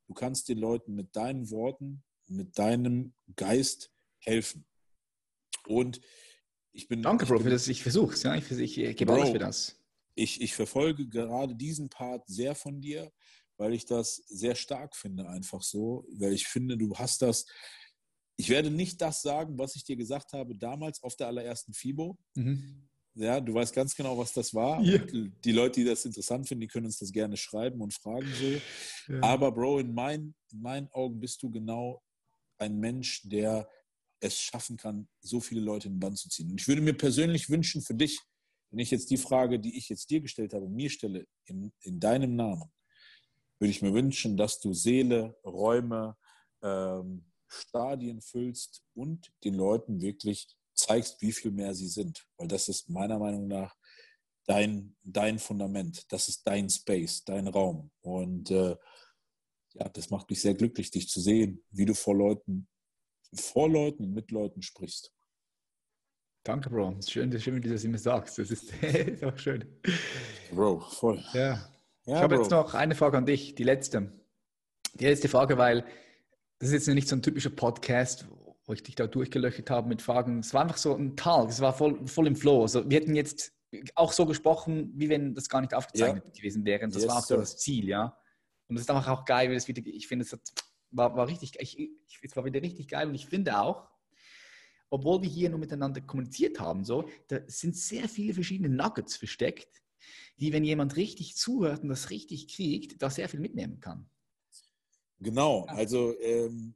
du 0.07 0.15
kannst 0.15 0.49
den 0.49 0.59
Leuten 0.59 0.95
mit 0.95 1.15
deinen 1.15 1.51
Worten, 1.51 2.03
mit 2.29 2.59
deinem 2.59 3.13
Geist 3.37 3.93
helfen. 4.21 4.65
Und 5.67 6.01
ich 6.73 6.87
bin. 6.89 7.03
Danke, 7.03 7.27
Bro, 7.27 7.41
für 7.41 7.51
das. 7.51 7.67
Ich 7.69 7.83
versuche 7.83 8.15
es. 8.15 8.23
Ja? 8.23 8.37
Ich, 8.37 8.51
ich, 8.51 8.79
ich 8.79 8.97
gebe 8.97 9.13
alles 9.13 9.31
für 9.31 9.39
das 9.39 9.80
ich, 10.21 10.41
ich 10.41 10.55
verfolge 10.55 11.09
gerade 11.09 11.55
diesen 11.55 11.89
Part 11.89 12.29
sehr 12.29 12.55
von 12.55 12.81
dir, 12.81 13.11
weil 13.57 13.73
ich 13.73 13.87
das 13.87 14.17
sehr 14.27 14.55
stark 14.55 14.95
finde, 14.95 15.29
einfach 15.29 15.63
so. 15.63 16.07
Weil 16.13 16.35
ich 16.35 16.47
finde, 16.47 16.77
du 16.77 16.95
hast 16.97 17.23
das. 17.23 17.47
Ich 18.37 18.49
werde 18.49 18.71
nicht 18.71 19.01
das 19.01 19.23
sagen, 19.23 19.59
was 19.59 19.77
ich 19.77 19.85
dir 19.85 19.97
gesagt 19.97 20.33
habe 20.33 20.57
damals 20.57 21.03
auf 21.03 21.17
der 21.17 21.27
allerersten 21.29 21.73
FIBO. 21.75 22.19
Mhm. 22.35 22.89
Ja, 23.15 23.41
du 23.41 23.53
weißt 23.53 23.75
ganz 23.75 23.95
genau, 23.95 24.17
was 24.17 24.33
das 24.33 24.55
war. 24.55 24.81
Ja. 24.83 24.99
Die 24.99 25.53
Leute, 25.53 25.81
die 25.81 25.87
das 25.87 26.05
interessant 26.05 26.47
finden, 26.47 26.61
die 26.61 26.69
können 26.69 26.87
uns 26.87 26.99
das 26.99 27.13
gerne 27.13 27.37
schreiben 27.37 27.81
und 27.81 27.93
fragen 27.93 28.29
so. 28.35 29.13
Ja. 29.13 29.23
Aber 29.23 29.53
Bro, 29.53 29.81
in, 29.81 29.93
mein, 29.93 30.35
in 30.53 30.61
meinen 30.61 30.89
Augen 30.93 31.19
bist 31.19 31.43
du 31.43 31.51
genau 31.51 32.03
ein 32.59 32.79
Mensch, 32.79 33.23
der 33.25 33.69
es 34.21 34.39
schaffen 34.39 34.77
kann, 34.77 35.09
so 35.21 35.41
viele 35.41 35.61
Leute 35.61 35.89
in 35.89 35.95
den 35.95 36.01
Bann 36.01 36.17
zu 36.17 36.29
ziehen. 36.29 36.51
Und 36.51 36.61
ich 36.61 36.69
würde 36.69 36.83
mir 36.83 36.95
persönlich 36.95 37.51
wünschen 37.51 37.83
für 37.83 37.95
dich, 37.95 38.21
ich 38.79 38.91
jetzt 38.91 39.11
die 39.11 39.17
Frage, 39.17 39.59
die 39.59 39.77
ich 39.77 39.89
jetzt 39.89 40.11
dir 40.11 40.21
gestellt 40.21 40.55
habe, 40.55 40.69
mir 40.69 40.91
stelle, 40.91 41.27
in, 41.45 41.73
in 41.81 41.99
deinem 41.99 42.37
Namen, 42.37 42.71
würde 43.59 43.71
ich 43.71 43.83
mir 43.83 43.93
wünschen, 43.93 44.37
dass 44.37 44.61
du 44.61 44.73
Seele, 44.73 45.37
Räume, 45.45 46.17
ähm, 46.63 47.25
Stadien 47.49 48.21
füllst 48.21 48.83
und 48.95 49.33
den 49.45 49.55
Leuten 49.55 50.01
wirklich 50.01 50.49
zeigst, 50.75 51.21
wie 51.21 51.33
viel 51.33 51.51
mehr 51.51 51.75
sie 51.75 51.89
sind. 51.89 52.27
Weil 52.37 52.49
das 52.49 52.69
ist 52.69 52.89
meiner 52.89 53.19
Meinung 53.19 53.49
nach 53.49 53.77
dein, 54.47 54.97
dein 55.03 55.39
Fundament. 55.39 56.11
Das 56.13 56.29
ist 56.29 56.47
dein 56.47 56.71
Space, 56.71 57.25
dein 57.25 57.49
Raum. 57.49 57.91
Und 58.01 58.51
äh, 58.51 58.77
ja, 59.75 59.89
das 59.89 60.11
macht 60.11 60.31
mich 60.31 60.41
sehr 60.41 60.55
glücklich, 60.55 60.91
dich 60.91 61.09
zu 61.09 61.21
sehen, 61.21 61.65
wie 61.71 61.85
du 61.85 61.95
vor 61.95 62.15
Leuten, 62.15 62.69
vor 63.35 63.69
Leuten 63.69 64.05
und 64.05 64.15
mit 64.15 64.31
Leuten 64.31 64.63
sprichst. 64.63 65.13
Danke, 66.43 66.71
Bro. 66.71 66.97
Es 66.99 67.11
schön, 67.11 67.39
schön, 67.39 67.57
wie 67.57 67.61
du 67.61 67.69
das 67.69 67.85
immer 67.85 67.99
sagst. 67.99 68.39
Das 68.39 68.51
ist, 68.51 68.73
ist 68.83 69.25
auch 69.25 69.37
schön. 69.39 69.65
Bro, 70.53 70.81
voll. 70.81 71.23
Ja. 71.35 71.71
ja 72.07 72.17
ich 72.17 72.23
habe 72.23 72.37
jetzt 72.37 72.51
noch 72.51 72.75
eine 72.75 72.95
Frage 72.95 73.19
an 73.19 73.27
dich, 73.27 73.55
die 73.55 73.65
letzte. 73.65 74.11
Die 74.95 75.05
letzte 75.05 75.29
Frage, 75.29 75.59
weil 75.59 75.85
das 76.59 76.69
ist 76.69 76.87
jetzt 76.87 76.95
nicht 76.95 77.09
so 77.09 77.17
ein 77.17 77.23
typischer 77.23 77.51
Podcast, 77.51 78.27
wo 78.65 78.73
ich 78.73 78.83
dich 78.83 78.95
da 78.95 79.07
durchgelöchert 79.07 79.71
habe 79.71 79.89
mit 79.89 80.01
Fragen. 80.01 80.41
Es 80.41 80.55
war 80.55 80.63
einfach 80.63 80.79
so 80.79 80.95
ein 80.95 81.17
Tag, 81.17 81.49
es 81.49 81.61
war 81.61 81.75
voll, 81.75 82.07
voll 82.07 82.27
im 82.27 82.37
Flow. 82.37 82.63
Also 82.63 82.89
wir 82.89 83.01
hätten 83.01 83.15
jetzt 83.15 83.53
auch 83.95 84.13
so 84.13 84.27
gesprochen, 84.27 84.93
wie 84.97 85.09
wenn 85.09 85.35
das 85.35 85.49
gar 85.49 85.61
nicht 85.61 85.75
aufgezeichnet 85.75 86.25
ja. 86.27 86.33
gewesen 86.33 86.65
wäre. 86.65 86.85
Und 86.85 86.95
das 86.95 87.03
yes, 87.03 87.11
war 87.11 87.19
auch 87.19 87.25
so 87.25 87.37
das 87.37 87.59
Ziel, 87.59 87.89
ja. 87.89 88.17
Und 88.69 88.77
das 88.77 88.83
ist 88.83 88.91
einfach 88.91 89.09
auch 89.09 89.25
geil, 89.25 89.51
wie 89.51 89.55
das 89.55 89.69
wieder, 89.69 89.83
ich 89.85 90.09
finde, 90.09 90.25
es 90.25 90.37
war, 90.91 91.17
war 91.17 91.29
richtig, 91.29 91.59
ich, 91.59 91.79
ich, 91.79 92.19
es 92.23 92.37
war 92.37 92.45
wieder 92.45 92.63
richtig 92.63 92.89
geil 92.89 93.09
und 93.09 93.15
ich 93.15 93.27
finde 93.27 93.61
auch, 93.61 93.90
obwohl 94.91 95.23
wir 95.23 95.29
hier 95.29 95.49
nur 95.51 95.59
miteinander 95.59 96.01
kommuniziert 96.01 96.61
haben, 96.61 96.85
so, 96.85 97.09
da 97.29 97.41
sind 97.47 97.77
sehr 97.77 98.09
viele 98.09 98.35
verschiedene 98.35 98.69
Nuggets 98.69 99.17
versteckt, 99.17 99.83
die, 100.39 100.53
wenn 100.53 100.65
jemand 100.65 100.97
richtig 100.97 101.37
zuhört 101.37 101.83
und 101.83 101.89
das 101.89 102.11
richtig 102.11 102.49
kriegt, 102.49 103.01
da 103.01 103.11
sehr 103.11 103.29
viel 103.29 103.41
mitnehmen 103.41 103.81
kann. 103.81 104.09
Genau, 105.21 105.65
also 105.67 106.19
ähm, 106.21 106.75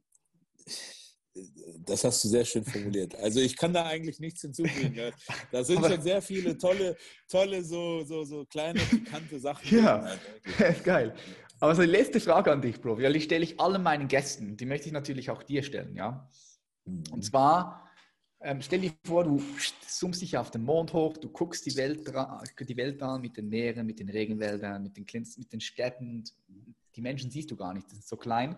das 1.85 2.03
hast 2.03 2.23
du 2.23 2.29
sehr 2.29 2.45
schön 2.45 2.63
formuliert. 2.63 3.15
Also 3.15 3.39
ich 3.41 3.57
kann 3.57 3.73
da 3.73 3.85
eigentlich 3.85 4.19
nichts 4.19 4.41
hinzufügen. 4.41 5.11
Da 5.51 5.63
sind 5.63 5.79
Aber, 5.79 5.89
schon 5.89 6.01
sehr 6.01 6.21
viele 6.21 6.57
tolle, 6.57 6.95
tolle, 7.27 7.63
so, 7.63 8.03
so, 8.03 8.23
so 8.23 8.45
kleine, 8.45 8.79
bekannte 8.89 9.39
Sachen. 9.39 9.75
Ja, 9.75 10.15
drin, 10.57 10.75
geil. 10.83 11.15
Aber 11.59 11.75
so 11.75 11.81
die 11.81 11.89
letzte 11.89 12.19
Frage 12.19 12.51
an 12.51 12.61
dich, 12.61 12.79
Bro, 12.79 12.99
weil 12.99 13.13
die 13.13 13.21
stelle 13.21 13.43
ich 13.43 13.59
allen 13.59 13.83
meinen 13.83 14.07
Gästen. 14.07 14.55
Die 14.55 14.65
möchte 14.65 14.87
ich 14.87 14.93
natürlich 14.93 15.29
auch 15.29 15.43
dir 15.43 15.63
stellen, 15.63 15.95
ja. 15.95 16.29
Und 16.85 17.11
mhm. 17.11 17.21
zwar, 17.21 17.84
ähm, 18.45 18.61
stell 18.61 18.81
dir 18.81 18.93
vor, 19.03 19.23
du 19.23 19.41
zoomst 19.87 20.21
dich 20.21 20.37
auf 20.37 20.51
den 20.51 20.63
Mond 20.63 20.93
hoch, 20.93 21.17
du 21.17 21.29
guckst 21.29 21.65
die 21.65 21.75
Welt, 21.75 22.07
die 22.07 22.77
Welt 22.77 23.01
an 23.01 23.21
mit 23.21 23.35
den 23.37 23.49
Meeren, 23.49 23.87
mit 23.87 23.99
den 23.99 24.09
Regenwäldern, 24.09 24.83
mit 24.83 24.95
den, 24.95 25.05
mit 25.37 25.51
den 25.51 25.59
Städten. 25.59 26.23
Die 26.95 27.01
Menschen 27.01 27.31
siehst 27.31 27.49
du 27.49 27.55
gar 27.55 27.73
nicht, 27.73 27.89
das 27.89 27.99
ist 27.99 28.07
so 28.07 28.17
klein. 28.17 28.57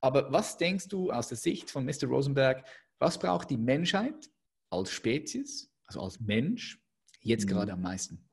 Aber 0.00 0.32
was 0.32 0.56
denkst 0.56 0.88
du 0.88 1.10
aus 1.10 1.28
der 1.28 1.36
Sicht 1.36 1.70
von 1.70 1.84
Mr. 1.84 2.04
Rosenberg, 2.06 2.64
was 2.98 3.18
braucht 3.18 3.50
die 3.50 3.56
Menschheit 3.56 4.30
als 4.70 4.90
Spezies, 4.90 5.72
also 5.86 6.02
als 6.02 6.20
Mensch, 6.20 6.80
jetzt 7.20 7.46
mhm. 7.46 7.50
gerade 7.50 7.72
am 7.72 7.82
meisten? 7.82 8.24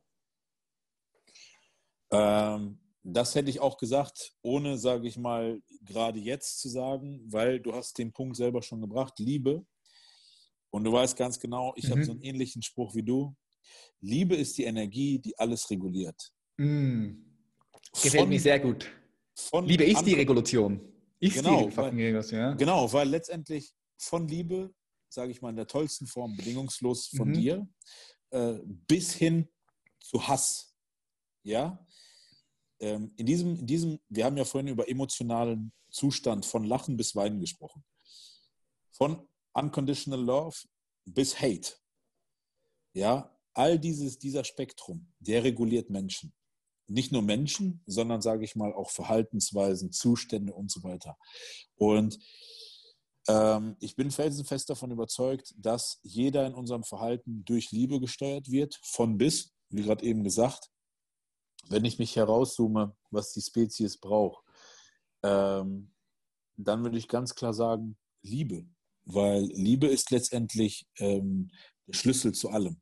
Ähm, 2.11 2.77
das 3.01 3.33
hätte 3.33 3.49
ich 3.49 3.59
auch 3.59 3.77
gesagt, 3.77 4.35
ohne, 4.43 4.77
sage 4.77 5.07
ich 5.07 5.17
mal, 5.17 5.59
gerade 5.81 6.19
jetzt 6.19 6.59
zu 6.59 6.69
sagen, 6.69 7.21
weil 7.25 7.59
du 7.59 7.73
hast 7.73 7.97
den 7.97 8.13
Punkt 8.13 8.37
selber 8.37 8.61
schon 8.61 8.81
gebracht, 8.81 9.17
Liebe. 9.17 9.65
Und 10.73 10.83
du 10.85 10.91
weißt 10.91 11.15
ganz 11.15 11.39
genau, 11.39 11.73
ich 11.75 11.85
mhm. 11.85 11.91
habe 11.91 12.03
so 12.03 12.11
einen 12.11 12.21
ähnlichen 12.23 12.63
Spruch 12.63 12.95
wie 12.95 13.03
du. 13.03 13.35
Liebe 14.01 14.35
ist 14.35 14.57
die 14.57 14.63
Energie, 14.63 15.19
die 15.19 15.37
alles 15.37 15.69
reguliert. 15.69 16.31
Mhm. 16.57 17.23
Gefällt 18.01 18.27
mir 18.27 18.39
sehr 18.39 18.59
gut. 18.59 18.89
Liebe 19.65 19.83
ist 19.83 20.03
die 20.03 20.15
Regulation. 20.15 20.81
Ist 21.19 21.35
genau, 21.35 21.67
die 21.67 21.77
weil, 21.77 21.89
Regulation, 21.91 22.39
ja. 22.39 22.53
Genau, 22.55 22.91
weil 22.91 23.07
letztendlich 23.07 23.71
von 23.99 24.27
Liebe, 24.27 24.73
sage 25.09 25.31
ich 25.31 25.41
mal 25.41 25.51
in 25.51 25.55
der 25.57 25.67
tollsten 25.67 26.07
Form, 26.07 26.35
bedingungslos 26.35 27.07
von 27.15 27.29
mhm. 27.29 27.33
dir, 27.33 27.67
äh, 28.31 28.55
bis 28.63 29.13
hin 29.13 29.47
zu 29.99 30.27
Hass. 30.27 30.75
Ja, 31.43 31.85
ähm, 32.79 33.13
in, 33.15 33.27
diesem, 33.27 33.59
in 33.59 33.67
diesem, 33.67 33.99
wir 34.09 34.25
haben 34.25 34.37
ja 34.37 34.45
vorhin 34.45 34.69
über 34.69 34.89
emotionalen 34.89 35.71
Zustand 35.91 36.47
von 36.47 36.63
Lachen 36.63 36.97
bis 36.97 37.15
Weinen 37.15 37.39
gesprochen. 37.39 37.83
Von 38.91 39.27
Unconditional 39.53 40.21
Love 40.21 40.57
bis 41.05 41.39
Hate. 41.39 41.73
Ja, 42.93 43.35
all 43.53 43.79
dieses, 43.79 44.19
dieser 44.19 44.43
Spektrum, 44.43 45.11
der 45.19 45.43
reguliert 45.43 45.89
Menschen. 45.89 46.33
Nicht 46.87 47.11
nur 47.11 47.21
Menschen, 47.21 47.81
sondern 47.85 48.21
sage 48.21 48.43
ich 48.43 48.55
mal 48.55 48.73
auch 48.73 48.89
Verhaltensweisen, 48.89 49.91
Zustände 49.91 50.53
und 50.53 50.69
so 50.69 50.83
weiter. 50.83 51.17
Und 51.75 52.19
ähm, 53.27 53.77
ich 53.79 53.95
bin 53.95 54.11
felsenfest 54.11 54.69
davon 54.69 54.91
überzeugt, 54.91 55.53
dass 55.57 55.99
jeder 56.03 56.45
in 56.45 56.53
unserem 56.53 56.83
Verhalten 56.83 57.45
durch 57.45 57.71
Liebe 57.71 57.99
gesteuert 57.99 58.51
wird, 58.51 58.79
von 58.83 59.17
bis, 59.17 59.53
wie 59.69 59.83
gerade 59.83 60.05
eben 60.05 60.23
gesagt 60.23 60.69
wenn 61.69 61.85
ich 61.85 61.99
mich 61.99 62.15
herauszoome, 62.15 62.95
was 63.09 63.33
die 63.33 63.41
Spezies 63.41 63.97
braucht, 63.97 64.43
ähm, 65.23 65.93
dann 66.57 66.83
würde 66.83 66.97
ich 66.97 67.07
ganz 67.07 67.35
klar 67.35 67.53
sagen, 67.53 67.97
Liebe. 68.21 68.65
Weil 69.05 69.43
Liebe 69.43 69.87
ist 69.87 70.11
letztendlich 70.11 70.87
ähm, 70.97 71.49
der 71.87 71.93
Schlüssel 71.93 72.33
zu 72.33 72.49
allem. 72.49 72.81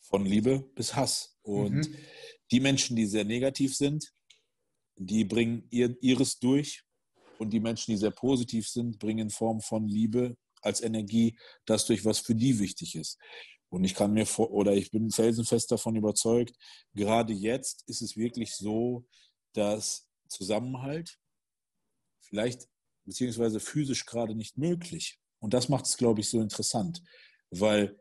Von 0.00 0.24
Liebe 0.24 0.60
bis 0.74 0.94
Hass. 0.94 1.36
Und 1.42 1.88
mhm. 1.88 1.96
die 2.50 2.60
Menschen, 2.60 2.96
die 2.96 3.06
sehr 3.06 3.24
negativ 3.24 3.76
sind, 3.76 4.12
die 4.96 5.24
bringen 5.24 5.66
ihr, 5.70 5.96
ihres 6.00 6.38
durch. 6.38 6.82
Und 7.38 7.50
die 7.50 7.60
Menschen, 7.60 7.90
die 7.92 7.98
sehr 7.98 8.12
positiv 8.12 8.68
sind, 8.68 8.98
bringen 8.98 9.26
in 9.26 9.30
Form 9.30 9.60
von 9.60 9.86
Liebe 9.86 10.36
als 10.62 10.80
Energie 10.80 11.38
das 11.66 11.86
durch, 11.86 12.04
was 12.04 12.18
für 12.18 12.34
die 12.34 12.58
wichtig 12.58 12.94
ist. 12.94 13.18
Und 13.68 13.84
ich 13.84 13.94
kann 13.94 14.12
mir 14.12 14.26
vor, 14.26 14.50
oder 14.50 14.74
ich 14.74 14.90
bin 14.90 15.10
felsenfest 15.10 15.70
davon 15.70 15.96
überzeugt, 15.96 16.56
gerade 16.94 17.32
jetzt 17.32 17.82
ist 17.86 18.00
es 18.00 18.16
wirklich 18.16 18.54
so, 18.54 19.06
dass 19.52 20.08
Zusammenhalt 20.28 21.18
vielleicht 22.20 22.68
beziehungsweise 23.04 23.60
physisch 23.60 24.06
gerade 24.06 24.34
nicht 24.34 24.56
möglich. 24.56 25.20
Und 25.46 25.54
das 25.54 25.68
macht 25.68 25.84
es, 25.84 25.96
glaube 25.96 26.18
ich, 26.18 26.28
so 26.28 26.40
interessant, 26.40 27.04
weil 27.52 27.96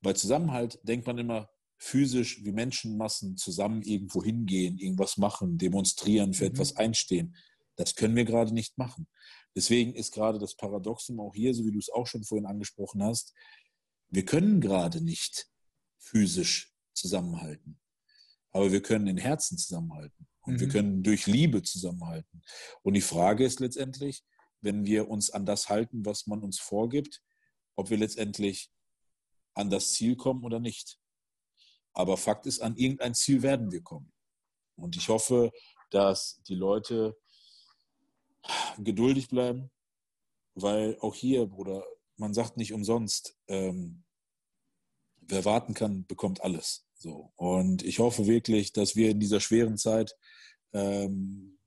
bei 0.00 0.14
Zusammenhalt 0.14 0.80
denkt 0.84 1.06
man 1.06 1.18
immer 1.18 1.50
physisch, 1.76 2.42
wie 2.42 2.50
Menschenmassen 2.50 3.36
zusammen 3.36 3.82
irgendwo 3.82 4.24
hingehen, 4.24 4.78
irgendwas 4.78 5.18
machen, 5.18 5.58
demonstrieren, 5.58 6.32
für 6.32 6.46
mhm. 6.46 6.52
etwas 6.52 6.76
einstehen. 6.76 7.36
Das 7.76 7.94
können 7.94 8.16
wir 8.16 8.24
gerade 8.24 8.54
nicht 8.54 8.78
machen. 8.78 9.06
Deswegen 9.54 9.94
ist 9.94 10.14
gerade 10.14 10.38
das 10.38 10.56
Paradoxum 10.56 11.20
auch 11.20 11.34
hier, 11.34 11.52
so 11.52 11.66
wie 11.66 11.72
du 11.72 11.78
es 11.78 11.90
auch 11.90 12.06
schon 12.06 12.24
vorhin 12.24 12.46
angesprochen 12.46 13.02
hast, 13.02 13.34
wir 14.08 14.24
können 14.24 14.62
gerade 14.62 15.02
nicht 15.04 15.46
physisch 15.98 16.72
zusammenhalten, 16.94 17.78
aber 18.50 18.72
wir 18.72 18.80
können 18.80 19.08
in 19.08 19.18
Herzen 19.18 19.58
zusammenhalten 19.58 20.26
und 20.40 20.54
mhm. 20.54 20.60
wir 20.60 20.68
können 20.68 21.02
durch 21.02 21.26
Liebe 21.26 21.62
zusammenhalten. 21.62 22.42
Und 22.80 22.94
die 22.94 23.02
Frage 23.02 23.44
ist 23.44 23.60
letztendlich, 23.60 24.24
wenn 24.60 24.84
wir 24.84 25.08
uns 25.08 25.30
an 25.30 25.46
das 25.46 25.68
halten, 25.68 26.04
was 26.04 26.26
man 26.26 26.42
uns 26.42 26.58
vorgibt, 26.58 27.22
ob 27.76 27.90
wir 27.90 27.96
letztendlich 27.96 28.70
an 29.54 29.70
das 29.70 29.92
Ziel 29.92 30.16
kommen 30.16 30.44
oder 30.44 30.60
nicht. 30.60 30.98
Aber 31.92 32.16
Fakt 32.16 32.46
ist, 32.46 32.60
an 32.60 32.76
irgendein 32.76 33.14
Ziel 33.14 33.42
werden 33.42 33.72
wir 33.72 33.82
kommen. 33.82 34.12
Und 34.76 34.96
ich 34.96 35.08
hoffe, 35.08 35.50
dass 35.90 36.40
die 36.46 36.54
Leute 36.54 37.16
geduldig 38.78 39.28
bleiben, 39.28 39.70
weil 40.54 40.96
auch 41.00 41.14
hier, 41.14 41.46
Bruder, 41.46 41.84
man 42.16 42.34
sagt 42.34 42.56
nicht 42.56 42.72
umsonst, 42.72 43.36
ähm, 43.48 44.04
wer 45.20 45.44
warten 45.44 45.74
kann, 45.74 46.06
bekommt 46.06 46.42
alles. 46.42 46.86
So. 46.94 47.32
Und 47.36 47.84
ich 47.84 47.98
hoffe 47.98 48.26
wirklich, 48.26 48.72
dass 48.72 48.96
wir 48.96 49.10
in 49.10 49.20
dieser 49.20 49.40
schweren 49.40 49.76
Zeit, 49.76 50.16
ähm, 50.72 51.57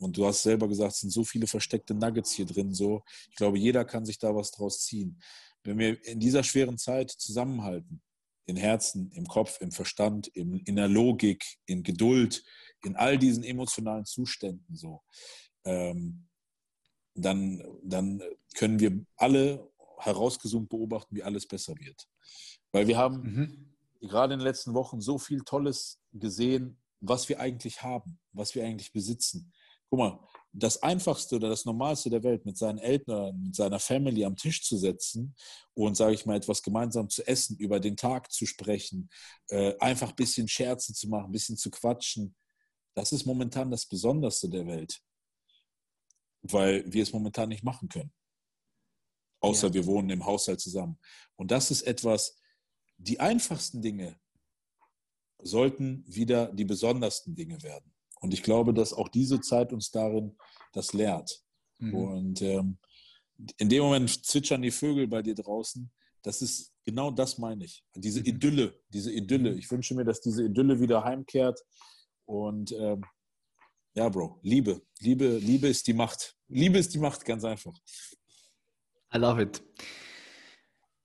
und 0.00 0.16
du 0.16 0.26
hast 0.26 0.42
selber 0.42 0.66
gesagt, 0.66 0.94
es 0.94 1.00
sind 1.00 1.10
so 1.10 1.24
viele 1.24 1.46
versteckte 1.46 1.94
Nuggets 1.94 2.32
hier 2.32 2.46
drin, 2.46 2.74
so, 2.74 3.02
ich 3.28 3.36
glaube, 3.36 3.58
jeder 3.58 3.84
kann 3.84 4.04
sich 4.04 4.18
da 4.18 4.34
was 4.34 4.50
draus 4.50 4.84
ziehen. 4.84 5.20
Wenn 5.62 5.78
wir 5.78 6.04
in 6.06 6.18
dieser 6.18 6.42
schweren 6.42 6.78
Zeit 6.78 7.10
zusammenhalten, 7.10 8.02
in 8.46 8.56
Herzen, 8.56 9.10
im 9.12 9.26
Kopf, 9.26 9.60
im 9.60 9.70
Verstand, 9.70 10.28
im, 10.28 10.60
in 10.64 10.76
der 10.76 10.88
Logik, 10.88 11.44
in 11.66 11.82
Geduld, 11.82 12.42
in 12.82 12.96
all 12.96 13.18
diesen 13.18 13.44
emotionalen 13.44 14.06
Zuständen 14.06 14.74
so, 14.74 15.02
ähm, 15.64 16.26
dann, 17.14 17.62
dann 17.82 18.22
können 18.54 18.80
wir 18.80 19.04
alle 19.16 19.70
herausgezoomt 19.98 20.70
beobachten, 20.70 21.14
wie 21.14 21.22
alles 21.22 21.46
besser 21.46 21.74
wird. 21.78 22.08
Weil 22.72 22.86
wir 22.88 22.96
haben 22.96 23.74
mhm. 24.00 24.08
gerade 24.08 24.32
in 24.32 24.40
den 24.40 24.46
letzten 24.46 24.74
Wochen 24.74 25.00
so 25.00 25.18
viel 25.18 25.40
Tolles 25.42 26.00
gesehen, 26.12 26.78
was 27.00 27.28
wir 27.28 27.40
eigentlich 27.40 27.82
haben, 27.82 28.18
was 28.32 28.54
wir 28.54 28.64
eigentlich 28.64 28.92
besitzen. 28.92 29.52
Guck 29.90 29.98
mal, 29.98 30.20
das 30.52 30.82
Einfachste 30.82 31.36
oder 31.36 31.48
das 31.48 31.64
Normalste 31.64 32.10
der 32.10 32.22
Welt, 32.22 32.44
mit 32.44 32.56
seinen 32.56 32.78
Eltern, 32.78 33.40
mit 33.42 33.54
seiner 33.54 33.78
Family 33.78 34.24
am 34.24 34.36
Tisch 34.36 34.62
zu 34.62 34.76
setzen 34.76 35.34
und, 35.74 35.96
sage 35.96 36.14
ich 36.14 36.26
mal, 36.26 36.36
etwas 36.36 36.62
gemeinsam 36.62 37.08
zu 37.08 37.26
essen, 37.26 37.56
über 37.56 37.78
den 37.78 37.96
Tag 37.96 38.32
zu 38.32 38.46
sprechen, 38.46 39.10
äh, 39.48 39.76
einfach 39.78 40.10
ein 40.10 40.16
bisschen 40.16 40.48
Scherze 40.48 40.92
zu 40.92 41.08
machen, 41.08 41.26
ein 41.26 41.32
bisschen 41.32 41.56
zu 41.56 41.70
quatschen, 41.70 42.34
das 42.94 43.12
ist 43.12 43.26
momentan 43.26 43.70
das 43.70 43.86
Besonderste 43.86 44.48
der 44.48 44.66
Welt, 44.66 45.00
weil 46.42 46.84
wir 46.92 47.02
es 47.02 47.12
momentan 47.12 47.48
nicht 47.48 47.62
machen 47.62 47.88
können 47.88 48.12
außer 49.40 49.68
ja. 49.68 49.74
wir 49.74 49.86
wohnen 49.86 50.10
im 50.10 50.24
Haushalt 50.24 50.60
zusammen. 50.60 50.98
Und 51.36 51.50
das 51.50 51.70
ist 51.70 51.82
etwas, 51.82 52.38
die 52.96 53.18
einfachsten 53.18 53.82
Dinge 53.82 54.18
sollten 55.42 56.04
wieder 56.06 56.52
die 56.52 56.66
besondersten 56.66 57.34
Dinge 57.34 57.62
werden. 57.62 57.89
Und 58.20 58.34
ich 58.34 58.42
glaube, 58.42 58.72
dass 58.74 58.92
auch 58.92 59.08
diese 59.08 59.40
Zeit 59.40 59.72
uns 59.72 59.90
darin 59.90 60.36
das 60.72 60.92
lehrt. 60.92 61.42
Mhm. 61.78 61.94
Und 61.94 62.42
ähm, 62.42 62.78
in 63.56 63.68
dem 63.68 63.82
Moment 63.82 64.24
zwitschern 64.24 64.62
die 64.62 64.70
Vögel 64.70 65.08
bei 65.08 65.22
dir 65.22 65.34
draußen. 65.34 65.90
Das 66.22 66.42
ist 66.42 66.72
genau 66.84 67.10
das 67.10 67.38
meine 67.38 67.64
ich. 67.64 67.82
Diese 67.94 68.20
mhm. 68.20 68.26
Idylle, 68.26 68.80
diese 68.88 69.10
Idylle. 69.10 69.52
Mhm. 69.52 69.58
Ich 69.58 69.70
wünsche 69.70 69.94
mir, 69.94 70.04
dass 70.04 70.20
diese 70.20 70.44
Idylle 70.44 70.80
wieder 70.80 71.02
heimkehrt. 71.02 71.60
Und 72.26 72.72
ähm, 72.72 73.02
ja, 73.94 74.08
Bro, 74.08 74.38
Liebe. 74.42 74.82
Liebe, 75.00 75.38
Liebe 75.38 75.68
ist 75.68 75.86
die 75.86 75.94
Macht. 75.94 76.36
Liebe 76.48 76.78
ist 76.78 76.94
die 76.94 76.98
Macht, 76.98 77.24
ganz 77.24 77.44
einfach. 77.44 77.74
I 79.12 79.18
love 79.18 79.42
it. 79.42 79.62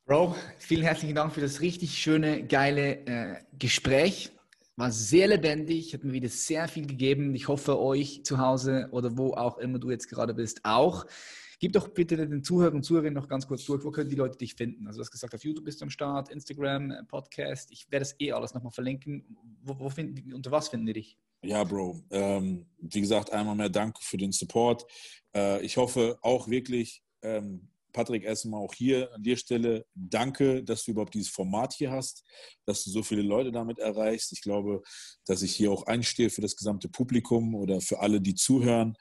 Bro, 0.06 0.36
vielen 0.60 0.84
herzlichen 0.84 1.16
Dank 1.16 1.34
für 1.34 1.42
das 1.42 1.62
richtig 1.62 1.98
schöne, 1.98 2.46
geile 2.46 3.06
äh, 3.08 3.44
Gespräch. 3.58 4.35
War 4.78 4.92
sehr 4.92 5.28
lebendig, 5.28 5.94
hat 5.94 6.04
mir 6.04 6.12
wieder 6.12 6.28
sehr 6.28 6.68
viel 6.68 6.86
gegeben. 6.86 7.34
Ich 7.34 7.48
hoffe, 7.48 7.80
euch 7.80 8.26
zu 8.26 8.40
Hause 8.40 8.90
oder 8.92 9.18
wo 9.18 9.34
auch 9.34 9.58
immer 9.58 9.80
du 9.80 9.90
jetzt 9.90 10.10
gerade 10.10 10.34
bist, 10.34 10.60
auch. 10.64 11.06
Gib 11.60 11.72
doch 11.72 11.88
bitte 11.88 12.18
den 12.18 12.44
Zuhörern 12.44 12.76
und 12.76 12.84
Zuhörerinnen 12.84 13.14
noch 13.14 13.30
ganz 13.30 13.48
kurz 13.48 13.64
durch, 13.64 13.86
wo 13.86 13.92
können 13.92 14.10
die 14.10 14.18
Leute 14.18 14.38
dich 14.38 14.56
finden? 14.56 14.86
Also 14.88 14.98
du 14.98 15.04
hast 15.04 15.12
gesagt, 15.12 15.34
auf 15.34 15.44
YouTube 15.46 15.64
bist 15.64 15.80
du 15.80 15.86
am 15.86 15.90
Start, 15.90 16.30
Instagram, 16.30 16.92
äh, 16.92 17.04
Podcast. 17.06 17.72
Ich 17.72 17.90
werde 17.90 18.04
das 18.04 18.16
eh 18.20 18.34
alles 18.34 18.54
nochmal 18.54 18.74
verlinken. 18.74 19.38
Wo, 19.64 19.80
wo 19.80 19.90
finden, 19.90 20.34
unter 20.34 20.52
was 20.52 20.68
finden 20.68 20.88
die 20.88 20.94
dich? 20.94 21.18
Ja, 21.42 21.64
Bro. 21.64 22.02
Ähm, 22.10 22.66
wie 22.80 23.02
gesagt, 23.02 23.32
einmal 23.32 23.56
mehr 23.56 23.70
Dank 23.70 23.98
für 24.02 24.18
den 24.18 24.34
Support. 24.34 24.86
Äh, 25.34 25.64
ich 25.66 25.78
hoffe 25.78 26.18
auch 26.22 26.50
wirklich, 26.50 27.02
ähm, 27.22 27.70
Patrick, 27.96 28.24
erstmal 28.24 28.60
auch 28.60 28.74
hier 28.74 29.10
an 29.14 29.24
der 29.24 29.38
Stelle 29.38 29.86
danke, 29.96 30.62
dass 30.66 30.84
du 30.84 30.92
überhaupt 30.92 31.14
dieses 31.14 31.30
Format 31.30 31.74
hier 31.74 31.92
hast, 31.92 32.26
dass 32.66 32.84
du 32.84 32.90
so 32.90 33.04
viele 33.04 33.22
Leute 33.22 33.54
damit 33.54 33.80
erreichst. 33.80 34.34
Ich 34.34 34.42
glaube, 34.42 34.84
dass 35.26 35.42
ich 35.42 35.56
hier 35.56 35.72
auch 35.72 35.88
einstehe 35.88 36.30
für 36.30 36.42
das 36.42 36.58
gesamte 36.58 36.90
Publikum 36.90 37.56
oder 37.56 37.80
für 37.80 38.02
alle, 38.02 38.20
die 38.20 38.36
zuhören, 38.36 38.98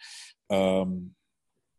ähm, 0.48 1.16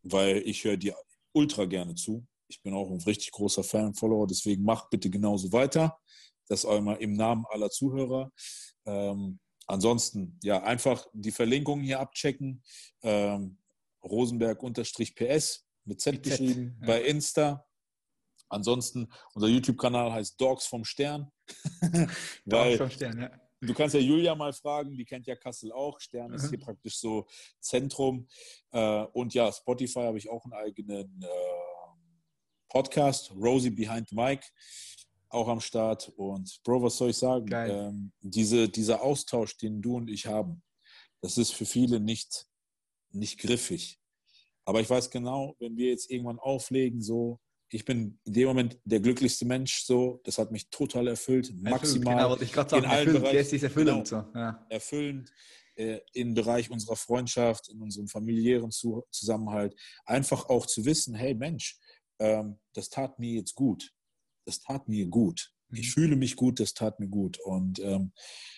weil 0.04 0.40
ich 0.46 0.66
höre 0.66 0.76
dir 0.76 0.98
ultra 1.32 1.64
gerne 1.64 1.96
zu. 1.96 2.28
Ich 2.50 2.62
bin 2.62 2.74
auch 2.74 2.92
ein 2.92 3.02
richtig 3.02 3.32
großer 3.32 3.64
Fan 3.64 3.86
und 3.86 3.98
Follower, 3.98 4.28
deswegen 4.28 4.66
macht 4.66 4.90
bitte 4.90 5.10
genauso 5.10 5.54
weiter. 5.54 5.98
Das 6.50 6.66
immer 6.66 7.00
im 7.00 7.14
Namen 7.14 7.46
aller 7.50 7.70
Zuhörer. 7.70 8.30
Ähm, 8.86 9.40
ansonsten, 9.68 10.38
ja, 10.44 10.62
einfach 10.64 11.08
die 11.14 11.32
Verlinkungen 11.32 11.86
hier 11.86 12.02
abchecken. 12.02 12.62
Ähm, 13.04 13.58
Rosenberg-PS 14.04 15.66
mit 15.86 16.02
Z, 16.02 16.22
geschrieben 16.22 16.78
ja. 16.82 16.88
bei 16.88 17.02
Insta. 17.04 17.66
Ansonsten, 18.50 19.12
unser 19.34 19.48
YouTube-Kanal 19.48 20.12
heißt 20.12 20.40
Dogs 20.40 20.66
vom 20.66 20.86
Stern. 20.86 21.32
Dogs 22.46 22.78
vom 22.78 22.90
Stern, 22.90 23.20
ja. 23.20 23.32
Du 23.62 23.74
kannst 23.74 23.96
ja 23.96 24.02
Julia 24.02 24.36
mal 24.36 24.54
fragen, 24.54 24.96
die 24.96 25.06
kennt 25.06 25.26
ja 25.28 25.36
Kassel 25.36 25.72
auch. 25.72 26.00
Stern 26.00 26.30
mhm. 26.30 26.36
ist 26.36 26.50
hier 26.50 26.60
praktisch 26.60 26.98
so 26.98 27.26
Zentrum. 27.60 28.28
Äh, 28.72 29.04
und 29.14 29.34
ja, 29.34 29.52
Spotify 29.52 30.02
habe 30.02 30.18
ich 30.18 30.30
auch 30.30 30.44
einen 30.44 30.54
eigenen 30.54 31.22
äh, 31.22 31.28
Podcast, 32.70 33.32
Rosie 33.32 33.70
Behind 33.70 34.10
the 34.10 34.16
Mic, 34.16 34.46
auch 35.30 35.48
am 35.48 35.62
Start. 35.62 36.10
Und 36.18 36.62
Bro, 36.64 36.84
was 36.84 36.98
soll 36.98 37.10
ich 37.10 37.18
sagen? 37.18 37.48
Ähm, 37.52 38.12
diese, 38.22 38.70
dieser 38.70 39.02
Austausch, 39.02 39.58
den 39.58 39.82
du 39.82 39.96
und 39.96 40.10
ich 40.10 40.28
haben, 40.28 40.62
das 41.22 41.38
ist 41.38 41.54
für 41.54 41.66
viele 41.66 42.00
nicht, 42.00 42.46
nicht 43.12 43.40
griffig. 43.40 44.00
Aber 44.66 44.82
ich 44.82 44.90
weiß 44.90 45.10
genau, 45.10 45.56
wenn 45.60 45.78
wir 45.78 45.90
jetzt 45.90 46.10
irgendwann 46.10 46.40
auflegen, 46.40 47.02
so, 47.02 47.40
ich 47.70 47.86
bin 47.86 48.20
in 48.26 48.34
dem 48.34 48.48
Moment 48.48 48.80
der 48.84 49.00
glücklichste 49.00 49.46
Mensch, 49.46 49.84
so, 49.84 50.22
das 50.24 50.38
hat 50.38 50.52
mich 50.52 50.70
total 50.70 51.08
erfüllt, 51.08 51.54
maximal. 51.62 52.16
Genau, 52.16 52.42
ich 52.42 52.52
gerade 52.52 52.70
sagen, 52.70 52.84
in 52.84 52.90
allen 52.90 53.08
erfüllend, 53.08 53.32
Bereichen. 53.32 53.64
erfüllend, 53.64 54.10
genau, 54.10 54.24
so. 54.24 54.40
ja. 54.40 54.66
erfüllend 54.70 55.32
äh, 55.76 56.00
im 56.14 56.34
Bereich 56.34 56.70
unserer 56.72 56.96
Freundschaft, 56.96 57.70
in 57.70 57.82
unserem 57.82 58.08
familiären 58.08 58.72
Zu 58.72 59.04
Zusammenhalt. 59.12 59.76
Einfach 60.06 60.50
auch 60.50 60.66
zu 60.66 60.86
wissen, 60.86 61.16
hey 61.16 61.36
Mensch, 61.36 61.80
ähm, 62.20 62.60
das 62.74 62.90
tat 62.90 63.20
mir 63.20 63.34
jetzt 63.34 63.56
gut. 63.56 63.94
Das 64.46 64.60
tat 64.60 64.88
mir 64.88 65.08
gut. 65.08 65.52
Mhm. 65.70 65.78
Ich 65.78 65.92
fühle 65.92 66.16
mich 66.16 66.36
gut, 66.36 66.60
das 66.60 66.74
tat 66.74 67.00
mir 67.00 67.10
gut. 67.10 67.40
Und 67.42 67.80
ähm, 67.80 68.14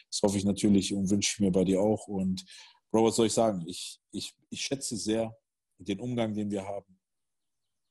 das 0.10 0.22
hoffe 0.22 0.38
ich 0.38 0.46
natürlich 0.46 0.94
und 0.94 1.10
wünsche 1.10 1.34
ich 1.34 1.40
mir 1.40 1.52
bei 1.52 1.64
dir 1.64 1.82
auch. 1.82 2.08
Und 2.08 2.46
Bro, 2.92 3.06
was 3.06 3.16
soll 3.16 3.28
ich 3.28 3.34
sagen? 3.34 3.64
Ich, 3.68 4.00
ich, 4.12 4.36
ich 4.50 4.62
schätze 4.62 4.96
sehr, 4.96 5.36
den 5.78 5.99
Umgang, 5.99 6.34
den 6.34 6.52
wir 6.52 6.66
haben, 6.66 6.99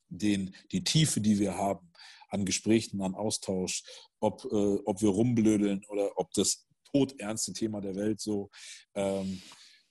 den, 0.09 0.55
die 0.73 0.85
Tiefe, 0.85 1.21
die 1.21 1.39
wir 1.39 1.57
haben 1.57 1.93
an 2.29 2.45
Gesprächen, 2.45 3.03
an 3.03 3.15
Austausch, 3.15 3.83
ob, 4.21 4.45
äh, 4.45 4.79
ob 4.85 5.01
wir 5.03 5.11
rumblödeln 5.11 5.85
oder 5.89 6.19
ob 6.19 6.33
das 6.33 6.67
todernste 6.91 7.53
Thema 7.53 7.81
der 7.81 7.95
Welt 7.95 8.21
so. 8.21 8.51
Ähm, 8.95 9.43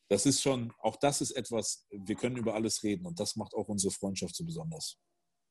das 0.09 0.25
ist 0.25 0.41
schon, 0.41 0.71
auch 0.79 0.97
das 0.97 1.21
ist 1.21 1.31
etwas, 1.31 1.87
wir 1.89 2.15
können 2.15 2.37
über 2.37 2.53
alles 2.53 2.83
reden 2.83 3.05
und 3.05 3.19
das 3.19 3.35
macht 3.35 3.53
auch 3.53 3.67
unsere 3.67 3.91
Freundschaft 3.91 4.35
so 4.35 4.45
besonders. 4.45 4.97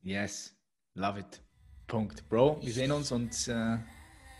Yes, 0.02 0.54
love 0.94 1.18
it. 1.20 1.42
Punkt. 1.86 2.28
Bro, 2.28 2.60
wir 2.62 2.72
sehen 2.72 2.92
uns 2.92 3.10
und 3.10 3.48
äh, 3.48 3.78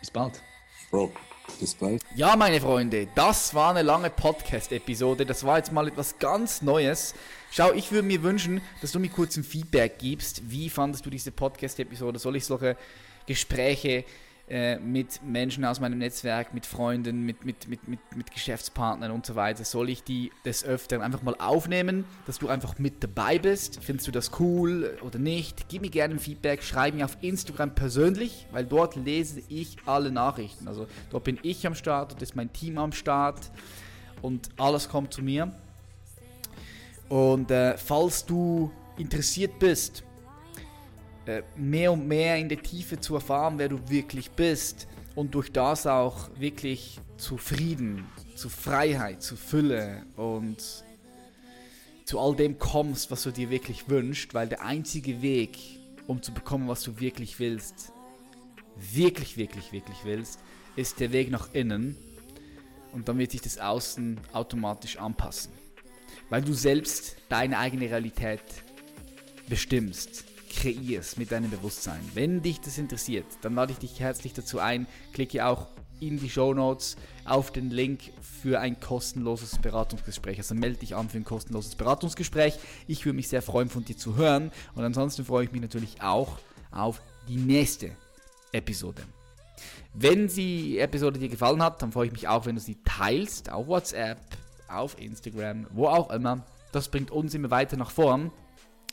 bis 0.01 0.11
bald. 0.11 0.43
Bro, 0.91 1.13
bis 1.61 1.75
bald. 1.75 2.03
Ja, 2.15 2.37
meine 2.37 2.61
Freunde, 2.61 3.09
das 3.15 3.55
war 3.55 3.71
eine 3.71 3.83
lange 3.83 4.11
Podcast-Episode. 4.11 5.27
Das 5.27 5.45
war 5.45 5.59
jetzt 5.59 5.73
mal 5.73 5.89
etwas 5.89 6.19
ganz 6.19 6.63
Neues. 6.63 7.15
Schau, 7.51 7.73
ich 7.73 7.93
würde 7.93 8.07
mir 8.07 8.23
wünschen, 8.23 8.61
dass 8.81 8.93
du 8.93 8.99
mir 8.99 9.09
kurz 9.11 9.37
ein 9.37 9.45
Feedback 9.45 9.99
gibst. 9.99 10.51
Wie 10.51 10.71
fandest 10.71 11.07
du 11.07 11.11
diese 11.11 11.31
Podcast-Episode? 11.31 12.19
Soll 12.19 12.37
ich 12.37 12.45
solche 12.45 12.77
Gespräche 13.27 14.05
äh, 14.47 14.79
mit 14.79 15.23
Menschen 15.25 15.65
aus 15.65 15.81
meinem 15.81 15.99
Netzwerk, 15.99 16.53
mit 16.53 16.67
Freunden, 16.67 17.23
mit, 17.23 17.47
mit, 17.47 17.67
mit, 17.67 17.89
mit, 17.89 18.01
mit 18.15 18.31
Geschäftspartnern 18.31 19.11
und 19.11 19.25
so 19.25 19.37
weiter, 19.37 19.65
soll 19.65 19.89
ich 19.89 20.05
die 20.05 20.33
des 20.45 20.65
Öfteren 20.65 21.03
einfach 21.03 21.23
mal 21.23 21.35
aufnehmen, 21.39 22.05
dass 22.27 22.39
du 22.39 22.49
einfach 22.49 22.79
mit 22.79 23.03
dabei 23.03 23.39
bist? 23.39 23.83
Findest 23.83 24.07
du 24.07 24.13
das 24.13 24.33
cool 24.39 24.99
oder 25.01 25.19
nicht? 25.19 25.69
Gib 25.71 25.81
mir 25.81 25.89
gerne 25.89 26.15
ein 26.15 26.21
Feedback, 26.21 26.63
schreib 26.63 26.95
mir 26.95 27.07
auf 27.07 27.17
Instagram 27.23 27.75
persönlich, 27.75 28.47
weil 28.53 28.67
dort 28.67 28.97
lese 28.97 29.41
ich 29.49 29.79
alle 29.87 30.11
Nachrichten. 30.11 30.69
Also 30.69 30.89
dort 31.09 31.25
bin 31.25 31.39
ich 31.43 31.67
am 31.67 31.75
Start, 31.75 32.13
dort 32.13 32.21
ist 32.21 32.37
mein 32.37 32.53
Team 32.53 32.77
am 32.77 32.93
Start 32.93 33.51
und 34.21 34.51
alles 34.59 34.91
kommt 34.91 35.15
zu 35.15 35.23
mir. 35.23 35.53
Und 37.09 37.51
äh, 37.51 37.79
falls 37.79 38.27
du 38.27 38.71
interessiert 38.99 39.59
bist, 39.59 40.05
mehr 41.57 41.93
und 41.93 42.07
mehr 42.07 42.37
in 42.37 42.49
der 42.49 42.63
Tiefe 42.63 43.01
zu 43.01 43.15
erfahren, 43.15 43.59
wer 43.59 43.69
du 43.69 43.79
wirklich 43.89 44.31
bist 44.31 44.87
und 45.15 45.35
durch 45.35 45.53
das 45.53 45.87
auch 45.87 46.29
wirklich 46.39 47.01
zu 47.17 47.37
Frieden, 47.37 48.07
zu 48.35 48.49
Freiheit, 48.49 49.23
zu 49.23 49.37
Fülle 49.37 50.05
und 50.17 50.85
zu 52.05 52.21
all 52.21 52.35
dem 52.37 52.59
kommst, 52.59 53.11
was 53.11 53.23
du 53.23 53.31
dir 53.31 53.51
wirklich 53.51 53.89
wünschst, 53.89 54.35
weil 54.35 54.49
der 54.49 54.63
einzige 54.63 55.23
Weg, 55.23 55.59
um 56.07 56.23
zu 56.23 56.35
bekommen, 56.35 56.69
was 56.69 56.83
du 56.83 57.01
wirklich 57.01 57.39
willst, 57.39 57.93
wirklich, 58.77 59.37
wirklich, 59.37 59.73
wirklich 59.73 59.99
willst, 60.05 60.41
ist 60.77 61.01
der 61.01 61.13
Weg 61.13 61.31
nach 61.31 61.55
innen. 61.55 61.97
Und 62.93 63.09
dann 63.09 63.19
wird 63.19 63.31
sich 63.31 63.41
das 63.41 63.59
Außen 63.59 64.21
automatisch 64.33 64.99
anpassen, 64.99 65.53
weil 66.29 66.43
du 66.43 66.53
selbst 66.53 67.17
deine 67.29 67.59
eigene 67.59 67.87
Realität 67.87 68.43
bestimmst 69.49 70.25
kreierst 70.55 71.19
mit 71.19 71.33
deinem 71.33 71.51
Bewusstsein. 71.51 72.01
Wenn 72.15 72.43
dich 72.43 72.61
das 72.61 72.79
interessiert, 72.79 73.27
dann 73.43 73.55
lade 73.55 73.73
ich 73.73 73.79
dich 73.79 74.01
herzlich 74.01 74.33
dazu 74.33 74.59
ein. 74.59 74.87
Klicke 75.13 75.47
auch 75.47 75.69
in 76.01 76.19
die 76.19 76.31
Show 76.31 76.55
Notes 76.55 76.97
auf 77.25 77.51
den 77.51 77.71
Link 77.71 78.13
für 78.21 78.61
ein 78.61 78.79
kostenloses 78.81 79.59
Beratungsgespräch. 79.59 80.39
Also 80.39 80.55
melde 80.55 80.79
dich 80.79 80.95
an 80.95 81.09
für 81.09 81.19
ein 81.19 81.25
kostenloses 81.25 81.75
Beratungsgespräch. 81.77 82.59
Ich 82.87 83.05
würde 83.05 83.17
mich 83.17 83.29
sehr 83.29 83.43
freuen, 83.43 83.71
von 83.71 83.85
dir 83.85 83.97
zu 83.97 84.17
hören. 84.17 84.51
Und 84.75 84.85
ansonsten 84.85 85.25
freue 85.25 85.45
ich 85.45 85.53
mich 85.53 85.63
natürlich 85.63 86.03
auch 86.03 86.39
auf 86.71 87.01
die 87.29 87.37
nächste 87.37 87.91
Episode. 88.53 89.03
Wenn 89.95 90.29
die 90.29 90.79
Episode 90.79 91.19
dir 91.19 91.29
gefallen 91.29 91.63
hat, 91.63 91.81
dann 91.81 91.93
freue 91.93 92.07
ich 92.07 92.13
mich 92.13 92.29
auch, 92.29 92.47
wenn 92.47 92.57
du 92.57 92.61
sie 92.61 92.77
teilst 92.85 93.51
auf 93.51 93.69
WhatsApp, 93.69 94.19
auf 94.69 95.01
Instagram, 95.01 95.67
wo 95.71 95.87
auch 95.87 96.11
immer. 96.11 96.45
Das 96.73 96.89
bringt 96.89 97.11
uns 97.11 97.35
immer 97.35 97.51
weiter 97.51 97.77
nach 97.77 97.91
vorn. 97.91 98.33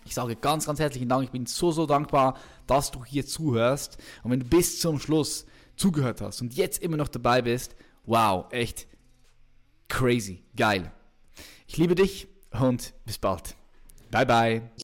Ich 0.05 0.15
sage 0.15 0.35
ganz, 0.35 0.65
ganz 0.65 0.79
herzlichen 0.79 1.09
Dank. 1.09 1.23
Ich 1.23 1.31
bin 1.31 1.45
so, 1.45 1.71
so 1.71 1.85
dankbar, 1.85 2.37
dass 2.67 2.91
du 2.91 3.05
hier 3.05 3.25
zuhörst. 3.25 3.97
Und 4.23 4.31
wenn 4.31 4.39
du 4.39 4.45
bis 4.45 4.79
zum 4.79 4.99
Schluss 4.99 5.45
zugehört 5.75 6.21
hast 6.21 6.41
und 6.41 6.53
jetzt 6.55 6.81
immer 6.81 6.97
noch 6.97 7.07
dabei 7.07 7.41
bist, 7.41 7.75
wow, 8.05 8.45
echt 8.51 8.87
crazy, 9.87 10.43
geil. 10.55 10.91
Ich 11.67 11.77
liebe 11.77 11.95
dich 11.95 12.27
und 12.59 12.93
bis 13.05 13.17
bald. 13.17 13.55
Bye, 14.09 14.25
bye. 14.25 14.71